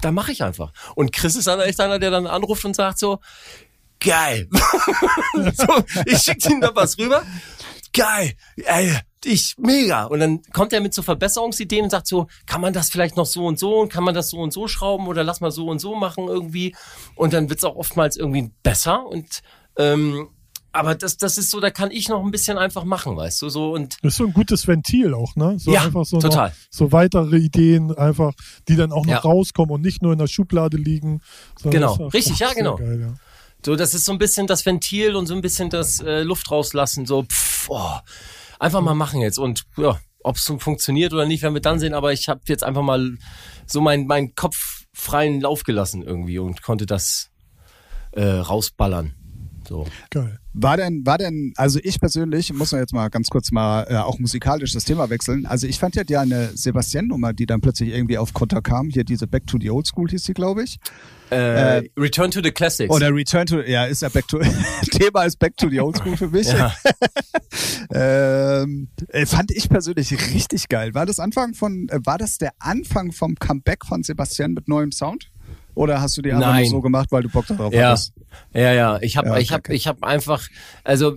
da 0.00 0.12
mache 0.12 0.32
ich 0.32 0.42
einfach. 0.42 0.72
Und 0.94 1.12
Chris 1.12 1.36
ist 1.36 1.46
dann 1.46 1.60
echt 1.60 1.80
einer, 1.80 1.98
der 1.98 2.10
dann 2.10 2.26
anruft 2.26 2.64
und 2.64 2.76
sagt 2.76 2.98
so, 2.98 3.20
geil. 4.00 4.48
so, 5.54 5.66
ich 6.06 6.18
schicke 6.18 6.52
ihm 6.52 6.60
da 6.60 6.74
was 6.74 6.98
rüber. 6.98 7.22
Geil. 7.92 8.34
Ey, 8.56 8.94
ich 9.24 9.54
mega. 9.58 10.04
Und 10.04 10.20
dann 10.20 10.42
kommt 10.52 10.72
er 10.72 10.80
mit 10.80 10.94
so 10.94 11.02
Verbesserungsideen 11.02 11.84
und 11.84 11.90
sagt 11.90 12.06
so, 12.06 12.28
kann 12.46 12.60
man 12.60 12.72
das 12.72 12.90
vielleicht 12.90 13.16
noch 13.16 13.26
so 13.26 13.46
und 13.46 13.58
so 13.58 13.80
und 13.80 13.92
kann 13.92 14.04
man 14.04 14.14
das 14.14 14.30
so 14.30 14.38
und 14.38 14.52
so 14.52 14.68
schrauben 14.68 15.06
oder 15.06 15.24
lass 15.24 15.40
mal 15.40 15.50
so 15.50 15.68
und 15.68 15.80
so 15.80 15.94
machen 15.94 16.28
irgendwie. 16.28 16.74
Und 17.14 17.32
dann 17.32 17.48
wird's 17.48 17.64
auch 17.64 17.76
oftmals 17.76 18.16
irgendwie 18.16 18.50
besser 18.62 19.06
und 19.06 19.40
ähm, 19.76 20.28
aber 20.70 20.94
das, 20.94 21.16
das 21.16 21.38
ist 21.38 21.50
so, 21.50 21.60
da 21.60 21.70
kann 21.70 21.90
ich 21.90 22.08
noch 22.08 22.22
ein 22.22 22.30
bisschen 22.30 22.58
einfach 22.58 22.84
machen, 22.84 23.16
weißt 23.16 23.40
du, 23.42 23.48
so 23.48 23.72
und. 23.72 23.96
Das 24.02 24.12
ist 24.12 24.18
so 24.18 24.26
ein 24.26 24.32
gutes 24.32 24.68
Ventil 24.68 25.14
auch, 25.14 25.34
ne? 25.34 25.58
So 25.58 25.72
ja, 25.72 25.82
einfach 25.82 26.04
so 26.04 26.18
total. 26.18 26.50
Noch, 26.50 26.56
so 26.70 26.92
weitere 26.92 27.38
Ideen 27.38 27.96
einfach, 27.96 28.32
die 28.68 28.76
dann 28.76 28.92
auch 28.92 29.06
noch 29.06 29.12
ja. 29.12 29.18
rauskommen 29.18 29.70
und 29.72 29.80
nicht 29.80 30.02
nur 30.02 30.12
in 30.12 30.18
der 30.18 30.26
Schublade 30.26 30.76
liegen. 30.76 31.20
Genau, 31.64 31.94
richtig, 32.08 32.38
ja, 32.38 32.52
genau. 32.52 32.76
Geil, 32.76 33.00
ja. 33.00 33.14
So, 33.64 33.76
das 33.76 33.94
ist 33.94 34.04
so 34.04 34.12
ein 34.12 34.18
bisschen 34.18 34.46
das 34.46 34.64
Ventil 34.64 35.16
und 35.16 35.26
so 35.26 35.34
ein 35.34 35.40
bisschen 35.40 35.70
das 35.70 36.00
äh, 36.00 36.22
Luft 36.22 36.50
rauslassen, 36.50 37.06
so, 37.06 37.24
pff, 37.24 37.68
oh, 37.70 37.98
einfach 38.58 38.80
mal 38.80 38.94
machen 38.94 39.20
jetzt 39.20 39.38
und 39.38 39.64
ja, 39.76 39.98
ob 40.22 40.36
es 40.36 40.52
funktioniert 40.58 41.12
oder 41.12 41.26
nicht, 41.26 41.42
werden 41.42 41.54
wir 41.54 41.60
dann 41.60 41.80
sehen, 41.80 41.94
aber 41.94 42.12
ich 42.12 42.28
habe 42.28 42.40
jetzt 42.46 42.64
einfach 42.64 42.82
mal 42.82 43.16
so 43.66 43.80
meinen 43.80 44.06
mein 44.06 44.34
Kopf 44.34 44.86
freien 44.92 45.40
Lauf 45.40 45.62
gelassen 45.64 46.02
irgendwie 46.02 46.38
und 46.38 46.62
konnte 46.62 46.86
das 46.86 47.30
äh, 48.12 48.24
rausballern. 48.24 49.14
So. 49.68 49.86
Geil. 50.10 50.38
War 50.60 50.76
denn, 50.76 51.06
war 51.06 51.18
denn, 51.18 51.52
also 51.56 51.78
ich 51.84 52.00
persönlich, 52.00 52.52
muss 52.52 52.72
man 52.72 52.80
jetzt 52.80 52.92
mal 52.92 53.08
ganz 53.10 53.28
kurz 53.28 53.52
mal 53.52 53.86
äh, 53.88 53.94
auch 53.96 54.18
musikalisch 54.18 54.72
das 54.72 54.84
Thema 54.84 55.08
wechseln. 55.08 55.46
Also 55.46 55.68
ich 55.68 55.78
fand 55.78 55.94
ja 55.94 56.02
die 56.02 56.16
eine 56.16 56.50
Sebastian-Nummer, 56.52 57.32
die 57.32 57.46
dann 57.46 57.60
plötzlich 57.60 57.90
irgendwie 57.90 58.18
auf 58.18 58.32
Konter 58.32 58.60
kam. 58.60 58.88
Hier 58.88 59.04
diese 59.04 59.28
Back 59.28 59.46
to 59.46 59.58
the 59.60 59.70
Old 59.70 59.86
School 59.86 60.08
hieß 60.10 60.24
sie, 60.24 60.34
glaube 60.34 60.64
ich. 60.64 60.80
Äh, 61.30 61.78
äh, 61.78 61.90
Return 61.96 62.32
to 62.32 62.40
the 62.42 62.50
Classics. 62.50 62.92
Oder 62.92 63.14
Return 63.14 63.46
to, 63.46 63.60
ja, 63.60 63.84
ist 63.84 64.02
ja 64.02 64.08
Back 64.08 64.26
to, 64.26 64.40
Thema 64.90 65.24
ist 65.24 65.38
Back 65.38 65.56
to 65.58 65.70
the 65.70 65.80
Old 65.80 65.96
School 65.96 66.16
für 66.16 66.28
mich. 66.28 66.48
ähm, 67.92 68.88
äh, 69.08 69.26
fand 69.26 69.52
ich 69.52 69.68
persönlich 69.68 70.10
richtig 70.34 70.68
geil. 70.68 70.92
War 70.92 71.06
das 71.06 71.20
Anfang 71.20 71.54
von, 71.54 71.88
äh, 71.88 72.00
war 72.04 72.18
das 72.18 72.38
der 72.38 72.50
Anfang 72.58 73.12
vom 73.12 73.36
Comeback 73.36 73.86
von 73.86 74.02
Sebastian 74.02 74.54
mit 74.54 74.66
neuem 74.66 74.90
Sound? 74.90 75.30
Oder 75.78 76.00
hast 76.00 76.16
du 76.16 76.22
die 76.22 76.32
einfach 76.32 76.64
so 76.64 76.80
gemacht, 76.80 77.12
weil 77.12 77.22
du 77.22 77.28
Bock 77.28 77.46
darauf 77.46 77.72
ja. 77.72 77.90
hattest? 77.90 78.12
Ja, 78.52 78.72
ja. 78.72 78.98
Ich 79.00 79.16
habe, 79.16 79.28
ja, 79.28 79.38
ich 79.38 79.52
habe, 79.52 79.72
ich 79.72 79.86
habe 79.86 80.04
einfach, 80.04 80.48
also 80.82 81.16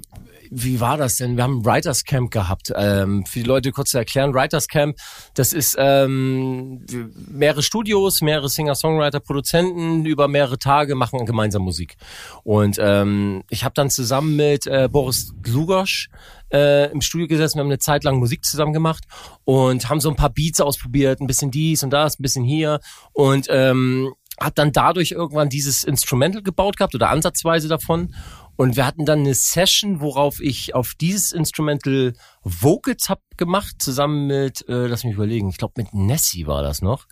wie 0.52 0.80
war 0.80 0.98
das 0.98 1.16
denn? 1.16 1.36
Wir 1.36 1.44
haben 1.46 1.62
ein 1.62 1.66
Writers 1.66 2.04
Camp 2.04 2.30
gehabt. 2.30 2.72
Ähm, 2.76 3.26
für 3.26 3.40
die 3.40 3.46
Leute 3.46 3.72
kurz 3.72 3.90
zu 3.92 3.98
erklären, 3.98 4.36
Writers 4.36 4.68
Camp, 4.68 4.98
das 5.34 5.52
ist 5.52 5.78
ähm, 5.80 6.86
mehrere 7.32 7.64
Studios, 7.64 8.22
mehrere 8.22 8.50
Singer-Songwriter, 8.50 9.20
Produzenten 9.20 10.06
über 10.06 10.28
mehrere 10.28 10.60
Tage 10.60 10.94
machen 10.94 11.26
gemeinsam 11.26 11.64
Musik. 11.64 11.96
Und 12.44 12.78
ähm, 12.80 13.44
ich 13.50 13.64
habe 13.64 13.74
dann 13.74 13.90
zusammen 13.90 14.36
mit 14.36 14.68
äh, 14.68 14.90
Boris 14.92 15.34
Glugosch 15.42 16.10
äh, 16.52 16.92
im 16.92 17.02
Studio 17.02 17.28
gesessen, 17.28 17.56
wir 17.56 17.62
haben 17.62 17.70
eine 17.70 17.80
Zeit 17.80 18.04
lang 18.04 18.18
Musik 18.20 18.44
zusammen 18.44 18.74
gemacht 18.74 19.06
und 19.46 19.90
haben 19.90 20.02
so 20.02 20.10
ein 20.10 20.16
paar 20.16 20.30
Beats 20.30 20.60
ausprobiert, 20.62 21.22
ein 21.22 21.28
bisschen 21.28 21.50
dies 21.50 21.82
und 21.82 21.92
das, 21.92 22.20
ein 22.20 22.24
bisschen 22.24 22.44
hier 22.44 22.80
und 23.14 23.48
ähm, 23.50 24.14
hat 24.42 24.58
dann 24.58 24.72
dadurch 24.72 25.12
irgendwann 25.12 25.50
dieses 25.50 25.84
Instrumental 25.84 26.42
gebaut 26.42 26.78
gehabt 26.78 26.96
oder 26.96 27.10
ansatzweise 27.10 27.68
davon. 27.68 28.14
Und 28.58 28.76
wir 28.76 28.86
hatten 28.86 29.06
dann 29.06 29.20
eine 29.20 29.34
Session, 29.34 30.02
worauf 30.02 30.40
ich 30.40 30.76
auf 30.76 30.94
dieses 30.94 31.32
Instrumental 31.32 32.14
Vocals 32.44 33.10
hab 33.10 33.22
gemacht, 33.38 33.78
zusammen 33.80 34.28
mit, 34.28 34.68
äh, 34.68 34.88
lass 34.88 35.04
mich 35.04 35.16
überlegen, 35.16 35.50
ich 35.50 35.58
glaube 35.58 35.74
mit 35.78 35.94
Nessie 35.94 36.48
war 36.48 36.62
das 36.62 36.82
noch. 36.82 37.08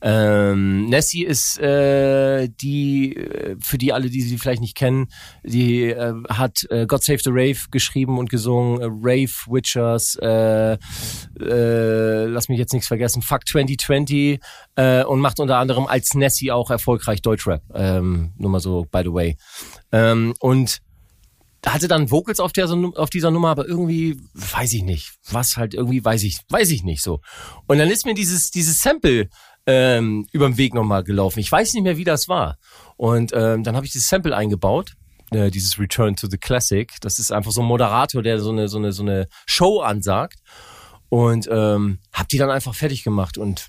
Ähm, 0.00 0.86
Nessie 0.88 1.24
ist 1.24 1.58
äh, 1.58 2.48
die, 2.48 3.16
äh, 3.16 3.56
für 3.60 3.78
die 3.78 3.92
alle, 3.92 4.10
die 4.10 4.22
sie 4.22 4.38
vielleicht 4.38 4.60
nicht 4.60 4.76
kennen, 4.76 5.08
die 5.42 5.84
äh, 5.84 6.14
hat 6.28 6.66
äh, 6.70 6.86
God 6.86 7.02
Save 7.02 7.18
the 7.18 7.30
Rave 7.30 7.58
geschrieben 7.70 8.18
und 8.18 8.30
gesungen, 8.30 8.80
äh, 8.80 8.84
Rave 8.84 9.32
Witchers, 9.48 10.16
äh, 10.22 10.78
äh, 11.40 12.24
lass 12.26 12.48
mich 12.48 12.58
jetzt 12.58 12.72
nichts 12.72 12.86
vergessen, 12.88 13.22
Fuck 13.22 13.48
2020 13.48 14.40
äh, 14.76 15.02
und 15.04 15.20
macht 15.20 15.40
unter 15.40 15.58
anderem 15.58 15.86
als 15.86 16.14
Nessie 16.14 16.52
auch 16.52 16.70
erfolgreich 16.70 17.20
Deutschrap. 17.20 17.62
Ähm, 17.74 18.32
nur 18.36 18.50
mal 18.50 18.60
so, 18.60 18.86
by 18.90 19.02
the 19.02 19.12
way. 19.12 19.36
Ähm, 19.90 20.34
und 20.38 20.80
hatte 21.66 21.88
dann 21.88 22.10
Vocals 22.10 22.40
auf, 22.40 22.52
der, 22.52 22.70
auf 22.70 23.10
dieser 23.10 23.30
Nummer, 23.30 23.50
aber 23.50 23.66
irgendwie 23.66 24.20
weiß 24.34 24.72
ich 24.74 24.82
nicht, 24.82 25.14
was 25.30 25.56
halt 25.56 25.74
irgendwie 25.74 26.04
weiß 26.04 26.22
ich, 26.22 26.38
weiß 26.48 26.70
ich 26.70 26.84
nicht 26.84 27.02
so. 27.02 27.20
Und 27.66 27.78
dann 27.78 27.90
ist 27.90 28.06
mir 28.06 28.14
dieses 28.14 28.50
dieses 28.50 28.80
Sample 28.80 29.28
ähm, 29.68 30.26
über 30.32 30.48
den 30.48 30.56
Weg 30.56 30.72
nochmal 30.72 31.04
gelaufen. 31.04 31.40
Ich 31.40 31.52
weiß 31.52 31.74
nicht 31.74 31.82
mehr, 31.82 31.98
wie 31.98 32.04
das 32.04 32.26
war. 32.26 32.56
Und 32.96 33.32
ähm, 33.34 33.62
dann 33.62 33.76
habe 33.76 33.84
ich 33.84 33.92
dieses 33.92 34.08
Sample 34.08 34.34
eingebaut, 34.34 34.94
äh, 35.30 35.50
dieses 35.50 35.78
Return 35.78 36.16
to 36.16 36.26
the 36.26 36.38
Classic. 36.38 36.90
Das 37.02 37.18
ist 37.18 37.30
einfach 37.30 37.52
so 37.52 37.60
ein 37.60 37.66
Moderator, 37.66 38.22
der 38.22 38.40
so 38.40 38.50
eine 38.50 38.68
so 38.68 38.78
eine 38.78 38.92
so 38.92 39.02
eine 39.02 39.28
Show 39.46 39.80
ansagt. 39.80 40.38
Und 41.10 41.48
ähm, 41.52 41.98
hab 42.14 42.28
die 42.28 42.38
dann 42.38 42.50
einfach 42.50 42.74
fertig 42.74 43.04
gemacht 43.04 43.38
und 43.38 43.68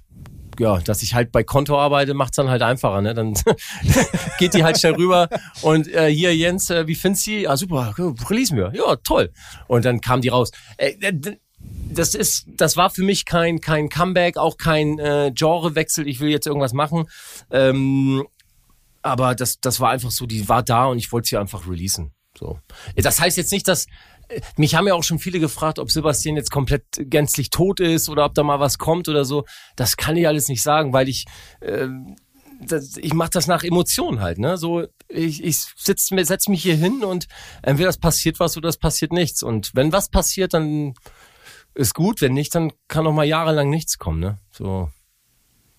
ja, 0.57 0.79
dass 0.79 1.03
ich 1.03 1.13
halt 1.13 1.31
bei 1.31 1.43
Konto 1.43 1.79
arbeite, 1.79 2.13
macht's 2.13 2.35
dann 2.35 2.49
halt 2.49 2.61
einfacher. 2.61 3.01
Ne? 3.01 3.13
Dann 3.13 3.33
geht 4.39 4.53
die 4.53 4.63
halt 4.63 4.77
schnell 4.77 4.95
rüber 4.95 5.29
und 5.61 5.87
äh, 5.87 6.13
hier 6.13 6.35
Jens, 6.35 6.69
äh, 6.69 6.85
wie 6.87 6.95
findest 6.95 7.27
du? 7.27 7.47
Ah 7.47 7.55
super, 7.55 7.93
release 8.29 8.53
mir. 8.53 8.71
Ja, 8.73 8.97
toll. 8.97 9.31
Und 9.67 9.85
dann 9.85 10.01
kam 10.01 10.21
die 10.21 10.29
raus. 10.29 10.51
Äh, 10.77 10.95
äh 11.01 11.37
das 11.91 12.15
ist, 12.15 12.45
das 12.47 12.77
war 12.77 12.89
für 12.89 13.03
mich 13.03 13.25
kein 13.25 13.61
kein 13.61 13.89
Comeback, 13.89 14.37
auch 14.37 14.57
kein 14.57 14.99
äh, 14.99 15.31
Genrewechsel. 15.33 16.07
Ich 16.07 16.19
will 16.19 16.29
jetzt 16.29 16.47
irgendwas 16.47 16.73
machen. 16.73 17.09
Ähm, 17.51 18.25
aber 19.01 19.35
das 19.35 19.59
das 19.59 19.79
war 19.79 19.89
einfach 19.89 20.11
so, 20.11 20.25
die 20.25 20.47
war 20.49 20.63
da 20.63 20.85
und 20.85 20.97
ich 20.97 21.11
wollte 21.11 21.29
sie 21.29 21.37
einfach 21.37 21.67
releasen. 21.67 22.13
So. 22.37 22.59
Das 22.95 23.19
heißt 23.19 23.37
jetzt 23.37 23.51
nicht, 23.51 23.67
dass 23.67 23.87
äh, 24.29 24.41
mich 24.55 24.75
haben 24.75 24.87
ja 24.87 24.93
auch 24.93 25.03
schon 25.03 25.19
viele 25.19 25.39
gefragt, 25.39 25.79
ob 25.79 25.91
Sebastian 25.91 26.35
jetzt 26.35 26.51
komplett 26.51 26.83
gänzlich 26.97 27.49
tot 27.49 27.79
ist 27.79 28.07
oder 28.09 28.25
ob 28.25 28.33
da 28.35 28.43
mal 28.43 28.59
was 28.59 28.77
kommt 28.77 29.09
oder 29.09 29.25
so. 29.25 29.45
Das 29.75 29.97
kann 29.97 30.15
ich 30.15 30.27
alles 30.27 30.47
nicht 30.47 30.61
sagen, 30.61 30.93
weil 30.93 31.09
ich 31.09 31.25
äh, 31.61 31.87
ich 32.97 33.13
mache 33.13 33.29
das 33.31 33.47
nach 33.47 33.63
Emotionen 33.63 34.19
halt, 34.19 34.37
ne? 34.37 34.57
So 34.57 34.85
ich, 35.07 35.43
ich 35.43 35.57
sitz, 35.75 36.09
setz 36.09 36.47
mich 36.47 36.61
hier 36.61 36.75
hin 36.75 37.03
und 37.03 37.27
entweder 37.63 37.87
das 37.87 37.97
passiert 37.97 38.39
was 38.39 38.57
oder 38.57 38.69
es 38.69 38.77
passiert 38.77 39.11
nichts. 39.11 39.43
Und 39.43 39.71
wenn 39.73 39.91
was 39.91 40.09
passiert, 40.09 40.53
dann 40.53 40.93
ist 41.79 41.93
gut. 41.93 42.21
Wenn 42.21 42.33
nicht, 42.33 42.53
dann 42.53 42.71
kann 42.87 43.07
auch 43.07 43.13
mal 43.13 43.25
jahrelang 43.25 43.69
nichts 43.69 43.97
kommen. 43.97 44.19
Ne? 44.19 44.37
So. 44.51 44.89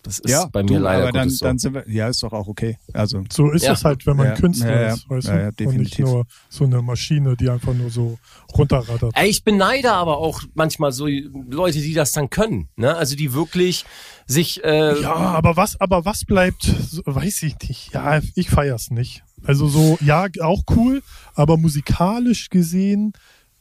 Das 0.03 0.19
ist 0.19 0.31
ja, 0.31 0.47
bei 0.47 0.63
mir 0.63 0.79
du, 0.79 0.85
leider 0.85 1.03
aber 1.03 1.13
dann, 1.13 1.29
so. 1.29 1.45
dann 1.45 1.59
sind 1.59 1.75
wir, 1.75 1.85
ja, 1.87 2.09
ist 2.09 2.23
doch 2.23 2.33
auch 2.33 2.49
okay. 2.49 2.79
Also 2.95 3.23
so 3.31 3.51
ist 3.51 3.65
ja. 3.65 3.73
es 3.75 3.85
halt, 3.85 4.07
wenn 4.07 4.17
man 4.17 4.29
ja, 4.29 4.35
Künstler 4.35 4.81
ja, 4.81 4.95
ist, 4.95 5.11
weißt 5.11 5.29
du? 5.29 5.33
Ja, 5.61 5.69
und 5.69 5.77
nicht 5.77 5.99
nur 5.99 6.25
so 6.49 6.65
eine 6.65 6.81
Maschine, 6.81 7.37
die 7.37 7.51
einfach 7.51 7.75
nur 7.75 7.91
so 7.91 8.19
runterrattert. 8.57 9.13
Ey, 9.15 9.29
ich 9.29 9.45
beneide 9.45 9.93
aber 9.93 10.17
auch 10.17 10.41
manchmal 10.55 10.93
so 10.93 11.07
Leute, 11.07 11.81
die 11.81 11.93
das 11.93 12.13
dann 12.13 12.31
können, 12.31 12.71
ne? 12.77 12.97
Also 12.97 13.15
die 13.15 13.35
wirklich 13.35 13.85
sich. 14.27 14.65
Äh, 14.65 15.03
ja, 15.03 15.13
aber 15.13 15.57
was, 15.57 15.79
aber 15.81 16.07
was 16.07 16.25
bleibt, 16.25 16.75
weiß 17.05 17.43
ich 17.43 17.57
nicht. 17.69 17.93
Ja, 17.93 18.21
ich 18.35 18.49
feier's 18.49 18.91
nicht. 18.91 19.23
Also 19.45 19.69
so, 19.69 19.99
ja, 20.01 20.27
auch 20.41 20.63
cool, 20.71 21.03
aber 21.35 21.59
musikalisch 21.59 22.49
gesehen 22.49 23.13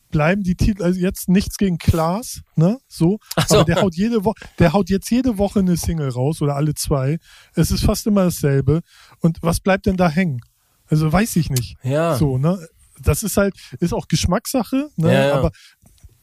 bleiben 0.10 0.44
die 0.44 0.56
Titel, 0.56 0.84
also 0.84 1.00
jetzt 1.00 1.30
nichts 1.30 1.58
gegen 1.58 1.78
Klaas, 1.78 2.42
ne, 2.56 2.80
so, 2.88 3.20
so. 3.48 3.56
aber 3.56 3.66
der 3.66 3.82
haut 3.82 3.96
jede 3.96 4.26
Woche, 4.26 4.40
der 4.58 4.74
haut 4.74 4.90
jetzt 4.90 5.10
jede 5.10 5.38
Woche 5.38 5.60
eine 5.60 5.78
Single 5.78 6.10
raus 6.10 6.42
oder 6.42 6.56
alle 6.56 6.74
zwei. 6.74 7.20
Es 7.56 7.72
ist 7.72 7.84
fast 7.84 8.08
immer 8.08 8.26
dasselbe. 8.26 8.82
Und 9.22 9.38
was 9.42 9.60
bleibt 9.60 9.86
denn 9.86 9.98
da 9.98 10.10
hängen? 10.10 10.42
Also 10.88 11.12
weiß 11.12 11.36
ich 11.36 11.50
nicht. 11.50 11.78
Ja. 11.84 12.16
So, 12.16 12.38
ne? 12.38 12.68
Das 13.02 13.24
ist 13.24 13.38
halt, 13.38 13.56
ist 13.80 13.94
auch 13.94 14.08
Geschmackssache, 14.08 14.90
ne? 14.98 15.14
Ja, 15.14 15.28
ja. 15.28 15.34
Aber 15.36 15.52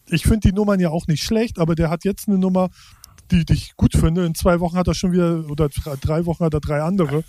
ich 0.08 0.24
finde 0.24 0.48
die 0.48 0.52
Nummern 0.52 0.80
ja 0.80 0.90
auch 0.90 1.06
nicht 1.06 1.22
schlecht, 1.22 1.58
aber 1.58 1.74
der 1.74 1.90
hat 1.90 2.04
jetzt 2.04 2.28
eine 2.28 2.38
Nummer, 2.38 2.68
die, 3.31 3.44
die 3.44 3.53
ich 3.55 3.77
gut 3.77 3.93
finde. 3.94 4.24
In 4.27 4.35
zwei 4.35 4.61
Wochen 4.61 4.77
hat 4.77 4.86
er 4.89 4.94
schon 4.94 5.12
wieder, 5.12 5.44
oder 5.51 5.69
drei 6.01 6.27
Wochen 6.27 6.44
hat 6.44 6.55
er 6.55 6.61
drei 6.61 6.81
andere. 6.82 7.24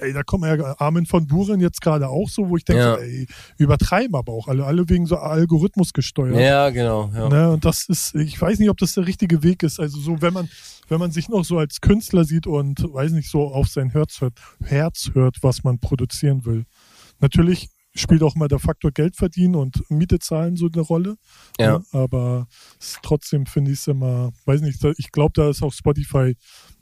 Ey, 0.00 0.12
da 0.12 0.22
kommen 0.22 0.44
ja 0.44 0.74
Armin 0.78 1.06
von 1.06 1.26
Buren 1.26 1.60
jetzt 1.60 1.80
gerade 1.80 2.08
auch 2.08 2.28
so, 2.28 2.48
wo 2.48 2.56
ich 2.56 2.64
denke, 2.64 2.82
Ja. 2.82 2.94
ey, 2.96 3.26
übertreiben 3.58 4.14
aber 4.14 4.32
auch 4.32 4.48
alle, 4.48 4.64
alle 4.64 4.88
wegen 4.88 5.06
so 5.06 5.16
Algorithmus 5.16 5.92
gesteuert. 5.92 6.38
Ja, 6.40 6.70
genau. 6.70 7.10
Ja. 7.14 7.28
Ne, 7.28 7.50
und 7.50 7.64
das 7.64 7.88
ist, 7.88 8.14
ich 8.14 8.40
weiß 8.40 8.58
nicht, 8.58 8.70
ob 8.70 8.78
das 8.78 8.94
der 8.94 9.06
richtige 9.06 9.42
Weg 9.42 9.62
ist. 9.62 9.78
Also 9.80 9.98
so, 10.00 10.20
wenn 10.22 10.32
man, 10.32 10.48
wenn 10.88 10.98
man 10.98 11.10
sich 11.10 11.28
noch 11.28 11.44
so 11.44 11.58
als 11.58 11.80
Künstler 11.80 12.24
sieht 12.24 12.46
und 12.46 12.82
weiß 12.82 13.12
nicht, 13.12 13.30
so 13.30 13.48
auf 13.48 13.68
sein 13.68 13.90
Herz 13.90 14.20
hört, 14.20 14.34
Herz 14.64 15.10
hört, 15.14 15.36
was 15.42 15.64
man 15.64 15.78
produzieren 15.78 16.44
will. 16.44 16.64
Natürlich 17.20 17.68
spielt 17.94 18.22
auch 18.22 18.34
mal 18.34 18.48
der 18.48 18.58
Faktor 18.58 18.90
Geld 18.90 19.16
verdienen 19.16 19.54
und 19.54 19.82
Miete 19.90 20.18
zahlen 20.18 20.56
so 20.56 20.68
eine 20.72 20.80
Rolle. 20.82 21.16
Ja. 21.58 21.78
Ne, 21.78 21.84
aber 21.92 22.46
trotzdem 23.02 23.44
finde 23.46 23.70
ich 23.72 23.80
es 23.80 23.86
immer, 23.86 24.32
weiß 24.46 24.62
nicht, 24.62 24.82
ich 24.96 25.12
glaube, 25.12 25.32
da 25.34 25.50
ist 25.50 25.62
auch 25.62 25.72
Spotify 25.72 26.34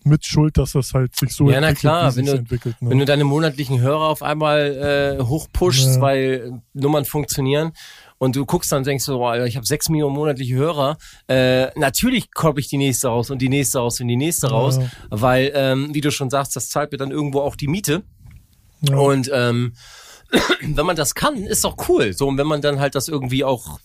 mit 0.04 0.24
schuld, 0.24 0.56
dass 0.56 0.72
das 0.72 0.94
halt 0.94 1.14
sich 1.16 1.34
so 1.34 1.50
Ja, 1.50 1.60
na 1.60 1.74
klar, 1.74 2.14
wenn 2.16 2.24
du- 2.26 2.32
entwickelt. 2.32 2.80
Ne? 2.80 2.90
Wenn 2.90 2.98
du 2.98 3.04
deine 3.04 3.24
monatlichen 3.24 3.80
Hörer 3.80 4.08
auf 4.08 4.22
einmal 4.22 5.18
äh, 5.18 5.22
hochpushst, 5.22 5.96
Ja. 5.96 6.00
weil 6.00 6.62
Nummern 6.72 7.04
funktionieren 7.04 7.72
und 8.18 8.34
du 8.36 8.46
guckst 8.46 8.70
dann 8.72 8.78
und 8.78 8.86
denkst 8.86 9.04
so, 9.04 9.22
Alter, 9.26 9.46
ich 9.46 9.56
habe 9.56 9.66
sechs 9.66 9.88
Millionen 9.90 10.14
monatliche 10.14 10.54
Hörer, 10.54 10.96
äh, 11.28 11.66
natürlich 11.78 12.32
koppe 12.32 12.60
ich 12.60 12.68
die 12.68 12.78
nächste 12.78 13.08
raus 13.08 13.30
und 13.30 13.42
die 13.42 13.48
nächste 13.50 13.78
raus 13.80 14.00
und 14.00 14.08
die 14.08 14.16
nächste 14.16 14.46
Ja. 14.46 14.52
raus, 14.52 14.78
weil, 15.10 15.50
ähm, 15.54 15.92
wie 15.92 16.00
du 16.00 16.10
schon 16.10 16.30
sagst, 16.30 16.56
das 16.56 16.70
zahlt 16.70 16.92
mir 16.92 16.98
dann 16.98 17.10
irgendwo 17.10 17.40
auch 17.40 17.56
die 17.56 17.68
Miete. 17.68 18.02
ja. 18.82 18.96
Und 18.96 19.30
ähm, 19.34 19.74
wenn 20.60 20.86
man 20.86 20.96
das 20.96 21.14
kann, 21.14 21.36
ist 21.44 21.64
doch 21.64 21.88
cool. 21.88 22.12
So, 22.12 22.28
und 22.28 22.38
wenn 22.38 22.46
man 22.46 22.62
dann 22.62 22.80
halt 22.80 22.94
das 22.94 23.08
irgendwie 23.08 23.44
auch 23.44 23.78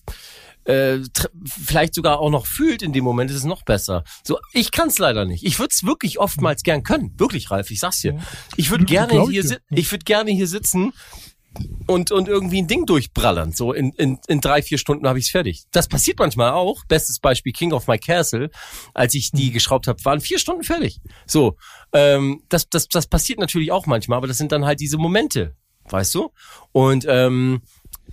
äh, 0.65 0.99
vielleicht 1.45 1.93
sogar 1.93 2.19
auch 2.19 2.29
noch 2.29 2.45
fühlt 2.45 2.81
in 2.81 2.91
dem 2.91 3.03
Moment, 3.03 3.29
ist 3.29 3.37
es 3.37 3.43
noch 3.43 3.63
besser. 3.63 4.03
So, 4.23 4.39
ich 4.51 4.71
kann 4.71 4.87
es 4.87 4.97
leider 4.97 5.25
nicht. 5.25 5.43
Ich 5.43 5.59
würde 5.59 5.71
es 5.73 5.83
wirklich 5.83 6.19
oftmals 6.19 6.63
gern 6.63 6.83
können. 6.83 7.13
Wirklich, 7.17 7.51
Ralf, 7.51 7.71
ich 7.71 7.79
sag's 7.79 8.01
dir. 8.01 8.19
Ich 8.57 8.71
würde 8.71 8.85
gerne 8.85 9.13
ich 9.13 9.29
hier 9.29 9.59
ich 9.69 9.91
würde 9.91 10.03
gerne 10.03 10.31
hier 10.31 10.47
sitzen 10.47 10.93
und, 11.87 12.11
und 12.11 12.27
irgendwie 12.27 12.61
ein 12.61 12.67
Ding 12.67 12.85
durchbrallern. 12.85 13.53
So 13.53 13.73
in, 13.73 13.91
in, 13.93 14.19
in 14.27 14.41
drei, 14.41 14.61
vier 14.61 14.77
Stunden 14.77 15.07
habe 15.07 15.19
ich's 15.19 15.29
fertig. 15.29 15.65
Das 15.71 15.87
passiert 15.87 16.19
manchmal 16.19 16.51
auch. 16.51 16.83
Bestes 16.85 17.19
Beispiel 17.19 17.53
King 17.53 17.71
of 17.71 17.87
My 17.87 17.97
Castle. 17.97 18.49
Als 18.93 19.13
ich 19.13 19.31
die 19.31 19.51
geschraubt 19.51 19.87
habe, 19.87 20.03
waren 20.03 20.19
vier 20.19 20.39
Stunden 20.39 20.63
fertig. 20.63 20.99
So, 21.25 21.57
ähm, 21.93 22.43
das, 22.49 22.69
das, 22.69 22.87
das 22.87 23.07
passiert 23.07 23.39
natürlich 23.39 23.71
auch 23.71 23.85
manchmal, 23.85 24.17
aber 24.17 24.27
das 24.27 24.37
sind 24.37 24.51
dann 24.51 24.65
halt 24.65 24.79
diese 24.79 24.97
Momente, 24.97 25.55
weißt 25.89 26.15
du? 26.15 26.31
Und 26.71 27.05
ähm, 27.07 27.61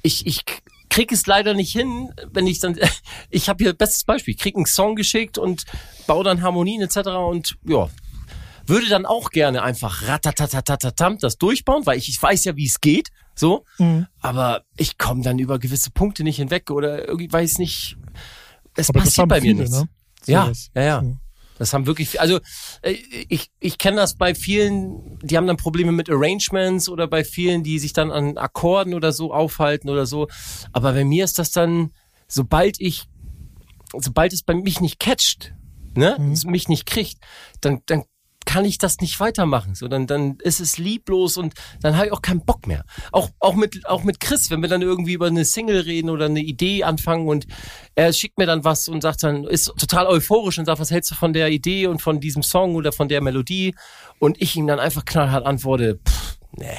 ich, 0.02 0.26
ich 0.26 0.44
krieg 0.90 1.10
es 1.12 1.26
leider 1.26 1.54
nicht 1.54 1.72
hin, 1.72 2.10
wenn 2.32 2.46
ich 2.46 2.60
dann, 2.60 2.78
ich 3.30 3.48
habe 3.48 3.64
hier 3.64 3.72
bestes 3.72 4.04
Beispiel, 4.04 4.34
ich 4.34 4.40
krieg 4.40 4.56
einen 4.56 4.66
Song 4.66 4.94
geschickt 4.96 5.38
und 5.38 5.64
baue 6.06 6.24
dann 6.24 6.42
Harmonien 6.42 6.82
etc. 6.82 6.98
und 7.28 7.56
ja, 7.64 7.88
würde 8.66 8.88
dann 8.88 9.06
auch 9.06 9.30
gerne 9.30 9.62
einfach 9.62 10.06
ratatatatatam 10.06 11.18
das 11.18 11.38
durchbauen, 11.38 11.84
weil 11.86 11.98
ich, 11.98 12.08
ich 12.08 12.22
weiß 12.22 12.44
ja, 12.44 12.56
wie 12.56 12.66
es 12.66 12.80
geht, 12.80 13.08
so, 13.34 13.64
Mhm. 13.78 14.06
aber 14.20 14.62
ich 14.76 14.98
komme 14.98 15.22
dann 15.22 15.38
über 15.38 15.58
gewisse 15.58 15.90
Punkte 15.90 16.22
nicht 16.24 16.36
hinweg 16.36 16.70
oder 16.70 17.08
irgendwie 17.08 17.32
weiß 17.32 17.58
nicht, 17.58 17.96
es 18.76 18.90
Aber 18.90 19.00
passiert 19.00 19.28
bei 19.28 19.36
mir 19.40 19.42
viele, 19.42 19.60
nichts. 19.62 19.76
ne? 19.80 19.88
Ja, 20.26 20.44
Sowas. 20.44 20.70
ja, 20.74 20.82
ja. 20.82 21.00
So. 21.02 21.16
Das 21.58 21.72
haben 21.72 21.86
wirklich, 21.86 22.20
also 22.20 22.40
äh, 22.82 22.96
ich, 23.28 23.50
ich 23.60 23.78
kenne 23.78 23.98
das 23.98 24.16
bei 24.16 24.34
vielen, 24.34 25.18
die 25.22 25.36
haben 25.36 25.46
dann 25.46 25.56
Probleme 25.56 25.92
mit 25.92 26.10
Arrangements 26.10 26.88
oder 26.88 27.06
bei 27.06 27.24
vielen, 27.24 27.62
die 27.62 27.78
sich 27.78 27.92
dann 27.92 28.10
an 28.10 28.38
Akkorden 28.38 28.94
oder 28.94 29.12
so 29.12 29.32
aufhalten 29.32 29.88
oder 29.90 30.06
so. 30.06 30.28
Aber 30.72 30.92
bei 30.92 31.04
mir 31.04 31.24
ist 31.24 31.38
das 31.38 31.50
dann, 31.50 31.92
sobald 32.26 32.80
ich, 32.80 33.04
sobald 33.96 34.32
es 34.32 34.42
bei 34.42 34.54
mich 34.54 34.80
nicht 34.80 34.98
catcht, 34.98 35.54
ne, 35.94 36.16
es 36.32 36.44
mich 36.44 36.68
nicht 36.68 36.86
kriegt, 36.86 37.18
dann, 37.60 37.82
dann 37.86 38.04
kann 38.52 38.66
ich 38.66 38.76
das 38.76 39.00
nicht 39.00 39.18
weitermachen. 39.18 39.74
So, 39.74 39.88
dann, 39.88 40.06
dann 40.06 40.36
ist 40.42 40.60
es 40.60 40.76
lieblos 40.76 41.38
und 41.38 41.54
dann 41.80 41.96
habe 41.96 42.08
ich 42.08 42.12
auch 42.12 42.20
keinen 42.20 42.44
Bock 42.44 42.66
mehr. 42.66 42.84
Auch, 43.10 43.30
auch 43.40 43.54
mit, 43.54 43.88
auch 43.88 44.04
mit 44.04 44.20
Chris, 44.20 44.50
wenn 44.50 44.60
wir 44.60 44.68
dann 44.68 44.82
irgendwie 44.82 45.14
über 45.14 45.28
eine 45.28 45.46
Single 45.46 45.80
reden 45.80 46.10
oder 46.10 46.26
eine 46.26 46.40
Idee 46.40 46.84
anfangen 46.84 47.28
und 47.28 47.46
er 47.94 48.12
schickt 48.12 48.36
mir 48.36 48.44
dann 48.44 48.62
was 48.62 48.88
und 48.88 49.00
sagt 49.00 49.22
dann, 49.22 49.44
ist 49.44 49.72
total 49.78 50.06
euphorisch 50.06 50.58
und 50.58 50.66
sagt, 50.66 50.80
was 50.80 50.90
hältst 50.90 51.10
du 51.12 51.14
von 51.14 51.32
der 51.32 51.48
Idee 51.48 51.86
und 51.86 52.02
von 52.02 52.20
diesem 52.20 52.42
Song 52.42 52.74
oder 52.74 52.92
von 52.92 53.08
der 53.08 53.22
Melodie? 53.22 53.74
Und 54.18 54.38
ich 54.42 54.54
ihm 54.54 54.66
dann 54.66 54.78
einfach 54.78 55.06
knallhart 55.06 55.46
antworte, 55.46 55.98
pff, 56.06 56.36
nee. 56.52 56.76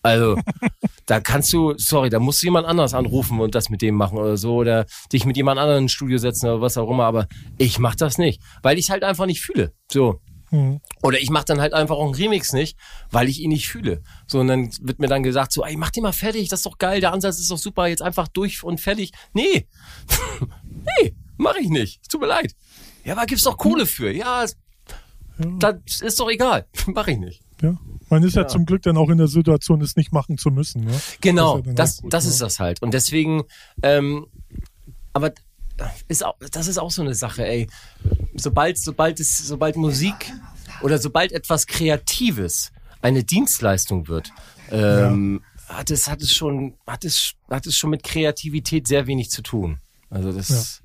Also, 0.00 0.38
da 1.04 1.20
kannst 1.20 1.52
du, 1.52 1.74
sorry, 1.76 2.08
da 2.08 2.18
musst 2.18 2.40
du 2.40 2.46
jemand 2.46 2.66
anders 2.66 2.94
anrufen 2.94 3.40
und 3.40 3.54
das 3.54 3.68
mit 3.68 3.82
dem 3.82 3.94
machen 3.94 4.16
oder 4.16 4.38
so 4.38 4.54
oder 4.54 4.86
dich 5.12 5.26
mit 5.26 5.36
jemand 5.36 5.60
anderem 5.60 5.82
ins 5.82 5.92
Studio 5.92 6.16
setzen 6.16 6.46
oder 6.46 6.62
was 6.62 6.78
auch 6.78 6.90
immer, 6.90 7.04
aber 7.04 7.26
ich 7.58 7.78
mach 7.78 7.94
das 7.94 8.16
nicht, 8.16 8.40
weil 8.62 8.78
ich 8.78 8.90
halt 8.90 9.04
einfach 9.04 9.26
nicht 9.26 9.42
fühle. 9.42 9.74
So. 9.92 10.22
Mhm. 10.50 10.80
Oder 11.02 11.20
ich 11.20 11.30
mache 11.30 11.44
dann 11.46 11.60
halt 11.60 11.72
einfach 11.72 11.96
auch 11.96 12.04
einen 12.04 12.14
Remix 12.14 12.52
nicht, 12.52 12.76
weil 13.10 13.28
ich 13.28 13.40
ihn 13.40 13.50
nicht 13.50 13.68
fühle. 13.68 14.02
So, 14.26 14.40
und 14.40 14.48
dann 14.48 14.70
wird 14.80 14.98
mir 14.98 15.06
dann 15.08 15.22
gesagt, 15.22 15.52
so, 15.52 15.64
ey, 15.64 15.76
mach 15.76 15.90
den 15.90 16.02
mal 16.02 16.12
fertig, 16.12 16.48
das 16.48 16.60
ist 16.60 16.66
doch 16.66 16.78
geil, 16.78 17.00
der 17.00 17.12
Ansatz 17.12 17.38
ist 17.38 17.50
doch 17.50 17.58
super, 17.58 17.86
jetzt 17.86 18.02
einfach 18.02 18.28
durch 18.28 18.62
und 18.64 18.80
fertig. 18.80 19.12
Nee, 19.32 19.66
nee, 21.00 21.14
mach 21.36 21.56
ich 21.56 21.68
nicht. 21.68 22.08
Tut 22.10 22.20
mir 22.20 22.26
leid. 22.26 22.54
Ja, 23.04 23.14
aber 23.16 23.26
gibt's 23.26 23.44
doch 23.44 23.56
Kohle 23.56 23.86
für. 23.86 24.10
Ja, 24.12 24.44
es- 24.44 24.56
das 25.58 25.74
ist 26.02 26.20
doch 26.20 26.28
egal. 26.30 26.66
mach 26.88 27.06
ich 27.08 27.18
nicht. 27.18 27.42
Ja. 27.62 27.76
Man 28.08 28.22
ist 28.24 28.34
ja. 28.36 28.46
zum 28.48 28.66
Glück 28.66 28.82
dann 28.82 28.96
auch 28.96 29.08
in 29.08 29.18
der 29.18 29.28
Situation, 29.28 29.80
es 29.82 29.94
nicht 29.96 30.12
machen 30.12 30.36
zu 30.36 30.50
müssen. 30.50 30.84
Ne? 30.84 31.00
Genau, 31.20 31.60
Das 31.60 31.64
ist 31.64 31.66
ja 31.68 31.74
das, 31.74 31.96
gut, 32.02 32.12
das 32.12 32.24
ne? 32.24 32.30
ist 32.30 32.40
das 32.40 32.58
halt. 32.60 32.82
Und 32.82 32.92
deswegen, 32.92 33.42
ähm, 33.82 34.26
aber 35.12 35.32
ist 36.08 36.24
auch, 36.24 36.36
das 36.52 36.66
ist 36.66 36.78
auch 36.78 36.90
so 36.90 37.02
eine 37.02 37.14
Sache, 37.14 37.46
ey. 37.46 37.68
Sobald, 38.34 38.78
sobald 38.78 39.20
es, 39.20 39.38
sobald 39.38 39.76
Musik 39.76 40.32
oder 40.82 40.98
sobald 40.98 41.32
etwas 41.32 41.66
Kreatives 41.66 42.72
eine 43.02 43.24
Dienstleistung 43.24 44.08
wird, 44.08 44.30
ähm, 44.70 45.42
hat 45.68 45.90
es, 45.90 46.08
hat 46.08 46.20
es 46.22 46.32
schon, 46.32 46.74
hat 46.86 47.04
es, 47.04 47.32
hat 47.48 47.66
es 47.66 47.76
schon 47.76 47.90
mit 47.90 48.02
Kreativität 48.02 48.86
sehr 48.88 49.06
wenig 49.06 49.30
zu 49.30 49.42
tun. 49.42 49.78
Also 50.10 50.32
das, 50.32 50.82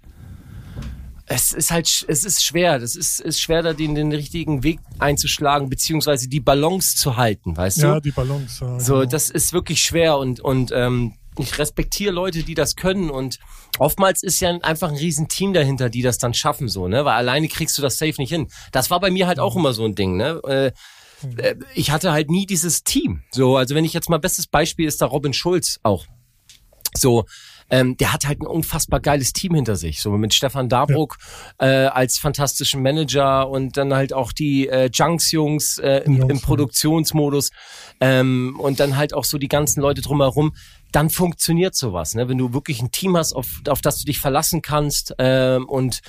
es 1.28 1.54
ist 1.54 1.72
halt, 1.72 2.06
es 2.08 2.24
ist 2.24 2.44
schwer. 2.44 2.80
Das 2.80 2.96
ist, 2.96 3.20
ist 3.20 3.42
schwer, 3.42 3.64
da 3.64 3.74
den, 3.74 3.96
den 3.96 4.12
richtigen 4.12 4.64
Weg 4.64 4.80
einzuschlagen, 5.00 5.70
beziehungsweise 5.70 6.28
die 6.30 6.40
Balance 6.40 6.96
zu 6.96 7.18
halten, 7.18 7.58
weißt 7.58 7.82
du? 7.82 7.88
Ja, 7.88 8.00
die 8.00 8.12
Balance. 8.12 8.64
Ja, 8.64 8.80
So, 8.80 8.94
genau. 8.96 9.06
das 9.06 9.30
ist 9.30 9.52
wirklich 9.54 9.82
schwer 9.84 10.18
und, 10.18 10.40
und 10.40 10.72
ähm, 10.74 11.14
ich 11.38 11.58
respektiere 11.58 12.14
Leute, 12.14 12.44
die 12.44 12.54
das 12.54 12.76
können 12.76 13.10
und 13.10 13.40
oftmals 13.80 14.24
ist 14.24 14.40
ja 14.40 14.52
einfach 14.62 14.90
ein 14.90 14.98
Riesenteam 14.98 15.54
dahinter, 15.54 15.90
die 15.90 16.02
das 16.02 16.18
dann 16.18 16.34
schaffen, 16.34 16.68
so, 16.68 16.88
ne? 16.88 17.06
Weil 17.06 17.16
alleine 17.16 17.48
kriegst 17.48 17.78
du 17.78 17.82
das 17.82 17.98
safe 17.98 18.16
nicht 18.18 18.32
hin. 18.32 18.48
Das 18.72 18.90
war 18.90 19.00
bei 19.00 19.12
mir 19.12 19.28
halt 19.28 19.40
auch 19.40 19.56
immer 19.56 19.74
so 19.74 19.86
ein 19.86 19.96
Ding, 19.96 20.18
ne? 20.18 20.42
Äh, 20.48 20.72
äh, 21.38 21.56
ich 21.74 21.92
hatte 21.92 22.12
halt 22.12 22.30
nie 22.30 22.46
dieses 22.46 22.84
Team. 22.84 23.24
So, 23.32 23.58
also 23.58 23.76
wenn 23.76 23.86
ich 23.86 23.94
jetzt 23.94 24.10
mal 24.10 24.20
bestes 24.20 24.48
Beispiel 24.48 24.88
ist 24.88 25.02
da 25.02 25.06
Robin 25.06 25.34
Schulz 25.34 25.80
auch. 25.84 26.06
So, 26.94 27.26
ähm, 27.70 27.98
der 27.98 28.14
hat 28.14 28.28
halt 28.28 28.42
ein 28.42 28.48
unfassbar 28.48 29.00
geiles 29.00 29.34
Team 29.34 29.56
hinter 29.56 29.76
sich. 29.76 30.02
So 30.02 30.12
mit 30.12 30.34
Stefan 30.34 30.70
Dabruck 30.70 31.18
äh, 31.60 31.66
als 31.66 32.18
fantastischen 32.18 32.82
Manager 32.82 33.50
und 33.50 33.78
dann 33.78 33.94
halt 33.94 34.14
auch 34.14 34.32
die 34.32 34.68
äh, 34.68 34.90
Junks-Jungs 34.92 35.80
äh, 35.80 36.02
im, 36.06 36.18
Jungs, 36.18 36.32
im 36.32 36.38
ja. 36.38 36.44
Produktionsmodus 36.44 37.52
ähm, 38.00 38.58
und 38.60 38.80
dann 38.80 38.98
halt 38.98 39.14
auch 39.14 39.26
so 39.26 39.38
die 39.38 39.48
ganzen 39.48 39.82
Leute 39.82 40.02
drumherum. 40.02 40.56
Dann 40.92 41.10
funktioniert 41.10 41.76
sowas, 41.76 42.16
ne? 42.16 42.30
Wenn 42.30 42.38
du 42.38 42.54
wirklich 42.54 42.82
ein 42.82 42.90
Team 42.90 43.18
hast, 43.18 43.34
auf, 43.34 43.48
auf 43.68 43.82
das 43.82 44.00
du 44.00 44.06
dich 44.06 44.20
verlassen 44.20 44.62
kannst 44.62 45.14
ähm, 45.18 45.68
und 45.68 46.02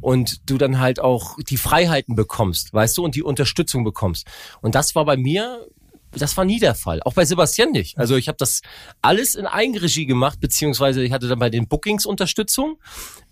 und 0.00 0.48
du 0.48 0.58
dann 0.58 0.78
halt 0.78 1.00
auch 1.00 1.36
die 1.48 1.56
Freiheiten 1.56 2.14
bekommst, 2.14 2.72
weißt 2.72 2.96
du, 2.98 3.04
und 3.04 3.16
die 3.16 3.24
Unterstützung 3.24 3.82
bekommst. 3.82 4.28
Und 4.60 4.76
das 4.76 4.94
war 4.94 5.04
bei 5.06 5.16
mir 5.16 5.66
das 6.12 6.36
war 6.36 6.44
nie 6.44 6.58
der 6.58 6.74
Fall. 6.74 7.02
Auch 7.02 7.14
bei 7.14 7.24
Sebastian 7.24 7.70
nicht. 7.70 7.98
Also 7.98 8.16
ich 8.16 8.28
habe 8.28 8.36
das 8.38 8.62
alles 9.02 9.34
in 9.34 9.46
Eigenregie 9.46 10.06
gemacht, 10.06 10.40
beziehungsweise 10.40 11.02
ich 11.02 11.12
hatte 11.12 11.28
dann 11.28 11.38
bei 11.38 11.50
den 11.50 11.68
Bookings 11.68 12.06
Unterstützung. 12.06 12.78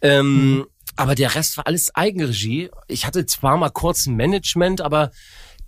Ähm, 0.02 0.66
Aber 0.96 1.14
der 1.14 1.34
Rest 1.34 1.56
war 1.56 1.66
alles 1.66 1.94
Eigenregie. 1.94 2.70
Ich 2.88 3.06
hatte 3.06 3.26
zwar 3.26 3.56
mal 3.56 3.70
kurz 3.70 4.06
ein 4.06 4.14
Management, 4.16 4.80
aber 4.80 5.10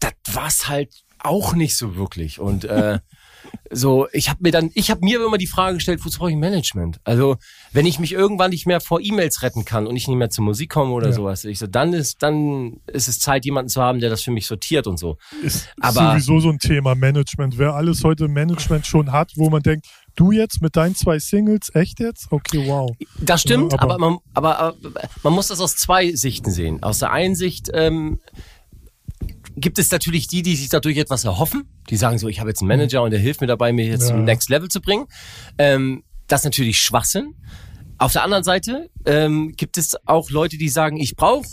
das 0.00 0.12
war's 0.32 0.68
halt 0.68 0.94
auch 1.18 1.54
nicht 1.54 1.76
so 1.76 1.96
wirklich. 1.96 2.38
Und 2.40 2.64
äh, 2.64 3.00
so, 3.70 4.08
ich 4.12 4.28
habe 4.28 4.38
mir 4.42 4.50
dann, 4.50 4.70
ich 4.74 4.90
habe 4.90 5.04
mir 5.04 5.24
immer 5.24 5.38
die 5.38 5.46
Frage 5.46 5.74
gestellt, 5.74 6.00
wozu 6.04 6.18
brauche 6.18 6.30
ich 6.30 6.36
Management? 6.36 7.00
Also, 7.04 7.36
wenn 7.72 7.86
ich 7.86 7.98
mich 7.98 8.12
irgendwann 8.12 8.50
nicht 8.50 8.66
mehr 8.66 8.80
vor 8.80 9.00
E-Mails 9.00 9.42
retten 9.42 9.64
kann 9.64 9.86
und 9.86 9.96
ich 9.96 10.08
nicht 10.08 10.16
mehr 10.16 10.30
zur 10.30 10.44
Musik 10.44 10.70
komme 10.70 10.92
oder 10.92 11.08
ja. 11.08 11.12
sowas, 11.12 11.44
ich 11.44 11.58
so, 11.58 11.66
dann 11.66 11.92
ist, 11.92 12.22
dann 12.22 12.80
ist 12.86 13.08
es 13.08 13.18
Zeit, 13.18 13.44
jemanden 13.44 13.68
zu 13.68 13.82
haben, 13.82 14.00
der 14.00 14.10
das 14.10 14.22
für 14.22 14.30
mich 14.30 14.46
sortiert 14.46 14.86
und 14.86 14.98
so. 14.98 15.18
Ist 15.42 15.68
Aber, 15.80 16.12
sowieso 16.12 16.40
so 16.40 16.48
ein 16.50 16.58
Thema 16.58 16.94
Management. 16.94 17.58
Wer 17.58 17.74
alles 17.74 18.04
heute 18.04 18.28
Management 18.28 18.86
schon 18.86 19.12
hat, 19.12 19.32
wo 19.36 19.50
man 19.50 19.62
denkt, 19.62 19.86
du 20.16 20.32
jetzt 20.32 20.62
mit 20.62 20.76
deinen 20.76 20.94
zwei 20.94 21.18
Singles, 21.18 21.74
echt 21.74 22.00
jetzt? 22.00 22.28
Okay, 22.30 22.64
wow. 22.66 22.90
Das 23.20 23.42
stimmt, 23.42 23.74
aber, 23.74 23.94
aber, 23.94 23.98
man, 23.98 24.18
aber, 24.34 24.58
aber, 24.58 24.76
man 25.22 25.32
muss 25.32 25.48
das 25.48 25.60
aus 25.60 25.76
zwei 25.76 26.12
Sichten 26.12 26.50
sehen. 26.50 26.82
Aus 26.82 26.98
der 26.98 27.12
einen 27.12 27.34
Sicht, 27.34 27.70
ähm, 27.72 28.18
gibt 29.60 29.78
es 29.78 29.90
natürlich 29.90 30.28
die, 30.28 30.42
die 30.42 30.56
sich 30.56 30.68
dadurch 30.68 30.96
etwas 30.96 31.24
erhoffen. 31.24 31.64
Die 31.90 31.96
sagen 31.96 32.18
so, 32.18 32.28
ich 32.28 32.40
habe 32.40 32.50
jetzt 32.50 32.60
einen 32.60 32.68
Manager 32.68 33.02
und 33.02 33.10
der 33.10 33.20
hilft 33.20 33.40
mir 33.40 33.46
dabei, 33.46 33.72
mir 33.72 33.86
jetzt 33.86 34.02
ja. 34.02 34.08
zum 34.08 34.24
Next 34.24 34.48
Level 34.50 34.68
zu 34.68 34.80
bringen. 34.80 35.06
Ähm, 35.58 36.04
das 36.26 36.40
ist 36.40 36.44
natürlich 36.44 36.80
Schwachsinn. 36.80 37.34
Auf 37.98 38.12
der 38.12 38.22
anderen 38.22 38.44
Seite 38.44 38.90
ähm, 39.06 39.54
gibt 39.56 39.76
es 39.76 39.96
auch 40.06 40.30
Leute, 40.30 40.56
die 40.56 40.68
sagen, 40.68 40.98
ich 40.98 41.16
brauche 41.16 41.46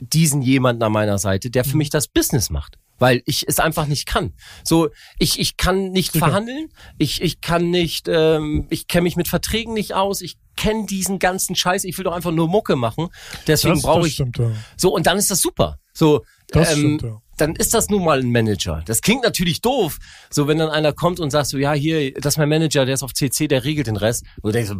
diesen 0.00 0.42
jemanden 0.42 0.82
an 0.82 0.92
meiner 0.92 1.18
Seite, 1.18 1.50
der 1.50 1.64
für 1.64 1.72
mhm. 1.72 1.78
mich 1.78 1.90
das 1.90 2.08
Business 2.08 2.50
macht 2.50 2.78
weil 3.02 3.20
ich 3.26 3.48
es 3.48 3.58
einfach 3.58 3.86
nicht 3.88 4.06
kann. 4.06 4.32
So, 4.62 4.88
ich, 5.18 5.40
ich 5.40 5.56
kann 5.56 5.90
nicht 5.90 6.12
Sicher. 6.12 6.26
verhandeln, 6.26 6.68
ich, 6.98 7.20
ich 7.20 7.40
kann 7.40 7.68
nicht, 7.68 8.06
ähm, 8.08 8.68
ich 8.70 8.86
kenne 8.86 9.02
mich 9.02 9.16
mit 9.16 9.26
Verträgen 9.26 9.74
nicht 9.74 9.92
aus, 9.92 10.20
ich 10.20 10.36
kenne 10.56 10.86
diesen 10.86 11.18
ganzen 11.18 11.56
Scheiß, 11.56 11.82
ich 11.82 11.98
will 11.98 12.04
doch 12.04 12.12
einfach 12.12 12.30
nur 12.30 12.46
Mucke 12.46 12.76
machen. 12.76 13.08
Deswegen 13.48 13.82
brauche 13.82 14.06
ich. 14.06 14.14
Stimmt, 14.14 14.38
ja. 14.38 14.52
So, 14.76 14.94
und 14.94 15.08
dann 15.08 15.18
ist 15.18 15.32
das 15.32 15.40
super. 15.40 15.78
So, 15.92 16.24
das 16.52 16.72
ähm, 16.72 16.78
stimmt, 16.78 17.02
ja 17.02 17.22
dann 17.42 17.56
ist 17.56 17.74
das 17.74 17.88
nun 17.88 18.04
mal 18.04 18.20
ein 18.20 18.30
Manager. 18.30 18.82
Das 18.86 19.02
klingt 19.02 19.24
natürlich 19.24 19.60
doof, 19.60 19.98
so 20.30 20.46
wenn 20.46 20.58
dann 20.58 20.70
einer 20.70 20.92
kommt 20.92 21.18
und 21.18 21.30
sagt 21.30 21.48
so, 21.48 21.58
ja, 21.58 21.72
hier, 21.72 22.12
das 22.14 22.34
ist 22.34 22.38
mein 22.38 22.48
Manager, 22.48 22.84
der 22.84 22.94
ist 22.94 23.02
auf 23.02 23.14
CC, 23.14 23.48
der 23.48 23.64
regelt 23.64 23.88
den 23.88 23.96
Rest. 23.96 24.24
Und 24.42 24.50
du 24.50 24.52
denkst 24.52 24.70
so, 24.70 24.76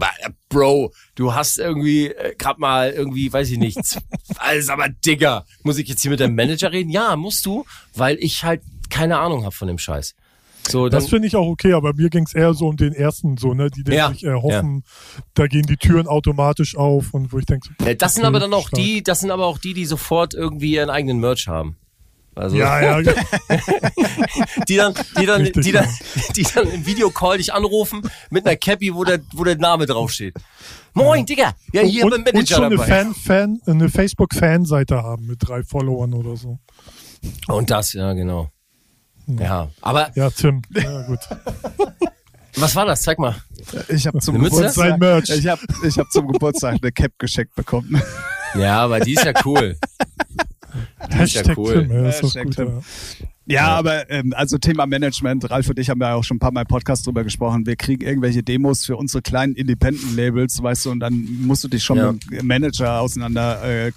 Bro, 0.48 0.92
du 1.14 1.34
hast 1.34 1.58
irgendwie 1.58 2.08
äh, 2.08 2.34
gerade 2.36 2.60
mal 2.60 2.90
irgendwie, 2.90 3.32
weiß 3.32 3.50
ich 3.50 3.58
nicht, 3.58 3.78
alles 4.36 4.68
aber 4.68 4.88
Digger. 4.88 5.44
Muss 5.64 5.78
ich 5.78 5.88
jetzt 5.88 6.02
hier 6.02 6.10
mit 6.10 6.20
deinem 6.20 6.36
Manager 6.36 6.70
reden? 6.70 6.90
Ja, 6.90 7.16
musst 7.16 7.44
du, 7.46 7.64
weil 7.94 8.16
ich 8.20 8.44
halt 8.44 8.62
keine 8.90 9.18
Ahnung 9.18 9.44
habe 9.44 9.54
von 9.54 9.68
dem 9.68 9.78
Scheiß. 9.78 10.14
So, 10.68 10.88
das 10.88 11.08
finde 11.08 11.28
ich 11.28 11.36
auch 11.36 11.46
okay, 11.46 11.72
aber 11.72 11.92
mir 11.94 12.08
ging 12.08 12.24
es 12.24 12.34
eher 12.34 12.54
so 12.54 12.68
um 12.68 12.76
den 12.76 12.92
ersten, 12.92 13.36
so, 13.36 13.52
ne, 13.52 13.68
die, 13.68 13.84
die 13.84 13.92
ja, 13.92 14.10
sich 14.10 14.24
erhoffen, 14.24 14.84
ja. 14.84 15.22
da 15.34 15.46
gehen 15.46 15.62
die 15.62 15.76
Türen 15.76 16.06
automatisch 16.06 16.76
auf 16.76 17.12
und 17.12 17.32
wo 17.32 17.38
ich 17.38 17.46
denke. 17.46 17.68
So, 17.78 17.94
das 17.94 18.14
sind 18.14 18.24
aber 18.24 18.38
dann 18.38 18.54
auch 18.54 18.68
stark. 18.68 18.80
die, 18.80 19.02
das 19.02 19.20
sind 19.20 19.30
aber 19.30 19.46
auch 19.46 19.58
die, 19.58 19.74
die 19.74 19.84
sofort 19.84 20.34
irgendwie 20.34 20.74
ihren 20.74 20.90
eigenen 20.90 21.18
Merch 21.18 21.48
haben. 21.48 21.76
Also 22.34 22.56
ja, 22.56 22.98
ja. 23.00 23.12
die 24.68 24.76
dann, 24.76 24.94
die 25.20 25.26
dann, 25.26 25.42
Richtig, 25.42 25.64
die 25.64 25.72
dann, 25.72 25.86
die 26.36 26.42
dann 26.42 26.68
im 26.68 26.86
Videocall 26.86 27.36
dich 27.36 27.52
anrufen 27.52 28.00
mit 28.30 28.46
einer 28.46 28.56
Cappy, 28.56 28.94
wo 28.94 29.04
der, 29.04 29.20
wo 29.34 29.44
der 29.44 29.56
Name 29.58 29.84
draufsteht. 29.84 30.34
Moin, 30.94 31.20
ja. 31.20 31.24
Digga. 31.26 31.54
Ja, 31.72 31.82
hier 31.82 32.06
und, 32.06 32.10
Manager 32.10 32.38
und 32.38 32.48
schon 32.48 32.70
dabei. 32.70 32.84
eine 32.84 33.12
Fan, 33.12 33.14
Fan, 33.14 33.60
eine 33.66 33.88
Facebook-Fanseite 33.90 35.02
haben 35.02 35.26
mit 35.26 35.38
drei 35.40 35.62
Followern 35.62 36.14
oder 36.14 36.36
so. 36.36 36.58
Und 37.48 37.70
das, 37.70 37.92
ja, 37.92 38.12
genau. 38.14 38.50
Ja, 39.26 39.68
aber. 39.80 40.10
Ja, 40.14 40.30
Tim. 40.30 40.62
Ja, 40.74 41.02
gut. 41.02 41.20
Was 42.56 42.76
war 42.76 42.84
das? 42.84 43.02
Zeig 43.02 43.18
mal. 43.18 43.36
Ich 43.88 44.06
habe 44.06 44.18
zum 44.18 44.38
Geburtstag, 44.42 45.00
ich 45.28 45.46
hab, 45.46 45.58
ich 45.84 45.98
hab 45.98 46.10
zum 46.10 46.28
Geburtstag 46.28 46.78
eine 46.82 46.92
Cap 46.92 47.12
geschenkt 47.18 47.54
bekommen. 47.54 48.02
Ja, 48.54 48.80
aber 48.80 49.00
die 49.00 49.14
ist 49.14 49.24
ja 49.24 49.32
cool. 49.44 49.76
Hashtag 51.10 51.46
ja 51.46 51.54
cool. 51.56 51.72
Tim, 51.72 51.92
ja, 51.92 52.08
ist 52.08 52.22
Hashtag 52.22 52.44
gut, 52.44 52.56
Tim. 52.56 52.68
Ja. 52.68 52.82
Ja, 53.44 53.66
aber 53.76 54.08
ähm, 54.08 54.32
also 54.36 54.56
Thema 54.56 54.86
Management, 54.86 55.50
Ralf 55.50 55.68
und 55.68 55.78
ich 55.78 55.90
haben 55.90 56.00
ja 56.00 56.14
auch 56.14 56.22
schon 56.22 56.36
ein 56.36 56.40
paar 56.40 56.52
Mal 56.52 56.60
im 56.60 56.66
Podcast 56.68 57.06
drüber 57.06 57.24
gesprochen. 57.24 57.66
Wir 57.66 57.74
kriegen 57.74 58.04
irgendwelche 58.04 58.42
Demos 58.42 58.84
für 58.84 58.96
unsere 58.96 59.20
kleinen 59.20 59.56
Independent-Labels, 59.56 60.62
weißt 60.62 60.86
du, 60.86 60.90
und 60.92 61.00
dann 61.00 61.26
musst 61.40 61.64
du 61.64 61.68
dich 61.68 61.82
schon 61.82 61.96
ja. 61.96 62.12
mit 62.12 62.30
dem 62.30 62.46
Manager 62.46 63.00
auseinander 63.00 63.88
äh, 63.88 63.92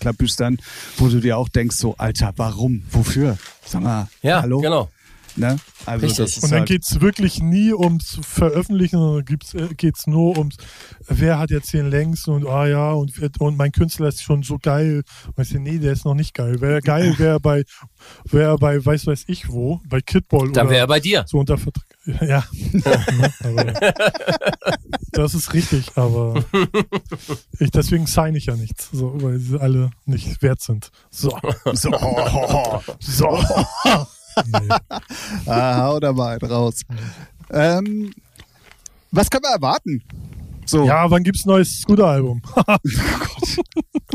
wo 0.98 1.08
du 1.08 1.20
dir 1.20 1.38
auch 1.38 1.48
denkst, 1.48 1.76
so, 1.76 1.96
Alter, 1.98 2.34
warum? 2.38 2.84
Wofür? 2.90 3.38
Sag 3.64 3.84
mal, 3.84 4.08
ja, 4.24 4.42
hallo? 4.42 4.62
genau. 4.62 4.90
Ne? 5.38 5.58
Also 5.86 6.06
Richtig. 6.06 6.44
Und 6.44 6.52
dann 6.52 6.60
halt 6.60 6.70
geht's 6.70 7.02
wirklich 7.02 7.42
nie 7.42 7.74
ums 7.74 8.20
Veröffentlichen, 8.22 8.98
sondern 8.98 9.26
äh, 9.28 9.74
geht's 9.76 10.08
nur 10.08 10.38
ums, 10.38 10.58
wer 11.08 11.40
hat 11.40 11.52
jetzt 11.52 11.74
den 11.74 11.90
längsten 11.90 12.32
und 12.32 12.48
ah 12.48 12.68
ja, 12.68 12.92
und, 12.92 13.12
und 13.40 13.58
mein 13.58 13.72
Künstler 13.72 14.08
ist 14.08 14.24
schon 14.24 14.44
so 14.44 14.58
geil. 14.58 15.04
Weißt 15.36 15.54
du, 15.54 15.60
nee, 15.60 15.78
der 15.78 15.94
ist 15.94 16.06
noch 16.06 16.16
nicht 16.16 16.34
geil. 16.34 16.62
Wäre 16.62 16.82
geil, 16.82 17.16
wäre 17.18 17.40
bei, 17.40 17.64
wäre 18.24 18.58
bei 18.58 18.84
weiß 18.84 19.08
weiß 19.08 19.26
ich 19.28 19.50
wo, 19.50 19.82
bei 19.88 20.02
Kidball 20.02 20.52
Dann 20.52 20.70
wäre 20.70 20.80
er 20.82 20.88
bei 20.88 21.00
dir. 21.00 21.26
So 21.28 21.40
unter 21.40 21.58
Vertrag. 21.58 21.86
Ja. 22.22 22.44
das 25.12 25.34
ist 25.34 25.54
richtig, 25.54 25.92
aber 25.96 26.44
ich, 27.60 27.72
deswegen 27.72 28.06
sign 28.06 28.36
ich 28.36 28.46
ja 28.46 28.56
nichts, 28.56 28.90
so, 28.92 29.12
weil 29.22 29.40
sie 29.40 29.60
alle 29.60 29.90
nicht 30.06 30.42
wert 30.42 30.62
sind. 30.62 30.92
So. 31.10 31.38
So. 31.74 31.92
so. 33.00 33.40
Ah, 35.46 35.84
hau 35.84 36.00
da 36.00 36.14
mal 36.14 36.38
einen 36.38 36.52
raus. 36.52 36.82
Ähm, 37.52 38.14
was 39.12 39.30
können 39.30 39.44
wir 39.44 39.54
erwarten? 39.54 40.04
So. 40.66 40.86
Ja, 40.86 41.10
wann 41.12 41.24
gibt's 41.24 41.46
ein 41.46 41.50
neues 41.50 41.80
Scooter-Album? 41.82 42.42
oh 42.56 42.76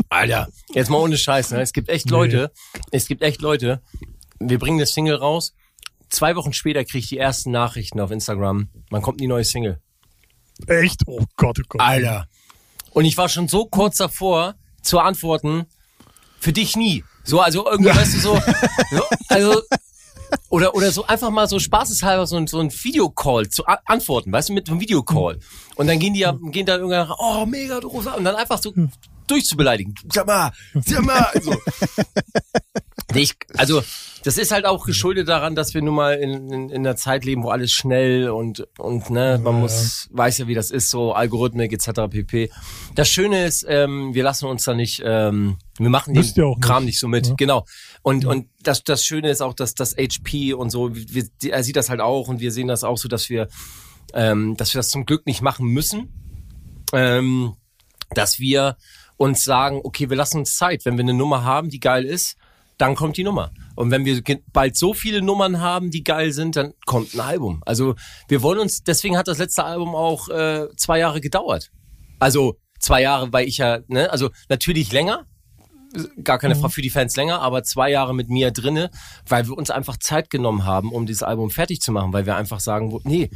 Alter, 0.09 0.49
jetzt 0.73 0.89
mal 0.89 0.97
ohne 0.97 1.17
Scheiß, 1.17 1.51
ne? 1.51 1.61
Es 1.61 1.71
gibt 1.71 1.89
echt 1.89 2.09
Leute, 2.09 2.51
nee. 2.73 2.81
es 2.91 3.07
gibt 3.07 3.21
echt 3.21 3.41
Leute, 3.41 3.81
wir 4.39 4.59
bringen 4.59 4.77
das 4.77 4.91
Single 4.91 5.15
raus, 5.15 5.53
zwei 6.09 6.35
Wochen 6.35 6.51
später 6.51 6.83
kriege 6.83 6.99
ich 6.99 7.07
die 7.07 7.17
ersten 7.17 7.51
Nachrichten 7.51 7.99
auf 8.01 8.11
Instagram, 8.11 8.67
man 8.89 9.01
kommt 9.01 9.19
in 9.19 9.23
die 9.23 9.27
neue 9.27 9.45
Single. 9.45 9.79
Echt? 10.67 11.01
Oh 11.07 11.23
Gott, 11.37 11.57
oh 11.59 11.65
Gott. 11.69 11.81
Alter. 11.81 12.27
Und 12.91 13.05
ich 13.05 13.17
war 13.17 13.29
schon 13.29 13.47
so 13.47 13.65
kurz 13.65 13.97
davor, 13.97 14.55
zu 14.81 14.99
antworten, 14.99 15.65
für 16.39 16.51
dich 16.51 16.75
nie. 16.75 17.03
So, 17.23 17.39
also 17.39 17.65
irgendwie, 17.65 17.89
ja. 17.89 17.95
weißt 17.95 18.15
du, 18.15 18.19
so, 18.19 18.35
so 18.91 19.03
also 19.29 19.61
oder, 20.49 20.75
oder 20.75 20.91
so 20.91 21.05
einfach 21.05 21.29
mal 21.29 21.47
so 21.47 21.59
spaßeshalber 21.59 22.27
so 22.27 22.37
ein, 22.37 22.47
so 22.47 22.59
ein 22.59 22.71
Videocall 22.71 23.49
zu 23.49 23.65
antworten, 23.65 24.31
weißt 24.31 24.49
du, 24.49 24.53
mit 24.53 24.69
einem 24.69 24.79
Videocall. 24.79 25.39
Und 25.75 25.87
dann 25.87 25.99
gehen 25.99 26.13
die 26.13 26.21
ja, 26.21 26.37
gehen 26.51 26.65
da 26.65 26.77
irgendwann, 26.77 27.11
oh, 27.17 27.45
mega 27.45 27.79
doof, 27.79 28.07
und 28.15 28.23
dann 28.23 28.35
einfach 28.35 28.61
so 28.61 28.73
durchzubeleidigen. 29.27 29.95
Sag 30.11 30.27
mal, 30.27 30.51
sag 30.85 31.03
mal. 31.03 31.31
So. 31.41 31.55
Ich, 33.13 33.33
also 33.57 33.81
das 34.23 34.37
ist 34.37 34.51
halt 34.51 34.65
auch 34.65 34.85
geschuldet 34.85 35.27
daran, 35.27 35.55
dass 35.55 35.73
wir 35.73 35.81
nun 35.81 35.95
mal 35.95 36.13
in, 36.13 36.51
in, 36.51 36.69
in 36.69 36.85
einer 36.85 36.95
Zeit 36.95 37.25
leben, 37.25 37.43
wo 37.43 37.49
alles 37.49 37.71
schnell 37.71 38.29
und 38.29 38.67
und 38.77 39.09
ne, 39.09 39.39
man 39.43 39.55
ja, 39.55 39.59
muss 39.59 40.07
weiß 40.11 40.39
ja, 40.39 40.47
wie 40.47 40.53
das 40.53 40.71
ist, 40.71 40.89
so 40.89 41.13
Algorithmik 41.13 41.73
etc. 41.73 42.09
pp. 42.09 42.51
Das 42.95 43.09
Schöne 43.09 43.45
ist, 43.45 43.65
ähm, 43.67 44.13
wir 44.13 44.23
lassen 44.23 44.45
uns 44.45 44.63
da 44.63 44.73
nicht, 44.73 45.01
ähm, 45.03 45.57
wir 45.77 45.89
machen 45.89 46.13
den 46.13 46.23
Kram 46.61 46.83
nicht. 46.83 46.91
nicht 46.91 46.99
so 46.99 47.07
mit, 47.07 47.27
ja. 47.27 47.33
genau. 47.35 47.65
Und 48.03 48.23
ja. 48.23 48.29
und 48.29 48.47
das 48.63 48.83
das 48.83 49.05
Schöne 49.05 49.29
ist 49.29 49.41
auch, 49.41 49.53
dass 49.53 49.75
das 49.75 49.95
HP 49.95 50.53
und 50.53 50.69
so, 50.69 50.89
wir, 50.93 51.27
er 51.45 51.63
sieht 51.63 51.75
das 51.75 51.89
halt 51.89 52.01
auch 52.01 52.27
und 52.27 52.39
wir 52.39 52.51
sehen 52.51 52.67
das 52.67 52.83
auch 52.83 52.97
so, 52.97 53.07
dass 53.07 53.29
wir 53.29 53.47
ähm, 54.13 54.57
dass 54.57 54.73
wir 54.73 54.79
das 54.79 54.89
zum 54.89 55.05
Glück 55.05 55.25
nicht 55.25 55.41
machen 55.41 55.67
müssen, 55.67 56.09
ähm, 56.93 57.55
dass 58.13 58.39
wir 58.39 58.77
uns 59.17 59.43
sagen, 59.43 59.79
okay, 59.83 60.09
wir 60.09 60.17
lassen 60.17 60.39
uns 60.39 60.55
Zeit, 60.57 60.85
wenn 60.85 60.97
wir 60.97 61.03
eine 61.03 61.13
Nummer 61.13 61.43
haben, 61.43 61.69
die 61.69 61.79
geil 61.79 62.05
ist 62.05 62.37
dann 62.81 62.95
kommt 62.95 63.15
die 63.15 63.23
Nummer. 63.23 63.51
Und 63.75 63.91
wenn 63.91 64.05
wir 64.05 64.23
bald 64.51 64.75
so 64.75 64.95
viele 64.95 65.21
Nummern 65.21 65.59
haben, 65.59 65.91
die 65.91 66.03
geil 66.03 66.31
sind, 66.31 66.55
dann 66.55 66.73
kommt 66.87 67.13
ein 67.13 67.19
Album. 67.19 67.61
Also 67.63 67.93
wir 68.27 68.41
wollen 68.41 68.57
uns, 68.57 68.83
deswegen 68.83 69.17
hat 69.17 69.27
das 69.27 69.37
letzte 69.37 69.63
Album 69.63 69.93
auch 69.93 70.29
äh, 70.29 70.67
zwei 70.77 70.97
Jahre 70.97 71.21
gedauert. 71.21 71.71
Also 72.19 72.57
zwei 72.79 73.03
Jahre, 73.03 73.31
weil 73.31 73.47
ich 73.47 73.57
ja, 73.57 73.81
ne, 73.87 74.11
also 74.11 74.31
natürlich 74.49 74.91
länger, 74.91 75.27
gar 76.23 76.39
keine 76.39 76.55
mhm. 76.55 76.59
Frage 76.59 76.73
für 76.73 76.81
die 76.81 76.89
Fans 76.89 77.15
länger, 77.15 77.41
aber 77.41 77.63
zwei 77.63 77.89
Jahre 77.89 78.13
mit 78.13 78.29
mir 78.29 78.51
drinne, 78.51 78.89
weil 79.27 79.47
wir 79.47 79.57
uns 79.57 79.69
einfach 79.69 79.97
Zeit 79.97 80.29
genommen 80.29 80.65
haben, 80.65 80.91
um 80.91 81.05
dieses 81.05 81.23
Album 81.23 81.49
fertig 81.49 81.81
zu 81.81 81.91
machen, 81.91 82.13
weil 82.13 82.25
wir 82.25 82.35
einfach 82.35 82.59
sagen, 82.59 82.97
nee, 83.03 83.29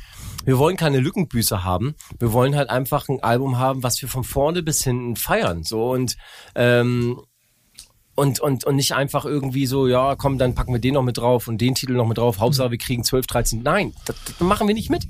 wir 0.45 0.57
wollen 0.57 0.77
keine 0.77 0.99
Lückenbüße 0.99 1.63
haben, 1.63 1.95
wir 2.19 2.33
wollen 2.33 2.55
halt 2.55 2.69
einfach 2.69 3.09
ein 3.09 3.21
Album 3.23 3.57
haben, 3.57 3.83
was 3.83 4.01
wir 4.01 4.09
von 4.09 4.23
vorne 4.23 4.63
bis 4.63 4.83
hinten 4.83 5.15
feiern, 5.15 5.63
so 5.63 5.91
und 5.91 6.17
ähm, 6.55 7.21
und, 8.15 8.39
und, 8.39 8.63
und 8.63 8.75
nicht 8.77 8.93
einfach 8.93 9.25
irgendwie 9.25 9.65
so, 9.65 9.87
ja, 9.87 10.15
komm, 10.15 10.37
dann 10.37 10.55
packen 10.55 10.71
wir 10.71 10.79
den 10.79 10.93
noch 10.93 11.03
mit 11.03 11.17
drauf 11.17 11.47
und 11.47 11.59
den 11.59 11.75
Titel 11.75 11.93
noch 11.93 12.07
mit 12.07 12.17
drauf. 12.17 12.39
Hauptsache, 12.39 12.71
wir 12.71 12.77
kriegen 12.77 13.03
12, 13.03 13.27
13. 13.27 13.61
Nein, 13.61 13.93
das, 14.05 14.15
das 14.25 14.39
machen 14.39 14.67
wir 14.67 14.73
nicht 14.73 14.89
mit. 14.89 15.07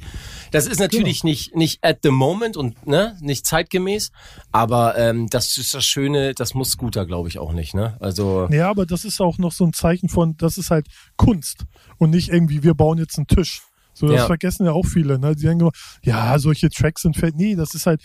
Das 0.51 0.65
ist 0.65 0.79
natürlich 0.79 1.21
genau. 1.21 1.31
nicht, 1.31 1.55
nicht 1.55 1.83
at 1.83 1.99
the 2.03 2.09
moment 2.09 2.57
und 2.57 2.87
ne, 2.87 3.15
nicht 3.21 3.45
zeitgemäß, 3.45 4.11
aber 4.51 4.97
ähm, 4.97 5.27
das 5.29 5.57
ist 5.57 5.73
das 5.73 5.85
Schöne, 5.85 6.33
das 6.33 6.55
muss 6.55 6.71
Scooter, 6.71 7.05
glaube 7.05 7.29
ich, 7.29 7.37
auch 7.37 7.53
nicht. 7.53 7.75
Ne? 7.75 7.95
Also 7.99 8.47
ja, 8.49 8.69
aber 8.69 8.85
das 8.85 9.05
ist 9.05 9.21
auch 9.21 9.37
noch 9.37 9.51
so 9.51 9.65
ein 9.65 9.73
Zeichen 9.73 10.09
von, 10.09 10.35
das 10.37 10.57
ist 10.57 10.71
halt 10.71 10.87
Kunst 11.15 11.65
und 11.97 12.09
nicht 12.09 12.29
irgendwie, 12.29 12.63
wir 12.63 12.73
bauen 12.73 12.97
jetzt 12.97 13.17
einen 13.17 13.27
Tisch. 13.27 13.61
So, 13.93 14.07
das 14.07 14.17
ja. 14.17 14.25
vergessen 14.25 14.65
ja 14.65 14.73
auch 14.73 14.85
viele. 14.85 15.19
Ne? 15.19 15.35
Die 15.35 15.43
denken 15.43 15.61
immer, 15.61 15.71
ja, 16.03 16.37
solche 16.37 16.69
Tracks 16.69 17.03
sind 17.03 17.15
fett. 17.15 17.35
Nee, 17.35 17.55
das 17.55 17.73
ist 17.75 17.85
halt, 17.85 18.01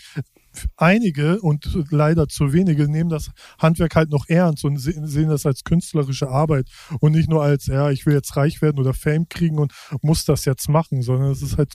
einige 0.77 1.39
und 1.41 1.67
leider 1.89 2.27
zu 2.27 2.53
wenige 2.53 2.89
nehmen 2.89 3.09
das 3.09 3.31
Handwerk 3.59 3.95
halt 3.95 4.09
noch 4.09 4.27
ernst 4.27 4.65
und 4.65 4.77
sehen 4.77 5.29
das 5.29 5.45
als 5.45 5.63
künstlerische 5.63 6.29
Arbeit 6.29 6.67
und 6.99 7.13
nicht 7.13 7.29
nur 7.29 7.43
als, 7.43 7.67
ja, 7.67 7.89
ich 7.91 8.05
will 8.05 8.13
jetzt 8.13 8.35
reich 8.35 8.61
werden 8.61 8.79
oder 8.79 8.93
Fame 8.93 9.27
kriegen 9.29 9.59
und 9.59 9.73
muss 10.01 10.25
das 10.25 10.45
jetzt 10.45 10.69
machen, 10.69 11.01
sondern 11.01 11.31
es 11.31 11.41
ist 11.41 11.57
halt 11.57 11.73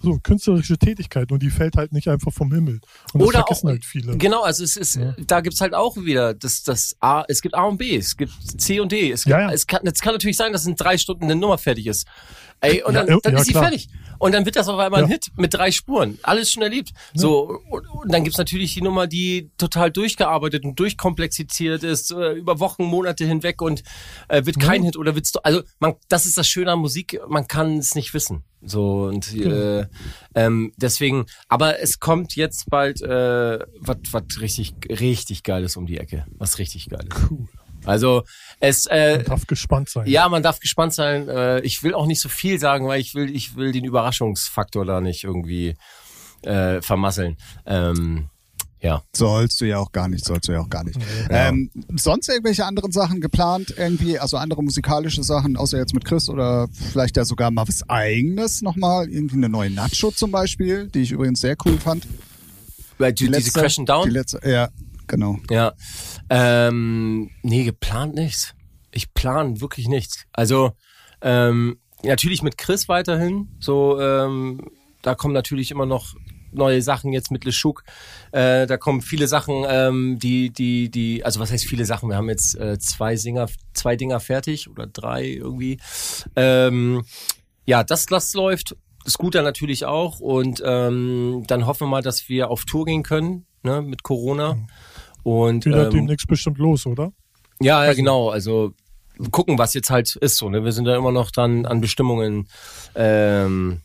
so 0.00 0.18
künstlerische 0.22 0.78
Tätigkeit 0.78 1.32
und 1.32 1.42
die 1.42 1.50
fällt 1.50 1.76
halt 1.76 1.92
nicht 1.92 2.08
einfach 2.08 2.32
vom 2.32 2.52
Himmel. 2.52 2.80
Und 3.12 3.20
das 3.20 3.28
Oder 3.28 3.38
vergessen 3.40 3.66
auch, 3.66 3.70
halt 3.72 3.84
viele. 3.84 4.16
Genau, 4.16 4.42
also 4.42 4.62
es 4.62 4.76
ist, 4.76 4.94
Ja. 4.94 5.14
da 5.26 5.40
gibt's 5.40 5.60
halt 5.60 5.74
auch 5.74 5.96
wieder 5.96 6.34
das, 6.34 6.62
das 6.62 6.96
A, 7.00 7.24
es 7.26 7.42
gibt 7.42 7.54
A 7.56 7.64
und 7.64 7.78
B, 7.78 7.96
es 7.96 8.16
gibt 8.16 8.32
C 8.60 8.78
und 8.80 8.92
D. 8.92 9.10
Es, 9.10 9.24
gibt, 9.24 9.32
Ja, 9.32 9.40
ja. 9.48 9.52
es 9.52 9.66
kann, 9.66 9.80
es 9.84 10.00
kann 10.00 10.14
natürlich 10.14 10.36
sein, 10.36 10.52
dass 10.52 10.66
in 10.66 10.76
drei 10.76 10.98
Stunden 10.98 11.24
eine 11.24 11.34
Nummer 11.34 11.58
fertig 11.58 11.86
ist. 11.88 12.06
Ey, 12.60 12.82
und 12.82 12.94
dann, 12.94 13.06
dann 13.22 13.36
ist 13.36 13.46
sie 13.46 13.52
fertig. 13.52 13.88
Und 14.18 14.32
dann 14.32 14.44
wird 14.44 14.56
das 14.56 14.68
auf 14.68 14.78
einmal 14.78 15.02
ein 15.02 15.08
Ja. 15.08 15.14
Hit 15.14 15.28
mit 15.36 15.54
drei 15.54 15.70
Spuren. 15.70 16.18
Alles 16.22 16.50
schon 16.50 16.62
erlebt. 16.62 16.90
So, 17.14 17.60
und, 17.70 17.86
und 17.88 18.12
dann 18.12 18.24
gibt's 18.24 18.38
natürlich 18.38 18.74
die 18.74 18.82
Nummer, 18.82 19.06
die 19.06 19.50
total 19.58 19.90
durchgearbeitet 19.90 20.64
und 20.64 20.78
durchkomplexiert 20.78 21.82
ist, 21.82 22.10
äh, 22.10 22.32
über 22.32 22.60
Wochen, 22.60 22.84
Monate 22.84 23.24
hinweg 23.24 23.62
und 23.62 23.82
äh, 24.28 24.44
wird 24.44 24.58
kein 24.60 24.82
Hit 24.82 24.96
oder 24.96 25.14
wird's, 25.14 25.36
also 25.36 25.62
man, 25.78 25.94
das 26.08 26.26
ist 26.26 26.36
das 26.36 26.48
Schöne 26.48 26.72
an 26.72 26.78
Musik, 26.80 27.20
man 27.28 27.46
kann 27.46 27.78
es 27.78 27.94
nicht 27.94 28.12
wissen. 28.14 28.42
So 28.60 29.04
und 29.04 29.32
äh, 29.34 29.86
ähm, 30.34 30.72
deswegen, 30.76 31.26
aber 31.48 31.80
es 31.80 32.00
kommt 32.00 32.34
jetzt 32.34 32.68
bald 32.68 33.00
äh, 33.02 33.60
was 33.78 33.98
was 34.10 34.40
richtig 34.40 34.74
richtig 34.88 35.44
geiles 35.44 35.76
um 35.76 35.86
die 35.86 35.98
Ecke, 35.98 36.26
was 36.36 36.58
richtig 36.58 36.88
geiles. 36.88 37.08
Cool. 37.30 37.46
Also 37.84 38.24
es 38.60 38.86
äh, 38.86 39.16
Man 39.16 39.24
darf 39.26 39.46
gespannt 39.46 39.88
sein. 39.88 40.06
ja, 40.06 40.28
man 40.28 40.42
darf 40.42 40.60
gespannt 40.60 40.94
sein. 40.94 41.28
Äh, 41.28 41.60
ich 41.60 41.82
will 41.82 41.94
auch 41.94 42.06
nicht 42.06 42.20
so 42.20 42.28
viel 42.28 42.58
sagen, 42.58 42.86
weil 42.86 43.00
ich 43.00 43.14
will 43.14 43.34
ich 43.34 43.56
will 43.56 43.72
den 43.72 43.84
Überraschungsfaktor 43.84 44.84
da 44.84 45.00
nicht 45.00 45.24
irgendwie 45.24 45.76
äh, 46.42 46.80
vermasseln. 46.82 47.36
Ähm, 47.66 48.28
ja. 48.80 49.02
Sollst 49.12 49.60
du 49.60 49.64
ja 49.64 49.78
auch 49.78 49.90
gar 49.90 50.08
nicht, 50.08 50.24
sollst 50.24 50.48
du 50.48 50.52
ja 50.52 50.60
auch 50.60 50.68
gar 50.68 50.84
nicht. 50.84 51.00
Ja. 51.30 51.48
Ähm, 51.48 51.70
sonst 51.96 52.28
irgendwelche 52.28 52.64
anderen 52.64 52.92
Sachen 52.92 53.20
geplant 53.20 53.74
irgendwie, 53.76 54.18
also 54.18 54.36
andere 54.36 54.62
musikalische 54.62 55.24
Sachen, 55.24 55.56
außer 55.56 55.78
jetzt 55.78 55.94
mit 55.94 56.04
Chris 56.04 56.28
oder 56.28 56.68
vielleicht 56.72 57.16
ja 57.16 57.24
sogar 57.24 57.50
mal 57.50 57.66
was 57.66 57.88
eigenes 57.88 58.62
nochmal, 58.62 59.08
irgendwie 59.08 59.36
eine 59.36 59.48
neue 59.48 59.70
Nacho 59.70 60.12
zum 60.12 60.30
Beispiel, 60.30 60.88
die 60.88 61.00
ich 61.00 61.10
übrigens 61.10 61.40
sehr 61.40 61.56
cool 61.64 61.78
fand. 61.78 62.06
Weil 62.98 63.12
die, 63.12 63.30
diese 63.30 63.52
Crash 63.52 63.78
and 63.78 63.88
Down. 63.88 64.06
Die 64.08 64.14
letzte, 64.14 64.40
ja, 64.48 64.68
genau. 65.06 65.38
Ja. 65.50 65.72
Ähm, 66.30 67.30
nee, 67.42 67.64
geplant 67.64 68.14
nichts. 68.14 68.54
Ich 68.90 69.12
plan 69.14 69.60
wirklich 69.60 69.88
nichts. 69.88 70.26
Also, 70.32 70.72
ähm, 71.22 71.78
natürlich 72.02 72.42
mit 72.42 72.58
Chris 72.58 72.88
weiterhin. 72.88 73.48
So, 73.60 74.00
ähm, 74.00 74.70
da 75.02 75.14
kommen 75.14 75.34
natürlich 75.34 75.70
immer 75.70 75.86
noch 75.86 76.14
neue 76.52 76.82
Sachen 76.82 77.12
jetzt 77.12 77.30
mit 77.30 77.44
Leschuk. 77.44 77.84
Äh, 78.32 78.66
da 78.66 78.76
kommen 78.76 79.00
viele 79.00 79.28
Sachen, 79.28 79.64
ähm, 79.68 80.18
die, 80.18 80.50
die, 80.50 80.90
die, 80.90 81.24
also 81.24 81.40
was 81.40 81.50
heißt 81.50 81.64
viele 81.64 81.84
Sachen? 81.84 82.08
Wir 82.08 82.16
haben 82.16 82.28
jetzt 82.28 82.58
äh, 82.58 82.78
zwei 82.78 83.16
Singer, 83.16 83.46
zwei 83.74 83.96
Dinger 83.96 84.20
fertig 84.20 84.68
oder 84.68 84.86
drei 84.86 85.26
irgendwie. 85.26 85.78
Ähm, 86.36 87.04
ja, 87.66 87.84
das, 87.84 88.06
das 88.06 88.32
läuft. 88.34 88.76
Scooter 89.06 89.42
natürlich 89.42 89.84
auch. 89.84 90.20
Und 90.20 90.62
ähm, 90.64 91.44
dann 91.46 91.66
hoffen 91.66 91.82
wir 91.82 91.90
mal, 91.90 92.02
dass 92.02 92.28
wir 92.28 92.50
auf 92.50 92.64
Tour 92.64 92.84
gehen 92.84 93.02
können, 93.02 93.46
ne, 93.62 93.82
mit 93.82 94.02
Corona. 94.02 94.58
Und 95.28 95.64
Wieder 95.66 95.86
ähm, 95.88 95.92
demnächst 95.92 96.26
bestimmt 96.26 96.58
los, 96.58 96.86
oder? 96.86 97.12
ja, 97.60 97.84
ja, 97.84 97.92
genau. 97.92 98.30
Also 98.30 98.72
gucken, 99.30 99.58
was 99.58 99.74
jetzt 99.74 99.90
halt 99.90 100.14
ist. 100.16 100.36
So, 100.36 100.48
ne? 100.48 100.64
Wir 100.64 100.72
sind 100.72 100.84
da 100.84 100.96
immer 100.96 101.12
noch 101.12 101.30
dran 101.30 101.66
an 101.66 101.80
Bestimmungen. 101.80 102.48
Ähm, 102.94 103.80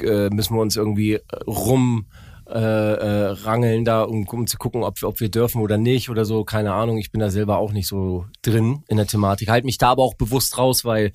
äh, 0.00 0.28
müssen 0.30 0.54
wir 0.56 0.60
uns 0.62 0.76
irgendwie 0.76 1.20
rum 1.46 2.06
äh, 2.48 2.58
äh, 2.58 3.26
rangeln 3.44 3.84
da, 3.84 4.02
um, 4.02 4.26
um 4.26 4.46
zu 4.46 4.58
gucken, 4.58 4.82
ob, 4.82 5.00
wir- 5.00 5.08
ob 5.08 5.20
wir 5.20 5.30
dürfen 5.30 5.62
oder 5.62 5.78
nicht 5.78 6.10
oder 6.10 6.24
so. 6.24 6.44
Keine 6.44 6.72
Ahnung. 6.74 6.98
Ich 6.98 7.12
bin 7.12 7.20
da 7.20 7.30
selber 7.30 7.58
auch 7.58 7.72
nicht 7.72 7.86
so 7.86 8.26
drin 8.42 8.82
in 8.88 8.96
der 8.96 9.06
Thematik. 9.06 9.48
Halt 9.48 9.64
mich 9.64 9.78
da 9.78 9.90
aber 9.90 10.02
auch 10.02 10.14
bewusst 10.14 10.58
raus, 10.58 10.84
weil 10.84 11.12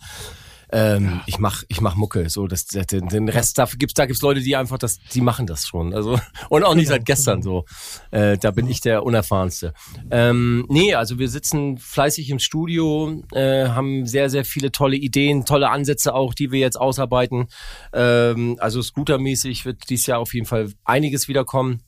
ähm, 0.72 1.22
ich 1.26 1.40
mach 1.40 1.64
ich 1.68 1.82
mach 1.82 1.96
Mucke. 1.96 2.30
So 2.30 2.48
das, 2.48 2.66
den, 2.66 3.30
Rest 3.30 3.58
dafür 3.58 3.78
gibt's 3.78 3.94
da 3.94 4.06
gibt's 4.06 4.22
Leute 4.22 4.42
die 4.42 4.56
einfach 4.56 4.78
das 4.78 5.00
die 5.14 5.22
machen 5.22 5.48
das 5.48 5.66
schon. 5.68 5.94
Also 5.94 6.20
und 6.50 6.64
auch 6.64 6.76
nicht 6.76 6.88
Genau, 6.88 6.96
seit 6.96 7.06
gestern 7.06 7.42
so. 7.42 7.66
Äh, 8.12 8.38
da 8.38 8.52
bin 8.52 8.68
ich 8.68 8.82
der 8.82 9.04
unerfahrenste. 9.04 9.74
Ähm, 10.12 10.66
nee 10.70 10.94
also 10.94 11.20
wir 11.20 11.30
sitzen 11.30 11.78
fleißig 11.78 12.30
im 12.30 12.40
Studio 12.40 13.22
äh, 13.34 13.68
haben 13.68 14.06
sehr 14.06 14.30
sehr 14.30 14.46
viele 14.46 14.72
tolle 14.72 14.98
Ideen 14.98 15.46
tolle 15.46 15.70
Ansätze 15.70 16.14
auch 16.14 16.34
die 16.34 16.52
wir 16.52 16.60
jetzt 16.60 16.80
ausarbeiten. 16.80 17.48
Ähm, 17.94 18.58
also 18.60 18.82
scootermäßig 18.82 19.66
wird 19.66 19.90
dieses 19.90 20.08
Jahr 20.08 20.20
auf 20.20 20.34
jeden 20.34 20.46
Fall 20.46 20.72
einiges 20.84 21.28
wiederkommen. 21.28 21.82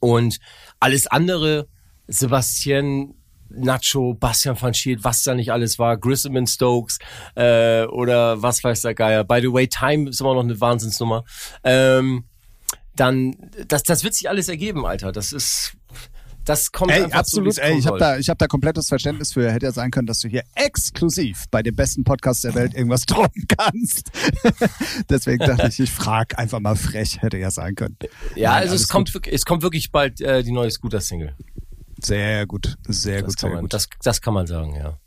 Und 0.00 0.38
alles 0.80 1.06
andere, 1.06 1.68
Sebastian 2.08 3.14
Nacho, 3.56 4.14
Bastian 4.14 4.60
van 4.60 4.74
Schielt, 4.74 5.04
was 5.04 5.22
da 5.22 5.34
nicht 5.34 5.52
alles 5.52 5.78
war, 5.78 5.96
Grissom 5.96 6.36
and 6.36 6.48
Stokes 6.48 6.98
äh, 7.34 7.84
oder 7.84 8.42
was 8.42 8.62
weiß 8.62 8.82
der 8.82 8.94
Geier. 8.94 9.24
By 9.24 9.40
the 9.40 9.52
way, 9.52 9.68
Time 9.68 10.10
ist 10.10 10.20
immer 10.20 10.34
noch 10.34 10.42
eine 10.44 10.60
Wahnsinnsnummer. 10.60 11.24
Ähm, 11.62 12.24
dann, 12.96 13.34
das, 13.68 13.82
das 13.82 14.04
wird 14.04 14.14
sich 14.14 14.28
alles 14.28 14.48
ergeben, 14.48 14.86
Alter. 14.86 15.10
Das 15.10 15.32
ist, 15.32 15.72
das 16.44 16.70
kommt 16.72 16.92
Ey, 16.92 17.04
einfach 17.04 17.18
absolut, 17.20 17.54
so, 17.54 17.60
ey, 17.62 17.78
ich 17.78 17.86
habe 17.86 17.98
da, 17.98 18.18
ich 18.18 18.28
hab 18.28 18.38
da 18.38 18.46
komplettes 18.46 18.88
Verständnis 18.88 19.32
für. 19.32 19.50
Hätte 19.50 19.66
ja 19.66 19.72
sein 19.72 19.90
können, 19.90 20.06
dass 20.06 20.20
du 20.20 20.28
hier 20.28 20.42
exklusiv 20.54 21.44
bei 21.50 21.62
dem 21.62 21.74
besten 21.74 22.04
Podcast 22.04 22.44
der 22.44 22.54
Welt 22.54 22.74
irgendwas 22.74 23.02
droppen 23.06 23.46
kannst. 23.48 24.12
Deswegen 25.10 25.38
dachte 25.44 25.68
ich, 25.68 25.80
ich 25.80 25.90
frag 25.90 26.38
einfach 26.38 26.60
mal 26.60 26.76
frech, 26.76 27.22
hätte 27.22 27.38
ja 27.38 27.50
sein 27.50 27.74
können. 27.74 27.96
Ja, 28.36 28.52
Nein, 28.52 28.62
also 28.62 28.74
es 28.74 28.88
kommt, 28.88 29.12
wirklich- 29.14 29.34
es 29.34 29.44
kommt 29.44 29.62
wirklich 29.62 29.90
bald 29.90 30.20
äh, 30.20 30.42
die 30.42 30.52
neue 30.52 30.70
Scooter-Single. 30.70 31.34
Sehr 32.02 32.46
gut, 32.46 32.76
sehr 32.86 33.22
Das, 33.22 33.26
gut, 33.26 33.38
kann 33.38 33.48
sehr 33.50 33.54
man, 33.56 33.64
gut. 33.64 33.74
das, 33.74 33.88
das 34.02 34.20
kann 34.20 34.34
man 34.34 34.46
sagen, 34.46 34.74
ja. 34.74 34.98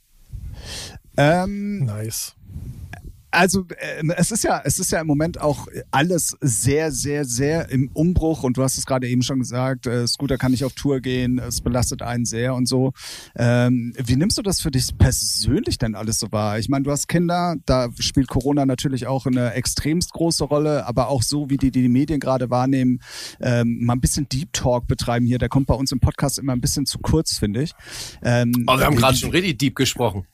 Ähm, 1.18 1.86
Nice. 1.86 2.36
Also 3.32 3.66
äh, 3.78 4.04
es 4.16 4.32
ist 4.32 4.44
ja, 4.44 4.62
es 4.64 4.80
ist 4.80 4.92
ja 4.92 5.02
im 5.02 5.08
Moment 5.08 5.40
auch 5.40 5.68
alles 5.92 6.38
sehr, 6.42 6.92
sehr, 6.92 7.26
sehr 7.26 7.70
im 7.70 7.90
Umbruch 7.94 8.44
und 8.44 8.58
du 8.58 8.64
hast 8.64 8.78
es 8.78 8.86
gerade 8.86 9.08
eben 9.08 9.22
schon 9.22 9.40
gesagt, 9.40 9.86
äh, 9.86 10.08
Scooter 10.08 10.38
kann 10.38 10.52
nicht 10.52 10.64
auf 10.64 10.74
Tour 10.74 11.02
gehen, 11.02 11.40
es 11.40 11.62
belastet 11.62 12.02
einen 12.02 12.26
sehr 12.26 12.56
und 12.56 12.68
so. 12.68 12.94
Ähm, 13.36 13.94
wie 13.98 14.16
nimmst 14.16 14.38
du 14.38 14.42
das 14.42 14.62
für 14.62 14.72
dich 14.72 14.98
persönlich 14.98 15.78
denn 15.78 15.96
alles 15.96 16.20
so 16.20 16.32
wahr? 16.32 16.58
Ich 16.60 16.70
meine, 16.70 16.84
du 16.84 16.92
hast 16.92 17.08
Kinder, 17.08 17.56
da 17.66 17.90
spielt 18.00 18.28
Corona 18.28 18.66
natürlich 18.66 19.08
auch 19.08 19.26
eine 19.26 19.54
extremst 19.54 20.14
große 20.14 20.46
Rolle, 20.46 20.86
aber 20.86 21.10
auch 21.10 21.22
so, 21.22 21.50
wie 21.50 21.58
die 21.58 21.72
die 21.72 21.90
Medien 21.90 22.20
gerade 22.20 22.50
wahrnehmen, 22.50 23.02
ähm, 23.42 23.80
mal 23.84 23.94
ein 23.94 24.02
bisschen 24.02 24.30
Deep 24.30 24.54
Talk 24.54 24.88
betreiben 24.88 25.26
hier, 25.26 25.38
der 25.38 25.50
kommt 25.50 25.68
bei 25.68 25.76
uns 25.76 25.92
im 25.92 26.00
Podcast 26.00 26.40
immer 26.40 26.54
ein 26.54 26.62
bisschen 26.62 26.86
zu 26.86 27.00
kurz, 27.00 27.38
finde 27.38 27.64
ich. 27.64 27.74
Ähm, 28.24 28.64
Aber 28.68 28.80
wir 28.80 28.86
haben 28.86 28.96
gerade 28.96 29.18
schon 29.18 29.32
richtig 29.32 29.58
deep 29.58 29.76
gesprochen. 29.76 30.26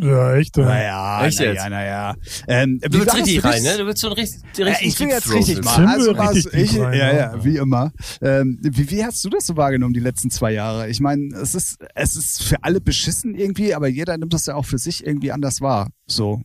Ja, 0.00 0.34
echt. 0.36 0.56
äh, 0.58 0.62
Naja, 0.62 1.26
Echt 1.26 1.38
naja, 1.40 1.52
jetzt? 1.52 1.68
naja. 1.70 2.14
Ähm, 2.48 2.80
Du 2.80 2.98
willst 3.00 3.14
richtig 3.14 3.44
rein, 3.44 3.62
ne? 3.62 3.76
Du 3.78 3.86
willst 3.86 4.00
so 4.00 4.08
ein 4.08 4.12
richtig, 4.14 4.40
Ja, 4.56 4.66
richtig 4.66 4.88
ich 4.88 5.00
will 5.00 5.08
jetzt 5.08 5.24
Throat 5.26 5.36
richtig 5.36 5.64
mal. 5.64 5.86
Also 5.86 6.16
was, 6.16 6.34
richtig 6.34 6.54
ich, 6.54 6.78
rein, 6.80 6.98
ja, 6.98 7.06
ja. 7.12 7.14
ja, 7.34 7.44
wie 7.44 7.56
immer. 7.56 7.92
Ähm, 8.20 8.58
wie, 8.62 8.90
wie 8.90 9.04
hast 9.04 9.24
du 9.24 9.28
das 9.28 9.46
so 9.46 9.56
wahrgenommen 9.56 9.92
die 9.94 10.00
letzten 10.00 10.30
zwei 10.30 10.52
Jahre? 10.52 10.88
Ich 10.88 11.00
meine, 11.00 11.34
es 11.36 11.54
ist, 11.54 11.78
es 11.94 12.16
ist 12.16 12.42
für 12.42 12.62
alle 12.62 12.80
beschissen 12.80 13.34
irgendwie, 13.34 13.74
aber 13.74 13.88
jeder 13.88 14.16
nimmt 14.16 14.32
das 14.32 14.46
ja 14.46 14.54
auch 14.54 14.64
für 14.66 14.78
sich 14.78 15.06
irgendwie 15.06 15.32
anders 15.32 15.60
wahr. 15.60 15.88
So. 16.06 16.40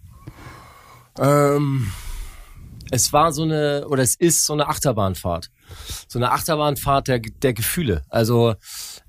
Ähm, 1.19 1.87
es 2.91 3.11
war 3.13 3.31
so 3.31 3.43
eine, 3.43 3.85
oder 3.87 4.03
es 4.03 4.15
ist 4.15 4.45
so 4.45 4.53
eine 4.53 4.67
Achterbahnfahrt. 4.67 5.49
So 6.07 6.19
eine 6.19 6.31
Achterbahnfahrt 6.31 7.07
der, 7.07 7.19
der 7.19 7.53
Gefühle. 7.53 8.03
Also 8.09 8.55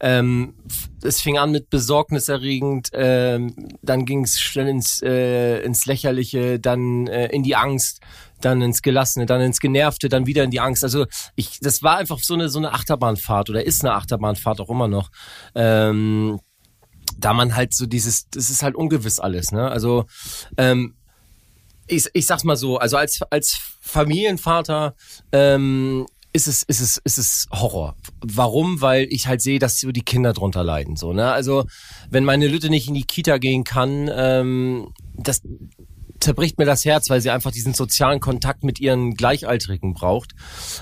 ähm, 0.01 0.55
es 1.03 1.21
fing 1.21 1.39
an 1.39 1.51
mit 1.51 1.71
besorgniserregend, 1.71 2.91
ähm, 2.93 3.55
dann 3.83 4.05
ging 4.05 4.25
es 4.25 4.41
schnell 4.41 4.69
ins, 4.69 5.03
äh, 5.03 5.61
ins 5.61 5.87
Lächerliche, 5.87 6.61
dann 6.61 7.07
äh, 7.07 7.27
in 7.27 7.43
die 7.43 7.57
Angst, 7.57 8.01
dann 8.41 8.63
ins 8.63 8.83
Gelassene, 8.83 9.27
dann 9.27 9.41
ins 9.41 9.61
Genervte, 9.61 10.09
dann 10.09 10.27
wieder 10.27 10.45
in 10.45 10.51
die 10.51 10.61
Angst. 10.61 10.85
Also 10.85 11.07
ich, 11.35 11.59
das 11.61 11.83
war 11.83 11.99
einfach 11.99 12.19
so 12.21 12.35
eine 12.35 12.49
so 12.49 12.59
eine 12.59 12.73
Achterbahnfahrt 12.73 13.51
oder 13.51 13.65
ist 13.65 13.85
eine 13.85 13.95
Achterbahnfahrt 13.95 14.61
auch 14.61 14.71
immer 14.71 14.89
noch. 14.89 15.11
Ähm, 15.55 16.41
da 17.17 17.33
man 17.33 17.57
halt 17.57 17.75
so 17.75 17.87
dieses, 17.87 18.29
das 18.31 18.51
ist 18.51 18.63
halt 18.63 18.77
ungewiss 18.77 19.19
alles, 19.19 19.51
ne? 19.51 19.69
Also 19.69 20.07
ähm, 20.57 20.95
ich, 21.89 22.07
ich 22.13 22.27
sag's 22.27 22.45
mal 22.45 22.57
so, 22.57 22.79
also 22.79 22.97
als, 22.97 23.21
als 23.31 23.59
Familienvater 23.81 24.95
ähm, 25.33 26.07
ist 26.33 26.47
es, 26.47 26.63
ist 26.63 26.81
es, 26.81 26.99
ist 26.99 27.19
es 27.19 27.47
Horror. 27.51 27.97
Warum? 28.21 28.81
Weil 28.81 29.07
ich 29.11 29.27
halt 29.27 29.41
sehe, 29.41 29.59
dass 29.59 29.81
so 29.81 29.93
die 29.93 30.03
Kinder 30.03 30.33
drunter 30.33 30.63
leiden. 30.63 30.97
So, 30.97 31.13
ne? 31.13 31.33
Also, 31.33 31.65
wenn 32.11 32.25
meine 32.25 32.49
Lütte 32.49 32.71
nicht 32.71 32.89
in 32.89 32.95
die 32.95 33.05
Kita 33.05 33.39
gehen 33.39 33.65
kann, 33.65 34.11
ähm, 34.13 34.93
das 35.15 35.43
zerbricht 36.21 36.59
mir 36.59 36.65
das 36.65 36.85
Herz, 36.85 37.11
weil 37.11 37.21
sie 37.21 37.31
einfach 37.31 37.53
diesen 37.53 37.75
sozialen 37.75 38.21
Kontakt 38.21 38.65
mit 38.65 38.81
ihren 38.81 39.15
Gleichaltrigen 39.15 39.95
braucht. 39.95 40.33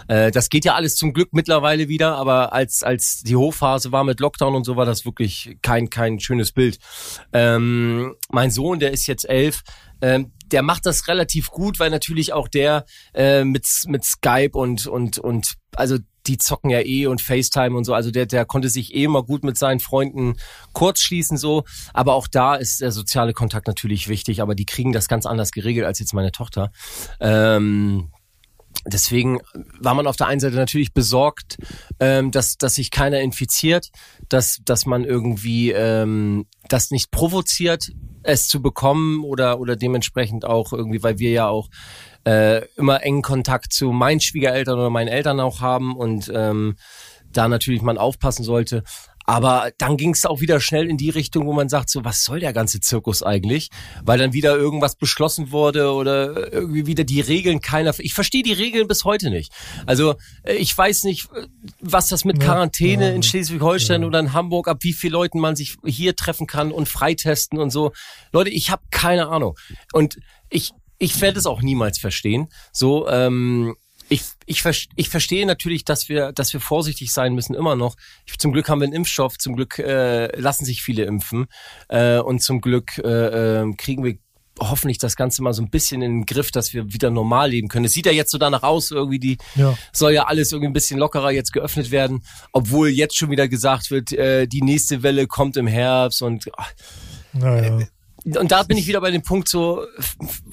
Äh, 0.09 0.31
das 0.31 0.48
geht 0.48 0.64
ja 0.64 0.74
alles 0.74 0.97
zum 0.97 1.12
Glück 1.12 1.31
mittlerweile 1.32 1.89
wieder, 1.89 2.16
aber 2.16 2.52
als 2.52 2.82
als 2.82 3.23
die 3.23 3.36
Hochphase 3.36 3.93
war 3.93 4.05
mit 4.05 4.20
Lockdown 4.20 4.55
und 4.55 4.64
so 4.64 4.77
war 4.77 4.86
das 4.86 5.05
wirklich 5.05 5.59
kein 5.62 5.90
kein 5.90 6.20
schönes 6.20 6.52
Bild. 6.52 6.78
Ähm, 7.32 8.14
mein 8.31 8.51
Sohn, 8.51 8.81
der 8.81 8.93
ist 8.93 9.06
jetzt 9.06 9.28
elf, 9.28 9.62
ähm, 10.01 10.32
der 10.52 10.62
macht 10.62 10.86
das 10.86 11.09
relativ 11.09 11.51
gut, 11.51 11.78
weil 11.78 11.90
natürlich 11.90 12.32
auch 12.32 12.48
der 12.48 12.85
äh, 13.14 13.44
mit 13.44 13.66
mit 13.86 14.05
Skype 14.05 14.52
und 14.52 14.86
und 14.86 15.18
und 15.18 15.55
also 15.74 15.98
die 16.27 16.39
zocken 16.39 16.70
ja 16.70 16.81
eh 16.81 17.06
und 17.06 17.20
FaceTime 17.20 17.77
und 17.77 17.85
so. 17.85 17.94
Also 17.94 18.10
der, 18.10 18.27
der 18.27 18.44
konnte 18.44 18.68
sich 18.68 18.94
eh 18.94 19.05
immer 19.05 19.23
gut 19.23 19.44
mit 19.44 19.56
seinen 19.56 19.81
Freunden 19.81 20.35
kurz 20.73 21.01
schließen 21.01 21.36
so. 21.36 21.64
Aber 21.93 22.14
auch 22.14 22.27
da 22.27 22.56
ist 22.56 22.81
der 22.81 22.93
soziale 22.93 23.32
Kontakt 23.32 23.66
natürlich 23.66 24.09
wichtig. 24.09 24.43
Aber 24.43 24.55
die 24.55 24.66
kriegen 24.66 24.93
das 24.93 25.09
ganz 25.09 25.27
anders 25.27 25.52
geregelt 25.52 25.86
als 25.86 25.98
jetzt 25.98 26.14
meine 26.14 26.32
Tochter. 26.32 26.73
Ähm, 27.20 28.10
Deswegen 28.85 29.40
war 29.81 29.94
man 29.94 30.07
auf 30.07 30.16
der 30.16 30.27
einen 30.27 30.40
Seite 30.40 30.57
natürlich 30.57 30.93
besorgt, 30.93 31.57
ähm, 31.98 32.31
dass, 32.31 32.57
dass 32.57 32.77
sich 32.77 32.90
keiner 32.90 33.20
infiziert, 33.20 33.90
dass, 34.28 34.61
dass 34.65 34.86
man 34.86 35.05
irgendwie 35.05 35.73
ähm, 35.73 36.47
das 36.69 36.90
nicht 36.90 37.11
provoziert, 37.11 37.90
es 38.23 38.48
zu 38.48 38.61
bekommen 38.61 39.24
oder, 39.24 39.61
oder 39.61 39.77
dementsprechend 39.77 40.44
auch 40.44 40.73
irgendwie, 40.73 41.03
weil 41.03 41.19
wir 41.19 41.31
ja 41.31 41.48
auch 41.48 41.69
äh, 42.24 42.65
immer 42.77 43.03
engen 43.03 43.23
Kontakt 43.23 43.73
zu 43.73 43.93
meinen 43.93 44.20
Schwiegereltern 44.20 44.78
oder 44.78 44.90
meinen 44.90 45.09
Eltern 45.09 45.40
auch 45.40 45.61
haben 45.61 45.97
und 45.97 46.31
ähm, 46.35 46.77
da 47.32 47.48
natürlich 47.48 47.82
man 47.82 47.98
aufpassen 47.98 48.44
sollte. 48.44 48.82
Aber 49.27 49.73
dann 49.78 49.97
ging 49.97 50.12
es 50.12 50.24
auch 50.24 50.40
wieder 50.40 50.61
schnell 50.61 50.89
in 50.89 50.97
die 50.97 51.11
Richtung, 51.11 51.47
wo 51.47 51.53
man 51.53 51.69
sagt, 51.69 51.90
so, 51.90 52.05
was 52.05 52.23
soll 52.24 52.40
der 52.40 52.53
ganze 52.53 52.81
Zirkus 52.81 53.23
eigentlich? 53.23 53.70
Weil 54.05 54.19
dann 54.19 54.32
wieder 54.32 54.57
irgendwas 54.57 54.94
beschlossen 54.94 55.51
wurde 55.51 55.93
oder 55.93 56.53
irgendwie 56.53 56.86
wieder 56.86 57.03
die 57.05 57.20
Regeln 57.20 57.61
keiner. 57.61 57.93
Ich 57.98 58.15
verstehe 58.15 58.44
die 58.44 58.53
Regeln 58.53 58.86
bis 58.86 59.05
heute 59.05 59.31
nicht. 59.31 59.53
Also 59.85 60.15
äh, 60.44 60.55
ich 60.55 60.77
weiß 60.77 61.05
nicht, 61.05 61.28
was 61.81 62.09
das 62.09 62.24
mit 62.24 62.40
Quarantäne 62.40 63.12
in 63.15 63.23
Schleswig-Holstein 63.23 64.03
ja. 64.03 64.07
oder 64.07 64.20
in 64.20 64.32
Hamburg, 64.32 64.69
ab 64.69 64.78
wie 64.82 64.93
vielen 64.93 65.15
Leuten 65.15 65.40
man 65.40 65.57
sich 65.57 65.77
hier 65.85 66.15
treffen 66.15 66.47
kann 66.47 66.70
und 66.70 66.89
freitesten 66.89 67.59
und 67.59 67.70
so. 67.70 67.93
Leute, 68.32 68.51
ich 68.51 68.70
habe 68.70 68.82
keine 68.90 69.28
Ahnung. 69.28 69.57
Und 69.93 70.19
ich, 70.51 70.70
ich 70.98 71.20
werde 71.20 71.39
es 71.39 71.47
auch 71.47 71.62
niemals 71.62 71.98
verstehen. 71.98 72.48
So, 72.73 73.09
ähm, 73.09 73.74
ich, 74.09 74.23
ich, 74.47 74.62
ich 74.95 75.09
verstehe 75.09 75.47
natürlich, 75.47 75.85
dass 75.85 76.09
wir, 76.09 76.33
dass 76.33 76.53
wir 76.53 76.61
vorsichtig 76.61 77.12
sein 77.12 77.35
müssen, 77.35 77.55
immer 77.55 77.77
noch. 77.77 77.97
Ich, 78.24 78.39
zum 78.39 78.53
Glück 78.53 78.69
haben 78.69 78.81
wir 78.81 78.85
einen 78.85 78.93
Impfstoff, 78.93 79.39
zum 79.39 79.57
Glück 79.57 79.78
äh, 79.78 80.39
lassen 80.39 80.65
sich 80.65 80.83
viele 80.83 81.05
impfen 81.05 81.47
äh, 81.89 82.19
und 82.19 82.43
zum 82.43 82.61
Glück 82.61 82.99
äh, 82.99 83.62
äh, 83.62 83.74
kriegen 83.77 84.05
wir 84.05 84.19
hoffentlich 84.59 84.99
das 84.99 85.16
Ganze 85.16 85.43
mal 85.43 85.53
so 85.53 85.62
ein 85.62 85.70
bisschen 85.70 86.01
in 86.03 86.20
den 86.20 86.27
Griff, 86.27 86.51
dass 86.51 86.73
wir 86.73 86.93
wieder 86.93 87.11
normal 87.11 87.51
leben 87.51 87.69
können. 87.69 87.85
Es 87.85 87.93
sieht 87.93 88.07
ja 88.07 88.12
jetzt 88.12 88.31
so 88.31 88.39
danach 88.39 88.62
aus, 88.62 88.91
irgendwie 88.91 89.19
die 89.19 89.39
ja. 89.55 89.77
soll 89.93 90.12
ja 90.12 90.24
alles 90.24 90.53
irgendwie 90.53 90.70
ein 90.70 90.73
bisschen 90.73 90.99
lockerer 90.99 91.31
jetzt 91.31 91.53
geöffnet 91.53 91.91
werden, 91.91 92.23
obwohl 92.53 92.89
jetzt 92.89 93.16
schon 93.16 93.31
wieder 93.31 93.49
gesagt 93.49 93.91
wird, 93.91 94.12
äh, 94.12 94.47
die 94.47 94.62
nächste 94.62 95.03
Welle 95.03 95.27
kommt 95.27 95.57
im 95.57 95.66
Herbst 95.66 96.23
und 96.23 96.47
ach, 96.57 96.73
naja. 97.33 97.81
äh, 97.81 97.87
und 98.39 98.51
da 98.51 98.62
bin 98.62 98.77
ich 98.77 98.87
wieder 98.87 99.01
bei 99.01 99.11
dem 99.11 99.23
Punkt 99.23 99.49
so 99.49 99.85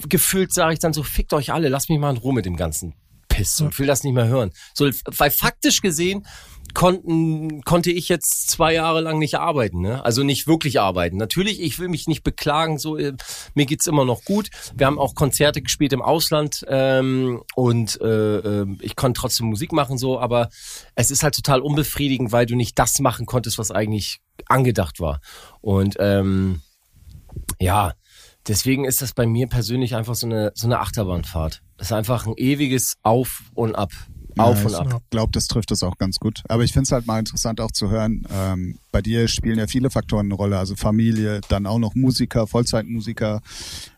gefühlt 0.08 0.52
sage 0.52 0.74
ich 0.74 0.78
dann 0.78 0.92
so 0.92 1.02
fickt 1.02 1.32
euch 1.32 1.52
alle, 1.52 1.68
lasst 1.68 1.88
mich 1.88 1.98
mal 1.98 2.10
in 2.10 2.18
Ruhe 2.18 2.34
mit 2.34 2.46
dem 2.46 2.56
ganzen 2.56 2.94
Piss 3.34 3.60
und 3.60 3.76
will 3.78 3.86
das 3.86 4.04
nicht 4.04 4.14
mehr 4.14 4.28
hören. 4.28 4.52
So, 4.74 4.88
weil 5.06 5.30
faktisch 5.30 5.82
gesehen 5.82 6.24
konnten, 6.72 7.62
konnte 7.62 7.90
ich 7.90 8.08
jetzt 8.08 8.50
zwei 8.50 8.74
Jahre 8.74 9.00
lang 9.00 9.18
nicht 9.18 9.36
arbeiten, 9.36 9.80
ne? 9.80 10.04
Also 10.04 10.22
nicht 10.22 10.46
wirklich 10.46 10.80
arbeiten. 10.80 11.16
Natürlich, 11.16 11.60
ich 11.60 11.78
will 11.78 11.88
mich 11.88 12.06
nicht 12.06 12.22
beklagen, 12.22 12.78
so 12.78 12.96
äh, 12.96 13.12
mir 13.54 13.66
geht's 13.66 13.86
immer 13.86 14.04
noch 14.04 14.24
gut. 14.24 14.50
Wir 14.74 14.86
haben 14.86 14.98
auch 14.98 15.14
Konzerte 15.14 15.62
gespielt 15.62 15.92
im 15.92 16.02
Ausland 16.02 16.64
ähm, 16.68 17.42
und 17.54 18.00
äh, 18.00 18.36
äh, 18.38 18.66
ich 18.80 18.96
konnte 18.96 19.20
trotzdem 19.20 19.46
Musik 19.46 19.72
machen, 19.72 19.98
so, 19.98 20.18
aber 20.18 20.48
es 20.94 21.10
ist 21.10 21.22
halt 21.22 21.34
total 21.34 21.60
unbefriedigend, 21.60 22.32
weil 22.32 22.46
du 22.46 22.56
nicht 22.56 22.78
das 22.78 22.98
machen 23.00 23.26
konntest, 23.26 23.58
was 23.58 23.70
eigentlich 23.70 24.20
angedacht 24.46 25.00
war. 25.00 25.20
Und 25.60 25.96
ähm, 25.98 26.62
ja, 27.60 27.94
deswegen 28.46 28.84
ist 28.84 29.02
das 29.02 29.12
bei 29.12 29.26
mir 29.26 29.46
persönlich 29.46 29.94
einfach 29.94 30.14
so 30.14 30.26
eine, 30.26 30.52
so 30.54 30.66
eine 30.66 30.80
Achterbahnfahrt. 30.80 31.62
Das 31.76 31.88
ist 31.88 31.92
einfach 31.92 32.26
ein 32.26 32.34
ewiges 32.36 32.96
Auf 33.02 33.42
und 33.54 33.74
Ab. 33.74 33.90
Auf 34.36 34.70
ja, 34.70 34.78
und 34.80 34.92
ab. 34.92 35.02
Ich 35.04 35.10
glaube, 35.10 35.32
das 35.32 35.46
trifft 35.46 35.70
es 35.70 35.82
auch 35.82 35.98
ganz 35.98 36.18
gut. 36.18 36.42
Aber 36.48 36.64
ich 36.64 36.72
finde 36.72 36.84
es 36.84 36.92
halt 36.92 37.06
mal 37.06 37.18
interessant 37.18 37.60
auch 37.60 37.70
zu 37.70 37.90
hören. 37.90 38.26
Ähm, 38.32 38.78
bei 38.92 39.02
dir 39.02 39.28
spielen 39.28 39.58
ja 39.58 39.66
viele 39.66 39.90
Faktoren 39.90 40.26
eine 40.26 40.34
Rolle. 40.34 40.58
Also 40.58 40.76
Familie, 40.76 41.40
dann 41.48 41.66
auch 41.66 41.78
noch 41.78 41.94
Musiker, 41.94 42.46
Vollzeitmusiker 42.46 43.42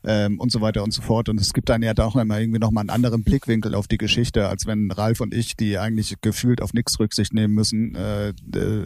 ähm, 0.04 0.40
und 0.40 0.50
so 0.50 0.60
weiter 0.60 0.82
und 0.82 0.92
so 0.92 1.02
fort. 1.02 1.28
Und 1.28 1.40
es 1.40 1.52
gibt 1.52 1.68
dann 1.68 1.82
ja 1.82 1.94
doch 1.94 2.16
immer 2.16 2.38
irgendwie 2.40 2.58
nochmal 2.58 2.82
einen 2.82 2.90
anderen 2.90 3.24
Blickwinkel 3.24 3.74
auf 3.74 3.88
die 3.88 3.98
Geschichte, 3.98 4.48
als 4.48 4.66
wenn 4.66 4.90
Ralf 4.90 5.20
und 5.20 5.34
ich, 5.34 5.56
die 5.56 5.78
eigentlich 5.78 6.14
gefühlt 6.20 6.62
auf 6.62 6.72
nichts 6.72 6.98
Rücksicht 6.98 7.32
nehmen 7.32 7.54
müssen, 7.54 7.94
äh, 7.94 8.32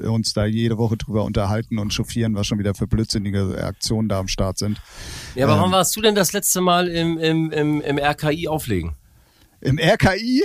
uns 0.07 0.33
da 0.33 0.45
jede 0.45 0.79
Woche 0.79 0.97
drüber 0.97 1.25
unterhalten 1.25 1.79
und 1.79 1.93
chauffieren, 1.93 2.35
was 2.35 2.47
schon 2.47 2.59
wieder 2.59 2.75
für 2.75 2.87
blödsinnige 2.87 3.63
Aktionen 3.63 4.09
da 4.09 4.19
am 4.19 4.29
Start 4.29 4.59
sind. 4.59 4.81
Ja, 5.35 5.47
aber 5.47 5.57
ähm, 5.57 5.63
wann 5.63 5.73
warst 5.73 5.95
du 5.97 6.01
denn 6.01 6.15
das 6.15 6.33
letzte 6.33 6.61
Mal 6.61 6.89
im, 6.89 7.19
im, 7.19 7.51
im, 7.51 7.81
im 7.81 7.99
RKI 7.99 8.49
auflegen? 8.49 8.97
Im 9.63 9.79
RKI? 9.79 10.43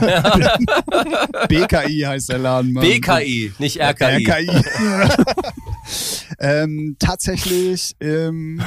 BKI 1.48 2.00
heißt 2.00 2.30
der 2.30 2.38
Laden. 2.38 2.72
Mann. 2.72 2.82
BKI, 2.82 3.52
nicht 3.58 3.78
RKI. 3.80 4.26
RKI. 4.26 4.50
ähm, 6.38 6.96
tatsächlich 6.98 7.94
im, 8.00 8.62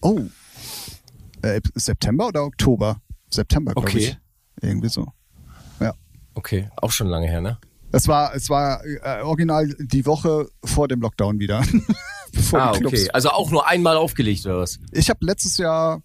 oh, 0.00 0.22
äh, 1.42 1.60
September 1.74 2.26
oder 2.26 2.44
Oktober? 2.44 3.00
September, 3.30 3.72
glaube 3.72 3.88
okay. 3.88 3.98
ich. 3.98 4.18
Irgendwie 4.62 4.88
so. 4.88 5.06
Ja. 5.78 5.94
Okay, 6.34 6.68
auch 6.76 6.90
schon 6.90 7.06
lange 7.06 7.28
her, 7.28 7.40
ne? 7.40 7.58
Es 7.92 8.08
war, 8.08 8.34
es 8.34 8.50
war 8.50 8.84
äh, 8.84 9.22
original 9.22 9.74
die 9.78 10.06
Woche 10.06 10.48
vor 10.64 10.88
dem 10.88 11.00
Lockdown 11.00 11.38
wieder. 11.38 11.62
ah, 12.52 12.72
okay. 12.72 13.08
Also 13.12 13.30
auch 13.30 13.50
nur 13.50 13.66
einmal 13.66 13.96
aufgelegt 13.96 14.44
oder 14.46 14.58
was? 14.58 14.80
Ich 14.92 15.08
habe 15.08 15.24
letztes 15.24 15.56
Jahr, 15.56 16.02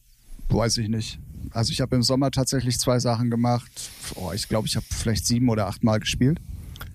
weiß 0.50 0.78
ich 0.78 0.90
nicht, 0.90 1.20
also 1.56 1.72
ich 1.72 1.82
habe 1.82 1.96
im 1.96 2.04
Sommer 2.04 2.32
tatsächlich 2.32 2.80
zwei 2.80 3.00
Sachen 3.00 3.30
gemacht. 3.30 3.72
Oh, 4.16 4.32
ich 4.34 4.50
glaube, 4.50 4.68
ich 4.68 4.76
habe 4.76 4.86
vielleicht 4.90 5.26
sieben 5.26 5.50
oder 5.50 5.68
acht 5.68 5.84
Mal 5.84 6.00
gespielt. 6.00 6.40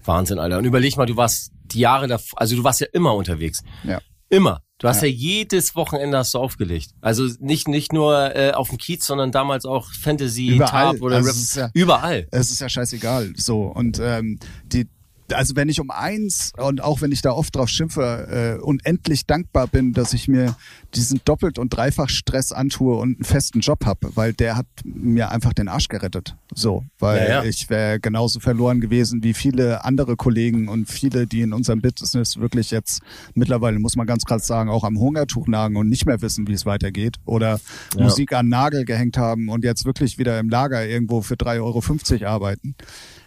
Wahnsinn, 0.04 0.38
Alter. 0.38 0.58
Und 0.58 0.64
überleg 0.64 0.96
mal, 0.96 1.06
du 1.06 1.16
warst 1.16 1.52
die 1.64 1.80
Jahre 1.80 2.06
davor, 2.06 2.40
also 2.40 2.56
du 2.56 2.64
warst 2.64 2.80
ja 2.80 2.86
immer 2.92 3.14
unterwegs. 3.14 3.62
Ja. 3.84 4.00
Immer. 4.28 4.62
Du 4.78 4.88
hast 4.88 5.02
ja. 5.02 5.08
ja 5.08 5.14
jedes 5.14 5.76
Wochenende 5.76 6.16
hast 6.16 6.32
du 6.34 6.38
aufgelegt. 6.38 6.92
Also 7.00 7.28
nicht 7.38 7.68
nicht 7.68 7.92
nur 7.92 8.34
äh, 8.34 8.52
auf 8.52 8.68
dem 8.68 8.78
Kiez, 8.78 9.04
sondern 9.04 9.30
damals 9.30 9.66
auch 9.66 9.92
Fantasy, 9.92 10.54
überall. 10.54 10.94
Tab 10.94 11.02
oder 11.02 11.16
also 11.16 11.30
es 11.30 11.54
ja, 11.54 11.70
überall. 11.74 12.28
Es 12.30 12.50
ist 12.50 12.60
ja 12.60 12.68
scheißegal. 12.68 13.32
So 13.36 13.64
und 13.64 13.98
ähm, 13.98 14.38
die 14.64 14.88
also 15.32 15.56
wenn 15.56 15.68
ich 15.68 15.80
um 15.80 15.90
eins 15.90 16.52
und 16.56 16.82
auch 16.82 17.00
wenn 17.00 17.12
ich 17.12 17.22
da 17.22 17.32
oft 17.32 17.54
drauf 17.56 17.68
schimpfe, 17.68 18.58
äh, 18.60 18.62
unendlich 18.62 19.26
dankbar 19.26 19.66
bin, 19.66 19.92
dass 19.92 20.12
ich 20.12 20.28
mir 20.28 20.56
diesen 20.94 21.20
doppelt 21.24 21.58
und 21.58 21.70
dreifach 21.70 22.08
Stress 22.08 22.52
antue 22.52 22.96
und 22.96 23.16
einen 23.16 23.24
festen 23.24 23.60
Job 23.60 23.84
habe, 23.84 24.14
weil 24.14 24.32
der 24.32 24.56
hat 24.56 24.66
mir 24.84 25.30
einfach 25.30 25.52
den 25.52 25.68
Arsch 25.68 25.88
gerettet. 25.88 26.36
So, 26.54 26.84
weil 26.98 27.18
ja, 27.18 27.28
ja. 27.28 27.44
ich 27.44 27.70
wäre 27.70 28.00
genauso 28.00 28.40
verloren 28.40 28.80
gewesen 28.80 29.22
wie 29.22 29.34
viele 29.34 29.84
andere 29.84 30.16
Kollegen 30.16 30.68
und 30.68 30.90
viele, 30.90 31.26
die 31.26 31.42
in 31.42 31.52
unserem 31.52 31.80
Business 31.80 32.38
wirklich 32.38 32.70
jetzt 32.70 33.00
mittlerweile, 33.34 33.78
muss 33.78 33.96
man 33.96 34.06
ganz 34.06 34.24
krass 34.24 34.46
sagen, 34.46 34.70
auch 34.70 34.84
am 34.84 34.98
Hungertuch 34.98 35.46
nagen 35.46 35.76
und 35.76 35.88
nicht 35.88 36.06
mehr 36.06 36.20
wissen, 36.22 36.48
wie 36.48 36.52
es 36.52 36.66
weitergeht 36.66 37.16
oder 37.24 37.60
ja. 37.96 38.02
Musik 38.02 38.32
an 38.32 38.48
Nagel 38.48 38.84
gehängt 38.84 39.16
haben 39.16 39.48
und 39.48 39.64
jetzt 39.64 39.84
wirklich 39.84 40.18
wieder 40.18 40.38
im 40.38 40.48
Lager 40.48 40.86
irgendwo 40.86 41.22
für 41.22 41.34
3,50 41.34 42.22
Euro 42.22 42.26
arbeiten. 42.26 42.74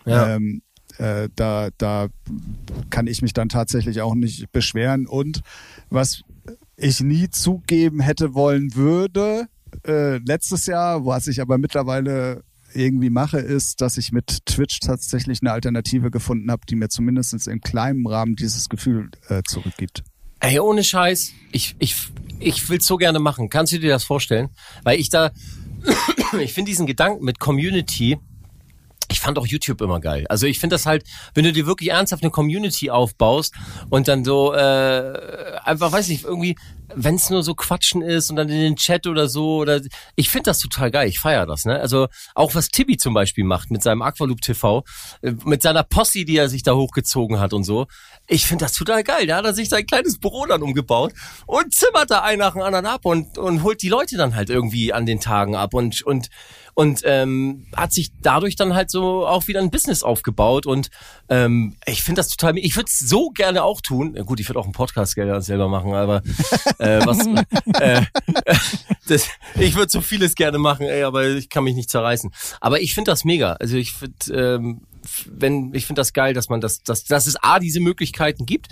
Ja. 0.05 0.35
Ähm, 0.35 0.61
äh, 0.97 1.29
da, 1.35 1.69
da 1.77 2.07
kann 2.89 3.07
ich 3.07 3.21
mich 3.21 3.33
dann 3.33 3.49
tatsächlich 3.49 4.01
auch 4.01 4.15
nicht 4.15 4.51
beschweren. 4.51 5.07
Und 5.07 5.41
was 5.89 6.23
ich 6.77 7.01
nie 7.01 7.29
zugeben 7.29 7.99
hätte 7.99 8.33
wollen 8.33 8.75
würde, 8.75 9.47
äh, 9.87 10.17
letztes 10.17 10.65
Jahr, 10.65 11.05
was 11.05 11.27
ich 11.27 11.41
aber 11.41 11.57
mittlerweile 11.57 12.43
irgendwie 12.73 13.09
mache, 13.09 13.39
ist, 13.39 13.81
dass 13.81 13.97
ich 13.97 14.11
mit 14.11 14.45
Twitch 14.45 14.79
tatsächlich 14.79 15.41
eine 15.41 15.51
Alternative 15.51 16.11
gefunden 16.11 16.51
habe, 16.51 16.63
die 16.67 16.75
mir 16.75 16.89
zumindest 16.89 17.47
in 17.47 17.61
kleinem 17.61 18.07
Rahmen 18.07 18.35
dieses 18.35 18.69
Gefühl 18.69 19.11
äh, 19.29 19.41
zurückgibt. 19.47 20.03
Ey, 20.39 20.59
ohne 20.59 20.83
Scheiß, 20.83 21.31
ich, 21.51 21.75
ich, 21.79 21.95
ich 22.39 22.69
will 22.69 22.81
so 22.81 22.97
gerne 22.97 23.19
machen. 23.19 23.49
Kannst 23.49 23.71
du 23.73 23.79
dir 23.79 23.91
das 23.91 24.03
vorstellen? 24.03 24.49
Weil 24.83 24.99
ich 24.99 25.09
da, 25.09 25.31
ich 26.39 26.53
finde 26.53 26.69
diesen 26.69 26.85
Gedanken 26.85 27.23
mit 27.23 27.39
Community, 27.39 28.17
ich 29.14 29.19
fand 29.19 29.38
auch 29.38 29.45
YouTube 29.45 29.81
immer 29.81 29.99
geil. 29.99 30.26
Also 30.27 30.48
ich 30.48 30.60
finde 30.60 30.73
das 30.73 30.88
halt, 30.88 31.03
wenn 31.35 31.44
du 31.44 31.53
dir 31.53 31.68
wirklich 31.68 31.91
ernsthaft 31.91 32.23
eine 32.23 32.31
Community 32.31 32.90
aufbaust 32.90 33.53
und 33.91 34.07
dann 34.07 34.26
so 34.26 34.53
äh, 34.53 35.57
einfach, 35.64 35.91
weiß 35.91 36.07
nicht, 36.07 36.23
irgendwie, 36.23 36.56
wenn 36.95 37.15
es 37.15 37.30
nur 37.30 37.44
so 37.44 37.53
Quatschen 37.53 38.02
ist 38.02 38.30
und 38.31 38.35
dann 38.35 38.49
in 38.49 38.60
den 38.60 38.76
Chat 38.76 39.06
oder 39.06 39.27
so, 39.27 39.57
oder 39.57 39.81
ich 40.15 40.30
finde 40.30 40.49
das 40.49 40.60
total 40.60 40.90
geil. 40.90 41.07
Ich 41.07 41.19
feiere 41.19 41.45
das, 41.45 41.65
ne? 41.65 41.80
Also 41.80 42.07
auch 42.34 42.56
was 42.56 42.69
Tibi 42.69 42.98
zum 42.98 43.14
Beispiel 43.14 43.44
macht 43.44 43.69
mit 43.69 43.84
seinem 43.84 44.02
Aqualoop 44.02 44.41
TV, 44.41 44.84
äh, 45.22 45.34
mit 45.45 45.61
seiner 45.61 45.84
Posse, 45.84 46.26
die 46.26 46.38
er 46.38 46.49
sich 46.49 46.64
da 46.64 46.73
hochgezogen 46.73 47.40
hat 47.40 47.53
und 47.53 47.64
so. 47.64 47.85
ich 48.27 48.48
finde 48.48 48.65
das 48.65 48.73
total 48.73 49.03
geil. 49.03 49.27
Da 49.27 49.38
hat 49.38 49.45
er 49.45 49.53
sich 49.53 49.69
sein 49.69 49.85
kleines 49.85 50.18
Büro 50.18 50.45
dann 50.48 50.64
umgebaut 50.64 51.14
und 51.45 51.73
zimmert 51.73 52.10
da 52.10 52.22
einen 52.22 52.40
nach 52.40 52.53
dem 52.53 52.64
anderen 52.64 52.88
ab 52.88 53.06
und, 53.06 53.38
und 53.38 53.61
holt 53.61 53.81
die 53.84 53.90
Leute 53.90 54.18
dann 54.18 54.35
halt 54.35 54.49
irgendwie 54.49 54.91
an 54.91 55.06
den 55.06 55.19
Tagen 55.19 55.56
ab 55.56 55.76
und, 55.76 56.02
und, 56.02 56.30
und 56.73 57.01
ähm, 57.05 57.67
hat 57.75 57.91
sich 57.91 58.11
dadurch 58.21 58.55
dann 58.55 58.73
halt 58.73 58.89
so 58.89 59.27
auch 59.27 59.47
wieder 59.47 59.59
ein 59.59 59.71
Business 59.71 60.03
aufgebaut. 60.03 60.65
Und 60.65 60.89
ähm, 61.29 61.75
ich 61.85 62.03
finde 62.03 62.19
das 62.19 62.29
total, 62.29 62.57
ich 62.57 62.75
würde 62.75 62.89
es 62.89 62.99
so 62.99 63.29
gerne 63.29 63.63
auch 63.63 63.81
tun. 63.81 64.15
Gut, 64.25 64.39
ich 64.39 64.49
würde 64.49 64.59
auch 64.59 64.65
einen 64.65 64.73
Podcast 64.73 65.15
gerne 65.15 65.41
selber 65.41 65.67
machen, 65.67 65.93
aber 65.93 66.23
äh, 66.79 67.05
was, 67.05 67.25
äh, 67.79 68.01
das, 69.07 69.29
ich 69.55 69.75
würde 69.75 69.91
so 69.91 70.01
vieles 70.01 70.35
gerne 70.35 70.57
machen, 70.57 70.85
ey, 70.85 71.03
aber 71.03 71.27
ich 71.27 71.49
kann 71.49 71.63
mich 71.63 71.75
nicht 71.75 71.89
zerreißen. 71.89 72.31
Aber 72.59 72.81
ich 72.81 72.93
finde 72.93 73.11
das 73.11 73.23
mega. 73.23 73.53
Also 73.53 73.77
ich 73.77 73.93
finde, 73.93 74.15
ähm, 74.33 74.81
wenn 75.27 75.73
ich 75.73 75.85
finde 75.85 75.99
das 75.99 76.13
geil, 76.13 76.33
dass 76.33 76.49
man 76.49 76.61
das, 76.61 76.81
dass, 76.83 77.03
dass 77.03 77.27
es 77.27 77.35
a 77.41 77.59
diese 77.59 77.79
Möglichkeiten 77.79 78.45
gibt 78.45 78.67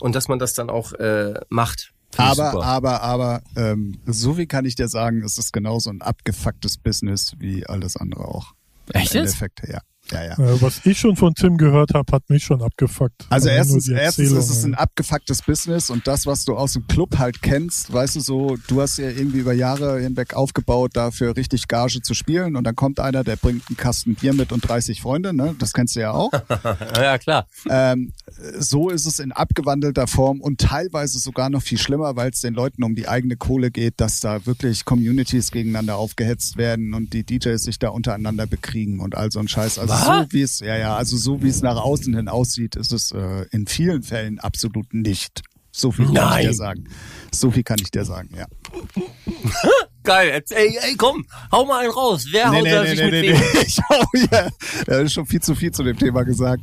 und 0.00 0.14
dass 0.14 0.28
man 0.28 0.38
das 0.38 0.54
dann 0.54 0.70
auch 0.70 0.92
äh, 0.92 1.34
macht. 1.48 1.92
Aber, 2.16 2.64
aber, 2.64 3.02
aber, 3.02 3.42
ähm, 3.56 3.98
so 4.06 4.36
wie 4.36 4.46
kann 4.46 4.64
ich 4.64 4.74
dir 4.74 4.88
sagen, 4.88 5.22
es 5.22 5.38
ist 5.38 5.52
genauso 5.52 5.90
ein 5.90 6.02
abgefucktes 6.02 6.76
Business 6.76 7.34
wie 7.38 7.66
alles 7.66 7.96
andere 7.96 8.26
auch. 8.26 8.54
Echt 8.92 9.14
Im 9.14 9.20
Endeffekt, 9.20 9.62
ja. 9.68 9.80
Ja, 10.10 10.24
ja. 10.24 10.32
Äh, 10.32 10.62
was 10.62 10.80
ich 10.84 10.98
schon 10.98 11.16
von 11.16 11.34
Tim 11.34 11.56
gehört 11.56 11.94
habe, 11.94 12.12
hat 12.12 12.28
mich 12.28 12.44
schon 12.44 12.62
abgefuckt. 12.62 13.26
Also 13.30 13.48
erstens, 13.48 13.88
erstens 13.88 14.32
ist 14.32 14.50
es 14.50 14.64
ein 14.64 14.74
abgefucktes 14.74 15.42
Business 15.42 15.90
und 15.90 16.06
das, 16.06 16.26
was 16.26 16.44
du 16.44 16.56
aus 16.56 16.74
dem 16.74 16.86
Club 16.86 17.18
halt 17.18 17.42
kennst, 17.42 17.92
weißt 17.92 18.16
du 18.16 18.20
so, 18.20 18.56
du 18.68 18.80
hast 18.80 18.98
ja 18.98 19.08
irgendwie 19.08 19.38
über 19.38 19.52
Jahre 19.52 20.00
hinweg 20.00 20.34
aufgebaut, 20.34 20.92
dafür 20.94 21.36
richtig 21.36 21.68
Gage 21.68 22.02
zu 22.02 22.14
spielen 22.14 22.56
und 22.56 22.64
dann 22.64 22.76
kommt 22.76 23.00
einer, 23.00 23.24
der 23.24 23.36
bringt 23.36 23.62
einen 23.68 23.76
Kasten 23.76 24.14
Bier 24.14 24.34
mit 24.34 24.52
und 24.52 24.60
30 24.60 25.00
Freunde, 25.00 25.32
ne? 25.32 25.54
Das 25.58 25.72
kennst 25.72 25.96
du 25.96 26.00
ja 26.00 26.12
auch. 26.12 26.30
ja, 26.96 27.18
klar. 27.18 27.46
Ähm, 27.68 28.12
so 28.58 28.90
ist 28.90 29.06
es 29.06 29.18
in 29.18 29.32
abgewandelter 29.32 30.06
Form 30.06 30.40
und 30.40 30.60
teilweise 30.60 31.18
sogar 31.18 31.50
noch 31.50 31.62
viel 31.62 31.78
schlimmer, 31.78 32.16
weil 32.16 32.30
es 32.30 32.40
den 32.40 32.54
Leuten 32.54 32.82
um 32.82 32.94
die 32.94 33.08
eigene 33.08 33.36
Kohle 33.36 33.70
geht, 33.70 34.00
dass 34.00 34.20
da 34.20 34.46
wirklich 34.46 34.84
Communities 34.84 35.50
gegeneinander 35.50 35.96
aufgehetzt 35.96 36.56
werden 36.56 36.94
und 36.94 37.12
die 37.12 37.24
DJs 37.24 37.62
sich 37.62 37.78
da 37.78 37.90
untereinander 37.90 38.46
bekriegen 38.46 39.00
und 39.00 39.16
all 39.16 39.30
so 39.30 39.40
ein 39.40 39.48
Scheiß. 39.48 39.78
Also 39.78 39.99
so 40.04 40.26
wie 40.30 40.42
es, 40.42 40.60
ja, 40.60 40.76
ja, 40.76 40.96
also 40.96 41.16
so 41.16 41.42
wie 41.42 41.48
es 41.48 41.62
nach 41.62 41.76
außen 41.76 42.14
hin 42.14 42.28
aussieht, 42.28 42.76
ist 42.76 42.92
es 42.92 43.12
äh, 43.12 43.46
in 43.50 43.66
vielen 43.66 44.02
Fällen 44.02 44.38
absolut 44.38 44.92
nicht. 44.94 45.42
So 45.72 45.92
viel 45.92 46.06
kann 46.06 46.14
Nein. 46.14 46.40
ich 46.40 46.48
dir 46.48 46.54
sagen. 46.54 46.84
So 47.32 47.50
viel 47.50 47.62
kann 47.62 47.78
ich 47.80 47.90
dir 47.90 48.04
sagen, 48.04 48.30
ja. 48.36 48.46
Geil. 50.02 50.42
Ey, 50.50 50.78
ey, 50.80 50.96
komm, 50.96 51.26
hau 51.52 51.64
mal 51.66 51.80
einen 51.80 51.90
raus. 51.90 52.26
Wer 52.30 52.50
haut 52.50 52.66
da 52.66 52.86
sich 52.86 53.00
mit 53.00 53.12
wem? 53.12 53.36
Ich 53.66 53.78
hau 53.88 54.02
hier. 54.14 54.50
Er 54.86 55.00
ist 55.00 55.12
schon 55.12 55.26
viel 55.26 55.40
zu 55.40 55.54
viel 55.54 55.70
zu 55.70 55.82
dem 55.82 55.98
Thema 55.98 56.22
gesagt. 56.22 56.62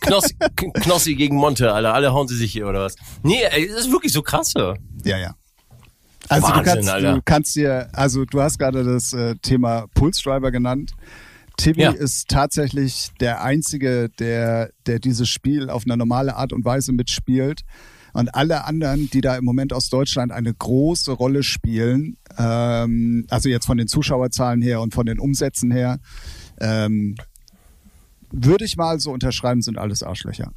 Knossi, 0.00 0.34
Knossi 0.56 1.14
gegen 1.14 1.36
Monte, 1.36 1.72
Alter. 1.72 1.94
Alle 1.94 2.12
hauen 2.12 2.26
sie 2.26 2.36
sich 2.36 2.52
hier, 2.52 2.66
oder 2.66 2.80
was? 2.80 2.96
Nee, 3.22 3.42
ey, 3.50 3.68
das 3.68 3.82
ist 3.82 3.92
wirklich 3.92 4.12
so 4.12 4.22
krasse. 4.22 4.74
Ja, 5.04 5.18
ja. 5.18 5.34
Also 6.28 6.48
Wahnsinn, 6.48 6.64
du, 6.64 6.70
kannst, 6.70 6.88
Alter. 6.88 7.14
du 7.14 7.22
kannst 7.22 7.56
dir, 7.56 7.88
also 7.92 8.24
du 8.24 8.40
hast 8.40 8.58
gerade 8.58 8.82
das 8.82 9.12
äh, 9.12 9.34
Thema 9.42 9.86
Pulse 9.94 10.22
Driver 10.22 10.50
genannt. 10.50 10.92
Timmy 11.56 11.82
Ja. 11.82 11.90
ist 11.92 12.28
tatsächlich 12.28 13.10
der 13.20 13.42
Einzige, 13.42 14.08
der, 14.18 14.70
der 14.86 14.98
dieses 14.98 15.28
Spiel 15.28 15.70
auf 15.70 15.84
eine 15.86 15.96
normale 15.96 16.36
Art 16.36 16.52
und 16.52 16.64
Weise 16.64 16.92
mitspielt. 16.92 17.62
Und 18.12 18.32
alle 18.34 18.64
anderen, 18.64 19.10
die 19.10 19.20
da 19.20 19.36
im 19.36 19.44
Moment 19.44 19.72
aus 19.72 19.88
Deutschland 19.88 20.30
eine 20.30 20.54
große 20.54 21.10
Rolle 21.10 21.42
spielen, 21.42 22.16
ähm, 22.38 23.26
also 23.28 23.48
jetzt 23.48 23.66
von 23.66 23.76
den 23.76 23.88
Zuschauerzahlen 23.88 24.62
her 24.62 24.80
und 24.80 24.94
von 24.94 25.04
den 25.06 25.18
Umsätzen 25.18 25.72
her, 25.72 25.98
ähm, 26.60 27.16
würde 28.30 28.64
ich 28.64 28.76
mal 28.76 29.00
so 29.00 29.10
unterschreiben, 29.12 29.62
sind 29.62 29.78
alles 29.78 30.02
Arschlöcher. 30.04 30.52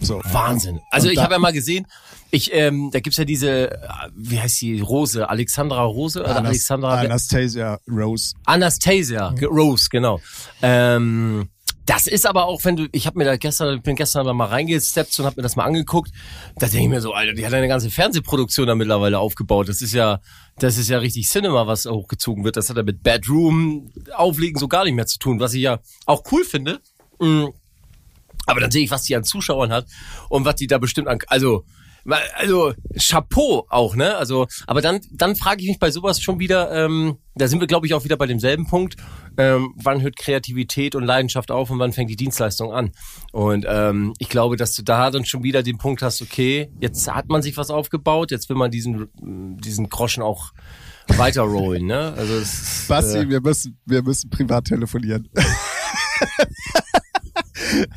So. 0.00 0.20
Wahnsinn. 0.30 0.80
Also 0.90 1.08
Und 1.08 1.14
ich 1.14 1.20
habe 1.20 1.34
ja 1.34 1.38
mal 1.38 1.52
gesehen, 1.52 1.86
ich, 2.30 2.52
ähm, 2.52 2.90
da 2.92 3.00
gibt's 3.00 3.16
ja 3.18 3.24
diese, 3.24 3.70
äh, 3.72 3.78
wie 4.14 4.38
heißt 4.40 4.60
die, 4.60 4.80
Rose, 4.80 5.28
Alexandra 5.28 5.82
Rose 5.82 6.20
oder 6.20 6.36
Anas- 6.36 6.48
Alexandra 6.50 6.94
Anastasia 7.00 7.78
Rose. 7.90 8.34
Anastasia 8.44 9.30
Ge- 9.32 9.48
Rose, 9.48 9.88
genau. 9.90 10.20
Ähm, 10.62 11.48
das 11.86 12.06
ist 12.06 12.26
aber 12.26 12.44
auch, 12.44 12.62
wenn 12.64 12.76
du, 12.76 12.86
ich 12.92 13.06
habe 13.06 13.16
mir 13.18 13.24
da 13.24 13.36
gestern, 13.38 13.76
ich 13.78 13.82
bin 13.82 13.96
gestern 13.96 14.20
aber 14.20 14.34
mal 14.34 14.44
reingesteppt 14.44 15.18
und 15.20 15.24
habe 15.24 15.36
mir 15.38 15.42
das 15.42 15.56
mal 15.56 15.64
angeguckt. 15.64 16.10
Da 16.56 16.66
denke 16.66 16.82
ich 16.82 16.88
mir 16.90 17.00
so, 17.00 17.14
Alter, 17.14 17.32
die 17.32 17.46
hat 17.46 17.54
eine 17.54 17.66
ganze 17.66 17.88
Fernsehproduktion 17.88 18.66
da 18.66 18.74
mittlerweile 18.74 19.18
aufgebaut. 19.18 19.70
Das 19.70 19.80
ist 19.80 19.94
ja, 19.94 20.20
das 20.58 20.76
ist 20.76 20.90
ja 20.90 20.98
richtig 20.98 21.26
Cinema, 21.30 21.66
was 21.66 21.86
hochgezogen 21.86 22.44
wird. 22.44 22.58
Das 22.58 22.68
hat 22.68 22.76
ja 22.76 22.82
mit 22.82 23.02
Bedroom 23.02 23.90
auflegen 24.14 24.60
so 24.60 24.68
gar 24.68 24.84
nicht 24.84 24.94
mehr 24.94 25.06
zu 25.06 25.18
tun, 25.18 25.40
was 25.40 25.54
ich 25.54 25.62
ja 25.62 25.78
auch 26.04 26.22
cool 26.30 26.44
finde. 26.44 26.80
Mm. 27.20 27.46
Aber 28.48 28.60
dann 28.60 28.70
sehe 28.70 28.82
ich, 28.82 28.90
was 28.90 29.02
die 29.02 29.14
an 29.14 29.24
Zuschauern 29.24 29.70
hat 29.70 29.86
und 30.30 30.44
was 30.44 30.56
die 30.56 30.66
da 30.66 30.78
bestimmt 30.78 31.06
an, 31.06 31.18
also, 31.26 31.64
also 32.34 32.72
Chapeau 32.96 33.66
auch, 33.68 33.94
ne? 33.94 34.16
Also, 34.16 34.46
aber 34.66 34.80
dann, 34.80 35.00
dann 35.10 35.36
frage 35.36 35.60
ich 35.60 35.68
mich 35.68 35.78
bei 35.78 35.90
sowas 35.90 36.20
schon 36.22 36.38
wieder, 36.38 36.72
ähm, 36.72 37.18
da 37.34 37.46
sind 37.46 37.60
wir, 37.60 37.66
glaube 37.66 37.86
ich, 37.86 37.92
auch 37.92 38.04
wieder 38.04 38.16
bei 38.16 38.26
demselben 38.26 38.66
Punkt. 38.66 38.96
Ähm, 39.36 39.74
wann 39.76 40.00
hört 40.00 40.16
Kreativität 40.16 40.94
und 40.94 41.04
Leidenschaft 41.04 41.50
auf 41.50 41.70
und 41.70 41.78
wann 41.78 41.92
fängt 41.92 42.08
die 42.08 42.16
Dienstleistung 42.16 42.72
an? 42.72 42.92
Und 43.32 43.66
ähm, 43.68 44.14
ich 44.18 44.30
glaube, 44.30 44.56
dass 44.56 44.74
du 44.74 44.82
da 44.82 45.10
dann 45.10 45.26
schon 45.26 45.42
wieder 45.42 45.62
den 45.62 45.76
Punkt 45.76 46.00
hast, 46.00 46.22
okay, 46.22 46.72
jetzt 46.80 47.06
hat 47.12 47.28
man 47.28 47.42
sich 47.42 47.58
was 47.58 47.70
aufgebaut, 47.70 48.30
jetzt 48.30 48.48
will 48.48 48.56
man 48.56 48.70
diesen, 48.70 49.08
diesen 49.60 49.90
Groschen 49.90 50.22
auch 50.22 50.52
weiterrollen, 51.08 51.86
ne? 51.86 52.14
Also 52.16 52.32
es 52.34 52.54
ist, 52.54 52.88
Basti, 52.88 53.18
äh, 53.18 53.28
wir 53.28 53.42
müssen, 53.42 53.78
wir 53.84 54.02
müssen 54.02 54.30
privat 54.30 54.64
telefonieren. 54.64 55.28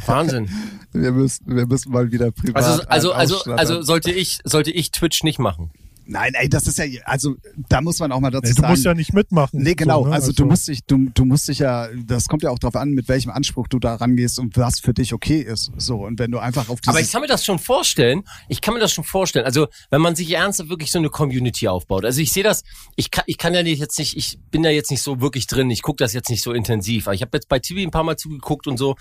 Wahnsinn. 0.05 0.49
Wir 0.93 1.11
müssen, 1.11 1.55
wir 1.55 1.65
müssen 1.67 1.91
mal 1.91 2.11
wieder 2.11 2.31
privat. 2.31 2.63
Also, 2.63 2.83
also, 2.87 3.13
also, 3.13 3.51
also 3.51 3.81
sollte 3.81 4.11
ich, 4.11 4.39
sollte 4.43 4.71
ich 4.71 4.91
Twitch 4.91 5.23
nicht 5.23 5.39
machen. 5.39 5.71
Nein, 6.11 6.33
ey, 6.33 6.49
das 6.49 6.67
ist 6.67 6.77
ja, 6.77 6.85
also 7.05 7.37
da 7.69 7.79
muss 7.79 7.99
man 7.99 8.11
auch 8.11 8.19
mal 8.19 8.31
dazu 8.31 8.49
Nee, 8.49 8.53
du 8.53 8.61
sagen. 8.61 8.73
musst 8.73 8.83
ja 8.83 8.93
nicht 8.93 9.13
mitmachen. 9.13 9.61
Nee, 9.63 9.75
genau. 9.75 10.03
So, 10.03 10.09
ne? 10.09 10.13
also, 10.13 10.31
du 10.33 10.45
musst 10.45 10.67
dich, 10.67 10.83
du, 10.83 11.09
du 11.13 11.23
musst 11.23 11.47
dich 11.47 11.59
ja, 11.59 11.87
das 12.05 12.27
kommt 12.27 12.43
ja 12.43 12.49
auch 12.49 12.59
darauf 12.59 12.75
an, 12.75 12.89
mit 12.89 13.07
welchem 13.07 13.29
Anspruch 13.31 13.69
du 13.69 13.79
da 13.79 13.95
rangehst 13.95 14.37
und 14.37 14.57
was 14.57 14.81
für 14.81 14.93
dich 14.93 15.13
okay 15.13 15.39
ist. 15.39 15.71
So, 15.77 16.05
und 16.05 16.19
wenn 16.19 16.29
du 16.29 16.39
einfach 16.39 16.67
auf 16.67 16.79
Aber 16.85 16.99
ich 16.99 17.09
kann 17.09 17.21
mir 17.21 17.27
das 17.27 17.45
schon 17.45 17.59
vorstellen. 17.59 18.23
Ich 18.49 18.59
kann 18.59 18.73
mir 18.73 18.81
das 18.81 18.91
schon 18.91 19.05
vorstellen. 19.05 19.45
Also, 19.45 19.67
wenn 19.89 20.01
man 20.01 20.17
sich 20.17 20.29
ernsthaft 20.29 20.69
wirklich 20.69 20.91
so 20.91 20.99
eine 20.99 21.09
Community 21.09 21.69
aufbaut. 21.69 22.03
Also, 22.03 22.19
ich 22.19 22.33
sehe 22.33 22.43
das, 22.43 22.63
ich 22.97 23.09
kann, 23.09 23.23
ich 23.27 23.37
kann 23.37 23.53
ja 23.53 23.63
nicht 23.63 23.79
jetzt 23.79 23.97
nicht, 23.97 24.17
ich 24.17 24.37
bin 24.51 24.65
ja 24.65 24.69
jetzt 24.69 24.91
nicht 24.91 25.01
so 25.01 25.21
wirklich 25.21 25.47
drin. 25.47 25.69
Ich 25.71 25.81
gucke 25.81 26.03
das 26.03 26.11
jetzt 26.11 26.29
nicht 26.29 26.43
so 26.43 26.51
intensiv. 26.51 27.07
Aber 27.07 27.15
ich 27.15 27.21
habe 27.21 27.37
jetzt 27.37 27.47
bei 27.47 27.59
TV 27.59 27.79
ein 27.79 27.91
paar 27.91 28.03
Mal 28.03 28.17
zugeguckt 28.17 28.67
und 28.67 28.75
so. 28.75 28.97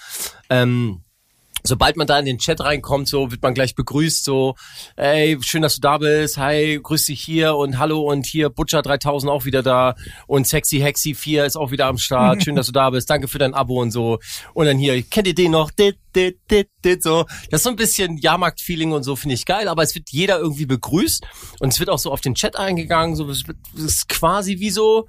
Ähm, 0.48 1.00
Sobald 1.62 1.96
man 1.96 2.06
da 2.06 2.18
in 2.18 2.24
den 2.24 2.38
Chat 2.38 2.60
reinkommt, 2.60 3.08
so 3.08 3.30
wird 3.30 3.42
man 3.42 3.54
gleich 3.54 3.74
begrüßt, 3.74 4.24
so, 4.24 4.54
ey, 4.96 5.38
schön, 5.40 5.62
dass 5.62 5.76
du 5.76 5.80
da 5.80 5.98
bist, 5.98 6.38
hi, 6.38 6.78
grüß 6.82 7.06
dich 7.06 7.20
hier 7.20 7.56
und 7.56 7.78
hallo 7.78 8.00
und 8.00 8.26
hier 8.26 8.50
Butcher 8.50 8.82
3000 8.82 9.30
auch 9.30 9.44
wieder 9.44 9.62
da 9.62 9.94
und 10.26 10.46
Sexy 10.46 10.78
Hexy 10.78 11.14
4 11.14 11.44
ist 11.44 11.56
auch 11.56 11.70
wieder 11.70 11.86
am 11.86 11.98
Start, 11.98 12.42
schön, 12.42 12.56
dass 12.56 12.66
du 12.66 12.72
da 12.72 12.90
bist, 12.90 13.10
danke 13.10 13.28
für 13.28 13.38
dein 13.38 13.54
Abo 13.54 13.80
und 13.80 13.90
so. 13.90 14.18
Und 14.54 14.66
dann 14.66 14.78
hier, 14.78 15.02
kennt 15.02 15.26
ihr 15.26 15.34
den 15.34 15.52
noch? 15.52 15.70
Dit, 15.70 15.98
dit, 16.14 16.38
dit, 16.50 16.68
dit, 16.84 17.02
so. 17.02 17.24
Das 17.50 17.60
ist 17.60 17.64
so 17.64 17.70
ein 17.70 17.76
bisschen 17.76 18.16
Jahrmarkt-Feeling 18.18 18.92
und 18.92 19.02
so, 19.02 19.16
finde 19.16 19.34
ich 19.34 19.46
geil, 19.46 19.68
aber 19.68 19.82
es 19.82 19.94
wird 19.94 20.10
jeder 20.10 20.38
irgendwie 20.38 20.66
begrüßt 20.66 21.24
und 21.60 21.72
es 21.72 21.80
wird 21.80 21.90
auch 21.90 21.98
so 21.98 22.10
auf 22.10 22.20
den 22.20 22.34
Chat 22.34 22.56
eingegangen, 22.56 23.16
so, 23.16 23.28
es 23.28 23.44
ist 23.76 24.08
quasi 24.08 24.58
wie 24.58 24.70
so, 24.70 25.06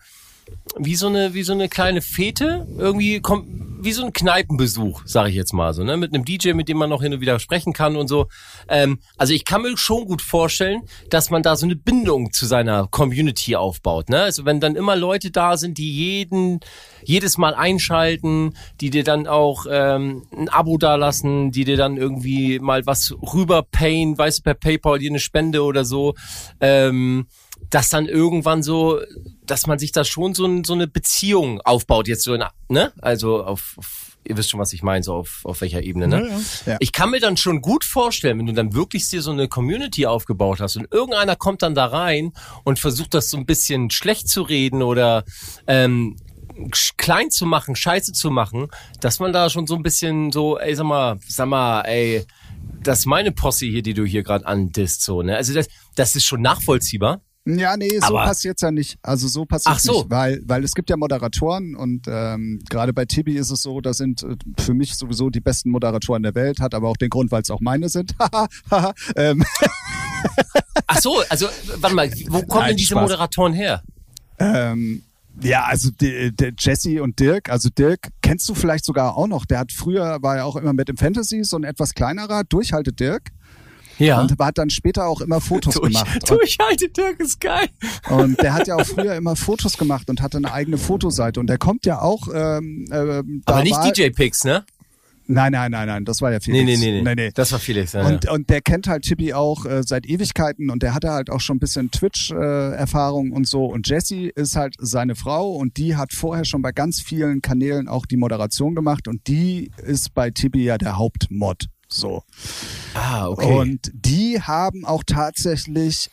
wie 0.78 0.96
so 0.96 1.08
eine 1.08 1.34
wie 1.34 1.44
so 1.44 1.54
eine 1.54 1.70
kleine 1.70 2.02
Fete 2.02 2.68
irgendwie 2.78 3.20
kommt 3.20 3.48
wie 3.84 3.94
so 3.94 4.06
ein 4.06 4.14
Kneipenbesuch 4.14 5.02
sage 5.06 5.30
ich 5.30 5.36
jetzt 5.36 5.54
mal 5.54 5.74
so 5.74 5.84
ne? 5.84 5.98
Mit 5.98 6.14
einem 6.14 6.24
DJ 6.24 6.54
mit 6.54 6.70
dem 6.70 6.78
man 6.78 6.90
noch 6.90 7.02
hin 7.02 7.14
und 7.14 7.22
wieder 7.22 7.40
sprechen 7.40 7.74
kann 7.74 7.96
und 7.96 8.08
so. 8.08 8.28
Ähm, 8.68 9.00
also 9.18 9.34
ich 9.34 9.44
kann 9.44 9.64
mir 9.64 9.76
schon 9.76 10.06
gut 10.06 10.22
vorstellen 10.22 10.84
dass 11.10 11.30
man 11.30 11.44
da 11.44 11.56
so 11.56 11.66
eine 11.66 11.76
Bindung 11.76 12.32
zu 12.32 12.46
seiner 12.46 12.88
Community 12.88 13.56
aufbaut 13.56 14.10
ne? 14.10 14.22
Also 14.22 14.46
wenn 14.46 14.60
dann 14.60 14.76
immer 14.76 14.96
Leute 14.96 15.32
da 15.32 15.58
sind 15.58 15.78
die 15.78 15.92
jeden 15.92 16.60
jedes 17.04 17.38
Mal 17.38 17.56
einschalten 17.56 18.56
die 18.80 18.92
dir 18.92 19.04
dann 19.04 19.28
auch 19.28 19.66
ähm, 19.70 20.24
ein 20.32 20.48
Abo 20.50 20.78
dalassen 20.78 21.52
die 21.52 21.66
dir 21.66 21.78
dann 21.78 21.98
irgendwie 21.98 22.60
mal 22.60 22.86
was 22.86 23.14
rüberpayen 23.34 24.18
weißt 24.18 24.40
du 24.40 24.44
per 24.44 24.54
PayPal 24.54 25.00
dir 25.00 25.10
eine 25.10 25.20
Spende 25.20 25.64
oder 25.64 25.86
so 25.86 26.14
ähm, 26.60 27.26
dass 27.70 27.90
dann 27.90 28.08
irgendwann 28.08 28.64
so, 28.64 29.00
dass 29.52 29.68
man 29.68 29.78
sich 29.78 29.92
da 29.92 30.06
schon 30.06 30.34
so, 30.34 30.46
ein, 30.46 30.64
so 30.64 30.72
eine 30.72 30.88
Beziehung 30.88 31.60
aufbaut, 31.62 32.08
jetzt 32.08 32.24
so, 32.24 32.34
in, 32.34 32.44
ne? 32.70 32.94
Also 33.02 33.44
auf, 33.44 33.74
auf, 33.78 34.18
ihr 34.24 34.38
wisst 34.38 34.50
schon, 34.50 34.62
was 34.62 34.72
ich 34.72 34.82
meine, 34.82 35.04
so 35.04 35.14
auf, 35.14 35.42
auf 35.44 35.60
welcher 35.60 35.84
Ebene, 35.84 36.08
ne? 36.08 36.22
Ja, 36.22 36.28
ja. 36.28 36.42
Ja. 36.68 36.78
Ich 36.80 36.94
kann 36.94 37.12
mir 37.12 37.20
dann 37.20 37.36
schon 37.36 37.62
gut 37.62 37.84
vorstellen, 37.84 38.40
wenn 38.40 38.46
du 38.46 38.54
dann 38.54 38.74
wirklich 38.74 39.10
dir 39.10 39.22
so 39.22 39.32
eine 39.32 39.50
Community 39.50 40.06
aufgebaut 40.06 40.62
hast 40.62 40.78
und 40.78 40.88
irgendeiner 40.94 41.36
kommt 41.36 41.64
dann 41.64 41.76
da 41.76 41.88
rein 41.88 42.32
und 42.64 42.80
versucht 42.80 43.14
das 43.14 43.30
so 43.30 43.36
ein 43.36 43.46
bisschen 43.46 43.90
schlecht 43.90 44.30
zu 44.30 44.42
reden 44.42 44.82
oder 44.84 45.26
ähm, 45.68 46.16
klein 46.96 47.30
zu 47.30 47.46
machen, 47.46 47.76
scheiße 47.76 48.14
zu 48.14 48.32
machen, 48.32 48.68
dass 49.02 49.20
man 49.20 49.34
da 49.34 49.50
schon 49.50 49.68
so 49.68 49.76
ein 49.76 49.84
bisschen 49.84 50.32
so, 50.32 50.60
ey, 50.60 50.76
sag 50.76 50.86
mal, 50.86 51.20
sag 51.28 51.48
mal, 51.48 51.82
ey, 51.82 52.26
das 52.82 53.00
ist 53.00 53.06
meine 53.06 53.34
Posse 53.34 53.66
hier, 53.66 53.84
die 53.84 53.94
du 53.94 54.06
hier 54.06 54.24
gerade 54.24 54.46
andisst, 54.46 55.04
so, 55.04 55.22
ne? 55.24 55.36
Also 55.36 55.54
das, 55.54 55.68
das 55.96 56.16
ist 56.16 56.24
schon 56.24 56.42
nachvollziehbar. 56.42 57.22
Ja, 57.46 57.76
nee, 57.76 57.90
so 58.00 58.06
Aber- 58.06 58.26
passiert's 58.26 58.62
ja 58.62 58.70
nicht. 58.70 59.00
Also 59.02 59.28
so 59.28 59.46
passiert 59.46 59.76
Ach 59.76 59.80
so. 59.80 59.92
nicht, 59.94 60.10
weil 60.12 60.42
weil 60.46 60.64
es 60.64 60.74
gibt 60.76 60.92
ja 60.92 60.98
Moderatoren 60.98 61.76
und 61.76 62.06
ähm, 62.08 62.60
gerade 62.70 62.94
bei 62.94 63.06
Tibi 63.06 63.34
ist 63.36 63.50
es 63.50 63.64
so, 63.64 63.82
das 63.82 63.98
sind 63.98 64.22
äh, 64.22 64.36
für 64.60 64.76
mich 64.76 64.94
sowieso 64.96 65.30
die 65.32 65.40
besten 65.40 65.72
Moderatoren 65.72 66.22
der 66.22 66.36
Welt, 66.36 66.60
hat 66.60 66.76
aber 66.76 66.88
auch 66.88 66.98
den 66.98 67.10
Grund, 67.10 67.32
weil 67.32 67.42
es 67.42 67.50
auch 67.50 67.62
meine 67.62 67.90
sind. 67.90 68.14
Ähm, 69.16 69.44
Ach 70.88 71.00
so, 71.00 71.22
also 71.30 71.48
warte 71.80 71.96
mal, 71.96 72.12
wo 72.28 72.42
kommen 72.44 72.48
Nein, 72.62 72.68
denn 72.70 72.78
diese 72.78 72.90
Spaß. 72.90 73.02
Moderatoren 73.10 73.54
her? 73.54 73.82
ähm, 74.40 75.02
ja, 75.42 75.64
also 75.64 75.90
die, 75.92 76.36
der 76.36 76.52
Jesse 76.60 77.02
und 77.02 77.20
Dirk, 77.20 77.50
also 77.50 77.70
Dirk 77.70 78.10
kennst 78.22 78.48
du 78.50 78.54
vielleicht 78.54 78.84
sogar 78.86 79.16
auch 79.18 79.28
noch. 79.28 79.46
Der 79.46 79.60
hat 79.60 79.72
früher 79.72 80.22
war 80.22 80.36
ja 80.38 80.44
auch 80.44 80.58
immer 80.58 80.74
mit 80.74 80.90
im 80.90 80.98
Fantasy 80.98 81.44
so 81.44 81.56
ein 81.58 81.64
etwas 81.64 81.94
kleinerer 81.94 82.44
Durchhalte 82.44 82.92
Dirk 82.92 83.30
Ja. 84.02 84.22
und 84.22 84.38
hat 84.40 84.58
dann 84.58 84.70
später 84.70 85.08
auch 85.08 85.22
immer 85.22 85.42
Fotos 85.42 85.76
Durch, 85.76 85.94
gemacht. 85.94 86.20
durchhalte 86.30 86.90
Dirk 86.90 87.20
ist 87.20 87.40
geil. 87.40 87.68
Und 88.10 88.42
der 88.42 88.54
hat 88.54 88.68
ja 88.68 88.76
auch 88.76 88.86
früher 88.86 89.16
immer 89.16 89.36
Fotos 89.36 89.78
gemacht 89.78 90.10
und 90.10 90.22
hatte 90.22 90.38
eine 90.38 90.52
eigene 90.52 90.78
Fotoseite. 90.78 91.40
Und 91.40 91.48
der 91.48 91.58
kommt 91.58 91.86
ja 91.86 92.02
auch. 92.02 92.28
Ähm, 92.34 92.86
da 92.90 93.24
Aber 93.46 93.64
nicht 93.64 93.78
DJ 93.86 94.10
Pix, 94.10 94.44
ne? 94.44 94.66
Nein, 95.28 95.54
nein, 95.54 95.72
nein, 95.72 95.88
nein. 95.88 96.06
Das 96.06 96.22
war 96.22 96.32
ja 96.32 96.40
Felix. 96.40 96.66
nee, 96.66 96.76
nee, 96.76 96.92
nee. 96.92 97.02
nee, 97.02 97.16
nee. 97.16 97.32
Das 97.34 97.52
war 97.54 97.60
Felix. 97.60 97.94
Ja, 97.94 98.06
Und, 98.06 98.26
ja. 98.26 98.32
und 98.34 98.50
der 98.50 98.62
kennt 98.62 98.88
halt 98.88 99.04
Tibi 99.04 99.34
auch 99.34 99.66
äh, 99.66 99.82
seit 99.86 100.06
Ewigkeiten 100.06 100.70
und 100.70 100.84
der 100.84 100.94
hatte 100.94 101.12
halt 101.12 101.30
auch 101.30 101.40
schon 101.40 101.58
ein 101.58 101.60
bisschen 101.60 101.90
Twitch-Erfahrung 101.92 103.32
und 103.32 103.48
so. 103.48 103.66
Und 103.66 103.88
Jessie 103.88 104.32
ist 104.36 104.56
halt 104.56 104.76
seine 104.80 105.16
Frau 105.16 105.52
und 105.52 105.78
die 105.78 105.96
hat 105.96 106.12
vorher 106.12 106.44
schon 106.44 106.62
bei 106.62 106.72
ganz 106.72 107.02
vielen 107.02 107.42
Kanälen 107.42 107.88
auch 107.88 108.06
die 108.06 108.18
Moderation 108.18 108.76
gemacht 108.76 109.08
und 109.08 109.28
die 109.28 109.72
ist 109.86 110.14
bei 110.14 110.32
Tibi 110.32 110.66
ja 110.66 110.78
der 110.78 110.98
Hauptmod. 110.98 111.66
So. 111.92 112.24
Ah, 112.94 113.28
okay. 113.28 113.58
Und 113.60 113.92
die 113.94 114.42
haben 114.42 114.86
auch 114.86 115.04
tatsächlich 115.06 116.10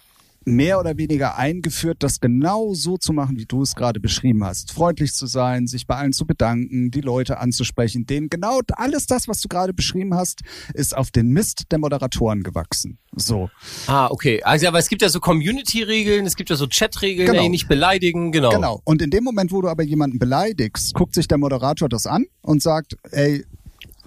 mehr 0.48 0.80
oder 0.80 0.96
weniger 0.96 1.36
eingeführt, 1.36 1.98
das 2.00 2.20
genau 2.20 2.72
so 2.74 2.96
zu 2.96 3.12
machen, 3.12 3.36
wie 3.36 3.44
du 3.44 3.62
es 3.62 3.74
gerade 3.74 4.00
beschrieben 4.00 4.44
hast. 4.44 4.72
Freundlich 4.72 5.12
zu 5.12 5.26
sein, 5.26 5.66
sich 5.66 5.86
bei 5.86 5.96
allen 5.96 6.12
zu 6.12 6.26
bedanken, 6.26 6.90
die 6.90 7.00
Leute 7.02 7.38
anzusprechen, 7.38 8.06
denen 8.06 8.30
genau 8.30 8.60
alles 8.72 9.06
das, 9.06 9.28
was 9.28 9.40
du 9.40 9.48
gerade 9.48 9.74
beschrieben 9.74 10.14
hast, 10.14 10.40
ist 10.74 10.96
auf 10.96 11.10
den 11.10 11.28
Mist 11.28 11.64
der 11.70 11.78
Moderatoren 11.78 12.42
gewachsen. 12.42 12.98
So. 13.14 13.50
ah, 13.86 14.08
okay. 14.10 14.42
Also, 14.42 14.68
aber 14.68 14.78
es 14.78 14.88
gibt 14.88 15.02
ja 15.02 15.08
so 15.08 15.20
Community-Regeln, 15.20 16.24
es 16.26 16.36
gibt 16.36 16.50
ja 16.50 16.56
so 16.56 16.66
Chat-Regeln, 16.66 17.30
Genau. 17.30 17.42
ey, 17.42 17.48
nicht 17.48 17.68
beleidigen, 17.68 18.32
genau. 18.32 18.50
Genau. 18.50 18.80
Und 18.84 19.02
in 19.02 19.10
dem 19.10 19.24
Moment, 19.24 19.52
wo 19.52 19.60
du 19.60 19.68
aber 19.68 19.82
jemanden 19.82 20.18
beleidigst, 20.18 20.94
guckt 20.94 21.14
sich 21.14 21.28
der 21.28 21.38
Moderator 21.38 21.88
das 21.88 22.06
an 22.06 22.24
und 22.40 22.62
sagt, 22.62 22.96
ey, 23.10 23.44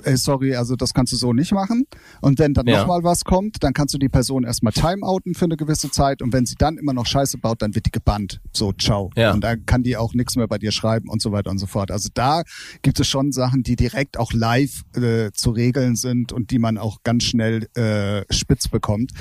ey, 0.04 0.18
sorry, 0.18 0.56
also 0.56 0.76
das 0.76 0.94
kannst 0.94 1.14
du 1.14 1.18
so 1.18 1.34
nicht 1.34 1.52
machen. 1.54 1.86
Und 2.22 2.40
wenn 2.40 2.54
dann 2.54 2.68
Ja. 2.68 2.80
nochmal 2.80 3.04
was 3.04 3.24
kommt, 3.24 3.58
dann 3.64 3.74
kannst 3.74 3.94
du 3.94 3.98
die 3.98 4.10
Person 4.10 4.44
erstmal 4.44 4.74
timeouten 4.74 5.34
für 5.34 5.46
eine 5.46 5.58
gewisse 5.58 5.90
Zeit. 5.92 6.22
Und 6.22 6.34
wenn 6.34 6.46
sie 6.46 6.56
dann 6.58 6.78
immer 6.78 6.94
noch 6.94 7.06
Scheiße 7.06 7.38
baut, 7.38 7.62
dann 7.62 7.76
wird 7.76 7.86
die 7.86 7.92
gebannt. 7.92 8.40
So, 8.54 8.72
ciao. 8.74 9.10
Ja. 9.16 9.34
Und 9.34 9.42
dann 9.44 9.66
kann 9.66 9.84
die 9.84 9.98
auch 9.98 10.14
nichts 10.14 10.36
mehr 10.36 10.48
bei 10.48 10.58
dir 10.58 10.72
schreiben 10.72 11.10
und 11.10 11.22
so 11.22 11.32
weiter 11.32 11.50
und 11.52 11.58
so 11.60 11.66
fort. 11.68 11.92
Also 11.92 12.10
da 12.14 12.44
gibt 12.82 13.00
es 13.00 13.08
schon 13.08 13.32
Sachen, 13.32 13.64
die 13.64 13.76
direkt 13.76 14.18
auch 14.18 14.34
live 14.34 14.82
äh, 14.96 15.32
zu 15.34 15.52
regeln 15.52 15.96
sind 15.96 16.32
und 16.34 16.52
die 16.52 16.60
man 16.60 16.78
auch 16.78 17.04
ganz 17.04 17.24
schnell 17.24 17.68
äh, 17.76 18.24
spitz 18.34 18.68
bekommt. 18.68 19.12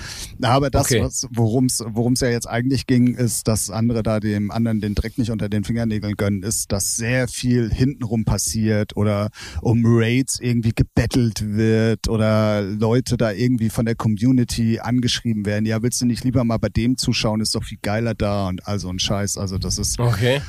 Aber 0.43 0.71
das, 0.71 0.87
Okay. 0.91 1.07
worum 1.31 1.67
es 1.67 2.21
ja 2.21 2.29
jetzt 2.29 2.49
eigentlich 2.49 2.87
ging, 2.87 3.15
ist, 3.15 3.47
dass 3.49 3.71
andere 3.71 4.03
da 4.03 4.21
dem 4.21 4.51
anderen 4.51 4.81
den 4.81 4.95
Dreck 4.95 5.19
nicht 5.19 5.31
unter 5.31 5.49
den 5.49 5.65
Fingernägeln 5.65 6.15
gönnen, 6.17 6.43
ist, 6.43 6.73
dass 6.73 6.97
sehr 6.97 7.29
viel 7.29 7.73
hintenrum 7.73 8.25
passiert 8.25 8.97
oder 8.97 9.31
um 9.63 9.83
Raids 9.85 10.39
irgendwie 10.41 10.70
gebettelt 10.75 11.57
wird 11.57 12.09
oder 12.09 12.63
Leute 12.63 13.17
da 13.17 13.33
irgendwie 13.33 13.71
von 13.71 13.85
der 13.85 13.95
Community 13.95 14.79
angeschrieben 14.81 15.47
werden. 15.47 15.67
Ja, 15.67 15.83
willst 15.83 16.01
du 16.01 16.07
nicht 16.07 16.25
lieber 16.25 16.45
mal 16.45 16.59
bei 16.59 16.69
dem 16.69 16.97
zuschauen? 16.97 17.41
Ist 17.41 17.55
doch 17.55 17.65
viel 17.65 17.79
geiler 17.83 18.15
da 18.15 18.49
und 18.49 18.67
also 18.67 18.89
ein 18.89 18.99
Scheiß. 18.99 19.39
Also 19.39 19.59
das 19.59 19.79
ist 19.79 19.99
Okay. 19.99 20.41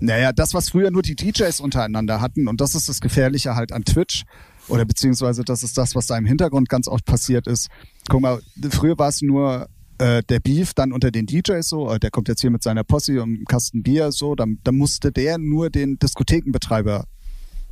naja, 0.00 0.32
das, 0.32 0.54
was 0.54 0.70
früher 0.70 0.90
nur 0.90 1.02
die 1.02 1.16
DJs 1.16 1.60
untereinander 1.60 2.20
hatten, 2.20 2.48
und 2.48 2.60
das 2.60 2.74
ist 2.74 2.88
das 2.88 3.00
Gefährliche 3.00 3.54
halt 3.54 3.72
an 3.72 3.84
Twitch, 3.84 4.24
oder 4.68 4.84
beziehungsweise 4.84 5.42
das 5.42 5.62
ist 5.62 5.76
das, 5.76 5.94
was 5.94 6.06
da 6.06 6.16
im 6.16 6.24
Hintergrund 6.24 6.68
ganz 6.68 6.88
oft 6.88 7.04
passiert 7.04 7.46
ist. 7.46 7.68
Guck 8.08 8.20
mal, 8.20 8.40
früher 8.70 8.96
war 8.98 9.08
es 9.08 9.20
nur 9.22 9.68
äh, 9.98 10.22
der 10.28 10.40
Beef 10.40 10.74
dann 10.74 10.92
unter 10.92 11.10
den 11.10 11.26
DJs 11.26 11.68
so, 11.68 11.90
äh, 11.90 11.98
der 11.98 12.10
kommt 12.10 12.28
jetzt 12.28 12.40
hier 12.40 12.50
mit 12.50 12.62
seiner 12.62 12.84
Posse 12.84 13.22
und 13.22 13.34
einem 13.34 13.44
Kasten 13.44 13.82
Bier 13.82 14.12
so, 14.12 14.34
dann, 14.34 14.58
dann 14.64 14.76
musste 14.76 15.12
der 15.12 15.38
nur 15.38 15.70
den 15.70 15.98
Diskothekenbetreiber 15.98 17.06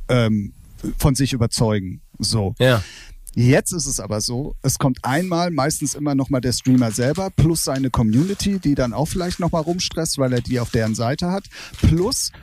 ähm, 0.09 0.53
von 0.97 1.15
sich 1.15 1.33
überzeugen. 1.33 2.01
So. 2.19 2.55
Ja. 2.59 2.83
Jetzt 3.33 3.71
ist 3.71 3.85
es 3.85 4.01
aber 4.01 4.19
so, 4.19 4.55
es 4.61 4.77
kommt 4.77 4.99
einmal 5.03 5.51
meistens 5.51 5.95
immer 5.95 6.15
noch 6.15 6.29
mal 6.29 6.41
der 6.41 6.51
Streamer 6.51 6.91
selber 6.91 7.29
plus 7.29 7.63
seine 7.63 7.89
Community, 7.89 8.59
die 8.59 8.75
dann 8.75 8.91
auch 8.91 9.05
vielleicht 9.05 9.39
noch 9.39 9.53
mal 9.53 9.61
rumstresst, 9.61 10.17
weil 10.17 10.33
er 10.33 10.41
die 10.41 10.59
auf 10.59 10.69
deren 10.69 10.95
Seite 10.95 11.31
hat, 11.31 11.45
plus 11.81 12.33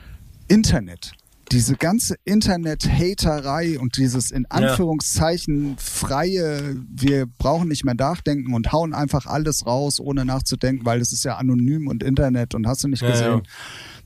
Internet. 0.47 1.11
Diese 1.51 1.75
ganze 1.75 2.15
Internet-Haterei 2.25 3.79
und 3.79 3.97
dieses 3.97 4.31
in 4.31 4.45
Anführungszeichen 4.47 5.77
freie, 5.77 6.75
wir 6.91 7.25
brauchen 7.25 7.67
nicht 7.67 7.83
mehr 7.85 7.95
nachdenken 7.95 8.53
und 8.53 8.71
hauen 8.71 8.93
einfach 8.93 9.25
alles 9.25 9.65
raus, 9.65 9.99
ohne 9.99 10.25
nachzudenken, 10.25 10.85
weil 10.85 11.01
es 11.01 11.11
ist 11.11 11.23
ja 11.23 11.37
anonym 11.37 11.87
und 11.87 12.03
Internet 12.03 12.55
und 12.55 12.67
hast 12.67 12.83
du 12.83 12.87
nicht 12.87 13.01
Ja, 13.01 13.09
gesehen. 13.11 13.27
ja. 13.27 13.41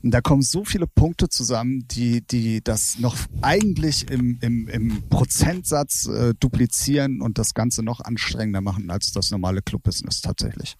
Und 0.04 0.10
da 0.10 0.20
kommen 0.20 0.42
so 0.42 0.66
viele 0.66 0.86
Punkte 0.86 1.30
zusammen, 1.30 1.88
die, 1.90 2.20
die 2.20 2.62
das 2.62 2.98
noch 2.98 3.16
eigentlich 3.40 4.10
im, 4.10 4.38
im, 4.42 4.68
im 4.68 5.02
Prozentsatz 5.08 6.06
äh, 6.06 6.34
duplizieren 6.38 7.22
und 7.22 7.38
das 7.38 7.54
Ganze 7.54 7.82
noch 7.82 8.00
anstrengender 8.00 8.60
machen 8.60 8.90
als 8.90 9.12
das 9.12 9.30
normale 9.30 9.62
Clubbusiness 9.62 10.20
tatsächlich. 10.20 10.76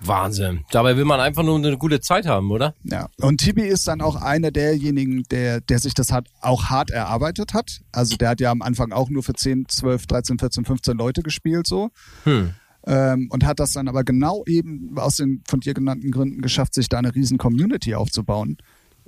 Wahnsinn. 0.00 0.64
Dabei 0.70 0.96
will 0.96 1.04
man 1.04 1.18
einfach 1.18 1.42
nur 1.42 1.58
eine 1.58 1.76
gute 1.76 2.00
Zeit 2.00 2.24
haben, 2.24 2.52
oder? 2.52 2.74
Ja. 2.84 3.08
Und 3.20 3.38
Tibi 3.38 3.62
ist 3.62 3.88
dann 3.88 4.00
auch 4.00 4.14
einer 4.14 4.52
derjenigen, 4.52 5.24
der, 5.24 5.60
der 5.60 5.80
sich 5.80 5.94
das 5.94 6.12
hat, 6.12 6.28
auch 6.40 6.66
hart 6.66 6.90
erarbeitet 6.90 7.52
hat. 7.52 7.80
Also 7.90 8.16
der 8.16 8.30
hat 8.30 8.40
ja 8.40 8.52
am 8.52 8.62
Anfang 8.62 8.92
auch 8.92 9.10
nur 9.10 9.24
für 9.24 9.34
10, 9.34 9.66
12, 9.68 10.06
13, 10.06 10.38
14, 10.38 10.64
15 10.64 10.96
Leute 10.96 11.22
gespielt 11.22 11.66
so. 11.66 11.90
Hm. 12.22 12.54
Ähm, 12.86 13.28
und 13.30 13.44
hat 13.44 13.60
das 13.60 13.72
dann 13.72 13.88
aber 13.88 14.04
genau 14.04 14.42
eben 14.46 14.96
aus 14.96 15.16
den 15.16 15.42
von 15.46 15.60
dir 15.60 15.74
genannten 15.74 16.10
Gründen 16.10 16.40
geschafft, 16.40 16.74
sich 16.74 16.88
da 16.88 16.98
eine 16.98 17.14
riesen 17.14 17.36
Community 17.36 17.94
aufzubauen, 17.94 18.56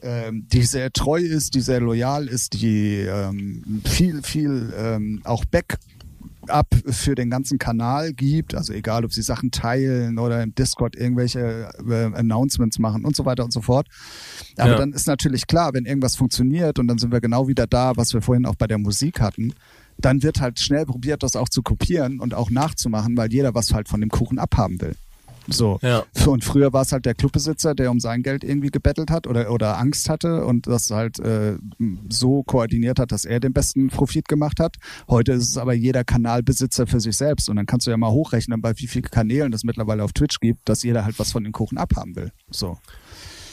ähm, 0.02 0.46
die 0.52 0.62
sehr 0.62 0.92
treu 0.92 1.20
ist, 1.20 1.54
die 1.54 1.60
sehr 1.60 1.80
loyal 1.80 2.26
ist, 2.28 2.52
die 2.52 2.96
ähm, 2.98 3.82
viel, 3.84 4.22
viel 4.22 4.74
ähm, 4.76 5.20
auch 5.24 5.44
Backup 5.46 6.66
für 6.86 7.14
den 7.14 7.30
ganzen 7.30 7.58
Kanal 7.58 8.12
gibt. 8.12 8.54
Also 8.54 8.72
egal, 8.74 9.04
ob 9.04 9.12
sie 9.12 9.22
Sachen 9.22 9.52
teilen 9.52 10.18
oder 10.18 10.42
im 10.42 10.54
Discord 10.54 10.96
irgendwelche 10.96 11.70
äh, 11.88 12.04
Announcements 12.14 12.78
machen 12.78 13.04
und 13.04 13.16
so 13.16 13.24
weiter 13.24 13.44
und 13.44 13.52
so 13.52 13.62
fort. 13.62 13.86
Aber 14.58 14.72
Ja. 14.72 14.76
dann 14.76 14.92
ist 14.92 15.06
natürlich 15.06 15.46
klar, 15.46 15.72
wenn 15.72 15.86
irgendwas 15.86 16.16
funktioniert 16.16 16.78
und 16.78 16.88
dann 16.88 16.98
sind 16.98 17.12
wir 17.12 17.20
genau 17.20 17.48
wieder 17.48 17.66
da, 17.66 17.96
was 17.96 18.12
wir 18.12 18.20
vorhin 18.20 18.44
auch 18.44 18.56
bei 18.56 18.66
der 18.66 18.78
Musik 18.78 19.20
hatten, 19.20 19.54
dann 19.98 20.22
wird 20.22 20.40
halt 20.40 20.60
schnell 20.60 20.86
probiert, 20.86 21.22
das 21.22 21.36
auch 21.36 21.48
zu 21.48 21.62
kopieren 21.62 22.20
und 22.20 22.34
auch 22.34 22.50
nachzumachen, 22.50 23.16
weil 23.16 23.32
jeder 23.32 23.54
was 23.54 23.72
halt 23.72 23.88
von 23.88 24.00
dem 24.00 24.10
Kuchen 24.10 24.38
abhaben 24.38 24.80
will. 24.80 24.96
So. 25.48 25.78
Ja. 25.82 26.04
Und 26.26 26.44
früher 26.44 26.72
war 26.72 26.82
es 26.82 26.92
halt 26.92 27.04
der 27.04 27.14
Clubbesitzer, 27.14 27.74
der 27.74 27.90
um 27.90 28.00
sein 28.00 28.22
Geld 28.22 28.44
irgendwie 28.44 28.70
gebettelt 28.70 29.10
hat 29.10 29.26
oder, 29.26 29.50
oder 29.50 29.78
Angst 29.78 30.08
hatte 30.08 30.44
und 30.44 30.66
das 30.66 30.90
halt 30.90 31.18
äh, 31.18 31.56
so 32.08 32.42
koordiniert 32.42 32.98
hat, 32.98 33.12
dass 33.12 33.24
er 33.24 33.40
den 33.40 33.52
besten 33.52 33.88
Profit 33.88 34.28
gemacht 34.28 34.60
hat. 34.60 34.76
Heute 35.08 35.32
ist 35.32 35.48
es 35.48 35.56
aber 35.56 35.72
jeder 35.72 36.04
Kanalbesitzer 36.04 36.86
für 36.86 37.00
sich 37.00 37.16
selbst. 37.16 37.48
Und 37.48 37.56
dann 37.56 37.66
kannst 37.66 37.86
du 37.86 37.90
ja 37.90 37.96
mal 37.96 38.10
hochrechnen, 38.10 38.60
bei 38.60 38.72
wie 38.76 38.86
vielen 38.86 39.04
Kanälen 39.04 39.52
es 39.52 39.64
mittlerweile 39.64 40.04
auf 40.04 40.12
Twitch 40.12 40.38
gibt, 40.40 40.68
dass 40.68 40.82
jeder 40.82 41.04
halt 41.04 41.18
was 41.18 41.32
von 41.32 41.44
dem 41.44 41.52
Kuchen 41.52 41.78
abhaben 41.78 42.14
will. 42.14 42.32
So. 42.50 42.78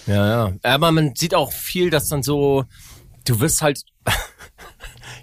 Ja, 0.06 0.48
ja. 0.48 0.53
Aber 0.64 0.91
man 0.91 1.14
sieht 1.16 1.36
auch 1.36 1.52
viel, 1.52 1.90
dass 1.90 2.07
dann 2.07 2.24
so, 2.24 2.66
du 3.26 3.40
wirst 3.40 3.61
halt, 3.61 3.84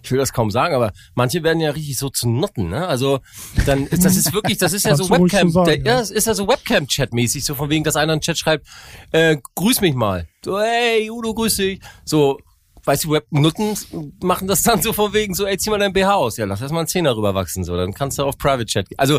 ich 0.07 0.13
will 0.13 0.19
das 0.19 0.33
kaum 0.33 0.51
sagen, 0.51 0.75
aber 0.75 0.93
manche 1.15 1.43
werden 1.43 1.61
ja 1.61 1.71
richtig 1.71 1.99
so 1.99 2.09
zu 2.09 2.29
Nutten, 2.29 2.69
ne? 2.69 2.87
Also 2.87 3.21
dann, 3.67 3.87
ist, 3.87 4.05
das 4.05 4.17
ist 4.17 4.33
wirklich, 4.33 4.59
das 4.59 4.73
ist 4.73 4.87
ja 4.87 4.95
so 4.97 5.11
Webcam, 5.11 5.51
so 5.51 5.65
sagen, 5.65 5.85
der, 5.85 5.95
ja. 5.95 6.01
es 6.01 6.11
ist 6.11 6.27
ja 6.27 6.35
so 6.35 6.47
Webcam-Chat-mäßig, 6.47 7.45
so 7.45 7.55
von 7.55 7.69
wegen, 7.71 7.85
dass 7.85 7.97
einer 7.97 8.13
einen 8.13 8.21
Chat 8.21 8.39
schreibt, 8.39 8.67
äh, 9.13 9.37
grüß 9.57 9.81
mich 9.81 9.95
mal. 9.95 10.29
So, 10.45 10.59
hey, 10.61 11.11
Udo, 11.11 11.35
grüß 11.35 11.57
dich. 11.57 11.81
So, 12.05 12.39
weißt 12.85 13.05
du, 13.05 13.11
Web-Nutten 13.11 13.77
machen 14.23 14.47
das 14.47 14.63
dann 14.63 14.81
so 14.81 14.93
von 14.93 15.13
wegen, 15.13 15.35
so, 15.35 15.45
ey, 15.45 15.59
zieh 15.59 15.71
mal 15.71 15.79
dein 15.79 15.93
BH 15.93 16.15
aus. 16.15 16.37
Ja, 16.37 16.47
lass 16.47 16.61
erst 16.61 16.73
mal 16.73 16.81
einen 16.81 16.89
Zehner 16.89 17.17
rüberwachsen, 17.17 17.65
so, 17.65 17.77
dann 17.77 17.93
kannst 17.93 18.19
du 18.19 18.23
auf 18.23 18.39
Private-Chat 18.39 18.89
gehen. 18.89 18.99
Also, 18.99 19.19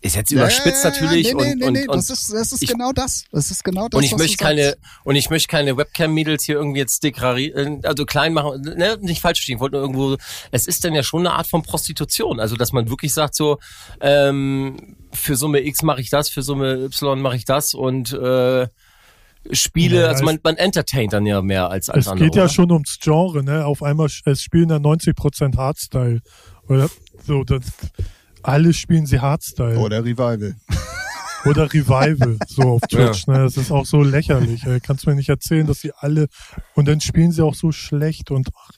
ist 0.00 0.14
jetzt 0.16 0.30
überspitzt 0.30 0.84
Ja, 0.84 0.90
ja, 0.90 0.96
ja, 0.96 1.02
natürlich 1.02 1.26
nee, 1.26 1.34
nee, 1.34 1.50
und, 1.52 1.58
nee, 1.58 1.66
und, 1.66 1.72
nee, 1.72 1.88
und 1.88 1.96
das 1.96 2.10
ist, 2.10 2.32
das 2.32 2.52
ist 2.52 2.62
ich- 2.62 2.68
genau 2.68 2.92
das. 2.92 3.24
Das 3.32 3.50
ist 3.50 3.64
genau 3.64 3.88
das. 3.88 3.98
und 3.98 4.04
ich 4.04 4.12
was 4.12 4.18
möchte 4.20 4.36
du 4.36 4.44
keine 4.44 4.62
sagst. 4.64 4.78
und 5.04 5.16
ich 5.16 5.28
möchte 5.30 5.48
keine 5.48 5.76
Webcam-Mädels 5.76 6.44
hier 6.44 6.54
irgendwie 6.56 6.78
jetzt 6.78 7.02
deklarieren, 7.02 7.84
also 7.84 8.04
klein 8.06 8.32
machen, 8.32 8.62
ne, 8.62 8.96
nicht 9.00 9.20
falsch 9.20 9.38
verstehen. 9.40 9.56
Ich 9.56 9.60
wollte 9.60 9.74
nur 9.76 9.82
irgendwo, 9.82 10.16
es 10.52 10.66
ist 10.68 10.84
dann 10.84 10.94
ja 10.94 11.02
schon 11.02 11.26
eine 11.26 11.34
Art 11.34 11.48
von 11.48 11.62
Prostitution, 11.62 12.38
also 12.38 12.54
dass 12.56 12.72
man 12.72 12.88
wirklich 12.90 13.12
sagt 13.12 13.34
so, 13.34 13.58
ähm, 14.00 14.96
für 15.12 15.34
Summe 15.36 15.60
X 15.66 15.82
mache 15.82 16.00
ich 16.00 16.10
das, 16.10 16.28
für 16.28 16.42
Summe 16.42 16.74
Y 16.84 17.20
mache 17.20 17.36
ich 17.36 17.44
das 17.44 17.74
und 17.74 18.12
äh, 18.12 18.68
Spiele, 19.52 20.00
Ja, 20.02 20.06
also 20.08 20.20
es- 20.20 20.26
man, 20.26 20.38
man 20.42 20.56
entertaint 20.56 21.12
dann 21.12 21.24
ja 21.26 21.40
mehr 21.42 21.70
als 21.70 21.88
als 21.88 22.06
Es 22.06 22.12
andere. 22.12 22.26
geht 22.28 22.36
ja 22.36 22.42
oder? 22.44 22.52
schon 22.52 22.70
ums 22.70 22.98
Genre, 23.00 23.42
ne? 23.42 23.64
Auf 23.64 23.82
einmal, 23.82 24.08
es 24.24 24.42
spielen 24.42 24.68
ja 24.68 24.76
90% 24.76 25.56
Hardstyle. 25.56 26.20
Oder 26.68 26.90
so, 27.26 27.44
das, 27.44 27.62
alle 28.48 28.72
spielen 28.72 29.06
sie 29.06 29.20
Hardstyle. 29.20 29.78
Oder 29.78 30.04
Revival. 30.04 30.56
Oder 31.44 31.72
Revival, 31.72 32.38
so 32.46 32.62
auf 32.62 32.80
Twitch. 32.90 33.26
Ja. 33.26 33.34
Ne? 33.34 33.38
Das 33.44 33.56
ist 33.58 33.70
auch 33.70 33.84
so 33.84 34.02
lächerlich. 34.02 34.64
Ey. 34.64 34.80
Kannst 34.80 35.04
du 35.04 35.10
mir 35.10 35.16
nicht 35.16 35.28
erzählen, 35.28 35.66
dass 35.66 35.80
sie 35.80 35.92
alle 35.94 36.28
und 36.74 36.88
dann 36.88 37.00
spielen 37.00 37.30
sie 37.30 37.44
auch 37.44 37.54
so 37.54 37.72
schlecht 37.72 38.30
und 38.30 38.48
ach, 38.56 38.70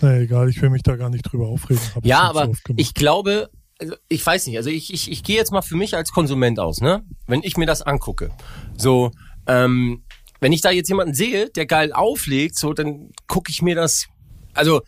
na 0.00 0.18
egal, 0.18 0.48
ich 0.48 0.60
will 0.60 0.70
mich 0.70 0.82
da 0.82 0.96
gar 0.96 1.08
nicht 1.08 1.22
drüber 1.22 1.48
aufregen. 1.48 1.82
ja, 2.02 2.20
aber 2.20 2.46
so 2.46 2.74
ich 2.76 2.94
glaube, 2.94 3.48
also 3.80 3.94
ich 4.08 4.24
weiß 4.24 4.46
nicht, 4.46 4.58
also 4.58 4.68
ich, 4.68 4.92
ich, 4.92 5.10
ich 5.10 5.22
gehe 5.22 5.36
jetzt 5.36 5.52
mal 5.52 5.62
für 5.62 5.76
mich 5.76 5.96
als 5.96 6.10
Konsument 6.10 6.60
aus, 6.60 6.80
ne? 6.80 7.02
Wenn 7.26 7.42
ich 7.42 7.56
mir 7.56 7.66
das 7.66 7.82
angucke. 7.82 8.30
So, 8.76 9.10
ähm, 9.46 10.04
wenn 10.40 10.52
ich 10.52 10.60
da 10.60 10.70
jetzt 10.70 10.88
jemanden 10.88 11.14
sehe, 11.14 11.48
der 11.50 11.66
geil 11.66 11.92
auflegt, 11.92 12.56
so, 12.58 12.74
dann 12.74 13.10
gucke 13.26 13.50
ich 13.50 13.62
mir 13.62 13.74
das, 13.74 14.06
also 14.52 14.82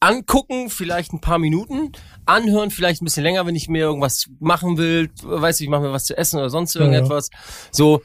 angucken, 0.00 0.68
vielleicht 0.68 1.12
ein 1.12 1.20
paar 1.20 1.38
Minuten, 1.38 1.92
anhören, 2.26 2.70
vielleicht 2.70 3.02
ein 3.02 3.04
bisschen 3.04 3.22
länger, 3.22 3.46
wenn 3.46 3.56
ich 3.56 3.68
mir 3.68 3.82
irgendwas 3.82 4.26
machen 4.40 4.76
will, 4.78 5.10
weiß 5.22 5.60
ich, 5.60 5.64
ich 5.64 5.70
mache 5.70 5.82
mir 5.82 5.92
was 5.92 6.04
zu 6.04 6.16
essen 6.16 6.38
oder 6.38 6.50
sonst 6.50 6.74
irgendetwas. 6.74 7.30
Ja, 7.32 7.38
ja. 7.38 7.44
So, 7.70 8.02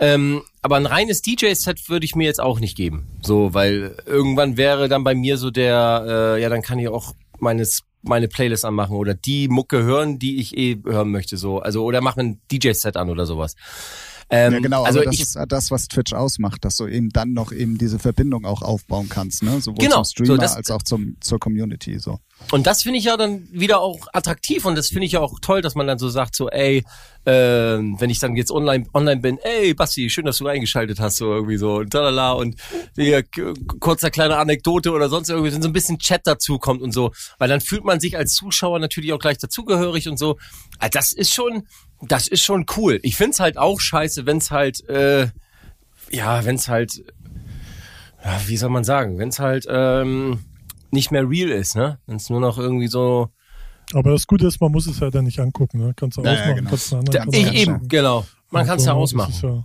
ähm, 0.00 0.42
aber 0.62 0.76
ein 0.76 0.86
reines 0.86 1.22
DJ-Set 1.22 1.88
würde 1.88 2.04
ich 2.04 2.14
mir 2.14 2.24
jetzt 2.24 2.40
auch 2.40 2.60
nicht 2.60 2.76
geben. 2.76 3.08
So, 3.22 3.54
weil 3.54 3.96
irgendwann 4.06 4.56
wäre 4.56 4.88
dann 4.88 5.04
bei 5.04 5.14
mir 5.14 5.36
so 5.36 5.50
der, 5.50 6.04
äh, 6.36 6.42
ja, 6.42 6.48
dann 6.48 6.62
kann 6.62 6.78
ich 6.78 6.88
auch 6.88 7.14
meines 7.38 7.82
meine 8.02 8.28
Playlist 8.28 8.64
anmachen 8.64 8.96
oder 8.96 9.14
die 9.14 9.48
Mucke 9.48 9.82
hören, 9.82 10.18
die 10.18 10.40
ich 10.40 10.56
eh 10.56 10.76
hören 10.84 11.10
möchte, 11.10 11.36
so. 11.36 11.60
Also, 11.60 11.84
oder 11.84 12.00
mach 12.00 12.16
ein 12.16 12.40
DJ-Set 12.50 12.96
an 12.96 13.10
oder 13.10 13.26
sowas. 13.26 13.54
Ähm, 14.34 14.54
ja, 14.54 14.58
genau, 14.60 14.82
also 14.84 15.02
das 15.02 15.14
ich, 15.14 15.20
ist 15.20 15.38
das, 15.46 15.70
was 15.70 15.88
Twitch 15.88 16.14
ausmacht, 16.14 16.64
dass 16.64 16.78
du 16.78 16.86
eben 16.86 17.10
dann 17.10 17.34
noch 17.34 17.52
eben 17.52 17.76
diese 17.76 17.98
Verbindung 17.98 18.46
auch 18.46 18.62
aufbauen 18.62 19.10
kannst, 19.10 19.42
ne? 19.42 19.60
Sowohl 19.60 19.76
genau, 19.76 19.96
zum 19.96 20.10
Streamer 20.10 20.26
so 20.26 20.36
das, 20.38 20.56
als 20.56 20.70
auch 20.70 20.82
zum, 20.82 21.18
zur 21.20 21.38
Community, 21.38 21.98
so. 21.98 22.18
Und 22.50 22.66
das 22.66 22.82
finde 22.82 22.98
ich 22.98 23.04
ja 23.04 23.18
dann 23.18 23.46
wieder 23.52 23.82
auch 23.82 24.06
attraktiv 24.14 24.64
und 24.64 24.74
das 24.74 24.88
finde 24.88 25.04
ich 25.04 25.12
ja 25.12 25.20
auch 25.20 25.38
toll, 25.40 25.60
dass 25.60 25.74
man 25.74 25.86
dann 25.86 25.98
so 25.98 26.08
sagt, 26.08 26.34
so, 26.34 26.48
ey, 26.48 26.82
äh, 27.26 27.30
wenn 27.30 28.08
ich 28.08 28.20
dann 28.20 28.34
jetzt 28.34 28.50
online, 28.50 28.86
online 28.94 29.20
bin, 29.20 29.36
ey, 29.36 29.74
Basti, 29.74 30.08
schön, 30.08 30.24
dass 30.24 30.38
du 30.38 30.46
eingeschaltet 30.46 30.98
hast, 30.98 31.16
so 31.16 31.30
irgendwie 31.30 31.58
so, 31.58 31.76
und 31.76 31.90
talala, 31.90 32.32
und 32.32 32.56
hier, 32.96 33.22
kurzer 33.80 34.10
kleine 34.10 34.38
Anekdote 34.38 34.92
oder 34.92 35.10
sonst 35.10 35.28
irgendwie, 35.28 35.52
wenn 35.52 35.60
so 35.60 35.68
ein 35.68 35.74
bisschen 35.74 35.98
Chat 35.98 36.22
dazu 36.24 36.58
kommt 36.58 36.80
und 36.80 36.92
so, 36.92 37.12
weil 37.36 37.50
dann 37.50 37.60
fühlt 37.60 37.84
man 37.84 38.00
sich 38.00 38.16
als 38.16 38.32
Zuschauer 38.32 38.78
natürlich 38.78 39.12
auch 39.12 39.18
gleich 39.18 39.36
dazugehörig 39.36 40.08
und 40.08 40.18
so. 40.18 40.38
Also 40.78 40.90
das 40.90 41.12
ist 41.12 41.34
schon, 41.34 41.64
das 42.02 42.28
ist 42.28 42.42
schon 42.42 42.66
cool. 42.76 42.98
Ich 43.02 43.16
find's 43.16 43.40
halt 43.40 43.56
auch 43.56 43.80
scheiße, 43.80 44.26
wenn's 44.26 44.50
halt, 44.50 44.88
äh, 44.88 45.28
ja, 46.10 46.44
wenn's 46.44 46.68
halt, 46.68 47.02
ja, 48.24 48.40
wie 48.46 48.56
soll 48.56 48.70
man 48.70 48.84
sagen, 48.84 49.18
wenn's 49.18 49.38
halt 49.38 49.66
ähm, 49.68 50.40
nicht 50.90 51.10
mehr 51.10 51.28
real 51.28 51.50
ist, 51.50 51.76
ne? 51.76 51.98
Wenn's 52.06 52.28
nur 52.30 52.40
noch 52.40 52.58
irgendwie 52.58 52.88
so. 52.88 53.28
Aber 53.94 54.12
das 54.12 54.26
Gute 54.26 54.46
ist, 54.46 54.60
man 54.60 54.72
muss 54.72 54.86
es 54.86 55.00
ja 55.00 55.10
dann 55.10 55.24
nicht 55.24 55.40
angucken, 55.40 55.78
ne? 55.78 55.92
Kannst 55.96 56.18
du 56.18 56.22
ja, 56.22 56.32
ausmachen. 56.32 56.56
Genau. 56.56 56.70
kannst 56.70 56.92
du 56.92 56.96
anderen, 56.96 57.30
kannst 57.30 57.38
ich, 57.38 57.54
eben, 57.54 57.88
genau. 57.88 58.26
Man 58.50 58.66
kann 58.66 58.78
es 58.78 58.84
ja 58.84 58.92
ausmachen. 58.92 59.34
Ja, 59.42 59.64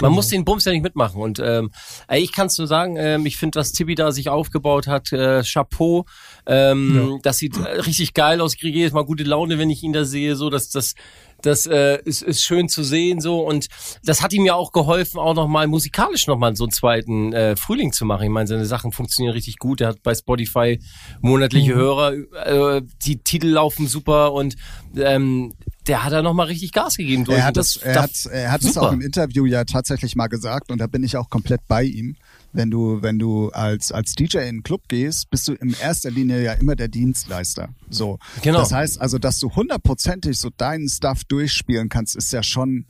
man 0.00 0.12
muss 0.12 0.28
den 0.28 0.44
Bums 0.44 0.64
ja 0.64 0.72
nicht 0.72 0.82
mitmachen. 0.82 1.20
Und 1.20 1.40
ähm, 1.42 1.70
ich 2.12 2.32
kann 2.32 2.48
es 2.48 2.58
nur 2.58 2.66
sagen, 2.66 2.96
ähm, 2.98 3.26
ich 3.26 3.36
finde, 3.36 3.58
was 3.58 3.72
Tibi 3.72 3.94
da 3.94 4.12
sich 4.12 4.28
aufgebaut 4.28 4.86
hat, 4.86 5.12
äh, 5.12 5.42
Chapeau. 5.42 6.04
Ähm, 6.46 7.10
ja. 7.12 7.18
Das 7.22 7.38
sieht 7.38 7.56
äh, 7.56 7.80
richtig 7.80 8.14
geil 8.14 8.40
aus. 8.40 8.54
Ich 8.54 8.60
kriege 8.60 8.76
jedes 8.76 8.92
Mal 8.92 9.04
gute 9.04 9.24
Laune, 9.24 9.58
wenn 9.58 9.70
ich 9.70 9.82
ihn 9.82 9.92
da 9.92 10.04
sehe. 10.04 10.36
So, 10.36 10.50
dass 10.50 10.68
das 10.68 10.94
das 11.42 11.66
äh, 11.66 11.98
ist, 12.04 12.22
ist 12.22 12.42
schön 12.42 12.68
zu 12.68 12.82
sehen 12.82 13.20
so 13.20 13.40
und 13.40 13.66
das 14.04 14.22
hat 14.22 14.32
ihm 14.32 14.44
ja 14.44 14.54
auch 14.54 14.72
geholfen, 14.72 15.18
auch 15.18 15.34
nochmal 15.34 15.66
musikalisch 15.66 16.26
nochmal 16.26 16.56
so 16.56 16.64
einen 16.64 16.72
zweiten 16.72 17.32
äh, 17.32 17.56
Frühling 17.56 17.92
zu 17.92 18.04
machen. 18.04 18.24
Ich 18.24 18.30
meine, 18.30 18.46
seine 18.46 18.66
Sachen 18.66 18.92
funktionieren 18.92 19.34
richtig 19.34 19.58
gut. 19.58 19.80
Er 19.80 19.88
hat 19.88 20.02
bei 20.02 20.14
Spotify 20.14 20.80
monatliche 21.20 21.74
mhm. 21.74 21.78
Hörer, 21.78 22.12
äh, 22.46 22.82
die 23.04 23.18
Titel 23.18 23.48
laufen 23.48 23.86
super 23.86 24.32
und 24.32 24.56
ähm, 24.96 25.54
der 25.86 26.04
hat 26.04 26.12
da 26.12 26.22
nochmal 26.22 26.46
richtig 26.46 26.72
Gas 26.72 26.96
gegeben. 26.96 27.24
Durch. 27.24 27.38
Er 27.38 27.44
hat, 27.44 27.56
das, 27.56 27.76
er 27.76 28.02
hat, 28.02 28.10
er 28.30 28.50
hat 28.50 28.64
es 28.64 28.76
auch 28.76 28.92
im 28.92 29.00
Interview 29.00 29.46
ja 29.46 29.64
tatsächlich 29.64 30.16
mal 30.16 30.26
gesagt 30.26 30.70
und 30.70 30.78
da 30.78 30.86
bin 30.86 31.04
ich 31.04 31.16
auch 31.16 31.30
komplett 31.30 31.60
bei 31.68 31.84
ihm 31.84 32.16
wenn 32.56 32.70
du, 32.70 33.02
wenn 33.02 33.18
du 33.18 33.50
als, 33.50 33.92
als 33.92 34.14
DJ 34.14 34.38
in 34.38 34.42
einen 34.44 34.62
Club 34.62 34.88
gehst, 34.88 35.30
bist 35.30 35.46
du 35.46 35.52
in 35.52 35.74
erster 35.80 36.10
Linie 36.10 36.42
ja 36.42 36.54
immer 36.54 36.74
der 36.74 36.88
Dienstleister. 36.88 37.68
So. 37.90 38.18
Genau. 38.42 38.60
Das 38.60 38.72
heißt 38.72 39.00
also, 39.00 39.18
dass 39.18 39.38
du 39.38 39.54
hundertprozentig 39.54 40.38
so 40.38 40.50
deinen 40.56 40.88
Stuff 40.88 41.24
durchspielen 41.24 41.88
kannst, 41.88 42.16
ist 42.16 42.32
ja 42.32 42.42
schon, 42.42 42.86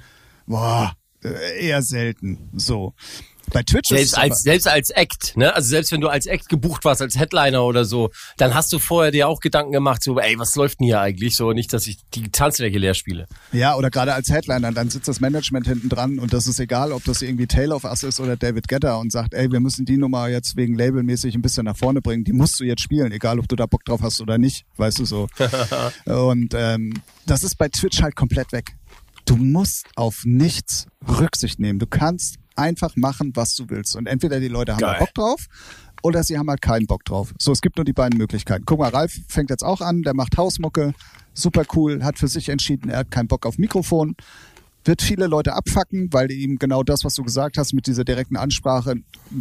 boah, 0.47 0.95
äh, 1.23 1.67
eher 1.67 1.83
selten. 1.83 2.49
So. 2.55 2.95
Bei 3.53 3.63
Twitch 3.63 3.89
selbst 3.89 4.13
ist 4.13 4.19
als 4.19 4.43
selbst 4.43 4.69
als 4.69 4.91
Act, 4.91 5.37
ne? 5.37 5.55
Also 5.55 5.69
selbst 5.69 5.93
wenn 5.93 6.01
du 6.01 6.09
als 6.09 6.27
Act 6.27 6.49
gebucht 6.49 6.85
warst 6.85 7.01
als 7.01 7.19
Headliner 7.19 7.65
oder 7.65 7.85
so, 7.85 8.11
dann 8.37 8.55
hast 8.55 8.73
du 8.73 8.79
vorher 8.79 9.13
dir 9.13 9.29
auch 9.29 9.41
Gedanken 9.41 9.73
gemacht, 9.73 10.03
so 10.03 10.19
ey, 10.19 10.39
was 10.39 10.57
läuft 10.57 10.81
denn 10.81 10.87
hier 10.87 11.01
eigentlich 11.01 11.37
so, 11.37 11.53
nicht, 11.53 11.73
dass 11.73 11.87
ich 11.87 11.99
die 12.15 12.31
Tanzfläche 12.31 12.79
leer 12.79 12.95
spiele. 12.95 13.27
Ja, 13.53 13.77
oder 13.77 13.91
gerade 13.91 14.15
als 14.15 14.29
Headliner, 14.31 14.73
dann 14.73 14.91
sitzt 14.91 15.09
das 15.09 15.21
Management 15.21 15.67
hinten 15.67 15.89
dran 15.89 16.19
und 16.19 16.33
das 16.33 16.47
ist 16.47 16.59
egal, 16.61 16.93
ob 16.93 17.05
das 17.05 17.23
irgendwie 17.23 17.47
Tale 17.47 17.75
of 17.75 17.85
Us 17.85 18.03
ist 18.03 18.21
oder 18.21 18.37
David 18.37 18.69
Getter 18.69 18.99
und 18.99 19.13
sagt, 19.13 19.35
ey, 19.35 19.51
wir 19.51 19.61
müssen 19.61 19.85
die 19.85 19.97
Nummer 19.97 20.29
jetzt 20.29 20.57
wegen 20.57 20.75
labelmäßig 20.77 21.35
ein 21.35 21.43
bisschen 21.43 21.65
nach 21.65 21.77
vorne 21.77 22.01
bringen, 22.03 22.25
die 22.25 22.33
musst 22.33 22.59
du 22.61 22.65
jetzt 22.65 22.83
spielen, 22.83 23.13
egal 23.13 23.39
ob 23.39 23.49
du 23.49 23.57
da 23.57 23.67
Bock 23.67 23.85
drauf 23.85 24.01
hast 24.03 24.21
oder 24.21 24.39
nicht, 24.39 24.65
weißt 24.77 24.99
du 24.99 25.05
so. 25.05 25.29
und 26.07 26.53
ähm, 26.55 26.95
das 27.27 27.45
ist 27.45 27.57
bei 27.57 27.69
Twitch 27.69 28.03
halt 28.03 28.17
komplett 28.17 28.53
weg. 28.53 28.77
Du 29.25 29.37
musst 29.37 29.87
auf 29.97 30.23
nichts 30.25 30.87
Rücksicht 31.07 31.59
nehmen. 31.59 31.81
Du 31.81 31.87
kannst 31.87 32.37
einfach 32.57 32.97
machen, 32.97 33.33
was 33.35 33.55
du 33.55 33.69
willst. 33.69 33.97
Und 33.97 34.07
entweder 34.07 34.41
die 34.41 34.49
Leute 34.49 34.77
haben 34.77 34.99
Bock 34.99 35.15
drauf 35.15 35.47
oder 36.03 36.23
sie 36.23 36.39
haben 36.39 36.49
halt 36.49 36.63
keinen 36.63 36.87
Bock 36.87 37.05
drauf. 37.05 37.35
So, 37.39 37.53
es 37.53 37.61
gibt 37.61 37.77
nur 37.77 37.85
die 37.85 37.93
beiden 37.93 38.19
Möglichkeiten. 38.19 38.65
Guck 38.67 38.79
mal, 38.79 38.91
Ralf 38.91 39.19
fängt 39.29 39.51
jetzt 39.51 39.65
auch 39.65 39.81
an, 39.81 40.03
der 40.03 40.15
macht 40.15 40.37
Hausmucke, 40.37 40.95
super 41.35 41.65
cool, 41.75 42.03
hat 42.05 42.19
für 42.19 42.29
sich 42.29 42.49
entschieden, 42.49 42.91
er 42.91 42.99
hat 42.99 43.11
keinen 43.11 43.29
Bock 43.29 43.47
auf 43.47 43.59
Mikrofon. 43.59 44.17
Wird 44.85 45.03
viele 45.03 45.27
Leute 45.27 45.55
abfacken, 45.55 46.13
weil 46.13 46.31
ihm 46.31 46.61
genau 46.61 46.85
das, 46.85 47.05
was 47.05 47.15
du 47.15 47.25
gesagt 47.25 47.59
hast, 47.59 47.73
mit 47.73 47.89
dieser 47.89 48.05
direkten 48.05 48.37
Ansprache 48.37 48.95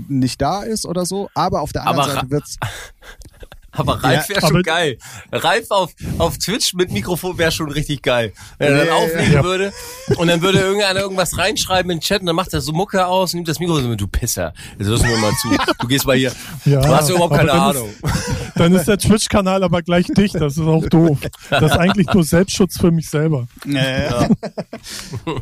nicht 0.09 0.41
da 0.41 0.63
ist 0.63 0.87
oder 0.87 1.05
so. 1.05 1.29
Aber 1.35 1.61
auf 1.61 1.71
der 1.71 1.85
anderen 1.85 2.09
Aber 2.09 2.21
Seite 2.21 2.31
wird's. 2.31 2.57
Aber 3.75 4.03
Ralf 4.03 4.29
wäre 4.29 4.41
schon 4.41 4.63
geil. 4.63 4.97
Ralf 5.31 5.69
auf, 5.69 5.93
auf 6.17 6.37
Twitch 6.37 6.73
mit 6.73 6.91
Mikrofon 6.91 7.37
wäre 7.37 7.51
schon 7.51 7.71
richtig 7.71 8.01
geil. 8.01 8.33
Wenn 8.57 8.73
er 8.73 8.85
dann 8.85 8.95
auflegen 8.95 9.33
ja. 9.33 9.43
würde 9.43 9.73
und 10.17 10.27
dann 10.27 10.41
würde 10.41 10.59
irgendeiner 10.59 11.01
irgendwas 11.01 11.37
reinschreiben 11.37 11.91
in 11.91 11.97
den 11.97 12.01
Chat 12.03 12.21
und 12.21 12.27
dann 12.27 12.35
macht 12.35 12.53
er 12.53 12.61
so 12.61 12.71
Mucke 12.71 13.05
aus 13.05 13.33
und 13.33 13.37
nimmt 13.37 13.47
das 13.47 13.59
Mikrofon 13.59 13.91
und 13.91 14.01
du 14.01 14.07
Pisser. 14.07 14.53
Jetzt 14.77 14.87
hörst 14.87 15.03
du 15.03 15.07
mir 15.07 15.17
mal 15.17 15.33
zu. 15.41 15.49
Du 15.79 15.87
gehst 15.87 16.05
mal 16.05 16.15
hier. 16.15 16.31
Ja, 16.65 16.81
du 16.81 16.87
hast 16.87 17.09
überhaupt 17.09 17.35
keine 17.35 17.51
Ahnung. 17.51 17.89
Ist, 17.89 18.23
dann 18.55 18.73
ist 18.73 18.87
der 18.87 18.97
Twitch-Kanal 18.97 19.63
aber 19.63 19.81
gleich 19.81 20.07
dicht. 20.07 20.35
Das 20.35 20.57
ist 20.57 20.63
auch 20.63 20.85
doof. 20.87 21.19
Das 21.49 21.63
ist 21.63 21.77
eigentlich 21.77 22.07
nur 22.13 22.23
Selbstschutz 22.23 22.77
für 22.77 22.91
mich 22.91 23.09
selber. 23.09 23.47
Ja. 23.65 24.29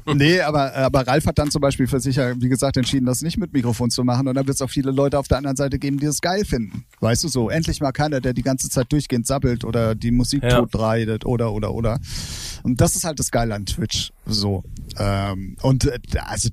nee, 0.13 0.41
aber, 0.41 0.73
aber 0.75 1.07
Ralf 1.07 1.25
hat 1.25 1.37
dann 1.37 1.51
zum 1.51 1.61
Beispiel 1.61 1.87
für 1.87 1.99
sich 1.99 2.15
ja, 2.15 2.33
wie 2.39 2.49
gesagt, 2.49 2.77
entschieden, 2.77 3.05
das 3.05 3.21
nicht 3.21 3.37
mit 3.37 3.53
Mikrofon 3.53 3.89
zu 3.89 4.03
machen 4.03 4.27
und 4.27 4.35
dann 4.35 4.47
wird 4.47 4.55
es 4.55 4.61
auch 4.61 4.69
viele 4.69 4.91
Leute 4.91 5.19
auf 5.19 5.27
der 5.27 5.37
anderen 5.37 5.57
Seite 5.57 5.79
geben, 5.79 5.99
die 5.99 6.05
es 6.05 6.21
geil 6.21 6.45
finden. 6.45 6.85
Weißt 6.99 7.23
du 7.23 7.27
so, 7.27 7.49
endlich 7.49 7.81
mal 7.81 7.91
keiner, 7.91 8.21
der 8.23 8.33
die 8.33 8.41
ganze 8.41 8.69
Zeit 8.69 8.91
durchgehend 8.91 9.27
sabbelt 9.27 9.63
oder 9.63 9.95
die 9.95 10.11
Musik 10.11 10.43
ja. 10.43 10.59
totreitet 10.59 11.25
oder 11.25 11.51
oder 11.53 11.73
oder. 11.73 11.99
Und 12.63 12.79
das 12.79 12.95
ist 12.95 13.03
halt 13.03 13.19
das 13.19 13.29
Geile 13.29 13.55
an 13.55 13.65
Twitch. 13.65 14.11
So. 14.25 14.63
Ähm, 14.97 15.57
und 15.61 15.85
äh, 15.85 15.99
also 16.25 16.49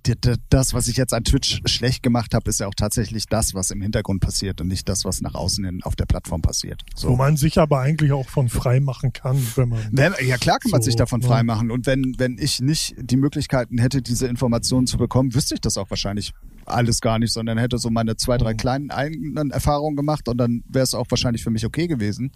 das, 0.49 0.75
was 0.75 0.89
ich 0.89 0.97
jetzt 0.97 1.15
an 1.15 1.25
Twitch 1.25 1.61
schlecht 1.67 2.03
gemacht 2.03 2.35
habe, 2.35 2.51
ist 2.51 2.61
ja 2.61 2.67
auch 2.67 2.75
tatsächlich 2.75 3.27
das, 3.27 3.55
was 3.55 3.71
im 3.71 3.81
Hintergrund 3.81 4.21
passiert 4.21 4.61
und 4.61 4.69
nicht 4.69 4.89
das, 4.89 5.05
was 5.05 5.21
nach 5.21 5.35
außen 5.35 5.65
hin 5.65 5.81
auf 5.85 5.95
der 5.95 6.07
Plattform 6.07 6.43
passiert. 6.43 6.83
So. 6.97 7.11
Wo 7.11 7.17
man 7.17 7.37
sich 7.37 7.59
aber 7.59 7.81
eigentlich 7.81 8.13
auch 8.13 8.29
von 8.29 8.49
frei 8.49 8.81
machen 8.81 9.13
kann, 9.13 9.37
wenn 9.55 9.69
man. 9.69 9.95
Ja, 9.95 10.37
klar 10.37 10.59
kann 10.59 10.73
man 10.73 10.83
so, 10.83 10.87
sich 10.87 10.97
davon 10.97 11.23
frei 11.23 11.43
machen. 11.43 11.71
Und 11.71 11.87
wenn, 11.87 12.15
wenn 12.19 12.39
ich 12.39 12.61
nicht 12.61 12.95
die 12.99 13.17
Möglichkeiten 13.17 13.79
hätte, 13.79 14.03
diese 14.03 14.27
Informationen 14.27 14.87
zu 14.87 14.99
bekommen, 14.99 15.35
wüsste 15.35 15.55
ich 15.55 15.61
das 15.61 15.77
auch 15.77 15.91
wahrscheinlich 15.91 16.33
alles 16.71 17.01
gar 17.01 17.19
nicht, 17.19 17.33
sondern 17.33 17.59
hätte 17.59 17.79
so 17.79 17.91
meine 17.91 18.17
zwei, 18.17 18.39
drei 18.39 18.53
mhm. 18.53 18.57
kleinen 18.57 18.91
eigenen 18.91 19.51
Erfahrungen 19.51 19.97
gemacht 19.97 20.29
und 20.29 20.39
dann 20.39 20.63
wäre 20.69 20.85
es 20.85 20.95
auch 20.95 21.07
wahrscheinlich 21.11 21.43
für 21.43 21.51
mich 21.51 21.67
okay 21.67 21.87
gewesen. 21.87 22.33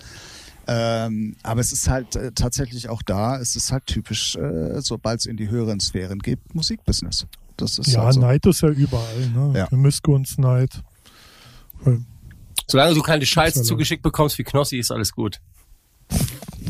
Ähm, 0.67 1.37
aber 1.43 1.61
es 1.61 1.73
ist 1.73 1.89
halt 1.89 2.17
äh, 2.17 2.33
tatsächlich 2.33 2.89
auch 2.89 3.03
da, 3.03 3.39
es 3.39 3.55
ist 3.55 3.71
halt 3.71 3.87
typisch, 3.87 4.37
äh, 4.37 4.81
sobald 4.81 5.21
es 5.21 5.27
in 5.27 5.37
die 5.37 5.51
höheren 5.51 5.79
Sphären 5.81 6.21
geht, 6.21 6.55
Musikbusiness. 6.55 7.27
Das 7.57 7.79
ist 7.79 7.93
ja, 7.93 8.03
halt 8.03 8.15
so. 8.15 8.21
Neid 8.21 8.47
ist 8.47 8.63
ja 8.63 8.71
überall, 8.71 9.29
ne? 9.35 9.53
Ja. 9.59 9.69
Missgunstneid. 9.77 10.83
Solange 12.67 12.95
du 12.95 13.03
keine 13.03 13.27
Scheiße 13.27 13.63
zugeschickt 13.63 14.03
bekommst 14.03 14.39
wie 14.39 14.45
Knossi, 14.45 14.79
ist 14.79 14.91
alles 14.91 15.13
gut. 15.13 15.41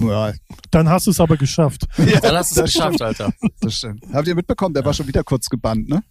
Ja. 0.01 0.33
Dann 0.71 0.89
hast 0.89 1.07
du 1.07 1.11
es 1.11 1.21
aber 1.21 1.37
geschafft. 1.37 1.87
Ja, 1.99 2.21
dann 2.21 2.37
hast 2.37 2.57
du 2.57 2.63
es 2.63 2.73
geschafft. 2.73 3.01
Alter. 3.01 3.33
Das 3.61 3.79
stimmt. 3.79 4.05
Habt 4.13 4.27
ihr 4.27 4.35
mitbekommen, 4.35 4.75
der 4.75 4.85
war 4.85 4.93
schon 4.93 5.07
wieder 5.07 5.23
kurz 5.23 5.49
gebannt, 5.49 5.89
ne? 5.89 6.03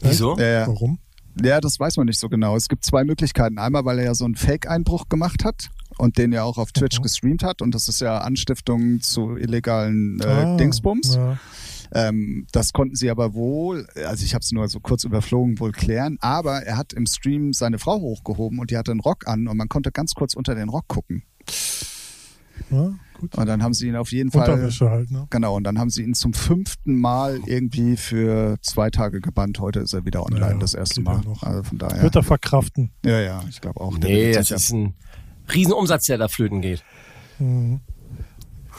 Wieso? 0.00 0.36
Ja, 0.38 0.66
Warum? 0.66 0.98
Ja, 1.42 1.60
das 1.60 1.80
weiß 1.80 1.96
man 1.96 2.06
nicht 2.06 2.20
so 2.20 2.28
genau. 2.28 2.56
Es 2.56 2.68
gibt 2.68 2.84
zwei 2.84 3.04
Möglichkeiten. 3.04 3.58
Einmal, 3.58 3.84
weil 3.84 3.98
er 3.98 4.04
ja 4.04 4.14
so 4.14 4.24
einen 4.24 4.36
Fake-Einbruch 4.36 5.08
gemacht 5.08 5.44
hat 5.44 5.68
und 5.98 6.16
den 6.16 6.32
ja 6.32 6.44
auch 6.44 6.58
auf 6.58 6.70
Twitch 6.72 6.98
mhm. 6.98 7.02
gestreamt 7.02 7.42
hat. 7.42 7.60
Und 7.60 7.74
das 7.74 7.88
ist 7.88 8.00
ja 8.00 8.18
Anstiftung 8.18 9.00
zu 9.00 9.36
illegalen 9.36 10.20
äh, 10.20 10.26
ah, 10.26 10.56
Dingsbums. 10.56 11.16
Ja. 11.16 11.38
Ähm, 11.92 12.46
das 12.52 12.72
konnten 12.72 12.96
sie 12.96 13.10
aber 13.10 13.34
wohl, 13.34 13.86
also 14.06 14.24
ich 14.24 14.34
habe 14.34 14.42
es 14.42 14.52
nur 14.52 14.68
so 14.68 14.80
kurz 14.80 15.04
überflogen, 15.04 15.58
wohl 15.58 15.72
klären. 15.72 16.18
Aber 16.20 16.62
er 16.62 16.76
hat 16.76 16.92
im 16.92 17.06
Stream 17.06 17.52
seine 17.52 17.78
Frau 17.78 18.00
hochgehoben 18.00 18.58
und 18.58 18.70
die 18.70 18.76
hatte 18.76 18.92
einen 18.92 19.00
Rock 19.00 19.26
an 19.26 19.48
und 19.48 19.56
man 19.56 19.68
konnte 19.68 19.90
ganz 19.92 20.14
kurz 20.14 20.34
unter 20.34 20.54
den 20.54 20.68
Rock 20.68 20.88
gucken. 20.88 21.24
Ja. 22.74 22.94
gut. 23.20 23.34
Und 23.36 23.46
dann 23.46 23.62
haben 23.62 23.72
sie 23.74 23.88
ihn 23.88 23.96
auf 23.96 24.10
jeden 24.12 24.30
Fall. 24.30 24.48
Unterwäsche 24.50 24.90
halt, 24.90 25.10
ne? 25.10 25.26
Genau, 25.30 25.56
und 25.56 25.64
dann 25.64 25.78
haben 25.78 25.90
sie 25.90 26.02
ihn 26.02 26.14
zum 26.14 26.34
fünften 26.34 27.00
Mal 27.00 27.40
irgendwie 27.46 27.96
für 27.96 28.56
zwei 28.62 28.90
Tage 28.90 29.20
gebannt. 29.20 29.60
Heute 29.60 29.80
ist 29.80 29.92
er 29.94 30.04
wieder 30.04 30.24
online, 30.26 30.52
Ja, 30.52 30.58
das 30.58 30.74
erste 30.74 31.00
ja 31.00 31.04
Mal. 31.04 31.20
noch. 31.20 31.42
Also 31.42 31.62
von 31.62 31.78
daher. 31.78 32.02
Wird 32.02 32.16
er 32.16 32.22
verkraften. 32.22 32.90
Ja, 33.04 33.20
ja, 33.20 33.42
ich 33.48 33.60
glaube 33.60 33.80
auch. 33.80 33.96
Nee, 33.98 34.32
das 34.32 34.50
ist 34.50 34.70
ein 34.72 34.94
Riesenumsatz, 35.52 36.06
der 36.06 36.18
da 36.18 36.28
flöten 36.28 36.60
geht. 36.60 36.82
Mhm. 37.38 37.80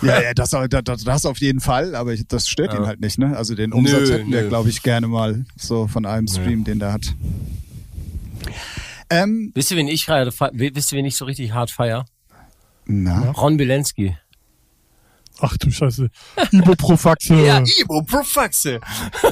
Ja, 0.02 0.22
ja, 0.22 0.34
das, 0.34 0.50
das, 0.50 1.04
das 1.06 1.26
auf 1.26 1.38
jeden 1.40 1.62
Fall, 1.62 1.96
aber 1.96 2.12
ich, 2.14 2.28
das 2.28 2.50
stört 2.50 2.74
Ja. 2.74 2.80
ihn 2.82 2.86
halt 2.86 3.00
nicht, 3.00 3.18
ne? 3.18 3.38
Also 3.38 3.56
den 3.56 3.72
Umsatz 3.72 4.10
Nö, 4.10 4.14
hätten 4.14 4.32
wir, 4.32 4.48
glaube 4.50 4.68
ich, 4.70 4.84
gerne 4.84 5.08
mal 5.08 5.46
so 5.58 5.88
von 5.88 6.06
einem 6.06 6.28
Stream, 6.28 6.66
den 6.66 6.80
der 6.80 6.92
hat. 6.92 7.16
Ähm, 9.10 9.52
Wisst 9.54 9.72
ihr, 9.72 9.78
wen 9.78 9.88
ich 9.88 10.06
gerade, 10.06 10.32
wisst 10.54 10.92
ihr, 10.92 10.98
wen 10.98 11.06
ich 11.06 11.16
so 11.16 11.26
richtig 11.26 11.54
hart 11.54 11.72
feier? 11.72 12.06
Na, 12.86 13.32
Ron 13.32 13.57
Bilensky. 13.57 14.18
Ach 15.41 15.57
du 15.57 15.70
Scheiße. 15.70 16.10
Ibuprofaxe. 16.52 17.34
Ibuprofaxe. 17.82 18.80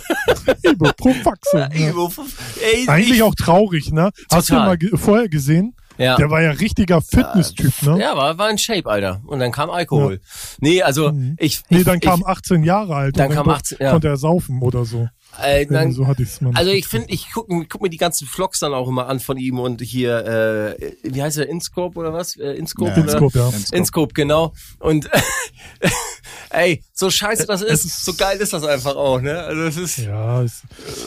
Ibuprofaxe. 0.63 1.69
Ja. 1.73 1.89
Ibuprof 1.89 2.27
Ey, 2.61 2.87
Eigentlich 2.89 3.17
ich, 3.17 3.23
auch 3.23 3.35
traurig, 3.35 3.91
ne? 3.91 4.11
Hast 4.31 4.49
du 4.49 4.53
Total. 4.53 4.67
mal 4.67 4.77
ge 4.77 4.89
vorher 4.97 5.29
gesehen? 5.29 5.75
Ja. 5.97 6.15
Der 6.17 6.29
war 6.31 6.41
ja 6.41 6.49
richtiger 6.51 7.01
Fitness-Typ, 7.01 7.83
ne? 7.83 7.99
Ja, 7.99 8.17
war, 8.17 8.35
war 8.39 8.49
in 8.49 8.57
Shape, 8.57 8.89
Alter. 8.89 9.21
Und 9.27 9.39
dann 9.39 9.51
kam 9.51 9.69
Alkohol. 9.69 10.21
Nee, 10.59 10.81
also 10.81 11.11
Mhm. 11.11 11.35
ich, 11.39 11.61
Nee, 11.69 11.79
ich, 11.79 11.83
dann 11.83 11.99
kam 11.99 12.21
ich, 12.21 12.25
18 12.25 12.63
Jahre 12.63 12.95
alt. 12.95 13.17
Dann 13.19 13.29
und 13.29 13.35
kam 13.35 13.45
kon- 13.45 13.53
18, 13.53 13.77
ja. 13.79 13.91
Konnte 13.91 14.07
er 14.07 14.17
saufen 14.17 14.61
oder 14.63 14.85
so. 14.85 15.07
Äh, 15.41 15.65
dann, 15.65 15.91
so 15.91 16.05
hatte 16.07 16.23
ich's 16.23 16.41
mal. 16.41 16.51
also 16.55 16.71
ich 16.71 16.87
finde, 16.87 17.07
ich 17.09 17.27
guck, 17.33 17.47
guck 17.69 17.81
mir 17.81 17.89
die 17.89 17.97
ganzen 17.97 18.27
Vlogs 18.27 18.59
dann 18.59 18.73
auch 18.73 18.87
immer 18.87 19.07
an 19.07 19.19
von 19.19 19.37
ihm 19.37 19.59
und 19.59 19.81
hier, 19.81 20.75
äh, 20.79 20.91
wie 21.03 21.21
heißt 21.23 21.37
er, 21.37 21.49
Inscope 21.49 21.97
oder 21.97 22.13
was? 22.13 22.35
Äh, 22.35 22.51
Inscope? 22.53 22.91
Ja. 22.91 22.97
oder? 22.97 23.13
Inscope, 23.13 23.37
ja. 23.39 23.45
Inscope. 23.47 23.75
Inscope, 23.77 24.13
genau. 24.13 24.53
Und 24.79 25.09
ey, 26.49 26.83
so 26.93 27.09
scheiße 27.09 27.45
das 27.45 27.61
ist, 27.61 27.85
ist- 27.85 28.05
so 28.05 28.13
geil 28.13 28.37
ist 28.39 28.53
das 28.53 28.63
einfach 28.63 28.95
auch, 28.95 29.19
ne? 29.21 29.39
Also 29.39 29.61
es 29.63 29.77
ist, 29.77 29.97
Ja, 29.99 30.43
es 30.43 30.61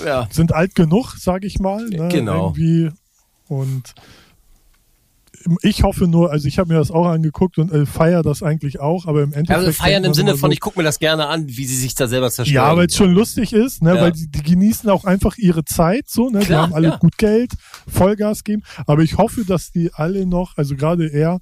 ja. 0.05 0.29
sind 0.31 0.53
alt 0.53 0.75
genug, 0.75 1.15
sag 1.19 1.45
ich 1.45 1.59
mal. 1.59 1.85
Ne? 1.89 2.09
Genau. 2.09 2.47
Irgendwie. 2.57 2.91
Und 3.49 3.95
ich 5.63 5.83
hoffe 5.83 6.07
nur, 6.07 6.31
also 6.31 6.49
ich 6.49 6.59
habe 6.59 6.73
mir 6.73 6.79
das 6.79 6.91
auch 6.91 7.07
angeguckt 7.07 7.59
und 7.59 7.73
äh, 7.73 7.87
feier 7.87 8.23
das 8.23 8.43
eigentlich 8.43 8.81
auch, 8.81 9.07
aber 9.07 9.23
im 9.23 9.33
Endeffekt. 9.33 9.67
Also 9.67 9.73
feiern 9.73 10.05
im 10.05 10.15
Sinne 10.15 10.37
von, 10.37 10.51
so, 10.51 10.53
ich 10.53 10.61
guck 10.61 10.77
mir 10.77 10.83
das 10.83 10.99
gerne 10.99 11.27
an, 11.29 11.47
wie 11.49 11.65
sie 11.65 11.77
sich 11.77 11.95
da 11.95 12.09
selber 12.09 12.31
zerstören. 12.31 12.55
Ja, 12.55 12.77
weil 12.77 12.87
es 12.87 12.97
schon 12.97 13.13
lustig 13.13 13.53
ist, 13.53 13.83
ne? 13.83 13.97
Ja. 13.97 14.03
weil 14.03 14.13
die, 14.13 14.29
die 14.29 14.43
genießen 14.43 14.89
auch 14.91 15.05
einfach 15.05 15.37
ihre 15.39 15.65
Zeit, 15.65 16.09
so, 16.09 16.31
ne? 16.31 16.41
die 16.41 16.47
Klar, 16.47 16.63
haben 16.63 16.75
alle 16.75 16.89
ja. 16.89 16.97
gut 16.97 17.19
Geld, 17.19 17.53
Vollgas 17.89 18.45
geben. 18.45 18.63
Aber 18.87 19.03
ich 19.03 19.19
hoffe, 19.19 19.45
dass 19.45 19.71
die 19.71 19.93
alle 19.95 20.27
noch, 20.27 20.57
also 20.57 20.77
gerade 20.77 21.07
er, 21.09 21.41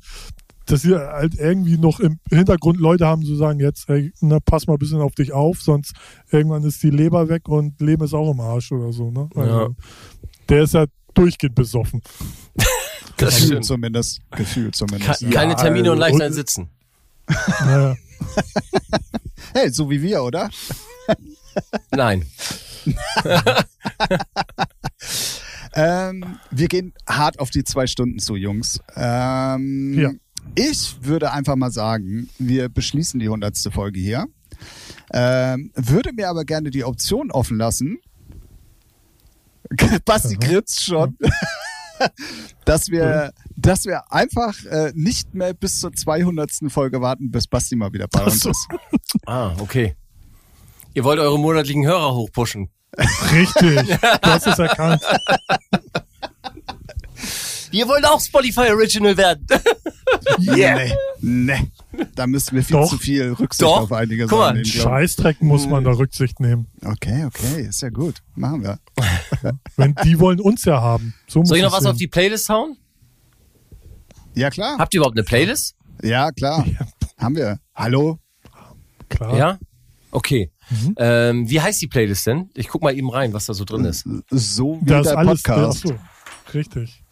dass 0.66 0.82
sie 0.82 0.94
halt 0.94 1.34
irgendwie 1.34 1.76
noch 1.76 2.00
im 2.00 2.18
Hintergrund 2.30 2.78
Leute 2.78 3.06
haben, 3.06 3.22
so 3.22 3.36
sagen 3.36 3.60
jetzt, 3.60 3.88
ey, 3.88 4.12
ne, 4.20 4.38
pass 4.44 4.66
mal 4.66 4.74
ein 4.74 4.78
bisschen 4.78 5.00
auf 5.00 5.14
dich 5.14 5.32
auf, 5.32 5.60
sonst 5.60 5.92
irgendwann 6.30 6.64
ist 6.64 6.82
die 6.82 6.90
Leber 6.90 7.28
weg 7.28 7.48
und 7.48 7.80
Leben 7.80 8.04
ist 8.04 8.14
auch 8.14 8.30
im 8.30 8.40
Arsch 8.40 8.72
oder 8.72 8.92
so. 8.92 9.10
Ne? 9.10 9.28
Also, 9.34 9.50
Ja. 9.50 9.68
Der 10.48 10.62
ist 10.62 10.74
ja 10.74 10.86
durchgehend 11.14 11.54
besoffen. 11.54 12.02
Das 13.24 13.34
Gefühlt 13.34 13.48
stimmt. 13.50 13.64
zumindest. 13.66 14.20
Gefühlt 14.30 14.76
zumindest. 14.76 15.20
Ke- 15.20 15.24
ja. 15.26 15.30
Keine 15.30 15.56
Termine 15.56 15.92
und 15.92 15.98
leicht 15.98 16.20
ein 16.20 16.32
Sitzen. 16.32 16.68
Hey, 19.52 19.70
so 19.70 19.88
wie 19.88 20.02
wir, 20.02 20.22
oder? 20.22 20.50
Nein. 21.92 22.26
Ähm, 25.76 26.38
wir 26.52 26.68
gehen 26.68 26.94
hart 27.08 27.40
auf 27.40 27.50
die 27.50 27.64
zwei 27.64 27.88
Stunden 27.88 28.20
zu, 28.20 28.36
Jungs. 28.36 28.78
Ähm, 28.94 29.94
Ja. 29.98 30.10
Ich 30.54 30.98
würde 31.00 31.32
einfach 31.32 31.56
mal 31.56 31.72
sagen, 31.72 32.28
wir 32.38 32.68
beschließen 32.68 33.18
die 33.18 33.28
hundertste 33.28 33.72
Folge 33.72 33.98
hier. 33.98 34.26
Ähm, 35.12 35.72
würde 35.74 36.12
mir 36.12 36.28
aber 36.28 36.44
gerne 36.44 36.70
die 36.70 36.84
Option 36.84 37.32
offen 37.32 37.56
lassen. 37.58 37.98
Basti 40.04 40.36
grinst 40.36 40.84
schon. 40.84 41.16
dass 42.64 42.88
wir, 42.88 43.32
dass 43.56 43.84
wir 43.86 44.12
einfach 44.12 44.54
äh, 44.64 44.92
nicht 44.94 45.34
mehr 45.34 45.54
bis 45.54 45.80
zur 45.80 45.92
200. 45.92 46.50
Folge 46.68 47.00
warten, 47.00 47.30
bis 47.30 47.46
Basti 47.46 47.76
mal 47.76 47.92
wieder 47.92 48.08
bei 48.08 48.24
uns 48.24 48.40
so. 48.40 48.50
ist. 48.50 48.68
Ah, 49.26 49.54
okay. 49.58 49.94
Ihr 50.92 51.04
wollt 51.04 51.18
eure 51.18 51.38
monatlichen 51.38 51.86
Hörer 51.86 52.14
hochpushen. 52.14 52.68
Richtig, 53.32 53.98
du 53.98 54.18
hast 54.22 54.46
es 54.46 54.58
erkannt. 54.58 55.02
Ihr 57.74 57.88
wollt 57.88 58.04
auch 58.06 58.20
Spotify 58.20 58.70
Original 58.70 59.16
werden. 59.16 59.46
Nee, 60.38 60.92
nee. 61.20 61.68
Da 62.14 62.26
müssen 62.26 62.54
wir 62.56 62.62
viel 62.62 62.76
Doch. 62.76 62.88
zu 62.88 62.98
viel 62.98 63.32
Rücksicht 63.32 63.62
Doch. 63.62 63.82
auf 63.82 63.92
einige 63.92 64.26
Guck 64.26 64.38
mal, 64.38 64.44
Sachen 64.46 64.56
nehmen. 64.56 64.64
Scheißdreck 64.66 65.42
muss 65.42 65.66
man 65.66 65.84
da 65.84 65.90
Rücksicht 65.92 66.40
nehmen. 66.40 66.66
Okay, 66.84 67.24
okay, 67.26 67.62
ist 67.68 67.82
ja 67.82 67.90
gut. 67.90 68.22
Machen 68.34 68.62
wir. 68.62 68.78
Wenn 69.76 69.94
die 70.04 70.18
wollen 70.18 70.40
uns 70.40 70.64
ja 70.64 70.80
haben. 70.80 71.14
So 71.26 71.40
muss 71.40 71.48
Soll 71.48 71.58
ich 71.58 71.64
noch 71.64 71.72
was 71.72 71.82
sehen. 71.82 71.90
auf 71.90 71.96
die 71.96 72.06
Playlist 72.06 72.48
hauen? 72.48 72.76
Ja, 74.34 74.50
klar. 74.50 74.78
Habt 74.78 74.94
ihr 74.94 74.98
überhaupt 74.98 75.16
eine 75.16 75.24
Playlist? 75.24 75.74
Ja, 76.02 76.30
klar. 76.32 76.64
Haben 77.18 77.36
wir. 77.36 77.58
Hallo? 77.74 78.18
Klar. 79.08 79.36
Ja? 79.36 79.58
Okay. 80.10 80.50
Mhm. 80.70 80.94
Ähm, 80.96 81.50
wie 81.50 81.60
heißt 81.60 81.82
die 81.82 81.88
Playlist 81.88 82.26
denn? 82.26 82.50
Ich 82.54 82.68
guck 82.68 82.82
mal 82.82 82.96
eben 82.96 83.10
rein, 83.10 83.32
was 83.32 83.46
da 83.46 83.54
so 83.54 83.64
drin 83.64 83.84
ist. 83.84 84.08
So 84.30 84.78
wie 84.80 84.86
Da 84.86 85.00
ist 85.00 85.06
der 85.10 85.18
alles 85.18 85.42
Podcast. 85.42 85.82
ach 85.84 85.88
so, 85.90 86.54
richtig. 86.54 87.03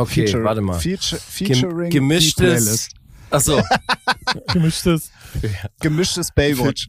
Okay, 0.00 0.26
Feature- 0.26 0.44
warte 0.44 0.60
mal. 0.60 0.78
Feature, 0.78 1.20
Gem 1.38 1.46
featuring 1.56 1.90
die 1.90 1.96
gemischtes. 1.98 2.34
Playlist. 2.36 2.90
Ach 3.30 3.40
so. 3.40 3.62
Gemischtes. 4.52 5.10
Gemischtes 5.80 6.30
Baywatch. 6.32 6.88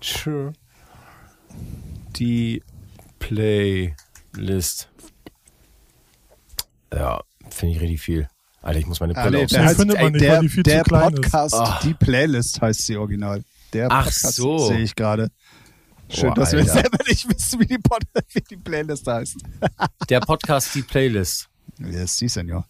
Feature. 0.00 0.52
Die 2.16 2.62
Playlist. 3.18 4.88
Ja, 6.92 7.20
finde 7.50 7.74
ich 7.74 7.80
richtig 7.80 8.00
viel. 8.00 8.28
Alter, 8.62 8.78
ich 8.80 8.86
muss 8.86 9.00
meine 9.00 9.16
Ah, 9.16 9.22
Brille 9.24 9.38
nee, 9.38 9.44
aufsetzen. 9.44 9.62
der 9.62 9.70
heißt- 9.70 9.76
findet 9.76 10.00
man 10.00 10.12
nicht, 10.12 10.22
der, 10.24 10.32
weil 10.32 10.40
die 10.40 10.48
viel 10.48 10.64
zu 10.64 10.70
der 10.70 10.82
klein 10.84 11.12
ist. 11.14 11.20
Podcast, 11.22 11.54
Ah. 11.54 11.80
die 11.84 11.94
Playlist 11.94 12.60
heißt 12.60 12.86
sie 12.86 12.96
original. 12.96 13.42
Der 13.72 13.88
Ach 13.90 14.04
Podcast 14.04 14.34
so. 14.36 14.68
sehe 14.68 14.80
ich 14.80 14.94
gerade. 14.94 15.28
Schön, 16.08 16.30
Oh, 16.30 16.34
dass 16.34 16.52
wir 16.52 16.60
Alter. 16.60 16.72
selber 16.72 16.98
nicht 17.08 17.28
wissen, 17.28 17.60
wie 17.60 17.66
die, 17.66 17.78
Pod 17.78 18.02
wie 18.32 18.40
die 18.40 18.56
Playlist 18.56 19.06
heißt. 19.06 19.36
Der 20.08 20.20
Podcast, 20.20 20.74
die 20.74 20.82
Playlist. 20.82 21.48
Yes, 21.78 22.16
si, 22.18 22.28
Senor. 22.28 22.66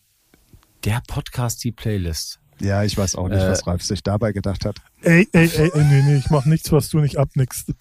Der 0.84 1.02
Podcast, 1.06 1.62
die 1.64 1.72
Playlist. 1.72 2.40
Ja, 2.60 2.82
ich 2.84 2.96
weiß 2.96 3.16
auch 3.16 3.28
nicht, 3.28 3.38
Äh. 3.42 3.50
was 3.50 3.66
Ralf 3.66 3.82
sich 3.82 4.02
dabei 4.02 4.32
gedacht 4.32 4.64
hat. 4.64 4.76
Ey, 5.02 5.28
ey, 5.32 5.48
ey, 5.48 5.70
ey, 5.74 5.84
nee, 5.84 6.02
nee, 6.02 6.16
ich 6.16 6.30
mach 6.30 6.46
nichts, 6.46 6.72
was 6.72 6.88
du 6.88 6.98
nicht 7.00 7.18
abnickst. 7.18 7.68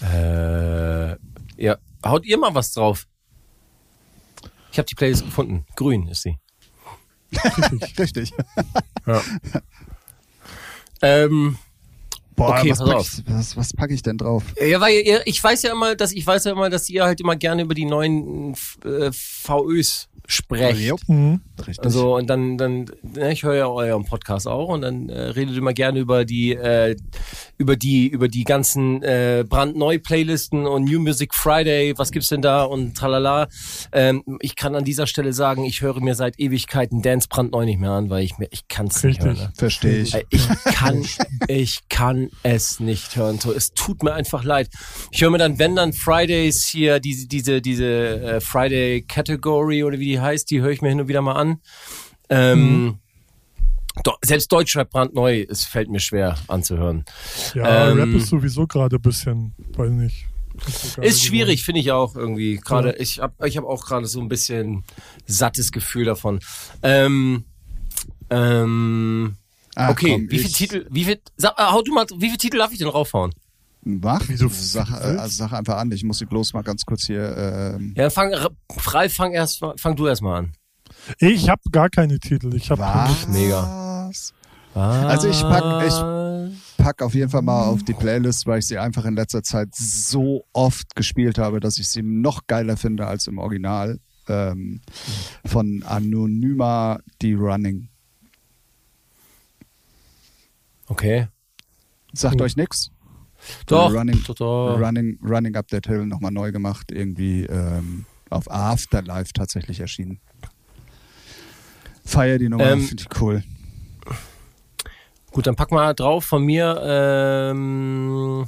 Äh, 0.00 1.10
ja, 1.56 1.76
haut 2.06 2.24
ihr 2.24 2.38
mal 2.38 2.54
was 2.54 2.72
drauf? 2.72 3.08
Ich 4.70 4.78
habe 4.78 4.86
die 4.86 4.94
Playlist 4.94 5.24
gefunden. 5.24 5.66
Grün 5.74 6.06
ist 6.06 6.22
sie. 6.22 6.38
Richtig. 7.98 8.32
Ähm, 11.02 11.58
Boah, 12.38 12.58
Okay, 12.60 12.70
was, 12.70 12.78
pack 12.78 13.00
ich, 13.00 13.22
was, 13.26 13.56
was 13.56 13.72
packe 13.74 13.92
ich 13.94 14.02
denn 14.02 14.16
drauf? 14.16 14.44
ja, 14.64 14.80
weil 14.80 14.94
ihr, 15.00 15.22
ich 15.26 15.42
weiß 15.42 15.62
ja 15.62 15.72
immer, 15.72 15.94
dass 15.96 16.12
ich 16.12 16.26
weiß 16.26 16.44
ja 16.44 16.52
immer, 16.52 16.70
dass 16.70 16.88
ihr 16.88 17.04
halt 17.04 17.20
immer 17.20 17.36
gerne 17.36 17.62
über 17.62 17.74
die 17.74 17.84
neuen 17.84 18.54
äh, 18.84 19.10
VÖs 19.12 20.08
sprecht. 20.28 20.78
Jupp, 20.80 21.00
Mhm. 21.08 21.40
Richtig. 21.58 21.84
Also 21.84 22.14
und 22.16 22.28
dann, 22.28 22.56
dann, 22.56 22.84
ne, 23.02 23.32
ich 23.32 23.42
höre 23.42 23.54
ja 23.56 23.66
euren 23.66 24.04
Podcast 24.04 24.46
auch 24.46 24.68
und 24.68 24.82
dann 24.82 25.08
äh, 25.08 25.20
redet 25.30 25.56
immer 25.56 25.72
gerne 25.72 25.98
über 25.98 26.24
die, 26.24 26.52
äh, 26.52 26.94
über 27.56 27.74
die, 27.74 28.06
über 28.06 28.28
die 28.28 28.44
ganzen 28.44 29.02
äh, 29.02 29.44
brandneu 29.48 29.98
Playlisten 29.98 30.66
und 30.66 30.84
New 30.84 31.00
Music 31.00 31.34
Friday. 31.34 31.94
Was 31.96 32.12
gibt's 32.12 32.28
denn 32.28 32.42
da 32.42 32.62
und 32.62 32.96
tralala. 32.96 33.48
Ähm, 33.90 34.22
ich 34.40 34.54
kann 34.54 34.74
an 34.76 34.84
dieser 34.84 35.06
Stelle 35.06 35.32
sagen, 35.32 35.64
ich 35.64 35.80
höre 35.80 36.00
mir 36.00 36.14
seit 36.14 36.38
Ewigkeiten 36.38 37.02
Dance 37.02 37.26
brandneu 37.28 37.64
nicht 37.64 37.80
mehr 37.80 37.90
an, 37.90 38.10
weil 38.10 38.22
ich 38.22 38.38
mir, 38.38 38.46
ich 38.50 38.68
kann's 38.68 39.02
nicht 39.02 39.20
hören. 39.20 39.30
Richtig. 39.30 39.48
Ne? 39.48 39.52
Verstehe 39.56 39.98
ich. 40.02 40.14
Ich 40.30 40.48
kann, 40.64 41.04
ich 41.48 41.80
kann 41.88 42.28
es 42.42 42.78
nicht 42.80 43.16
hören. 43.16 43.38
So, 43.40 43.52
Es 43.52 43.72
tut 43.72 44.02
mir 44.02 44.12
einfach 44.12 44.44
leid. 44.44 44.68
Ich 45.10 45.22
höre 45.22 45.30
mir 45.30 45.38
dann, 45.38 45.58
wenn 45.58 45.74
dann 45.74 45.92
Fridays 45.92 46.66
hier, 46.66 47.00
diese, 47.00 47.26
diese, 47.26 47.60
diese 47.62 47.86
äh, 47.86 48.40
Friday 48.40 49.02
Category 49.02 49.82
oder 49.82 49.98
wie 49.98 50.06
die 50.06 50.17
heißt, 50.20 50.50
die 50.50 50.60
höre 50.60 50.70
ich 50.70 50.82
mir 50.82 50.88
hin 50.90 51.00
und 51.00 51.08
wieder 51.08 51.22
mal 51.22 51.34
an. 51.34 51.60
Ähm, 52.30 52.98
do, 54.04 54.12
selbst 54.24 54.50
Deutschrap 54.52 54.90
brandneu, 54.90 55.44
es 55.48 55.64
fällt 55.64 55.88
mir 55.90 56.00
schwer 56.00 56.36
anzuhören. 56.48 57.04
Ja, 57.54 57.90
Ähm, 57.90 57.98
Rap 57.98 58.08
ist 58.14 58.28
sowieso 58.28 58.66
gerade 58.66 58.96
ein 58.96 59.02
bisschen, 59.02 59.54
weiß 59.76 59.90
nicht. 59.90 60.26
so 60.66 61.00
Ist 61.02 61.22
schwierig, 61.24 61.64
finde 61.64 61.80
ich 61.80 61.92
auch 61.92 62.16
irgendwie. 62.16 62.56
Gerade, 62.56 62.90
Ja. 62.90 62.94
ich 62.98 63.18
habe 63.20 63.48
ich 63.48 63.56
hab 63.56 63.64
auch 63.64 63.84
gerade 63.86 64.06
so 64.06 64.20
ein 64.20 64.28
bisschen 64.28 64.84
sattes 65.26 65.72
Gefühl 65.72 66.04
davon. 66.04 66.40
Ähm, 66.82 67.44
ähm, 68.30 69.36
Ach, 69.74 69.90
okay, 69.90 70.12
komm, 70.12 70.30
wie 70.30 70.38
viel 70.38 70.46
ich- 70.46 70.52
Titel, 70.52 70.86
wie 70.90 71.04
viel, 71.04 71.20
sag, 71.36 71.52
äh, 71.58 71.62
hau 71.70 71.82
du 71.82 71.92
mal, 71.94 72.06
wie 72.18 72.28
viel 72.28 72.38
Titel 72.38 72.58
darf 72.58 72.72
ich 72.72 72.78
denn 72.78 72.88
raufhauen? 72.88 73.32
Mach, 73.88 74.28
Wie 74.28 74.36
du 74.36 74.48
sag, 74.50 74.90
äh, 74.90 75.16
also 75.16 75.36
sag 75.44 75.52
einfach 75.52 75.78
an. 75.78 75.90
Ich 75.92 76.04
muss 76.04 76.18
sie 76.18 76.26
bloß 76.26 76.52
mal 76.52 76.62
ganz 76.62 76.84
kurz 76.84 77.06
hier. 77.06 77.74
Ähm, 77.76 77.94
Ja, 77.96 78.10
fang, 78.10 78.32
Ralf, 78.34 79.14
fang 79.14 79.32
erst, 79.32 79.64
fang 79.76 79.96
du 79.96 80.06
erst 80.06 80.20
mal 80.22 80.38
an. 80.40 80.52
Ich 81.18 81.48
habe 81.48 81.62
gar 81.72 81.88
keine 81.88 82.18
Titel. 82.20 82.54
Ich 82.54 82.70
habe 82.70 82.82
Was? 82.82 83.26
Mega. 83.28 84.10
Also 84.74 85.28
ich 85.28 85.40
pack, 85.40 85.86
ich 85.86 85.94
pack 86.76 87.02
auf 87.02 87.14
jeden 87.14 87.30
Fall 87.30 87.42
mal 87.42 87.64
auf 87.64 87.82
die 87.82 87.94
Playlist, 87.94 88.46
weil 88.46 88.60
ich 88.60 88.66
sie 88.66 88.78
einfach 88.78 89.04
in 89.06 89.14
letzter 89.16 89.42
Zeit 89.42 89.68
so 89.74 90.44
oft 90.52 90.94
gespielt 90.94 91.38
habe, 91.38 91.58
dass 91.60 91.78
ich 91.78 91.88
sie 91.88 92.02
noch 92.02 92.46
geiler 92.46 92.76
finde 92.76 93.06
als 93.06 93.26
im 93.26 93.38
Original. 93.38 93.98
Ähm, 94.28 94.82
von 95.46 95.82
Anonyma 95.84 97.00
die 97.22 97.32
Running. 97.32 97.88
Okay. 100.86 101.28
Sagt 102.12 102.36
Cool. 102.36 102.42
euch 102.42 102.56
nix? 102.56 102.90
Doch, 103.66 103.92
Running, 103.92 104.22
doch. 104.36 104.78
Running, 104.78 105.18
Running 105.22 105.56
Up 105.56 105.68
That 105.68 105.86
Hill 105.86 106.06
nochmal 106.06 106.32
neu 106.32 106.52
gemacht, 106.52 106.90
irgendwie 106.92 107.44
ähm, 107.44 108.04
auf 108.30 108.50
Afterlife 108.50 109.32
tatsächlich 109.32 109.80
erschienen. 109.80 110.20
Feier 112.04 112.38
die 112.38 112.48
Nummer, 112.48 112.64
Ähm, 112.64 112.80
finde 112.82 113.04
ich 113.08 113.20
cool. 113.20 113.42
Gut, 115.30 115.46
dann 115.46 115.56
pack 115.56 115.70
mal 115.70 115.92
drauf 115.94 116.24
von 116.24 116.42
mir. 116.42 116.80
Ähm, 116.82 118.46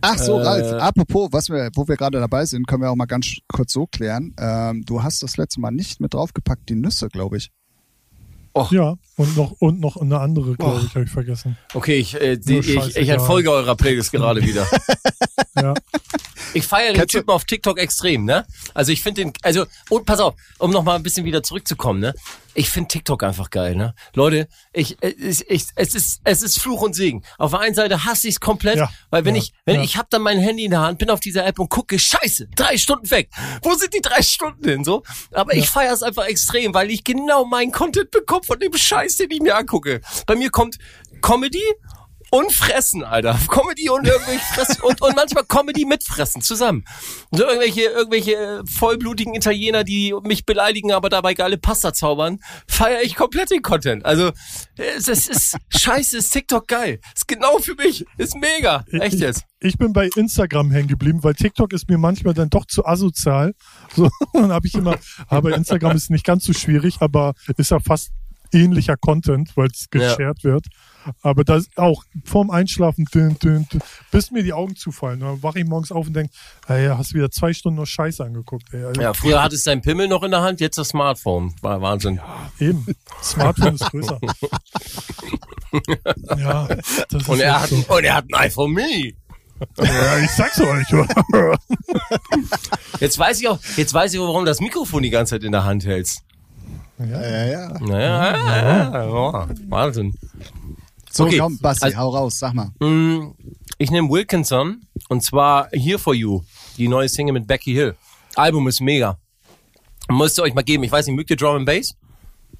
Ach 0.00 0.18
so, 0.18 0.38
äh, 0.38 0.42
Ralf, 0.42 0.82
apropos, 0.82 1.28
was 1.32 1.48
wir, 1.48 1.70
wo 1.74 1.88
wir 1.88 1.96
gerade 1.96 2.18
dabei 2.18 2.44
sind, 2.44 2.66
können 2.66 2.82
wir 2.82 2.90
auch 2.90 2.96
mal 2.96 3.06
ganz 3.06 3.36
kurz 3.50 3.72
so 3.72 3.86
klären. 3.86 4.34
Ähm, 4.38 4.84
du 4.84 5.02
hast 5.02 5.22
das 5.22 5.36
letzte 5.38 5.60
Mal 5.60 5.70
nicht 5.70 6.00
mit 6.00 6.12
draufgepackt, 6.12 6.68
die 6.68 6.74
Nüsse, 6.74 7.08
glaube 7.08 7.38
ich. 7.38 7.50
Ja, 8.70 8.96
und 9.16 9.36
noch, 9.36 9.52
und 9.58 9.80
noch 9.80 9.96
eine 9.96 10.20
andere, 10.20 10.54
glaube 10.56 10.82
ich, 10.86 10.94
habe 10.94 11.04
ich 11.04 11.10
vergessen. 11.10 11.56
okay, 11.74 11.96
ich, 11.96 12.14
äh, 12.20 12.36
die, 12.36 12.58
ich, 12.58 12.68
ich 12.68 12.74
scheißegal. 12.74 13.16
entfolge 13.16 13.50
eurer 13.50 13.74
Playlist 13.76 14.12
gerade 14.12 14.42
wieder. 14.42 14.66
Ja. 15.56 15.72
Ich 16.52 16.66
feiere 16.66 16.92
den 16.92 17.06
Typen 17.08 17.30
auf 17.30 17.44
TikTok 17.44 17.78
extrem, 17.78 18.24
ne? 18.24 18.46
Also 18.74 18.92
ich 18.92 19.02
finde 19.02 19.24
den, 19.24 19.32
also, 19.42 19.66
und 19.88 20.04
pass 20.04 20.20
auf, 20.20 20.34
um 20.58 20.70
nochmal 20.70 20.96
ein 20.96 21.02
bisschen 21.02 21.24
wieder 21.24 21.42
zurückzukommen, 21.42 22.00
ne? 22.00 22.14
Ich 22.56 22.70
finde 22.70 22.88
TikTok 22.88 23.24
einfach 23.24 23.50
geil, 23.50 23.74
ne? 23.74 23.94
Leute, 24.14 24.48
ich, 24.72 24.96
ich, 25.02 25.50
ich, 25.50 25.66
es 25.74 25.94
ist, 25.94 26.20
es 26.22 26.42
ist 26.42 26.60
Fluch 26.60 26.82
und 26.82 26.94
Segen. 26.94 27.24
Auf 27.38 27.50
der 27.50 27.60
einen 27.60 27.74
Seite 27.74 28.04
hasse 28.04 28.28
ich 28.28 28.34
es 28.34 28.40
komplett, 28.40 28.76
Ja, 28.76 28.90
weil 29.10 29.24
wenn 29.24 29.34
ja, 29.34 29.42
ich, 29.42 29.52
wenn 29.64 29.76
ja. 29.76 29.82
ich 29.82 29.96
hab 29.96 30.08
dann 30.10 30.22
mein 30.22 30.38
Handy 30.38 30.64
in 30.64 30.70
der 30.70 30.80
Hand, 30.80 30.98
bin 30.98 31.10
auf 31.10 31.20
dieser 31.20 31.44
App 31.46 31.58
und 31.58 31.68
gucke, 31.68 31.98
scheiße, 31.98 32.48
drei 32.54 32.76
Stunden 32.76 33.10
weg. 33.10 33.30
Wo 33.62 33.74
sind 33.74 33.92
die 33.92 34.00
drei 34.00 34.22
Stunden 34.22 34.68
hin, 34.68 34.84
so? 34.84 35.02
Aber 35.32 35.54
ich 35.54 35.68
feiere 35.68 35.92
es 35.92 36.02
einfach 36.02 36.26
extrem, 36.26 36.74
weil 36.74 36.90
ich 36.90 37.02
genau 37.02 37.44
meinen 37.44 37.72
Content 37.72 38.10
bekomme 38.10 38.44
von 38.44 38.58
dem 38.60 38.72
Scheiß, 38.76 39.16
den 39.16 39.30
ich 39.30 39.40
mir 39.40 39.56
angucke. 39.56 40.00
Bei 40.26 40.36
mir 40.36 40.50
kommt 40.50 40.78
Comedy 41.22 41.62
und 42.34 42.50
Fressen, 42.52 43.04
Alter. 43.04 43.38
Comedy 43.48 43.88
und 43.90 44.06
irgendwelche 44.08 44.44
Fressen 44.44 44.82
und, 44.82 45.00
und 45.00 45.14
manchmal 45.14 45.44
Comedy 45.44 45.84
mit 45.84 46.02
Fressen 46.02 46.42
zusammen. 46.42 46.84
So 47.30 47.44
irgendwelche, 47.44 47.82
irgendwelche 47.82 48.32
äh, 48.34 48.62
vollblutigen 48.66 49.34
Italiener, 49.34 49.84
die 49.84 50.12
mich 50.24 50.44
beleidigen, 50.44 50.90
aber 50.90 51.10
dabei 51.10 51.34
geile 51.34 51.58
Pasta 51.58 51.92
zaubern, 51.92 52.40
feiere 52.66 53.02
ich 53.02 53.14
komplett 53.14 53.50
den 53.52 53.62
Content. 53.62 54.04
Also, 54.04 54.32
es, 54.76 55.06
es 55.06 55.28
ist 55.28 55.56
scheiße, 55.76 56.18
ist 56.18 56.30
TikTok 56.30 56.66
geil. 56.66 56.98
Ist 57.14 57.28
genau 57.28 57.58
für 57.58 57.76
mich. 57.76 58.04
Ist 58.18 58.34
mega. 58.36 58.84
Echt 58.90 59.14
ich, 59.14 59.20
jetzt. 59.20 59.44
Ich 59.60 59.78
bin 59.78 59.92
bei 59.92 60.08
Instagram 60.16 60.72
hängen 60.72 60.88
geblieben, 60.88 61.22
weil 61.22 61.34
TikTok 61.34 61.72
ist 61.72 61.88
mir 61.88 61.98
manchmal 61.98 62.34
dann 62.34 62.50
doch 62.50 62.66
zu 62.66 62.84
asozial. 62.84 63.54
So, 63.94 64.10
dann 64.32 64.50
habe 64.50 64.66
ich 64.66 64.74
immer, 64.74 64.96
aber 65.28 65.54
Instagram 65.54 65.96
ist 65.96 66.10
nicht 66.10 66.24
ganz 66.24 66.44
so 66.44 66.52
schwierig, 66.52 66.96
aber 66.98 67.34
ist 67.56 67.70
ja 67.70 67.78
fast 67.78 68.10
ähnlicher 68.52 68.96
Content, 68.96 69.56
weil 69.56 69.68
es 69.68 69.86
Ja. 69.92 70.00
geshared 70.00 70.42
wird. 70.42 70.66
Aber 71.22 71.44
das 71.44 71.68
auch 71.76 72.04
vorm 72.24 72.50
Einschlafen, 72.50 73.06
dün, 73.12 73.38
dün, 73.38 73.66
dün, 73.70 73.80
bis 74.10 74.30
mir 74.30 74.42
die 74.42 74.52
Augen 74.52 74.76
zufallen. 74.76 75.20
Dann 75.20 75.42
wache 75.42 75.60
ich 75.60 75.66
morgens 75.66 75.92
auf 75.92 76.06
und 76.06 76.14
denke, 76.14 76.32
ey, 76.68 76.88
hast 76.88 77.14
wieder 77.14 77.30
zwei 77.30 77.52
Stunden 77.52 77.76
nur 77.76 77.86
Scheiße 77.86 78.24
angeguckt. 78.24 78.72
Ey. 78.72 78.84
Also, 78.84 79.00
Ja, 79.00 79.12
früher 79.14 79.42
hattest 79.42 79.66
du 79.66 79.70
dein 79.70 79.82
Pimmel 79.82 80.08
noch 80.08 80.22
in 80.22 80.30
der 80.30 80.42
Hand, 80.42 80.60
jetzt 80.60 80.78
das 80.78 80.88
Smartphone. 80.88 81.54
War 81.62 81.80
Wahnsinn. 81.80 82.20
Eben. 82.58 82.86
Smartphone 83.22 83.74
ist 83.74 83.90
größer. 83.90 84.18
ja, 86.38 86.68
das 87.10 87.22
ist 87.22 87.28
Und 87.28 87.40
er, 87.40 87.62
hat, 87.62 87.68
so. 87.68 87.76
und 87.76 88.04
er 88.04 88.14
hat 88.16 88.24
ein 88.30 88.34
iPhone 88.34 88.72
Mini. 88.72 89.16
Ja, 89.78 90.18
ich 90.18 90.30
sag's 90.30 90.60
euch. 90.60 90.92
oder? 90.92 91.08
Jetzt 93.00 93.18
weiß 93.18 93.40
ich 93.40 93.48
auch, 93.48 93.58
jetzt 93.76 93.94
weiß 93.94 94.14
ich 94.14 94.20
warum 94.20 94.44
du 94.44 94.50
das 94.50 94.60
Mikrofon 94.60 95.02
die 95.02 95.10
ganze 95.10 95.34
Zeit 95.36 95.44
in 95.44 95.52
der 95.52 95.64
Hand 95.64 95.84
hältst. 95.84 96.22
Ja, 96.98 97.06
ja, 97.06 97.46
ja. 97.46 97.68
Naja, 97.80 97.98
ja, 97.98 98.92
ja, 98.92 99.04
ja, 99.04 99.48
Wahnsinn. 99.68 100.14
So, 101.14 101.24
Okay, 101.24 101.38
komm, 101.38 101.58
Basti, 101.60 101.84
also- 101.86 101.96
hau 101.98 102.08
raus, 102.10 102.38
sag 102.38 102.54
mal. 102.54 102.70
Mm, 102.80 103.34
Ich 103.78 103.90
nehme 103.90 104.08
Wilkinson 104.08 104.82
und 105.08 105.22
zwar 105.22 105.68
Here 105.72 105.98
For 105.98 106.14
You, 106.14 106.42
die 106.76 106.86
neue 106.88 107.08
Single 107.08 107.32
mit 107.34 107.46
Becky 107.46 107.72
Hill. 107.72 107.94
Album 108.36 108.68
ist 108.68 108.80
mega. 108.80 109.18
Müsst 110.08 110.38
ihr 110.38 110.42
euch 110.42 110.54
mal 110.54 110.62
geben. 110.62 110.84
Ich 110.84 110.92
weiß 110.92 111.06
nicht, 111.06 111.16
mögt 111.16 111.30
ihr 111.30 111.36
Drum 111.36 111.56
and 111.56 111.66
Bass? 111.66 111.94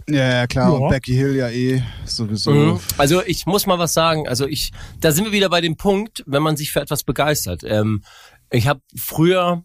Ja, 0.08 0.16
ja, 0.40 0.46
klar. 0.46 0.72
Ja. 0.72 0.78
Und 0.78 0.88
Becky 0.90 1.14
Hill 1.14 1.36
ja 1.36 1.48
eh 1.50 1.82
sowieso. 2.04 2.50
Mhm. 2.52 2.80
Also 2.98 3.22
ich 3.24 3.46
muss 3.46 3.66
mal 3.66 3.78
was 3.78 3.94
sagen. 3.94 4.26
Also 4.28 4.46
ich, 4.46 4.72
da 5.00 5.12
sind 5.12 5.24
wir 5.24 5.32
wieder 5.32 5.48
bei 5.48 5.60
dem 5.60 5.76
Punkt, 5.76 6.22
wenn 6.26 6.42
man 6.42 6.56
sich 6.56 6.72
für 6.72 6.80
etwas 6.80 7.04
begeistert. 7.04 7.62
Ähm, 7.64 8.02
ich 8.50 8.66
habe 8.66 8.80
früher 8.96 9.62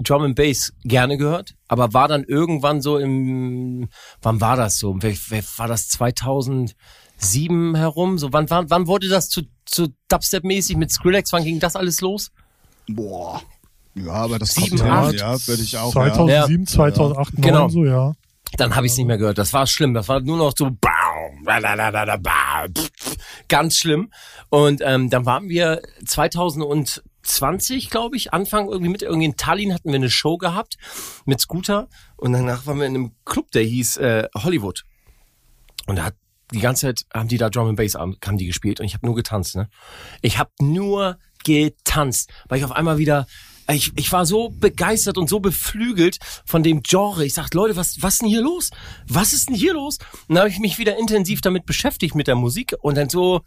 Drum 0.00 0.22
and 0.22 0.36
Bass 0.36 0.72
gerne 0.84 1.16
gehört, 1.16 1.54
aber 1.68 1.92
war 1.94 2.08
dann 2.08 2.24
irgendwann 2.24 2.80
so 2.82 2.98
im, 2.98 3.88
wann 4.22 4.40
war 4.40 4.56
das 4.56 4.78
so? 4.78 4.94
War 4.96 5.68
das 5.68 5.88
2007 7.18 7.74
herum? 7.76 8.18
So 8.18 8.32
wann, 8.32 8.48
wann, 8.50 8.70
wann 8.70 8.86
wurde 8.86 9.08
das 9.08 9.28
zu, 9.28 9.42
zu 9.64 9.88
Dubstep-mäßig 10.08 10.76
mit 10.76 10.90
Skrillex? 10.90 11.32
Wann 11.32 11.44
ging 11.44 11.60
das 11.60 11.76
alles 11.76 12.00
los? 12.00 12.30
Boah. 12.88 13.42
Ja, 13.94 14.12
aber 14.12 14.38
das 14.38 14.54
Sieben, 14.54 14.78
kommt 14.78 14.90
acht. 14.90 15.14
ja, 15.14 15.46
würde 15.46 15.62
ich 15.62 15.76
auch. 15.78 15.94
Ja. 15.94 16.12
2007, 16.12 16.66
2008, 16.66 17.32
Genau. 17.36 17.68
2009, 17.68 17.70
so, 17.70 17.84
ja. 17.84 18.12
Dann 18.56 18.76
habe 18.76 18.86
ich 18.86 18.92
es 18.92 18.98
nicht 18.98 19.06
mehr 19.06 19.18
gehört. 19.18 19.38
Das 19.38 19.52
war 19.52 19.66
schlimm. 19.66 19.94
Das 19.94 20.08
war 20.08 20.20
nur 20.20 20.36
noch 20.36 20.52
so 20.56 20.70
ganz 23.48 23.76
schlimm. 23.76 24.10
Und 24.48 24.80
ähm, 24.84 25.10
dann 25.10 25.26
waren 25.26 25.48
wir 25.48 25.82
2020, 26.06 27.90
glaube 27.90 28.16
ich, 28.16 28.32
Anfang 28.32 28.68
irgendwie 28.68 28.90
mit 28.90 29.02
irgendwie 29.02 29.26
in 29.26 29.36
Tallinn 29.36 29.74
hatten 29.74 29.88
wir 29.88 29.96
eine 29.96 30.10
Show 30.10 30.36
gehabt 30.38 30.76
mit 31.24 31.40
Scooter 31.40 31.88
und 32.16 32.32
danach 32.32 32.66
waren 32.66 32.78
wir 32.78 32.86
in 32.86 32.94
einem 32.94 33.12
Club, 33.24 33.50
der 33.52 33.62
hieß 33.62 33.96
äh, 33.98 34.28
Hollywood. 34.36 34.84
Und 35.86 35.96
da 35.96 36.04
hat 36.04 36.14
die 36.54 36.60
ganze 36.60 36.86
Zeit 36.86 37.02
haben 37.12 37.28
die 37.28 37.36
da 37.38 37.50
Drum 37.50 37.68
and 37.68 37.76
Bass 37.76 37.96
am- 37.96 38.16
haben 38.24 38.38
die 38.38 38.46
gespielt 38.46 38.80
und 38.80 38.86
ich 38.86 38.94
habe 38.94 39.06
nur 39.06 39.14
getanzt, 39.14 39.56
ne? 39.56 39.68
Ich 40.22 40.38
habe 40.38 40.50
nur 40.60 41.18
getanzt, 41.44 42.30
weil 42.48 42.58
ich 42.58 42.64
auf 42.64 42.72
einmal 42.72 42.98
wieder 42.98 43.26
ich, 43.66 43.92
ich 43.96 44.12
war 44.12 44.26
so 44.26 44.50
begeistert 44.50 45.16
und 45.16 45.28
so 45.30 45.40
beflügelt 45.40 46.18
von 46.44 46.62
dem 46.62 46.82
Genre. 46.82 47.24
Ich 47.24 47.32
sag, 47.32 47.54
Leute, 47.54 47.76
was 47.76 48.02
was 48.02 48.14
ist 48.14 48.22
denn 48.22 48.28
hier 48.28 48.42
los? 48.42 48.68
Was 49.08 49.32
ist 49.32 49.48
denn 49.48 49.56
hier 49.56 49.72
los? 49.72 49.98
Und 50.28 50.34
dann 50.34 50.40
habe 50.44 50.50
ich 50.50 50.58
mich 50.58 50.76
wieder 50.78 50.98
intensiv 50.98 51.40
damit 51.40 51.64
beschäftigt 51.64 52.14
mit 52.14 52.26
der 52.26 52.34
Musik 52.34 52.74
und 52.82 52.96
dann 52.96 53.08
so 53.08 53.40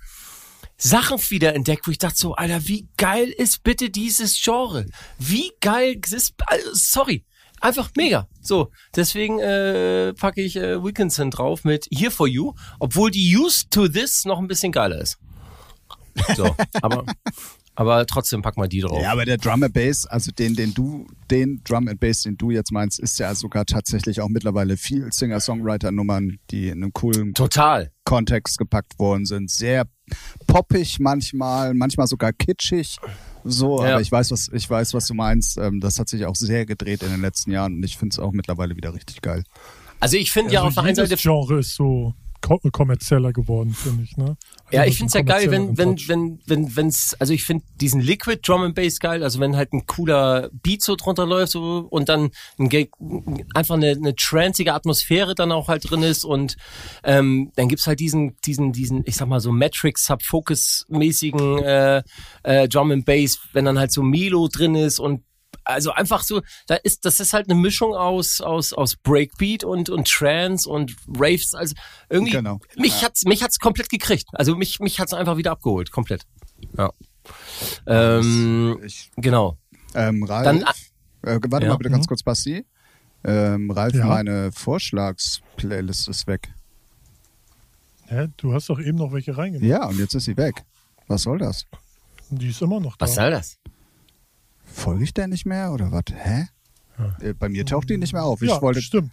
Sachen 0.75 1.19
wieder 1.29 1.53
entdeckt, 1.53 1.87
wo 1.87 1.91
ich 1.91 1.99
dachte 1.99 2.17
so, 2.17 2.33
Alter, 2.33 2.67
wie 2.67 2.87
geil 2.97 3.29
ist 3.29 3.61
bitte 3.63 3.91
dieses 3.91 4.41
Genre? 4.41 4.85
Wie 5.19 5.51
geil 5.61 5.99
ist, 6.11 6.33
also, 6.47 6.69
sorry, 6.73 7.23
einfach 7.61 7.91
mega. 7.95 8.27
So, 8.41 8.71
deswegen 8.95 9.39
äh, 9.39 10.13
packe 10.13 10.41
ich 10.41 10.55
äh, 10.55 10.81
Wilkinson 10.81 11.31
drauf 11.31 11.63
mit 11.63 11.87
Here 11.91 12.11
For 12.11 12.27
You, 12.27 12.53
obwohl 12.79 13.11
die 13.11 13.35
Used 13.37 13.71
to 13.71 13.87
This 13.87 14.25
noch 14.25 14.39
ein 14.39 14.47
bisschen 14.47 14.71
geiler 14.71 14.99
ist. 14.99 15.17
So, 16.35 16.55
aber, 16.81 17.05
aber 17.75 18.05
trotzdem 18.05 18.41
pack 18.41 18.57
mal 18.57 18.67
die 18.67 18.81
drauf. 18.81 19.01
Ja, 19.01 19.11
aber 19.11 19.25
der 19.25 19.37
Drum 19.37 19.63
and 19.63 19.73
Bass, 19.73 20.05
also 20.05 20.31
den, 20.31 20.55
den 20.55 20.73
du, 20.73 21.07
den 21.29 21.61
Drum 21.63 21.87
and 21.87 21.99
Bass, 21.99 22.23
den 22.23 22.37
du 22.37 22.51
jetzt 22.51 22.71
meinst, 22.71 22.99
ist 22.99 23.19
ja 23.19 23.33
sogar 23.35 23.65
tatsächlich 23.65 24.21
auch 24.21 24.29
mittlerweile 24.29 24.77
viel 24.77 25.11
Singer-Songwriter-Nummern, 25.11 26.39
die 26.49 26.69
in 26.69 26.83
einem 26.83 26.93
coolen 26.93 27.33
Total. 27.33 27.91
Kontext 28.03 28.57
gepackt 28.57 28.97
worden 28.99 29.25
sind. 29.25 29.51
Sehr 29.51 29.85
poppig 30.47 30.99
manchmal, 30.99 31.73
manchmal 31.73 32.07
sogar 32.07 32.33
kitschig. 32.33 32.97
So, 33.49 33.81
Ja. 33.83 33.93
aber 33.93 34.01
ich 34.01 34.11
weiß, 34.11 34.31
was, 34.31 34.49
ich 34.53 34.69
weiß, 34.69 34.93
was 34.93 35.07
du 35.07 35.13
meinst. 35.13 35.57
Ähm, 35.57 35.79
das 35.79 35.99
hat 35.99 36.09
sich 36.09 36.25
auch 36.25 36.35
sehr 36.35 36.65
gedreht 36.65 37.03
in 37.03 37.09
den 37.11 37.21
letzten 37.21 37.51
Jahren 37.51 37.75
und 37.75 37.83
ich 37.83 37.97
finde 37.97 38.13
es 38.13 38.19
auch 38.19 38.31
mittlerweile 38.31 38.75
wieder 38.75 38.93
richtig 38.93 39.21
geil. 39.21 39.43
Also 39.99 40.17
ich 40.17 40.31
finde 40.31 40.53
ja 40.53 40.59
Also 40.59 40.67
auf 40.67 40.73
der 40.75 40.83
einen 40.83 40.95
Seite 40.95 41.15
Genre 41.15 41.59
ist 41.59 41.73
so 41.75 42.13
kommerzieller 42.41 43.33
geworden, 43.33 43.73
finde 43.73 44.03
ich. 44.03 44.17
Ne? 44.17 44.37
Ja, 44.71 44.81
Also 44.81 44.91
ich 44.91 44.97
find's 44.97 45.13
ja 45.13 45.21
geil, 45.21 45.51
wenn, 45.51 45.77
wenn, 45.77 45.97
wenn, 46.07 46.39
wenn, 46.45 46.75
wenn's, 46.75 47.15
also 47.19 47.33
ich 47.33 47.43
find 47.43 47.63
diesen 47.81 48.01
Liquid 48.01 48.39
Drum 48.41 48.63
and 48.63 48.75
Bass 48.75 48.99
geil, 48.99 49.23
also 49.23 49.39
wenn 49.39 49.55
halt 49.55 49.73
ein 49.73 49.85
cooler 49.85 50.49
Beat 50.51 50.81
so 50.81 50.95
drunter 50.95 51.25
läuft 51.25 51.51
so, 51.51 51.87
und 51.89 52.09
dann 52.09 52.29
ein, 52.57 52.69
einfach 53.53 53.75
eine, 53.75 53.91
eine 53.91 54.15
trancige 54.15 54.73
Atmosphäre 54.73 55.35
dann 55.35 55.51
auch 55.51 55.67
halt 55.67 55.89
drin 55.89 56.03
ist 56.03 56.23
und 56.23 56.57
ähm, 57.03 57.51
dann 57.55 57.67
gibt's 57.67 57.87
halt 57.87 57.99
diesen, 57.99 58.35
diesen, 58.45 58.71
diesen, 58.71 59.03
ich 59.05 59.15
sag 59.15 59.27
mal 59.27 59.39
so 59.39 59.51
Matrix 59.51 60.05
Subfocus 60.05 60.85
mäßigen 60.89 61.63
äh, 61.63 62.03
äh, 62.43 62.67
Drum 62.67 62.91
and 62.91 63.05
Bass, 63.05 63.39
wenn 63.53 63.65
dann 63.65 63.79
halt 63.79 63.91
so 63.91 64.03
Melo 64.03 64.47
drin 64.47 64.75
ist 64.75 64.99
und 64.99 65.23
also 65.67 65.91
einfach 65.91 66.23
so, 66.23 66.41
da 66.67 66.75
ist, 66.75 67.05
das 67.05 67.19
ist 67.19 67.33
halt 67.33 67.49
eine 67.49 67.59
Mischung 67.59 67.93
aus, 67.93 68.41
aus, 68.41 68.73
aus 68.73 68.95
Breakbeat 68.95 69.63
und, 69.63 69.89
und 69.89 70.07
Trance 70.09 70.67
und 70.69 70.95
Raves, 71.17 71.53
also 71.53 71.75
irgendwie, 72.09 72.31
Genau. 72.31 72.59
mich 72.77 73.03
hat's, 73.03 73.25
mich 73.25 73.43
hat's 73.43 73.59
komplett 73.59 73.89
gekriegt. 73.89 74.27
Also 74.33 74.55
mich, 74.55 74.79
mich 74.79 74.99
hat's 74.99 75.13
einfach 75.13 75.37
wieder 75.37 75.51
abgeholt, 75.51 75.91
komplett. 75.91 76.23
Ja. 76.77 76.91
Ähm, 77.85 78.79
Ich, 78.83 79.11
genau. 79.17 79.57
ähm, 79.93 80.23
Ralf, 80.23 80.45
Dann, 80.45 80.61
äh, 81.23 81.39
warte 81.49 81.65
Ja. 81.65 81.71
mal 81.73 81.77
bitte 81.77 81.89
ganz 81.89 82.05
Mhm. 82.05 82.09
kurz, 82.09 82.23
Basti. 82.23 82.65
Ähm, 83.23 83.71
Ralf, 83.71 83.93
Ja. 83.95 84.05
meine 84.05 84.51
Vorschlagsplaylist 84.53 86.07
ist 86.07 86.27
weg. 86.27 86.49
Hä? 88.07 88.27
Du 88.37 88.53
hast 88.53 88.69
doch 88.69 88.79
eben 88.79 88.97
noch 88.97 89.11
welche 89.11 89.35
reingemacht. 89.37 89.67
Ja, 89.67 89.85
und 89.85 89.99
jetzt 89.99 90.13
ist 90.13 90.25
sie 90.25 90.37
weg. 90.37 90.63
Was 91.07 91.23
soll 91.23 91.39
das? 91.39 91.65
Die 92.29 92.49
ist 92.49 92.61
immer 92.61 92.79
noch 92.79 92.95
da. 92.95 93.05
Was 93.05 93.15
soll 93.15 93.31
das? 93.31 93.57
Folge 94.67 95.03
ich 95.03 95.13
der 95.13 95.27
nicht 95.27 95.45
mehr 95.45 95.71
oder 95.71 95.91
was? 95.91 96.03
Hä? 96.13 96.47
Äh, 97.21 97.33
Bei 97.33 97.49
mir 97.49 97.65
taucht 97.65 97.89
die 97.89 97.97
nicht 97.97 98.13
mehr 98.13 98.23
auf. 98.23 98.41
Ich, 98.41 98.49
ja, 98.49 98.61
wollte, 98.61 98.81
stimmt. 98.81 99.11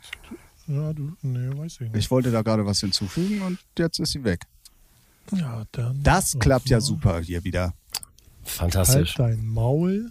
Ja, 0.67 0.93
du, 0.93 1.13
nee, 1.23 1.57
weiß 1.59 1.75
ich 1.75 1.81
nicht. 1.81 1.97
ich 1.97 2.11
wollte 2.11 2.31
da 2.31 2.43
gerade 2.43 2.65
was 2.65 2.81
hinzufügen 2.81 3.43
und 3.43 3.59
jetzt 3.79 3.99
ist 3.99 4.13
sie 4.13 4.25
weg. 4.25 4.45
ja, 5.33 5.65
dann. 5.73 6.03
Das 6.03 6.37
klappt 6.39 6.71
ja 6.71 6.81
super 6.81 7.21
hier 7.21 7.45
wieder. 7.45 7.75
Fantastisch. 8.43 9.19
Halt 9.19 9.39
dein 9.39 9.47
Maul, 9.47 10.11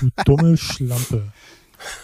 du 0.00 0.10
dumme 0.24 0.56
Schlampe. 0.56 1.32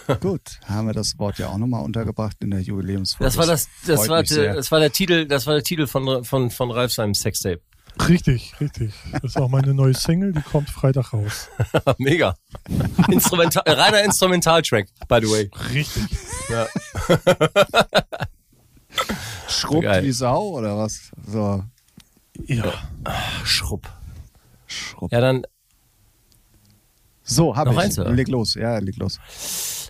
Gut, 0.21 0.59
haben 0.65 0.87
wir 0.87 0.93
das 0.93 1.17
Wort 1.17 1.39
ja 1.39 1.47
auch 1.47 1.57
nochmal 1.57 1.83
untergebracht 1.83 2.37
in 2.41 2.51
der 2.51 2.61
Jubiläumsfolge. 2.61 3.25
Das 3.25 3.37
war 3.37 3.45
das, 3.45 3.67
das 3.85 4.01
freut 4.01 4.09
war, 4.09 4.25
sehr. 4.25 4.53
das 4.53 4.71
war 4.71 4.79
der 4.79 4.91
Titel, 4.91 5.25
das 5.25 5.47
war 5.47 5.55
der 5.55 5.63
Titel 5.63 5.87
von, 5.87 6.23
von, 6.23 6.51
von 6.51 6.71
Ralf 6.71 6.93
seinem 6.93 7.15
Sextape. 7.15 7.61
Richtig, 8.09 8.59
richtig. 8.59 8.93
Das 9.11 9.23
ist 9.23 9.37
auch 9.37 9.49
meine 9.49 9.73
neue 9.73 9.93
Single, 9.93 10.33
die 10.33 10.41
kommt 10.41 10.69
Freitag 10.69 11.13
raus. 11.13 11.47
Mega. 11.99 12.35
Instrumental, 13.09 13.63
reiner 13.67 14.03
Instrumentaltrack, 14.03 14.87
by 15.07 15.19
the 15.21 15.29
way. 15.29 15.51
Richtig. 15.73 16.03
Ja. 16.49 16.67
Schrubbt 19.47 19.83
Geil. 19.83 20.03
wie 20.03 20.11
Sau 20.11 20.49
oder 20.57 20.77
was? 20.77 21.11
So, 21.27 21.63
Ja. 22.47 22.73
Schrupp. 23.43 23.87
Schrubb. 24.67 25.11
Ja, 25.11 25.21
dann, 25.21 25.43
So, 27.23 27.55
hab 27.55 27.65
Noch 27.67 27.73
ich. 27.73 27.79
eins, 27.79 27.99
oder? 27.99 28.11
leg 28.11 28.27
los, 28.27 28.55
ja, 28.55 28.77
leg 28.79 28.97
los. 28.97 29.19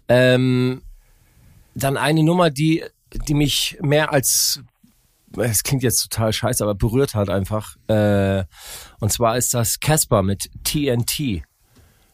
ähm, 0.07 0.81
dann 1.75 1.97
eine 1.97 2.21
Nummer, 2.23 2.49
die, 2.51 2.83
die 3.27 3.33
mich 3.33 3.77
mehr 3.81 4.11
als, 4.11 4.61
es 5.37 5.63
klingt 5.63 5.83
jetzt 5.83 6.01
total 6.09 6.33
scheiße, 6.33 6.63
aber 6.63 6.75
berührt 6.75 7.15
hat 7.15 7.29
einfach. 7.29 7.75
Äh, 7.87 8.43
und 8.99 9.11
zwar 9.11 9.37
ist 9.37 9.53
das 9.53 9.79
Casper 9.79 10.23
mit 10.23 10.49
TNT. 10.63 11.43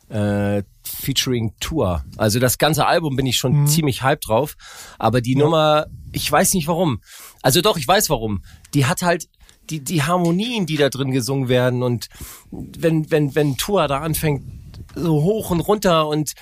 Äh, 0.09 0.63
featuring 0.83 1.53
Tour. 1.59 2.03
Also 2.17 2.39
das 2.39 2.57
ganze 2.57 2.87
Album 2.87 3.15
bin 3.15 3.27
ich 3.27 3.37
schon 3.37 3.67
ziemlich 3.67 4.01
hyped 4.01 4.27
drauf. 4.27 4.55
Aber 4.97 5.21
die 5.21 5.35
Nummer, 5.35 5.85
ich 6.11 6.31
weiß 6.31 6.55
nicht 6.55 6.67
warum. 6.67 7.01
Also 7.43 7.61
doch, 7.61 7.77
ich 7.77 7.87
weiß 7.87 8.09
warum. 8.09 8.41
Die 8.73 8.85
hat 8.85 9.03
halt 9.03 9.29
die, 9.69 9.83
die 9.83 10.03
Harmonien, 10.03 10.65
die 10.65 10.77
da 10.77 10.89
drin 10.89 11.11
gesungen 11.11 11.47
werden 11.47 11.83
und 11.83 12.07
wenn, 12.51 13.11
wenn, 13.11 13.35
wenn 13.35 13.57
Tour 13.57 13.87
da 13.87 13.99
anfängt, 13.99 14.43
so 14.95 15.21
hoch 15.21 15.51
und 15.51 15.59
runter 15.59 16.07
und 16.07 16.33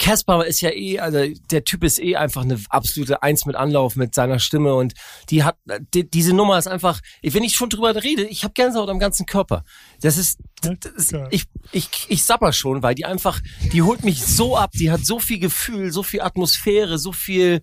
Casper 0.00 0.46
ist 0.46 0.62
ja 0.62 0.70
eh, 0.70 0.98
also 0.98 1.18
der 1.50 1.62
Typ 1.62 1.84
ist 1.84 2.00
eh 2.00 2.16
einfach 2.16 2.42
eine 2.42 2.58
absolute 2.70 3.22
Eins 3.22 3.44
mit 3.44 3.54
Anlauf 3.54 3.96
mit 3.96 4.14
seiner 4.14 4.38
Stimme 4.38 4.74
und 4.74 4.94
die 5.28 5.44
hat, 5.44 5.56
die, 5.94 6.08
diese 6.08 6.32
Nummer 6.32 6.58
ist 6.58 6.68
einfach, 6.68 7.00
wenn 7.22 7.44
ich 7.44 7.54
schon 7.54 7.68
drüber 7.68 7.94
rede, 7.94 8.24
ich 8.24 8.42
habe 8.42 8.54
Gänsehaut 8.54 8.88
am 8.88 8.98
ganzen 8.98 9.26
Körper. 9.26 9.62
Das 10.00 10.16
ist, 10.16 10.40
das 10.62 10.92
ist 10.96 11.14
ich, 11.30 11.44
ich, 11.70 11.88
ich 12.08 12.24
sapper 12.24 12.52
schon, 12.54 12.82
weil 12.82 12.94
die 12.94 13.04
einfach, 13.04 13.40
die 13.72 13.82
holt 13.82 14.02
mich 14.02 14.24
so 14.24 14.56
ab, 14.56 14.70
die 14.72 14.90
hat 14.90 15.04
so 15.04 15.18
viel 15.18 15.38
Gefühl, 15.38 15.92
so 15.92 16.02
viel 16.02 16.22
Atmosphäre, 16.22 16.98
so 16.98 17.12
viel 17.12 17.60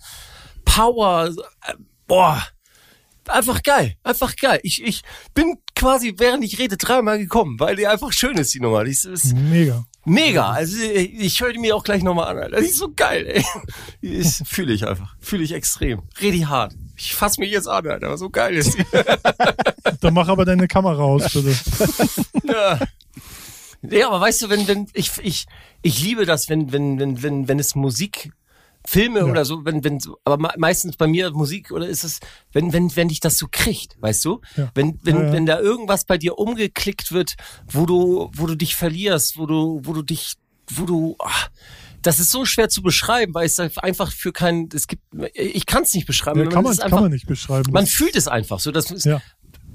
Power, 0.64 1.32
äh, 1.66 1.74
boah, 2.06 2.46
einfach 3.26 3.64
geil, 3.64 3.96
einfach 4.04 4.36
geil. 4.36 4.60
Ich, 4.62 4.84
ich 4.84 5.02
bin 5.34 5.58
quasi, 5.76 6.14
während 6.18 6.44
ich 6.44 6.60
rede, 6.60 6.78
dreimal 6.78 7.18
gekommen, 7.18 7.60
weil 7.60 7.76
die 7.76 7.88
einfach 7.88 8.14
schön 8.14 8.38
ist, 8.38 8.54
die 8.54 8.60
Nummer. 8.60 8.84
Die 8.84 8.92
ist, 8.92 9.06
ist 9.06 9.36
Mega. 9.36 9.86
Mega. 10.08 10.50
Also 10.52 10.78
ich, 10.82 11.42
höre 11.42 11.54
die 11.54 11.60
mir 11.60 11.76
auch 11.76 11.84
gleich 11.84 12.04
nochmal 12.04 12.30
an, 12.30 12.44
Alter. 12.44 12.60
Die 12.60 12.68
ist 12.68 12.78
so 12.78 12.92
geil, 12.96 13.44
ey. 14.02 14.24
Fühle 14.46 14.74
ich 14.74 14.88
einfach. 14.88 15.16
Fühle 15.20 15.44
ich 15.44 15.54
extrem. 15.54 16.04
Richtig 16.22 16.48
hart. 16.48 16.74
Ich 16.96 17.14
fass 17.14 17.38
mich 17.38 17.52
jetzt 17.52 17.68
an, 17.68 17.88
Alter. 17.88 18.08
Aber 18.08 18.18
so 18.18 18.30
geil 18.30 18.56
ist 18.56 18.78
die. 18.78 18.86
Dann 20.02 20.14
mach 20.14 20.28
aber 20.28 20.46
deine 20.46 20.68
Kamera 20.68 21.04
aus, 21.04 21.32
bitte. 21.34 21.56
Ja. 22.48 22.80
Ja, 23.84 24.08
aber 24.08 24.22
weißt 24.22 24.42
du, 24.42 24.50
wenn, 24.50 24.68
wenn, 24.68 24.88
ich, 24.94 25.12
ich, 25.22 25.46
ich 25.82 26.02
liebe 26.02 26.26
das, 26.26 26.50
wenn, 26.50 26.72
wenn, 26.72 27.00
wenn, 27.00 27.22
wenn, 27.22 27.48
wenn 27.48 27.60
es 27.60 27.76
Musik, 27.76 28.32
Filme 28.90 29.20
Ja. 29.20 29.26
oder 29.26 29.44
so, 29.44 29.66
wenn, 29.66 29.84
wenn, 29.84 30.00
aber 30.24 30.38
me- 30.38 30.54
meistens 30.58 30.96
bei 30.96 31.08
mir 31.08 31.32
Musik 31.32 31.72
oder 31.72 31.88
ist 31.90 32.06
es, 32.06 32.22
wenn, 32.54 32.72
wenn, 32.72 32.96
wenn 32.96 33.10
dich 33.10 33.20
das 33.20 33.38
so 33.38 33.48
kriegt, 33.52 33.98
weißt 34.02 34.24
du? 34.24 34.40
Ja. 34.56 34.72
Wenn, 34.76 34.98
wenn, 35.04 35.18
Ja, 35.18 35.32
wenn 35.34 35.46
da 35.46 35.60
irgendwas 35.60 36.06
bei 36.06 36.18
dir 36.18 36.38
umgeklickt 36.38 37.12
wird, 37.12 37.36
wo 37.70 37.86
du, 37.86 38.32
wo 38.34 38.48
du 38.48 38.56
dich 38.56 38.76
verlierst, 38.78 39.38
wo 39.38 39.46
du, 39.46 39.82
wo 39.84 39.92
du 39.92 40.04
dich, 40.04 40.36
wo 40.72 40.86
du, 40.86 41.16
ah, 41.20 41.48
das 42.02 42.20
ist 42.22 42.32
so 42.32 42.46
schwer 42.46 42.70
zu 42.70 42.82
beschreiben, 42.82 43.34
weil 43.34 43.46
es 43.48 43.60
einfach 43.60 44.14
für 44.14 44.32
kein, 44.32 44.70
es 44.74 44.88
gibt, 44.88 45.04
ich 45.34 45.66
kann 45.66 45.84
es 45.84 45.94
nicht 45.94 46.08
beschreiben. 46.08 46.40
Ja, 46.40 46.46
kann, 46.48 46.64
man, 46.64 46.72
es 46.72 46.78
ist 46.78 46.84
kann 46.84 46.92
einfach, 46.94 47.02
man 47.02 47.12
nicht 47.12 47.28
beschreiben. 47.28 47.72
man 47.74 47.88
fühlt 47.88 48.16
es 48.16 48.30
einfach 48.30 48.62
so. 48.62 48.72
Das 48.72 48.90
ist, 48.90 49.04
Ja. 49.06 49.22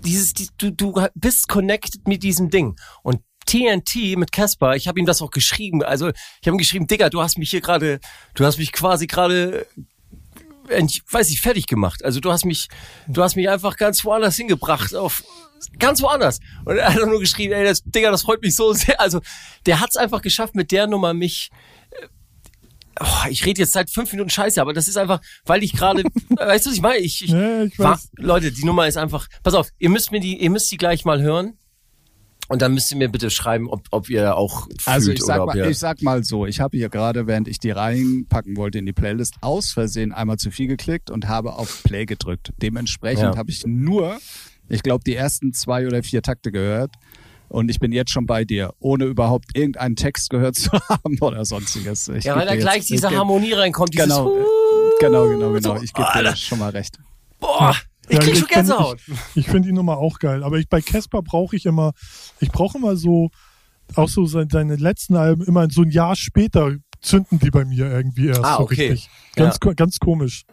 dieses, 0.04 0.32
die, 0.32 0.48
du, 0.56 0.70
du 0.70 0.94
bist 1.14 1.48
connected 1.48 2.08
mit 2.08 2.22
diesem 2.22 2.48
Ding. 2.48 2.76
Und 3.02 3.20
TNT 3.46 4.16
mit 4.16 4.32
Casper, 4.32 4.76
ich 4.76 4.88
habe 4.88 5.00
ihm 5.00 5.06
das 5.06 5.22
auch 5.22 5.30
geschrieben. 5.30 5.82
Also 5.82 6.08
ich 6.08 6.46
habe 6.46 6.56
ihm 6.56 6.58
geschrieben, 6.58 6.86
Digga, 6.86 7.08
du 7.08 7.22
hast 7.22 7.38
mich 7.38 7.50
hier 7.50 7.60
gerade, 7.60 8.00
du 8.34 8.44
hast 8.44 8.58
mich 8.58 8.72
quasi 8.72 9.06
gerade, 9.06 9.66
äh, 10.68 10.84
ich 10.84 11.02
weiß 11.10 11.30
nicht, 11.30 11.40
fertig 11.40 11.66
gemacht. 11.66 12.04
Also 12.04 12.20
du 12.20 12.32
hast 12.32 12.44
mich, 12.44 12.68
du 13.06 13.22
hast 13.22 13.36
mich 13.36 13.48
einfach 13.48 13.76
ganz 13.76 14.04
woanders 14.04 14.36
hingebracht, 14.36 14.94
auf 14.94 15.22
ganz 15.78 16.02
woanders. 16.02 16.40
Und 16.64 16.76
er 16.76 16.94
hat 16.94 17.06
nur 17.06 17.20
geschrieben, 17.20 17.52
ey, 17.52 17.64
das, 17.64 17.82
Digga, 17.84 18.10
das 18.10 18.22
freut 18.22 18.42
mich 18.42 18.56
so 18.56 18.72
sehr. 18.72 19.00
Also 19.00 19.20
der 19.66 19.80
hat 19.80 19.90
es 19.90 19.96
einfach 19.96 20.22
geschafft, 20.22 20.54
mit 20.54 20.70
der 20.72 20.86
Nummer 20.86 21.14
mich 21.14 21.50
Oh, 23.00 23.28
ich 23.28 23.44
rede 23.46 23.60
jetzt 23.60 23.72
seit 23.72 23.90
fünf 23.90 24.12
Minuten 24.12 24.30
Scheiße, 24.30 24.60
aber 24.60 24.72
das 24.72 24.86
ist 24.86 24.96
einfach, 24.96 25.20
weil 25.44 25.62
ich 25.62 25.72
gerade, 25.72 26.02
weißt 26.28 26.66
du, 26.66 26.70
was 26.70 26.76
ich 26.76 26.82
meine? 26.82 26.98
Ich, 26.98 27.24
ich, 27.24 27.30
Ja, 27.30 27.64
ich 27.64 27.78
war. 27.78 27.98
Leute, 28.16 28.52
die 28.52 28.64
Nummer 28.64 28.86
ist 28.86 28.96
einfach. 28.96 29.28
Pass 29.42 29.54
auf, 29.54 29.70
ihr 29.78 29.88
müsst 29.88 30.12
mir 30.12 30.20
die, 30.20 30.42
ihr 30.42 30.50
müsst 30.50 30.70
die 30.70 30.76
gleich 30.76 31.04
mal 31.04 31.20
hören. 31.20 31.56
Und 32.52 32.60
dann 32.60 32.74
müsst 32.74 32.90
ihr 32.90 32.98
mir 32.98 33.08
bitte 33.08 33.30
schreiben, 33.30 33.68
ob, 33.70 33.82
ob 33.90 34.10
ihr 34.10 34.36
auch 34.36 34.66
fühlt 34.66 34.86
Also 34.88 35.10
ich 35.10 35.22
sag, 35.22 35.36
oder 35.36 35.42
ob 35.44 35.46
mal, 35.48 35.56
ihr. 35.56 35.68
ich 35.70 35.78
sag 35.78 36.02
mal 36.02 36.22
so, 36.22 36.44
ich 36.46 36.60
habe 36.60 36.76
hier 36.76 36.90
gerade, 36.90 37.26
während 37.26 37.48
ich 37.48 37.58
die 37.58 37.70
reinpacken 37.70 38.56
wollte 38.58 38.78
in 38.78 38.84
die 38.86 38.92
Playlist, 38.92 39.36
aus 39.40 39.72
Versehen 39.72 40.12
einmal 40.12 40.36
zu 40.36 40.50
viel 40.50 40.66
geklickt 40.66 41.10
und 41.10 41.28
habe 41.28 41.54
auf 41.54 41.82
Play 41.82 42.04
gedrückt. 42.04 42.52
Dementsprechend 42.60 43.22
Ja. 43.22 43.36
habe 43.36 43.50
ich 43.50 43.64
nur, 43.66 44.18
ich 44.68 44.82
glaube, 44.82 45.02
die 45.04 45.14
ersten 45.14 45.54
zwei 45.54 45.86
oder 45.86 46.02
vier 46.02 46.20
Takte 46.22 46.52
gehört. 46.52 46.92
Und 47.48 47.70
ich 47.70 47.78
bin 47.78 47.92
jetzt 47.92 48.10
schon 48.10 48.26
bei 48.26 48.44
dir, 48.44 48.72
ohne 48.80 49.04
überhaupt 49.04 49.46
irgendeinen 49.56 49.96
Text 49.96 50.28
gehört 50.30 50.54
zu 50.56 50.70
haben 50.72 51.18
oder 51.20 51.44
sonstiges. 51.46 52.08
Ich 52.08 52.24
ja, 52.24 52.36
weil 52.36 52.46
da 52.46 52.54
gleich 52.56 52.76
jetzt- 52.76 52.90
diese 52.90 53.10
Harmonie 53.10 53.52
reinkommt, 53.52 53.92
Genau, 53.96 54.30
genau, 55.00 55.28
genau, 55.28 55.52
genau. 55.52 55.76
so, 55.76 55.82
Ich 55.82 55.92
gebe 55.94 56.06
dir 56.18 56.36
schon 56.36 56.58
mal 56.58 56.70
recht. 56.70 56.98
Boah, 57.40 57.74
ich 58.08 58.16
Ja, 58.16 58.20
krieg 58.22 58.36
schon 58.36 58.48
Gänsehaut. 58.48 59.00
Ich, 59.06 59.36
ich 59.36 59.46
finde 59.46 59.68
die 59.68 59.72
Nummer 59.72 59.98
auch 59.98 60.18
geil. 60.18 60.42
Aber 60.44 60.58
ich, 60.58 60.68
bei 60.68 60.80
Casper 60.80 61.22
brauche 61.22 61.56
ich 61.56 61.66
immer, 61.66 61.92
ich 62.40 62.50
brauche 62.50 62.78
immer 62.78 62.96
so, 62.96 63.30
auch 63.94 64.08
so 64.08 64.26
seine, 64.26 64.76
letzten 64.76 65.16
Alben, 65.16 65.44
immer 65.44 65.68
so 65.70 65.82
ein 65.82 65.90
Jahr 65.90 66.16
später 66.16 66.72
zünden 67.00 67.38
die 67.40 67.50
bei 67.50 67.64
mir 67.64 67.90
irgendwie 67.90 68.28
erst 68.28 68.44
Ah, 68.44 68.56
so 68.58 68.62
okay. 68.64 68.88
richtig. 68.90 69.10
Ganz, 69.34 69.58
Ja. 69.64 69.72
ganz 69.74 69.98
komisch. 69.98 70.44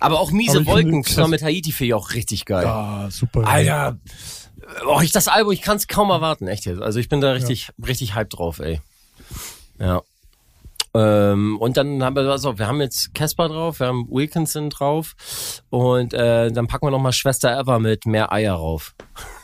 Aber 0.00 0.20
auch 0.20 0.30
miese 0.32 0.58
Aber 0.58 0.66
Wolken 0.66 0.90
finde, 0.92 1.08
zusammen 1.08 1.30
mit 1.30 1.42
Haiti 1.42 1.72
finde 1.72 1.88
ich 1.88 1.94
auch 1.94 2.12
richtig 2.12 2.44
geil. 2.44 2.66
Ah, 2.66 3.10
super. 3.10 3.46
Alter, 3.46 3.98
oh, 4.86 5.00
ich 5.02 5.12
das 5.12 5.28
Album, 5.28 5.52
ich 5.52 5.62
kann 5.62 5.76
es 5.76 5.86
kaum 5.88 6.10
erwarten, 6.10 6.46
echt 6.46 6.66
jetzt. 6.66 6.82
Also 6.82 6.98
ich 6.98 7.08
bin 7.08 7.20
da 7.20 7.32
richtig, 7.32 7.70
richtig 7.84 8.14
hyped 8.14 8.36
drauf, 8.38 8.58
ey. 8.58 8.80
Ja. 9.78 10.02
Ähm, 10.96 11.58
und 11.58 11.76
dann 11.76 12.04
haben 12.04 12.14
wir, 12.14 12.22
also 12.30 12.56
wir 12.56 12.68
haben 12.68 12.80
jetzt 12.80 13.14
Casper 13.14 13.48
drauf, 13.48 13.80
wir 13.80 13.88
haben 13.88 14.06
Wilkinson 14.08 14.70
drauf 14.70 15.16
und 15.68 16.14
äh, 16.14 16.52
dann 16.52 16.68
packen 16.68 16.86
wir 16.86 16.92
nochmal 16.92 17.12
Schwester 17.12 17.58
Eva 17.58 17.80
mit 17.80 18.06
mehr 18.06 18.32
Eier 18.32 18.54
rauf. 18.54 18.94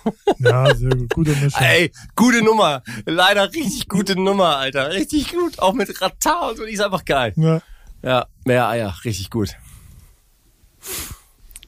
Ja, 0.39 0.75
sehr 0.75 0.89
gut. 0.91 1.11
Gute 1.11 1.31
Mischung. 1.33 1.61
Ey, 1.61 1.93
gute 2.17 2.43
Nummer. 2.43 2.83
Leider 3.05 3.53
richtig 3.53 3.87
gute 3.89 4.19
Nummer, 4.19 4.57
Alter. 4.57 4.91
Richtig 4.91 5.31
gut. 5.33 5.59
Auch 5.59 5.75
mit 5.75 6.01
Ratar 6.01 6.51
und 6.51 6.57
so, 6.57 6.65
die 6.65 6.73
ist 6.73 6.81
einfach 6.81 7.05
geil. 7.05 7.35
Ja, 7.37 7.61
Ja, 8.03 8.27
mehr 8.47 8.67
Eier, 8.69 8.95
richtig 9.05 9.29
gut. 9.29 9.51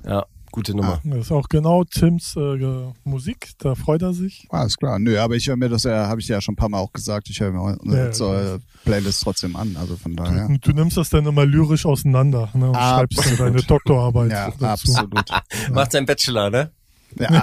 Ja, 0.04 0.24
gute 0.52 0.76
Nummer. 0.76 1.00
das 1.02 1.18
ist 1.18 1.32
auch 1.32 1.48
genau 1.48 1.82
Tims 1.84 2.36
äh, 2.36 2.92
Musik, 3.04 3.50
da 3.58 3.74
freut 3.74 4.02
er 4.02 4.12
sich. 4.12 4.46
Alles 4.50 4.76
klar. 4.76 4.98
Nö, 5.00 5.18
aber 5.18 5.34
ich 5.34 5.48
höre 5.48 5.56
mir 5.56 5.68
das 5.68 5.82
ja, 5.82 6.06
habe 6.06 6.20
ich 6.20 6.28
ja 6.28 6.40
schon 6.40 6.52
ein 6.52 6.56
paar 6.56 6.68
Mal 6.68 6.78
auch 6.78 6.92
gesagt, 6.92 7.28
ich 7.30 7.40
höre 7.40 7.50
mir 7.50 7.76
Ja, 7.84 8.06
unsere 8.06 8.60
Playlist 8.84 9.22
trotzdem 9.22 9.56
an. 9.56 9.76
Also 9.80 9.96
von 9.96 10.14
daher. 10.14 10.46
Und 10.46 10.64
du 10.66 10.70
nimmst 10.72 10.96
das 10.96 11.10
dann 11.10 11.26
immer 11.26 11.44
lyrisch 11.44 11.84
auseinander 11.86 12.48
ne, 12.54 12.68
und 12.70 12.76
Ah, 12.76 12.98
schreibst 12.98 13.26
dann 13.26 13.36
deine 13.38 13.62
Doktorarbeit 13.66 14.30
Ja, 14.30 14.50
dazu. 14.50 14.64
absolut. 14.64 15.24
Macht 15.72 15.92
sein 15.92 16.06
Bachelor, 16.06 16.50
ne? 16.50 16.70
Ja, 17.18 17.42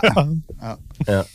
Ja. 0.62 0.78
Ja. 1.08 1.26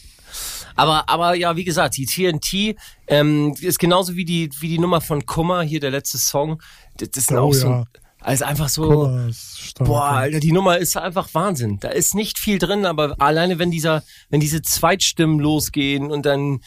Aber, 0.77 1.09
aber 1.09 1.35
ja, 1.35 1.55
wie 1.57 1.63
gesagt, 1.65 1.97
die 1.97 2.05
TNT 2.07 2.77
ähm, 3.07 3.55
ist 3.61 3.79
genauso 3.79 4.17
wie 4.17 4.25
die, 4.25 4.51
wie 4.59 4.69
die 4.69 4.79
Nummer 4.81 5.01
von 5.01 5.25
Kummer, 5.25 5.63
hier 5.63 5.79
der 5.79 5.93
letzte 5.93 6.19
Song. 6.19 6.61
Das, 6.97 7.11
das 7.11 7.27
sind 7.27 7.37
Oh, 7.39 7.43
auch 7.49 7.53
so, 7.55 7.69
ja. 7.69 7.85
Also 8.25 8.47
einfach 8.47 8.71
so, 8.71 9.31
stark. 9.33 9.87
boah. 9.87 10.05
Alter, 10.05 10.41
die 10.41 10.53
Nummer 10.53 10.79
ist 10.79 10.97
einfach 10.97 11.29
Wahnsinn. 11.35 11.79
Da 11.81 11.91
ist 11.91 12.15
nicht 12.15 12.39
viel 12.39 12.59
drin, 12.59 12.87
aber 12.87 13.17
alleine 13.21 13.59
wenn 13.59 13.71
dieser, 13.71 14.03
wenn 14.31 14.41
diese 14.41 14.63
Zweitstimmen 14.63 15.39
losgehen 15.39 16.11
und 16.11 16.25
dann, 16.25 16.61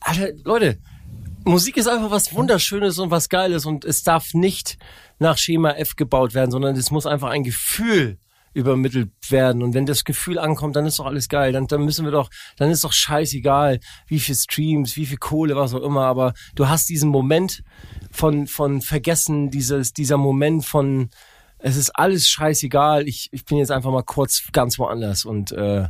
Alter, 0.00 0.30
Leute, 0.44 0.78
Musik 1.44 1.76
ist 1.76 1.86
einfach 1.86 2.10
was 2.10 2.34
Wunderschönes 2.34 2.98
und 2.98 3.12
was 3.12 3.28
Geiles 3.28 3.64
und 3.64 3.84
es 3.84 4.02
darf 4.02 4.34
nicht 4.34 4.76
nach 5.20 5.38
Schema 5.38 5.70
F 5.70 5.94
gebaut 5.94 6.34
werden, 6.34 6.50
sondern 6.50 6.74
es 6.74 6.90
muss 6.90 7.06
einfach 7.06 7.30
ein 7.30 7.44
Gefühl 7.44 8.18
übermittelt 8.54 9.10
werden. 9.28 9.62
Und 9.62 9.74
wenn 9.74 9.86
das 9.86 10.04
Gefühl 10.04 10.38
ankommt, 10.38 10.76
dann 10.76 10.86
ist 10.86 10.98
doch 10.98 11.06
alles 11.06 11.28
geil. 11.28 11.52
Dann, 11.52 11.66
dann 11.66 11.84
müssen 11.84 12.04
wir 12.04 12.12
doch, 12.12 12.30
dann 12.56 12.70
ist 12.70 12.84
doch 12.84 12.92
scheißegal, 12.92 13.80
wie 14.06 14.20
viel 14.20 14.34
Streams, 14.34 14.96
wie 14.96 15.06
viel 15.06 15.18
Kohle, 15.18 15.56
was 15.56 15.74
auch 15.74 15.82
immer. 15.82 16.04
Aber 16.04 16.34
du 16.54 16.68
hast 16.68 16.88
diesen 16.88 17.10
Moment 17.10 17.62
von, 18.10 18.46
von 18.46 18.80
Vergessen, 18.80 19.50
dieses, 19.50 19.92
dieser 19.92 20.16
Moment 20.16 20.64
von, 20.64 21.10
es 21.58 21.76
ist 21.76 21.90
alles 21.90 22.28
scheißegal. 22.28 23.08
Ich, 23.08 23.28
ich 23.32 23.44
bin 23.44 23.58
jetzt 23.58 23.70
einfach 23.70 23.90
mal 23.90 24.04
kurz 24.04 24.42
ganz 24.52 24.78
woanders. 24.78 25.24
Und 25.24 25.52
äh, 25.52 25.88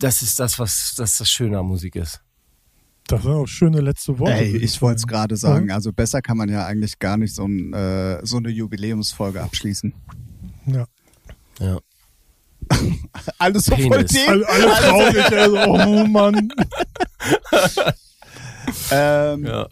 das 0.00 0.22
ist 0.22 0.38
das, 0.38 0.58
was 0.58 0.94
das, 0.96 1.16
das 1.18 1.30
Schöne 1.30 1.58
an 1.58 1.66
Musik 1.66 1.96
ist. 1.96 2.20
Das 3.08 3.22
sind 3.22 3.32
auch 3.32 3.46
schöne 3.46 3.80
letzte 3.80 4.18
Worte. 4.18 4.34
Ey, 4.34 4.56
ich 4.56 4.82
wollte 4.82 4.96
es 4.96 5.06
gerade 5.06 5.36
sagen. 5.36 5.70
Also 5.70 5.92
besser 5.92 6.22
kann 6.22 6.36
man 6.36 6.48
ja 6.48 6.66
eigentlich 6.66 6.98
gar 6.98 7.16
nicht 7.16 7.34
so, 7.34 7.44
ein, 7.46 7.72
äh, 7.72 8.24
so 8.26 8.38
eine 8.38 8.48
Jubiläumsfolge 8.48 9.40
abschließen. 9.42 9.94
Ja. 10.66 10.86
Ja. 11.60 11.78
Alles 13.38 13.64
so 13.66 13.76
voll 13.76 14.04
Penis. 14.04 14.12
dem. 14.12 14.28
Alle, 14.28 14.48
alle 14.48 14.66
traurig, 14.74 15.32
also, 15.32 15.56
oh 15.80 16.06
Mann. 16.06 16.48
Ähm, 18.90 19.44
Ja. 19.44 19.68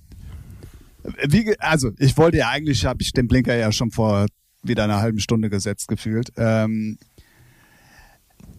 wie, 1.27 1.55
also 1.59 1.91
ich 1.99 2.17
wollte 2.17 2.39
ja 2.39 2.49
eigentlich, 2.51 2.85
habe 2.87 3.03
ich 3.03 3.13
den 3.13 3.27
Blinker 3.29 3.55
ja 3.55 3.73
schon 3.73 3.91
vor 3.91 4.27
wieder 4.63 4.85
einer 4.85 5.01
halben 5.01 5.19
Stunde 5.19 5.51
gesetzt 5.51 5.89
gefühlt. 5.89 6.31
Ähm, 6.37 6.99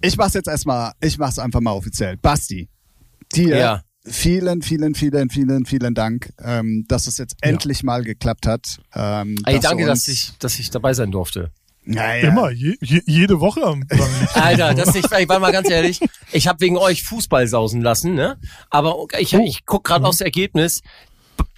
ich 0.01 0.17
mach's 0.17 0.33
jetzt 0.33 0.47
erstmal, 0.47 0.91
ich 1.01 1.17
mach's 1.17 1.39
einfach 1.39 1.61
mal 1.61 1.71
offiziell. 1.71 2.17
Basti, 2.17 2.67
dir 3.33 3.57
Ja. 3.57 3.83
vielen, 4.05 4.61
vielen, 4.61 4.93
vielen, 4.93 5.29
vielen, 5.29 5.65
vielen 5.65 5.95
Dank, 5.95 6.31
ähm, 6.43 6.85
dass 6.87 7.07
es 7.07 7.17
jetzt 7.17 7.37
endlich 7.41 7.81
mal 7.83 8.03
geklappt 8.03 8.45
hat. 8.45 8.79
Ähm, 8.93 9.37
Ey, 9.45 9.55
dass 9.55 9.63
danke, 9.63 9.89
uns- 9.89 10.05
dass 10.05 10.07
ich, 10.09 10.33
dass 10.37 10.59
ich 10.59 10.69
dabei 10.69 10.93
sein 10.93 11.11
durfte. 11.11 11.49
Naja, 11.85 12.29
Immer, 12.29 12.49
je, 12.51 12.75
je, 12.81 13.01
jede 13.05 13.39
Woche. 13.39 13.61
Alter, 14.33 14.73
das 14.73 14.93
nicht, 14.93 15.07
ich 15.11 15.29
war 15.29 15.39
mal 15.39 15.51
ganz 15.51 15.69
ehrlich, 15.69 15.99
ich 16.31 16.47
habe 16.47 16.59
wegen 16.61 16.77
euch 16.77 17.03
Fußball 17.03 17.47
sausen 17.47 17.81
lassen, 17.81 18.15
ne? 18.15 18.37
Aber 18.69 19.05
ich, 19.19 19.33
ich 19.33 19.65
guck 19.65 19.83
gerade 19.83 20.05
aufs 20.05 20.21
Ergebnis. 20.21 20.81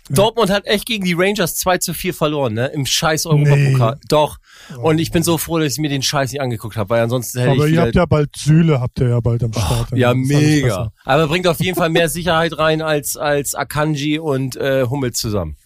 Dortmund 0.10 0.50
hat 0.50 0.66
echt 0.68 0.86
gegen 0.86 1.04
die 1.04 1.14
Rangers 1.14 1.56
2 1.56 1.80
zu 1.80 1.94
4 1.94 2.14
verloren, 2.14 2.54
ne? 2.54 2.68
Im 2.68 2.86
scheiß 2.86 3.26
Europapokal. 3.26 3.96
Nee. 3.96 4.02
Doch. 4.08 4.38
Und 4.82 5.00
ich 5.00 5.12
bin 5.12 5.24
so 5.24 5.38
froh, 5.38 5.60
dass 5.60 5.74
ich 5.74 5.80
mir 5.80 5.90
den 5.90 6.02
Scheiß 6.02 6.32
nicht 6.32 6.42
angeguckt 6.42 6.78
habe, 6.78 6.90
weil 6.92 7.02
ansonsten 7.04 7.40
hätte 7.40 7.52
Aber 7.52 7.66
ich 7.66 7.66
ihr 7.66 7.72
wieder, 7.72 7.82
habt 7.84 7.96
ja 7.96 8.06
bald 8.06 8.30
Süle, 8.36 8.80
habt 8.80 9.00
ihr 9.00 9.10
ja 9.10 9.20
bald 9.20 9.44
am 9.44 9.54
Start. 9.54 9.92
ja, 9.92 10.12
ist 10.12 10.16
alles 10.18 10.28
mega. 10.28 10.92
Aber 11.04 11.28
bringt 11.28 11.48
auf 11.48 11.60
jeden 11.60 11.78
Fall 11.78 11.90
mehr 11.90 12.10
Sicherheit 12.10 12.58
rein 12.58 12.82
als 12.82 13.18
als 13.18 13.54
Akanji 13.54 14.20
und 14.20 14.56
äh, 14.56 14.86
Hummels 14.86 15.18
zusammen. 15.18 15.58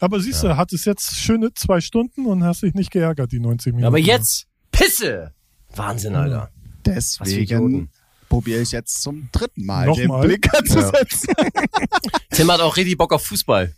Aber 0.00 0.20
siehst 0.20 0.42
du, 0.42 0.56
hat 0.56 0.72
es 0.72 0.84
jetzt 0.84 1.16
schöne 1.16 1.52
zwei 1.54 1.80
Stunden 1.80 2.26
und 2.26 2.44
hast 2.44 2.62
dich 2.62 2.74
nicht 2.74 2.90
geärgert, 2.90 3.32
die 3.32 3.40
90 3.40 3.72
Minuten. 3.72 3.86
Aber 3.86 3.98
jetzt 3.98 4.46
Pisse. 4.70 5.32
Wahnsinn, 5.74 6.14
Alter. 6.14 6.50
Deswegen 6.86 7.90
probiere 8.28 8.60
ich 8.60 8.72
jetzt 8.72 9.02
zum 9.02 9.28
dritten 9.32 9.64
Mal 9.66 9.86
Nochmal? 9.86 10.20
den 10.22 10.40
Blinker 10.40 10.64
zu 10.64 10.78
Ja. 10.78 10.90
setzen. 10.90 11.34
Tim 12.30 12.50
hat 12.52 12.60
auch 12.60 12.76
richtig 12.76 12.96
Bock 12.96 13.12
auf 13.12 13.24
Fußball. 13.26 13.74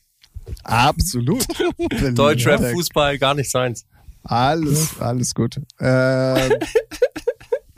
Absolut. 0.64 1.44
Deutschrap, 2.14 2.60
Ja, 2.60 2.70
Fußball, 2.70 3.18
gar 3.18 3.34
nicht 3.34 3.51
seins. 3.51 3.84
Alles, 4.24 5.01
alles 5.01 5.34
gut. 5.34 5.56
Ähm, 5.80 6.52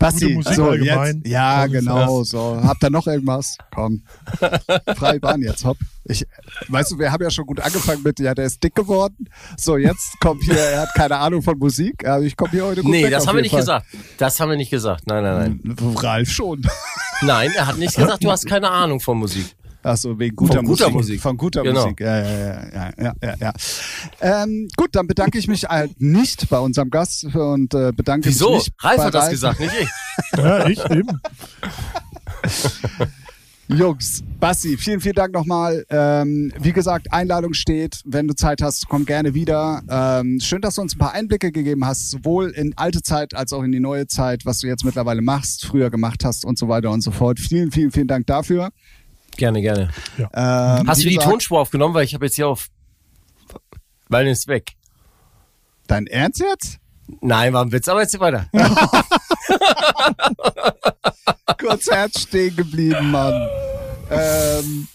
Basti, 0.03 0.35
Musik 0.35 0.55
so 0.55 0.71
allgemein. 0.71 1.17
jetzt. 1.23 1.29
Ja, 1.29 1.57
Alles, 1.57 1.73
genau, 1.73 2.25
so. 2.25 2.61
Habt 2.63 2.83
ihr 2.83 2.91
noch 2.91 3.07
irgendwas? 3.07 3.57
Komm. 3.75 4.03
Freie 4.97 5.21
Bahn 5.21 5.43
jetzt, 5.43 5.65
hopp. 5.65 5.77
Ich, 6.05 6.27
weißt 6.69 6.91
du, 6.93 6.99
wir 6.99 7.13
haben 7.13 7.23
ja 7.23 7.31
schon 7.31 7.47
gut 7.47 7.61
angefangen 7.61 8.03
mit, 8.03 8.19
ja, 8.19 8.35
der 8.35 8.47
ist 8.47 8.63
dick 8.63 8.75
geworden. 8.75 9.29
So, 9.57 9.77
jetzt 9.77 10.19
kommt 10.21 10.43
hier, 10.43 10.59
er 10.59 10.83
hat 10.83 10.95
keine 10.95 11.17
Ahnung 11.17 11.43
von 11.43 11.57
Musik, 11.59 12.07
aber 12.07 12.23
ich 12.25 12.37
komme 12.37 12.51
hier 12.51 12.65
heute 12.65 12.83
gut 12.83 12.91
Nee, 12.91 13.05
weg 13.05 13.13
das 13.13 13.27
haben 13.27 13.37
wir 13.37 13.43
nicht 13.43 13.53
Fall. 13.53 13.61
gesagt. 13.61 13.87
Das 14.19 14.41
haben 14.41 14.51
wir 14.51 14.57
nicht 14.57 14.71
gesagt. 14.71 15.07
Nein, 15.07 15.23
nein, 15.23 15.61
nein. 15.65 15.95
Ralf 15.97 16.29
schon. 16.31 16.63
Nein, 17.23 17.53
er 17.57 17.67
hat 17.69 17.79
nicht 17.79 17.95
gesagt, 17.97 18.25
du 18.25 18.31
hast 18.31 18.47
keine 18.47 18.71
Ahnung 18.71 18.99
von 19.01 19.17
Musik. 19.19 19.47
Achso, 19.83 20.19
wegen 20.19 20.37
guter, 20.37 20.57
Von 20.57 20.65
guter 20.67 20.85
Musik. 20.91 20.95
Musik. 20.95 21.21
Von 21.21 21.37
guter 21.37 21.63
Genau. 21.63 21.83
Musik. 21.83 22.01
Ja, 22.01 22.19
ja, 22.23 22.65
ja, 22.73 22.93
ja, 22.99 23.13
ja, 23.23 23.35
ja. 23.41 23.53
Ähm, 24.21 24.69
gut, 24.77 24.91
dann 24.95 25.07
bedanke 25.07 25.39
ich 25.39 25.49
mich 25.49 25.65
halt 25.65 26.01
nicht 26.01 26.49
bei 26.49 26.59
unserem 26.59 26.91
Gast 26.91 27.25
und 27.35 27.75
äh, 27.75 27.93
bedanke 27.93 28.29
Wieso? 28.29 28.55
mich 28.55 28.67
nicht 28.67 28.73
Ralf 28.85 28.99
hat 29.03 29.15
das 29.15 29.23
Ralf. 29.25 29.31
gesagt, 29.33 29.61
nicht 29.61 29.73
ich. 29.81 29.89
Ja, 30.39 30.67
ich 30.69 30.85
eben. 30.91 31.21
Jungs, 33.69 34.23
Basti, 34.39 34.77
vielen, 34.77 35.01
vielen 35.01 35.15
Dank 35.15 35.33
nochmal. 35.33 35.87
Ähm, 35.89 36.53
wie 36.61 36.73
gesagt, 36.73 37.11
Einladung 37.13 37.55
steht. 37.55 38.03
Wenn 38.05 38.29
du 38.29 38.35
Zeit 38.35 38.61
hast, 38.61 38.87
komm 38.89 39.07
gerne 39.07 39.33
wieder. 39.35 39.83
Ähm, 39.89 40.41
schön, 40.41 40.61
dass 40.61 40.75
du 40.75 40.83
uns 40.83 40.95
ein 40.95 40.99
paar 40.99 41.13
Einblicke 41.13 41.53
gegeben 41.53 41.87
hast, 41.87 42.11
sowohl 42.11 42.51
in 42.51 42.77
alte 42.77 43.01
Zeit 43.03 43.35
als 43.35 43.53
auch 43.53 43.63
in 43.63 43.73
die 43.73 43.81
neue 43.81 44.07
Zeit, 44.09 44.45
was 44.45 44.59
du 44.59 44.67
jetzt 44.67 44.85
mittlerweile 44.85 45.23
machst, 45.23 45.65
früher 45.65 45.89
gemacht 45.91 46.25
hast 46.25 46.45
und 46.45 46.59
so 46.59 46.69
weiter 46.69 46.91
und 46.91 47.01
so 47.01 47.13
fort. 47.13 47.39
Vielen, 47.41 47.71
vielen, 47.71 47.93
vielen 47.93 48.09
Dank 48.09 48.27
dafür. 48.27 48.71
Gerne, 49.37 49.63
gerne. 49.63 49.89
Ähm, 50.19 50.29
Hast 50.87 51.03
du 51.03 51.09
die 51.09 51.15
gesagt, 51.15 51.31
Tonspur 51.31 51.61
aufgenommen? 51.61 51.95
Weil 51.95 52.05
ich 52.05 52.15
habe 52.15 52.27
jetzt 52.27 52.35
hier 52.37 52.49
auf... 52.49 52.69
Weil 54.09 54.27
ist 54.29 54.47
weg. 54.47 54.73
Dein 55.87 56.07
Ernst 56.07 56.41
jetzt? 56.41 56.79
Nein, 57.21 57.53
war 57.53 57.65
ein 57.65 57.73
Witz, 57.73 57.89
aber 57.89 58.03
jetzt 58.03 58.19
weiter. 58.21 58.47
Kurz 61.59 61.91
Herz 61.91 62.21
stehen 62.23 62.55
geblieben, 62.57 63.11
Mann. 63.11 63.49
Ähm, 64.11 64.87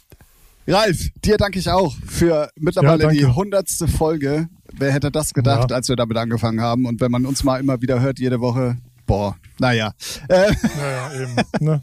Ralf, 0.68 0.98
dir 1.24 1.38
danke 1.38 1.60
ich 1.60 1.70
auch 1.70 1.96
für 2.06 2.50
mittlerweile 2.56 3.04
Ja, 3.06 3.10
die 3.10 3.26
hundertste 3.26 3.88
Folge. 3.88 4.50
Wer 4.74 4.92
hätte 4.94 5.12
das 5.12 5.34
gedacht, 5.34 5.72
Ja. 5.72 5.76
als 5.78 5.90
wir 5.90 5.96
damit 5.96 6.18
angefangen 6.18 6.62
haben? 6.62 6.86
Und 6.86 7.02
wenn 7.02 7.12
man 7.12 7.26
uns 7.26 7.44
mal 7.44 7.60
immer 7.60 7.82
wieder 7.82 8.00
hört, 8.02 8.20
jede 8.20 8.40
Woche, 8.42 8.78
boah, 9.06 9.36
naja. 9.60 9.94
Äh, 10.28 10.52
Ja, 10.52 10.92
ja, 10.92 11.14
eben. 11.24 11.36
Ne? 11.60 11.82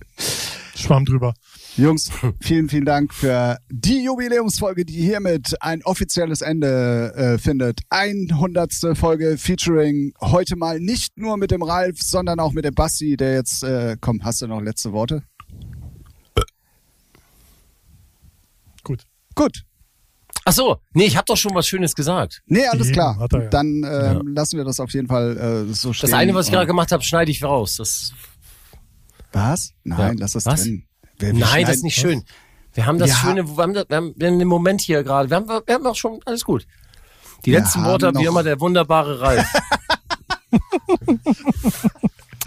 Schwamm 0.76 1.04
drüber. 1.04 1.34
Jungs, 1.76 2.10
vielen, 2.40 2.68
vielen 2.68 2.84
Dank 2.84 3.12
für 3.12 3.58
die 3.68 4.04
Jubiläumsfolge, 4.04 4.84
die 4.84 5.00
hiermit 5.00 5.54
ein 5.60 5.82
offizielles 5.84 6.40
Ende 6.40 7.12
äh, 7.16 7.38
findet. 7.38 7.80
100. 7.90 8.72
Folge 8.94 9.36
featuring 9.38 10.12
heute 10.20 10.54
mal 10.56 10.78
nicht 10.78 11.16
nur 11.18 11.36
mit 11.36 11.50
dem 11.50 11.62
Ralf, 11.62 12.00
sondern 12.00 12.38
auch 12.38 12.52
mit 12.52 12.64
dem 12.64 12.74
Basti, 12.74 13.16
der 13.16 13.34
jetzt, 13.34 13.64
äh, 13.64 13.96
komm, 14.00 14.22
hast 14.22 14.42
du 14.42 14.46
noch 14.46 14.60
letzte 14.60 14.92
Worte? 14.92 15.22
Gut. 18.84 19.02
Gut. 19.34 19.62
Ach 20.44 20.52
so, 20.52 20.76
nee, 20.92 21.06
ich 21.06 21.16
habe 21.16 21.24
doch 21.26 21.36
schon 21.38 21.54
was 21.54 21.66
Schönes 21.66 21.94
gesagt. 21.94 22.42
Nee, 22.46 22.66
alles 22.66 22.88
Eben, 22.88 22.94
klar. 22.94 23.16
er 23.32 23.42
ja. 23.42 23.48
Dann 23.48 23.82
ähm, 23.82 24.28
lassen 24.34 24.58
wir 24.58 24.64
das 24.64 24.78
auf 24.78 24.92
jeden 24.92 25.08
Fall 25.08 25.36
äh, 25.70 25.72
so 25.72 25.92
stehen. 25.94 26.10
Das 26.10 26.18
eine, 26.18 26.34
was 26.34 26.46
ich 26.46 26.52
gerade 26.52 26.66
gemacht 26.66 26.92
habe, 26.92 27.02
schneide 27.02 27.30
ich 27.30 27.42
raus. 27.42 27.76
Das, 27.78 28.12
Was? 29.32 29.72
Nein, 29.84 29.98
Ja. 29.98 30.20
lass 30.20 30.32
das 30.32 30.44
Was? 30.44 30.62
drin. 30.64 30.84
Wir 31.18 31.32
nein, 31.32 31.64
das 31.66 31.76
ist 31.76 31.82
nicht 31.84 31.96
schön. 31.96 32.24
Wir 32.74 32.86
haben 32.86 32.98
das 32.98 33.10
Ja. 33.10 33.16
schöne, 33.16 33.46
wir 33.48 33.62
haben, 33.62 33.74
wir 33.74 33.96
haben 33.98 34.14
den 34.18 34.48
Moment 34.48 34.80
hier 34.80 35.02
gerade. 35.04 35.30
Wir 35.30 35.36
haben, 35.36 35.48
wir 35.48 35.74
haben 35.74 35.86
auch 35.86 35.94
schon 35.96 36.20
alles 36.24 36.44
gut. 36.44 36.66
Die 37.44 37.52
Wir 37.52 37.60
letzten 37.60 37.84
Worte 37.84 38.08
hat 38.08 38.18
wie 38.18 38.24
immer 38.24 38.42
der 38.42 38.58
wunderbare 38.60 39.20
Ralf. 39.20 39.46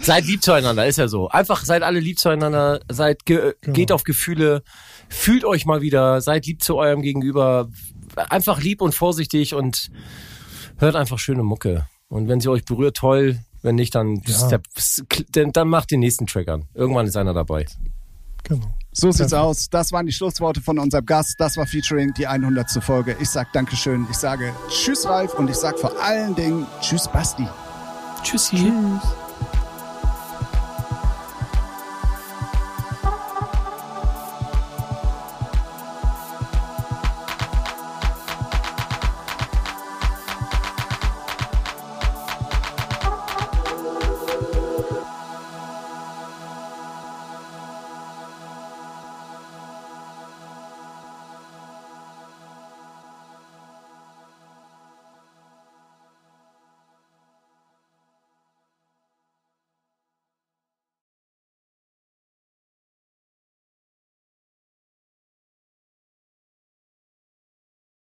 seid 0.00 0.26
lieb 0.26 0.42
zueinander, 0.42 0.86
ist 0.86 0.98
ja 0.98 1.08
so. 1.08 1.28
Einfach 1.28 1.64
seid 1.64 1.82
alle 1.82 2.00
lieb 2.00 2.18
zueinander, 2.18 2.80
seid 2.90 3.24
ge 3.24 3.54
Genau. 3.60 3.74
geht 3.74 3.92
auf 3.92 4.04
Gefühle, 4.04 4.62
fühlt 5.08 5.44
euch 5.44 5.66
mal 5.66 5.80
wieder, 5.80 6.20
seid 6.20 6.46
lieb 6.46 6.62
zu 6.62 6.76
eurem 6.76 7.02
Gegenüber, 7.02 7.68
einfach 8.28 8.60
lieb 8.60 8.80
und 8.80 8.94
vorsichtig 8.94 9.54
und 9.54 9.90
hört 10.78 10.96
einfach 10.96 11.18
schöne 11.18 11.42
Mucke. 11.42 11.86
Und 12.08 12.28
wenn 12.28 12.40
sie 12.40 12.48
euch 12.48 12.64
berührt, 12.64 12.96
toll. 12.96 13.38
Wenn 13.60 13.74
nicht, 13.74 13.94
dann, 13.96 14.22
Ja. 14.24 14.46
step, 14.46 14.64
dann, 15.32 15.52
dann 15.52 15.68
macht 15.68 15.90
den 15.90 15.98
nächsten 16.00 16.26
Track 16.28 16.46
an. 16.48 16.66
Irgendwann 16.74 17.06
ist 17.06 17.16
einer 17.16 17.34
dabei. 17.34 17.66
Genau. 18.48 18.66
So 18.92 19.12
sieht's 19.12 19.30
Perfekt. 19.30 19.34
aus. 19.34 19.70
Das 19.70 19.92
waren 19.92 20.06
die 20.06 20.12
Schlussworte 20.12 20.60
von 20.60 20.78
unserem 20.78 21.06
Gast. 21.06 21.38
Das 21.38 21.56
war 21.56 21.66
Featuring 21.66 22.14
die 22.14 22.26
100. 22.26 22.82
Folge. 22.82 23.16
Ich 23.20 23.30
sag 23.30 23.52
Dankeschön. 23.52 24.06
Ich 24.10 24.16
sage 24.16 24.52
Tschüss 24.68 25.06
Ralf 25.06 25.34
und 25.34 25.48
ich 25.48 25.56
sag 25.56 25.78
vor 25.78 25.92
allen 26.02 26.34
Dingen 26.34 26.66
Tschüss 26.80 27.06
Basti. 27.06 27.46
Tschüssi. 28.22 28.56
Tschüss. 28.56 29.27